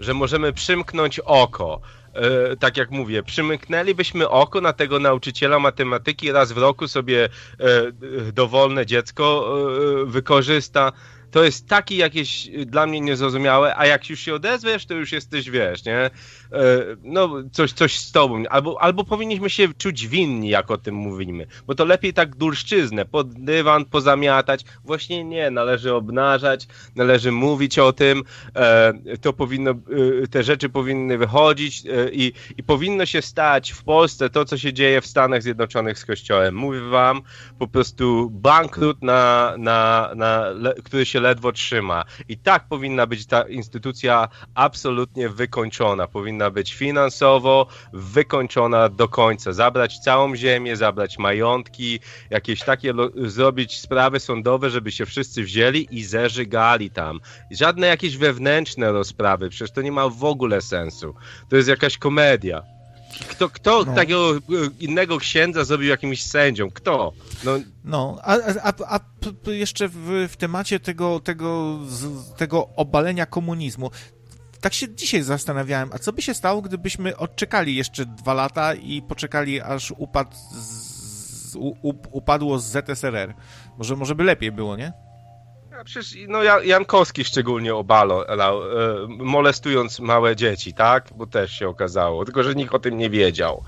Że 0.00 0.14
możemy 0.14 0.52
przymknąć 0.52 1.20
oko. 1.20 1.80
E, 2.14 2.56
tak 2.56 2.76
jak 2.76 2.90
mówię, 2.90 3.22
przymknęlibyśmy 3.22 4.28
oko 4.28 4.60
na 4.60 4.72
tego 4.72 4.98
nauczyciela 4.98 5.58
matematyki, 5.58 6.32
raz 6.32 6.52
w 6.52 6.58
roku 6.58 6.88
sobie 6.88 7.24
e, 7.24 7.32
dowolne 8.32 8.86
dziecko 8.86 9.56
e, 10.02 10.04
wykorzysta 10.06 10.92
to 11.34 11.44
jest 11.44 11.68
taki 11.68 11.96
jakieś 11.96 12.50
dla 12.66 12.86
mnie 12.86 13.00
niezrozumiałe, 13.00 13.76
a 13.76 13.86
jak 13.86 14.10
już 14.10 14.20
się 14.20 14.34
odezwiesz, 14.34 14.86
to 14.86 14.94
już 14.94 15.12
jesteś, 15.12 15.50
wiesz, 15.50 15.84
nie? 15.84 16.10
E, 16.52 16.96
no, 17.02 17.30
coś, 17.52 17.72
coś 17.72 17.98
z 17.98 18.12
tobą. 18.12 18.42
Albo, 18.50 18.82
albo 18.82 19.04
powinniśmy 19.04 19.50
się 19.50 19.68
czuć 19.78 20.08
winni, 20.08 20.48
jak 20.48 20.70
o 20.70 20.78
tym 20.78 20.94
mówimy. 20.94 21.46
Bo 21.66 21.74
to 21.74 21.84
lepiej 21.84 22.12
tak 22.12 22.36
dulszczyznę, 22.36 23.04
pod 23.04 23.44
dywan 23.44 23.84
pozamiatać. 23.84 24.64
Właśnie 24.84 25.24
nie, 25.24 25.50
należy 25.50 25.94
obnażać, 25.94 26.68
należy 26.96 27.32
mówić 27.32 27.78
o 27.78 27.92
tym. 27.92 28.22
E, 28.56 28.92
to 29.20 29.32
powinno, 29.32 29.70
e, 29.70 30.26
te 30.26 30.42
rzeczy 30.42 30.68
powinny 30.68 31.18
wychodzić 31.18 31.82
i, 32.12 32.32
i 32.56 32.62
powinno 32.62 33.06
się 33.06 33.22
stać 33.22 33.72
w 33.72 33.84
Polsce 33.84 34.30
to, 34.30 34.44
co 34.44 34.58
się 34.58 34.72
dzieje 34.72 35.00
w 35.00 35.06
Stanach 35.06 35.42
Zjednoczonych 35.42 35.98
z 35.98 36.04
Kościołem. 36.04 36.54
Mówię 36.54 36.80
wam, 36.80 37.22
po 37.58 37.68
prostu 37.68 38.30
bankrut, 38.30 39.02
na, 39.02 39.54
na, 39.58 40.10
na, 40.16 40.44
który 40.84 41.06
się 41.06 41.20
ledwo 41.20 41.52
trzyma. 41.52 42.04
I 42.28 42.38
tak 42.38 42.68
powinna 42.68 43.06
być 43.06 43.26
ta 43.26 43.42
instytucja 43.42 44.28
absolutnie 44.54 45.28
wykończona. 45.28 46.08
Powinna 46.08 46.33
być 46.50 46.74
finansowo 46.74 47.66
wykończona 47.92 48.88
do 48.88 49.08
końca. 49.08 49.52
Zabrać 49.52 49.98
całą 49.98 50.36
ziemię, 50.36 50.76
zabrać 50.76 51.18
majątki, 51.18 52.00
jakieś 52.30 52.60
takie 52.60 52.94
zrobić 53.16 53.80
sprawy 53.80 54.20
sądowe, 54.20 54.70
żeby 54.70 54.92
się 54.92 55.06
wszyscy 55.06 55.42
wzięli 55.42 55.88
i 55.90 56.04
zeżygali 56.04 56.90
tam. 56.90 57.20
Żadne 57.50 57.86
jakieś 57.86 58.16
wewnętrzne 58.16 58.92
rozprawy, 58.92 59.48
przecież 59.48 59.72
to 59.72 59.82
nie 59.82 59.92
ma 59.92 60.08
w 60.08 60.24
ogóle 60.24 60.60
sensu. 60.60 61.14
To 61.48 61.56
jest 61.56 61.68
jakaś 61.68 61.98
komedia. 61.98 62.62
Kto, 63.28 63.48
kto 63.48 63.84
no. 63.84 63.94
takiego 63.94 64.36
e, 64.36 64.40
innego 64.80 65.18
księdza 65.18 65.64
zrobił 65.64 65.88
jakimś 65.88 66.22
sędzią? 66.22 66.70
Kto? 66.70 67.12
No, 67.44 67.58
no 67.84 68.18
a, 68.22 68.38
a, 68.62 68.72
a 68.88 69.00
jeszcze 69.50 69.88
w, 69.88 70.28
w 70.30 70.36
temacie 70.36 70.80
tego, 70.80 71.20
tego, 71.20 71.78
tego 72.36 72.68
obalenia 72.76 73.26
komunizmu, 73.26 73.90
tak 74.64 74.74
się 74.74 74.94
dzisiaj 74.94 75.22
zastanawiałem, 75.22 75.90
a 75.92 75.98
co 75.98 76.12
by 76.12 76.22
się 76.22 76.34
stało, 76.34 76.62
gdybyśmy 76.62 77.16
odczekali 77.16 77.76
jeszcze 77.76 78.06
dwa 78.06 78.34
lata 78.34 78.74
i 78.74 79.02
poczekali, 79.02 79.60
aż 79.60 79.92
upadł 79.96 80.30
z, 80.52 81.56
u, 81.56 81.74
upadło 82.10 82.58
z 82.58 82.64
ZSRR? 82.64 83.34
Może, 83.78 83.96
może 83.96 84.14
by 84.14 84.24
lepiej 84.24 84.52
było, 84.52 84.76
nie? 84.76 84.92
A 85.80 85.84
przecież 85.84 86.16
no, 86.28 86.42
Jankowski 86.42 87.24
szczególnie 87.24 87.74
obalał, 87.74 88.22
e, 88.22 88.26
molestując 89.08 90.00
małe 90.00 90.36
dzieci, 90.36 90.74
tak? 90.74 91.08
Bo 91.16 91.26
też 91.26 91.52
się 91.52 91.68
okazało, 91.68 92.24
tylko 92.24 92.42
że 92.42 92.54
nikt 92.54 92.74
o 92.74 92.78
tym 92.78 92.96
nie 92.96 93.10
wiedział. 93.10 93.64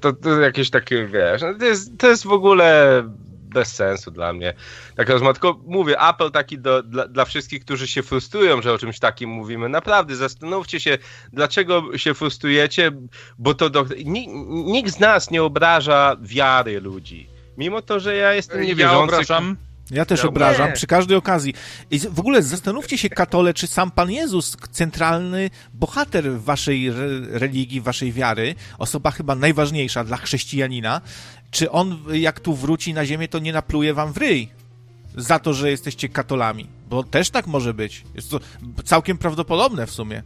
To, 0.00 0.12
to 0.12 0.40
jakieś 0.40 0.70
takie, 0.70 1.06
wiesz, 1.06 1.42
no, 1.42 1.54
to, 1.58 1.64
jest, 1.64 1.98
to 1.98 2.08
jest 2.08 2.24
w 2.24 2.32
ogóle 2.32 3.02
bez 3.54 3.74
sensu 3.74 4.10
dla 4.10 4.32
mnie. 4.32 4.54
Tak 4.96 5.08
rozmowa, 5.08 5.32
tylko 5.32 5.60
mówię, 5.66 5.98
apel 5.98 6.30
taki 6.30 6.58
do, 6.58 6.82
dla, 6.82 7.08
dla 7.08 7.24
wszystkich, 7.24 7.64
którzy 7.64 7.88
się 7.88 8.02
frustrują, 8.02 8.62
że 8.62 8.72
o 8.72 8.78
czymś 8.78 8.98
takim 8.98 9.30
mówimy. 9.30 9.68
Naprawdę, 9.68 10.16
zastanówcie 10.16 10.80
się, 10.80 10.98
dlaczego 11.32 11.98
się 11.98 12.14
frustrujecie, 12.14 12.92
bo 13.38 13.54
to 13.54 13.70
do, 13.70 13.86
nikt 14.48 14.90
z 14.90 15.00
nas 15.00 15.30
nie 15.30 15.42
obraża 15.42 16.16
wiary 16.20 16.80
ludzi. 16.80 17.28
Mimo 17.58 17.82
to, 17.82 18.00
że 18.00 18.16
ja 18.16 18.34
jestem 18.34 18.62
niewierzący. 18.62 19.12
Ja 19.12 19.16
obrażam 19.16 19.56
ja 19.90 20.04
też 20.04 20.22
no 20.22 20.28
obrażam 20.28 20.66
nie. 20.66 20.72
przy 20.72 20.86
każdej 20.86 21.16
okazji. 21.16 21.54
I 21.90 21.98
w 21.98 22.20
ogóle 22.20 22.42
zastanówcie 22.42 22.98
się, 22.98 23.08
katole, 23.08 23.54
czy 23.54 23.66
sam 23.66 23.90
Pan 23.90 24.10
Jezus, 24.10 24.56
centralny 24.70 25.50
bohater 25.74 26.40
waszej 26.40 26.92
religii, 27.30 27.80
waszej 27.80 28.12
wiary, 28.12 28.54
osoba 28.78 29.10
chyba 29.10 29.34
najważniejsza 29.34 30.04
dla 30.04 30.16
chrześcijanina, 30.16 31.00
czy 31.54 31.70
on, 31.70 31.98
jak 32.12 32.40
tu 32.40 32.54
wróci 32.54 32.94
na 32.94 33.06
ziemię, 33.06 33.28
to 33.28 33.38
nie 33.38 33.52
napluje 33.52 33.94
wam 33.94 34.12
w 34.12 34.16
ryj? 34.16 34.48
za 35.16 35.38
to, 35.38 35.54
że 35.54 35.70
jesteście 35.70 36.08
katolami. 36.08 36.68
Bo 36.88 37.04
też 37.04 37.30
tak 37.30 37.46
może 37.46 37.74
być. 37.74 38.04
Jest 38.14 38.30
to 38.30 38.40
całkiem 38.84 39.18
prawdopodobne 39.18 39.86
w 39.86 39.90
sumie. 39.90 40.22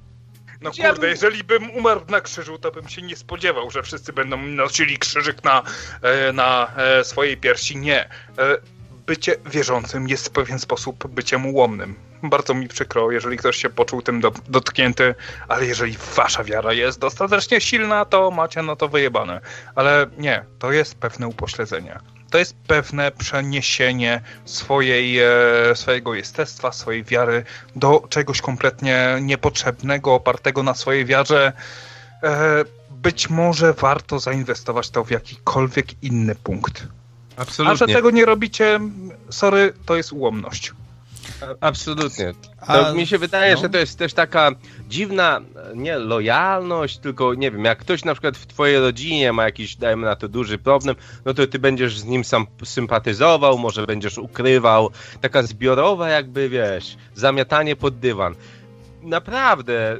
No 0.60 0.70
kurde, 0.70 1.09
jeżeli 1.09 1.44
bym 1.44 1.70
umarł 1.70 2.00
na 2.09 2.20
krzyżu, 2.20 2.59
to 2.59 2.70
bym 2.70 2.88
się 2.88 3.02
nie 3.02 3.16
spodziewał, 3.16 3.70
że 3.70 3.82
wszyscy 3.82 4.12
będą 4.12 4.36
nosili 4.36 4.98
krzyżyk 4.98 5.44
na, 5.44 5.62
e, 6.02 6.32
na 6.32 6.72
e, 6.76 7.05
swojej 7.05 7.36
piersi. 7.36 7.76
Nie. 7.76 8.09
Bycie 9.09 9.36
wierzącym 9.47 10.09
jest 10.09 10.26
w 10.26 10.30
pewien 10.30 10.59
sposób 10.59 11.06
byciem 11.06 11.47
ułomnym. 11.47 11.94
Bardzo 12.22 12.55
mi 12.55 12.68
przykro, 12.68 13.10
jeżeli 13.10 13.36
ktoś 13.36 13.56
się 13.56 13.70
poczuł 13.70 14.02
tym 14.02 14.20
do, 14.20 14.32
dotknięty, 14.48 15.14
ale 15.48 15.66
jeżeli 15.66 15.97
wasza 16.16 16.44
wiara 16.44 16.72
jest 16.72 16.98
dostatecznie 16.98 17.60
silna, 17.60 18.05
to 18.05 18.30
macie 18.30 18.62
na 18.62 18.76
to 18.76 18.89
wyjebane. 18.89 19.40
Ale 19.74 20.06
nie, 20.18 20.44
to 20.59 20.72
jest 20.72 20.94
pewne 20.94 21.28
upośledzenie. 21.28 21.98
To 22.30 22.39
jest 22.39 22.56
pewne 22.66 23.10
przeniesienie 23.10 24.20
swojej, 24.44 25.18
e, 25.18 25.26
swojego 25.74 26.14
jestestwa, 26.14 26.72
swojej 26.72 27.05
wiary 27.05 27.44
do 27.76 28.06
czegoś 28.09 28.40
kompletnie 28.40 29.18
niepotrzebnego, 29.20 30.14
opartego 30.14 30.62
na 30.62 30.74
swojej 30.74 31.05
wiarze. 31.05 31.52
E, 32.22 32.64
być 32.90 33.30
może 33.30 33.72
warto 33.72 34.18
zainwestować 34.18 34.90
to 34.90 35.05
w 35.05 35.10
jakikolwiek 35.10 36.02
inny 36.02 36.35
punkt. 36.35 36.97
Absolutnie. 37.39 37.73
A 37.73 37.77
że 37.77 37.86
tego 37.94 38.10
nie 38.10 38.24
robicie, 38.24 38.81
sorry, 39.31 39.73
to 39.86 39.97
jest 39.97 40.12
ułomność. 40.12 40.73
Absolutnie. 41.60 42.35
To 42.66 42.89
A- 42.89 42.93
mi 42.93 43.06
się 43.06 43.19
wydaje, 43.19 43.55
no. 43.55 43.60
że 43.60 43.69
to 43.69 43.78
jest 43.78 43.98
też 43.98 44.15
taka 44.15 44.51
dziwna, 44.89 45.40
nie 45.74 45.98
lojalność, 45.98 46.98
tylko 46.98 47.35
nie 47.35 47.51
wiem, 47.51 47.65
jak 47.65 47.78
ktoś 47.78 48.05
na 48.05 48.15
przykład 48.15 48.36
w 48.36 48.47
twojej 48.47 48.81
rodzinie 48.81 49.32
ma 49.32 49.44
jakiś, 49.44 49.77
dajmy 49.77 50.06
na 50.06 50.16
to, 50.16 50.28
duży 50.28 50.59
problem, 50.59 50.97
no 51.24 51.35
to 51.35 51.47
ty 51.47 51.59
będziesz 51.59 51.98
z 51.98 52.05
nim 52.05 52.24
sam 52.24 52.47
sympatyzował, 52.65 53.59
może 53.59 53.86
będziesz 53.86 54.19
ukrywał. 54.19 54.90
Taka 55.20 55.43
zbiorowa 55.43 56.09
jakby, 56.09 56.48
wiesz, 56.48 56.97
zamiatanie 57.15 57.77
pod 57.77 57.98
dywan. 57.98 58.35
Naprawdę, 59.02 59.98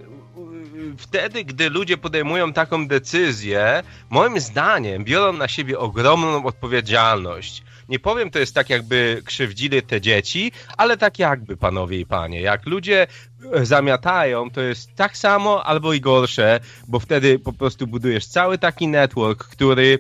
wtedy, 0.99 1.45
gdy 1.45 1.71
ludzie 1.71 1.97
podejmują 1.97 2.53
taką 2.53 2.89
decyzję, 2.89 3.83
moim 4.11 4.41
zdaniem 4.41 5.05
biorą 5.05 5.33
na 5.33 5.49
siebie 5.49 5.79
ogromną 5.79 6.45
odpowiedzialność. 6.45 7.63
Nie 7.89 7.99
powiem, 7.99 8.31
to 8.31 8.39
jest 8.39 8.55
tak, 8.55 8.71
jakby 8.71 9.23
krzywdzili 9.25 9.83
te 9.83 10.01
dzieci, 10.01 10.53
ale 10.77 10.97
tak 10.97 11.19
jakby, 11.19 11.57
panowie 11.57 12.01
i 12.01 12.07
panie. 12.07 12.41
Jak 12.41 12.67
ludzie 12.67 13.07
e, 13.53 13.67
zamiatają, 13.67 14.51
to 14.51 14.61
jest 14.61 14.95
tak 14.95 15.17
samo 15.17 15.65
albo 15.65 15.93
i 15.93 16.01
gorsze, 16.01 16.61
bo 16.89 17.01
wtedy 17.01 17.39
po 17.39 17.53
prostu 17.53 17.87
budujesz 17.87 18.27
cały 18.27 18.59
taki 18.59 18.89
network, 18.89 19.45
który 19.45 19.99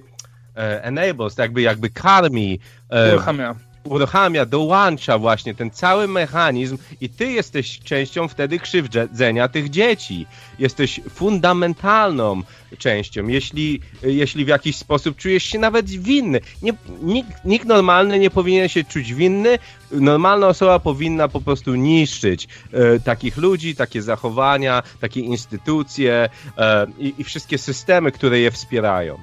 e, 0.56 0.84
enables, 0.84 1.38
jakby, 1.38 1.62
jakby 1.62 1.90
karmi 1.90 2.60
e, 2.90 3.14
Uruchamia. 3.14 3.67
Uruchamia, 3.89 4.47
dołącza 4.47 5.19
właśnie 5.19 5.55
ten 5.55 5.70
cały 5.70 6.09
mechanizm 6.09 6.78
i 7.01 7.09
ty 7.09 7.32
jesteś 7.32 7.81
częścią 7.81 8.28
wtedy 8.28 8.59
krzywdzenia 8.59 9.48
tych 9.48 9.70
dzieci. 9.70 10.27
Jesteś 10.59 11.01
fundamentalną 11.10 12.43
częścią. 12.78 13.27
Jeśli, 13.27 13.81
jeśli 14.02 14.44
w 14.44 14.48
jakiś 14.48 14.77
sposób 14.77 15.16
czujesz 15.16 15.44
się 15.44 15.59
nawet 15.59 15.90
winny. 15.90 16.40
Nie, 16.62 16.73
nikt, 17.02 17.44
nikt 17.44 17.66
normalny 17.66 18.19
nie 18.19 18.31
powinien 18.31 18.69
się 18.69 18.85
czuć 18.85 19.15
winny. 19.15 19.59
Normalna 19.90 20.47
osoba 20.47 20.78
powinna 20.78 21.28
po 21.28 21.40
prostu 21.40 21.74
niszczyć 21.74 22.48
e, 22.73 23.01
takich 23.01 23.36
ludzi, 23.36 23.77
takie 23.77 24.02
zachowania, 24.02 24.82
takie 25.01 25.20
instytucje 25.20 26.28
e, 26.59 26.86
i, 26.98 27.15
i 27.19 27.24
wszystkie 27.24 27.59
systemy, 27.59 28.12
które 28.12 28.40
je 28.40 28.51
wspierają. 28.51 29.19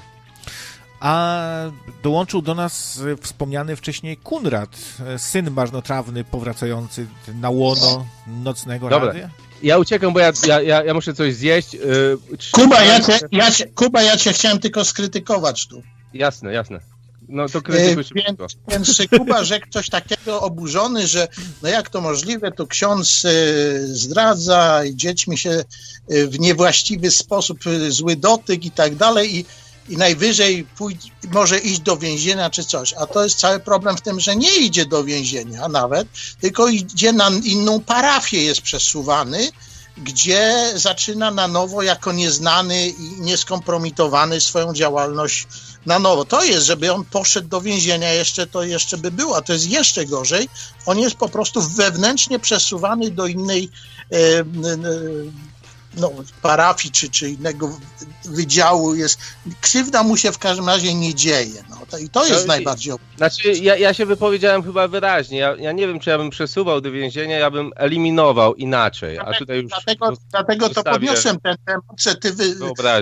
A 1.05 1.71
dołączył 2.03 2.41
do 2.41 2.55
nas 2.55 3.01
e, 3.13 3.17
wspomniany 3.21 3.75
wcześniej 3.75 4.17
Kunrad, 4.17 4.69
e, 5.07 5.19
syn 5.19 5.51
marnotrawny 5.51 6.23
powracający 6.23 7.07
na 7.41 7.49
łono 7.49 8.05
nocnego 8.27 8.89
Dobra. 8.89 9.07
radia. 9.07 9.29
Ja 9.63 9.77
uciekam, 9.77 10.13
bo 10.13 10.19
ja, 10.19 10.31
ja, 10.47 10.61
ja, 10.61 10.83
ja 10.83 10.93
muszę 10.93 11.13
coś 11.13 11.35
zjeść. 11.35 11.73
Yy, 11.73 12.17
Kuba, 12.51 12.83
ja 12.83 12.99
cię, 12.99 13.19
ja, 13.31 13.51
cię, 13.51 13.67
Kuba, 13.67 14.01
ja 14.01 14.17
cię 14.17 14.33
chciałem 14.33 14.59
tylko 14.59 14.85
skrytykować 14.85 15.67
tu. 15.67 15.81
Jasne, 16.13 16.53
jasne. 16.53 16.79
No 17.29 17.49
to 17.49 17.61
krytykuj 17.61 18.01
E, 18.01 18.03
szybko. 18.03 18.21
więc, 18.27 18.57
więc 18.67 19.09
Kuba 19.17 19.43
rzekł 19.53 19.67
coś 19.69 19.89
takiego 19.89 20.41
oburzony, 20.41 21.07
że 21.07 21.27
no 21.63 21.69
jak 21.69 21.89
to 21.89 22.01
możliwe, 22.01 22.51
to 22.51 22.67
ksiądz 22.67 23.25
e, 23.25 23.29
zdradza 23.87 24.85
i 24.85 24.95
dziećmi 24.95 25.37
się 25.37 25.49
e, 25.49 25.63
w 26.27 26.39
niewłaściwy 26.39 27.11
sposób, 27.11 27.59
e, 27.67 27.91
zły 27.91 28.15
dotyk 28.15 28.65
i 28.65 28.71
tak 28.71 28.95
dalej 28.95 29.37
i, 29.37 29.45
i 29.89 29.97
najwyżej 29.97 30.67
pójdzie, 30.77 31.09
może 31.31 31.59
iść 31.59 31.79
do 31.79 31.97
więzienia 31.97 32.49
czy 32.49 32.63
coś. 32.63 32.93
A 32.93 33.05
to 33.05 33.23
jest 33.23 33.39
cały 33.39 33.59
problem 33.59 33.97
w 33.97 34.01
tym, 34.01 34.19
że 34.19 34.35
nie 34.35 34.55
idzie 34.55 34.85
do 34.85 35.03
więzienia 35.03 35.67
nawet, 35.67 36.07
tylko 36.41 36.67
idzie 36.67 37.13
na 37.13 37.31
inną 37.43 37.79
parafię, 37.79 38.43
jest 38.43 38.61
przesuwany, 38.61 39.49
gdzie 39.97 40.71
zaczyna 40.75 41.31
na 41.31 41.47
nowo 41.47 41.81
jako 41.81 42.11
nieznany 42.11 42.87
i 42.87 43.21
nieskompromitowany 43.21 44.41
swoją 44.41 44.73
działalność 44.73 45.47
na 45.85 45.99
nowo. 45.99 46.25
To 46.25 46.43
jest, 46.43 46.65
żeby 46.65 46.93
on 46.93 47.05
poszedł 47.05 47.47
do 47.47 47.61
więzienia 47.61 48.13
jeszcze, 48.13 48.47
to 48.47 48.63
jeszcze 48.63 48.97
by 48.97 49.11
było, 49.11 49.37
a 49.37 49.41
to 49.41 49.53
jest 49.53 49.69
jeszcze 49.69 50.05
gorzej. 50.05 50.49
On 50.85 50.99
jest 50.99 51.15
po 51.15 51.29
prostu 51.29 51.61
wewnętrznie 51.61 52.39
przesuwany 52.39 53.11
do 53.11 53.27
innej 53.27 53.69
e, 54.11 54.15
e, 54.17 54.43
no, 55.97 56.11
parafii 56.41 56.91
czy, 56.91 57.09
czy 57.09 57.29
innego 57.29 57.77
wydziału. 58.25 58.95
Jest, 58.95 59.19
krzywda 59.61 60.03
mu 60.03 60.17
się 60.17 60.31
w 60.31 60.37
każdym 60.37 60.67
razie 60.67 60.93
nie 60.93 61.15
dzieje. 61.15 61.63
No, 61.69 61.77
to, 61.89 61.97
I 61.97 62.09
to 62.09 62.25
jest 62.25 62.47
No 62.47 62.53
najbardziej 62.53 62.93
Znaczy, 63.17 63.51
ja, 63.53 63.77
ja 63.77 63.93
się 63.93 64.05
wypowiedziałem 64.05 64.63
chyba 64.63 64.87
wyraźnie. 64.87 65.37
Ja, 65.37 65.55
ja 65.55 65.71
nie 65.71 65.87
wiem, 65.87 65.99
czy 65.99 66.09
ja 66.09 66.17
bym 66.17 66.29
przesuwał 66.29 66.81
do 66.81 66.91
więzienia, 66.91 67.37
ja 67.37 67.51
bym 67.51 67.71
eliminował 67.75 68.55
inaczej. 68.55 69.19
A 69.19 69.33
tutaj 69.33 69.61
już 69.61 69.71
Dlatego, 69.71 70.13
dlatego 70.31 70.69
to 70.69 70.83
podniosłem 70.83 71.39
ten 71.39 71.55
temat, 71.65 71.83
że 71.99 72.15
ty 72.15 72.33
wy, 72.33 72.43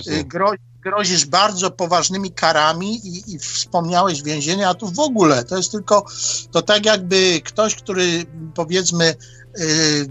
y, 0.07 0.23
gro, 0.23 0.51
grozisz 0.81 1.25
bardzo 1.25 1.71
poważnymi 1.71 2.31
karami 2.31 3.07
i, 3.07 3.33
i 3.33 3.39
wspomniałeś 3.39 4.23
więzienie, 4.23 4.67
a 4.69 4.73
tu 4.73 4.87
w 4.87 4.99
ogóle 4.99 5.43
to 5.43 5.57
jest 5.57 5.71
tylko, 5.71 6.05
to 6.51 6.61
tak 6.61 6.85
jakby 6.85 7.41
ktoś, 7.43 7.75
który 7.75 8.25
powiedzmy 8.55 9.15
y, 9.59 10.07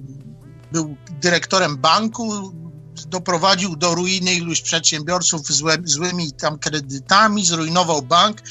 był 0.72 0.96
dyrektorem 1.20 1.76
banku, 1.76 2.52
doprowadził 3.06 3.76
do 3.76 3.94
ruiny 3.94 4.34
iluś 4.34 4.60
przedsiębiorców 4.60 5.46
złe, 5.46 5.76
złymi 5.84 6.32
tam 6.32 6.58
kredytami, 6.58 7.46
zrujnował 7.46 8.02
bank 8.02 8.42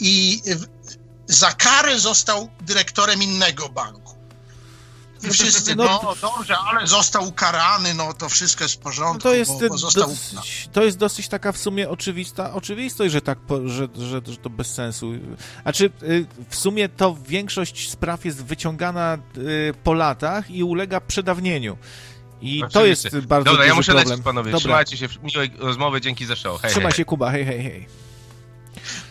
i 0.00 0.42
za 1.26 1.52
karę 1.52 1.98
został 1.98 2.48
dyrektorem 2.60 3.22
innego 3.22 3.68
banku. 3.68 4.06
I 5.22 5.30
wszyscy, 5.30 5.76
No, 5.76 6.00
no 6.02 6.14
dobrze, 6.22 6.56
ale 6.58 6.86
został 6.86 7.28
ukarany, 7.28 7.94
no 7.94 8.12
to 8.12 8.28
wszystko 8.28 8.64
jest 8.64 8.74
w 8.74 8.78
porządku, 8.78 9.14
No 9.14 9.20
to 9.20 9.34
jest, 9.34 9.50
bo, 9.50 9.68
bo 9.68 9.78
został 9.78 10.08
dosyć, 10.08 10.68
to 10.72 10.82
jest 10.82 10.98
dosyć 10.98 11.28
taka 11.28 11.52
w 11.52 11.58
sumie 11.58 11.90
oczywista 11.90 12.54
oczywistość, 12.54 13.12
że 13.12 13.20
tak, 13.20 13.38
że, 13.64 13.88
że, 13.98 14.20
że 14.26 14.36
to 14.36 14.50
bez 14.50 14.74
sensu. 14.74 15.12
Znaczy, 15.62 15.90
y, 16.02 16.26
w 16.50 16.56
sumie 16.56 16.88
to 16.88 17.16
większość 17.28 17.90
spraw 17.90 18.24
jest 18.24 18.44
wyciągana 18.44 19.18
y, 19.36 19.74
po 19.84 19.94
latach 19.94 20.50
i 20.50 20.64
ulega 20.64 21.00
przedawnieniu. 21.00 21.76
I 22.40 22.60
to 22.60 22.66
Oczywiście. 22.66 23.10
jest 23.12 23.26
bardzo 23.26 23.44
Dobra, 23.44 23.58
duży 23.58 23.68
ja 23.68 23.74
muszę 23.74 23.92
problem. 23.92 24.08
lecieć, 24.08 24.24
panowie. 24.24 24.50
Dobra. 24.50 24.60
Trzymajcie 24.60 24.96
się. 24.96 25.08
Miłej 25.22 25.50
rozmowy, 25.58 26.00
dzięki 26.00 26.26
za 26.26 26.36
show. 26.36 26.62
Hej, 26.62 26.70
Trzymaj 26.70 26.92
hej. 26.92 26.96
się, 26.96 27.04
Kuba, 27.04 27.30
hej, 27.30 27.44
hej, 27.44 27.62
hej. 27.62 27.86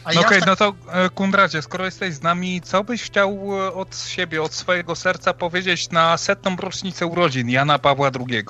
No 0.06 0.12
ja 0.14 0.20
okej, 0.20 0.40
tak- 0.40 0.48
no 0.48 0.56
to 0.56 0.74
e, 0.92 1.10
Kundradzie, 1.10 1.62
skoro 1.62 1.86
jesteś 1.86 2.14
z 2.14 2.22
nami, 2.22 2.62
co 2.62 2.84
byś 2.84 3.04
chciał 3.04 3.30
e, 3.32 3.74
od 3.74 3.98
siebie, 3.98 4.42
od 4.42 4.54
swojego 4.54 4.96
serca 4.96 5.34
powiedzieć 5.34 5.90
na 5.90 6.18
setną 6.18 6.56
rocznicę 6.56 7.06
urodzin 7.06 7.50
Jana 7.50 7.80
Pawła 7.80 8.12
II? 8.30 8.44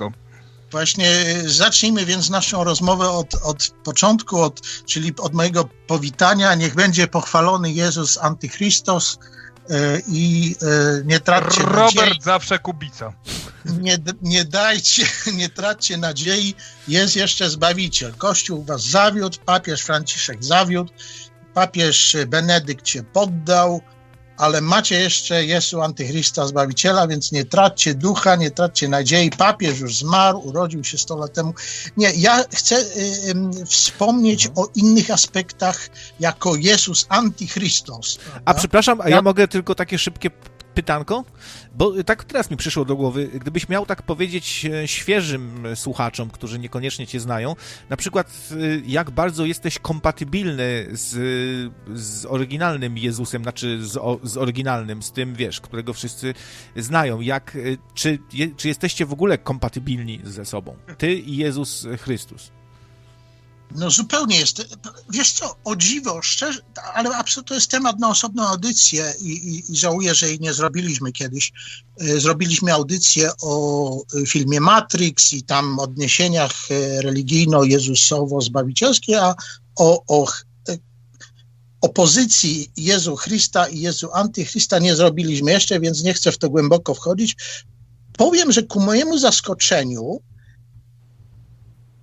Właśnie 0.70 1.10
y, 1.44 1.50
zacznijmy 1.50 2.04
więc 2.04 2.30
naszą 2.30 2.64
rozmowę 2.64 3.10
od, 3.10 3.34
od 3.34 3.70
początku, 3.84 4.42
od, 4.42 4.60
czyli 4.86 5.12
od 5.18 5.34
mojego 5.34 5.68
powitania. 5.86 6.54
Niech 6.54 6.74
będzie 6.74 7.06
pochwalony 7.06 7.72
Jezus 7.72 8.18
Antychrystos 8.18 9.14
y, 9.14 9.35
i 10.08 10.54
y, 10.62 11.04
nie 11.04 11.20
traćcie 11.20 11.62
nadziei. 11.62 12.00
Robert 12.00 12.22
zawsze 12.22 12.58
Kubica. 12.58 13.12
Nie, 13.64 13.98
nie 14.22 14.44
dajcie, 14.44 15.06
nie 15.40 15.48
traćcie 15.48 15.96
nadziei, 15.96 16.54
jest 16.88 17.16
jeszcze 17.16 17.50
Zbawiciel. 17.50 18.14
Kościół 18.14 18.64
was 18.64 18.82
zawiódł, 18.82 19.38
papież 19.44 19.82
Franciszek 19.82 20.44
zawiódł, 20.44 20.92
papież 21.54 22.16
Benedykt 22.26 22.88
się 22.88 23.02
poddał, 23.02 23.80
ale 24.36 24.60
macie 24.60 25.00
jeszcze 25.00 25.44
Jezu 25.44 25.82
Antychrysta 25.82 26.46
Zbawiciela, 26.46 27.06
więc 27.08 27.32
nie 27.32 27.44
traćcie 27.44 27.94
ducha, 27.94 28.36
nie 28.36 28.50
traćcie 28.50 28.88
nadziei. 28.88 29.30
Papież 29.30 29.78
już 29.80 29.96
zmarł, 29.96 30.38
urodził 30.38 30.84
się 30.84 30.98
100 30.98 31.16
lat 31.16 31.32
temu. 31.32 31.54
Nie, 31.96 32.12
ja 32.16 32.44
chcę 32.54 32.76
y, 32.76 33.66
wspomnieć 33.66 34.48
o 34.54 34.68
innych 34.74 35.10
aspektach 35.10 35.88
jako 36.20 36.56
Jezus 36.56 37.06
Antychrystos. 37.08 38.18
A 38.44 38.54
przepraszam, 38.54 39.00
a 39.00 39.08
ja 39.08 39.16
Ja- 39.16 39.22
mogę 39.22 39.48
tylko 39.48 39.74
takie 39.74 39.98
szybkie 39.98 40.30
pytanko, 40.76 41.24
bo 41.74 42.04
tak 42.04 42.24
teraz 42.24 42.50
mi 42.50 42.56
przyszło 42.56 42.84
do 42.84 42.96
głowy, 42.96 43.28
gdybyś 43.34 43.68
miał 43.68 43.86
tak 43.86 44.02
powiedzieć 44.02 44.66
e, 44.66 44.88
świeżym 44.88 45.64
słuchaczom, 45.74 46.30
którzy 46.30 46.58
niekoniecznie 46.58 47.06
cię 47.06 47.20
znają, 47.20 47.56
na 47.88 47.96
przykład 47.96 48.48
e, 48.52 48.56
jak 48.86 49.10
bardzo 49.10 49.44
jesteś 49.44 49.78
kompatybilny 49.78 50.86
z, 50.92 51.12
z 51.94 52.26
oryginalnym 52.26 52.98
Jezusem, 52.98 53.42
znaczy 53.42 53.84
z, 53.84 53.98
z 54.22 54.36
oryginalnym, 54.36 55.02
z 55.02 55.12
tym, 55.12 55.34
wiesz, 55.34 55.60
którego 55.60 55.92
wszyscy 55.92 56.34
znają, 56.76 57.20
jak, 57.20 57.58
czy, 57.94 58.18
czy 58.56 58.68
jesteście 58.68 59.06
w 59.06 59.12
ogóle 59.12 59.38
kompatybilni 59.38 60.20
ze 60.24 60.44
sobą, 60.44 60.76
ty 60.98 61.14
i 61.14 61.36
Jezus 61.36 61.86
Chrystus? 61.98 62.55
No 63.74 63.90
zupełnie 63.90 64.38
jest. 64.38 64.76
Wiesz 65.10 65.32
co, 65.32 65.56
o 65.64 65.76
dziwo, 65.76 66.22
szczerze, 66.22 66.60
ale 66.94 67.16
absolutnie 67.16 67.48
to 67.48 67.54
jest 67.54 67.70
temat 67.70 67.98
na 67.98 68.08
osobną 68.08 68.42
audycję 68.42 69.14
i, 69.20 69.28
i, 69.28 69.72
i 69.72 69.76
żałuję, 69.76 70.14
że 70.14 70.28
jej 70.28 70.40
nie 70.40 70.54
zrobiliśmy 70.54 71.12
kiedyś. 71.12 71.52
E, 72.00 72.20
zrobiliśmy 72.20 72.72
audycję 72.72 73.30
o 73.42 74.02
filmie 74.26 74.60
Matrix 74.60 75.32
i 75.32 75.42
tam 75.42 75.78
odniesieniach 75.78 76.52
e, 76.70 77.02
religijno-jezusowo-zbawicielskich, 77.02 79.18
a 79.18 79.34
o, 79.76 80.04
o 80.06 80.26
e, 80.68 80.78
opozycji 81.80 82.70
Jezu 82.76 83.16
Chrysta 83.16 83.68
i 83.68 83.80
Jezu 83.80 84.08
Antychrysta 84.12 84.78
nie 84.78 84.96
zrobiliśmy 84.96 85.50
jeszcze, 85.50 85.80
więc 85.80 86.02
nie 86.02 86.14
chcę 86.14 86.32
w 86.32 86.38
to 86.38 86.50
głęboko 86.50 86.94
wchodzić. 86.94 87.36
Powiem, 88.18 88.52
że 88.52 88.62
ku 88.62 88.80
mojemu 88.80 89.18
zaskoczeniu 89.18 90.20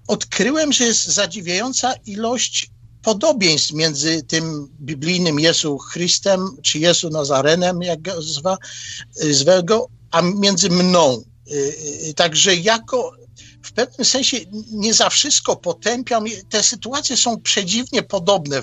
odkryłem, 0.08 0.74
że 0.74 0.84
jest 0.84 1.06
zadziwiająca 1.06 1.94
ilość 1.94 2.72
podobieństw 3.04 3.72
między 3.72 4.24
tym 4.24 4.68
biblijnym 4.82 5.40
Jezu 5.40 5.78
Chrystem, 5.78 6.58
czy 6.62 6.80
Jezu 6.80 7.10
Nazarenem, 7.10 7.82
jak 7.82 8.02
go 8.02 8.22
zwa, 8.22 8.58
a 10.12 10.22
między 10.22 10.70
mną. 10.70 11.24
Y, 11.52 11.76
y, 12.10 12.14
także 12.14 12.56
jako 12.56 13.12
w 13.64 13.72
pewnym 13.72 14.06
sensie 14.06 14.38
nie 14.72 14.94
za 14.94 15.10
wszystko 15.10 15.56
potępiam. 15.56 16.26
Te 16.50 16.64
sytuacje 16.64 17.18
są 17.18 17.42
przedziwnie 17.42 18.04
podobne 18.04 18.62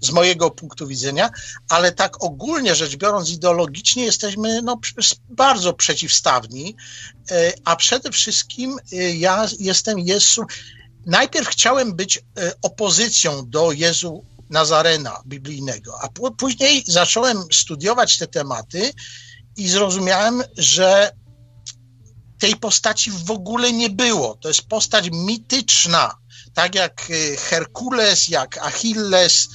z 0.00 0.10
mojego 0.10 0.50
punktu 0.50 0.86
widzenia, 0.86 1.30
ale 1.68 1.92
tak 1.92 2.24
ogólnie 2.24 2.74
rzecz 2.74 2.96
biorąc, 2.96 3.30
ideologicznie 3.30 4.04
jesteśmy 4.04 4.62
no, 4.62 4.80
bardzo 5.28 5.72
przeciwstawni, 5.72 6.76
e, 7.30 7.52
a 7.64 7.76
przede 7.76 8.10
wszystkim 8.10 8.76
e, 8.92 8.96
ja 8.96 9.46
jestem 9.58 9.98
Jezu. 9.98 10.42
Najpierw 11.06 11.48
chciałem 11.48 11.94
być 11.96 12.16
e, 12.18 12.22
opozycją 12.62 13.50
do 13.50 13.72
Jezu 13.72 14.24
Nazarena 14.50 15.22
biblijnego, 15.26 15.98
a 16.02 16.08
później 16.38 16.84
zacząłem 16.86 17.44
studiować 17.52 18.18
te 18.18 18.26
tematy 18.26 18.92
i 19.56 19.68
zrozumiałem, 19.68 20.42
że 20.56 21.10
tej 22.38 22.56
postaci 22.56 23.10
w 23.10 23.30
ogóle 23.30 23.72
nie 23.72 23.90
było. 23.90 24.36
To 24.36 24.48
jest 24.48 24.62
postać 24.62 25.08
mityczna, 25.12 26.14
tak 26.54 26.74
jak 26.74 27.08
Herkules, 27.50 28.28
jak 28.28 28.58
Achilles, 28.58 29.48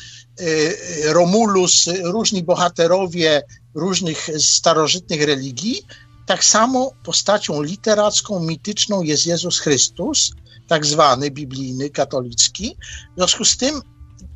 Romulus, 1.06 1.86
różni 2.04 2.44
bohaterowie 2.44 3.44
różnych 3.74 4.30
starożytnych 4.40 5.22
religii, 5.22 5.82
tak 6.26 6.44
samo 6.44 6.92
postacią 7.04 7.62
literacką, 7.62 8.40
mityczną 8.40 9.02
jest 9.02 9.26
Jezus 9.26 9.60
Chrystus, 9.60 10.32
tak 10.68 10.86
zwany 10.86 11.32
biblijny, 11.32 11.90
katolicki. 11.90 12.78
W 13.14 13.16
związku 13.18 13.46
z 13.46 13.58
tym 13.58 13.82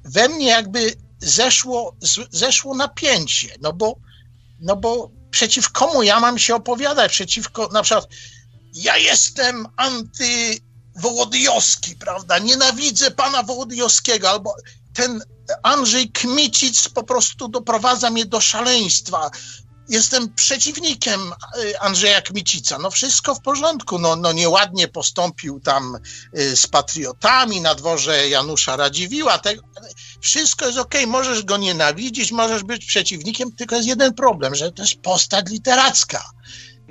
we 0.03 0.30
mnie 0.30 0.48
jakby 0.48 0.93
zeszło, 1.19 1.95
zeszło 2.32 2.75
napięcie, 2.75 3.56
no 3.61 3.73
bo, 3.73 3.95
no 4.59 4.75
bo 4.75 5.11
przeciw 5.32 5.72
komu 5.72 6.03
ja 6.03 6.19
mam 6.19 6.40
się 6.40 6.56
opowiadać? 6.56 7.11
Przeciwko, 7.11 7.67
na 7.67 7.83
przykład, 7.83 8.07
ja 8.73 8.98
jestem 8.98 9.67
antywołodyjowski, 9.77 11.95
prawda? 11.95 12.40
Nienawidzę 12.40 13.11
pana 13.11 13.43
Wołodyjowskiego, 13.43 14.30
albo 14.30 14.56
ten 14.93 15.23
Andrzej 15.63 16.11
Kmicic 16.11 16.89
po 16.89 17.03
prostu 17.03 17.47
doprowadza 17.47 18.09
mnie 18.09 18.25
do 18.25 18.41
szaleństwa. 18.41 19.31
Jestem 19.89 20.33
przeciwnikiem 20.33 21.22
y, 21.57 21.80
Andrzeja 21.80 22.22
Kmicica. 22.22 22.77
No 22.80 22.91
wszystko 22.91 23.35
w 23.35 23.41
porządku. 23.41 23.99
No, 23.99 24.15
no 24.15 24.31
nieładnie 24.31 24.88
postąpił 24.88 25.59
tam 25.59 25.97
y, 26.38 26.55
z 26.55 26.67
patriotami 26.67 27.61
na 27.61 27.75
dworze 27.75 28.30
Janusza 28.30 28.75
Radziwiła. 28.75 29.39
Wszystko 30.22 30.65
jest 30.65 30.77
ok, 30.77 30.93
możesz 31.07 31.43
go 31.43 31.57
nienawidzić, 31.57 32.31
możesz 32.31 32.63
być 32.63 32.85
przeciwnikiem, 32.85 33.51
tylko 33.51 33.75
jest 33.75 33.88
jeden 33.88 34.13
problem, 34.13 34.55
że 34.55 34.72
to 34.72 34.81
jest 34.83 34.95
postać 34.95 35.49
literacka. 35.49 36.23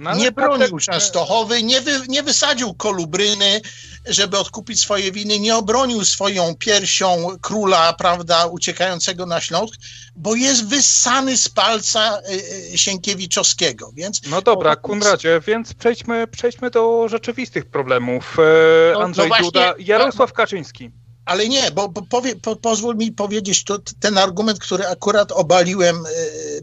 No, 0.03 0.15
nie 0.15 0.33
bronił 0.33 0.79
Częstochowy, 0.79 1.63
nie, 1.63 1.81
wy, 1.81 2.01
nie 2.09 2.23
wysadził 2.23 2.75
kolubryny, 2.75 3.61
żeby 4.07 4.39
odkupić 4.39 4.81
swoje 4.81 5.13
winy, 5.13 5.39
nie 5.39 5.57
obronił 5.57 6.05
swoją 6.05 6.55
piersią 6.57 7.27
króla, 7.41 7.93
prawda, 7.93 8.47
uciekającego 8.47 9.27
na 9.27 9.41
Śląsk, 9.41 9.75
bo 10.17 10.35
jest 10.35 10.69
wyssany 10.69 11.37
z 11.37 11.49
palca 11.49 12.19
y, 12.19 12.75
y, 12.75 12.79
Sienkiewiczowskiego, 12.79 13.91
więc... 13.95 14.21
No 14.31 14.43
dobra, 14.43 14.77
Kunradzie, 14.77 15.41
więc 15.47 15.75
przejdźmy, 15.75 16.27
przejdźmy 16.27 16.71
do 16.71 17.09
rzeczywistych 17.09 17.65
problemów. 17.65 18.37
E, 18.39 18.93
no, 18.93 19.01
Andrzej 19.01 19.25
no 19.25 19.29
właśnie, 19.29 19.47
Duda, 19.47 19.75
Jarosław 19.79 20.33
Kaczyński. 20.33 20.91
Ale 21.25 21.49
nie, 21.49 21.71
bo, 21.71 21.89
bo 21.89 22.03
powie, 22.03 22.37
po, 22.37 22.57
pozwól 22.57 22.97
mi 22.97 23.13
powiedzieć 23.13 23.65
to, 23.65 23.79
ten 24.01 24.19
argument, 24.19 24.59
który 24.59 24.87
akurat 24.87 25.33
obaliłem, 25.33 25.97
e, 25.97 26.11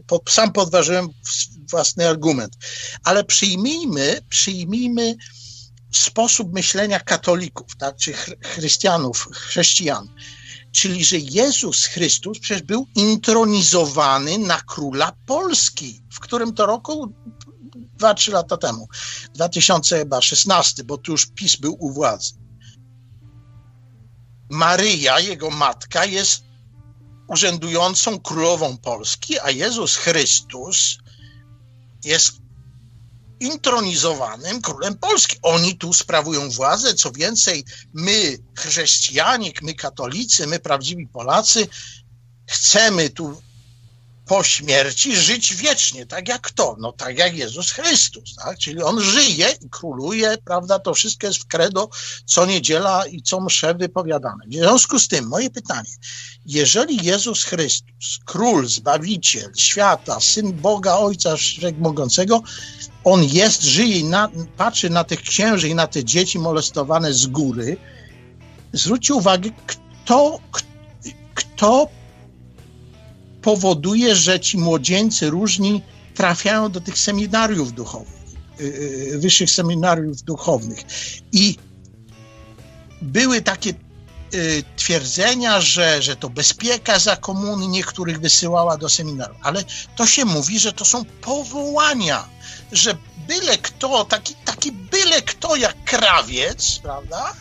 po, 0.06 0.20
sam 0.28 0.52
podważyłem 0.52 1.08
własny 1.70 2.08
argument. 2.08 2.56
Ale 3.04 3.24
przyjmijmy, 3.24 4.20
przyjmijmy 4.28 5.16
sposób 5.92 6.52
myślenia 6.52 7.00
katolików, 7.00 7.76
tak, 7.76 7.96
czy 7.96 8.12
chrystianów, 8.42 9.28
chrześcijan. 9.32 10.08
Czyli, 10.72 11.04
że 11.04 11.18
Jezus 11.18 11.84
Chrystus 11.84 12.38
przecież 12.38 12.62
był 12.62 12.86
intronizowany 12.94 14.38
na 14.38 14.60
króla 14.60 15.12
Polski. 15.26 16.02
W 16.12 16.20
którym 16.20 16.54
to 16.54 16.66
roku? 16.66 17.14
Dwa, 17.74 18.14
trzy 18.14 18.30
lata 18.30 18.56
temu. 18.56 18.88
2016, 19.34 20.84
bo 20.84 20.98
tu 20.98 21.12
już 21.12 21.26
PiS 21.26 21.56
był 21.56 21.76
u 21.78 21.92
władzy. 21.92 22.32
Maryja, 24.50 25.20
jego 25.20 25.50
matka, 25.50 26.04
jest 26.04 26.42
urzędującą 27.28 28.20
królową 28.20 28.76
Polski, 28.76 29.40
a 29.40 29.50
Jezus 29.50 29.96
Chrystus 29.96 30.98
jest 32.04 32.32
intronizowanym 33.40 34.62
królem 34.62 34.98
Polski. 34.98 35.36
Oni 35.42 35.76
tu 35.76 35.92
sprawują 35.92 36.50
władzę. 36.50 36.94
Co 36.94 37.12
więcej, 37.12 37.64
my, 37.94 38.38
chrześcijanie, 38.58 39.52
my 39.62 39.74
katolicy, 39.74 40.46
my 40.46 40.58
prawdziwi 40.58 41.06
Polacy, 41.06 41.68
chcemy 42.46 43.10
tu 43.10 43.42
po 44.30 44.42
śmierci 44.42 45.16
żyć 45.16 45.54
wiecznie, 45.54 46.06
tak 46.06 46.28
jak 46.28 46.40
kto? 46.40 46.76
No 46.78 46.92
tak 46.92 47.18
jak 47.18 47.36
Jezus 47.36 47.70
Chrystus, 47.70 48.34
tak? 48.34 48.58
Czyli 48.58 48.82
On 48.82 49.00
żyje 49.00 49.48
i 49.60 49.70
króluje, 49.70 50.36
prawda? 50.44 50.78
To 50.78 50.94
wszystko 50.94 51.26
jest 51.26 51.38
w 51.38 51.46
credo 51.46 51.88
co 52.24 52.46
niedziela 52.46 53.06
i 53.06 53.22
co 53.22 53.40
msze 53.40 53.74
wypowiadane. 53.74 54.44
W 54.46 54.54
związku 54.54 54.98
z 54.98 55.08
tym 55.08 55.28
moje 55.28 55.50
pytanie, 55.50 55.90
jeżeli 56.46 57.04
Jezus 57.06 57.44
Chrystus, 57.44 58.18
Król, 58.24 58.68
Zbawiciel 58.68 59.52
świata, 59.56 60.20
Syn 60.20 60.52
Boga, 60.52 60.94
Ojca 60.94 61.36
Wszechmogącego, 61.36 62.42
On 63.04 63.24
jest, 63.24 63.62
żyje 63.62 63.98
i 63.98 64.04
na, 64.04 64.28
patrzy 64.56 64.90
na 64.90 65.04
tych 65.04 65.20
księży 65.20 65.68
i 65.68 65.74
na 65.74 65.86
te 65.86 66.04
dzieci 66.04 66.38
molestowane 66.38 67.12
z 67.12 67.26
góry, 67.26 67.76
zwróćcie 68.72 69.14
uwagę, 69.14 69.50
kto, 69.66 70.38
kto 71.34 71.99
powoduje, 73.42 74.14
że 74.14 74.40
ci 74.40 74.58
młodzieńcy 74.58 75.30
różni 75.30 75.82
trafiają 76.14 76.70
do 76.70 76.80
tych 76.80 76.98
seminariów 76.98 77.72
duchowych, 77.72 78.20
y, 78.60 78.64
y, 79.14 79.18
wyższych 79.18 79.50
seminariów 79.50 80.22
duchownych. 80.22 80.80
I 81.32 81.56
były 83.02 83.42
takie 83.42 83.70
y, 83.70 83.89
twierdzenia, 84.76 85.60
że, 85.60 86.02
że 86.02 86.16
to 86.16 86.30
bezpieka 86.30 86.98
za 86.98 87.16
komuny 87.16 87.66
niektórych 87.68 88.20
wysyłała 88.20 88.76
do 88.76 88.88
seminarium, 88.88 89.38
ale 89.42 89.64
to 89.96 90.06
się 90.06 90.24
mówi, 90.24 90.58
że 90.58 90.72
to 90.72 90.84
są 90.84 91.04
powołania, 91.04 92.28
że 92.72 92.94
byle 93.28 93.58
kto, 93.58 94.04
taki, 94.04 94.34
taki 94.34 94.72
byle 94.72 95.22
kto 95.22 95.56
jak 95.56 95.84
krawiec, 95.84 96.78
prawda, 96.82 97.34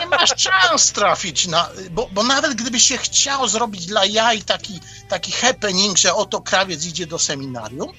nie 0.00 0.06
masz 0.06 0.30
szans 0.44 0.92
trafić 0.92 1.46
na, 1.46 1.70
bo, 1.90 2.08
bo 2.12 2.22
nawet 2.22 2.54
gdyby 2.54 2.80
się 2.80 2.98
chciał 2.98 3.48
zrobić 3.48 3.86
dla 3.86 4.04
jaj 4.04 4.42
taki, 4.42 4.80
taki 5.08 5.32
happening, 5.32 5.98
że 5.98 6.14
oto 6.14 6.40
krawiec 6.40 6.84
idzie 6.84 7.06
do 7.06 7.18
seminarium, 7.18 7.92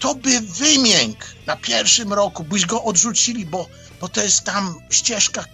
to 0.00 0.14
by 0.14 0.40
wymiękł 0.40 1.24
na 1.46 1.56
pierwszym 1.56 2.12
roku, 2.12 2.44
byś 2.44 2.66
go 2.66 2.84
odrzucili, 2.84 3.46
bo, 3.46 3.66
bo 4.00 4.08
to 4.08 4.22
jest 4.22 4.44
tam 4.44 4.80
ścieżka 4.90 5.44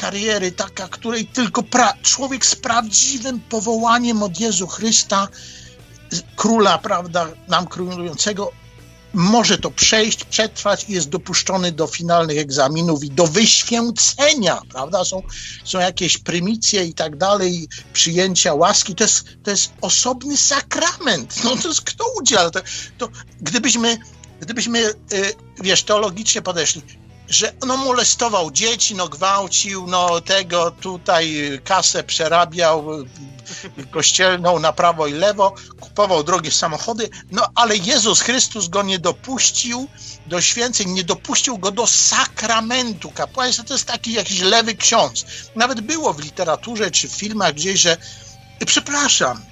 kariery 0.00 0.52
taka, 0.52 0.88
której 0.88 1.26
tylko 1.26 1.62
człowiek 2.02 2.46
z 2.46 2.56
prawdziwym 2.56 3.40
powołaniem 3.40 4.22
od 4.22 4.40
Jezu 4.40 4.66
Chrysta, 4.66 5.28
króla, 6.36 6.78
prawda, 6.78 7.28
nam 7.48 7.66
królującego, 7.66 8.52
może 9.12 9.58
to 9.58 9.70
przejść, 9.70 10.24
przetrwać 10.24 10.84
i 10.88 10.92
jest 10.92 11.08
dopuszczony 11.08 11.72
do 11.72 11.86
finalnych 11.86 12.38
egzaminów 12.38 13.04
i 13.04 13.10
do 13.10 13.26
wyświęcenia, 13.26 14.60
prawda? 14.68 15.04
Są, 15.04 15.22
są 15.64 15.78
jakieś 15.78 16.18
prymicje 16.18 16.84
i 16.84 16.94
tak 16.94 17.16
dalej, 17.16 17.68
przyjęcia 17.92 18.54
łaski. 18.54 18.94
To 18.94 19.04
jest, 19.04 19.24
to 19.42 19.50
jest 19.50 19.72
osobny 19.80 20.36
sakrament. 20.36 21.44
No 21.44 21.56
to 21.56 21.68
jest 21.68 21.82
kto 21.82 22.04
udziela? 22.20 22.50
To, 22.50 22.60
to 22.98 23.08
gdybyśmy, 23.40 23.98
gdybyśmy, 24.40 24.78
y, 24.88 24.94
wiesz, 25.62 25.82
teologicznie 25.82 26.42
podeszli, 26.42 26.82
że 27.30 27.52
no 27.66 27.76
molestował 27.76 28.50
dzieci, 28.50 28.94
no 28.94 29.08
gwałcił, 29.08 29.86
no 29.86 30.20
tego 30.20 30.70
tutaj 30.70 31.58
kasę 31.64 32.04
przerabiał 32.04 32.86
kościelną 33.90 34.58
na 34.58 34.72
prawo 34.72 35.06
i 35.06 35.12
lewo, 35.12 35.54
kupował 35.80 36.24
drogie 36.24 36.50
samochody, 36.50 37.10
no 37.30 37.46
ale 37.54 37.76
Jezus 37.76 38.20
Chrystus 38.20 38.68
go 38.68 38.82
nie 38.82 38.98
dopuścił 38.98 39.88
do 40.26 40.40
święceń, 40.40 40.90
nie 40.90 41.04
dopuścił 41.04 41.58
go 41.58 41.70
do 41.70 41.86
sakramentu 41.86 43.12
kapłaństwa, 43.12 43.64
to 43.64 43.74
jest 43.74 43.86
taki 43.86 44.12
jakiś 44.12 44.40
lewy 44.40 44.74
ksiądz. 44.74 45.24
Nawet 45.54 45.80
było 45.80 46.14
w 46.14 46.20
literaturze 46.20 46.90
czy 46.90 47.08
w 47.08 47.14
filmach 47.14 47.54
gdzieś, 47.54 47.80
że 47.80 47.96
przepraszam, 48.66 49.44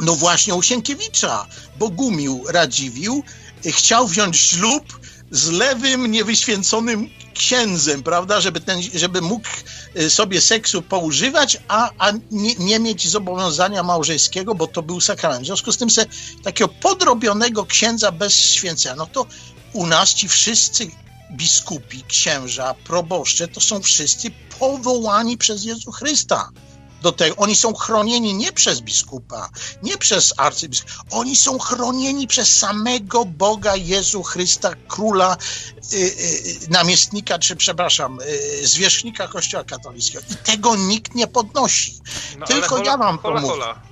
no 0.00 0.14
właśnie 0.14 0.54
u 0.54 0.62
Sienkiewicza 0.62 1.46
Bogumił 1.74 2.44
Radziwił 2.48 3.24
chciał 3.66 4.08
wziąć 4.08 4.36
ślub 4.40 5.00
z 5.30 5.50
lewym, 5.50 6.10
niewyświęconym 6.10 7.10
księdzem, 7.34 8.02
prawda, 8.02 8.40
żeby, 8.40 8.60
ten, 8.60 8.82
żeby 8.94 9.20
mógł 9.20 9.48
y, 9.96 10.10
sobie 10.10 10.40
seksu 10.40 10.82
poużywać, 10.82 11.58
a, 11.68 11.90
a 11.98 12.12
nie, 12.30 12.54
nie, 12.54 12.78
mieć 12.78 13.08
zobowiązania 13.08 13.82
małżeńskiego, 13.82 14.54
bo 14.54 14.66
to 14.66 14.82
był 14.82 15.00
sakrament. 15.00 15.42
W 15.42 15.46
związku 15.46 15.72
z 15.72 15.76
tym 15.76 15.90
se 15.90 16.06
takiego 16.42 16.68
podrobionego 16.68 17.66
księdza 17.66 18.12
bez 18.12 18.34
święcenia, 18.34 18.96
no 18.96 19.06
to 19.06 19.26
u 19.72 19.86
nas 19.86 20.14
ci 20.14 20.28
wszyscy 20.28 20.90
biskupi, 21.32 22.04
księża, 22.08 22.74
proboszcze, 22.74 23.48
to 23.48 23.60
są 23.60 23.82
wszyscy 23.82 24.30
powołani 24.58 25.38
przez 25.38 25.64
Jezu 25.64 25.92
Chrysta 25.92 26.50
do 27.02 27.12
tego. 27.12 27.36
Oni 27.36 27.56
są 27.56 27.74
chronieni 27.74 28.34
nie 28.34 28.52
przez 28.52 28.80
biskupa, 28.80 29.48
nie 29.82 29.98
przez 29.98 30.34
arcybiskupa. 30.36 30.92
Oni 31.10 31.36
są 31.36 31.58
chronieni 31.58 32.26
przez 32.26 32.58
samego 32.58 33.24
Boga 33.24 33.76
Jezu 33.76 34.22
Chrysta, 34.22 34.74
króla, 34.88 35.36
y, 35.92 35.96
y, 35.96 36.70
namiestnika, 36.70 37.38
czy 37.38 37.56
przepraszam, 37.56 38.18
y, 38.62 38.66
zwierzchnika 38.66 39.28
Kościoła 39.28 39.64
katolickiego. 39.64 40.24
I 40.30 40.36
tego 40.36 40.76
nikt 40.76 41.14
nie 41.14 41.26
podnosi. 41.26 42.00
No, 42.38 42.46
Tylko 42.46 42.76
hola, 42.76 42.84
ja 42.84 42.96
wam 42.96 43.18
to 43.18 43.30
mówię. 43.30 43.48
Hola, 43.48 43.87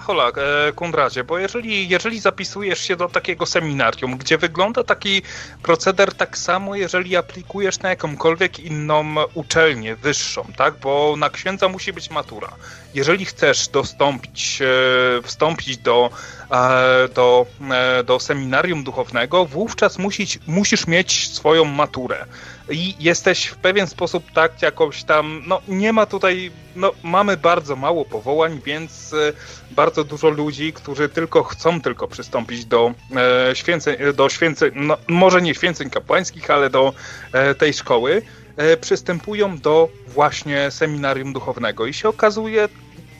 hola, 0.00 0.28
e, 0.68 0.72
Kondradzie, 0.72 1.24
bo 1.24 1.38
jeżeli, 1.38 1.88
jeżeli 1.88 2.20
zapisujesz 2.20 2.80
się 2.80 2.96
do 2.96 3.08
takiego 3.08 3.46
seminarium, 3.46 4.16
gdzie 4.16 4.38
wygląda 4.38 4.84
taki 4.84 5.22
proceder 5.62 6.14
tak 6.14 6.38
samo, 6.38 6.76
jeżeli 6.76 7.16
aplikujesz 7.16 7.78
na 7.80 7.88
jakąkolwiek 7.88 8.60
inną 8.60 9.14
uczelnię 9.34 9.96
wyższą, 9.96 10.44
tak? 10.56 10.74
Bo 10.80 11.14
na 11.18 11.30
księdza 11.30 11.68
musi 11.68 11.92
być 11.92 12.10
matura. 12.10 12.52
Jeżeli 12.94 13.24
chcesz 13.24 13.68
dostąpić, 13.68 14.62
e, 14.62 15.22
wstąpić 15.22 15.78
do, 15.78 16.10
e, 16.50 17.08
do, 17.08 17.46
do 18.04 18.20
seminarium 18.20 18.84
duchownego, 18.84 19.46
wówczas 19.46 19.98
musisz, 19.98 20.38
musisz 20.46 20.86
mieć 20.86 21.34
swoją 21.34 21.64
maturę 21.64 22.26
i 22.72 22.94
jesteś 23.00 23.46
w 23.46 23.56
pewien 23.56 23.86
sposób 23.86 24.24
tak 24.34 24.62
jakoś 24.62 25.04
tam, 25.04 25.42
no 25.46 25.60
nie 25.68 25.92
ma 25.92 26.06
tutaj, 26.06 26.50
no 26.76 26.92
mamy 27.02 27.36
bardzo 27.36 27.76
mało 27.76 28.04
powołań, 28.04 28.60
więc 28.64 29.12
e, 29.12 29.32
bardzo 29.70 30.04
dużo 30.04 30.28
ludzi, 30.28 30.72
którzy 30.72 31.08
tylko 31.08 31.42
chcą 31.42 31.80
tylko 31.80 32.08
przystąpić 32.08 32.64
do 32.64 32.94
e, 33.50 33.56
święceń, 33.56 33.96
do 34.14 34.28
święceń, 34.28 34.70
no 34.74 34.96
może 35.08 35.42
nie 35.42 35.54
święceń 35.54 35.90
kapłańskich, 35.90 36.50
ale 36.50 36.70
do 36.70 36.92
e, 37.32 37.54
tej 37.54 37.72
szkoły, 37.72 38.22
e, 38.56 38.76
przystępują 38.76 39.58
do 39.58 39.88
właśnie 40.06 40.70
seminarium 40.70 41.32
duchownego. 41.32 41.86
I 41.86 41.94
się 41.94 42.08
okazuje 42.08 42.68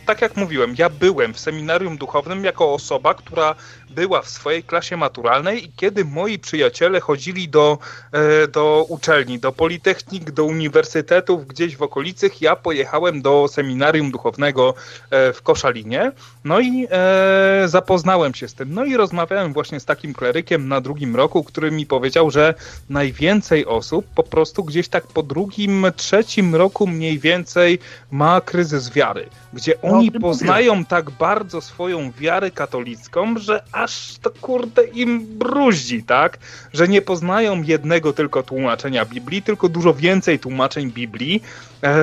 tak 0.07 0.23
jak 0.23 0.37
mówiłem, 0.37 0.75
ja 0.79 0.89
byłem 0.89 1.35
w 1.35 1.41
seminarium 1.41 1.97
duchownym 1.97 2.45
jako 2.45 2.75
osoba, 2.75 3.15
która 3.15 3.55
była 3.93 4.23
w 4.23 4.29
swojej 4.29 4.63
klasie 4.63 4.97
maturalnej 4.97 5.65
i 5.65 5.73
kiedy 5.77 6.05
moi 6.05 6.39
przyjaciele 6.39 7.01
chodzili 7.01 7.49
do, 7.49 7.79
e, 8.13 8.49
do 8.49 8.87
uczelni, 8.89 9.39
do 9.39 9.53
politechnik, 9.53 10.31
do 10.31 10.45
uniwersytetów 10.45 11.47
gdzieś 11.47 11.77
w 11.77 11.83
okolicy, 11.83 12.31
ja 12.41 12.57
pojechałem 12.57 13.23
do 13.23 13.49
seminarium 13.49 14.11
duchownego 14.11 14.75
e, 15.11 15.33
w 15.33 15.43
Koszalinie, 15.43 16.13
no 16.45 16.61
i 16.61 16.87
e, 16.91 17.69
zapoznałem 17.69 18.35
się 18.35 18.49
z 18.49 18.55
tym. 18.55 18.75
No 18.75 18.85
i 18.85 18.97
rozmawiałem 18.97 19.53
właśnie 19.53 19.81
z 19.81 19.85
takim 19.85 20.15
klerykiem 20.15 20.69
na 20.69 20.81
drugim 20.81 21.17
roku, 21.17 21.45
który 21.45 21.71
mi 21.71 21.87
powiedział, 21.87 22.31
że 22.31 22.55
najwięcej 22.91 23.67
osób 23.67 24.07
po 24.15 24.23
prostu 24.23 24.65
gdzieś 24.65 24.89
tak 24.89 25.07
po 25.07 25.23
drugim, 25.23 25.87
trzecim 25.97 26.55
roku 26.55 26.87
mniej 26.87 27.19
więcej 27.19 27.79
ma 28.11 28.41
kryzys 28.41 28.91
wiary, 28.91 29.29
gdzie 29.53 29.75
no, 29.83 29.91
oni 29.91 30.11
poznają 30.11 30.85
tak 30.85 31.11
bardzo 31.11 31.61
swoją 31.61 32.13
wiarę 32.13 32.51
katolicką, 32.51 33.39
że 33.39 33.63
aż 33.83 34.19
to 34.23 34.31
kurde 34.31 34.85
im 34.85 35.27
bruździ, 35.39 36.03
tak? 36.03 36.39
Że 36.73 36.89
nie 36.89 37.03
poznają 37.03 37.63
jednego 37.63 38.13
tylko 38.13 38.43
tłumaczenia 38.43 39.05
Biblii, 39.05 39.43
tylko 39.43 39.69
dużo 39.69 39.95
więcej 39.95 40.39
tłumaczeń 40.39 40.93
Biblii 40.93 41.43
e, 41.83 41.97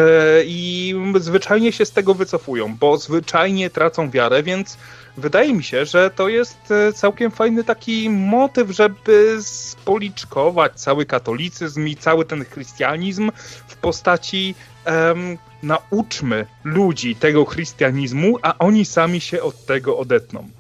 i 0.46 0.96
zwyczajnie 1.20 1.72
się 1.72 1.86
z 1.86 1.92
tego 1.92 2.14
wycofują, 2.14 2.76
bo 2.80 2.98
zwyczajnie 2.98 3.70
tracą 3.70 4.10
wiarę, 4.10 4.44
więc 4.44 4.78
wydaje 5.18 5.54
mi 5.54 5.64
się, 5.64 5.86
że 5.86 6.10
to 6.10 6.30
jest 6.30 6.72
e, 6.72 6.94
całkiem 6.94 7.32
fajny 7.32 7.64
taki 7.64 8.10
motyw, 8.10 8.70
żeby 8.70 9.38
spoliczkować 9.42 10.74
cały 10.76 11.06
katolicyzm 11.06 11.88
i 11.88 11.96
cały 11.96 12.26
ten 12.26 12.46
chrystianizm 12.46 13.32
w 13.68 13.76
postaci 13.76 14.56
um, 14.86 15.38
nauczmy 15.64 16.46
ludzi 16.64 17.16
tego 17.16 17.46
chrystianizmu, 17.46 18.38
a 18.42 18.58
oni 18.58 18.86
sami 18.86 19.22
się 19.22 19.42
od 19.42 19.66
tego 19.66 19.98
odetną. 19.98 20.59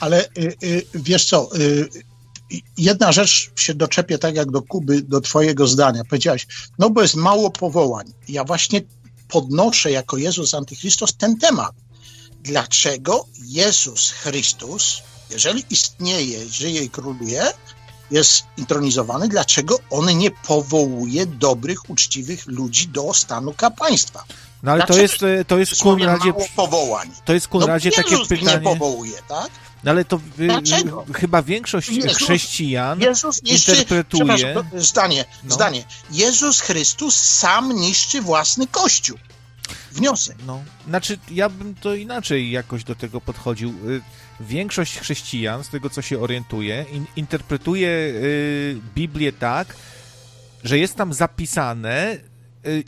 Ale 0.00 0.28
y, 0.38 0.56
y, 0.62 0.86
wiesz 0.94 1.24
co, 1.24 1.56
y, 1.56 1.88
jedna 2.76 3.12
rzecz 3.12 3.50
się 3.56 3.74
doczepię 3.74 4.18
tak 4.18 4.34
jak 4.34 4.50
do 4.50 4.62
Kuby, 4.62 5.02
do 5.02 5.20
twojego 5.20 5.66
zdania. 5.66 6.04
Powiedziałaś, 6.04 6.46
no 6.78 6.90
bo 6.90 7.02
jest 7.02 7.14
mało 7.14 7.50
powołań. 7.50 8.12
Ja 8.28 8.44
właśnie 8.44 8.80
podnoszę 9.28 9.90
jako 9.90 10.16
Jezus 10.16 10.54
Antychrystus 10.54 11.16
ten 11.16 11.38
temat. 11.38 11.72
Dlaczego 12.40 13.26
Jezus 13.44 14.10
Chrystus, 14.10 15.02
jeżeli 15.30 15.64
istnieje, 15.70 16.48
żyje 16.48 16.82
i 16.82 16.90
króluje, 16.90 17.42
jest 18.10 18.44
intronizowany, 18.56 19.28
dlaczego 19.28 19.78
on 19.90 20.18
nie 20.18 20.30
powołuje 20.30 21.26
dobrych, 21.26 21.90
uczciwych 21.90 22.46
ludzi 22.46 22.88
do 22.88 23.14
stanu 23.14 23.54
kapłaństwa? 23.54 24.24
No 24.64 24.72
ale 24.72 24.86
to 24.86 24.98
jest, 24.98 25.14
to 25.46 25.58
jest 25.58 25.82
ku 25.82 25.96
Radzie... 25.96 26.32
powołań. 26.56 27.10
To 27.24 27.32
jest 27.34 27.48
ku 27.48 27.60
Radzie 27.60 27.90
no, 27.96 28.02
takie 28.02 28.26
pytanie... 28.26 28.56
nie 28.56 28.60
powołuje, 28.60 29.22
tak? 29.28 29.50
No 29.84 29.90
ale 29.90 30.04
to 30.04 30.16
y, 30.16 31.12
chyba 31.14 31.42
większość 31.42 31.88
Jezus, 31.88 32.16
chrześcijan 32.16 33.00
Jezus 33.00 33.42
niszczy, 33.42 33.72
interpretuje... 33.72 34.54
Zdanie, 34.74 35.24
no. 35.44 35.54
zdanie. 35.54 35.84
Jezus 36.10 36.60
Chrystus 36.60 37.16
sam 37.16 37.72
niszczy 37.72 38.22
własny 38.22 38.66
Kościół. 38.66 39.18
Wniosek. 39.92 40.36
No, 40.46 40.62
znaczy 40.88 41.18
ja 41.30 41.48
bym 41.48 41.74
to 41.74 41.94
inaczej 41.94 42.50
jakoś 42.50 42.84
do 42.84 42.94
tego 42.94 43.20
podchodził. 43.20 43.74
Większość 44.40 44.98
chrześcijan, 44.98 45.64
z 45.64 45.68
tego 45.68 45.90
co 45.90 46.02
się 46.02 46.20
orientuje, 46.20 46.86
in, 46.92 47.06
interpretuje 47.16 47.88
y, 47.88 48.80
Biblię 48.94 49.32
tak, 49.32 49.76
że 50.64 50.78
jest 50.78 50.96
tam 50.96 51.12
zapisane, 51.12 52.18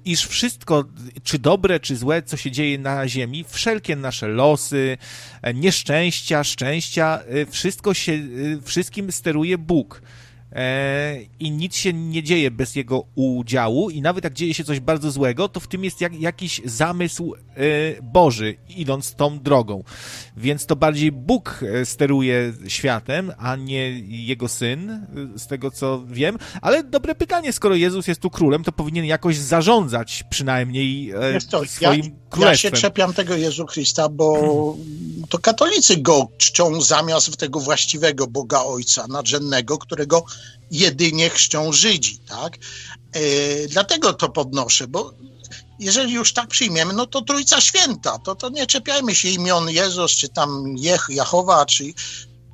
iż 0.04 0.26
wszystko, 0.26 0.84
czy 1.22 1.38
dobre, 1.38 1.80
czy 1.80 1.96
złe, 1.96 2.22
co 2.22 2.36
się 2.36 2.50
dzieje 2.50 2.78
na 2.78 3.08
ziemi, 3.08 3.44
wszelkie 3.48 3.96
nasze 3.96 4.28
losy, 4.28 4.98
e, 5.42 5.54
nieszczęścia, 5.54 6.44
szczęścia, 6.44 7.20
y, 7.34 7.46
wszystko 7.46 7.94
się, 7.94 8.12
y, 8.12 8.60
wszystkim 8.64 9.12
steruje 9.12 9.58
Bóg. 9.58 10.02
E, 10.56 11.20
i 11.40 11.50
nic 11.50 11.76
się 11.76 11.92
nie 11.92 12.22
dzieje 12.22 12.50
bez 12.50 12.76
jego 12.76 13.04
udziału 13.14 13.90
i 13.90 14.02
nawet 14.02 14.24
jak 14.24 14.32
dzieje 14.32 14.54
się 14.54 14.64
coś 14.64 14.80
bardzo 14.80 15.10
złego, 15.10 15.48
to 15.48 15.60
w 15.60 15.68
tym 15.68 15.84
jest 15.84 16.00
jak, 16.00 16.20
jakiś 16.20 16.60
zamysł 16.64 17.34
e, 17.34 18.02
Boży, 18.02 18.56
idąc 18.76 19.14
tą 19.14 19.38
drogą. 19.38 19.84
Więc 20.36 20.66
to 20.66 20.76
bardziej 20.76 21.12
Bóg 21.12 21.60
e, 21.62 21.86
steruje 21.86 22.52
światem, 22.68 23.32
a 23.38 23.56
nie 23.56 23.98
jego 24.00 24.48
syn, 24.48 25.06
z 25.36 25.46
tego 25.46 25.70
co 25.70 26.04
wiem. 26.06 26.38
Ale 26.62 26.84
dobre 26.84 27.14
pytanie, 27.14 27.52
skoro 27.52 27.74
Jezus 27.74 28.08
jest 28.08 28.20
tu 28.20 28.30
królem, 28.30 28.64
to 28.64 28.72
powinien 28.72 29.04
jakoś 29.04 29.38
zarządzać 29.38 30.24
przynajmniej 30.30 31.12
swoim 31.66 32.04
ja, 32.04 32.10
królestwem. 32.30 32.70
Ja 32.72 32.76
się 32.76 32.82
czepiam 32.82 33.12
tego 33.14 33.34
Jezu 33.34 33.66
Chrysta, 33.66 34.08
bo 34.08 34.76
to 35.28 35.38
katolicy 35.38 35.96
go 35.96 36.28
czczą 36.38 36.80
zamiast 36.80 37.36
tego 37.36 37.60
właściwego 37.60 38.26
Boga 38.26 38.60
Ojca 38.60 39.06
nadrzędnego, 39.06 39.78
którego 39.78 40.24
jedynie 40.70 41.30
chrzczą 41.30 41.72
Żydzi, 41.72 42.18
tak? 42.18 42.56
E, 43.12 43.20
dlatego 43.68 44.12
to 44.12 44.28
podnoszę, 44.28 44.86
bo 44.86 45.12
jeżeli 45.78 46.12
już 46.12 46.32
tak 46.32 46.48
przyjmiemy, 46.48 46.92
no 46.92 47.06
to 47.06 47.22
Trójca 47.22 47.60
Święta, 47.60 48.18
to, 48.18 48.34
to 48.34 48.48
nie 48.48 48.66
czepiajmy 48.66 49.14
się 49.14 49.28
imion 49.28 49.70
Jezus, 49.70 50.12
czy 50.12 50.28
tam 50.28 50.74
Jeh, 50.76 51.06
Jachowa, 51.08 51.66
czy 51.66 51.84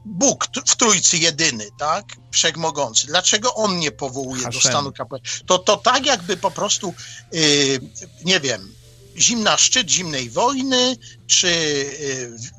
Bóg 0.05 0.47
w 0.67 0.77
Trójcy 0.77 1.19
jedyny, 1.19 1.69
tak? 1.79 2.05
Wszechmogący. 2.31 3.07
Dlaczego 3.07 3.55
on 3.55 3.79
nie 3.79 3.91
powołuje 3.91 4.43
Hashem. 4.43 4.61
do 4.61 4.69
stanu 4.69 4.93
kapłańskiego? 4.93 5.45
To, 5.47 5.59
to 5.59 5.77
tak 5.77 6.07
jakby 6.07 6.37
po 6.37 6.51
prostu, 6.51 6.95
yy, 7.33 7.81
nie 8.25 8.41
wiem, 8.41 8.75
zimna 9.17 9.57
szczyt 9.57 9.91
zimnej 9.91 10.31
wojny, 10.31 10.97
czy 11.27 11.49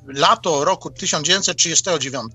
yy, 0.07 0.13
lato 0.13 0.65
roku 0.65 0.91
1939, 0.91 2.31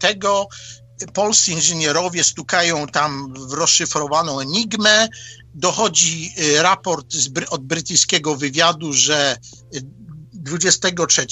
polscy 1.12 1.52
inżynierowie 1.52 2.24
stukają 2.24 2.86
tam 2.86 3.34
w 3.48 3.52
rozszyfrowaną 3.52 4.40
enigmę, 4.40 5.08
dochodzi 5.54 6.32
y, 6.38 6.62
raport 6.62 7.12
z, 7.12 7.30
od 7.50 7.64
brytyjskiego 7.64 8.36
wywiadu, 8.36 8.92
że 8.92 9.36
23 10.32 11.26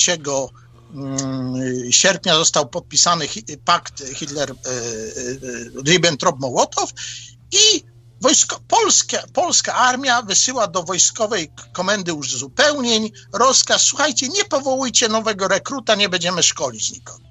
Mm, 0.94 1.92
sierpnia 1.92 2.34
został 2.34 2.68
podpisany 2.68 3.28
pakt 3.64 4.00
Hitler-Ribbentrop-Mołotow 4.00 6.92
i 7.52 7.82
wojsko, 8.20 8.60
polska, 8.68 9.22
polska 9.32 9.74
armia 9.74 10.22
wysyła 10.22 10.66
do 10.66 10.82
wojskowej 10.82 11.50
komendy 11.72 12.14
uzupełnień 12.14 13.10
rozkaz, 13.32 13.82
słuchajcie, 13.82 14.28
nie 14.28 14.44
powołujcie 14.44 15.08
nowego 15.08 15.48
rekruta, 15.48 15.94
nie 15.94 16.08
będziemy 16.08 16.42
szkolić 16.42 16.92
nikogo. 16.92 17.25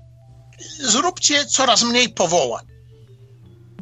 Zróbcie 0.79 1.45
coraz 1.45 1.83
mniej 1.83 2.09
powołań 2.09 2.74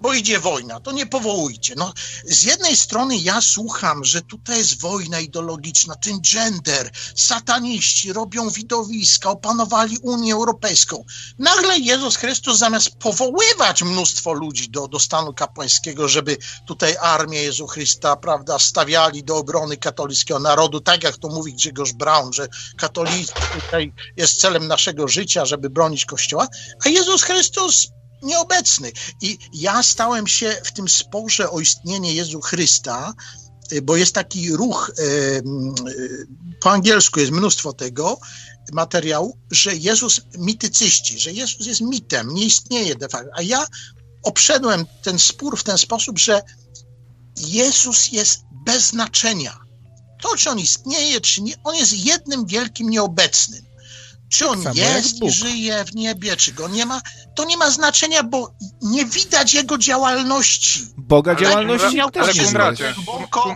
bo 0.03 0.14
idzie 0.14 0.40
wojna, 0.40 0.80
to 0.80 0.91
nie 0.91 1.06
powołujcie. 1.06 1.73
No, 1.77 1.93
z 2.25 2.43
jednej 2.43 2.77
strony 2.77 3.17
ja 3.17 3.41
słucham, 3.41 4.06
że 4.06 4.22
tutaj 4.22 4.57
jest 4.57 4.82
wojna 4.82 5.19
ideologiczna, 5.19 5.95
ten 5.95 6.22
gender, 6.22 6.91
sataniści 7.15 8.14
robią 8.14 8.49
widowiska, 8.49 9.30
opanowali 9.30 9.98
Unię 9.98 10.33
Europejską. 10.33 11.06
Nagle 11.40 11.80
Jezus 11.80 12.15
Chrystus 12.15 12.57
zamiast 12.57 12.90
powoływać 12.99 13.83
mnóstwo 13.83 14.33
ludzi 14.33 14.69
do, 14.69 14.88
do 14.88 14.99
stanu 14.99 15.33
kapłańskiego, 15.33 16.07
żeby 16.07 16.38
tutaj 16.67 16.95
armię 17.01 17.43
Jezu 17.43 17.67
Chrysta, 17.67 18.15
prawda, 18.15 18.59
stawiali 18.59 19.23
do 19.23 19.38
obrony 19.38 19.77
katolickiego 19.77 20.40
narodu, 20.40 20.82
tak 20.82 21.03
jak 21.03 21.17
to 21.17 21.27
mówi 21.27 21.53
Grzegorz 21.53 21.93
Braun, 21.93 22.33
że 22.33 22.48
katolicyzm 22.77 23.33
tutaj 23.53 23.93
jest 24.17 24.41
celem 24.41 24.67
naszego 24.67 25.07
życia, 25.07 25.45
żeby 25.45 25.69
bronić 25.69 26.06
Kościoła, 26.06 26.48
a 26.85 26.90
Jezus 26.90 27.23
Chrystus 27.23 27.88
nieobecny. 28.24 28.92
I 29.22 29.38
ja 29.53 29.84
stałem 29.84 30.27
się 30.27 30.61
w 30.64 30.72
tym 30.72 30.90
sporze 30.90 31.50
o 31.50 31.60
istnienie 31.60 32.14
Jezu 32.14 32.42
Chrysta, 32.42 33.14
y, 33.74 33.82
bo 33.82 33.95
jest 33.95 34.16
taki 34.16 34.52
ruch, 34.52 34.92
y, 35.00 35.03
y, 35.90 36.27
po 36.61 36.72
angielsku 36.72 37.19
jest 37.19 37.32
mnóstwo 37.32 37.74
tego 37.74 38.19
materiału, 38.74 39.38
że 39.52 39.76
Jezus 39.76 40.22
mitycyści, 40.38 41.19
że 41.19 41.32
Jezus 41.32 41.68
jest 41.68 41.82
mitem, 41.82 42.34
nie 42.34 42.45
istnieje 42.45 42.95
de 42.95 43.10
facto. 43.10 43.30
A 43.35 43.42
ja 43.42 43.66
obszedłem 44.24 44.85
ten 45.03 45.19
spór 45.19 45.58
w 45.58 45.64
ten 45.64 45.77
sposób, 45.77 46.19
że 46.19 46.42
Jezus 47.38 48.11
jest 48.11 48.40
bez 48.66 48.88
znaczenia. 48.88 49.60
To, 50.22 50.35
czy 50.38 50.50
on 50.50 50.60
istnieje, 50.60 51.22
czy 51.22 51.42
nie, 51.42 51.53
on 51.64 51.76
jest 51.76 51.93
jednym 51.93 52.45
wielkim 52.45 52.90
nieobecnym. 52.90 53.73
Czy 54.30 54.48
on 54.48 54.64
tak 54.64 54.76
jest 54.76 55.24
i 55.24 55.32
żyje 55.32 55.85
w 55.85 55.95
niebie, 55.95 56.35
czy 56.38 56.52
go 56.52 56.68
nie 56.68 56.85
ma, 56.85 57.02
to 57.35 57.45
nie 57.45 57.58
ma 57.58 57.72
znaczenia, 57.72 58.24
bo 58.24 58.53
nie 58.82 59.06
widać 59.06 59.53
jego 59.53 59.77
działalności. 59.77 60.88
Boga 60.98 61.35
działalności 61.35 61.85
ale, 61.85 62.10
ale, 62.16 62.64
ale, 62.64 63.56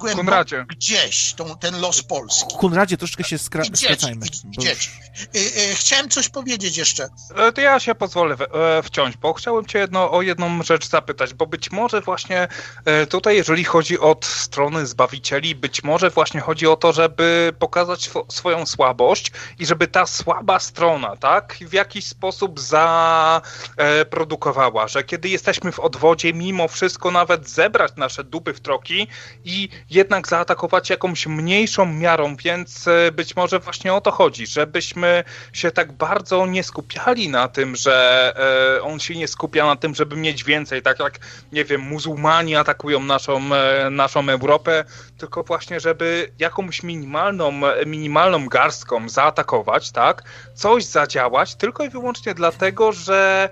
ale, 0.00 0.14
Kunradzie. 0.14 0.64
gdzieś 0.68 1.34
tą, 1.34 1.58
ten 1.58 1.80
los 1.80 2.02
Polski. 2.02 2.56
Kunradzie, 2.56 2.96
troszkę 2.96 3.24
się 3.24 3.38
skra 3.38 3.64
skracajmy. 3.74 4.26
Gdzieś. 4.44 4.90
Y, 5.36 5.38
y, 5.38 5.74
chciałem 5.74 6.08
coś 6.08 6.28
powiedzieć 6.28 6.76
jeszcze. 6.76 7.08
E, 7.36 7.52
to 7.52 7.60
ja 7.60 7.80
się 7.80 7.94
pozwolę 7.94 8.36
e, 8.78 8.82
wciąć, 8.82 9.16
bo 9.16 9.32
chciałem 9.32 9.66
cię 9.66 9.78
jedno, 9.78 10.10
o 10.10 10.22
jedną 10.22 10.62
rzecz 10.62 10.88
zapytać, 10.88 11.34
bo 11.34 11.46
być 11.46 11.72
może 11.72 12.00
właśnie 12.00 12.48
e, 12.84 13.06
tutaj, 13.06 13.36
jeżeli 13.36 13.64
chodzi 13.64 13.98
od 13.98 14.24
strony 14.24 14.86
Zbawicieli, 14.86 15.54
być 15.54 15.84
może 15.84 16.10
właśnie 16.10 16.40
chodzi 16.40 16.66
o 16.66 16.76
to, 16.76 16.92
żeby 16.92 17.52
pokazać 17.58 18.10
swoją 18.28 18.66
słabość 18.66 19.32
i 19.58 19.66
żeby 19.66 19.88
ta 19.88 20.06
słaba 20.06 20.60
strona, 20.60 21.16
tak, 21.16 21.56
w 21.60 21.72
jakiś 21.72 22.06
sposób 22.06 22.60
zaprodukowała, 22.60 24.88
że 24.88 25.04
kiedy 25.04 25.28
jesteśmy 25.28 25.72
w 25.72 25.80
odwodzie, 25.80 26.32
mimo 26.32 26.68
wszystko 26.68 27.10
nawet 27.10 27.48
zebrać 27.48 27.92
nasze 27.96 28.24
dupy 28.24 28.54
w 28.54 28.60
troki 28.60 29.08
i 29.44 29.68
jednak 29.90 30.28
zaatakować 30.28 30.90
jakąś 30.90 31.26
mniejszą 31.26 31.86
miarą, 31.86 32.36
więc 32.36 32.88
e, 32.88 33.12
być 33.12 33.36
może 33.36 33.58
właśnie 33.58 33.94
o 33.94 34.00
to 34.00 34.10
chodzi, 34.10 34.46
żebyśmy 34.46 35.24
się 35.52 35.70
tak 35.70 35.92
bardzo 35.92 36.46
nie 36.46 36.62
skupiali 36.62 37.28
na 37.28 37.48
tym, 37.48 37.76
że 37.76 38.32
e, 38.78 38.82
on 38.82 39.00
się 39.00 39.16
nie 39.16 39.28
skupia 39.28 39.66
na 39.66 39.76
tym, 39.76 39.94
żeby 39.94 40.16
mieć 40.16 40.44
więcej, 40.44 40.82
tak 40.82 41.00
jak, 41.00 41.18
nie 41.52 41.64
wiem, 41.64 41.80
muzułmani 41.80 42.56
atakują 42.56 43.00
naszą, 43.00 43.54
e, 43.54 43.90
naszą 43.90 44.28
Europę, 44.28 44.84
tylko 45.18 45.42
właśnie, 45.42 45.80
żeby 45.80 46.32
jakąś 46.38 46.82
minimalną, 46.82 47.52
minimalną 47.86 48.46
garstką 48.46 49.08
zaatakować, 49.08 49.90
tak, 49.90 50.22
coś 50.54 50.84
zadziałać, 50.84 51.54
tylko 51.54 51.84
i 51.84 51.88
wyłącznie 51.88 52.34
dlatego, 52.34 52.92
że 52.92 53.48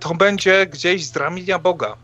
to 0.00 0.14
będzie 0.14 0.66
gdzieś 0.66 1.06
z 1.06 1.16
ramienia 1.16 1.58
Boga. 1.58 1.96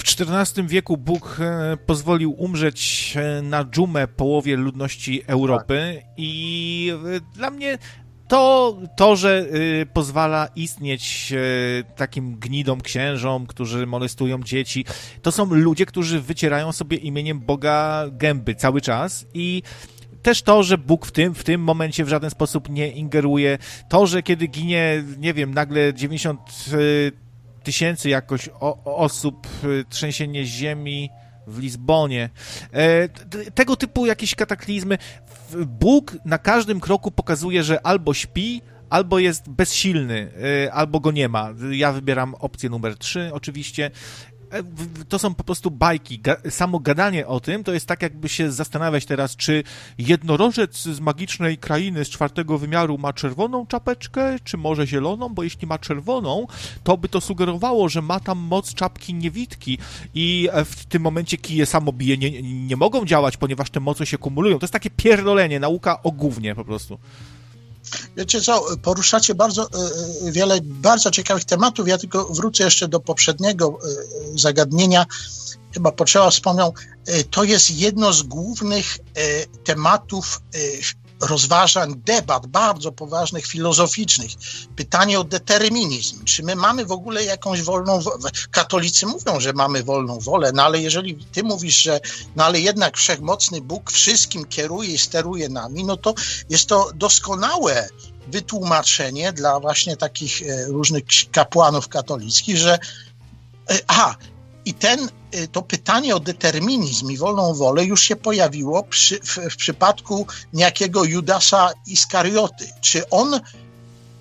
W 0.00 0.02
XIV 0.02 0.68
wieku 0.68 0.96
Bóg 0.96 1.36
e, 1.40 1.76
pozwolił 1.76 2.32
umrzeć 2.32 3.12
e, 3.16 3.42
na 3.42 3.64
dżumę 3.64 4.08
połowie 4.08 4.56
ludności 4.56 5.22
Europy 5.26 5.96
tak. 5.96 6.04
i 6.16 6.92
e, 7.16 7.36
dla 7.36 7.50
mnie 7.50 7.78
to, 8.28 8.78
to, 8.96 9.16
że 9.16 9.46
pozwala 9.92 10.48
istnieć 10.56 11.32
takim 11.96 12.36
gnidom 12.36 12.80
księżom, 12.80 13.46
którzy 13.46 13.86
molestują 13.86 14.42
dzieci, 14.42 14.84
to 15.22 15.32
są 15.32 15.54
ludzie, 15.54 15.86
którzy 15.86 16.20
wycierają 16.20 16.72
sobie 16.72 16.96
imieniem 16.96 17.40
Boga 17.40 18.04
gęby 18.12 18.54
cały 18.54 18.80
czas 18.80 19.26
i 19.34 19.62
też 20.22 20.42
to, 20.42 20.62
że 20.62 20.78
Bóg 20.78 21.06
w 21.06 21.12
tym, 21.12 21.34
w 21.34 21.44
tym 21.44 21.60
momencie 21.60 22.04
w 22.04 22.08
żaden 22.08 22.30
sposób 22.30 22.68
nie 22.68 22.88
ingeruje, 22.88 23.58
to, 23.88 24.06
że 24.06 24.22
kiedy 24.22 24.46
ginie, 24.46 25.04
nie 25.18 25.34
wiem, 25.34 25.54
nagle 25.54 25.94
90 25.94 26.40
tysięcy 27.62 28.08
jakoś 28.08 28.48
o, 28.60 28.96
osób, 28.96 29.46
y, 29.64 29.84
trzęsienie 29.88 30.44
ziemi 30.44 31.10
w 31.46 31.58
Lizbonie. 31.58 32.30
E, 32.72 33.08
tego 33.54 33.76
typu 33.76 34.06
jakieś 34.06 34.34
kataklizmy. 34.34 34.98
Bóg 35.66 36.16
na 36.24 36.38
każdym 36.38 36.80
kroku 36.80 37.10
pokazuje, 37.10 37.62
że 37.62 37.86
albo 37.86 38.14
śpi, 38.14 38.62
albo 38.90 39.18
jest 39.18 39.48
bezsilny, 39.48 40.32
y, 40.66 40.72
albo 40.72 41.00
go 41.00 41.10
nie 41.10 41.28
ma. 41.28 41.48
Ja 41.70 41.92
wybieram 41.92 42.34
opcję 42.34 42.70
numer 42.70 42.98
3 42.98 43.30
oczywiście 43.32 43.90
to 45.08 45.18
są 45.18 45.34
po 45.34 45.44
prostu 45.44 45.70
bajki. 45.70 46.20
Samo 46.50 46.78
gadanie 46.78 47.26
o 47.26 47.40
tym 47.40 47.64
to 47.64 47.72
jest 47.72 47.86
tak, 47.86 48.02
jakby 48.02 48.28
się 48.28 48.52
zastanawiać 48.52 49.06
teraz, 49.06 49.36
czy 49.36 49.62
jednorożec 49.98 50.82
z 50.82 51.00
magicznej 51.00 51.58
krainy 51.58 52.04
z 52.04 52.08
czwartego 52.08 52.58
wymiaru 52.58 52.98
ma 52.98 53.12
czerwoną 53.12 53.66
czapeczkę, 53.66 54.36
czy 54.44 54.56
może 54.56 54.86
zieloną, 54.86 55.28
bo 55.28 55.42
jeśli 55.42 55.66
ma 55.66 55.78
czerwoną, 55.78 56.46
to 56.84 56.96
by 56.96 57.08
to 57.08 57.20
sugerowało, 57.20 57.88
że 57.88 58.02
ma 58.02 58.20
tam 58.20 58.38
moc 58.38 58.74
czapki 58.74 59.14
niewidki 59.14 59.78
i 60.14 60.48
e, 60.52 60.64
w 60.64 60.86
tym 60.86 61.02
momencie 61.02 61.36
kije 61.36 61.66
samo 61.66 61.92
bije 61.92 62.16
nie, 62.16 62.42
nie 62.42 62.76
mogą 62.76 63.04
działać, 63.04 63.36
ponieważ 63.36 63.70
te 63.70 63.80
moce 63.80 64.06
się 64.06 64.18
kumulują. 64.18 64.58
To 64.58 64.64
jest 64.64 64.72
takie 64.72 64.90
pierdolenie, 64.90 65.60
nauka 65.60 66.02
o 66.02 66.12
po 66.56 66.64
prostu. 66.64 66.98
Wiecie 68.16 68.40
co, 68.40 68.64
poruszacie 68.82 69.34
bardzo 69.34 69.62
e, 69.62 69.66
e, 70.28 70.32
wiele 70.32 70.58
bardzo 70.62 71.10
ciekawych 71.10 71.44
tematów. 71.44 71.88
Ja 71.88 71.98
tylko 71.98 72.24
wrócę 72.24 72.64
jeszcze 72.64 72.88
do 72.88 73.00
poprzedniego 73.00 73.78
e, 74.34 74.38
zagadnienia. 74.38 75.06
Chyba 75.74 75.92
potrzeba 75.92 76.30
wspomniał, 76.30 76.74
to 77.30 77.44
jest 77.44 77.70
jedno 77.70 78.12
z 78.12 78.22
głównych 78.22 78.98
tematów 79.64 80.42
rozważań, 81.20 81.94
debat 82.04 82.46
bardzo 82.46 82.92
poważnych, 82.92 83.46
filozoficznych. 83.46 84.30
Pytanie 84.76 85.20
o 85.20 85.24
determinizm. 85.24 86.24
Czy 86.24 86.42
my 86.42 86.56
mamy 86.56 86.84
w 86.84 86.92
ogóle 86.92 87.24
jakąś 87.24 87.62
wolną 87.62 88.00
wolę? 88.00 88.30
Katolicy 88.50 89.06
mówią, 89.06 89.40
że 89.40 89.52
mamy 89.52 89.82
wolną 89.82 90.18
wolę, 90.18 90.50
no 90.54 90.62
ale 90.62 90.80
jeżeli 90.80 91.24
ty 91.32 91.42
mówisz, 91.42 91.82
że 91.82 92.00
no 92.36 92.44
ale 92.44 92.60
jednak 92.60 92.96
wszechmocny 92.96 93.60
Bóg 93.60 93.90
wszystkim 93.90 94.44
kieruje 94.44 94.88
i 94.88 94.98
steruje 94.98 95.48
nami, 95.48 95.84
no 95.84 95.96
to 95.96 96.14
jest 96.50 96.68
to 96.68 96.90
doskonałe 96.94 97.88
wytłumaczenie 98.28 99.32
dla 99.32 99.60
właśnie 99.60 99.96
takich 99.96 100.42
e, 100.42 100.66
różnych 100.66 101.04
kapłanów 101.32 101.88
katolickich, 101.88 102.56
że 102.56 102.78
e, 103.70 103.78
aha, 103.86 104.16
i 104.64 104.74
ten, 104.74 105.08
y, 105.34 105.48
to 105.48 105.62
pytanie 105.62 106.16
o 106.16 106.20
determinizm 106.20 107.10
i 107.10 107.16
wolną 107.16 107.54
wolę 107.54 107.84
już 107.84 108.02
się 108.02 108.16
pojawiło 108.16 108.82
przy, 108.82 109.20
w, 109.20 109.38
w 109.50 109.56
przypadku 109.56 110.26
niejakiego 110.52 111.04
Judasa 111.04 111.70
Iskarioty. 111.86 112.68
Czy 112.80 113.10
on, 113.10 113.40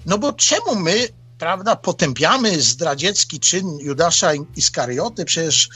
no 0.06 0.18
bo 0.18 0.34
czemu 0.34 0.76
my, 0.76 1.08
prawda, 1.38 1.76
potępiamy 1.76 2.61
zdradziecki 2.61 3.40
czyn 3.40 3.77
Judasza 3.80 4.32
Iskarioty? 4.56 5.26
Przecież 5.26 5.69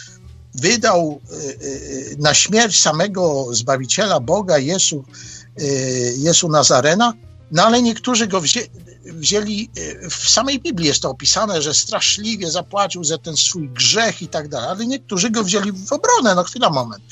wydał 0.53 1.21
y, 1.31 1.35
y, 1.35 2.15
na 2.19 2.33
śmierć 2.33 2.81
samego 2.81 3.47
Zbawiciela 3.51 4.19
Boga, 4.19 4.57
Jezu, 4.57 5.03
Jezu 6.17 6.49
Nazarena, 6.49 7.13
no 7.51 7.65
ale 7.65 7.81
niektórzy 7.81 8.27
go 8.27 8.41
wzięli, 8.41 8.69
wzięli, 9.05 9.69
w 10.09 10.29
samej 10.29 10.59
Biblii 10.59 10.87
jest 10.87 11.01
to 11.01 11.09
opisane, 11.09 11.61
że 11.61 11.73
straszliwie 11.73 12.51
zapłacił 12.51 13.03
za 13.03 13.17
ten 13.17 13.37
swój 13.37 13.69
grzech 13.69 14.21
i 14.21 14.27
tak 14.27 14.47
dalej, 14.47 14.69
ale 14.69 14.85
niektórzy 14.85 15.29
go 15.29 15.43
wzięli 15.43 15.71
w 15.71 15.93
obronę, 15.93 16.35
no 16.35 16.43
chwila, 16.43 16.69
moment. 16.69 17.03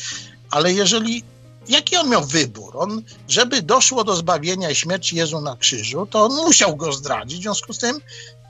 Ale 0.50 0.74
jeżeli 0.74 1.24
jaki 1.72 1.98
on 1.98 2.09
miał 2.09 2.25
wybór? 2.25 2.77
On, 2.77 3.03
żeby 3.27 3.61
doszło 3.61 4.03
do 4.03 4.16
zbawienia 4.16 4.69
i 4.69 4.75
śmierci 4.75 5.16
Jezu 5.16 5.41
na 5.41 5.56
krzyżu, 5.56 6.06
to 6.06 6.25
on 6.25 6.32
musiał 6.35 6.75
go 6.75 6.93
zdradzić, 6.93 7.40
w 7.40 7.41
związku 7.41 7.74
z 7.74 7.77
tym 7.77 8.00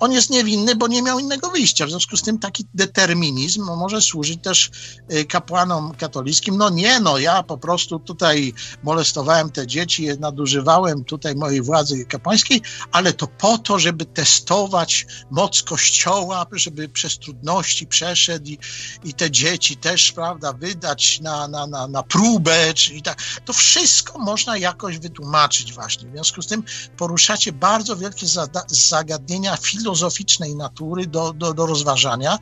on 0.02 0.12
jest 0.12 0.30
niewinny, 0.30 0.76
bo 0.76 0.88
nie 0.88 1.02
miał 1.02 1.20
innego 1.20 1.50
wyjścia. 1.50 1.86
W 1.86 1.90
związku 1.90 2.18
z 2.18 2.22
tym 2.22 2.40
taki 2.40 2.66
determinizm 2.74 3.64
może 3.64 4.02
służyć 4.02 4.42
też 4.42 4.72
y, 5.14 5.26
kapłanom 5.26 5.96
katolickim. 5.96 6.58
No 6.58 6.70
nie, 6.70 7.00
no 7.00 7.18
ja 7.18 7.44
po 7.44 7.58
prostu 7.58 8.00
tutaj 8.00 8.54
molestowałem 8.84 9.52
te 9.52 9.68
dzieci, 9.68 10.08
nadużywałem 10.20 11.04
tutaj 11.04 11.36
mojej 11.36 11.62
władzy 11.62 12.06
kapłańskiej, 12.06 12.62
ale 12.92 13.14
to 13.14 13.28
po 13.28 13.58
to, 13.58 13.80
żeby 13.80 14.06
testować 14.06 15.06
moc 15.32 15.62
Kościoła, 15.62 16.46
żeby 16.52 16.90
przez 16.90 17.20
trudności 17.20 17.88
przeszedł 17.88 18.46
i, 18.46 18.58
i 19.04 19.14
te 19.14 19.32
dzieci 19.32 19.78
też, 19.78 20.12
prawda, 20.12 20.54
wydać 20.54 21.20
na, 21.20 21.48
na, 21.48 21.68
na, 21.68 21.88
na 21.88 22.04
próbę, 22.04 22.74
czyli 22.74 23.02
tak. 23.02 23.11
To 23.46 23.54
wszystko 23.54 24.20
można 24.20 24.58
jakoś 24.58 24.98
wytłumaczyć 24.98 25.74
właśnie. 25.74 26.10
W 26.10 26.12
związku 26.12 26.42
z 26.42 26.48
tym 26.48 26.64
poruszacie 26.98 27.52
bardzo 27.52 27.98
wielkie 27.98 28.26
zagadnienia 28.68 29.58
filozoficzne, 29.58 30.02
filozoficznej 30.02 30.56
natury 30.56 31.08
do, 31.08 31.34
do, 31.34 31.54
do 31.54 31.66
rozważania. 31.66 32.38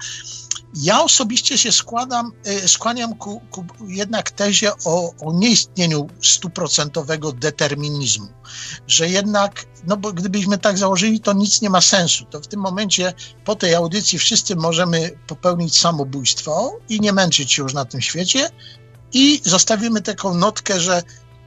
Ja 0.74 1.04
osobiście 1.04 1.58
się 1.58 1.72
składam, 1.72 2.32
e, 2.46 2.68
skłaniam 2.68 3.16
ku, 3.16 3.42
ku 3.52 3.66
jednak 3.88 4.32
tezie 4.32 4.72
o, 4.86 5.14
o 5.20 5.34
nieistnieniu 5.34 6.08
stuprocentowego 6.22 7.32
determinizmu, 7.32 8.28
że 8.88 9.10
jednak, 9.10 9.66
no 9.88 9.98
bo 9.98 10.14
gdybyśmy 10.14 10.58
tak 10.58 10.78
założyli, 10.78 11.20
to 11.20 11.34
nic 11.34 11.62
nie 11.62 11.70
ma 11.70 11.82
sensu. 11.82 12.26
To 12.26 12.42
w 12.42 12.48
tym 12.48 12.60
momencie 12.60 13.14
po 13.46 13.56
tej 13.56 13.76
audycji 13.76 14.20
wszyscy 14.20 14.56
możemy 14.56 15.12
popełnić 15.28 15.80
samobójstwo 15.80 16.80
i 16.90 17.00
nie 17.00 17.14
męczyć 17.14 17.54
się 17.54 17.64
już 17.64 17.74
na 17.74 17.86
tym 17.86 18.02
świecie 18.02 18.50
i 19.14 19.42
zostawimy 19.44 20.02
taką 20.02 20.36
notkę, 20.36 20.80
że 20.80 21.04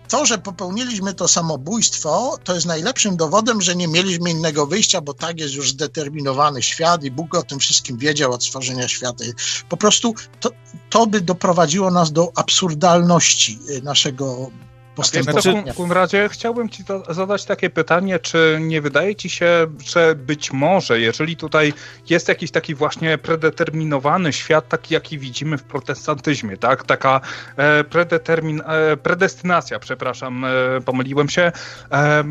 to, 0.08 0.26
że 0.26 0.38
popełniliśmy 0.38 1.14
to 1.14 1.28
samobójstwo, 1.28 2.38
to 2.44 2.54
jest 2.54 2.66
najlepszym 2.66 3.16
dowodem, 3.16 3.62
że 3.62 3.76
nie 3.76 3.88
mieliśmy 3.88 4.30
innego 4.30 4.66
wyjścia, 4.66 5.00
bo 5.00 5.14
tak 5.14 5.40
jest 5.40 5.54
już 5.54 5.70
zdeterminowany 5.70 6.62
świat 6.62 7.04
i 7.04 7.10
Bóg 7.10 7.34
o 7.34 7.42
tym 7.42 7.58
wszystkim 7.58 7.98
wiedział 7.98 8.32
od 8.32 8.44
stworzenia 8.44 8.88
świata. 8.88 9.24
Po 9.68 9.76
prostu 9.76 10.14
to, 10.40 10.50
to 10.90 11.06
by 11.06 11.20
doprowadziło 11.20 11.90
nas 11.90 12.12
do 12.12 12.32
absurdalności 12.34 13.58
naszego 13.82 14.50
postępowania. 14.94 15.62
W 15.62 15.66
takim 15.66 15.92
razie 15.92 16.28
chciałbym 16.28 16.68
Ci 16.68 16.84
zadać 17.08 17.44
takie 17.44 17.70
pytanie, 17.70 18.18
czy 18.18 18.58
nie 18.60 18.80
wydaje 18.80 19.14
Ci 19.14 19.30
się, 19.30 19.66
że 19.86 20.14
być 20.14 20.52
może, 20.52 21.00
jeżeli 21.00 21.36
tutaj 21.36 21.72
jest 22.10 22.28
jakiś 22.28 22.50
taki 22.50 22.74
właśnie 22.74 23.18
predeterminowany 23.18 24.32
świat, 24.32 24.68
taki 24.68 24.94
jaki 24.94 25.18
widzimy 25.18 25.58
w 25.58 25.62
protestantyzmie, 25.62 26.56
tak? 26.56 26.84
Taka 26.84 27.20
e, 27.56 27.84
predetermin, 27.84 28.62
e, 28.66 28.96
predestynacja, 28.96 29.78
przepraszam, 29.78 30.44
e, 30.44 30.48
pomyliłem 30.84 31.28
się, 31.28 31.52
e, 31.92 32.24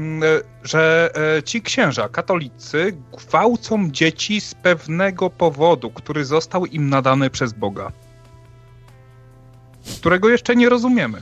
że 0.64 1.12
e, 1.38 1.44
ci 1.44 1.62
księża 1.62 2.10
katolicy 2.10 2.98
gwałcą 3.18 3.92
dzieci 3.92 4.42
z 4.42 4.56
pewnego 4.56 5.30
powodu, 5.30 5.92
który 5.92 6.26
został 6.26 6.66
im 6.66 6.90
nadany 6.90 7.30
przez 7.30 7.54
Boga, 7.54 7.92
którego 10.00 10.30
jeszcze 10.30 10.56
nie 10.56 10.70
rozumiemy 10.70 11.22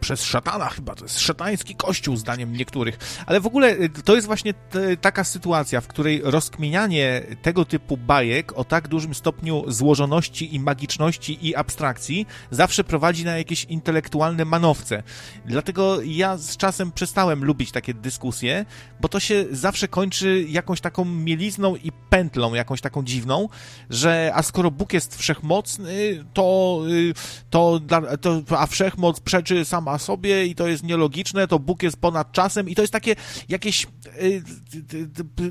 przez 0.00 0.22
szatana 0.22 0.68
chyba, 0.68 0.94
to 0.94 1.04
jest 1.04 1.20
szatański 1.20 1.74
kościół 1.74 2.16
zdaniem 2.16 2.52
niektórych, 2.52 2.98
ale 3.26 3.40
w 3.40 3.46
ogóle 3.46 3.72
y, 3.72 3.88
to 4.04 4.14
jest 4.14 4.26
właśnie 4.26 4.54
taka 5.00 5.24
sytuacja, 5.24 5.80
w 5.80 5.86
której 5.86 6.20
rozkminianie 6.24 7.22
tego 7.42 7.64
typu 7.64 7.96
bajek 7.96 8.58
o 8.58 8.64
tak 8.64 8.88
dużym 8.88 9.14
stopniu 9.14 9.64
złożoności 9.66 10.54
i 10.54 10.60
magiczności 10.60 11.48
i 11.48 11.56
abstrakcji 11.56 12.26
zawsze 12.50 12.84
prowadzi 12.84 13.24
na 13.24 13.38
jakieś 13.38 13.64
intelektualne 13.64 14.44
manowce. 14.44 15.02
Dlatego 15.46 16.02
ja 16.02 16.36
z 16.36 16.56
czasem 16.56 16.92
przestałem 16.92 17.44
lubić 17.44 17.72
takie 17.72 17.94
dyskusje, 17.94 18.64
bo 19.00 19.08
to 19.08 19.20
się 19.20 19.44
zawsze 19.50 19.88
kończy 19.88 20.46
jakąś 20.48 20.80
taką 20.80 21.04
mielizną 21.04 21.76
i 21.76 21.92
pętlą, 21.92 22.54
jakąś 22.54 22.80
taką 22.80 23.04
dziwną, 23.04 23.48
że 23.90 24.32
a 24.34 24.42
skoro 24.42 24.70
Bóg 24.70 24.92
jest 24.92 25.16
wszechmocny, 25.16 26.24
to, 26.34 26.80
y, 26.88 27.14
to, 27.50 27.80
to 28.20 28.60
a 28.60 28.66
wszechmoc 28.66 29.20
przeczy 29.20 29.64
sama 29.88 29.98
sobie 29.98 30.46
i 30.46 30.54
to 30.54 30.66
jest 30.66 30.82
nielogiczne, 30.82 31.48
to 31.48 31.58
Bóg 31.58 31.82
jest 31.82 31.96
ponad 31.96 32.32
czasem 32.32 32.68
i 32.68 32.74
to 32.74 32.82
jest 32.82 32.92
takie 32.92 33.16
jakieś 33.48 33.86
y, 34.22 34.42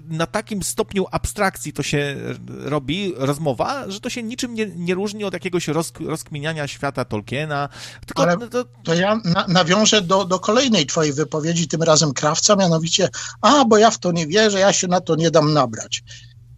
na 0.10 0.26
takim 0.26 0.64
stopniu 0.64 1.06
abstrakcji 1.12 1.74
to 1.74 1.84
się 1.84 2.16
robi, 2.48 3.14
rozmowa, 3.16 3.90
że 3.90 4.00
to 4.00 4.10
się 4.10 4.24
niczym 4.24 4.54
nie, 4.54 4.66
nie 4.66 4.96
różni 4.96 5.24
od 5.24 5.34
jakiegoś 5.34 5.68
roz, 5.68 5.94
rozkminiania 6.00 6.68
świata 6.68 7.06
Tolkiena. 7.06 7.70
Tylko 8.06 8.24
Ale 8.24 8.38
to... 8.50 8.66
to 8.84 8.94
ja 8.94 9.22
na, 9.26 9.48
nawiążę 9.48 10.02
do, 10.02 10.26
do 10.26 10.40
kolejnej 10.40 10.86
twojej 10.86 11.14
wypowiedzi, 11.14 11.68
tym 11.68 11.84
razem 11.84 12.14
Krawca, 12.14 12.56
mianowicie, 12.56 13.10
a, 13.42 13.66
bo 13.66 13.78
ja 13.78 13.92
w 13.92 13.98
to 13.98 14.12
nie 14.12 14.28
wierzę, 14.28 14.60
ja 14.60 14.74
się 14.74 14.88
na 14.88 15.02
to 15.02 15.16
nie 15.16 15.32
dam 15.32 15.54
nabrać. 15.54 16.04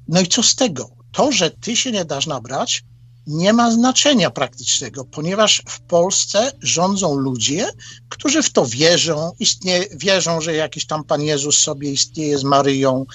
No 0.08 0.22
i 0.22 0.28
co 0.28 0.44
z 0.44 0.56
tego? 0.56 0.90
To, 1.12 1.32
że 1.32 1.52
ty 1.52 1.76
się 1.76 1.92
nie 1.92 2.06
dasz 2.06 2.28
nabrać, 2.28 2.84
nie 3.28 3.54
ma 3.54 3.72
znaczenia 3.72 4.30
praktycznego, 4.30 5.06
ponieważ 5.06 5.64
w 5.68 5.82
Polsce 5.82 6.52
rządzą 6.62 7.16
ludzie, 7.16 7.70
którzy 8.10 8.44
w 8.44 8.52
to 8.52 8.66
wierzą, 8.66 9.32
istnieje, 9.40 9.86
wierzą, 9.94 10.42
że 10.42 10.54
jakiś 10.54 10.86
tam 10.88 11.04
Pan 11.04 11.22
Jezus 11.22 11.58
sobie 11.58 11.92
istnieje 11.92 12.38
z 12.38 12.44
Maryją 12.44 13.06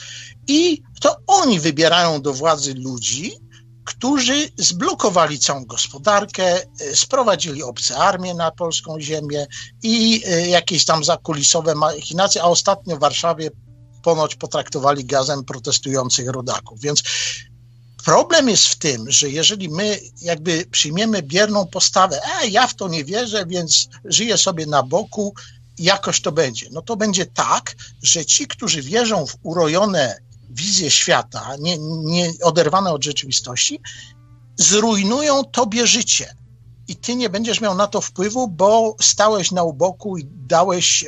i 0.48 0.82
to 1.00 1.16
oni 1.26 1.60
wybierają 1.60 2.22
do 2.22 2.32
władzy 2.32 2.74
ludzi, 2.74 3.32
którzy 3.84 4.48
zblokowali 4.58 5.38
całą 5.38 5.64
gospodarkę, 5.64 6.62
e, 6.62 6.96
sprowadzili 6.96 7.62
obce 7.62 7.96
armie 7.96 8.34
na 8.34 8.50
polską 8.50 9.00
ziemię 9.00 9.46
i 9.82 10.22
e, 10.26 10.48
jakieś 10.48 10.84
tam 10.84 11.04
zakulisowe 11.04 11.74
machinacje, 11.74 12.42
a 12.42 12.44
ostatnio 12.44 12.96
w 12.96 13.00
Warszawie 13.00 13.50
ponoć 14.02 14.34
potraktowali 14.34 15.04
gazem 15.04 15.44
protestujących 15.44 16.28
rodaków. 16.28 16.80
Więc 16.80 17.02
Problem 18.04 18.48
jest 18.48 18.66
w 18.66 18.76
tym, 18.76 19.10
że 19.10 19.30
jeżeli 19.30 19.68
my 19.68 20.00
jakby 20.20 20.66
przyjmiemy 20.70 21.22
bierną 21.22 21.66
postawę, 21.66 22.20
e, 22.42 22.48
ja 22.48 22.66
w 22.66 22.74
to 22.74 22.88
nie 22.88 23.04
wierzę, 23.04 23.46
więc 23.46 23.88
żyję 24.04 24.38
sobie 24.38 24.66
na 24.66 24.82
boku, 24.82 25.34
jakoś 25.78 26.20
to 26.20 26.32
będzie. 26.32 26.68
No 26.72 26.82
to 26.82 26.96
będzie 26.96 27.26
tak, 27.26 27.76
że 28.02 28.24
ci, 28.24 28.46
którzy 28.46 28.82
wierzą 28.82 29.26
w 29.26 29.36
urojone 29.42 30.18
wizje 30.50 30.90
świata, 30.90 31.56
nie, 31.58 31.78
nie 32.04 32.32
oderwane 32.42 32.92
od 32.92 33.04
rzeczywistości, 33.04 33.80
zrujnują 34.56 35.44
tobie 35.44 35.86
życie. 35.86 36.34
I 36.88 36.96
ty 36.96 37.16
nie 37.16 37.30
będziesz 37.30 37.60
miał 37.60 37.74
na 37.74 37.86
to 37.86 38.00
wpływu, 38.00 38.48
bo 38.48 38.96
stałeś 39.00 39.50
na 39.50 39.62
uboku 39.62 40.18
i 40.18 40.24
dałeś 40.26 41.04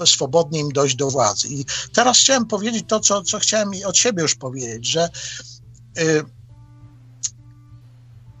e, 0.00 0.06
swobodnie 0.06 0.60
im 0.60 0.72
dojść 0.72 0.96
do 0.96 1.10
władzy. 1.10 1.48
I 1.48 1.64
teraz 1.94 2.18
chciałem 2.18 2.46
powiedzieć 2.46 2.84
to, 2.88 3.00
co, 3.00 3.22
co 3.22 3.38
chciałem 3.38 3.70
od 3.86 3.98
siebie 3.98 4.22
już 4.22 4.34
powiedzieć, 4.34 4.86
że 4.86 5.08
e, 5.98 6.35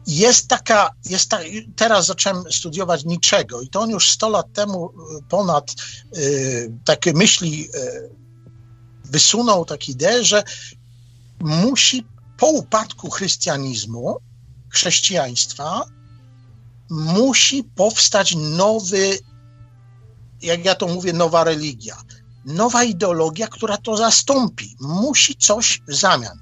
jest 0.06 0.48
taka, 0.48 0.90
jest 1.04 1.30
ta, 1.30 1.38
teraz 1.76 2.06
zacząłem 2.06 2.52
studiować 2.52 3.04
niczego 3.04 3.60
i 3.60 3.68
to 3.68 3.80
on 3.80 3.90
już 3.90 4.10
100 4.10 4.28
lat 4.28 4.52
temu 4.52 4.90
y, 5.18 5.22
ponad 5.28 5.74
y, 6.16 6.72
takie 6.84 7.12
myśli 7.12 7.68
y, 7.74 8.10
wysunął 9.04 9.64
taką 9.64 9.84
ideę, 9.88 10.24
że 10.24 10.42
musi 11.40 12.06
po 12.38 12.46
upadku 12.46 13.10
chrystianizmu, 13.10 14.16
chrześcijaństwa, 14.68 15.86
musi 16.90 17.64
powstać 17.64 18.34
nowy, 18.36 19.18
jak 20.42 20.64
ja 20.64 20.74
to 20.74 20.86
mówię, 20.86 21.12
nowa 21.12 21.44
religia, 21.44 21.96
nowa 22.44 22.84
ideologia, 22.84 23.46
która 23.46 23.76
to 23.76 23.96
zastąpi. 23.96 24.76
Musi 24.80 25.36
coś 25.36 25.82
w 25.88 25.94
zamian. 25.94 26.38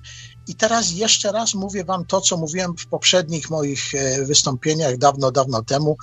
I 0.49 0.55
teraz 0.55 0.91
jeszcze 0.91 1.33
raz 1.33 1.55
mówię 1.55 1.85
Wam 1.85 2.05
to, 2.05 2.21
co 2.21 2.37
mówiłem 2.37 2.77
w 2.77 2.87
poprzednich 2.87 3.51
moich 3.51 3.95
e, 3.95 4.25
wystąpieniach 4.25 4.99
dawno, 4.99 5.31
dawno 5.31 5.63
temu, 5.63 5.97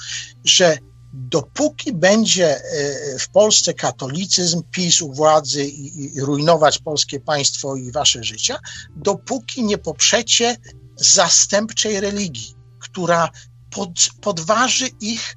że 0.44 0.78
dopóki 1.14 1.94
będzie 1.94 2.58
e, 2.58 3.20
w 3.20 3.30
Polsce 3.30 3.74
katolicyzm, 3.74 4.64
PiS 4.72 5.02
u 5.02 5.14
władzy 5.14 5.66
i, 5.66 6.16
i 6.16 6.22
rujnować 6.22 6.80
polskie 6.80 7.20
państwo 7.20 7.76
i 7.76 7.92
wasze 7.92 8.24
życia, 8.24 8.60
dopóki 8.96 9.64
nie 9.64 9.78
poprzecie 9.78 10.58
zastępczej 10.96 12.00
religii, 12.00 12.56
która 12.80 13.30
pod, 13.70 13.90
podważy 14.22 14.88
ich 15.02 15.36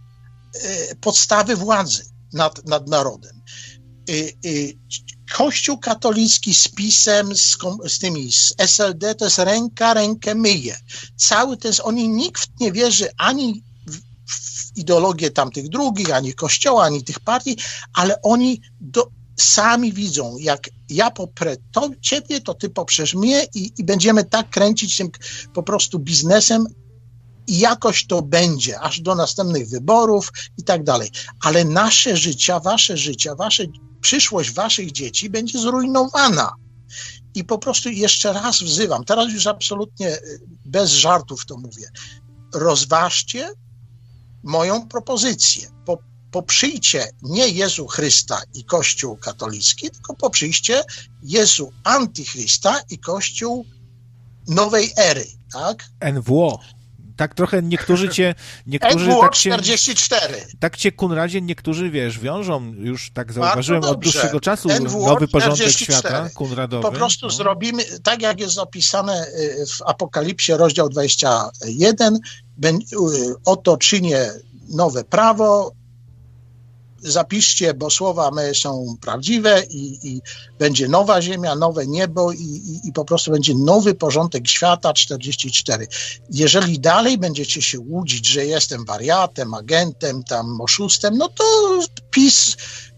e, 0.54 0.94
podstawy 0.94 1.56
władzy 1.56 2.04
nad, 2.32 2.66
nad 2.66 2.88
narodem. 2.88 3.40
Kościół 5.32 5.78
katolicki 5.78 6.54
z 6.54 6.68
PiSem, 6.68 7.36
z, 7.36 7.56
z 7.88 7.98
tymi, 7.98 8.32
z 8.32 8.54
SLD, 8.58 9.14
to 9.14 9.24
jest 9.24 9.38
ręka 9.38 9.94
rękę 9.94 10.34
myje. 10.34 10.76
Cały 11.16 11.56
ten, 11.56 11.72
oni, 11.82 12.08
nikt 12.08 12.60
nie 12.60 12.72
wierzy 12.72 13.08
ani 13.16 13.64
w, 13.88 13.98
ideologię 14.76 15.30
tamtych 15.30 15.68
drugich, 15.68 16.10
ani 16.10 16.34
kościoła, 16.34 16.84
ani 16.84 17.04
tych 17.04 17.20
partii, 17.20 17.56
ale 17.94 18.22
oni 18.22 18.60
do, 18.80 19.10
sami 19.36 19.92
widzą, 19.92 20.36
jak 20.38 20.70
ja 20.88 21.10
poprę 21.10 21.56
to 21.72 21.90
ciebie, 22.00 22.40
to 22.40 22.54
ty 22.54 22.70
poprzesz 22.70 23.14
mnie 23.14 23.46
i, 23.54 23.72
i 23.78 23.84
będziemy 23.84 24.24
tak 24.24 24.50
kręcić 24.50 24.96
tym 24.96 25.10
po 25.54 25.62
prostu 25.62 25.98
biznesem 25.98 26.66
i 27.46 27.58
jakoś 27.58 28.06
to 28.06 28.22
będzie, 28.22 28.80
aż 28.80 29.00
do 29.00 29.14
następnych 29.14 29.68
wyborów 29.68 30.32
i 30.58 30.64
tak 30.64 30.84
dalej. 30.84 31.10
Ale 31.40 31.64
nasze 31.64 32.16
życia, 32.16 32.60
wasze 32.60 32.96
życia, 32.96 33.34
wasze, 33.34 33.64
przyszłość 34.04 34.52
waszych 34.52 34.92
dzieci 34.92 35.30
będzie 35.30 35.58
zrujnowana. 35.58 36.54
I 37.34 37.44
po 37.44 37.58
prostu 37.58 37.88
jeszcze 37.88 38.32
raz 38.32 38.62
wzywam, 38.62 39.04
teraz 39.04 39.32
już 39.32 39.46
absolutnie 39.46 40.08
y, 40.08 40.40
bez 40.64 40.90
żartów 40.90 41.46
to 41.46 41.56
mówię, 41.56 41.88
rozważcie 42.54 43.50
moją 44.42 44.88
propozycję. 44.88 45.68
Po, 45.86 45.98
poprzyjcie 46.30 47.08
nie 47.22 47.48
Jezu 47.48 47.86
Chrysta 47.86 48.42
i 48.54 48.64
Kościół 48.64 49.16
katolicki, 49.16 49.90
tylko 49.90 50.14
poprzyjcie 50.14 50.82
Jezu 51.22 51.72
Antychrysta 51.84 52.80
i 52.90 52.98
Kościół 52.98 53.66
nowej 54.48 54.90
ery, 54.96 55.26
tak? 55.52 55.84
NWO. 56.12 56.60
Tak 57.16 57.34
trochę 57.34 57.62
niektórzy 57.62 58.08
cię... 58.08 58.34
Niektórzy 58.66 59.10
tak 59.20 59.34
cię, 59.36 59.50
44. 59.50 60.46
tak 60.60 60.76
cię, 60.76 60.92
Kunradzie, 60.92 61.40
niektórzy, 61.40 61.90
wiesz, 61.90 62.18
wiążą, 62.18 62.72
już 62.76 63.10
tak 63.10 63.32
zauważyłem 63.32 63.84
od 63.84 64.00
dłuższego 64.00 64.40
czasu, 64.40 64.68
NWO 64.68 65.06
nowy 65.06 65.28
porządek 65.28 65.56
44. 65.68 65.98
świata 65.98 66.30
kunradowy. 66.34 66.82
Po 66.82 66.92
prostu 66.92 67.26
No. 67.26 67.32
zrobimy, 67.32 67.84
tak 68.02 68.22
jak 68.22 68.40
jest 68.40 68.58
opisane 68.58 69.26
y, 69.26 69.66
w 69.66 69.82
Apokalipsie, 69.82 70.52
rozdział 70.56 70.88
21, 70.88 72.18
bę- 72.60 72.78
y, 72.78 73.34
oto 73.44 73.76
czynię 73.76 74.30
nowe 74.68 75.04
prawo, 75.04 75.72
zapiszcie, 77.04 77.74
bo 77.74 77.90
słowa 77.90 78.30
me 78.30 78.54
są 78.54 78.96
prawdziwe 79.00 79.62
i, 79.70 80.08
i 80.08 80.20
będzie 80.58 80.88
nowa 80.88 81.22
ziemia, 81.22 81.54
nowe 81.54 81.86
niebo 81.86 82.32
i, 82.32 82.42
i, 82.42 82.88
i 82.88 82.92
po 82.92 83.04
prostu 83.04 83.30
będzie 83.30 83.54
nowy 83.54 83.94
porządek 83.94 84.48
świata 84.48 84.92
44. 84.92 85.86
Jeżeli 86.30 86.80
dalej 86.80 87.18
będziecie 87.18 87.62
się 87.62 87.80
łudzić, 87.80 88.26
że 88.26 88.46
jestem 88.46 88.84
wariatem, 88.84 89.54
agentem, 89.54 90.24
tam 90.24 90.60
oszustem, 90.60 91.18
no 91.18 91.28
to 91.28 91.44
PiS 92.10 92.56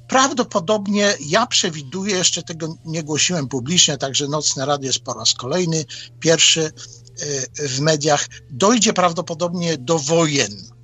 prawdopodobnie, 0.09 1.15
ja 1.20 1.47
przewiduję, 1.47 2.17
jeszcze 2.17 2.43
tego 2.43 2.76
nie 2.85 3.02
głosiłem 3.02 3.49
publicznie, 3.49 3.99
także 3.99 4.28
Nocne 4.28 4.67
Radio 4.67 4.86
jest 4.86 5.01
po 5.01 5.15
raz 5.15 5.35
kolejny, 5.35 5.85
pierwszy 6.20 6.60
y, 7.60 7.68
w 7.68 7.81
mediach, 7.81 8.26
dojdzie 8.51 8.93
prawdopodobnie 8.93 9.78
do 9.78 9.99
wojen, 9.99 10.76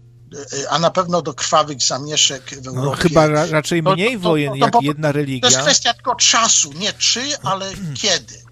a 0.71 0.79
na 0.79 0.91
pewno 0.91 1.23
do 1.23 1.35
krwawych 1.35 1.83
zamieszek 1.83 2.43
w 2.63 2.67
Europie. 2.67 2.87
No, 2.87 2.93
chyba 3.09 3.27
ra, 3.27 3.47
raczej 3.47 3.83
mniej 3.83 4.13
to- 4.17 4.23
to- 4.23 4.29
wojen, 4.29 4.51
to 4.51 4.57
jak 4.57 4.73
po- 4.73 4.81
jedna 4.83 5.13
To 5.13 5.19
jest 5.19 5.29
religia. 5.29 5.63
kwestia 5.63 5.95
tylko 5.95 6.15
czasu, 6.15 6.73
nie 6.73 6.93
czy, 6.93 7.23
ale 7.43 7.73
kiedy. 8.03 8.43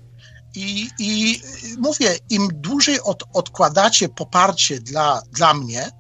I, 0.55 0.91
I 0.99 1.41
mówię, 1.79 2.19
im 2.31 2.49
dłużej 2.55 3.01
od, 3.01 3.23
odkładacie 3.33 4.09
poparcie 4.09 4.81
dla, 4.81 5.23
dla 5.33 5.55
mnie, 5.55 5.91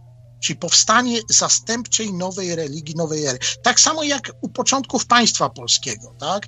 czyli 0.42 0.58
powstanie 0.58 1.20
zastępczej 1.28 2.12
nowej 2.12 2.54
religii, 2.54 2.94
nowej 2.96 3.26
ery. 3.26 3.38
Tak 3.62 3.80
samo 3.80 4.02
jak 4.02 4.32
u 4.40 4.48
początków 4.48 5.06
państwa 5.06 5.50
polskiego, 5.50 6.14
tak? 6.20 6.46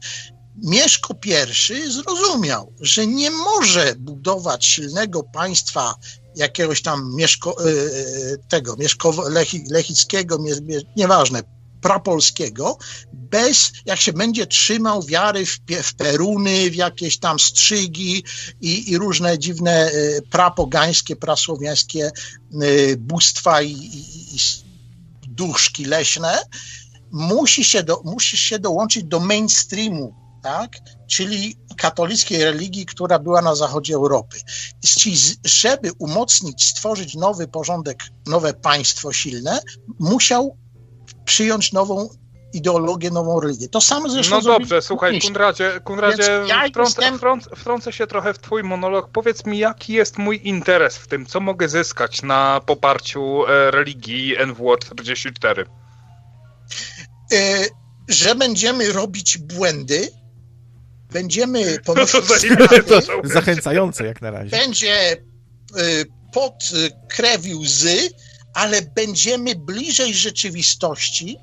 Mieszko 0.56 1.14
I 1.24 1.92
zrozumiał, 1.92 2.72
że 2.80 3.06
nie 3.06 3.30
może 3.30 3.94
budować 3.98 4.64
silnego 4.66 5.22
państwa 5.22 5.94
jakiegoś 6.36 6.82
tam 6.82 7.14
mieszko, 7.14 7.56
e, 7.64 7.72
tego, 8.48 8.76
mieszkowo, 8.76 9.28
lechi, 9.28 9.64
lechickiego, 9.70 10.38
nie, 10.40 10.52
nie, 10.62 10.80
nieważne, 10.96 11.42
prapolskiego, 11.80 12.78
bez, 13.12 13.72
jak 13.86 14.00
się 14.00 14.12
będzie 14.12 14.46
trzymał 14.46 15.02
wiary 15.02 15.46
w, 15.46 15.58
w 15.82 15.94
peruny, 15.94 16.70
w 16.70 16.74
jakieś 16.74 17.18
tam 17.18 17.38
strzygi 17.38 18.24
i, 18.60 18.90
i 18.90 18.98
różne 18.98 19.38
dziwne 19.38 19.90
e, 19.90 20.22
prapogańskie, 20.30 21.16
prasłowiańskie 21.16 22.10
bóstwa 22.98 23.62
i, 23.62 23.72
i, 23.72 24.36
i 24.36 24.38
duszki 25.28 25.84
leśne, 25.84 26.38
musi 27.10 27.64
się, 27.64 27.82
do, 27.82 28.02
musi 28.04 28.36
się 28.36 28.58
dołączyć 28.58 29.04
do 29.04 29.20
mainstreamu, 29.20 30.21
tak? 30.42 30.70
czyli 31.12 31.56
katolickiej 31.76 32.44
religii, 32.44 32.86
która 32.86 33.18
była 33.18 33.42
na 33.42 33.54
zachodzie 33.54 33.94
Europy. 33.94 34.36
Żeby 35.44 35.90
umocnić, 35.98 36.64
stworzyć 36.64 37.14
nowy 37.14 37.48
porządek, 37.48 37.98
nowe 38.26 38.54
państwo 38.54 39.12
silne, 39.12 39.60
musiał 39.98 40.56
przyjąć 41.24 41.72
nową 41.72 42.08
ideologię, 42.52 43.10
nową 43.10 43.40
religię. 43.40 43.68
To 43.68 43.80
samo 43.80 44.08
zresztą 44.08 44.36
No 44.36 44.42
dobrze, 44.42 44.82
słuchaj. 44.82 45.20
Kunradzie, 45.20 45.80
Kunradzie 45.84 46.44
ja 46.46 46.68
wtrącę, 46.68 47.02
jestem- 47.02 47.40
wtrącę, 47.56 47.92
się 47.92 48.06
trochę 48.06 48.34
w 48.34 48.38
twój 48.38 48.62
monolog. 48.62 49.10
Powiedz 49.12 49.46
mi, 49.46 49.58
jaki 49.58 49.92
jest 49.92 50.18
mój 50.18 50.40
interes 50.44 50.96
w 50.96 51.06
tym, 51.06 51.26
co 51.26 51.40
mogę 51.40 51.68
zyskać 51.68 52.22
na 52.22 52.60
poparciu 52.66 53.46
e, 53.46 53.70
religii 53.70 54.36
NWO 54.46 54.76
44? 54.76 55.66
Y, 57.32 57.68
że 58.08 58.34
będziemy 58.34 58.92
robić 58.92 59.38
błędy, 59.38 60.21
będziemy 61.12 61.72
No 61.72 61.78
ponosić 61.84 62.24
zajebiste 62.24 62.64
straty, 62.66 62.82
to 62.82 63.00
są. 63.02 63.12
Zachęcające 63.24 64.04
jak 64.06 64.22
na 64.22 64.30
razie. 64.30 64.50
będzie 64.50 65.12
y, 65.12 66.04
pod 66.32 66.54
y, 66.72 66.90
krew 67.08 67.46
i 67.46 67.54
łzy, 67.54 68.10
ale 68.54 68.82
będziemy 68.82 69.54
bliżej 69.54 70.14
rzeczywistości 70.14 71.38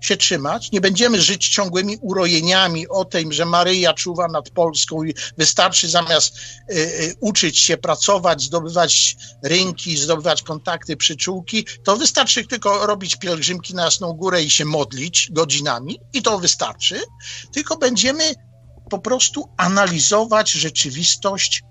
się 0.00 0.16
trzymać. 0.16 0.72
Nie 0.72 0.80
będziemy 0.80 1.20
żyć 1.22 1.48
ciągłymi 1.48 1.98
urojeniami 2.00 2.88
o 2.88 3.04
tym, 3.04 3.32
że 3.32 3.44
Maryja 3.44 3.94
czuwa 3.94 4.28
nad 4.28 4.50
Polską 4.50 5.04
i 5.04 5.14
wystarczy 5.38 5.88
zamiast 5.88 6.36
y, 6.36 6.74
y, 6.74 7.14
uczyć 7.20 7.58
się, 7.58 7.76
pracować, 7.76 8.42
zdobywać 8.42 9.16
rynki, 9.44 9.96
zdobywać 9.96 10.42
kontakty, 10.42 10.96
przyczółki, 10.96 11.66
to 11.84 11.96
wystarczy 11.96 12.46
tylko 12.46 12.86
robić 12.86 13.16
pielgrzymki 13.16 13.74
na 13.74 13.84
Jasną 13.84 14.12
Górę 14.12 14.42
i 14.42 14.50
się 14.50 14.64
modlić 14.64 15.28
godzinami 15.32 16.00
i 16.12 16.22
to 16.22 16.38
wystarczy. 16.38 17.00
Tylko 17.54 17.76
będziemy 17.76 18.34
po 18.90 18.98
prostu 18.98 19.48
analizować 19.56 20.50
rzeczywistość 20.50 21.62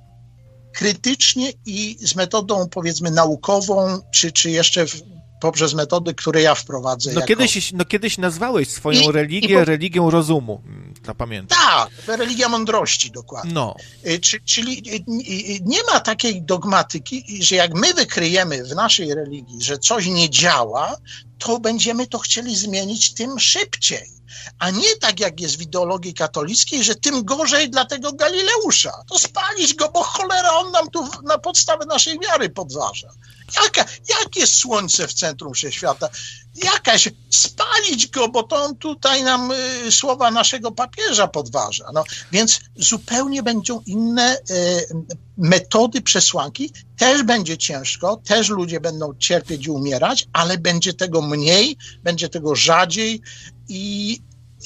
krytycznie 0.73 1.51
i 1.65 1.97
z 1.99 2.15
metodą 2.15 2.69
powiedzmy 2.69 3.11
naukową, 3.11 3.99
czy, 4.13 4.31
czy 4.31 4.51
jeszcze 4.51 4.85
w, 4.87 5.01
poprzez 5.41 5.73
metody, 5.73 6.13
które 6.13 6.41
ja 6.41 6.55
wprowadzę. 6.55 7.09
No 7.13 7.19
jako... 7.19 7.27
kiedyś, 7.27 7.71
no 7.71 7.85
kiedyś 7.85 8.17
nazwałeś 8.17 8.69
swoją 8.69 9.01
I- 9.01 9.11
religię 9.11 9.49
i 9.49 9.53
po- 9.53 9.65
religią 9.65 10.09
rozumu. 10.09 10.61
Mm, 10.65 10.93
To 11.05 11.15
pamiętam. 11.15 11.57
Tak, 11.57 11.89
religia 12.17 12.49
mądrości 12.49 13.11
dokładnie. 13.11 13.53
No. 13.53 13.75
Y, 14.07 14.19
Czy, 14.19 14.39
czyli 14.41 14.83
y, 14.89 14.95
y, 14.95 15.59
nie 15.65 15.83
ma 15.93 15.99
takiej 15.99 16.41
dogmatyki, 16.41 17.43
że 17.43 17.55
jak 17.55 17.73
my 17.73 17.93
wykryjemy 17.93 18.63
w 18.63 18.75
naszej 18.75 19.13
religii, 19.13 19.61
że 19.61 19.77
coś 19.77 20.05
nie 20.07 20.29
działa, 20.29 20.95
to 21.37 21.59
będziemy 21.59 22.07
to 22.07 22.19
chcieli 22.19 22.55
zmienić 22.55 23.13
tym 23.13 23.39
szybciej. 23.39 24.18
A 24.59 24.69
nie 24.69 24.95
tak 24.95 25.19
jak 25.19 25.39
jest 25.39 25.57
w 25.57 25.61
ideologii 25.61 26.13
katolickiej, 26.13 26.83
że 26.83 26.95
tym 26.95 27.25
gorzej 27.25 27.69
dla 27.69 27.85
tego 27.85 28.13
Galileusza. 28.13 28.91
To 29.09 29.19
spalić 29.19 29.73
go, 29.73 29.89
bo 29.89 30.03
cholera 30.03 30.51
on 30.51 30.71
nam 30.71 30.89
tu 30.89 31.07
na 31.23 31.37
podstawę 31.37 31.85
naszej 31.85 32.19
wiary 32.19 32.49
podważa. 32.49 33.09
Jaka, 33.55 33.85
jakie 34.09 34.47
słońce 34.47 35.07
w 35.07 35.13
centrum 35.13 35.53
wszechświata? 35.53 36.09
Jakaś, 36.63 37.09
spalić 37.29 38.07
go, 38.07 38.27
bo 38.27 38.43
to 38.43 38.63
on 38.63 38.75
tutaj 38.75 39.23
nam 39.23 39.51
y, 39.87 39.91
słowa 39.91 40.31
naszego 40.31 40.71
papieża 40.71 41.27
podważa. 41.27 41.85
No, 41.93 42.03
więc 42.31 42.59
zupełnie 42.75 43.43
będą 43.43 43.81
inne 43.85 44.37
y, 44.37 44.87
metody 45.37 46.01
przesłanki. 46.01 46.73
Też 46.97 47.23
będzie 47.23 47.57
ciężko, 47.57 48.21
też 48.25 48.49
ludzie 48.49 48.79
będą 48.79 49.13
cierpieć 49.19 49.65
i 49.65 49.69
umierać, 49.69 50.27
ale 50.33 50.57
będzie 50.57 50.93
tego 50.93 51.21
mniej, 51.21 51.77
będzie 52.03 52.29
tego 52.29 52.55
rzadziej 52.55 53.21
i 53.69 54.17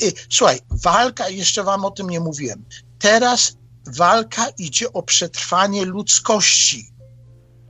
y, 0.01 0.13
słuchaj, 0.29 0.59
walka, 0.69 1.29
jeszcze 1.29 1.63
wam 1.63 1.85
o 1.85 1.91
tym 1.91 2.09
nie 2.09 2.19
mówiłem. 2.19 2.65
Teraz 2.99 3.53
walka 3.87 4.49
idzie 4.57 4.93
o 4.93 5.03
przetrwanie 5.03 5.85
ludzkości 5.85 6.93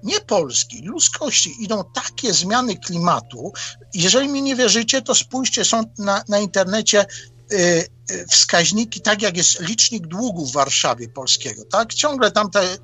nie 0.03 0.22
Polski, 0.22 0.82
ludzkości. 0.82 1.56
Idą 1.60 1.84
takie 1.94 2.34
zmiany 2.34 2.78
klimatu. 2.78 3.53
Jeżeli 3.94 4.30
mi 4.30 4.42
nie 4.42 4.56
wierzycie, 4.56 5.02
to 5.02 5.16
spójrzcie, 5.16 5.66
są 5.66 5.84
na, 5.98 6.24
na 6.30 6.40
internecie 6.40 7.06
y, 7.52 7.88
y, 8.12 8.26
wskaźniki, 8.28 9.02
tak 9.02 9.22
jak 9.22 9.38
jest 9.38 9.60
licznik 9.60 10.08
długu 10.08 10.45
w 10.45 10.52
Warszawie 10.52 11.10
polskiego, 11.10 11.66
tak? 11.72 11.94
Ciągle 11.94 12.32
tam 12.32 12.52
te 12.52 12.78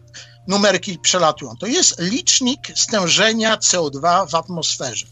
numerki 0.48 1.00
przelatują. 1.00 1.56
To 1.60 1.68
jest 1.68 2.00
licznik 2.00 2.60
stężenia 2.76 3.58
CO2 3.58 4.30
w 4.30 4.36
atmosferze. 4.36 5.06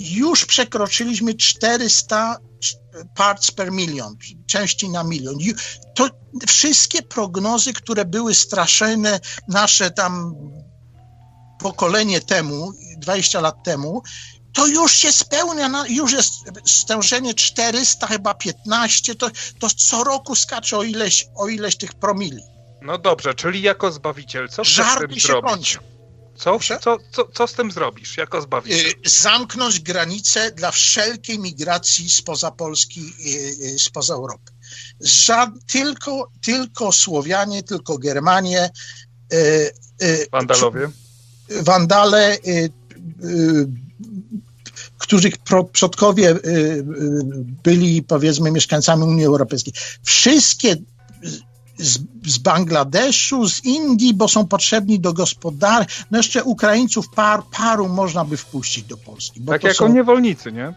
Już 0.00 0.46
przekroczyliśmy 0.46 1.34
400 1.34 2.36
parts 3.14 3.50
per 3.50 3.72
milion, 3.72 4.16
części 4.46 4.88
na 4.88 5.04
milion. 5.04 5.38
To 5.94 6.08
wszystkie 6.48 7.02
prognozy, 7.02 7.72
które 7.72 8.04
były 8.04 8.34
straszone 8.34 9.20
nasze 9.48 9.90
tam 9.90 10.34
pokolenie 11.58 12.20
temu, 12.20 12.72
20 12.98 13.40
lat 13.40 13.64
temu, 13.64 14.02
to 14.52 14.66
już 14.66 14.92
się 14.92 15.12
spełnia, 15.12 15.84
już 15.88 16.12
jest 16.12 16.32
stężenie 16.66 17.34
400, 17.34 18.06
chyba 18.06 18.34
15, 18.34 19.14
to, 19.14 19.30
to 19.58 19.68
co 19.76 20.04
roku 20.04 20.34
skacze 20.34 20.76
o 20.76 20.82
ileś, 20.82 21.26
o 21.34 21.48
ileś 21.48 21.76
tych 21.76 21.94
promili. 21.94 22.42
No 22.82 22.98
dobrze, 22.98 23.34
czyli 23.34 23.62
jako 23.62 23.92
zbawiciel, 23.92 24.48
co 24.48 24.64
Żarty 24.64 25.20
się 25.20 25.26
zrobić? 25.26 25.50
kończą. 25.50 25.99
Co, 26.40 26.58
co, 26.80 26.98
co, 27.10 27.28
co 27.34 27.46
z 27.46 27.52
tym 27.52 27.70
zrobisz 27.70 28.16
jako 28.16 28.42
zbawiciel? 28.42 28.86
Y, 28.86 29.10
Zamknąć 29.10 29.80
granice 29.80 30.50
dla 30.50 30.70
wszelkiej 30.70 31.38
migracji 31.38 32.10
spoza 32.10 32.50
Polski, 32.50 33.00
y, 33.00 33.74
y, 33.74 33.78
spoza 33.78 34.14
Europy. 34.14 34.52
Żad, 35.00 35.50
tylko, 35.66 36.30
tylko 36.40 36.92
Słowianie, 36.92 37.62
tylko 37.62 37.98
Germanie, 37.98 38.70
Wandalowie? 40.32 40.90
Wandale, 41.50 42.38
których 44.98 45.34
przodkowie 45.72 46.34
byli 47.62 48.02
powiedzmy 48.02 48.50
mieszkańcami 48.50 49.04
Unii 49.04 49.24
Europejskiej. 49.24 49.74
Wszystkie 50.02 50.76
z, 51.80 51.98
z 52.26 52.38
Bangladeszu, 52.38 53.48
z 53.48 53.64
Indii, 53.64 54.14
bo 54.14 54.28
są 54.28 54.46
potrzebni 54.46 55.00
do 55.00 55.12
gospodarki. 55.12 55.94
No 56.10 56.18
jeszcze 56.18 56.44
Ukraińców 56.44 57.08
par, 57.08 57.42
paru 57.58 57.88
można 57.88 58.24
by 58.24 58.36
wpuścić 58.36 58.84
do 58.84 58.96
Polski. 58.96 59.40
Bo 59.40 59.52
Tak 59.52 59.60
to 59.60 59.68
jako 59.68 59.86
są... 59.86 59.92
niewolnicy, 59.92 60.52
nie? 60.52 60.74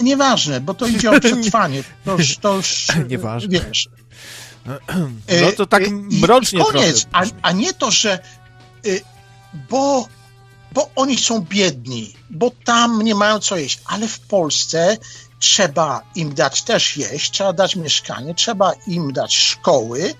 Nieważne, 0.00 0.60
bo 0.60 0.74
to 0.74 0.86
idzie 0.86 1.10
o 1.10 1.20
przetrwanie. 1.20 1.84
To 2.04 2.16
już, 2.16 2.36
to 2.36 2.56
już 2.56 2.86
Nieważne. 3.08 3.48
wiesz. 3.48 3.88
No 5.42 5.52
to 5.56 5.66
tak 5.66 5.82
Y, 5.82 5.90
mrocznie 5.92 6.60
i 6.60 6.62
koniec, 6.62 7.06
a, 7.12 7.22
a 7.42 7.52
nie 7.52 7.72
to, 7.74 7.90
że 7.90 8.18
y, 8.86 9.00
bo, 9.70 10.08
bo 10.72 10.90
oni 10.96 11.18
są 11.18 11.40
biedni, 11.40 12.12
bo 12.30 12.50
tam 12.64 13.02
nie 13.02 13.14
mają 13.14 13.38
co 13.38 13.56
jeść, 13.56 13.80
ale 13.86 14.08
w 14.08 14.18
Polsce 14.20 14.96
trzeba 15.38 16.02
im 16.14 16.34
dać 16.34 16.62
też 16.62 16.96
jeść, 16.96 17.30
trzeba 17.30 17.52
dać 17.52 17.76
mieszkanie, 17.76 18.34
trzeba 18.34 18.72
im 18.86 19.12
dać 19.12 19.34
szkoły, 19.34 20.14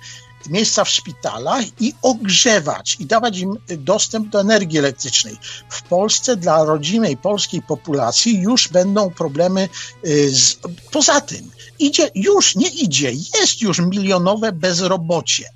miejsca 0.50 0.84
w 0.84 0.88
szpitalach 0.88 1.64
i 1.80 1.94
ogrzewać 2.02 2.96
i 3.00 3.06
dawać 3.06 3.38
im 3.38 3.56
dostęp 3.78 4.28
do 4.28 4.40
energii 4.40 4.78
elektrycznej. 4.78 5.36
W 5.68 5.82
Polsce 5.82 6.36
dla 6.36 6.64
rodzimej 6.64 7.16
polskiej 7.16 7.62
populacji 7.62 8.40
już 8.40 8.68
będą 8.68 9.10
problemy 9.10 9.68
y, 10.06 10.30
z, 10.30 10.58
poza 10.90 11.20
tym. 11.20 11.50
Idzie, 11.78 12.10
już 12.14 12.56
nie 12.56 12.68
idzie, 12.68 13.12
jest 13.12 13.60
już 13.60 13.78
milionowe 13.78 14.52
bezrobocie. 14.52 15.50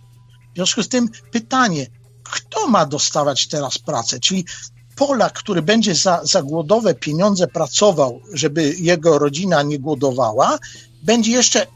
W 0.53 0.57
związku 0.57 0.83
z 0.83 0.89
tym 0.89 1.09
pytanie, 1.33 1.87
kto 2.23 2.69
ma 2.69 2.87
dostawać 2.87 3.47
teraz 3.47 3.79
pracę? 3.79 4.21
Czyli 4.21 4.45
Polak, 5.01 5.33
który 5.33 5.63
będzie 5.63 5.95
za, 5.95 6.21
za 6.25 6.43
głodowe 6.43 6.95
pieniądze 6.95 7.47
pracował, 7.47 8.21
żeby 8.33 8.75
jego 8.79 9.19
rodzina 9.19 9.63
nie 9.63 9.79
głodowała, 9.79 10.59
będzie 11.03 11.33
jeszcze 11.33 11.67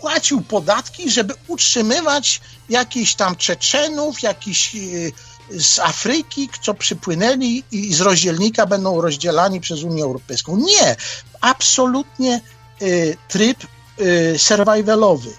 płacił 0.00 0.40
podatki, 0.40 1.10
żeby 1.10 1.34
utrzymywać 1.48 2.40
jakichś 2.68 3.14
tam 3.14 3.36
Czeczenów, 3.36 4.22
jakichś 4.22 4.74
y, 4.74 5.12
z 5.50 5.78
Afryki, 5.78 6.48
co 6.62 6.74
przypłynęli 6.74 7.64
i 7.72 7.94
z 7.94 8.00
rozdzielnika 8.00 8.66
będą 8.66 9.00
rozdzielani 9.00 9.60
przez 9.60 9.82
Unię 9.82 10.04
Europejską. 10.04 10.56
Nie, 10.56 10.96
absolutnie 11.40 12.40
y, 12.82 13.16
tryb 13.28 13.58
y, 14.00 14.34
survivalowy. 14.38 15.30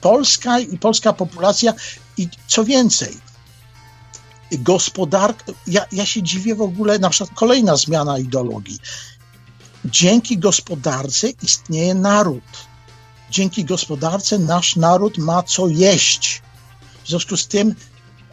Polska 0.00 0.58
i 0.58 0.78
polska 0.78 1.12
populacja 1.12 1.72
i 2.16 2.28
co 2.46 2.64
więcej, 2.64 3.16
gospodarka, 4.58 5.52
ja, 5.66 5.86
ja 5.92 6.06
się 6.06 6.22
dziwię 6.22 6.54
w 6.54 6.62
ogóle, 6.62 6.98
na 6.98 7.10
przykład 7.10 7.38
kolejna 7.38 7.76
zmiana 7.76 8.18
ideologii. 8.18 8.78
Dzięki 9.84 10.38
gospodarce 10.38 11.28
istnieje 11.42 11.94
naród. 11.94 12.44
Dzięki 13.30 13.64
gospodarce 13.64 14.38
nasz 14.38 14.76
naród 14.76 15.18
ma 15.18 15.42
co 15.42 15.68
jeść. 15.68 16.42
W 17.04 17.08
związku 17.08 17.36
z 17.36 17.46
tym 17.46 17.74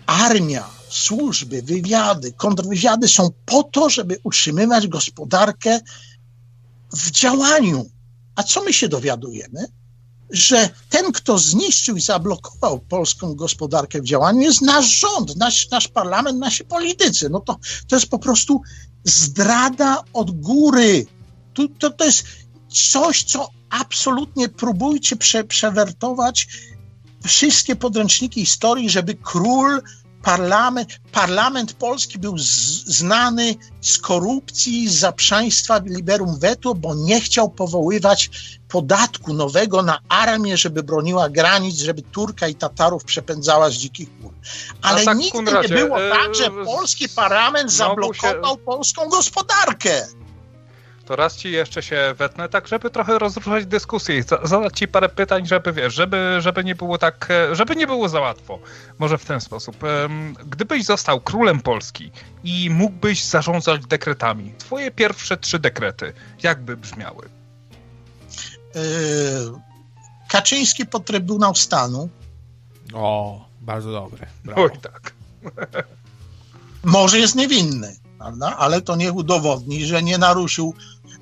armia, 0.05 0.69
służby, 0.89 1.61
wywiady, 1.61 2.33
kontrwywiady 2.33 3.07
są 3.07 3.29
po 3.45 3.63
to, 3.63 3.89
żeby 3.89 4.19
utrzymywać 4.23 4.87
gospodarkę 4.87 5.79
w 6.93 7.11
działaniu. 7.11 7.89
A 8.35 8.43
co 8.43 8.63
my 8.63 8.73
się 8.73 8.87
dowiadujemy? 8.87 9.65
Że 10.29 10.69
ten, 10.89 11.11
kto 11.11 11.37
zniszczył 11.37 11.97
i 11.97 12.01
zablokował 12.01 12.79
polską 12.79 13.35
gospodarkę 13.35 14.01
w 14.01 14.05
działaniu, 14.05 14.41
jest 14.41 14.61
nasz 14.61 14.85
rząd, 14.85 15.35
nasz, 15.35 15.69
nasz 15.69 15.87
parlament, 15.87 16.39
nasi 16.39 16.65
politycy. 16.65 17.29
No 17.29 17.39
to, 17.39 17.57
to 17.87 17.95
jest 17.95 18.09
po 18.09 18.19
prostu 18.19 18.61
zdrada 19.03 20.03
od 20.13 20.31
góry. 20.31 21.05
To, 21.53 21.63
to, 21.79 21.89
to 21.89 22.05
jest 22.05 22.23
coś, 22.69 23.23
co 23.23 23.49
absolutnie 23.69 24.49
próbujcie 24.49 25.15
prze, 25.15 25.43
przewertować 25.43 26.47
wszystkie 27.23 27.75
podręczniki 27.75 28.39
historii, 28.39 28.89
żeby 28.89 29.15
król, 29.15 29.81
parlament, 30.23 30.99
parlament 31.11 31.73
polski 31.73 32.19
był 32.19 32.37
z, 32.37 32.43
znany 32.85 33.55
z 33.81 33.97
korupcji, 33.97 34.89
z 34.89 34.99
zaprzaństwa 34.99 35.81
liberum 35.85 36.39
veto, 36.39 36.75
bo 36.75 36.95
nie 36.95 37.21
chciał 37.21 37.49
powoływać 37.49 38.29
podatku 38.67 39.33
nowego 39.33 39.81
na 39.81 39.99
armię, 40.09 40.57
żeby 40.57 40.83
broniła 40.83 41.29
granic, 41.29 41.79
żeby 41.79 42.01
Turka 42.01 42.47
i 42.47 42.55
Tatarów 42.55 43.03
przepędzała 43.03 43.69
z 43.69 43.73
dzikich 43.73 44.09
pór. 44.09 44.33
Ale 44.81 45.05
tak, 45.05 45.17
nigdy 45.17 45.51
nie 45.61 45.69
było 45.69 46.01
e, 46.01 46.09
tak, 46.09 46.35
że 46.35 46.51
polski 46.51 47.09
parlament 47.09 47.71
zablokował 47.71 48.57
polską 48.57 49.09
gospodarkę. 49.09 50.07
To 51.07 51.15
raz 51.15 51.35
ci 51.37 51.51
jeszcze 51.51 51.81
się 51.83 52.15
wetnę, 52.17 52.49
tak 52.49 52.67
żeby 52.67 52.89
trochę 52.89 53.19
rozruszać 53.19 53.65
dyskusję 53.65 54.17
i 54.17 54.21
za- 54.23 54.39
zadać 54.43 54.77
ci 54.79 54.87
parę 54.87 55.09
pytań, 55.09 55.45
żeby 55.45 55.73
wiesz, 55.73 55.93
żeby, 55.93 56.37
żeby 56.39 56.63
nie 56.63 56.75
było 56.75 56.97
tak, 56.97 57.27
e, 57.31 57.55
żeby 57.55 57.75
nie 57.75 57.87
było 57.87 58.09
za 58.09 58.19
łatwo. 58.19 58.59
Może 58.99 59.17
w 59.17 59.25
ten 59.25 59.41
sposób. 59.41 59.77
Gdybyś 60.49 60.85
został 60.85 61.21
królem 61.21 61.59
Polski 61.59 62.11
i 62.43 62.69
mógłbyś 62.69 63.23
zarządzać 63.23 63.85
dekretami, 63.85 64.53
twoje 64.57 64.91
pierwsze 64.91 65.37
trzy 65.37 65.59
dekrety, 65.59 66.13
jakby 66.43 66.77
brzmiały? 66.77 67.29
Yy, 68.75 68.81
Kaczyński 70.29 70.85
pod 70.85 71.05
Trybunał 71.05 71.55
Stanu. 71.55 72.09
O, 72.93 73.45
bardzo 73.61 73.91
dobre. 73.91 74.27
Brawo. 74.45 74.63
Oj 74.63 74.69
tak. 74.81 75.13
Może 76.83 77.19
jest 77.19 77.35
niewinny, 77.35 77.95
prawda? 78.17 78.57
ale 78.57 78.81
to 78.81 78.95
niech 78.95 79.15
udowodni, 79.15 79.85
że 79.85 80.03
nie 80.03 80.17
naruszył. 80.17 80.73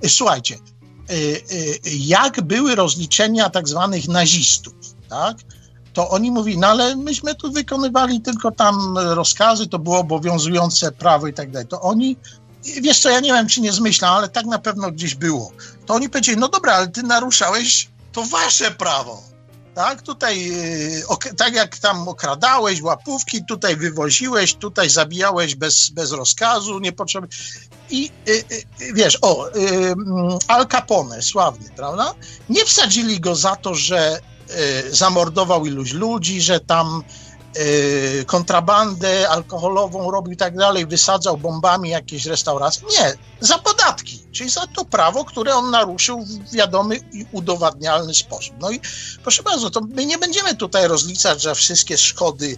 Słuchajcie, 0.08 0.58
yy, 1.10 1.16
yy, 1.16 1.80
jak 1.86 2.42
były 2.42 2.76
rozliczenia 2.76 3.50
tak 3.50 3.68
zwanych 3.68 4.08
nazistów, 4.08 4.74
tak? 5.10 5.38
To 5.94 6.10
oni 6.10 6.32
mówili, 6.32 6.58
no 6.58 6.68
ale 6.68 6.96
myśmy 6.96 7.36
tu 7.36 7.52
wykonywali 7.52 8.22
tylko 8.22 8.52
tam 8.52 8.98
rozkazy, 8.98 9.68
to 9.68 9.80
było 9.80 10.00
obowiązujące 10.00 10.92
prawo 10.92 11.28
i 11.28 11.34
tak 11.34 11.52
dalej. 11.52 11.68
To 11.68 11.82
oni, 11.82 12.18
wiesz 12.82 13.00
co, 13.00 13.10
ja 13.10 13.20
nie 13.20 13.34
wiem, 13.34 13.48
czy 13.48 13.62
nie 13.62 13.72
zmyślam, 13.72 14.14
ale 14.14 14.30
tak 14.30 14.46
na 14.46 14.60
pewno 14.60 14.92
gdzieś 14.92 15.16
było. 15.16 15.52
To 15.86 15.94
oni 15.94 16.10
powiedzieli, 16.10 16.38
no 16.38 16.48
dobra, 16.48 16.74
ale 16.74 16.88
ty 16.88 17.04
naruszałeś 17.04 17.90
to 18.12 18.24
wasze 18.24 18.72
prawo. 18.72 19.35
Tak, 19.76 20.02
tutaj, 20.02 20.52
ok, 21.08 21.30
tak 21.38 21.54
jak 21.54 21.78
tam 21.78 22.08
okradałeś 22.08 22.82
łapówki, 22.82 23.46
tutaj 23.46 23.76
wywoziłeś, 23.76 24.56
tutaj 24.56 24.90
zabijałeś 24.90 25.56
bez, 25.56 25.90
bez 25.90 26.12
rozkazu, 26.12 26.80
niepotrzebnie. 26.80 27.30
I 27.90 28.12
yy, 28.26 28.44
yy, 28.80 28.94
wiesz, 28.94 29.18
o, 29.22 29.50
mm, 29.52 30.38
Al 30.48 30.68
Capone, 30.68 31.22
sławny, 31.22 31.70
prawda? 31.76 32.14
Nie 32.50 32.66
wsadzili 32.66 33.20
go 33.20 33.36
za 33.36 33.56
to, 33.56 33.76
że 33.76 34.20
zamordował 34.92 35.66
iluś 35.66 35.94
ludzi, 35.94 36.42
że 36.42 36.60
tam 36.60 37.04
kontrabandę 38.26 39.30
alkoholową 39.30 40.12
robił 40.12 40.34
i 40.34 40.38
tak 40.38 40.58
dalej, 40.58 40.86
wysadzał 40.86 41.38
bombami 41.38 41.90
jakieś 41.90 42.26
restauracje. 42.26 42.88
Nie, 42.88 43.14
za 43.40 43.58
podatki, 43.58 44.20
czyli 44.32 44.50
za 44.50 44.68
to 44.68 44.86
prawo, 44.86 45.26
które 45.26 45.56
on 45.56 45.72
naruszył 45.72 46.26
w 46.26 46.52
wiadomy 46.52 46.96
i 46.96 47.26
udowadnialny 47.32 48.14
sposób. 48.14 48.56
No 48.60 48.72
i 48.72 48.80
proszę 49.24 49.44
bardzo, 49.44 49.70
to 49.70 49.82
my 49.82 50.06
nie 50.06 50.18
będziemy 50.18 50.56
tutaj 50.56 50.88
rozliczać 50.88 51.42
za 51.42 51.54
wszystkie 51.54 51.98
szkody. 51.98 52.58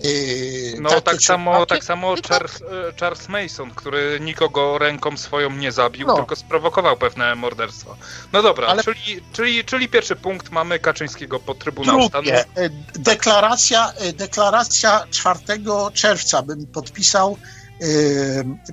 Yy, 0.00 0.80
No 0.80 1.00
tak 1.00 1.18
czy 1.18 1.24
samo, 1.26 1.66
tak 1.66 1.84
samo 1.84 2.14
Charles, 2.28 2.62
e, 2.62 2.92
Charles 3.00 3.28
Mason, 3.28 3.70
który 3.70 4.18
nikogo 4.20 4.78
ręką 4.78 5.16
swoją 5.16 5.50
nie 5.50 5.72
zabił, 5.72 6.06
No. 6.06 6.14
tylko 6.16 6.36
sprowokował 6.36 6.96
pewne 6.96 7.34
morderstwa. 7.34 7.96
No 8.32 8.42
dobra, 8.42 8.66
Ale- 8.66 8.84
czyli, 8.84 9.20
czyli, 9.32 9.64
czyli 9.64 9.88
pierwszy 9.88 10.16
punkt 10.16 10.50
mamy 10.50 10.78
Kaczyńskiego 10.78 11.40
pod 11.40 11.58
Trybunał 11.58 12.08
Stanu. 12.08 12.22
Drugie, 12.24 12.44
e, 12.56 12.70
deklaracja, 12.98 13.92
e, 13.92 14.12
deklaracja 14.12 15.06
4 15.10 15.90
czerwca 15.94 16.42
bym 16.42 16.66
podpisał, 16.66 17.38
e, 17.82 17.84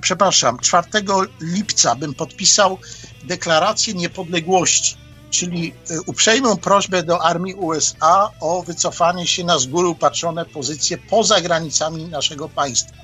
przepraszam, 0.00 0.58
4 0.58 1.28
lipca 1.40 1.94
bym 1.94 2.14
podpisał 2.14 2.78
deklarację 3.24 3.94
niepodległości, 3.94 4.96
czyli 5.30 5.74
e, 5.90 6.00
uprzejmą 6.00 6.56
prośbę 6.56 7.02
do 7.02 7.22
armii 7.22 7.54
USA 7.54 8.30
o 8.40 8.62
wycofanie 8.62 9.26
się 9.26 9.44
na 9.44 9.58
z 9.58 9.66
góry 9.66 9.88
upatrzone 9.88 10.44
pozycje 10.44 10.98
poza 10.98 11.40
granicami 11.40 12.04
naszego 12.04 12.48
państwa. 12.48 12.96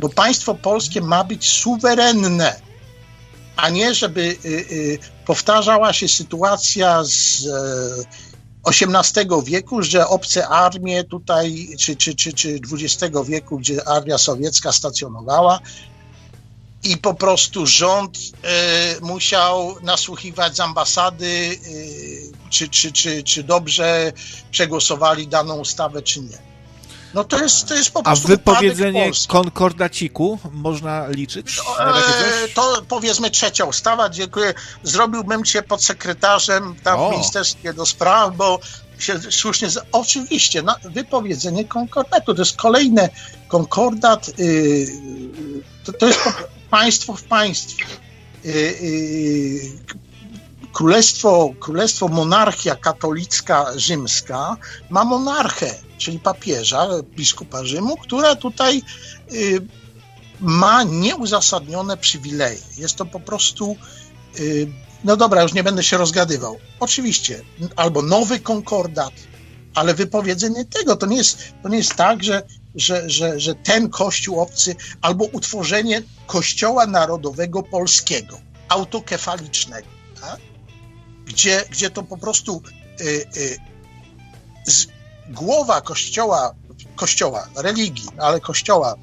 bo 0.00 0.08
państwo 0.08 0.54
polskie 0.54 1.00
ma 1.00 1.24
być 1.24 1.48
suwerenne, 1.48 2.60
a 3.56 3.68
nie 3.68 3.94
żeby 3.94 4.20
y, 4.44 4.48
y, 4.48 4.98
powtarzała 5.26 5.92
się 5.92 6.08
sytuacja 6.08 7.04
z 7.04 7.46
XVIII 8.66 9.32
e, 9.32 9.42
wieku, 9.44 9.82
że 9.82 10.06
obce 10.06 10.48
armie 10.48 11.04
tutaj, 11.04 11.68
czy, 11.78 11.96
czy, 11.96 12.14
czy, 12.14 12.32
czy 12.32 12.60
XX 12.72 13.16
wieku, 13.28 13.58
gdzie 13.58 13.88
armia 13.88 14.18
sowiecka 14.18 14.72
stacjonowała, 14.72 15.60
i 16.82 16.96
po 16.96 17.14
prostu 17.14 17.66
rząd 17.66 18.16
y, 18.18 19.00
musiał 19.00 19.76
nasłuchiwać 19.82 20.56
z 20.56 20.60
ambasady, 20.60 21.26
y, 21.26 22.48
czy, 22.50 22.68
czy, 22.68 22.92
czy, 22.92 23.22
czy 23.22 23.42
dobrze 23.42 24.12
przegłosowali 24.50 25.28
daną 25.28 25.58
ustawę, 25.58 26.02
czy 26.02 26.20
nie. 26.20 26.48
No 27.14 27.24
to 27.24 27.42
jest, 27.42 27.68
to 27.68 27.74
jest 27.74 27.90
po 27.90 28.02
prostu. 28.02 28.26
A 28.26 28.28
wypowiedzenie 28.28 29.10
konkordaciku 29.28 30.38
można 30.52 31.08
liczyć? 31.08 31.60
No, 31.78 32.00
e, 32.00 32.48
to 32.54 32.82
powiedzmy 32.88 33.30
trzecia 33.30 33.64
ustawa. 33.64 34.08
Dziękuję. 34.08 34.54
Zrobiłbym 34.82 35.44
cię 35.44 35.62
podsekretarzem 35.62 36.74
tam 36.84 37.00
o. 37.00 37.08
w 37.08 37.12
Ministerstwie 37.12 37.72
do 37.72 37.86
Spraw, 37.86 38.36
bo 38.36 38.60
się 38.98 39.18
słusznie. 39.30 39.70
Z... 39.70 39.78
Oczywiście, 39.92 40.62
no, 40.62 40.74
wypowiedzenie 40.84 41.64
konkordatu 41.64 42.34
to 42.34 42.42
jest 42.42 42.56
kolejne 42.56 43.08
konkordat. 43.48 44.38
Yy, 44.38 44.86
to, 45.84 45.92
to 45.92 46.06
jest 46.06 46.20
państwo 46.70 47.14
w 47.14 47.22
państwie. 47.22 47.84
Yy, 48.44 48.52
yy, 48.52 49.60
Królestwo, 50.72 51.54
Królestwo 51.60 52.08
Monarchia 52.08 52.76
Katolicka 52.76 53.66
Rzymska 53.76 54.56
ma 54.90 55.04
monarchę, 55.04 55.74
czyli 55.98 56.18
papieża, 56.18 56.88
biskupa 57.16 57.64
Rzymu, 57.64 57.96
która 57.96 58.36
tutaj 58.36 58.82
y, 59.32 59.66
ma 60.40 60.82
nieuzasadnione 60.82 61.96
przywileje. 61.96 62.58
Jest 62.76 62.96
to 62.96 63.06
po 63.06 63.20
prostu. 63.20 63.76
Y, 64.40 64.68
no 65.04 65.16
dobra, 65.16 65.42
już 65.42 65.52
nie 65.52 65.62
będę 65.62 65.82
się 65.82 65.96
rozgadywał. 65.96 66.58
Oczywiście, 66.80 67.40
albo 67.76 68.02
nowy 68.02 68.40
konkordat, 68.40 69.12
ale 69.74 69.94
wypowiedzenie 69.94 70.64
tego 70.64 70.96
to 70.96 71.06
nie 71.06 71.16
jest, 71.16 71.38
to 71.62 71.68
nie 71.68 71.78
jest 71.78 71.94
tak, 71.94 72.24
że, 72.24 72.42
że, 72.78 73.10
że, 73.10 73.40
że 73.40 73.54
ten 73.54 73.90
kościół 73.90 74.40
obcy, 74.40 74.76
albo 75.02 75.24
utworzenie 75.24 76.02
kościoła 76.26 76.86
narodowego 76.86 77.62
polskiego, 77.62 78.40
autokefalicznego. 78.68 79.88
Tak? 80.20 80.40
gdzie, 81.28 81.64
gdzie 81.70 81.90
to 81.90 82.02
po 82.02 82.18
prostu 82.18 82.62
y, 83.00 83.04
y, 83.36 83.56
z, 84.66 84.86
głowa 85.28 85.80
kościoła, 85.80 86.54
kościoła, 86.96 87.48
religii, 87.56 88.08
ale 88.18 88.40
kościoła 88.40 88.94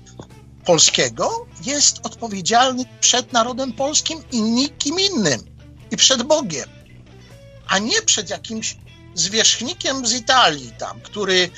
polskiego 0.66 1.46
jest 1.66 2.00
odpowiedzialny 2.04 2.84
przed 3.00 3.34
narodem 3.34 3.74
polskim 3.74 4.24
i 4.32 4.42
nikim 4.42 5.00
innym, 5.00 5.42
i 5.92 5.98
przed 5.98 6.24
Bogiem, 6.24 6.70
a 7.68 7.80
nie 7.80 8.02
przed 8.02 8.30
jakimś 8.30 8.78
zwierzchnikiem 9.16 10.06
z 10.06 10.14
Italii 10.14 10.72
tam, 10.78 11.02
który 11.02 11.50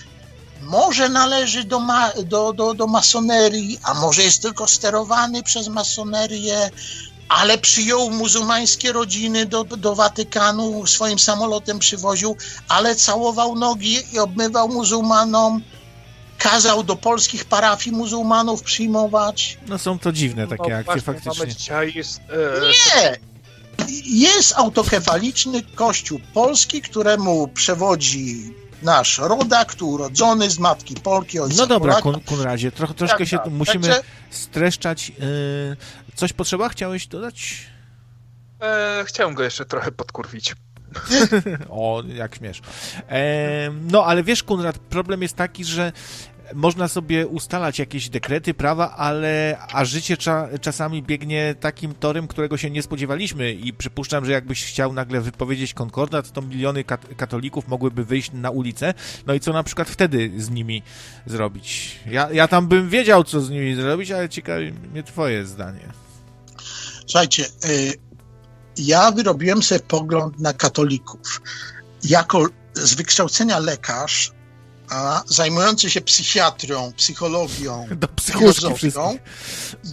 może 0.62 1.10
należy 1.10 1.64
do, 1.64 1.80
ma, 1.80 2.12
do, 2.26 2.54
do, 2.54 2.74
do 2.74 2.88
masonerii, 2.88 3.80
a 3.84 3.94
może 3.94 4.24
jest 4.24 4.42
tylko 4.42 4.68
sterowany 4.68 5.44
przez 5.44 5.68
masonerię, 5.68 6.70
ale 7.30 7.58
przyjął 7.58 8.12
muzułmańskie 8.12 8.92
rodziny 8.92 9.46
do, 9.46 9.64
do 9.64 9.96
Watykanu, 9.96 10.86
swoim 10.86 11.20
samolotem 11.20 11.80
przywoził, 11.80 12.36
ale 12.68 12.96
całował 12.96 13.56
nogi 13.56 13.98
i 14.14 14.20
obmywał 14.20 14.70
muzułmanom, 14.70 15.62
kazał 16.38 16.84
do 16.84 16.96
polskich 16.96 17.46
parafii 17.46 17.96
muzułmanów 17.96 18.64
przyjmować. 18.64 19.58
No 19.68 19.78
są 19.78 20.00
to 20.00 20.12
dziwne 20.12 20.48
takie 20.48 20.70
no, 20.70 20.76
akcje 20.76 21.02
faktycznie. 21.02 21.48
Dzisiaj 21.48 21.94
jest, 21.96 22.20
e... 22.20 22.62
Nie! 23.02 23.18
Jest 24.06 24.54
autokefaliczny 24.56 25.64
kościół 25.76 26.20
polski, 26.34 26.82
któremu 26.82 27.48
przewodzi 27.48 28.54
nasz 28.82 29.18
rodak, 29.18 29.76
tu 29.76 29.90
urodzony 29.90 30.50
z 30.50 30.60
matki 30.60 30.96
Polki, 30.96 31.40
ojca 31.40 31.56
No 31.58 31.68
dobra, 31.68 32.02
Kun, 32.02 32.20
Kunradzie, 32.20 32.72
trochę, 32.72 32.94
troszkę 32.94 33.18
tak, 33.18 33.28
się 33.28 33.38
tak. 33.38 33.52
musimy 33.52 33.88
Także... 33.88 34.04
streszczać. 34.30 35.10
Yy, 35.10 35.16
coś 36.16 36.34
potrzeba? 36.34 36.70
Chciałeś 36.70 37.08
dodać? 37.08 37.66
E, 38.62 39.04
chciałem 39.08 39.36
go 39.36 39.44
jeszcze 39.44 39.66
trochę 39.66 39.92
podkurwić. 39.92 40.56
o, 41.70 42.04
jak 42.08 42.36
śmiesz. 42.36 42.62
E, 43.10 43.70
no, 43.72 44.06
ale 44.06 44.24
wiesz, 44.24 44.44
Kunrad, 44.44 44.80
problem 44.80 45.22
jest 45.22 45.36
taki, 45.36 45.66
że 45.66 45.92
można 46.54 46.88
sobie 46.88 47.28
ustalać 47.28 47.80
jakieś 47.80 48.10
dekrety, 48.10 48.54
prawa, 48.54 48.96
ale 48.96 49.58
a 49.72 49.86
życie 49.86 50.18
cza, 50.18 50.48
czasami 50.62 51.04
biegnie 51.04 51.56
takim 51.60 51.94
torem, 51.94 52.28
którego 52.28 52.58
się 52.58 52.70
nie 52.70 52.84
spodziewaliśmy 52.84 53.54
i 53.54 53.74
przypuszczam, 53.74 54.26
że 54.26 54.32
jakbyś 54.32 54.66
chciał 54.66 54.94
nagle 54.94 55.22
wypowiedzieć 55.22 55.74
konkordat, 55.74 56.32
to 56.32 56.42
miliony 56.42 56.84
kat 56.84 57.06
katolików 57.18 57.68
mogłyby 57.68 58.06
wyjść 58.06 58.32
na 58.34 58.50
ulicę, 58.50 58.94
no 59.26 59.34
i 59.34 59.40
co 59.40 59.54
na 59.54 59.64
przykład 59.64 59.90
wtedy 59.90 60.32
z 60.38 60.50
nimi 60.50 60.84
zrobić? 61.26 62.00
Ja, 62.06 62.32
ja 62.32 62.48
tam 62.48 62.68
bym 62.68 62.90
wiedział, 62.90 63.24
co 63.24 63.42
z 63.42 63.50
nimi 63.50 63.76
zrobić, 63.76 64.12
ale 64.12 64.30
ciekawi 64.30 64.74
mnie 64.92 65.04
twoje 65.04 65.46
zdanie. 65.46 65.88
Słuchajcie, 67.06 67.46
y 67.66 68.08
ja 68.78 69.12
wyrobiłem 69.12 69.64
sobie 69.64 69.80
pogląd 69.80 70.40
na 70.40 70.54
katolików. 70.54 71.42
Jako 72.04 72.46
z 72.74 72.94
wykształcenia 72.94 73.60
lekarz, 73.60 74.32
a 74.90 75.24
zajmujący 75.28 75.90
się 75.90 76.02
psychiatrią, 76.02 76.92
psychologią, 76.98 77.88
filozofią, 78.32 79.18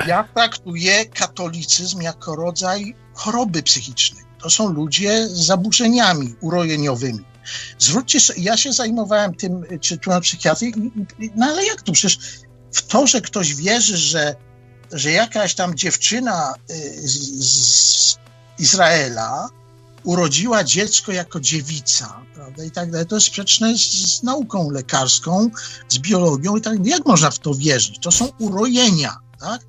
ja 0.06 0.28
traktuję 0.34 1.06
katolicyzm 1.06 2.00
jako 2.00 2.36
rodzaj 2.36 2.94
choroby 3.14 3.62
psychicznej. 3.62 4.24
To 4.38 4.50
są 4.50 4.72
ludzie 4.72 5.28
z 5.28 5.46
zaburzeniami 5.46 6.34
urojeniowymi. 6.40 7.24
Zwróćcie 7.78 8.20
sobie, 8.20 8.42
ja 8.42 8.56
się 8.56 8.72
zajmowałem 8.72 9.34
tym, 9.34 9.64
czy 9.80 9.98
tu 9.98 10.10
na 10.10 10.20
psychiatrii, 10.20 10.72
no 11.36 11.46
ale 11.46 11.66
jak 11.66 11.82
tu? 11.82 11.92
Przecież 11.92 12.18
w 12.72 12.82
to, 12.82 13.06
że 13.06 13.20
ktoś 13.20 13.54
wierzy, 13.54 13.96
że, 13.96 14.34
że 14.92 15.10
jakaś 15.10 15.54
tam 15.54 15.74
dziewczyna 15.74 16.54
y, 16.70 17.08
z, 17.08 17.44
z 17.44 18.18
Izraela 18.58 19.48
urodziła 20.04 20.64
dziecko 20.64 21.12
jako 21.12 21.40
dziewica, 21.40 22.20
prawda, 22.34 22.64
i 22.64 22.70
tak 22.70 22.90
dalej. 22.90 23.06
To 23.06 23.14
jest 23.14 23.26
sprzeczne 23.26 23.78
z, 23.78 23.80
z 23.80 24.22
nauką 24.22 24.70
lekarską, 24.70 25.50
z 25.88 25.98
biologią 25.98 26.56
i 26.56 26.60
tak 26.60 26.78
dalej. 26.78 26.90
Jak 26.90 27.06
można 27.06 27.30
w 27.30 27.38
to 27.38 27.54
wierzyć? 27.54 27.98
To 27.98 28.10
są 28.10 28.28
urojenia, 28.38 29.16
tak? 29.40 29.60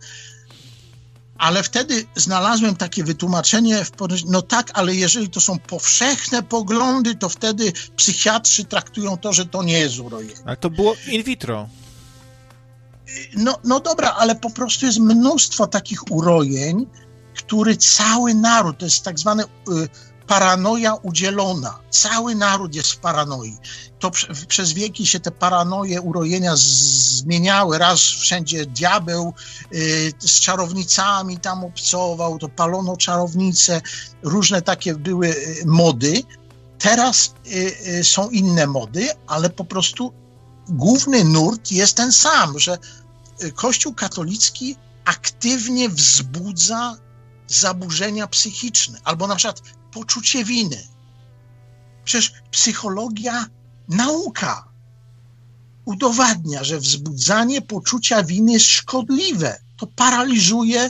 Ale 1.38 1.64
wtedy 1.64 2.06
znalazłem 2.16 2.76
takie 2.76 3.04
wytłumaczenie, 3.04 3.86
w, 3.86 3.92
no 4.28 4.42
tak, 4.42 4.72
ale 4.74 4.96
jeżeli 4.96 5.30
to 5.30 5.42
są 5.42 5.60
powszechne 5.60 6.44
poglądy, 6.44 7.16
to 7.16 7.30
wtedy 7.30 7.74
psychiatrzy 7.96 8.66
traktują 8.66 9.18
to, 9.18 9.34
że 9.34 9.46
to 9.46 9.64
nie 9.64 9.80
jest 9.80 10.00
urojenie. 10.00 10.34
Ale 10.46 10.58
to 10.58 10.70
było 10.70 10.96
in 11.08 11.24
vitro. 11.24 11.70
No, 13.36 13.60
no 13.64 13.80
dobra, 13.80 14.16
ale 14.18 14.36
po 14.36 14.50
prostu 14.50 14.86
jest 14.86 15.00
mnóstwo 15.00 15.68
takich 15.68 16.12
urojeń, 16.12 16.86
który 17.36 17.78
cały 17.78 18.34
naród, 18.34 18.78
to 18.78 18.86
jest 18.86 19.04
tak 19.04 19.20
zwane 19.20 19.44
y, 19.44 19.48
paranoja 20.28 20.94
udzielona. 20.94 21.80
Cały 21.90 22.36
naród 22.36 22.76
jest 22.76 22.92
w 22.92 22.98
paranoi. 22.98 23.58
To 24.00 24.12
prze, 24.12 24.28
przez 24.48 24.74
wieki 24.74 25.06
się 25.06 25.20
te 25.20 25.32
paranoje, 25.32 26.02
urojenia 26.02 26.54
zmieniały. 26.56 27.78
Raz 27.78 28.00
wszędzie 28.00 28.66
diabeł 28.66 29.34
y, 29.74 30.14
z 30.20 30.40
czarownicami 30.40 31.38
tam 31.38 31.64
obcował, 31.64 32.40
to 32.40 32.50
palono 32.50 32.98
czarownice, 32.98 33.82
różne 34.24 34.62
takie 34.62 34.95
były 34.95 35.28
y, 35.28 35.64
mody. 35.66 36.24
Teraz 36.80 37.34
y, 38.00 38.04
są 38.04 38.30
inne 38.30 38.68
mody, 38.68 39.10
ale 39.28 39.50
po 39.50 39.66
prostu 39.66 40.14
główny 40.70 41.24
nurt 41.24 41.72
jest 41.72 41.98
ten 41.98 42.12
sam, 42.12 42.60
że 42.60 42.78
Kościół 43.56 43.94
katolicki 43.94 44.76
aktywnie 45.06 45.90
wzbudza 45.90 46.98
zaburzenia 47.48 48.28
psychiczne, 48.28 49.00
albo 49.04 49.28
na 49.28 49.36
przykład 49.36 49.62
poczucie 49.95 50.43
winy. 50.43 50.83
Przecież 52.03 52.33
psychologia, 52.51 53.45
nauka 53.90 54.67
udowadnia, 55.85 56.64
że 56.64 56.80
wzbudzanie 56.80 57.61
poczucia 57.61 58.24
winy 58.24 58.51
jest 58.51 58.65
szkodliwe. 58.65 59.57
To 59.77 59.88
paraliżuje. 59.88 60.90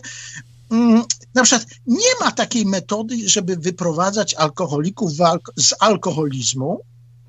Mm, 0.71 1.03
na 1.33 1.43
przykład 1.43 1.67
nie 1.87 2.13
ma 2.21 2.31
takiej 2.31 2.65
metody, 2.65 3.29
żeby 3.29 3.55
wyprowadzać 3.55 4.33
alkoholików 4.33 5.11
z 5.57 5.73
alkoholizmu 5.79 6.79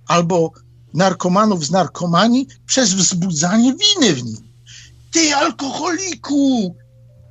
albo 0.07 0.53
narkomanów 0.95 1.67
z 1.67 1.71
narkomanii 1.71 2.47
przez 2.67 2.95
wzbudzanie 2.95 3.75
winy 3.75 4.15
w 4.15 4.25
nim. 4.25 4.53
Ty 5.13 5.35
alkoholiku, 5.35 6.77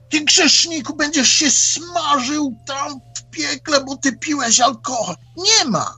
ty 0.09 0.21
grzeszniku, 0.21 0.95
będziesz 0.95 1.29
się 1.29 1.51
smażył 1.51 2.55
tam 2.67 2.99
piekle, 3.35 3.83
bo 3.83 3.97
ty 3.97 4.17
piłeś 4.17 4.59
alkohol. 4.59 5.15
Nie 5.37 5.69
ma. 5.69 5.95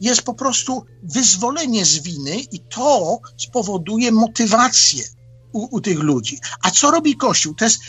Jest 0.00 0.22
po 0.22 0.34
prostu 0.34 0.84
wyzwolenie 1.02 1.84
z 1.84 1.98
winy 1.98 2.36
i 2.52 2.60
to 2.60 3.18
spowoduje 3.38 4.12
motywację. 4.12 5.04
u, 5.52 5.76
u 5.76 5.80
tych 5.80 5.98
ludzi. 5.98 6.38
A 6.62 6.70
co 6.70 6.90
robi 6.90 7.16
Kościół? 7.16 7.54
To 7.54 7.64
jest 7.64 7.80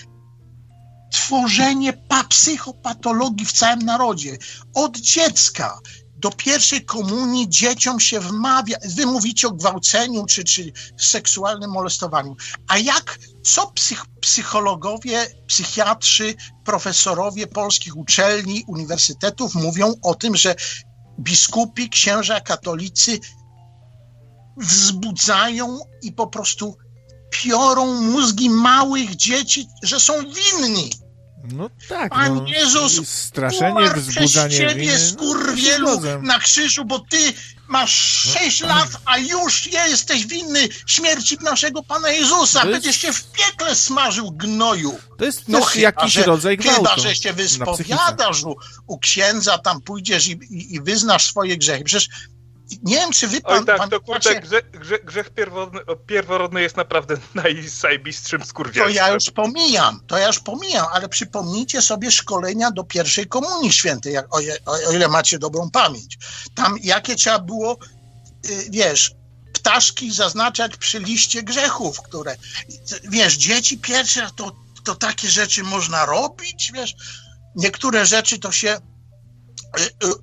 tworzenie 1.11 1.93
psychopatologii 2.29 3.45
w 3.45 3.51
całym 3.51 3.79
narodzie. 3.79 4.37
Od 4.73 4.97
dziecka 4.97 5.79
do 6.19 6.31
pierwszej 6.31 6.85
komunii 6.85 7.49
dzieciom 7.49 7.99
się 7.99 8.19
wmawia, 8.19 8.77
wy 8.95 9.05
mówicie 9.05 9.47
o 9.47 9.51
gwałceniu 9.51 10.25
czy, 10.25 10.43
czy 10.43 10.71
seksualnym 10.97 11.71
molestowaniu, 11.71 12.35
a 12.67 12.77
jak, 12.77 13.19
co 13.43 13.71
psych, 13.71 14.05
psychologowie, 14.21 15.27
psychiatrzy, 15.47 16.35
profesorowie 16.65 17.47
polskich 17.47 17.97
uczelni, 17.97 18.63
uniwersytetów 18.67 19.55
mówią 19.55 19.93
o 20.01 20.15
tym, 20.15 20.35
że 20.35 20.55
biskupi, 21.19 21.89
księża 21.89 22.41
katolicy 22.41 23.19
wzbudzają 24.57 25.79
i 26.01 26.11
po 26.11 26.27
prostu 26.27 26.77
piorą 27.31 28.01
mózgi 28.01 28.49
małych 28.49 29.15
dzieci, 29.15 29.67
że 29.83 29.99
są 29.99 30.13
winni. 30.13 30.89
No 31.43 31.69
tak. 31.89 32.11
Pan 32.11 32.35
no, 32.35 32.45
Jezus 32.47 33.09
straszenie, 33.09 33.89
wzbudzanie 33.89 34.57
przez 34.57 34.71
ciebie, 34.71 34.75
winy. 34.75 34.99
skurwielu, 34.99 36.01
No, 36.01 36.21
na 36.21 36.39
krzyżu, 36.39 36.85
bo 36.85 36.99
ty 36.99 37.17
masz 37.67 37.95
sześć 38.33 38.61
lat, 38.61 38.89
a 39.05 39.17
już 39.17 39.67
jesteś 39.67 40.25
winny 40.25 40.67
śmierci 40.85 41.37
naszego 41.41 41.83
Pana 41.83 42.09
Jezusa. 42.09 42.59
Jest- 42.59 42.71
Będziesz 42.71 42.95
się 43.01 43.13
w 43.13 43.31
piekle 43.31 43.75
smażył 43.75 44.31
gnoju. 44.31 44.97
To 45.17 45.25
jest 45.25 45.47
No 45.47 45.61
chyba, 45.61 45.81
jakiś 45.81 46.13
że, 46.13 46.23
rodzaj 46.23 46.57
gwałtu. 46.57 46.89
Chyba, 46.89 46.95
że 46.97 47.15
się 47.15 47.33
wyspowiadasz 47.33 48.43
u, 48.43 48.55
u 48.87 48.99
księdza, 48.99 49.57
tam 49.57 49.81
pójdziesz 49.81 50.27
i, 50.27 50.31
i, 50.31 50.75
i 50.75 50.81
wyznasz 50.81 51.25
swoje 51.25 51.57
grzechy. 51.57 51.83
Przecież 51.83 52.09
nie 52.83 52.95
wiem, 52.95 53.11
czy 53.11 53.27
wy 53.27 53.41
pan, 53.41 53.59
Oj 53.59 53.65
tak, 53.65 53.77
pan 53.77 53.89
to 53.89 53.99
macie- 54.07 54.39
grzech, 54.41 54.71
grzech, 54.71 55.05
grzech 55.05 55.29
pierworodny, 55.29 55.79
pierworodny 56.07 56.61
jest 56.61 56.77
naprawdę 56.77 57.17
najsajbistszym 57.35 58.41
To 58.41 58.47
skurwielstwem. 58.47 58.95
ja 58.95 59.09
już 59.13 59.29
pomijam, 59.31 60.01
to 60.07 60.17
ja 60.17 60.27
już 60.27 60.39
pomijam, 60.39 60.85
ale 60.93 61.09
przypomnijcie 61.09 61.81
sobie 61.81 62.11
szkolenia 62.11 62.71
do 62.71 62.83
pierwszej 62.83 63.27
komunii 63.27 63.71
świętej, 63.71 64.13
jak, 64.13 64.35
o, 64.35 64.39
o, 64.65 64.71
o 64.89 64.91
ile 64.91 65.07
macie 65.07 65.39
dobrą 65.39 65.71
pamięć. 65.71 66.17
Tam 66.55 66.75
jakie 66.83 67.15
trzeba 67.15 67.39
było, 67.39 67.77
y, 68.49 68.65
wiesz, 68.69 69.11
ptaszki 69.53 70.11
zaznaczać 70.11 70.77
przy 70.77 70.99
liście 70.99 71.43
grzechów, 71.43 72.01
które, 72.01 72.35
wiesz, 73.09 73.37
dzieci 73.37 73.77
pierwsze, 73.77 74.27
to, 74.35 74.51
to 74.83 74.95
takie 74.95 75.29
rzeczy 75.29 75.63
można 75.63 76.05
robić, 76.05 76.71
wiesz, 76.75 76.95
niektóre 77.55 78.05
rzeczy 78.05 78.39
to 78.39 78.51
się 78.51 78.77
y, 79.79 79.83
y, 80.07 80.13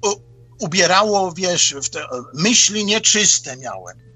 ubierało, 0.60 1.32
wiesz, 1.32 1.74
te 1.92 2.06
myśli 2.34 2.84
nieczyste 2.84 3.56
miałem. 3.56 4.06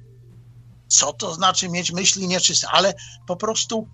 Co 0.88 1.12
to 1.12 1.34
znaczy 1.34 1.68
mieć 1.68 1.92
myśli 1.92 2.28
nieczyste? 2.28 2.68
Ale 2.68 2.94
po 3.26 3.36
prostu 3.36 3.88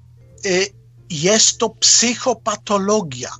y, 0.47 0.67
jest 1.11 1.59
to 1.59 1.71
psychopatologia 1.71 3.31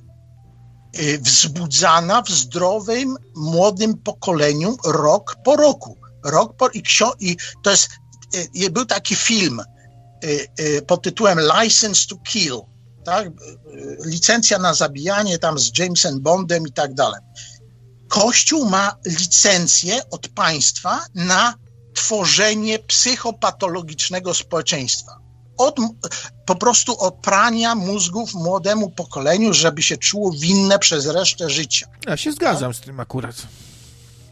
y, 0.99 1.19
wzbudzana 1.21 2.21
w 2.21 2.29
zdrowym, 2.29 3.17
młodym 3.35 3.97
pokoleniu 3.97 4.77
rok 4.85 5.35
po 5.43 5.55
roku. 5.55 5.97
Rok 6.23 6.55
po, 6.57 6.69
i, 6.69 6.81
ksio, 6.81 7.13
I 7.19 7.37
to 7.63 7.71
jest, 7.71 7.89
y, 8.65 8.69
był 8.69 8.85
taki 8.85 9.15
film 9.15 9.61
y, 10.23 10.47
y, 10.59 10.81
pod 10.81 11.01
tytułem 11.01 11.39
License 11.39 12.07
to 12.07 12.17
Kill, 12.17 12.61
tak? 13.05 13.27
Y, 13.27 13.31
licencja 14.05 14.59
na 14.59 14.73
zabijanie 14.73 15.37
tam 15.37 15.59
z 15.59 15.79
Jamesem 15.79 16.19
Bondem 16.19 16.67
i 16.67 16.71
tak 16.71 16.93
dalej. 16.93 17.21
Kościół 18.07 18.69
ma 18.69 18.95
licencję 19.05 20.09
od 20.11 20.27
państwa 20.27 20.99
na 21.15 21.53
tworzenie 21.93 22.79
psychopatologicznego 22.79 24.33
społeczeństwa. 24.33 25.11
Od, 25.57 25.75
po 26.45 26.55
prostu 26.55 26.99
od 26.99 27.15
prania 27.15 27.75
mózgów 27.75 28.33
młodemu 28.33 28.89
pokoleniu, 28.89 29.53
żeby 29.53 29.81
się 29.81 29.97
czuło 29.97 30.31
winne 30.31 30.79
przez 30.79 31.05
resztę 31.05 31.49
życia. 31.49 31.87
Ja 32.07 32.17
się 32.17 32.31
zgadzam 32.31 32.73
z 32.73 32.79
tym 32.81 32.99
akurat. 32.99 33.35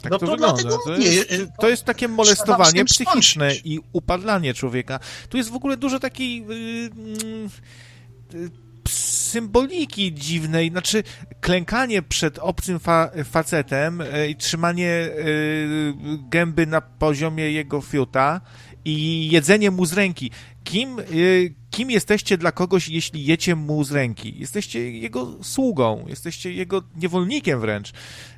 Tak 0.01 0.11
No 0.11 0.19
to, 0.19 0.25
to 0.25 0.31
wygląda. 0.31 0.61
dlatego 0.63 0.83
To 0.85 0.91
jest, 0.97 1.29
to 1.59 1.69
jest 1.69 1.83
takie 1.83 2.07
molestowanie 2.07 2.85
psychiczne 2.85 3.49
skończyć. 3.49 3.61
i 3.65 3.79
upadlanie 3.93 4.53
człowieka. 4.53 4.99
Tu 5.29 5.37
jest 5.37 5.49
w 5.49 5.55
ogóle 5.55 5.77
dużo 5.77 5.99
takiej 5.99 6.41
y, 6.41 6.45
mm, 6.45 7.49
y, 8.33 8.64
symboliki 9.39 10.13
dziwnej, 10.13 10.69
znaczy 10.69 11.03
klękanie 11.41 12.01
przed 12.01 12.39
obcym 12.39 12.79
fa 12.79 13.09
facetem 13.23 14.01
y, 14.01 14.27
i 14.29 14.35
trzymanie 14.35 14.89
y, 14.89 15.93
gęby 16.29 16.67
na 16.67 16.81
poziomie 16.81 17.51
jego 17.51 17.81
fiuta 17.81 18.41
i 18.85 19.27
jedzenie 19.31 19.71
mu 19.71 19.85
z 19.85 19.93
ręki. 19.93 20.31
Kim, 20.63 20.99
y, 20.99 21.53
kim 21.71 21.91
jesteście 21.91 22.37
dla 22.37 22.51
kogoś, 22.51 22.87
jeśli 22.89 23.25
jecie 23.25 23.55
mu 23.55 23.83
z 23.83 23.91
ręki? 23.91 24.39
Jesteście 24.39 24.91
jego 24.91 25.43
sługą, 25.43 26.05
jesteście 26.07 26.53
jego 26.53 26.83
niewolnikiem 26.95 27.59
wręcz. 27.59 27.91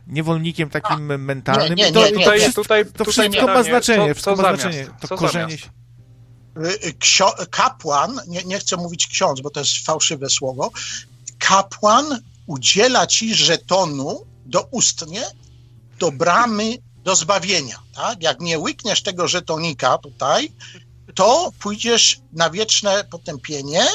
Niewolnikiem 0.07 0.69
takim 0.69 1.23
mentalnym. 1.23 1.75
nie, 1.77 1.85
nie, 1.85 1.91
to, 1.91 2.05
nie, 2.05 2.11
to, 2.13 2.19
Tutaj- 2.19 2.39
wszystko, 2.39 2.61
tutaj- 2.61 2.85
to 2.85 3.05
tutaj 3.05 3.29
wszystko 3.29 3.47
ma 3.47 3.63
znaczenie. 3.63 4.07
co- 4.07 4.13
wszystko 4.13 4.35
co 4.35 4.41
ma 4.41 4.43
zamiast? 4.43 4.61
znaczenie. 4.61 4.87
To 5.01 5.07
Co 5.07 5.15
korzenie 5.17 5.43
zamiast? 5.45 5.63
się. 5.63 5.86
Y, 6.65 6.93
kapłan, 7.51 8.21
nie, 8.27 8.43
nie 8.43 8.59
chcę 8.59 8.77
mówić 8.77 9.07
ksiądz, 9.07 9.41
bo 9.41 9.49
to 9.49 9.59
jest 9.59 9.85
fałszywe 9.85 10.29
słowo, 10.29 10.71
kapłan 11.39 12.21
udziela 12.47 13.07
ci 13.07 13.35
żetonu 13.35 14.25
doustnie 14.45 15.21
do 15.99 16.11
bramy 16.11 16.77
do 17.03 17.15
zbawienia. 17.15 17.79
Tak? 17.95 18.23
Jak 18.23 18.39
nie 18.39 18.59
łykniesz 18.59 19.03
tego 19.03 19.27
żetonika 19.27 19.97
tutaj, 19.97 20.51
to 21.15 21.51
pójdziesz 21.59 22.19
na 22.33 22.49
wieczne 22.49 23.03
potępienie, 23.03 23.85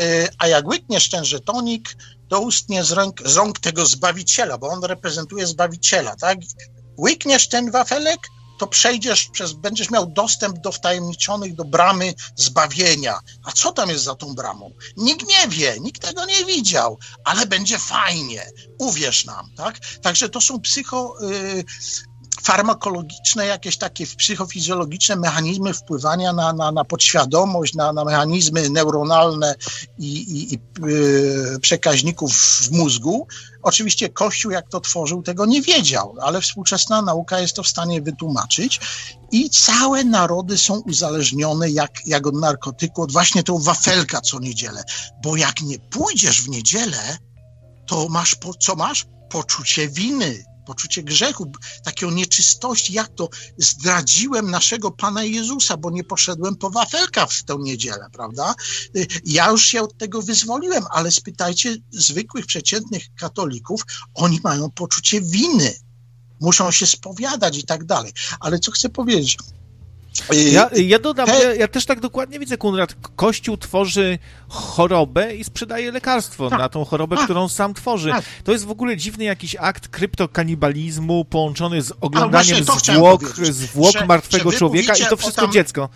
y, 0.00 0.28
a 0.38 0.48
jak 0.48 0.66
łykniesz 0.66 1.10
ten 1.10 1.24
żetonik, 1.24 1.96
to 2.28 2.40
ustnie 2.40 2.84
z 2.84 2.92
rąk, 2.92 3.28
z 3.28 3.36
rąk 3.36 3.58
tego 3.58 3.86
Zbawiciela, 3.86 4.58
bo 4.58 4.68
on 4.68 4.84
reprezentuje 4.84 5.46
Zbawiciela. 5.46 6.16
Tak? 6.16 6.38
Łykniesz 6.98 7.48
ten 7.48 7.70
wafelek, 7.70 8.18
to 8.58 8.66
przejdziesz 8.66 9.28
przez, 9.28 9.52
będziesz 9.52 9.90
miał 9.90 10.06
dostęp 10.06 10.58
do 10.58 10.72
wtajemniczonych, 10.72 11.54
do 11.54 11.64
bramy 11.64 12.14
zbawienia. 12.36 13.18
A 13.44 13.52
co 13.52 13.72
tam 13.72 13.90
jest 13.90 14.04
za 14.04 14.14
tą 14.14 14.34
bramą? 14.34 14.70
Nikt 14.96 15.28
nie 15.28 15.48
wie, 15.48 15.80
nikt 15.80 16.02
tego 16.02 16.24
nie 16.24 16.44
widział, 16.44 16.98
ale 17.24 17.46
będzie 17.46 17.78
fajnie. 17.78 18.46
Uwierz 18.78 19.24
nam, 19.24 19.50
tak? 19.56 19.78
Także 20.02 20.28
to 20.28 20.40
są 20.40 20.60
psycho... 20.60 21.16
Farmakologiczne, 22.44 23.46
jakieś 23.46 23.76
takie 23.76 24.06
psychofizjologiczne 24.06 25.16
mechanizmy 25.16 25.74
wpływania 25.74 26.32
na, 26.32 26.52
na, 26.52 26.72
na 26.72 26.84
podświadomość, 26.84 27.74
na, 27.74 27.92
na 27.92 28.04
mechanizmy 28.04 28.70
neuronalne 28.70 29.54
i, 29.98 30.16
i, 30.16 30.54
i 30.54 30.58
y, 30.86 31.60
przekaźników 31.60 32.32
w 32.34 32.70
mózgu. 32.70 33.26
Oczywiście 33.62 34.08
Kościół, 34.08 34.50
jak 34.50 34.68
to 34.68 34.80
tworzył, 34.80 35.22
tego 35.22 35.46
nie 35.46 35.62
wiedział, 35.62 36.16
ale 36.20 36.40
współczesna 36.40 37.02
nauka 37.02 37.40
jest 37.40 37.56
to 37.56 37.62
w 37.62 37.68
stanie 37.68 38.02
wytłumaczyć 38.02 38.80
i 39.32 39.50
całe 39.50 40.04
narody 40.04 40.58
są 40.58 40.80
uzależnione 40.80 41.70
jak, 41.70 42.06
jak 42.06 42.26
od 42.26 42.34
narkotyku, 42.34 43.02
od 43.02 43.12
właśnie 43.12 43.42
tego 43.42 43.58
wafelka 43.58 44.20
co 44.20 44.40
niedzielę. 44.40 44.84
Bo 45.22 45.36
jak 45.36 45.60
nie 45.60 45.78
pójdziesz 45.78 46.42
w 46.42 46.48
niedzielę, 46.48 47.18
to 47.86 48.08
masz, 48.08 48.34
po, 48.34 48.54
co 48.54 48.74
masz? 48.74 49.06
Poczucie 49.30 49.88
winy, 49.88 50.44
poczucie 50.66 51.02
grzechu, 51.02 51.52
takiego 51.84 52.12
nieczystości, 52.12 52.92
jak 52.92 53.08
to 53.08 53.28
zdradziłem 53.58 54.50
naszego 54.50 54.90
Pana 54.90 55.24
Jezusa, 55.24 55.76
bo 55.76 55.90
nie 55.90 56.04
poszedłem 56.04 56.56
po 56.56 56.70
wafelka 56.70 57.26
w 57.26 57.42
tę 57.42 57.56
niedzielę, 57.60 58.06
prawda? 58.12 58.54
Ja 59.24 59.50
już 59.50 59.64
się 59.64 59.82
od 59.82 59.98
tego 59.98 60.22
wyzwoliłem, 60.22 60.84
ale 60.90 61.10
spytajcie 61.10 61.76
zwykłych, 61.90 62.46
przeciętnych 62.46 63.02
katolików, 63.14 63.82
oni 64.14 64.40
mają 64.44 64.70
poczucie 64.70 65.20
winy, 65.20 65.74
muszą 66.40 66.70
się 66.70 66.86
spowiadać 66.86 67.58
i 67.58 67.64
tak 67.64 67.84
dalej. 67.84 68.12
Ale 68.40 68.58
co 68.58 68.72
chcę 68.72 68.88
powiedzieć? 68.88 69.36
Ja, 70.52 70.70
ja 70.76 70.98
dodam, 70.98 71.28
ja, 71.28 71.54
ja 71.54 71.68
też 71.68 71.86
tak 71.86 72.00
dokładnie 72.00 72.38
widzę, 72.38 72.56
Konrad. 72.58 72.94
Kościół 73.16 73.56
tworzy 73.56 74.18
chorobę 74.48 75.34
i 75.34 75.44
sprzedaje 75.44 75.92
lekarstwo 75.92 76.50
Tak. 76.50 76.58
na 76.58 76.68
tą 76.68 76.84
chorobę, 76.84 77.16
Tak. 77.16 77.24
którą 77.24 77.48
sam 77.48 77.74
tworzy. 77.74 78.10
Tak. 78.10 78.24
To 78.44 78.52
jest 78.52 78.64
w 78.64 78.70
ogóle 78.70 78.96
dziwny 78.96 79.24
jakiś 79.24 79.56
akt 79.60 79.88
kryptokanibalizmu 79.88 81.24
połączony 81.24 81.82
z 81.82 81.92
oglądaniem 82.00 82.64
zwłok, 82.64 83.20
powiedzieć, 83.34 83.54
zwłok 83.54 83.92
że- 83.92 84.06
martwego 84.06 84.50
że 84.50 84.58
człowieka 84.58 84.96
i 84.96 85.00
to 85.06 85.14
o 85.14 85.16
wszystko 85.16 85.42
tam- 85.42 85.52
dziecko. 85.52 85.88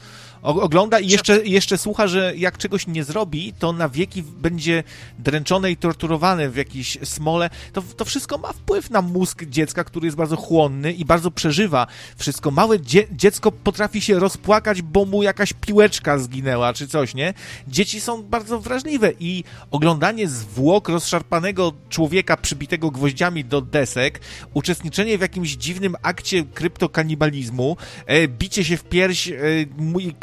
Ogląda 0.43 1.01
i 1.01 1.09
jeszcze, 1.09 1.47
jeszcze 1.47 1.79
słucha, 1.79 2.07
że 2.07 2.33
jak 2.37 2.59
czegoś 2.59 2.87
nie 2.87 3.05
zrobi, 3.05 3.53
to 3.59 3.73
na 3.73 3.89
wieki 3.89 4.23
będzie 4.23 4.83
dręczone 5.19 5.71
i 5.71 5.77
torturowane 5.77 6.51
w 6.51 6.57
jakiejś 6.57 6.99
smole. 7.05 7.51
To, 7.73 7.83
to 7.97 8.05
wszystko 8.05 8.39
ma 8.39 8.53
wpływ 8.53 8.91
na 8.91 9.03
mózg 9.03 9.45
dziecka, 9.45 9.85
który 9.85 10.07
jest 10.07 10.17
bardzo 10.17 10.37
chłonny 10.37 10.93
i 10.93 11.05
bardzo 11.05 11.31
przeżywa 11.31 11.87
wszystko. 12.17 12.51
Małe 12.51 12.81
dzie 12.81 13.07
dziecko 13.13 13.53
potrafi 13.53 14.01
się 14.01 14.19
rozpłakać, 14.19 14.83
bo 14.83 15.05
mu 15.05 15.23
jakaś 15.23 15.53
piłeczka 15.53 16.19
zginęła, 16.19 16.73
czy 16.73 16.89
coś, 16.89 17.15
nie? 17.15 17.35
Dzieci 17.69 18.01
są 18.01 18.23
bardzo 18.23 18.61
wrażliwe 18.61 19.13
i 19.21 19.45
oglądanie 19.71 20.29
zwłok 20.29 20.89
rozszarpanego 20.89 21.73
człowieka 21.89 22.37
przybitego 22.37 22.91
gwoździami 22.91 23.45
do 23.45 23.61
desek, 23.61 24.21
uczestniczenie 24.55 25.19
w 25.19 25.21
jakimś 25.21 25.51
dziwnym 25.51 25.97
akcie 26.03 26.45
kryptokanibalizmu, 26.45 27.77
e, 28.07 28.29
bicie 28.29 28.65
się 28.65 28.77
w 28.77 28.85
pierś, 28.85 29.29
e, 29.29 29.35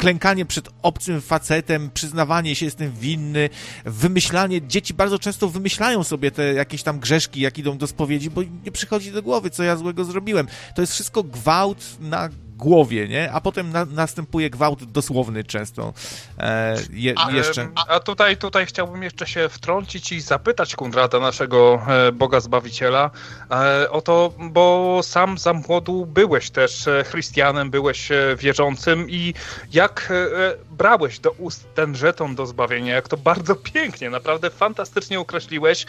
klękanie 0.06 0.46
przed 0.46 0.68
obcym 0.82 1.20
facetem, 1.20 1.90
przyznawanie 1.94 2.54
się, 2.54 2.64
jestem 2.64 2.92
winny, 2.92 3.48
wymyślanie, 3.84 4.66
dzieci 4.66 4.94
bardzo 4.94 5.18
często 5.18 5.48
wymyślają 5.48 6.04
sobie 6.04 6.30
te 6.30 6.54
jakieś 6.54 6.82
tam 6.82 6.98
grzeszki, 6.98 7.40
jak 7.40 7.58
idą 7.58 7.78
do 7.78 7.86
spowiedzi, 7.86 8.30
bo 8.30 8.42
nie 8.64 8.72
przychodzi 8.72 9.12
do 9.12 9.22
głowy, 9.22 9.50
co 9.50 9.62
ja 9.62 9.76
złego 9.76 10.04
zrobiłem. 10.04 10.46
To 10.74 10.82
jest 10.82 10.92
wszystko 10.92 11.22
gwałt 11.22 11.96
na 12.00 12.28
głowie, 12.56 13.08
nie? 13.08 13.32
A 13.32 13.40
potem 13.40 13.70
na, 13.70 13.84
następuje 13.84 14.50
gwałt 14.50 14.84
dosłowny 14.84 15.44
często. 15.44 15.92
E, 16.38 16.76
je, 16.90 17.14
a, 17.16 17.30
jeszcze. 17.30 17.68
A 17.88 18.00
tutaj, 18.00 18.36
tutaj 18.36 18.66
chciałbym 18.66 19.02
jeszcze 19.02 19.26
się 19.26 19.48
wtrącić 19.48 20.12
i 20.12 20.20
zapytać 20.20 20.76
Kundrata, 20.76 21.20
naszego 21.20 21.82
e, 21.88 22.12
Boga 22.12 22.40
Zbawiciela, 22.40 23.10
e, 23.50 23.90
o 23.90 24.02
to, 24.02 24.32
bo 24.38 25.00
sam 25.02 25.38
za 25.38 25.52
młodu 25.52 26.06
byłeś 26.06 26.50
też 26.50 26.88
e, 26.88 27.04
chrześcijanem, 27.04 27.70
byłeś 27.70 28.10
e, 28.10 28.36
wierzącym 28.38 29.10
i 29.10 29.34
jak 29.72 30.12
brałeś 30.78 31.18
do 31.18 31.30
ust 31.30 31.66
ten 31.74 31.96
żeton 31.96 32.34
do 32.34 32.46
zbawienia, 32.46 32.94
jak 32.94 33.08
to 33.08 33.16
bardzo 33.16 33.54
pięknie, 33.56 34.10
naprawdę 34.10 34.50
fantastycznie 34.50 35.20
określiłeś, 35.20 35.86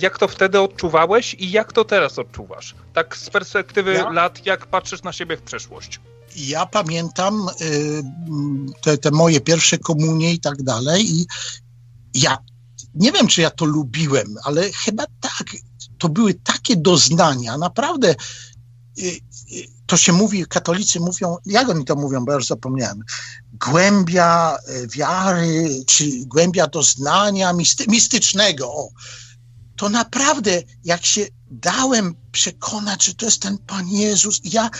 jak 0.00 0.18
to 0.18 0.28
wtedy 0.28 0.60
odczuwałeś 0.60 1.34
i 1.34 1.50
jak 1.50 1.72
to 1.72 1.84
teraz 1.84 2.18
odczuwasz? 2.18 2.74
Tak 2.92 3.16
z 3.16 3.30
perspektywy 3.30 3.92
ja? 3.92 4.10
lat, 4.10 4.46
jak 4.46 4.66
patrzysz 4.66 5.02
na 5.02 5.12
siebie 5.12 5.36
w 5.36 5.42
przeszłość. 5.42 6.00
Ja 6.36 6.66
pamiętam 6.66 7.46
y, 7.60 8.02
te, 8.82 8.98
te 8.98 9.10
moje 9.10 9.40
pierwsze 9.40 9.78
komunie 9.78 10.32
i 10.32 10.40
tak 10.40 10.62
dalej 10.62 11.10
i 11.10 11.26
ja 12.14 12.38
nie 12.94 13.12
wiem, 13.12 13.26
czy 13.26 13.40
ja 13.40 13.50
to 13.50 13.64
lubiłem, 13.64 14.34
ale 14.44 14.72
chyba 14.72 15.04
tak. 15.20 15.46
To 15.98 16.08
były 16.08 16.34
takie 16.34 16.76
doznania, 16.76 17.58
naprawdę. 17.58 18.14
To 19.88 19.96
się 19.96 20.12
mówi, 20.12 20.46
katolicy 20.46 21.00
mówią, 21.00 21.36
jak 21.46 21.68
oni 21.68 21.84
to 21.84 21.96
mówią, 21.96 22.24
bo 22.24 22.32
ja 22.32 22.36
już 22.36 22.46
zapomniałem, 22.46 23.04
głębia 23.52 24.56
wiary, 24.94 25.82
czy 25.86 26.04
głębia 26.26 26.66
doznania 26.66 27.52
misty, 27.52 27.84
mistycznego. 27.88 28.74
O. 28.74 28.88
To 29.76 29.88
naprawdę, 29.88 30.62
jak 30.84 31.06
się 31.06 31.26
dałem 31.50 32.14
przekonać, 32.32 33.04
że 33.04 33.14
to 33.14 33.24
jest 33.24 33.42
ten 33.42 33.58
Pan 33.58 33.88
Jezus. 33.88 34.40
Ja, 34.44 34.70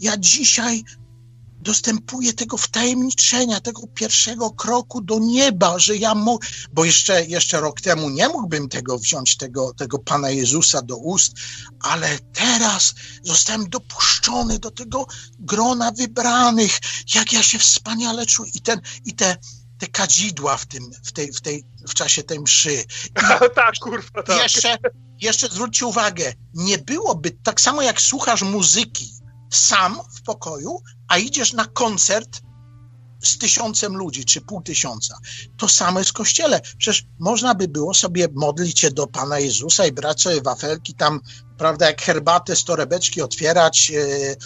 ja 0.00 0.16
dzisiaj 0.16 0.84
dostępuję 1.60 2.32
tego 2.32 2.56
wtajemniczenia, 2.56 3.60
tego 3.60 3.86
pierwszego 3.86 4.50
kroku 4.50 5.00
do 5.00 5.18
nieba, 5.18 5.78
że 5.78 5.96
ja 5.96 6.14
mo, 6.14 6.38
bo 6.72 6.84
jeszcze, 6.84 7.24
jeszcze 7.24 7.60
rok 7.60 7.80
temu 7.80 8.10
nie 8.10 8.28
mógłbym 8.28 8.68
tego 8.68 8.98
wziąć, 8.98 9.36
tego, 9.36 9.74
tego 9.74 9.98
Pana 9.98 10.30
Jezusa 10.30 10.82
do 10.82 10.96
ust, 10.96 11.32
ale 11.80 12.18
teraz 12.18 12.94
zostałem 13.22 13.68
dopuszczony 13.68 14.58
do 14.58 14.70
tego 14.70 15.06
grona 15.38 15.92
wybranych, 15.92 16.78
jak 17.14 17.32
ja 17.32 17.42
się 17.42 17.58
wspaniale 17.58 18.26
czuję 18.26 18.50
i 18.54 18.60
ten, 18.60 18.80
i 19.04 19.14
te, 19.14 19.36
te 19.78 19.86
kadzidła 19.86 20.56
w 20.56 20.66
tym, 20.66 20.90
w 21.04 21.12
tej, 21.12 21.32
w 21.32 21.40
tej, 21.40 21.64
w 21.88 21.94
czasie 21.94 22.22
tej 22.22 22.40
mszy. 22.40 22.84
I 23.10 23.12
tak, 23.54 23.74
kurwa, 23.82 24.22
tak. 24.22 24.42
Jeszcze, 24.42 24.78
jeszcze 25.20 25.48
zwróćcie 25.48 25.86
uwagę, 25.86 26.32
nie 26.54 26.78
byłoby 26.78 27.30
tak 27.30 27.60
samo 27.60 27.82
jak 27.82 28.00
słuchasz 28.00 28.42
muzyki 28.42 29.18
sam 29.50 30.00
w 30.16 30.22
pokoju, 30.22 30.80
a 31.08 31.18
idziesz 31.18 31.52
na 31.52 31.64
koncert 31.64 32.40
z 33.24 33.38
tysiącem 33.38 33.96
ludzi, 33.96 34.24
czy 34.24 34.40
pół 34.40 34.62
tysiąca. 34.62 35.18
To 35.56 35.68
samo 35.68 35.98
jest 35.98 36.10
w 36.10 36.12
kościele. 36.12 36.60
Przecież 36.78 37.06
można 37.18 37.54
by 37.54 37.68
było 37.68 37.94
sobie 37.94 38.28
modlić 38.34 38.80
się 38.80 38.90
do 38.90 39.06
Pana 39.06 39.38
Jezusa 39.38 39.86
i 39.86 39.92
brać 39.92 40.22
sobie 40.22 40.42
wafelki 40.42 40.94
tam, 40.94 41.20
prawda, 41.58 41.86
jak 41.86 42.02
herbatę 42.02 42.56
z 42.56 42.64
torebeczki 42.64 43.22
otwierać, 43.22 43.90
yy, 43.90 44.36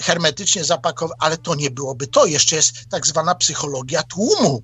hermetycznie 0.00 0.64
zapakować, 0.64 1.16
ale 1.20 1.38
to 1.38 1.54
nie 1.54 1.70
byłoby 1.70 2.06
to. 2.06 2.26
Jeszcze 2.26 2.56
jest 2.56 2.72
tak 2.90 3.06
zwana 3.06 3.34
psychologia 3.34 4.02
tłumu 4.02 4.62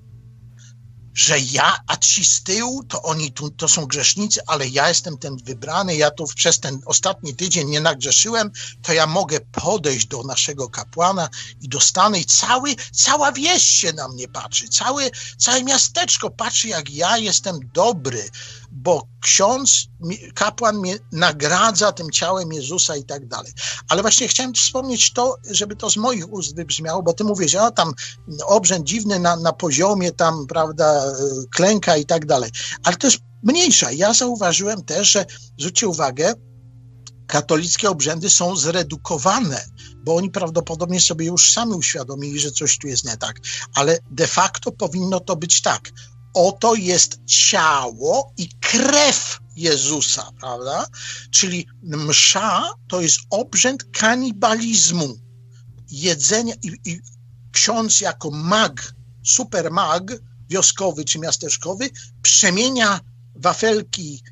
że 1.17 1.39
ja, 1.39 1.77
a 1.87 1.97
ci 1.97 2.25
z 2.25 2.43
tyłu, 2.43 2.83
to 2.83 3.01
oni 3.01 3.31
tu, 3.31 3.49
to 3.49 3.67
są 3.67 3.85
grzesznicy, 3.85 4.41
ale 4.47 4.67
ja 4.67 4.87
jestem 4.89 5.17
ten 5.17 5.37
wybrany, 5.37 5.95
ja 5.95 6.11
tu 6.11 6.25
przez 6.35 6.59
ten 6.59 6.81
ostatni 6.85 7.35
tydzień 7.35 7.69
nie 7.69 7.81
nagrzeszyłem, 7.81 8.51
to 8.81 8.93
ja 8.93 9.07
mogę 9.07 9.39
podejść 9.39 10.07
do 10.07 10.23
naszego 10.23 10.69
kapłana 10.69 11.29
i 11.61 11.69
dostanę 11.69 12.19
i 12.19 12.25
cały, 12.25 12.75
cała 12.91 13.31
wieś 13.31 13.63
się 13.63 13.93
na 13.93 14.07
mnie 14.07 14.27
patrzy, 14.27 14.69
całe, 14.69 15.09
całe 15.37 15.63
miasteczko 15.63 16.29
patrzy, 16.29 16.67
jak 16.67 16.89
ja 16.89 17.17
jestem 17.17 17.59
dobry, 17.73 18.29
bo 18.71 19.07
ksiądz, 19.21 19.87
kapłan 20.33 20.77
mnie 20.77 20.97
nagradza 21.11 21.91
tym 21.91 22.11
ciałem 22.11 22.53
Jezusa 22.53 22.95
i 22.95 23.03
tak 23.03 23.27
dalej. 23.27 23.51
Ale 23.89 24.01
właśnie 24.01 24.27
chciałem 24.27 24.53
wspomnieć 24.53 25.13
to, 25.13 25.37
żeby 25.51 25.75
to 25.75 25.89
z 25.89 25.97
moich 25.97 26.33
ust 26.33 26.55
wybrzmiało, 26.55 27.03
bo 27.03 27.13
ty 27.13 27.23
mówisz, 27.23 27.55
a 27.55 27.71
tam 27.71 27.93
obrzęd 28.45 28.85
dziwny 28.85 29.19
na, 29.19 29.35
na 29.35 29.53
poziomie 29.53 30.11
tam, 30.11 30.47
prawda, 30.47 31.03
klęka 31.55 31.97
i 31.97 32.05
tak 32.05 32.25
dalej. 32.25 32.51
Ale 32.83 32.95
to 32.95 33.07
jest 33.07 33.19
mniejsza. 33.43 33.91
Ja 33.91 34.13
zauważyłem 34.13 34.83
też, 34.83 35.11
że 35.11 35.25
zwróćcie 35.57 35.87
uwagę, 35.87 36.33
katolickie 37.27 37.89
obrzędy 37.89 38.29
są 38.29 38.55
zredukowane, 38.55 39.65
bo 40.03 40.15
oni 40.15 40.29
prawdopodobnie 40.31 41.01
sobie 41.01 41.25
już 41.25 41.53
sami 41.53 41.73
uświadomili, 41.73 42.39
że 42.39 42.51
coś 42.51 42.77
tu 42.77 42.87
jest 42.87 43.05
nie 43.05 43.17
tak. 43.17 43.39
Ale 43.75 43.99
de 44.11 44.27
facto 44.27 44.71
powinno 44.71 45.19
to 45.19 45.35
być 45.35 45.61
tak 45.61 45.91
oto 46.37 46.75
jest 46.75 47.19
ciało 47.25 48.33
i 48.37 48.49
krew 48.49 49.39
Jezusa, 49.55 50.31
prawda? 50.39 50.85
Czyli 51.31 51.67
msza 51.83 52.73
to 52.87 53.01
jest 53.01 53.19
obrzęd 53.29 53.83
kanibalizmu, 53.83 55.17
jedzenia 55.89 56.53
i, 56.63 56.91
i 56.91 56.99
ksiądz 57.51 58.01
jako 58.01 58.31
mag, 58.31 58.93
super 59.23 59.71
mag 59.71 60.03
wioskowy 60.49 61.05
czy 61.05 61.19
miasteczkowy 61.19 61.89
przemienia 62.21 62.99
wafelki 63.35 64.23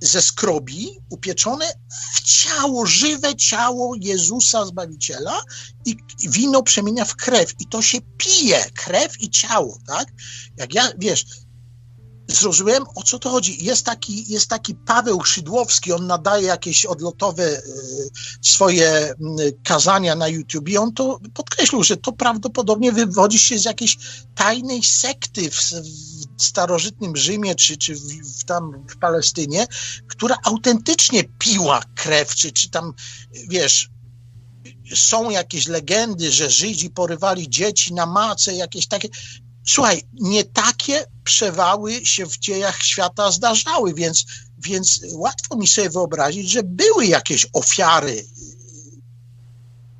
ze 0.00 0.22
skrobi 0.22 0.90
upieczone 1.10 1.66
w 2.14 2.20
ciało, 2.20 2.86
żywe 2.86 3.36
ciało 3.36 3.94
Jezusa 4.00 4.66
Zbawiciela 4.66 5.42
i 5.84 5.96
wino 6.28 6.62
przemienia 6.62 7.04
w 7.04 7.16
krew 7.16 7.54
i 7.60 7.66
to 7.66 7.82
się 7.82 7.98
pije, 8.16 8.64
krew 8.74 9.20
i 9.20 9.30
ciało, 9.30 9.78
tak? 9.86 10.08
Jak 10.56 10.74
ja, 10.74 10.92
wiesz, 10.98 11.24
zrozumiałem, 12.30 12.84
o 12.94 13.02
co 13.02 13.18
to 13.18 13.30
chodzi. 13.30 13.64
Jest 13.64 13.86
taki, 13.86 14.32
jest 14.32 14.48
taki 14.48 14.74
Paweł 14.74 15.24
Szydłowski, 15.24 15.92
on 15.92 16.06
nadaje 16.06 16.46
jakieś 16.46 16.86
odlotowe 16.86 17.44
e, 17.44 17.62
swoje 18.42 19.14
kazania 19.64 20.14
na 20.14 20.28
YouTube 20.28 20.68
i 20.68 20.78
on 20.78 20.92
to 20.92 21.20
podkreślił, 21.34 21.82
że 21.82 21.96
to 21.96 22.12
prawdopodobnie 22.12 22.92
wywodzi 22.92 23.38
się 23.38 23.58
z 23.58 23.64
jakiejś 23.64 23.98
tajnej 24.34 24.82
sekty 24.82 25.50
w, 25.50 25.56
w 26.38 26.42
starożytnym 26.42 27.16
Rzymie 27.16 27.54
czy, 27.54 27.76
czy 27.76 27.94
w, 27.94 28.00
w, 28.40 28.44
tam 28.44 28.84
w 28.88 28.96
Palestynie, 28.98 29.66
która 30.08 30.36
autentycznie 30.44 31.24
piła 31.24 31.82
krew, 31.94 32.34
czy, 32.34 32.52
czy 32.52 32.70
tam, 32.70 32.94
wiesz, 33.48 33.90
są 34.94 35.30
jakieś 35.30 35.68
legendy, 35.68 36.32
że 36.32 36.50
Żydzi 36.50 36.90
porywali 36.90 37.50
dzieci 37.50 37.94
na 37.94 38.06
macę, 38.06 38.54
jakieś 38.54 38.86
takie. 38.86 39.08
Słuchaj, 39.66 40.02
nie 40.12 40.44
takie 40.44 41.06
przewały 41.24 42.06
się 42.06 42.26
w 42.26 42.38
dziejach 42.38 42.82
świata 42.82 43.30
zdarzały, 43.30 43.94
więc, 43.94 44.24
więc 44.58 45.00
łatwo 45.12 45.56
mi 45.56 45.68
sobie 45.68 45.90
wyobrazić, 45.90 46.50
że 46.50 46.62
były 46.62 47.06
jakieś 47.06 47.46
ofiary 47.52 48.26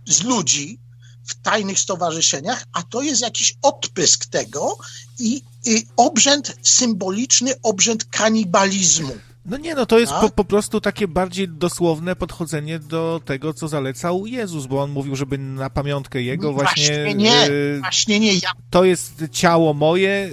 z 0.06 0.22
ludzi 0.22 0.80
w 1.26 1.34
tajnych 1.34 1.78
stowarzyszeniach, 1.78 2.64
a 2.72 2.82
to 2.82 3.02
jest 3.02 3.22
jakiś 3.22 3.56
odpysk 3.62 4.26
tego 4.26 4.78
i, 5.18 5.42
i 5.64 5.86
obrzęd 5.96 6.56
symboliczny, 6.62 7.54
obrzęd 7.62 8.04
kanibalizmu. 8.04 9.18
No 9.44 9.56
nie, 9.56 9.74
no 9.74 9.86
to 9.86 9.98
jest 9.98 10.12
po, 10.12 10.30
po, 10.30 10.44
prostu 10.44 10.80
takie 10.80 11.08
bardziej 11.08 11.48
dosłowne 11.48 12.16
podchodzenie 12.16 12.78
do 12.78 13.20
tego, 13.24 13.54
co 13.54 13.68
zalecał 13.68 14.26
Jezus, 14.26 14.66
bo 14.66 14.82
on 14.82 14.90
mówił, 14.90 15.16
żeby 15.16 15.38
na 15.38 15.70
pamiątkę 15.70 16.22
Jego 16.22 16.52
właśnie... 16.52 16.86
Właśnie 16.86 17.14
nie, 17.14 17.48
y, 17.50 17.78
właśnie 17.80 18.20
nie. 18.20 18.34
Ja... 18.34 18.50
To 18.70 18.84
jest 18.84 19.24
ciało 19.32 19.74
moje, 19.74 20.30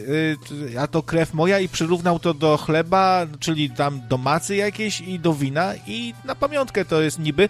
y, 0.73 0.79
a 0.79 0.87
to 0.87 1.03
krew 1.03 1.33
moja 1.33 1.59
i 1.59 1.69
przyrównał 1.69 2.19
to 2.19 2.33
do 2.33 2.57
chleba, 2.57 3.27
czyli 3.39 3.69
tam 3.69 4.01
do 4.09 4.17
macy 4.17 4.55
jakiejś 4.55 5.01
i 5.01 5.19
do 5.19 5.33
wina 5.33 5.73
i 5.87 6.13
na 6.25 6.35
pamiątkę 6.35 6.85
to 6.85 7.01
jest 7.01 7.19
niby, 7.19 7.49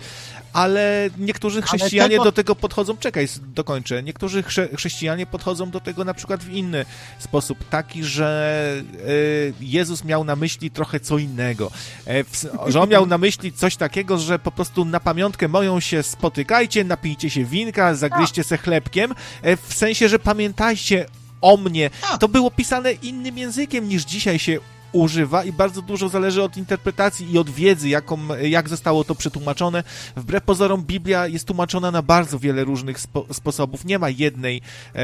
ale 0.58 1.10
niektórzy 1.18 1.62
chrześcijanie 1.62 2.10
tego... 2.10 2.24
do 2.24 2.32
tego 2.32 2.56
podchodzą, 2.56 2.98
czekaj, 2.98 3.28
dokończę, 3.42 4.04
niektórzy 4.04 4.44
chrze 4.44 4.68
chrześcijanie 4.76 5.26
podchodzą 5.26 5.70
do 5.70 5.80
tego 5.80 6.04
na 6.04 6.14
przykład 6.14 6.44
w 6.44 6.50
inny 6.50 6.86
sposób, 7.20 7.58
taki, 7.70 8.04
że 8.04 8.74
y, 9.08 9.54
Jezus 9.60 10.04
miał 10.04 10.24
na 10.24 10.36
myśli 10.36 10.72
trochę 10.72 11.00
co 11.00 11.18
innego, 11.18 11.72
e, 12.08 12.24
że 12.72 12.82
on 12.82 12.90
miał 12.90 13.06
na 13.06 13.18
myśli 13.18 13.54
coś 13.54 13.76
takiego, 13.76 14.18
że 14.18 14.40
po 14.40 14.52
prostu 14.52 14.86
na 14.86 15.00
pamiątkę 15.00 15.48
moją 15.48 15.80
się 15.80 16.04
spotykajcie, 16.04 16.84
napijcie 16.84 17.30
się 17.30 17.46
winka, 17.46 17.96
zagryźcie 17.96 18.44
se 18.44 18.58
chlebkiem, 18.58 19.16
e, 19.42 19.58
w 19.58 19.74
sensie, 19.74 20.10
że 20.10 20.20
pamiętajcie 20.20 21.06
o 21.42 21.58
mnie. 21.58 21.90
To 22.20 22.28
było 22.28 22.52
pisane 22.52 22.92
innym 22.92 23.38
językiem 23.38 23.90
niż 23.90 24.04
dzisiaj 24.04 24.40
się 24.40 24.60
używa 24.92 25.44
i 25.44 25.52
bardzo 25.52 25.82
dużo 25.82 26.10
zależy 26.10 26.44
od 26.44 26.58
interpretacji 26.58 27.32
i 27.32 27.38
od 27.38 27.50
wiedzy, 27.50 27.90
jaką, 27.90 28.20
jak 28.42 28.70
zostało 28.70 29.04
to 29.04 29.16
przetłumaczone. 29.16 29.84
Wbrew 30.16 30.44
pozorom 30.44 30.84
Biblia 30.84 31.28
jest 31.28 31.48
tłumaczona 31.48 31.92
na 31.92 32.02
bardzo 32.02 32.40
wiele 32.40 32.64
różnych 32.64 33.00
spo, 33.00 33.26
sposobów. 33.32 33.86
Nie 33.86 34.00
ma 34.00 34.10
jednej 34.10 34.62
e, 34.96 35.02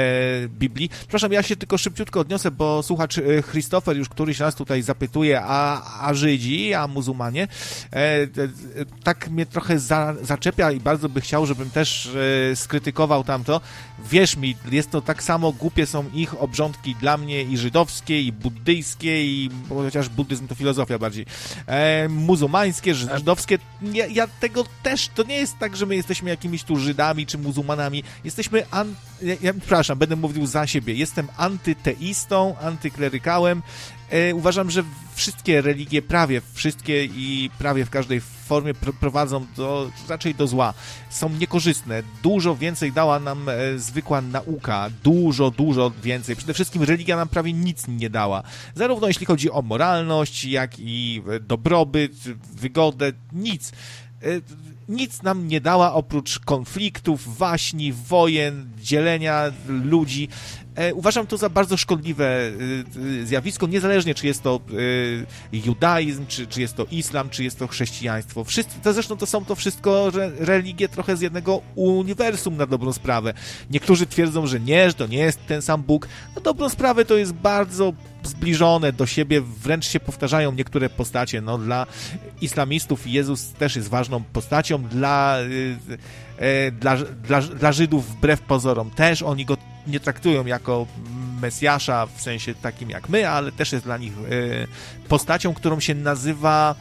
Biblii. 0.47 0.89
Przepraszam, 0.89 1.31
ja 1.31 1.43
się 1.43 1.55
tylko 1.55 1.77
szybciutko 1.77 2.19
odniosę, 2.19 2.51
bo 2.51 2.83
słuchacz 2.83 3.17
e, 3.17 3.21
Christopher 3.51 3.97
już 3.97 4.09
któryś 4.09 4.39
raz 4.39 4.55
tutaj 4.55 4.81
zapytuje, 4.81 5.41
a, 5.41 5.81
a 6.07 6.13
Żydzi, 6.13 6.73
a 6.73 6.87
muzułmanie. 6.87 7.47
E, 7.93 7.95
e, 7.95 8.27
tak 9.03 9.29
mnie 9.29 9.45
trochę 9.45 9.79
za, 9.79 10.15
zaczepia 10.21 10.71
i 10.71 10.79
bardzo 10.79 11.09
by 11.09 11.21
chciał, 11.21 11.45
żebym 11.45 11.69
też 11.69 12.09
e, 12.51 12.55
skrytykował 12.55 13.23
tamto. 13.23 13.61
Wierz 14.09 14.37
mi, 14.37 14.55
jest 14.71 14.91
to 14.91 15.01
tak 15.01 15.23
samo 15.23 15.51
głupie 15.51 15.85
są 15.85 16.05
ich 16.13 16.41
obrządki 16.41 16.95
dla 16.95 17.17
mnie 17.17 17.41
i 17.43 17.57
żydowskie, 17.57 18.21
i 18.21 18.31
buddyjskie, 18.31 19.25
i 19.25 19.49
chociaż 19.73 20.09
buddyzm 20.09 20.47
to 20.47 20.55
filozofia 20.55 20.99
bardziej, 20.99 21.25
e, 21.67 22.09
muzułmańskie, 22.09 22.95
żydowskie. 22.95 23.57
Ja, 23.81 24.05
ja, 24.05 24.27
tego 24.27 24.65
też, 24.83 25.09
to 25.15 25.23
nie 25.23 25.35
jest 25.35 25.59
tak, 25.59 25.75
że 25.75 25.85
my 25.85 25.95
jesteśmy 25.95 26.29
jakimiś 26.29 26.63
tu 26.63 26.75
Żydami 26.75 27.25
czy 27.25 27.37
muzułmanami. 27.37 28.03
Jesteśmy, 28.23 28.63
an, 28.71 28.95
ja, 29.21 29.35
ja, 29.41 29.53
przepraszam, 29.53 29.97
będę 29.97 30.15
mówił 30.15 30.45
za 30.45 30.67
siebie. 30.67 30.93
Jestem 30.93 31.27
antyteistą, 31.37 32.55
antyklerykałem. 32.61 33.61
E, 34.09 34.35
uważam, 34.35 34.71
że 34.71 34.83
wszystkie 35.15 35.61
religie, 35.61 36.01
prawie 36.01 36.41
wszystkie 36.53 37.05
i 37.05 37.49
prawie 37.57 37.85
w 37.85 37.89
każdej 37.89 38.21
formie 38.43 38.73
pr 38.73 38.93
prowadzą 38.93 39.45
do, 39.57 39.91
raczej 40.09 40.35
do 40.35 40.47
zła. 40.47 40.73
Są 41.09 41.29
niekorzystne. 41.29 42.03
Dużo 42.23 42.55
więcej 42.55 42.91
dała 42.91 43.19
nam 43.19 43.49
e, 43.49 43.79
zwykła 43.79 44.21
nauka. 44.21 44.89
Dużo, 45.03 45.51
dużo 45.51 45.91
więcej. 46.03 46.35
Przede 46.35 46.53
wszystkim 46.53 46.83
religia 46.83 47.15
nam 47.15 47.27
prawie 47.27 47.53
nic 47.53 47.87
nie 47.87 48.09
dała. 48.09 48.43
Zarówno 48.75 49.07
jeśli 49.07 49.25
chodzi 49.25 49.51
o 49.51 49.61
moralność, 49.61 50.45
jak 50.45 50.79
i 50.79 51.21
e, 51.29 51.39
dobrobyt, 51.39 52.13
wygodę, 52.55 53.11
nic. 53.33 53.71
E, 54.23 54.25
nic 54.89 55.21
nam 55.21 55.47
nie 55.47 55.61
dała 55.61 55.93
oprócz 55.93 56.39
konfliktów, 56.39 57.37
waśni, 57.37 57.93
wojen, 57.93 58.69
dzielenia 58.81 59.43
ludzi. 59.67 60.29
E, 60.75 60.93
uważam 60.93 61.27
to 61.27 61.37
za 61.37 61.49
bardzo 61.49 61.77
szkodliwe 61.77 62.25
e, 62.25 63.21
e, 63.21 63.25
zjawisko, 63.25 63.67
niezależnie 63.67 64.15
czy 64.15 64.27
jest 64.27 64.43
to 64.43 64.59
judaizm, 65.53 66.25
czy, 66.27 66.47
czy 66.47 66.61
jest 66.61 66.75
to 66.75 66.85
islam, 66.91 67.29
czy 67.29 67.43
jest 67.43 67.59
to 67.59 67.67
chrześcijaństwo. 67.67 68.43
Wszyscy, 68.43 68.79
to 68.83 68.93
zresztą 68.93 69.17
to 69.17 69.25
są 69.25 69.45
to 69.45 69.55
wszystko 69.55 70.11
religie 70.39 70.89
trochę 70.89 71.17
z 71.17 71.21
jednego 71.21 71.61
uniwersum 71.75 72.57
na 72.57 72.65
dobrą 72.65 72.93
sprawę. 72.93 73.33
Niektórzy 73.69 74.05
twierdzą, 74.05 74.47
że 74.47 74.59
nie, 74.59 74.89
że 74.89 74.93
to 74.93 75.07
nie 75.07 75.17
jest 75.17 75.45
ten 75.47 75.61
sam 75.61 75.83
Bóg. 75.83 76.07
Na 76.35 76.41
dobrą 76.41 76.69
sprawę 76.69 77.05
to 77.05 77.17
jest 77.17 77.33
bardzo 77.33 77.93
zbliżone 78.23 78.93
do 78.93 79.05
siebie, 79.05 79.41
wręcz 79.41 79.85
się 79.85 79.99
powtarzają 79.99 80.51
niektóre 80.51 80.89
postacie. 80.89 81.41
No, 81.41 81.57
dla 81.57 81.85
islamistów 82.41 83.07
Jezus 83.07 83.51
też 83.51 83.75
jest 83.75 83.87
ważną 83.87 84.23
postacią, 84.23 84.83
dla, 84.83 85.37
dla, 86.71 86.97
dla, 86.97 87.41
dla 87.41 87.71
Żydów 87.71 88.09
wbrew 88.09 88.41
pozorom 88.41 88.91
też 88.91 89.21
oni 89.21 89.45
go 89.45 89.57
nie 89.87 89.99
traktują 89.99 90.45
jako 90.45 90.87
Mesjasza 91.41 92.07
w 92.15 92.21
sensie 92.21 92.55
takim 92.55 92.89
jak 92.89 93.09
my, 93.09 93.29
ale 93.29 93.51
też 93.51 93.71
jest 93.71 93.85
dla 93.85 93.97
nich 93.97 94.13
e, 94.13 95.07
postacią, 95.07 95.53
którą 95.53 95.79
się 95.79 95.95
nazywa 95.95 96.75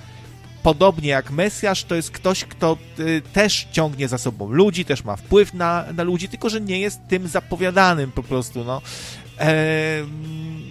podobnie 0.63 1.09
jak 1.09 1.31
Mesjasz, 1.31 1.85
to 1.85 1.95
jest 1.95 2.11
ktoś, 2.11 2.45
kto 2.45 2.77
e, 2.99 3.21
też 3.21 3.67
ciągnie 3.73 4.09
za 4.09 4.19
sobą 4.19 4.51
ludzi, 4.51 4.85
też 4.85 5.05
ma 5.05 5.17
wpływ 5.17 5.55
na, 5.55 5.85
na 5.95 6.03
ludzi, 6.03 6.29
tylko 6.29 6.49
że 6.49 6.61
nie 6.61 6.81
jest 6.81 7.01
tym 7.09 7.29
zapowiadanym 7.29 8.13
po 8.13 8.23
prostu, 8.23 8.65
no. 8.65 8.83
Eee, 9.39 10.07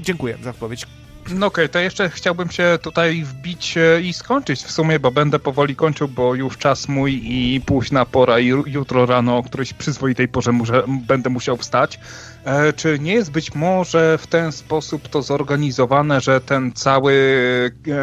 dziękuję 0.02 0.38
za 0.44 0.50
odpowiedź. 0.50 0.88
No 1.30 1.48
okej, 1.48 1.66
okay, 1.66 1.70
to 1.70 1.80
jeszcze 1.80 2.10
chciałbym 2.10 2.50
się 2.50 2.80
tutaj 2.82 3.24
wbić 3.24 3.78
e, 3.78 4.02
i 4.02 4.14
skończyć 4.14 4.64
w 4.64 4.72
sumie, 4.72 5.00
bo 5.00 5.12
będę 5.12 5.40
powoli 5.40 5.76
kończył, 5.76 6.08
bo 6.08 6.36
już 6.36 6.58
czas 6.58 6.88
mój 6.88 7.22
i 7.24 7.62
późna 7.66 8.06
pora 8.06 8.40
i 8.40 8.48
jutro 8.48 9.06
rano 9.06 9.38
o 9.38 9.44
którejś 9.44 9.74
przyzwoitej 9.74 10.28
porze 10.28 10.52
muszę, 10.52 10.84
będę 11.08 11.30
musiał 11.30 11.58
wstać. 11.58 12.00
E, 12.46 12.74
czy 12.74 13.00
nie 13.00 13.14
jest 13.14 13.32
być 13.32 13.56
może 13.56 14.18
w 14.18 14.28
ten 14.28 14.52
sposób 14.52 15.08
to 15.08 15.22
zorganizowane, 15.22 16.22
że 16.22 16.42
ten 16.42 16.72
cały, 16.74 17.14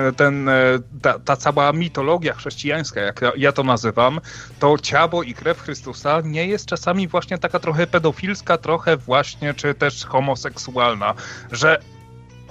e, 0.09 0.13
ten, 0.13 0.49
e, 0.49 0.79
ta, 1.03 1.19
ta 1.19 1.37
cała 1.37 1.73
mitologia 1.73 2.35
chrześcijańska, 2.35 3.01
jak 3.01 3.23
ja, 3.23 3.33
ja 3.37 3.53
to 3.53 3.63
nazywam, 3.63 4.21
to 4.59 4.79
ciało 4.79 5.23
i 5.23 5.35
krew 5.35 5.61
Chrystusa 5.61 6.21
nie 6.25 6.47
jest 6.47 6.67
czasami 6.67 7.09
właśnie 7.09 7.39
taka 7.39 7.59
trochę 7.59 7.87
pedofilska, 7.87 8.59
trochę 8.59 8.97
właśnie, 8.97 9.55
czy 9.55 9.75
też 9.75 10.05
homoseksualna, 10.05 11.15
że 11.53 11.81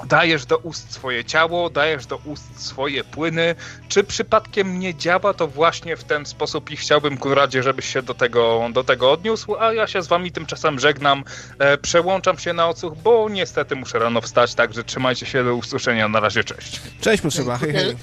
dajesz 0.06 0.46
do 0.46 0.58
ust 0.58 0.94
swoje 0.94 1.26
ciało, 1.26 1.70
dajesz 1.70 2.06
do 2.06 2.18
ust 2.18 2.66
swoje 2.66 3.04
płyny. 3.04 3.56
Czy 3.90 4.04
przypadkiem 4.04 4.80
nie 4.80 4.96
działa 4.96 5.34
to 5.34 5.48
właśnie 5.48 5.98
w 5.98 6.04
ten 6.04 6.26
sposób 6.26 6.72
i 6.72 6.78
chciałbym, 6.78 7.18
Konradzie, 7.18 7.64
żebyś 7.64 7.94
się 7.94 8.02
do 8.02 8.14
tego, 8.14 8.70
do 8.74 8.84
tego 8.84 9.12
odniósł, 9.12 9.56
a 9.60 9.74
ja 9.74 9.88
się 9.88 10.02
z 10.02 10.08
wami 10.08 10.32
tymczasem 10.32 10.80
żegnam, 10.80 11.24
e, 11.60 11.78
przełączam 11.78 12.40
się 12.40 12.54
na 12.54 12.68
odsłuch, 12.68 12.98
bo 12.98 13.30
niestety 13.30 13.76
muszę 13.76 14.00
rano 14.00 14.22
wstać, 14.22 14.56
także 14.56 14.84
trzymajcie 14.84 15.26
się, 15.26 15.44
do 15.44 15.56
usłyszenia, 15.56 16.08
na 16.08 16.20
razie, 16.20 16.44
cześć. 16.44 16.82
Cześć, 17.02 17.22
proszę 17.22 17.58
hej, 17.60 17.74
hej. 17.74 17.96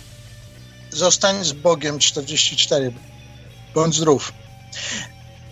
Zostań 0.90 1.44
z 1.44 1.52
Bogiem 1.52 1.98
44, 1.98 2.92
bądź 3.74 3.94
zdrów. 3.94 4.32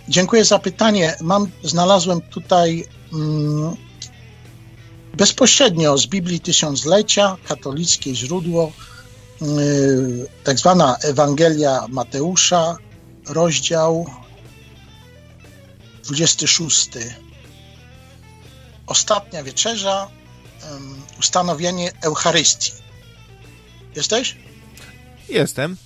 Dziękuję 0.09 0.45
za 0.45 0.59
pytanie. 0.59 1.17
Mam, 1.21 1.51
znalazłem 1.63 2.21
tutaj... 2.21 2.85
Mm, 3.13 3.77
bezpośrednio 5.15 5.99
z 5.99 6.07
Biblii 6.07 6.41
Tysiąclecia, 6.41 7.37
katolickie 7.49 8.15
źródło, 8.15 8.73
yy, 9.41 10.27
tak 10.45 10.59
zwana 10.59 10.97
Ewangelia 11.03 11.87
Mateusza, 11.89 12.77
rozdział 13.29 14.07
26. 16.05 16.89
Ostatnia 18.87 19.43
wieczerza, 19.43 20.09
ustanowienie 21.19 21.93
Eucharystii. 22.03 22.73
Jesteś? 23.97 24.37
Jestem. 25.29 25.77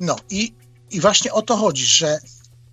No 0.00 0.16
i, 0.30 0.54
i 0.90 1.00
właśnie 1.00 1.32
o 1.32 1.42
to 1.42 1.56
chodzi, 1.56 1.86
że 1.86 2.18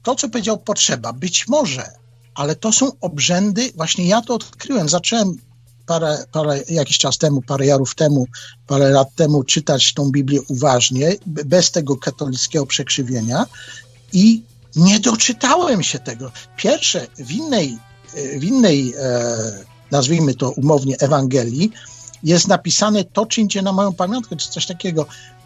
to, 0.03 0.15
co 0.15 0.29
powiedział 0.29 0.57
potrzeba, 0.57 1.13
być 1.13 1.47
może, 1.47 1.91
ale 2.35 2.55
to 2.55 2.71
są 2.71 2.91
obrzędy, 3.01 3.71
właśnie 3.75 4.07
ja 4.07 4.21
to 4.21 4.33
odkryłem, 4.33 4.89
zacząłem 4.89 5.37
parę, 5.85 6.25
parę, 6.31 6.59
jakiś 6.69 6.97
czas 6.97 7.17
temu, 7.17 7.41
parę 7.41 7.65
jarów 7.65 7.95
temu, 7.95 8.27
parę 8.67 8.89
lat 8.89 9.15
temu 9.15 9.43
czytać 9.43 9.93
tą 9.93 10.11
Biblię 10.11 10.39
uważnie, 10.47 11.15
bez 11.25 11.71
tego 11.71 11.97
katolickiego 11.97 12.65
przekrzywienia 12.65 13.45
i 14.13 14.43
nie 14.75 14.99
doczytałem 14.99 15.83
się 15.83 15.99
tego. 15.99 16.31
Pierwsze, 16.57 17.07
w 17.17 17.31
innej, 17.31 17.77
w 18.39 18.43
innej 18.43 18.93
e, 18.99 19.37
nazwijmy 19.91 20.35
to 20.35 20.51
umownie, 20.51 20.95
Ewangelii, 20.99 21.71
jest 22.23 22.47
napisane 22.47 23.03
to 23.03 23.25
czyńcie 23.25 23.61
na 23.61 23.71
moją 23.71 23.93
pamiątkę, 23.93 24.35
czy 24.35 24.49
coś 24.49 24.65
takiego, 24.65 25.05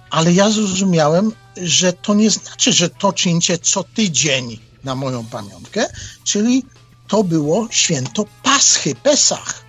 ale 0.10 0.34
ja 0.34 0.50
zrozumiałem, 0.50 1.32
że 1.58 1.94
to 1.94 2.14
nie 2.14 2.30
znaczy, 2.30 2.74
że 2.74 2.90
to 2.90 3.14
czyńcie 3.14 3.58
co 3.58 3.84
tydzień 3.84 4.60
na 4.84 4.96
moją 4.96 5.26
pamiątkę, 5.26 5.86
czyli 6.24 6.66
to 7.08 7.24
było 7.24 7.68
święto 7.72 8.26
Paschy, 8.44 8.96
Pesach. 8.96 9.65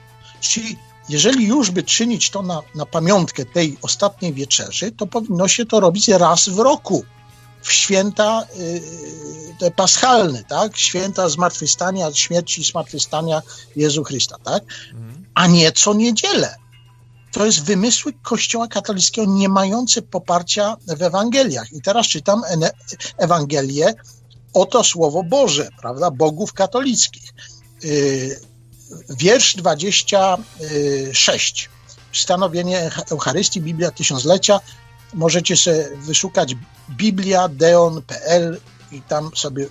Czyli 0.48 0.76
jeżeli 1.08 1.46
już 1.46 1.70
by 1.70 1.82
czynić 1.82 2.30
to 2.30 2.42
na, 2.42 2.62
na 2.74 2.86
pamiątkę 2.86 3.44
tej 3.44 3.78
ostatniej 3.82 4.34
wieczerzy, 4.34 4.92
to 4.92 5.06
powinno 5.06 5.48
się 5.48 5.66
to 5.66 5.80
robić 5.80 6.08
raz 6.08 6.48
w 6.48 6.58
roku, 6.58 7.04
w 7.62 7.72
święta 7.72 8.46
y, 8.56 8.82
te 9.58 9.70
paschalne, 9.70 10.44
tak? 10.44 10.76
Święta 10.76 11.28
zmartwychwstania, 11.28 12.14
śmierci 12.14 12.60
i 12.60 12.64
zmartwychwstania 12.64 13.42
Jezu 13.76 14.04
Chrysta, 14.04 14.36
tak? 14.44 14.62
A 15.34 15.46
nie 15.46 15.72
co 15.72 15.94
niedzielę. 15.94 16.56
To 17.32 17.46
jest 17.46 17.64
wymysły 17.64 18.12
Kościoła 18.22 18.68
katolickiego 18.68 19.32
nie 19.32 19.48
mające 19.48 20.02
poparcia 20.02 20.76
w 20.86 21.02
Ewangeliach. 21.02 21.72
I 21.72 21.82
teraz 21.82 22.06
czytam 22.06 22.42
Ewangelię, 23.18 23.94
oto 24.52 24.84
Słowo 24.84 25.22
Boże, 25.22 25.68
prawda? 25.80 26.10
Bogów 26.10 26.52
katolickich. 26.52 27.32
Wiersz 29.08 29.56
26. 29.56 31.68
Stanowienie 32.12 32.90
Eucharystii, 33.10 33.60
Biblia 33.60 33.90
Tysiąclecia. 33.90 34.60
Możecie 35.14 35.56
sobie 35.56 35.88
wyszukać 35.96 36.56
bibliadeon.pl 36.90 38.60
i 38.92 39.02
tam 39.02 39.36
sobie 39.36 39.66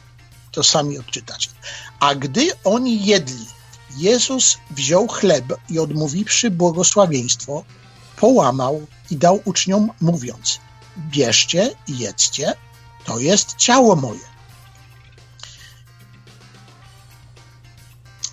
to 0.52 0.64
sami 0.64 1.00
odczytać. 1.00 1.50
A 2.00 2.16
gdy 2.16 2.52
oni 2.64 3.06
jedli, 3.06 3.46
Jezus 3.98 4.58
wziął 4.72 5.08
chleb 5.08 5.46
i 5.70 5.80
odmówiwszy 5.80 6.52
błogosławieństwo, 6.52 7.64
połamał 8.18 8.88
i 9.12 9.18
dał 9.18 9.42
uczniom, 9.46 9.92
mówiąc: 10.02 10.60
Bierzcie 10.98 11.72
i 11.88 11.98
jedzcie, 11.98 12.54
to 13.06 13.20
jest 13.20 13.56
ciało 13.56 13.96
moje 13.96 14.35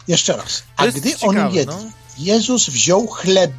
Jeszcze 0.09 0.37
raz. 0.37 0.63
A 0.77 0.87
gdy 0.87 1.11
ciekawe, 1.11 1.45
oni 1.45 1.55
jedli, 1.55 1.75
no? 1.77 1.91
Jezus 2.19 2.69
wziął 2.69 3.07
chleb 3.07 3.53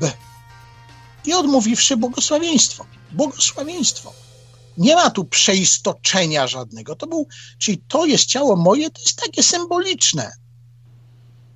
i 1.26 1.34
odmówiwszy 1.34 1.98
błogosławieństwo. 1.98 2.86
Błogosławieństwo. 3.12 4.14
Nie 4.78 4.96
ma 4.96 5.10
tu 5.10 5.26
przeistoczenia 5.26 6.48
żadnego. 6.48 6.96
To 6.96 7.08
był, 7.08 7.28
czyli 7.58 7.84
to 7.88 8.06
jest 8.06 8.26
ciało 8.26 8.56
moje, 8.56 8.90
to 8.90 9.02
jest 9.02 9.16
takie 9.16 9.44
symboliczne. 9.44 10.32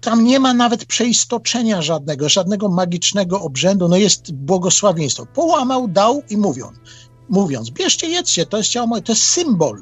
Tam 0.02 0.24
nie 0.24 0.40
ma 0.40 0.54
nawet 0.54 0.86
przeistoczenia 0.86 1.82
żadnego, 1.82 2.30
żadnego 2.30 2.70
magicznego 2.70 3.42
obrzędu, 3.42 3.88
no 3.88 3.98
jest 3.98 4.32
błogosławieństwo. 4.34 5.26
Połamał, 5.26 5.88
dał 5.88 6.24
i 6.30 6.38
mówią, 6.38 6.72
mówiąc, 7.30 7.70
bierzcie, 7.70 8.10
jedzcie, 8.10 8.46
to 8.46 8.58
jest 8.58 8.70
ciało 8.70 8.88
moje, 8.88 9.02
to 9.02 9.12
jest 9.12 9.24
symbol. 9.24 9.82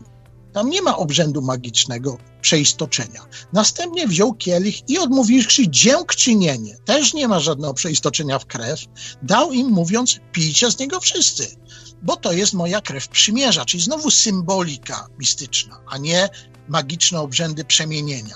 Tam 0.56 0.70
nie 0.70 0.82
ma 0.82 0.98
obrzędu 0.98 1.42
magicznego 1.42 2.18
przeistoczenia. 2.42 3.26
Następnie 3.54 4.08
wziął 4.08 4.34
kielich 4.34 4.90
i 4.90 4.98
odmówiwszy 4.98 5.70
dziękczynienie, 5.70 6.78
też 6.86 7.14
nie 7.14 7.28
ma 7.28 7.40
żadnego 7.40 7.74
przeistoczenia 7.74 8.40
w 8.40 8.46
krew, 8.46 8.80
dał 9.24 9.52
im 9.52 9.68
mówiąc, 9.68 10.20
pijcie 10.32 10.72
z 10.72 10.80
niego 10.80 11.00
wszyscy, 11.00 11.56
bo 12.02 12.16
to 12.16 12.32
jest 12.32 12.54
moja 12.54 12.82
krew 12.82 13.08
przymierza, 13.08 13.66
czyli 13.66 13.84
znowu 13.84 14.12
symbolika 14.12 15.08
mistyczna, 15.20 15.82
a 15.88 15.98
nie 15.98 16.30
magiczne 16.68 17.20
obrzędy 17.20 17.66
przemienienia, 17.66 18.36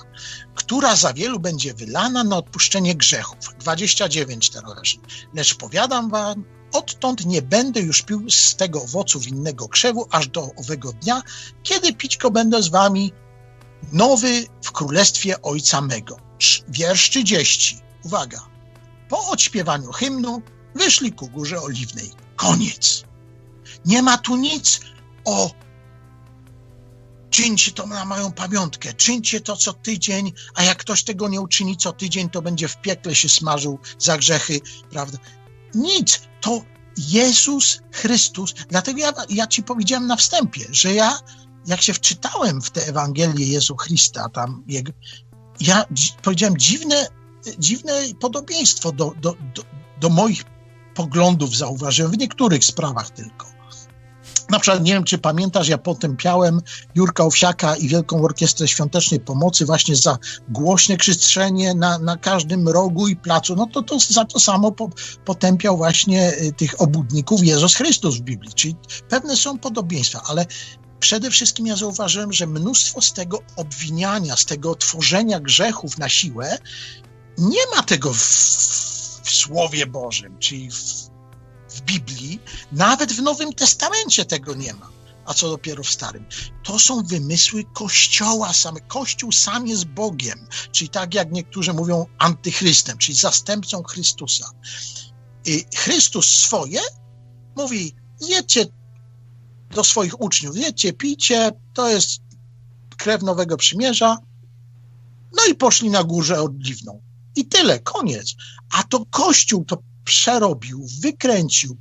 która 0.56 0.96
za 0.96 1.14
wielu 1.14 1.40
będzie 1.40 1.74
wylana 1.74 2.24
na 2.24 2.38
odpuszczenie 2.38 2.96
grzechów. 2.96 3.38
29 3.60 4.50
teraz. 4.50 4.74
Lecz 5.34 5.56
powiadam 5.56 6.10
wam, 6.10 6.59
odtąd 6.74 7.26
nie 7.26 7.42
będę 7.42 7.80
już 7.80 8.02
pił 8.02 8.30
z 8.30 8.56
tego 8.56 8.84
owocu 8.84 9.20
winnego 9.20 9.68
krzewu, 9.68 10.08
aż 10.12 10.28
do 10.28 10.52
owego 10.56 10.94
dnia, 10.94 11.22
kiedy 11.64 11.94
pić 11.94 12.18
go 12.18 12.32
będę 12.32 12.64
z 12.64 12.68
wami 12.68 13.14
nowy 13.92 14.46
w 14.64 14.72
królestwie 14.72 15.42
Ojca 15.42 15.82
mego. 15.82 16.18
Wiersz 16.68 17.10
30. 17.10 17.78
Uwaga. 18.04 18.48
Po 19.10 19.28
odśpiewaniu 19.28 19.92
hymnu 19.92 20.42
wyszli 20.76 21.12
ku 21.12 21.28
górze 21.28 21.62
oliwnej. 21.62 22.12
Koniec. 22.36 23.04
Nie 23.86 24.04
ma 24.04 24.18
tu 24.18 24.36
nic 24.36 24.80
o 25.26 25.52
czyńcie 27.30 27.72
to 27.72 27.88
na 27.88 28.06
moją 28.06 28.32
pamiątkę, 28.32 28.94
czyńcie 28.94 29.42
to 29.42 29.56
co 29.56 29.74
tydzień, 29.74 30.32
a 30.56 30.64
jak 30.64 30.78
ktoś 30.78 31.04
tego 31.04 31.30
nie 31.30 31.42
uczyni 31.42 31.78
co 31.78 31.92
tydzień, 31.92 32.30
to 32.30 32.42
będzie 32.42 32.68
w 32.68 32.82
piekle 32.82 33.16
się 33.16 33.30
smażył 33.30 33.80
za 33.98 34.18
grzechy, 34.18 34.62
prawda? 34.90 35.18
Nic. 35.76 36.22
To 36.42 36.62
Jezus 36.98 37.82
Chrystus. 37.92 38.54
Dlatego 38.70 39.00
ja, 39.00 39.14
ja 39.30 39.48
ci 39.48 39.64
powiedziałem 39.64 40.08
na 40.08 40.16
wstępie, 40.16 40.66
że 40.72 40.94
ja, 40.94 41.20
jak 41.68 41.82
się 41.82 41.94
wczytałem 41.94 42.62
w 42.62 42.70
tę 42.70 42.88
Ewangelię 42.88 43.46
Jezu 43.46 43.76
Chrysta, 43.76 44.30
tam 44.30 44.64
jego, 44.68 44.92
ja 45.60 45.86
powiedziałem 46.24 46.58
dziwne, 46.58 47.08
dziwne 47.60 47.94
podobieństwo 48.20 48.92
do, 48.92 49.14
do, 49.22 49.36
do, 49.56 49.64
do 50.00 50.10
moich 50.10 50.44
poglądów 50.96 51.56
zauważyłem, 51.56 52.12
w 52.12 52.18
niektórych 52.18 52.66
sprawach 52.66 53.10
tylko. 53.10 53.49
Na 54.50 54.60
przykład, 54.60 54.84
nie 54.84 54.94
wiem, 54.94 55.04
czy 55.04 55.18
pamiętasz, 55.18 55.68
ja 55.68 55.78
potępiałem 55.78 56.62
Jurka 56.96 57.24
Owsiaka 57.24 57.76
i 57.76 57.88
Wielką 57.88 58.24
Orkiestrę 58.24 58.68
Świątecznej 58.68 59.20
Pomocy 59.20 59.66
właśnie 59.66 59.96
za 59.96 60.18
głośne 60.50 60.98
krzyczenie 60.98 61.74
na, 61.74 62.00
na 62.00 62.18
każdym 62.18 62.70
rogu 62.70 63.08
i 63.08 63.16
placu. 63.16 63.56
No 63.56 63.68
to, 63.68 63.82
to 63.82 64.00
za 64.00 64.26
to 64.26 64.40
samo 64.40 64.72
po, 64.72 64.90
potępiał 65.26 65.78
właśnie 65.78 66.34
y, 66.34 66.54
tych 66.58 66.82
obudników 66.82 67.44
Jezus 67.44 67.76
Chrystus 67.76 68.18
w 68.18 68.22
Biblii. 68.22 68.54
Czyli 68.54 68.76
pewne 69.10 69.38
są 69.38 69.60
podobieństwa, 69.60 70.22
ale 70.28 70.46
przede 71.00 71.32
wszystkim 71.32 71.68
ja 71.68 71.76
zauważyłem, 71.76 72.34
że 72.34 72.48
mnóstwo 72.48 73.02
z 73.02 73.14
tego 73.14 73.40
obwiniania, 73.56 74.36
z 74.38 74.46
tego 74.46 74.76
tworzenia 74.76 75.40
grzechów 75.40 75.98
na 75.98 76.10
siłę, 76.10 76.58
nie 77.38 77.62
ma 77.76 77.84
tego 77.84 78.14
w, 78.14 78.18
w 79.24 79.30
Słowie 79.30 79.88
Bożym, 79.88 80.40
czyli 80.40 80.72
w 80.72 81.09
Biblii, 81.82 82.40
nawet 82.72 83.14
w 83.14 83.22
Nowym 83.22 83.54
Testamencie 83.54 84.26
tego 84.26 84.56
nie 84.56 84.74
ma. 84.74 84.90
A 85.26 85.34
co 85.34 85.50
dopiero 85.50 85.84
w 85.84 85.90
Starym? 85.90 86.26
To 86.64 86.80
są 86.80 87.04
wymysły 87.04 87.64
Kościoła 87.74 88.54
same. 88.54 88.82
Kościół 88.82 89.32
sam 89.32 89.68
jest 89.68 89.86
Bogiem, 89.86 90.48
czyli 90.72 90.90
tak 90.90 91.14
jak 91.14 91.32
niektórzy 91.32 91.74
mówią 91.74 92.06
antychrystem, 92.18 92.98
czyli 92.98 93.18
zastępcą 93.18 93.84
Chrystusa. 93.84 94.50
I 95.46 95.66
Chrystus 95.76 96.26
swoje 96.26 96.82
mówi, 97.56 97.96
zjedźcie 98.20 98.66
do 99.70 99.84
swoich 99.84 100.22
uczniów, 100.22 100.54
zjedźcie, 100.54 100.94
pijcie, 100.94 101.52
to 101.74 101.90
jest 101.90 102.22
krew 102.98 103.22
Nowego 103.22 103.58
Przymierza, 103.58 104.18
no 105.38 105.46
i 105.46 105.56
poszli 105.56 105.90
na 105.90 106.04
górze 106.04 106.42
oliwną. 106.42 107.02
I 107.36 107.46
tyle, 107.46 107.80
koniec. 107.80 108.36
A 108.70 108.84
to 108.84 109.06
Kościół 109.06 109.66
to 109.66 109.78
przerobił, 110.10 110.86
wykręcił, 111.02 111.78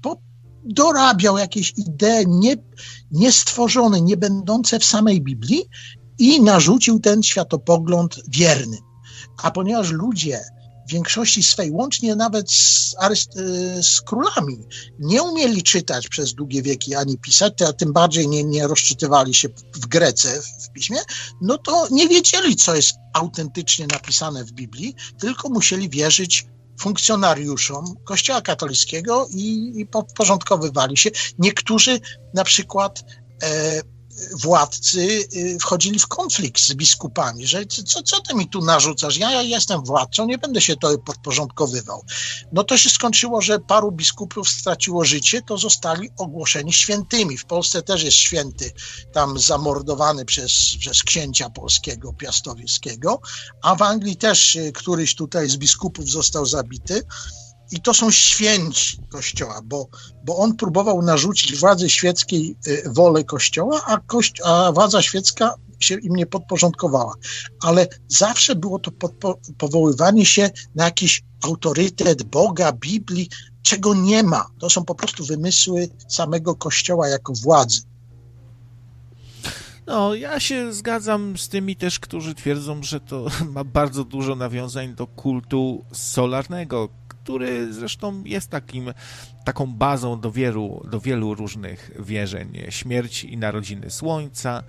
dorabiał 0.64 1.38
jakieś 1.38 1.72
idee 1.76 2.26
nie, 2.26 2.56
niestworzone, 3.10 4.00
nie 4.00 4.16
będące 4.16 4.78
w 4.78 4.84
samej 4.84 5.20
Biblii 5.20 5.68
i 6.18 6.42
narzucił 6.42 7.00
ten 7.00 7.22
światopogląd 7.22 8.20
wierny. 8.28 8.76
A 9.42 9.50
ponieważ 9.50 9.90
ludzie 9.90 10.40
w 10.88 10.92
większości 10.92 11.42
swej, 11.42 11.70
łącznie 11.70 12.16
nawet 12.16 12.52
z, 12.52 12.96
y, 13.36 13.82
z, 13.82 14.00
królami, 14.00 14.58
nie 14.98 15.22
umieli 15.22 15.62
czytać 15.62 16.08
przez 16.08 16.34
długie 16.34 16.62
wieki 16.62 16.94
ani 16.94 17.18
pisać, 17.18 17.62
a 17.62 17.72
tym 17.72 17.92
bardziej 17.92 18.28
nie, 18.28 18.44
nie 18.44 18.66
rozczytywali 18.66 19.34
się 19.34 19.48
w 19.74 19.86
Grece 19.86 20.42
w 20.42 20.72
piśmie, 20.72 20.98
no 21.40 21.58
to 21.58 21.88
nie 21.90 22.08
wiedzieli, 22.08 22.56
co 22.56 22.74
jest 22.74 22.94
autentycznie 23.14 23.86
napisane 23.86 24.44
w 24.44 24.52
Biblii, 24.52 24.94
tylko 25.18 25.48
musieli 25.48 25.90
wierzyć 25.90 26.46
funkcjonariuszom 26.80 27.84
Kościoła 28.04 28.40
katolickiego 28.40 29.28
i, 29.30 29.72
i 29.76 29.86
podporządkowywali 29.86 30.96
się. 30.96 31.10
Niektórzy 31.38 32.00
na 32.34 32.44
przykład 32.44 33.04
e, 33.42 33.80
władcy 34.34 35.28
y, 35.36 35.58
wchodzili 35.60 35.98
w 35.98 36.06
konflikt 36.06 36.60
z 36.60 36.74
biskupami, 36.74 37.46
że 37.46 37.66
co, 37.66 38.02
co 38.02 38.20
ty 38.20 38.34
mi 38.34 38.48
tu 38.48 38.60
narzucasz? 38.60 39.16
Ja, 39.16 39.30
ja 39.30 39.42
jestem 39.42 39.84
władcą, 39.84 40.26
nie 40.26 40.38
będę 40.38 40.60
się 40.60 40.76
to 40.76 40.98
podporządkowywał. 40.98 42.04
No 42.52 42.64
to 42.64 42.78
się 42.78 42.90
skończyło, 42.90 43.40
że 43.40 43.58
paru 43.58 43.92
biskupów 43.92 44.48
straciło 44.48 45.04
życie, 45.04 45.42
to 45.42 45.58
zostali 45.58 46.10
ogłoszeni 46.18 46.72
świętymi. 46.72 47.38
W 47.38 47.44
Polsce 47.44 47.82
też 47.82 48.02
jest 48.02 48.16
święty 48.16 48.72
tam 49.12 49.38
zamordowany 49.38 50.24
przez, 50.24 50.76
przez 50.78 51.02
księcia 51.02 51.50
polskiego, 51.50 52.12
piastowieckiego, 52.12 53.20
a 53.62 53.74
w 53.74 53.82
Anglii 53.82 54.16
też 54.16 54.56
y, 54.56 54.72
któryś 54.72 55.14
tutaj 55.14 55.48
z 55.48 55.56
biskupów 55.56 56.10
został 56.10 56.46
zabity. 56.46 57.02
I 57.70 57.80
to 57.80 57.94
są 57.94 58.10
święci 58.10 58.98
Kościoła, 59.08 59.60
bo, 59.64 59.88
bo 60.24 60.36
on 60.36 60.56
próbował 60.56 61.02
narzucić 61.02 61.56
władzy 61.56 61.90
świeckiej 61.90 62.56
y, 62.66 62.82
wolę 62.86 63.24
Kościoła, 63.24 63.82
a, 63.86 64.00
a 64.44 64.72
władza 64.72 65.02
świecka 65.02 65.54
się 65.80 65.94
im 65.94 66.16
nie 66.16 66.26
podporządkowała. 66.26 67.14
Ale 67.62 67.86
zawsze 68.08 68.54
było 68.54 68.78
to 68.78 68.90
powoływanie 69.58 70.26
się 70.26 70.50
na 70.74 70.84
jakiś 70.84 71.22
autorytet 71.42 72.22
Boga, 72.22 72.72
Biblii, 72.72 73.28
czego 73.62 73.94
nie 73.94 74.22
ma. 74.22 74.46
To 74.58 74.70
są 74.70 74.84
po 74.84 74.94
prostu 74.94 75.24
wymysły 75.24 75.88
samego 76.08 76.54
Kościoła 76.54 77.08
jako 77.08 77.32
władzy. 77.32 77.80
No, 79.86 80.14
ja 80.14 80.40
się 80.40 80.72
zgadzam 80.72 81.38
z 81.38 81.48
tymi 81.48 81.76
też, 81.76 81.98
którzy 81.98 82.34
twierdzą, 82.34 82.82
że 82.82 83.00
to 83.00 83.26
ma 83.54 83.64
bardzo 83.64 84.04
dużo 84.04 84.34
nawiązań 84.34 84.94
do 84.94 85.06
kultu 85.06 85.84
solarnego, 85.92 86.88
który 87.28 87.72
zresztą 87.72 88.22
jest 88.24 88.50
takim, 88.50 88.92
taką 89.44 89.66
bazą 89.66 90.20
do 90.20 90.32
wielu, 90.32 90.86
do 90.90 91.00
wielu 91.00 91.34
różnych 91.34 91.90
wierzeń. 91.98 92.58
Śmierć 92.68 93.24
i 93.24 93.36
narodziny 93.36 93.90
Słońca, 93.90 94.62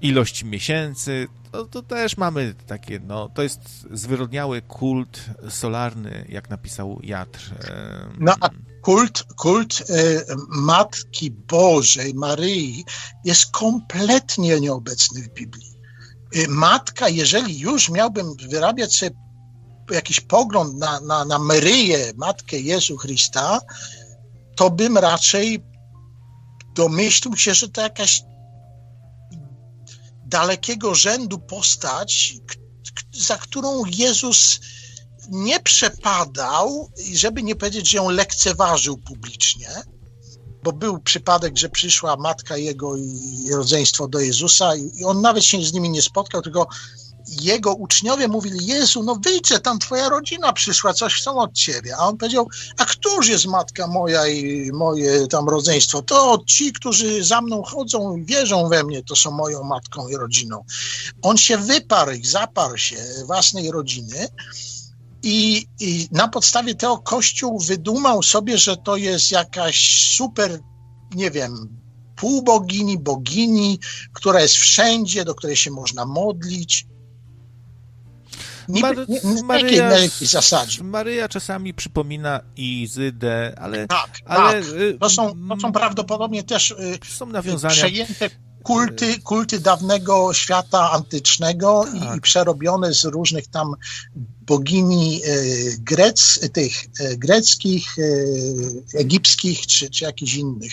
ilość 0.00 0.44
miesięcy, 0.44 1.28
to, 1.52 1.64
to, 1.64 1.82
też 1.82 2.16
mamy 2.16 2.54
takie, 2.66 3.00
no, 3.06 3.28
to 3.28 3.42
jest 3.42 3.60
zwyrodniały 3.90 4.62
kult 4.62 5.24
solarny, 5.48 6.26
jak 6.28 6.50
napisał 6.50 7.00
Jatr. 7.02 7.54
No, 8.18 8.34
a 8.40 8.48
kult, 8.82 9.24
kult 9.36 9.80
y, 9.80 10.24
Matki 10.48 11.30
Bożej, 11.30 12.14
Maryi 12.14 12.84
jest 13.24 13.50
kompletnie 13.50 14.60
nieobecny 14.60 15.22
w 15.22 15.28
Biblii. 15.28 15.72
Y, 16.36 16.48
matka, 16.48 17.08
jeżeli 17.08 17.58
już 17.58 17.90
miałbym 17.90 18.26
wyrabiać 18.50 18.96
sobie 18.96 19.23
jakiś 19.90 20.20
pogląd 20.20 20.78
na, 20.78 21.00
na, 21.00 21.24
na 21.24 21.38
Maryję, 21.38 22.12
Matkę 22.16 22.58
Jezu 22.58 22.96
Chrysta, 22.96 23.60
to 24.56 24.70
bym 24.70 24.98
raczej 24.98 25.64
domyślił 26.74 27.36
się, 27.36 27.54
że 27.54 27.68
to 27.68 27.80
jakaś 27.80 28.22
dalekiego 30.26 30.94
rzędu 30.94 31.38
postać, 31.38 32.34
za 33.12 33.36
którą 33.36 33.84
Jezus 33.84 34.60
nie 35.28 35.60
przepadał, 35.60 36.90
żeby 37.14 37.42
nie 37.42 37.56
powiedzieć, 37.56 37.90
że 37.90 37.96
ją 37.96 38.10
lekceważył 38.10 38.98
publicznie, 38.98 39.68
bo 40.62 40.72
był 40.72 40.98
przypadek, 40.98 41.58
że 41.58 41.68
przyszła 41.68 42.16
matka 42.16 42.56
jego 42.56 42.96
i 42.96 43.50
rodzeństwo 43.52 44.08
do 44.08 44.20
Jezusa 44.20 44.76
i 44.76 45.04
on 45.04 45.20
nawet 45.20 45.44
się 45.44 45.64
z 45.64 45.72
nimi 45.72 45.90
nie 45.90 46.02
spotkał, 46.02 46.42
tylko 46.42 46.68
jego 47.42 47.74
uczniowie 47.74 48.28
mówili, 48.28 48.66
Jezu, 48.66 49.02
no 49.02 49.14
wyjdź, 49.14 49.52
tam 49.62 49.78
twoja 49.78 50.08
rodzina 50.08 50.52
przyszła, 50.52 50.92
coś 50.92 51.14
chcą 51.14 51.38
od 51.38 51.52
ciebie. 51.52 51.96
A 51.96 52.08
on 52.08 52.16
powiedział, 52.16 52.48
a 52.78 52.84
któż 52.84 53.28
jest 53.28 53.46
matka 53.46 53.86
moja 53.86 54.26
i 54.26 54.70
moje 54.72 55.26
tam 55.26 55.48
rodzeństwo? 55.48 56.02
To 56.02 56.38
ci, 56.46 56.72
którzy 56.72 57.24
za 57.24 57.40
mną 57.40 57.62
chodzą 57.62 58.24
wierzą 58.24 58.68
we 58.68 58.84
mnie, 58.84 59.02
to 59.02 59.16
są 59.16 59.30
moją 59.30 59.64
matką 59.64 60.08
i 60.08 60.16
rodziną. 60.16 60.64
On 61.22 61.36
się 61.36 61.56
wyparł 61.56 62.12
zaparł 62.22 62.76
się 62.76 62.96
własnej 63.26 63.70
rodziny 63.70 64.28
i, 65.22 65.66
i 65.80 66.08
na 66.12 66.28
podstawie 66.28 66.74
tego 66.74 66.98
Kościół 66.98 67.60
wydumał 67.60 68.22
sobie, 68.22 68.58
że 68.58 68.76
to 68.76 68.96
jest 68.96 69.30
jakaś 69.30 70.08
super, 70.16 70.60
nie 71.14 71.30
wiem, 71.30 71.78
półbogini, 72.16 72.98
bogini, 72.98 73.78
która 74.12 74.40
jest 74.40 74.54
wszędzie, 74.54 75.24
do 75.24 75.34
której 75.34 75.56
się 75.56 75.70
można 75.70 76.06
modlić. 76.06 76.86
Mar- 78.68 79.06
Maryja. 79.44 79.90
Maryja 80.82 81.28
czasami 81.28 81.74
przypomina 81.74 82.40
Izydę, 82.56 83.54
ale, 83.60 83.86
Tak, 83.88 84.10
ale 84.26 84.62
tak. 84.62 84.72
To 85.00 85.10
są, 85.10 85.34
to 85.48 85.60
są 85.60 85.72
prawdopodobnie 85.72 86.42
też 86.42 86.70
y, 86.70 86.98
są 87.08 87.26
nawiązania. 87.26 87.74
przejęte 87.74 88.30
kulty, 88.62 89.18
kulty 89.20 89.60
dawnego 89.60 90.32
świata 90.34 90.90
antycznego 90.90 91.84
i, 91.94 92.00
Tak. 92.00 92.16
i 92.16 92.20
przerobione 92.20 92.94
z 92.94 93.04
różnych 93.04 93.46
tam 93.46 93.74
bogini 94.46 95.20
e, 95.24 95.28
grec, 95.78 96.40
tych 96.52 96.72
e, 97.00 97.16
greckich, 97.16 97.98
e, 97.98 98.98
egipskich 98.98 99.66
czy, 99.66 99.90
czy 99.90 100.04
jakichś 100.04 100.34
innych. 100.34 100.72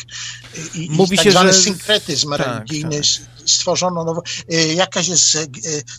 I, 0.75 0.88
Mówi 0.91 1.14
i 1.14 1.17
tak 1.17 1.24
się, 1.24 1.32
zwany 1.32 1.53
że- 1.53 1.59
synkretyzm 1.59 2.30
tak, 2.30 2.40
religijny 2.40 3.01
tak. 3.01 3.50
stworzono 3.50 4.03
nowo. 4.03 4.24
Jakaś 4.75 5.08
jest 5.08 5.38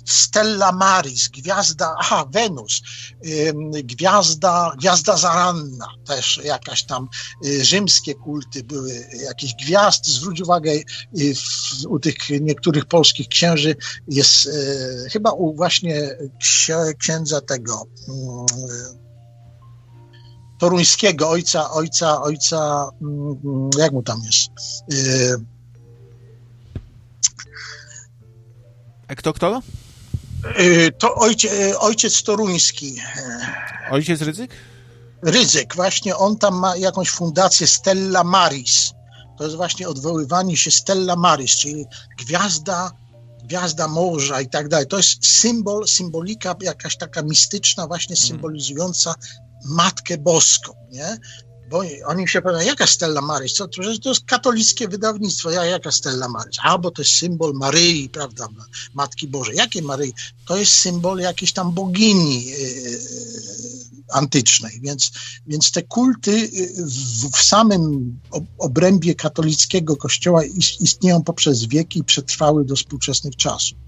Stella 0.05 0.73
Maris, 0.73 1.29
gwiazda, 1.29 1.97
aha, 1.99 2.25
Wenus, 2.31 2.83
gwiazda, 3.85 4.73
gwiazda 4.79 5.17
zaranna, 5.17 5.87
też 6.07 6.41
jakaś 6.45 6.85
tam 6.85 7.09
rzymskie 7.61 8.15
kulty 8.15 8.65
były, 8.65 9.07
jakieś 9.25 9.55
gwiazd, 9.55 10.07
zwróć 10.07 10.41
uwagę, 10.41 10.73
w, 11.15 11.87
u 11.87 11.99
tych 11.99 12.17
niektórych 12.41 12.85
polskich 12.85 13.29
księży 13.29 13.77
jest 14.09 14.49
chyba 15.13 15.31
u 15.31 15.55
właśnie 15.57 16.17
księ, 16.41 16.77
księdza 16.99 17.41
tego 17.41 17.62
mm, 17.71 18.47
e, 18.71 19.03
toruńskiego, 20.59 21.29
ojca, 21.31 21.71
ojca, 21.71 22.23
ojca, 22.23 22.89
mm, 23.03 23.71
jak 23.79 23.93
mu 23.93 24.03
tam 24.03 24.21
jest? 24.27 24.51
E, 24.93 25.37
A 29.09 29.15
Kto, 29.15 29.33
kto? 29.33 29.63
e, 30.57 30.91
To 30.91 31.15
ojciec, 31.15 31.53
ojciec 31.79 32.23
toruński, 32.23 32.97
e, 33.17 33.91
Ojciec 33.91 34.21
Rydzyk? 34.23 34.51
Rydzyk, 35.23 35.75
właśnie 35.77 36.17
on 36.17 36.37
tam 36.39 36.55
ma 36.55 36.77
jakąś 36.77 37.11
fundację 37.11 37.67
Stella 37.67 38.25
Maris. 38.25 38.93
To 39.39 39.45
jest 39.45 39.57
właśnie 39.57 39.89
odwoływanie 39.89 40.57
się 40.57 40.71
Stella 40.71 41.17
Maris, 41.17 41.51
czyli 41.57 41.85
gwiazda, 42.19 42.91
gwiazda 43.45 43.89
morza 43.89 44.41
i 44.41 44.49
tak 44.49 44.69
dalej. 44.69 44.87
To 44.87 44.97
jest 44.97 45.27
symbol, 45.27 45.89
symbolika 45.89 46.57
jakaś 46.61 46.97
taka 46.97 47.23
mistyczna, 47.23 47.87
właśnie 47.87 48.17
symbolizująca 48.17 49.15
Matkę 49.65 50.19
Boską, 50.19 50.75
nie? 50.91 51.19
Bo 51.71 51.83
oni 52.07 52.29
się 52.29 52.43
pytają, 52.43 52.67
jaka 52.67 52.87
Stella 52.87 53.21
Maris? 53.21 53.53
Co, 53.53 53.69
to, 53.69 53.83
to 54.03 54.09
jest 54.09 54.25
katolickie 54.25 54.89
wydawnictwo, 54.89 55.51
ja, 55.51 55.65
jaka 55.65 55.93
Stella 55.93 56.29
Maris? 56.29 56.57
A, 56.63 56.79
bo 56.79 56.91
to 56.91 57.03
jest 57.03 57.15
symbol 57.15 57.53
Maryi, 57.55 58.09
prawda, 58.09 58.49
Matki 58.95 59.29
Bożej. 59.29 59.57
Jakie 59.57 59.83
Maryi? 59.83 60.13
To 60.47 60.57
jest 60.57 60.73
symbol 60.73 61.19
jakiejś 61.19 61.53
tam 61.53 61.73
bogini 61.73 62.47
yy, 62.47 62.53
antycznej, 64.13 64.81
więc, 64.83 65.11
więc 65.47 65.73
te 65.73 65.83
kulty 65.83 66.31
yy, 66.53 66.87
w, 66.87 67.31
w 67.37 67.43
samym 67.43 68.19
ob- 68.31 68.45
obrębie 68.59 69.15
katolickiego 69.15 69.97
kościoła 69.97 70.45
is- 70.45 70.81
istnieją 70.81 71.23
poprzez 71.23 71.67
wieki 71.67 71.99
i 71.99 72.05
przetrwały 72.05 72.65
do 72.65 72.77
współczesnych 72.77 73.37
czasów. 73.37 73.79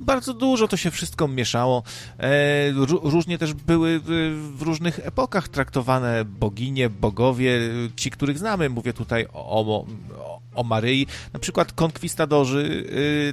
Bardzo 0.00 0.34
dużo 0.34 0.68
to 0.68 0.76
się 0.76 0.90
wszystko 0.90 1.28
mieszało. 1.28 1.82
E, 2.18 2.72
ró- 2.72 3.10
różnie 3.10 3.38
też 3.38 3.54
były 3.54 4.00
w, 4.04 4.52
w 4.58 4.62
różnych 4.62 5.06
epokach 5.06 5.48
traktowane 5.48 6.24
boginie, 6.24 6.90
bogowie, 6.90 7.58
ci, 7.96 8.10
których 8.10 8.38
znamy. 8.38 8.68
Mówię 8.68 8.92
tutaj 8.92 9.26
o, 9.32 9.60
o, 9.60 9.86
o 10.54 10.64
Maryi. 10.64 11.06
Na 11.32 11.40
przykład 11.40 11.72
konkwistadorzy 11.72 12.58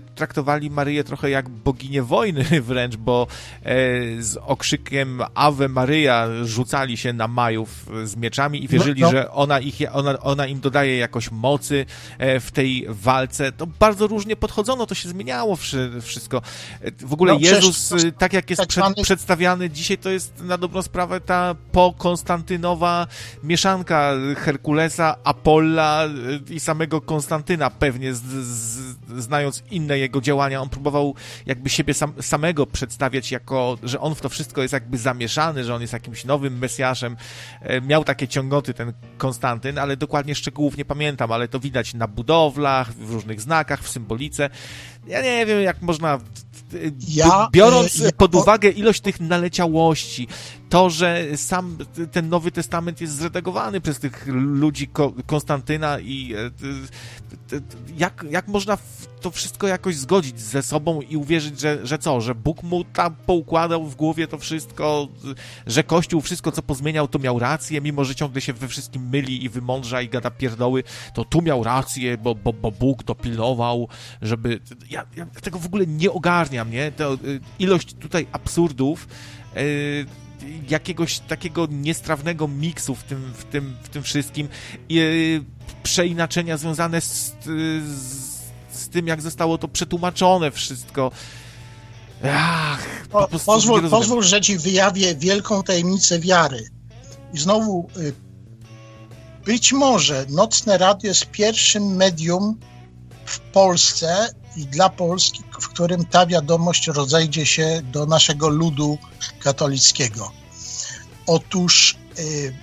y, 0.05 0.15
traktowali 0.15 0.69
Maryję 0.69 1.03
trochę 1.03 1.29
jak 1.29 1.49
boginię 1.49 2.03
wojny 2.03 2.45
wręcz, 2.61 2.95
bo 2.95 3.27
e, 3.63 3.75
z 4.21 4.37
okrzykiem 4.37 5.21
Ave 5.35 5.67
Maryja 5.69 6.27
rzucali 6.43 6.97
się 6.97 7.13
na 7.13 7.27
Majów 7.27 7.85
z 8.03 8.15
mieczami 8.15 8.63
i 8.63 8.67
wierzyli, 8.67 9.01
No, 9.01 9.07
no. 9.07 9.11
że 9.11 9.31
ona, 9.31 9.59
ich, 9.59 9.75
ona, 9.91 10.19
ona 10.19 10.47
im 10.47 10.59
dodaje 10.59 10.97
jakoś 10.97 11.31
mocy 11.31 11.85
e, 12.17 12.39
w 12.39 12.51
tej 12.51 12.85
walce. 12.89 13.51
To 13.51 13.67
bardzo 13.67 14.07
różnie 14.07 14.35
podchodzono, 14.35 14.85
to 14.85 14.95
się 14.95 15.09
zmieniało 15.09 15.55
wszy- 15.55 16.01
wszystko. 16.13 16.41
E, 16.81 16.91
W 17.05 17.13
ogóle 17.13 17.33
No, 17.33 17.39
przecież 17.39 17.55
Jezus, 17.55 17.91
y, 17.91 18.11
tak 18.11 18.33
jak 18.33 18.49
jest 18.49 18.59
tak 18.59 18.69
przed, 18.69 19.01
przedstawiany 19.03 19.69
dzisiaj, 19.69 19.97
to 19.97 20.09
jest 20.09 20.41
na 20.41 20.57
dobrą 20.57 20.81
sprawę 20.81 21.21
ta 21.21 21.55
pokonstantynowa 21.71 23.07
mieszanka 23.43 24.11
Herkulesa, 24.37 25.15
Apolla 25.23 26.05
y, 26.49 26.53
i 26.53 26.59
samego 26.59 27.01
Konstantyna 27.01 27.69
pewnie, 27.69 28.13
z, 28.13 28.21
z, 28.21 28.95
znając 29.17 29.63
inne 29.71 29.99
jego 29.99 30.21
działania, 30.21 30.61
on 30.61 30.69
próbował 30.69 31.15
jakby 31.45 31.69
siebie 31.69 31.93
sam, 31.93 32.13
samego 32.21 32.65
przedstawiać 32.65 33.31
jako, 33.31 33.77
że 33.83 33.99
on 33.99 34.15
w 34.15 34.21
to 34.21 34.29
wszystko 34.29 34.61
jest 34.61 34.73
jakby 34.73 34.97
zamieszany, 34.97 35.63
że 35.63 35.75
on 35.75 35.81
jest 35.81 35.93
jakimś 35.93 36.25
nowym 36.25 36.57
Mesjaszem. 36.57 37.17
E, 37.61 37.81
Miał 37.81 38.03
takie 38.03 38.27
ciągoty 38.27 38.73
ten 38.73 38.93
Konstantyn, 39.17 39.77
ale 39.79 39.97
dokładnie 39.97 40.35
szczegółów 40.35 40.77
nie 40.77 40.85
pamiętam, 40.85 41.31
ale 41.31 41.47
to 41.47 41.59
widać 41.59 41.93
na 41.93 42.07
budowlach, 42.07 42.93
w 42.93 43.11
różnych 43.11 43.41
znakach, 43.41 43.83
w 43.83 43.89
symbolice. 43.89 44.49
Ja 45.07 45.21
nie 45.21 45.45
wiem, 45.45 45.61
jak 45.61 45.81
można 45.81 46.19
Ja, 47.07 47.47
biorąc 47.51 47.99
y, 47.99 48.03
ja- 48.03 48.11
pod 48.17 48.35
uwagę 48.35 48.69
ilość 48.69 49.01
tych 49.01 49.19
naleciałości, 49.19 50.27
to, 50.73 50.89
że 50.89 51.25
sam 51.35 51.77
ten 52.11 52.29
Nowy 52.29 52.51
Testament 52.51 53.01
jest 53.01 53.15
zredagowany 53.15 53.81
przez 53.81 53.99
tych 53.99 54.27
ludzi 54.27 54.87
Ko- 54.87 55.13
Konstantyna 55.25 55.99
i 55.99 56.33
e, 56.33 57.59
jak, 57.97 58.25
jak 58.29 58.47
można 58.47 58.77
to 59.21 59.31
wszystko 59.31 59.67
jakoś 59.67 59.95
zgodzić 59.95 60.39
ze 60.39 60.61
sobą 60.61 61.01
i 61.01 61.17
uwierzyć, 61.17 61.59
że, 61.59 61.87
że 61.87 61.97
co, 61.97 62.21
że 62.21 62.35
Bóg 62.35 62.63
mu 62.63 62.83
tam 62.83 63.15
poukładał 63.25 63.87
w 63.87 63.95
głowie 63.95 64.27
to 64.27 64.37
wszystko, 64.37 65.07
że 65.67 65.83
Kościół 65.83 66.21
wszystko, 66.21 66.51
co 66.51 66.61
pozmieniał, 66.61 67.07
to 67.07 67.19
miał 67.19 67.39
rację, 67.39 67.81
mimo 67.81 68.05
że 68.05 68.15
ciągle 68.15 68.41
się 68.41 68.53
we 68.53 68.67
wszystkim 68.67 69.09
myli 69.09 69.43
i 69.43 69.49
wymądrza 69.49 70.01
i 70.01 70.09
gada 70.09 70.31
pierdoły, 70.31 70.83
to 71.13 71.25
tu 71.25 71.41
miał 71.41 71.63
rację, 71.63 72.17
bo, 72.17 72.35
bo, 72.35 72.53
bo 72.53 72.71
Bóg 72.71 73.03
to 73.03 73.15
pilnował, 73.15 73.87
żeby... 74.21 74.59
Ja, 74.89 75.05
ja 75.15 75.25
tego 75.25 75.59
w 75.59 75.65
ogóle 75.65 75.87
nie 75.87 76.11
ogarniam, 76.11 76.71
nie? 76.71 76.91
To, 76.91 77.13
y, 77.13 77.39
ilość 77.59 77.93
tutaj 77.93 78.27
absurdów, 78.31 79.07
y, 79.57 80.05
jakiegoś 80.69 81.19
takiego 81.19 81.67
niestrawnego 81.71 82.47
miksu 82.47 82.95
w 82.95 83.03
tym, 83.03 83.33
w 83.37 83.43
tym, 83.43 83.77
w 83.83 83.89
tym 83.89 84.03
wszystkim 84.03 84.49
y, 84.91 85.43
przeinaczenia 85.83 86.57
związane 86.57 87.01
z, 87.01 87.35
z, 87.43 88.13
z 88.71 88.89
tym, 88.89 89.07
jak 89.07 89.21
zostało 89.21 89.57
to 89.57 89.67
przetłumaczone 89.67 90.51
wszystko. 90.51 91.11
Ach, 92.31 93.07
po 93.11 93.27
Po, 93.27 93.39
pozwól, 93.39 93.89
pozwól, 93.89 94.23
że 94.23 94.41
ci 94.41 94.57
wyjawię 94.57 95.15
wielką 95.15 95.63
tajemnicę 95.63 96.19
wiary. 96.19 96.69
I 97.33 97.37
znowu, 97.39 97.89
y, 97.97 98.13
być 99.45 99.73
może 99.73 100.25
Nocne 100.29 100.77
Radio 100.77 101.07
jest 101.07 101.25
pierwszym 101.25 101.95
medium 101.95 102.59
w 103.25 103.39
Polsce 103.39 104.29
i 104.55 104.65
dla 104.65 104.89
Polski, 104.89 105.43
w 105.61 105.67
którym 105.69 106.05
ta 106.05 106.25
wiadomość 106.25 106.87
rozejdzie 106.87 107.45
się 107.45 107.81
do 107.83 108.05
naszego 108.05 108.49
ludu 108.49 108.97
katolickiego. 109.39 110.31
Otóż 111.27 111.95
y, 112.19 112.53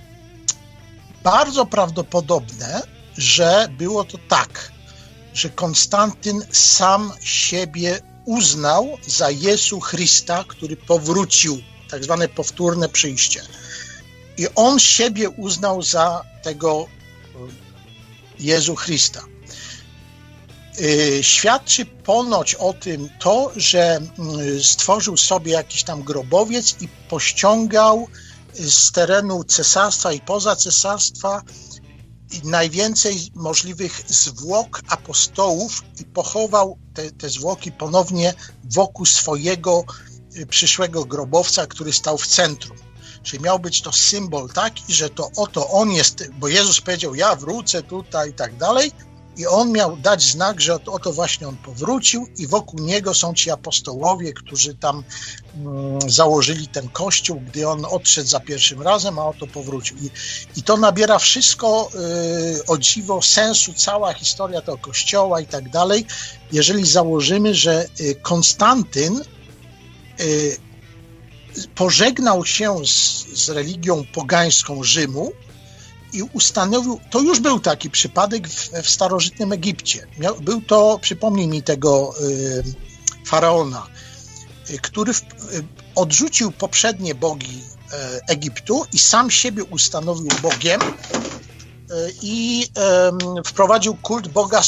bardzo 1.23 1.65
prawdopodobne, 1.65 2.81
że 3.17 3.67
było 3.77 4.03
to 4.03 4.17
tak, 4.29 4.71
że 5.33 5.49
Konstantyn 5.49 6.41
sam 6.51 7.11
siebie 7.21 7.99
uznał 8.25 8.97
za 9.07 9.31
Jezu 9.31 9.79
Chrysta, 9.79 10.43
który 10.47 10.77
powrócił, 10.77 11.61
tak 11.89 12.03
zwane 12.03 12.27
powtórne 12.27 12.89
przyjście. 12.89 13.41
I 14.37 14.47
on 14.55 14.79
siebie 14.79 15.29
uznał 15.29 15.81
za 15.81 16.21
tego 16.43 16.85
y, 16.85 18.43
Jezu 18.43 18.75
Chrysta. 18.75 19.30
Y, 20.79 21.19
Świadczy 21.23 21.85
ponoć 21.85 22.55
o 22.55 22.73
tym 22.73 23.09
to, 23.19 23.51
że 23.55 23.99
y, 24.57 24.63
stworzył 24.63 25.17
sobie 25.17 25.51
jakiś 25.51 25.83
tam 25.83 26.03
grobowiec 26.03 26.81
i 26.81 26.87
pościągał 27.09 28.07
z 28.53 28.91
terenu 28.91 29.43
cesarstwa 29.43 30.13
i 30.13 30.19
poza 30.19 30.55
cesarstwa 30.55 31.41
najwięcej 32.43 33.31
możliwych 33.35 34.03
zwłok 34.07 34.81
apostołów 34.87 35.83
i 35.99 36.05
pochował 36.05 36.77
te, 36.93 37.11
te 37.11 37.29
zwłoki 37.29 37.71
ponownie 37.71 38.33
wokół 38.63 39.05
swojego 39.05 39.83
przyszłego 40.49 41.05
grobowca, 41.05 41.67
który 41.67 41.93
stał 41.93 42.17
w 42.17 42.27
centrum. 42.27 42.77
Czyli 43.23 43.43
miał 43.43 43.59
być 43.59 43.81
to 43.81 43.91
symbol 43.91 44.49
taki, 44.49 44.93
że 44.93 45.09
to 45.09 45.29
oto 45.35 45.69
on 45.69 45.91
jest, 45.91 46.29
bo 46.39 46.47
Jezus 46.47 46.81
powiedział, 46.81 47.15
ja 47.15 47.35
wrócę 47.35 47.83
tutaj 47.83 48.29
i 48.29 48.33
tak 48.33 48.57
dalej, 48.57 48.91
i 49.37 49.47
on 49.47 49.71
miał 49.71 49.97
dać 49.97 50.23
znak, 50.23 50.61
że 50.61 50.73
oto 50.85 51.13
właśnie 51.13 51.47
on 51.47 51.57
powrócił 51.57 52.27
i 52.37 52.47
wokół 52.47 52.79
niego 52.79 53.13
są 53.13 53.33
ci 53.33 53.51
apostołowie, 53.51 54.33
którzy 54.33 54.75
tam 54.75 55.03
mm, 55.55 56.11
założyli 56.11 56.67
ten 56.67 56.89
kościół, 56.89 57.41
gdy 57.47 57.67
on 57.67 57.85
odszedł 57.85 58.27
za 58.27 58.39
pierwszym 58.39 58.81
razem, 58.81 59.19
a 59.19 59.25
oto 59.25 59.47
powrócił. 59.47 59.97
I, 59.97 60.09
i 60.59 60.63
to 60.63 60.77
nabiera 60.77 61.19
wszystko 61.19 61.89
y, 62.59 62.65
o 62.65 62.77
dziwo 62.77 63.21
sensu, 63.21 63.73
cała 63.73 64.13
historia 64.13 64.61
tego 64.61 64.77
kościoła 64.77 65.41
i 65.41 65.47
tak 65.47 65.69
dalej, 65.69 66.05
jeżeli 66.51 66.85
założymy, 66.85 67.55
że 67.55 67.85
y, 67.99 68.15
Konstantyn 68.15 69.21
y, 70.19 70.57
pożegnał 71.75 72.45
się 72.45 72.85
z, 72.85 73.25
z 73.33 73.49
religią 73.49 74.05
pogańską 74.13 74.83
Rzymu, 74.83 75.31
i 76.13 76.21
ustanowił, 76.23 76.99
to 77.09 77.19
już 77.19 77.39
był 77.39 77.59
taki 77.59 77.89
przypadek 77.89 78.47
w, 78.47 78.69
w 78.83 78.89
starożytnym 78.89 79.51
Egipcie. 79.51 80.07
Miał, 80.19 80.35
był 80.35 80.61
to, 80.61 80.99
przypomnij 81.01 81.47
mi 81.47 81.63
tego 81.63 82.13
y, 82.21 82.63
faraona, 83.25 83.87
y, 84.69 84.79
który 84.79 85.13
w, 85.13 85.21
y, 85.21 85.25
odrzucił 85.95 86.51
poprzednie 86.51 87.15
bogi 87.15 87.61
y, 87.61 87.95
Egiptu 88.27 88.85
i 88.93 88.99
sam 88.99 89.31
siebie 89.31 89.63
ustanowił 89.63 90.31
Bogiem 90.41 90.81
y, 90.81 90.85
i 92.21 92.67
wprowadził 93.45 93.95
kult 93.95 94.27
Boga 94.27 94.61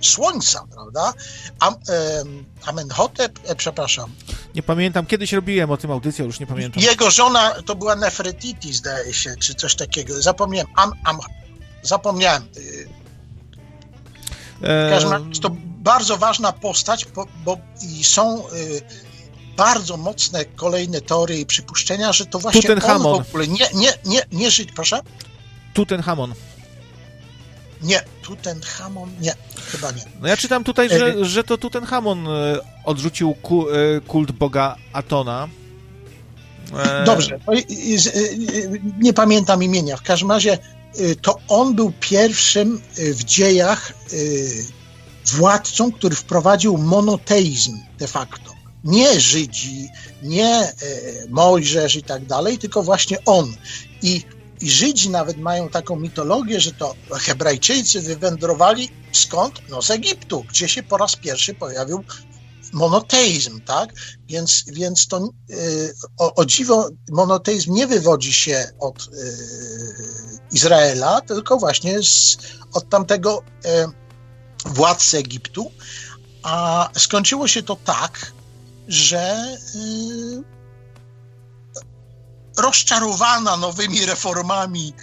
Słońca, 0.00 0.66
prawda? 0.74 1.14
Am, 1.60 1.74
Amenhotep, 2.66 3.38
e, 3.44 3.54
przepraszam. 3.54 4.14
Nie 4.54 4.62
pamiętam, 4.62 5.06
kiedyś 5.06 5.32
robiłem 5.32 5.70
o 5.70 5.76
tym 5.76 5.90
audycję, 5.90 6.24
już 6.24 6.40
nie 6.40 6.46
pamiętam. 6.46 6.82
Jego 6.82 7.10
żona 7.10 7.50
to 7.66 7.74
była 7.74 7.96
Nefertiti, 7.96 8.72
zdaje 8.72 9.14
się, 9.14 9.34
czy 9.40 9.54
coś 9.54 9.74
takiego. 9.74 10.22
Zapomniałem. 10.22 10.72
Am, 10.76 10.92
am, 11.04 11.18
zapomniałem. 11.82 12.48
Jest 15.28 15.42
to 15.42 15.50
bardzo 15.78 16.16
ważna 16.16 16.52
postać, 16.52 17.04
bo, 17.04 17.26
bo 17.44 17.58
i 17.98 18.04
są 18.04 18.48
y, 18.48 18.82
bardzo 19.56 19.96
mocne 19.96 20.44
kolejne 20.44 21.00
teorie 21.00 21.40
i 21.40 21.46
przypuszczenia, 21.46 22.12
że 22.12 22.26
to 22.26 22.38
właśnie 22.38 22.62
Tutenhamon. 22.62 23.14
on 23.14 23.24
w 23.24 23.28
ogóle 23.28 23.48
nie, 23.48 23.68
nie, 23.74 23.92
nie, 24.04 24.22
nie 24.32 24.50
żyć, 24.50 24.72
proszę? 24.72 25.00
Tutenhamon. 25.74 26.34
Nie, 27.82 28.00
Tutenhamon, 28.28 29.10
nie, 29.20 29.34
chyba 29.70 29.90
nie. 29.90 30.02
No 30.20 30.28
ja 30.28 30.36
czytam 30.36 30.64
tutaj, 30.64 30.88
że, 30.88 31.06
e, 31.06 31.24
że 31.24 31.44
to 31.44 31.58
Tutenhamon 31.58 32.28
e, 32.28 32.58
odrzucił 32.84 33.34
ku, 33.34 33.70
e, 33.70 34.00
kult 34.00 34.32
boga 34.32 34.76
Atona. 34.92 35.48
Dobrze, 37.06 37.40
nie 38.98 39.12
pamiętam 39.12 39.62
imienia. 39.62 39.96
W 39.96 40.02
każdym 40.02 40.30
razie 40.30 40.58
to 41.22 41.38
on 41.48 41.74
był 41.74 41.92
pierwszym 42.00 42.80
w 42.96 43.24
dziejach 43.24 43.92
władcą, 45.26 45.92
który 45.92 46.16
wprowadził 46.16 46.78
monoteizm 46.78 47.78
de 47.98 48.06
facto. 48.06 48.52
Nie 48.84 49.20
Żydzi, 49.20 49.88
nie 50.22 50.72
Mojżesz 51.28 51.96
i 51.96 52.02
tak 52.02 52.24
dalej, 52.24 52.58
tylko 52.58 52.82
właśnie 52.82 53.24
on. 53.24 53.54
I 54.02 54.22
i 54.60 54.70
Żydzi 54.70 55.10
nawet 55.10 55.36
mają 55.36 55.68
taką 55.68 55.96
mitologię, 55.96 56.60
że 56.60 56.72
to 56.72 56.94
Hebrajczycy 57.10 58.00
wywędrowali 58.00 58.88
skąd? 59.12 59.62
No 59.68 59.82
z 59.82 59.90
Egiptu, 59.90 60.44
gdzie 60.48 60.68
się 60.68 60.82
po 60.82 60.96
raz 60.96 61.16
pierwszy 61.16 61.54
pojawił 61.54 62.04
monoteizm, 62.72 63.60
tak? 63.60 63.92
Więc, 64.28 64.64
więc 64.66 65.08
to 65.08 65.28
yy, 65.48 65.56
o, 66.18 66.34
o, 66.34 66.44
dziwo 66.44 66.88
monoteizm 67.10 67.72
nie 67.72 67.86
wywodzi 67.86 68.32
się 68.32 68.72
od 68.78 69.06
yy, 69.06 69.22
Izraela, 70.52 71.20
tylko 71.20 71.56
właśnie 71.56 72.02
z, 72.02 72.38
od 72.72 72.88
tamtego 72.88 73.42
yy, 73.64 73.70
władcy 74.66 75.18
Egiptu, 75.18 75.70
a 76.42 76.88
skończyło 76.96 77.48
się 77.48 77.62
to 77.62 77.76
tak, 77.76 78.32
że 78.88 79.56
rozczarowana 82.58 83.56
nowymi 83.56 84.06
reformami 84.06 84.94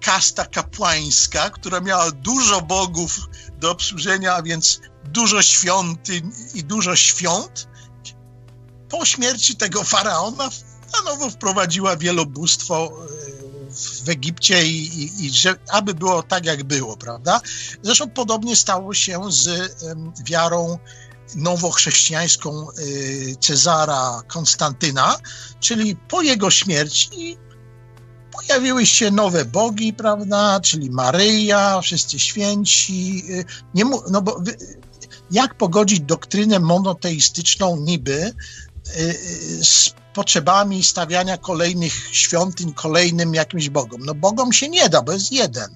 kasta 0.00 0.46
kapłańska, 0.46 1.50
która 1.50 1.80
miała 1.80 2.10
dużo 2.10 2.60
bogów 2.60 3.18
do 3.58 3.70
obsłużenia, 3.70 4.34
a 4.34 4.42
więc 4.42 4.80
dużo 5.04 5.42
świątyń 5.42 6.32
i 6.54 6.64
dużo 6.64 6.96
świąt, 6.96 7.68
po 8.88 9.04
śmierci 9.04 9.56
tego 9.56 9.84
faraona 9.84 10.50
na 10.92 11.02
nowo 11.10 11.30
wprowadziła 11.30 11.96
wielobóstwo 11.96 12.92
e, 12.92 13.32
w 14.04 14.08
Egipcie 14.08 14.66
i, 14.66 15.02
i, 15.02 15.26
i 15.26 15.30
że, 15.30 15.54
aby 15.70 15.94
było 15.94 16.22
tak, 16.22 16.44
jak 16.44 16.64
było, 16.64 16.96
prawda? 16.96 17.40
Zresztą 17.82 18.10
podobnie 18.10 18.56
stało 18.56 18.94
się 18.94 19.20
z 19.28 19.74
wiarą 20.24 20.78
nowochrześcijańską 21.36 22.66
y, 22.78 23.36
Cezara 23.40 24.22
Konstantyna, 24.28 25.18
czyli 25.60 25.96
po 25.96 26.22
jego 26.22 26.50
śmierci 26.50 27.36
pojawiły 28.32 28.86
się 28.86 29.10
nowe 29.10 29.44
bogi, 29.44 29.92
prawda, 29.92 30.60
czyli 30.60 30.90
Maryja, 30.90 31.80
wszyscy 31.80 32.18
święci. 32.18 33.24
Y, 33.30 33.44
nie, 33.74 33.84
no 34.10 34.22
bo 34.22 34.42
jak 35.30 35.54
pogodzić 35.54 36.00
doktrynę 36.00 36.60
monoteistyczną 36.60 37.76
niby 37.76 38.32
y, 38.96 39.64
z 39.64 39.90
potrzebami 40.14 40.84
stawiania 40.84 41.38
kolejnych 41.38 41.92
świątyń 42.12 42.74
kolejnym 42.74 43.34
jakimś 43.34 43.68
bogom. 43.68 44.00
No 44.04 44.14
bogom 44.14 44.52
się 44.52 44.68
nie 44.68 44.88
da, 44.88 45.02
bo 45.02 45.12
jest 45.12 45.32
jeden. 45.32 45.70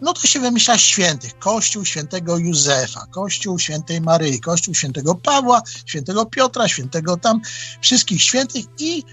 No 0.00 0.12
to 0.12 0.26
się 0.26 0.40
wymyśla 0.40 0.78
świętych. 0.78 1.38
Kościół 1.38 1.84
świętego 1.84 2.38
Józefa, 2.38 3.06
Kościół 3.10 3.58
świętej 3.58 4.00
Maryi, 4.00 4.40
Kościół 4.40 4.74
świętego 4.74 5.14
Pawła, 5.14 5.62
świętego 5.86 6.26
Piotra, 6.26 6.68
świętego 6.68 7.16
tam, 7.16 7.40
wszystkich 7.80 8.22
świętych 8.22 8.64
i 8.78 9.04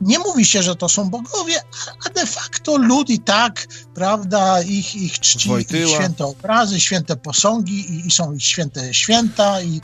nie 0.00 0.18
mówi 0.18 0.44
się, 0.44 0.62
że 0.62 0.76
to 0.76 0.88
są 0.88 1.10
bogowie, 1.10 1.62
a 2.06 2.10
de 2.10 2.26
facto 2.26 2.76
lud 2.76 3.10
i 3.10 3.18
tak, 3.18 3.66
prawda, 3.94 4.62
ich, 4.62 4.94
ich 4.94 5.20
czci, 5.20 5.50
ich 5.50 5.88
święte 5.88 6.24
obrazy, 6.24 6.80
święte 6.80 7.16
posągi 7.16 7.92
i, 7.92 8.06
i, 8.06 8.10
są 8.10 8.32
ich 8.32 8.44
święte 8.44 8.94
święta 8.94 9.62
i 9.62 9.80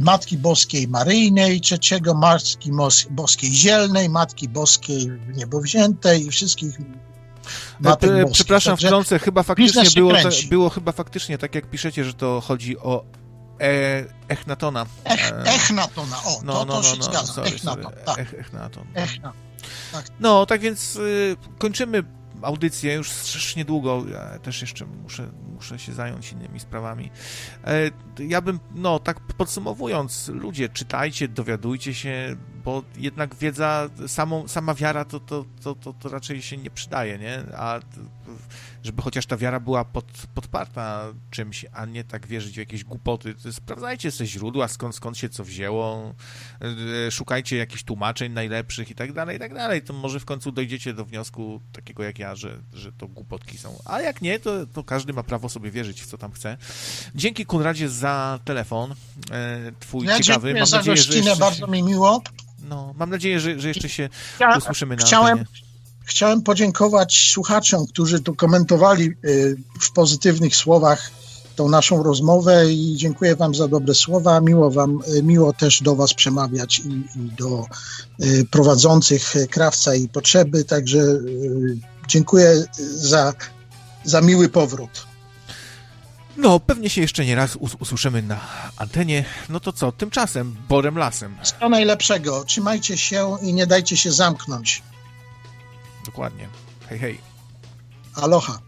Matki 0.00 0.38
Boskiej 0.38 0.88
Maryjnej 0.88 1.60
trzeciego, 1.60 2.14
Matki 2.14 2.70
Boskiej 3.10 3.54
Zielnej, 3.54 4.08
Matki 4.08 4.48
Boskiej 4.48 5.06
Niebowziętej 5.36 6.26
i 6.26 6.30
wszystkich 6.30 6.78
Matek 7.80 8.10
e, 8.10 8.24
Przepraszam, 8.32 8.76
wtrącę, 8.76 9.18
chyba 9.18 9.42
faktycznie 9.42 9.90
było, 9.94 10.12
było 10.50 10.70
chyba 10.70 10.92
faktycznie 10.92 11.38
tak, 11.38 11.54
jak 11.54 11.70
piszecie, 11.70 12.04
że 12.04 12.14
to 12.14 12.40
chodzi 12.40 12.78
o 12.78 13.04
E, 13.60 14.04
Echnatona. 14.28 14.86
Ech, 15.04 15.32
e, 15.32 15.44
Echnatona, 15.44 16.16
o, 16.24 16.40
no, 16.44 16.52
to, 16.52 16.64
no, 16.64 16.72
to 16.72 16.76
no, 16.76 16.82
się 16.82 16.96
no, 16.98 17.04
zgadza. 17.04 17.32
Sorry, 17.32 17.48
Echnaton, 17.48 17.82
sorry. 17.82 17.96
tak. 18.04 18.18
Ech, 18.18 18.34
Echnaton. 18.34 18.86
Echnaton. 18.94 19.45
Tak. 19.92 20.06
No, 20.20 20.46
tak 20.46 20.60
więc 20.60 20.96
y, 20.96 21.36
kończymy 21.58 22.02
audycję 22.42 22.94
już 22.94 23.10
strasznie 23.10 23.64
długo. 23.64 24.04
Ja 24.12 24.38
też 24.38 24.60
jeszcze 24.60 24.86
muszę, 24.86 25.30
muszę 25.54 25.78
się 25.78 25.92
zająć 25.92 26.32
innymi 26.32 26.60
sprawami. 26.60 27.10
E, 27.64 27.90
ja 28.18 28.40
bym, 28.40 28.60
no, 28.74 28.98
tak 28.98 29.20
podsumowując, 29.20 30.28
ludzie, 30.28 30.68
czytajcie, 30.68 31.28
dowiadujcie 31.28 31.94
się, 31.94 32.36
bo 32.66 32.82
jednak 32.96 33.34
wiedza, 33.34 33.88
samą, 34.06 34.48
sama 34.48 34.74
wiara 34.74 35.04
to, 35.04 35.20
to, 35.20 35.44
to, 35.62 35.74
to, 35.74 35.92
to 35.92 36.08
raczej 36.08 36.42
się 36.42 36.56
nie 36.56 36.70
przydaje, 36.70 37.18
nie? 37.18 37.42
A 37.56 37.80
żeby 38.84 39.02
chociaż 39.02 39.26
ta 39.26 39.36
wiara 39.36 39.60
była 39.60 39.84
pod, 39.84 40.04
podparta 40.34 41.12
czymś, 41.30 41.66
a 41.72 41.86
nie 41.86 42.04
tak 42.04 42.26
wierzyć 42.26 42.54
w 42.54 42.58
jakieś 42.58 42.84
głupoty. 42.84 43.34
Sprawdzajcie 43.52 44.12
te 44.12 44.26
źródła, 44.26 44.68
skąd, 44.68 44.94
skąd 44.94 45.18
się 45.18 45.28
co 45.28 45.44
wzięło, 45.44 46.14
e, 47.06 47.10
szukajcie 47.10 47.56
jakichś 47.56 47.82
tłumaczeń 47.82 48.32
najlepszych 48.32 48.90
i 48.90 48.94
tak 48.94 49.12
dalej, 49.12 49.36
i 49.36 49.38
tak 49.38 49.54
dalej. 49.54 49.82
To 49.82 49.92
może 49.92 50.20
w 50.20 50.24
końcu 50.24 50.52
dojdziecie 50.52 50.94
do 50.94 51.04
wniosku 51.04 51.60
takiego 51.72 52.02
jak 52.02 52.18
ja, 52.18 52.34
że, 52.34 52.58
że 52.72 52.92
to 52.92 53.08
głupotki 53.08 53.58
są. 53.58 53.78
A 53.84 54.00
jak 54.00 54.22
nie, 54.22 54.38
to, 54.40 54.66
to 54.66 54.84
każdy 54.84 55.12
ma 55.12 55.22
prawo 55.22 55.48
sobie 55.48 55.70
wierzyć 55.70 56.02
w 56.02 56.06
co 56.06 56.18
tam 56.18 56.32
chce. 56.32 56.56
Dzięki 57.14 57.46
Konradzie 57.46 57.88
za 57.88 58.40
telefon, 58.44 58.94
e, 59.30 59.72
twój 59.80 60.06
ja 60.06 60.20
ciekawy. 60.20 60.54
Mam 60.54 60.66
za 60.66 60.76
nadzieję, 60.76 60.96
gościnę, 60.96 61.34
że 61.34 61.36
bardzo 61.36 61.66
się... 61.66 61.72
mi 61.72 61.82
miło. 61.82 62.22
No, 62.68 62.94
mam 62.96 63.10
nadzieję, 63.10 63.40
że, 63.40 63.60
że 63.60 63.68
jeszcze 63.68 63.88
się 63.88 64.08
ja 64.40 64.58
usłyszymy 64.58 64.96
na 64.96 65.04
chciałem, 65.04 65.38
antenie. 65.38 65.66
Chciałem 66.04 66.42
podziękować 66.42 67.30
słuchaczom, 67.32 67.86
którzy 67.86 68.20
tu 68.20 68.34
komentowali 68.34 69.12
y, 69.24 69.56
w 69.80 69.92
pozytywnych 69.92 70.56
słowach 70.56 71.10
tą 71.56 71.68
naszą 71.68 72.02
rozmowę 72.02 72.72
i 72.72 72.96
dziękuję 72.96 73.36
Wam 73.36 73.54
za 73.54 73.68
dobre 73.68 73.94
słowa. 73.94 74.40
Miło 74.40 74.70
Wam, 74.70 74.98
y, 75.16 75.22
miło 75.22 75.52
też 75.52 75.82
do 75.82 75.96
Was 75.96 76.14
przemawiać 76.14 76.78
i, 76.78 77.18
i 77.18 77.30
do 77.38 77.66
y, 78.24 78.44
prowadzących 78.50 79.34
krawca 79.50 79.94
i 79.94 80.08
potrzeby. 80.08 80.64
Także 80.64 80.98
dziękuję 82.08 82.64
za, 82.94 83.34
za 84.04 84.20
miły 84.20 84.48
powrót. 84.48 85.06
No, 86.36 86.60
pewnie 86.60 86.90
się 86.90 87.00
jeszcze 87.00 87.24
nie 87.24 87.34
raz 87.34 87.56
us 87.56 87.76
usłyszymy 87.80 88.22
na 88.22 88.40
antenie. 88.76 89.24
No 89.48 89.60
to 89.60 89.72
co, 89.72 89.92
tymczasem, 89.92 90.56
Borem 90.68 90.98
Lasem. 90.98 91.36
Co 91.42 91.68
najlepszego. 91.68 92.44
Trzymajcie 92.44 92.96
się 92.96 93.36
i 93.42 93.54
nie 93.54 93.66
dajcie 93.66 93.96
się 93.96 94.12
zamknąć. 94.12 94.82
Dokładnie. 96.06 96.48
Hej, 96.88 96.98
hej. 96.98 97.20
Aloha. 98.14 98.58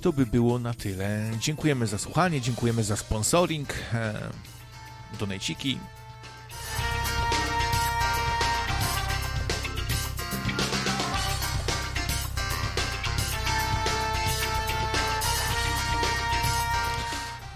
To 0.00 0.12
by 0.12 0.26
było 0.26 0.58
na 0.58 0.74
tyle. 0.74 1.30
Dziękujemy 1.38 1.86
za 1.86 1.98
słuchanie, 1.98 2.40
dziękujemy 2.40 2.84
za 2.84 2.96
sponsoring, 2.96 3.74
e, 3.92 4.14
donejciki. 5.18 5.78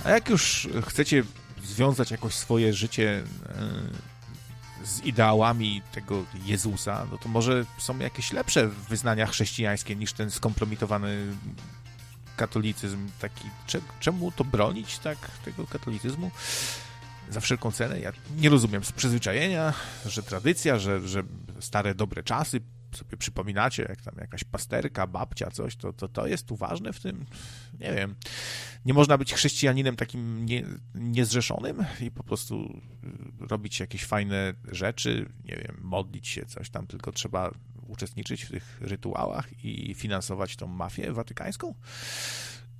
A 0.05 0.11
jak 0.11 0.29
już 0.29 0.69
chcecie 0.87 1.25
związać 1.63 2.11
jakoś 2.11 2.35
swoje 2.35 2.73
życie 2.73 3.23
e, 3.49 4.87
z 4.87 5.01
ideałami 5.01 5.83
tego 5.93 6.25
Jezusa, 6.45 7.07
no 7.11 7.19
to 7.19 7.29
może 7.29 7.65
są 7.79 7.99
jakieś 7.99 8.33
lepsze 8.33 8.69
wyznania 8.69 9.27
chrześcijańskie 9.27 9.97
niż 9.97 10.13
ten 10.13 10.31
skompromitowany 10.31 11.27
katolicyzm 12.37 13.09
taki. 13.21 13.49
Czemu 14.01 14.33
to 14.33 14.45
bronić 14.45 14.99
tak 14.99 15.19
tego 15.45 15.67
katolicyzmu? 15.67 16.31
Za 17.31 17.41
wszelką 17.41 17.73
cenę. 17.73 18.01
Ja 18.01 18.13
nie 18.37 18.49
rozumiem 18.49 18.85
z 18.85 18.93
przyzwyczajenia, 18.93 19.75
że 20.07 20.23
tradycja, 20.23 20.79
że, 20.79 21.09
że 21.09 21.23
stare 21.61 21.95
dobre 21.95 22.23
czasy 22.23 22.61
sobie 22.95 23.17
przypominacie, 23.17 23.87
jak 23.89 24.03
tam 24.03 24.15
jakaś 24.21 24.45
pasterka, 24.45 25.07
babcia, 25.07 25.51
coś, 25.51 25.77
to, 25.77 25.93
to, 25.93 26.09
to 26.09 26.27
jest 26.27 26.47
tu 26.47 26.57
ważne 26.57 26.93
w 26.93 27.01
tym? 27.01 27.27
Nie 27.81 27.95
wiem. 27.95 28.15
Nie 28.85 28.95
można 28.95 29.19
być 29.19 29.35
chrześcijaninem 29.35 29.97
takim 29.97 30.47
nie, 30.47 30.65
niezrzeszonym 30.95 31.85
i 32.01 32.11
po 32.11 32.25
prostu 32.25 32.81
robić 33.41 33.81
jakieś 33.81 34.05
fajne 34.05 34.55
rzeczy, 34.69 35.29
nie 35.45 35.57
wiem, 35.57 35.79
modlić 35.83 36.29
się, 36.29 36.47
coś 36.47 36.71
tam, 36.71 36.87
tylko 36.87 37.13
trzeba 37.13 37.51
uczestniczyć 37.95 38.45
w 38.45 38.51
tych 38.51 38.79
rytuałach 38.81 39.65
i 39.65 39.95
finansować 39.95 40.57
tą 40.57 40.67
mafię 40.67 41.13
watykańską? 41.13 41.75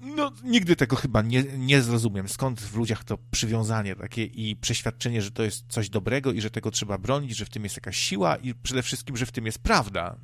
No, 0.01 0.33
nigdy 0.45 0.77
tego 0.77 0.97
chyba 0.97 1.23
nie, 1.23 1.43
nie 1.43 1.83
zrozumiem. 1.83 2.29
Skąd 2.29 2.61
w 2.61 2.77
ludziach 2.77 3.05
to 3.05 3.19
przywiązanie 3.31 3.97
takie 3.97 4.25
i 4.25 4.57
przeświadczenie, 4.57 5.23
że 5.23 5.31
to 5.31 5.43
jest 5.43 5.65
coś 5.69 5.91
dobrego 5.91 6.33
i 6.33 6.41
że 6.41 6.51
tego 6.51 6.71
trzeba 6.71 6.99
bronić, 6.99 7.37
że 7.37 7.45
w 7.45 7.51
tym 7.51 7.65
jest 7.65 7.77
jakaś 7.77 7.97
siła 7.97 8.37
i 8.37 8.55
przede 8.55 8.83
wszystkim, 8.83 9.17
że 9.17 9.27
w 9.27 9.33
tym 9.33 9.47
jest 9.47 9.59
prawda. 9.59 10.17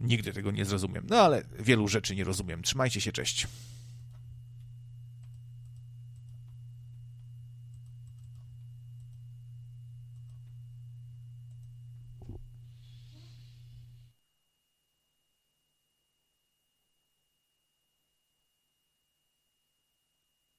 Nigdy 0.00 0.32
tego 0.32 0.50
nie 0.50 0.64
zrozumiem. 0.64 1.06
No 1.10 1.16
ale 1.16 1.42
wielu 1.58 1.88
rzeczy 1.88 2.16
nie 2.16 2.24
rozumiem. 2.24 2.62
Trzymajcie 2.62 3.00
się, 3.00 3.12
cześć. 3.12 3.46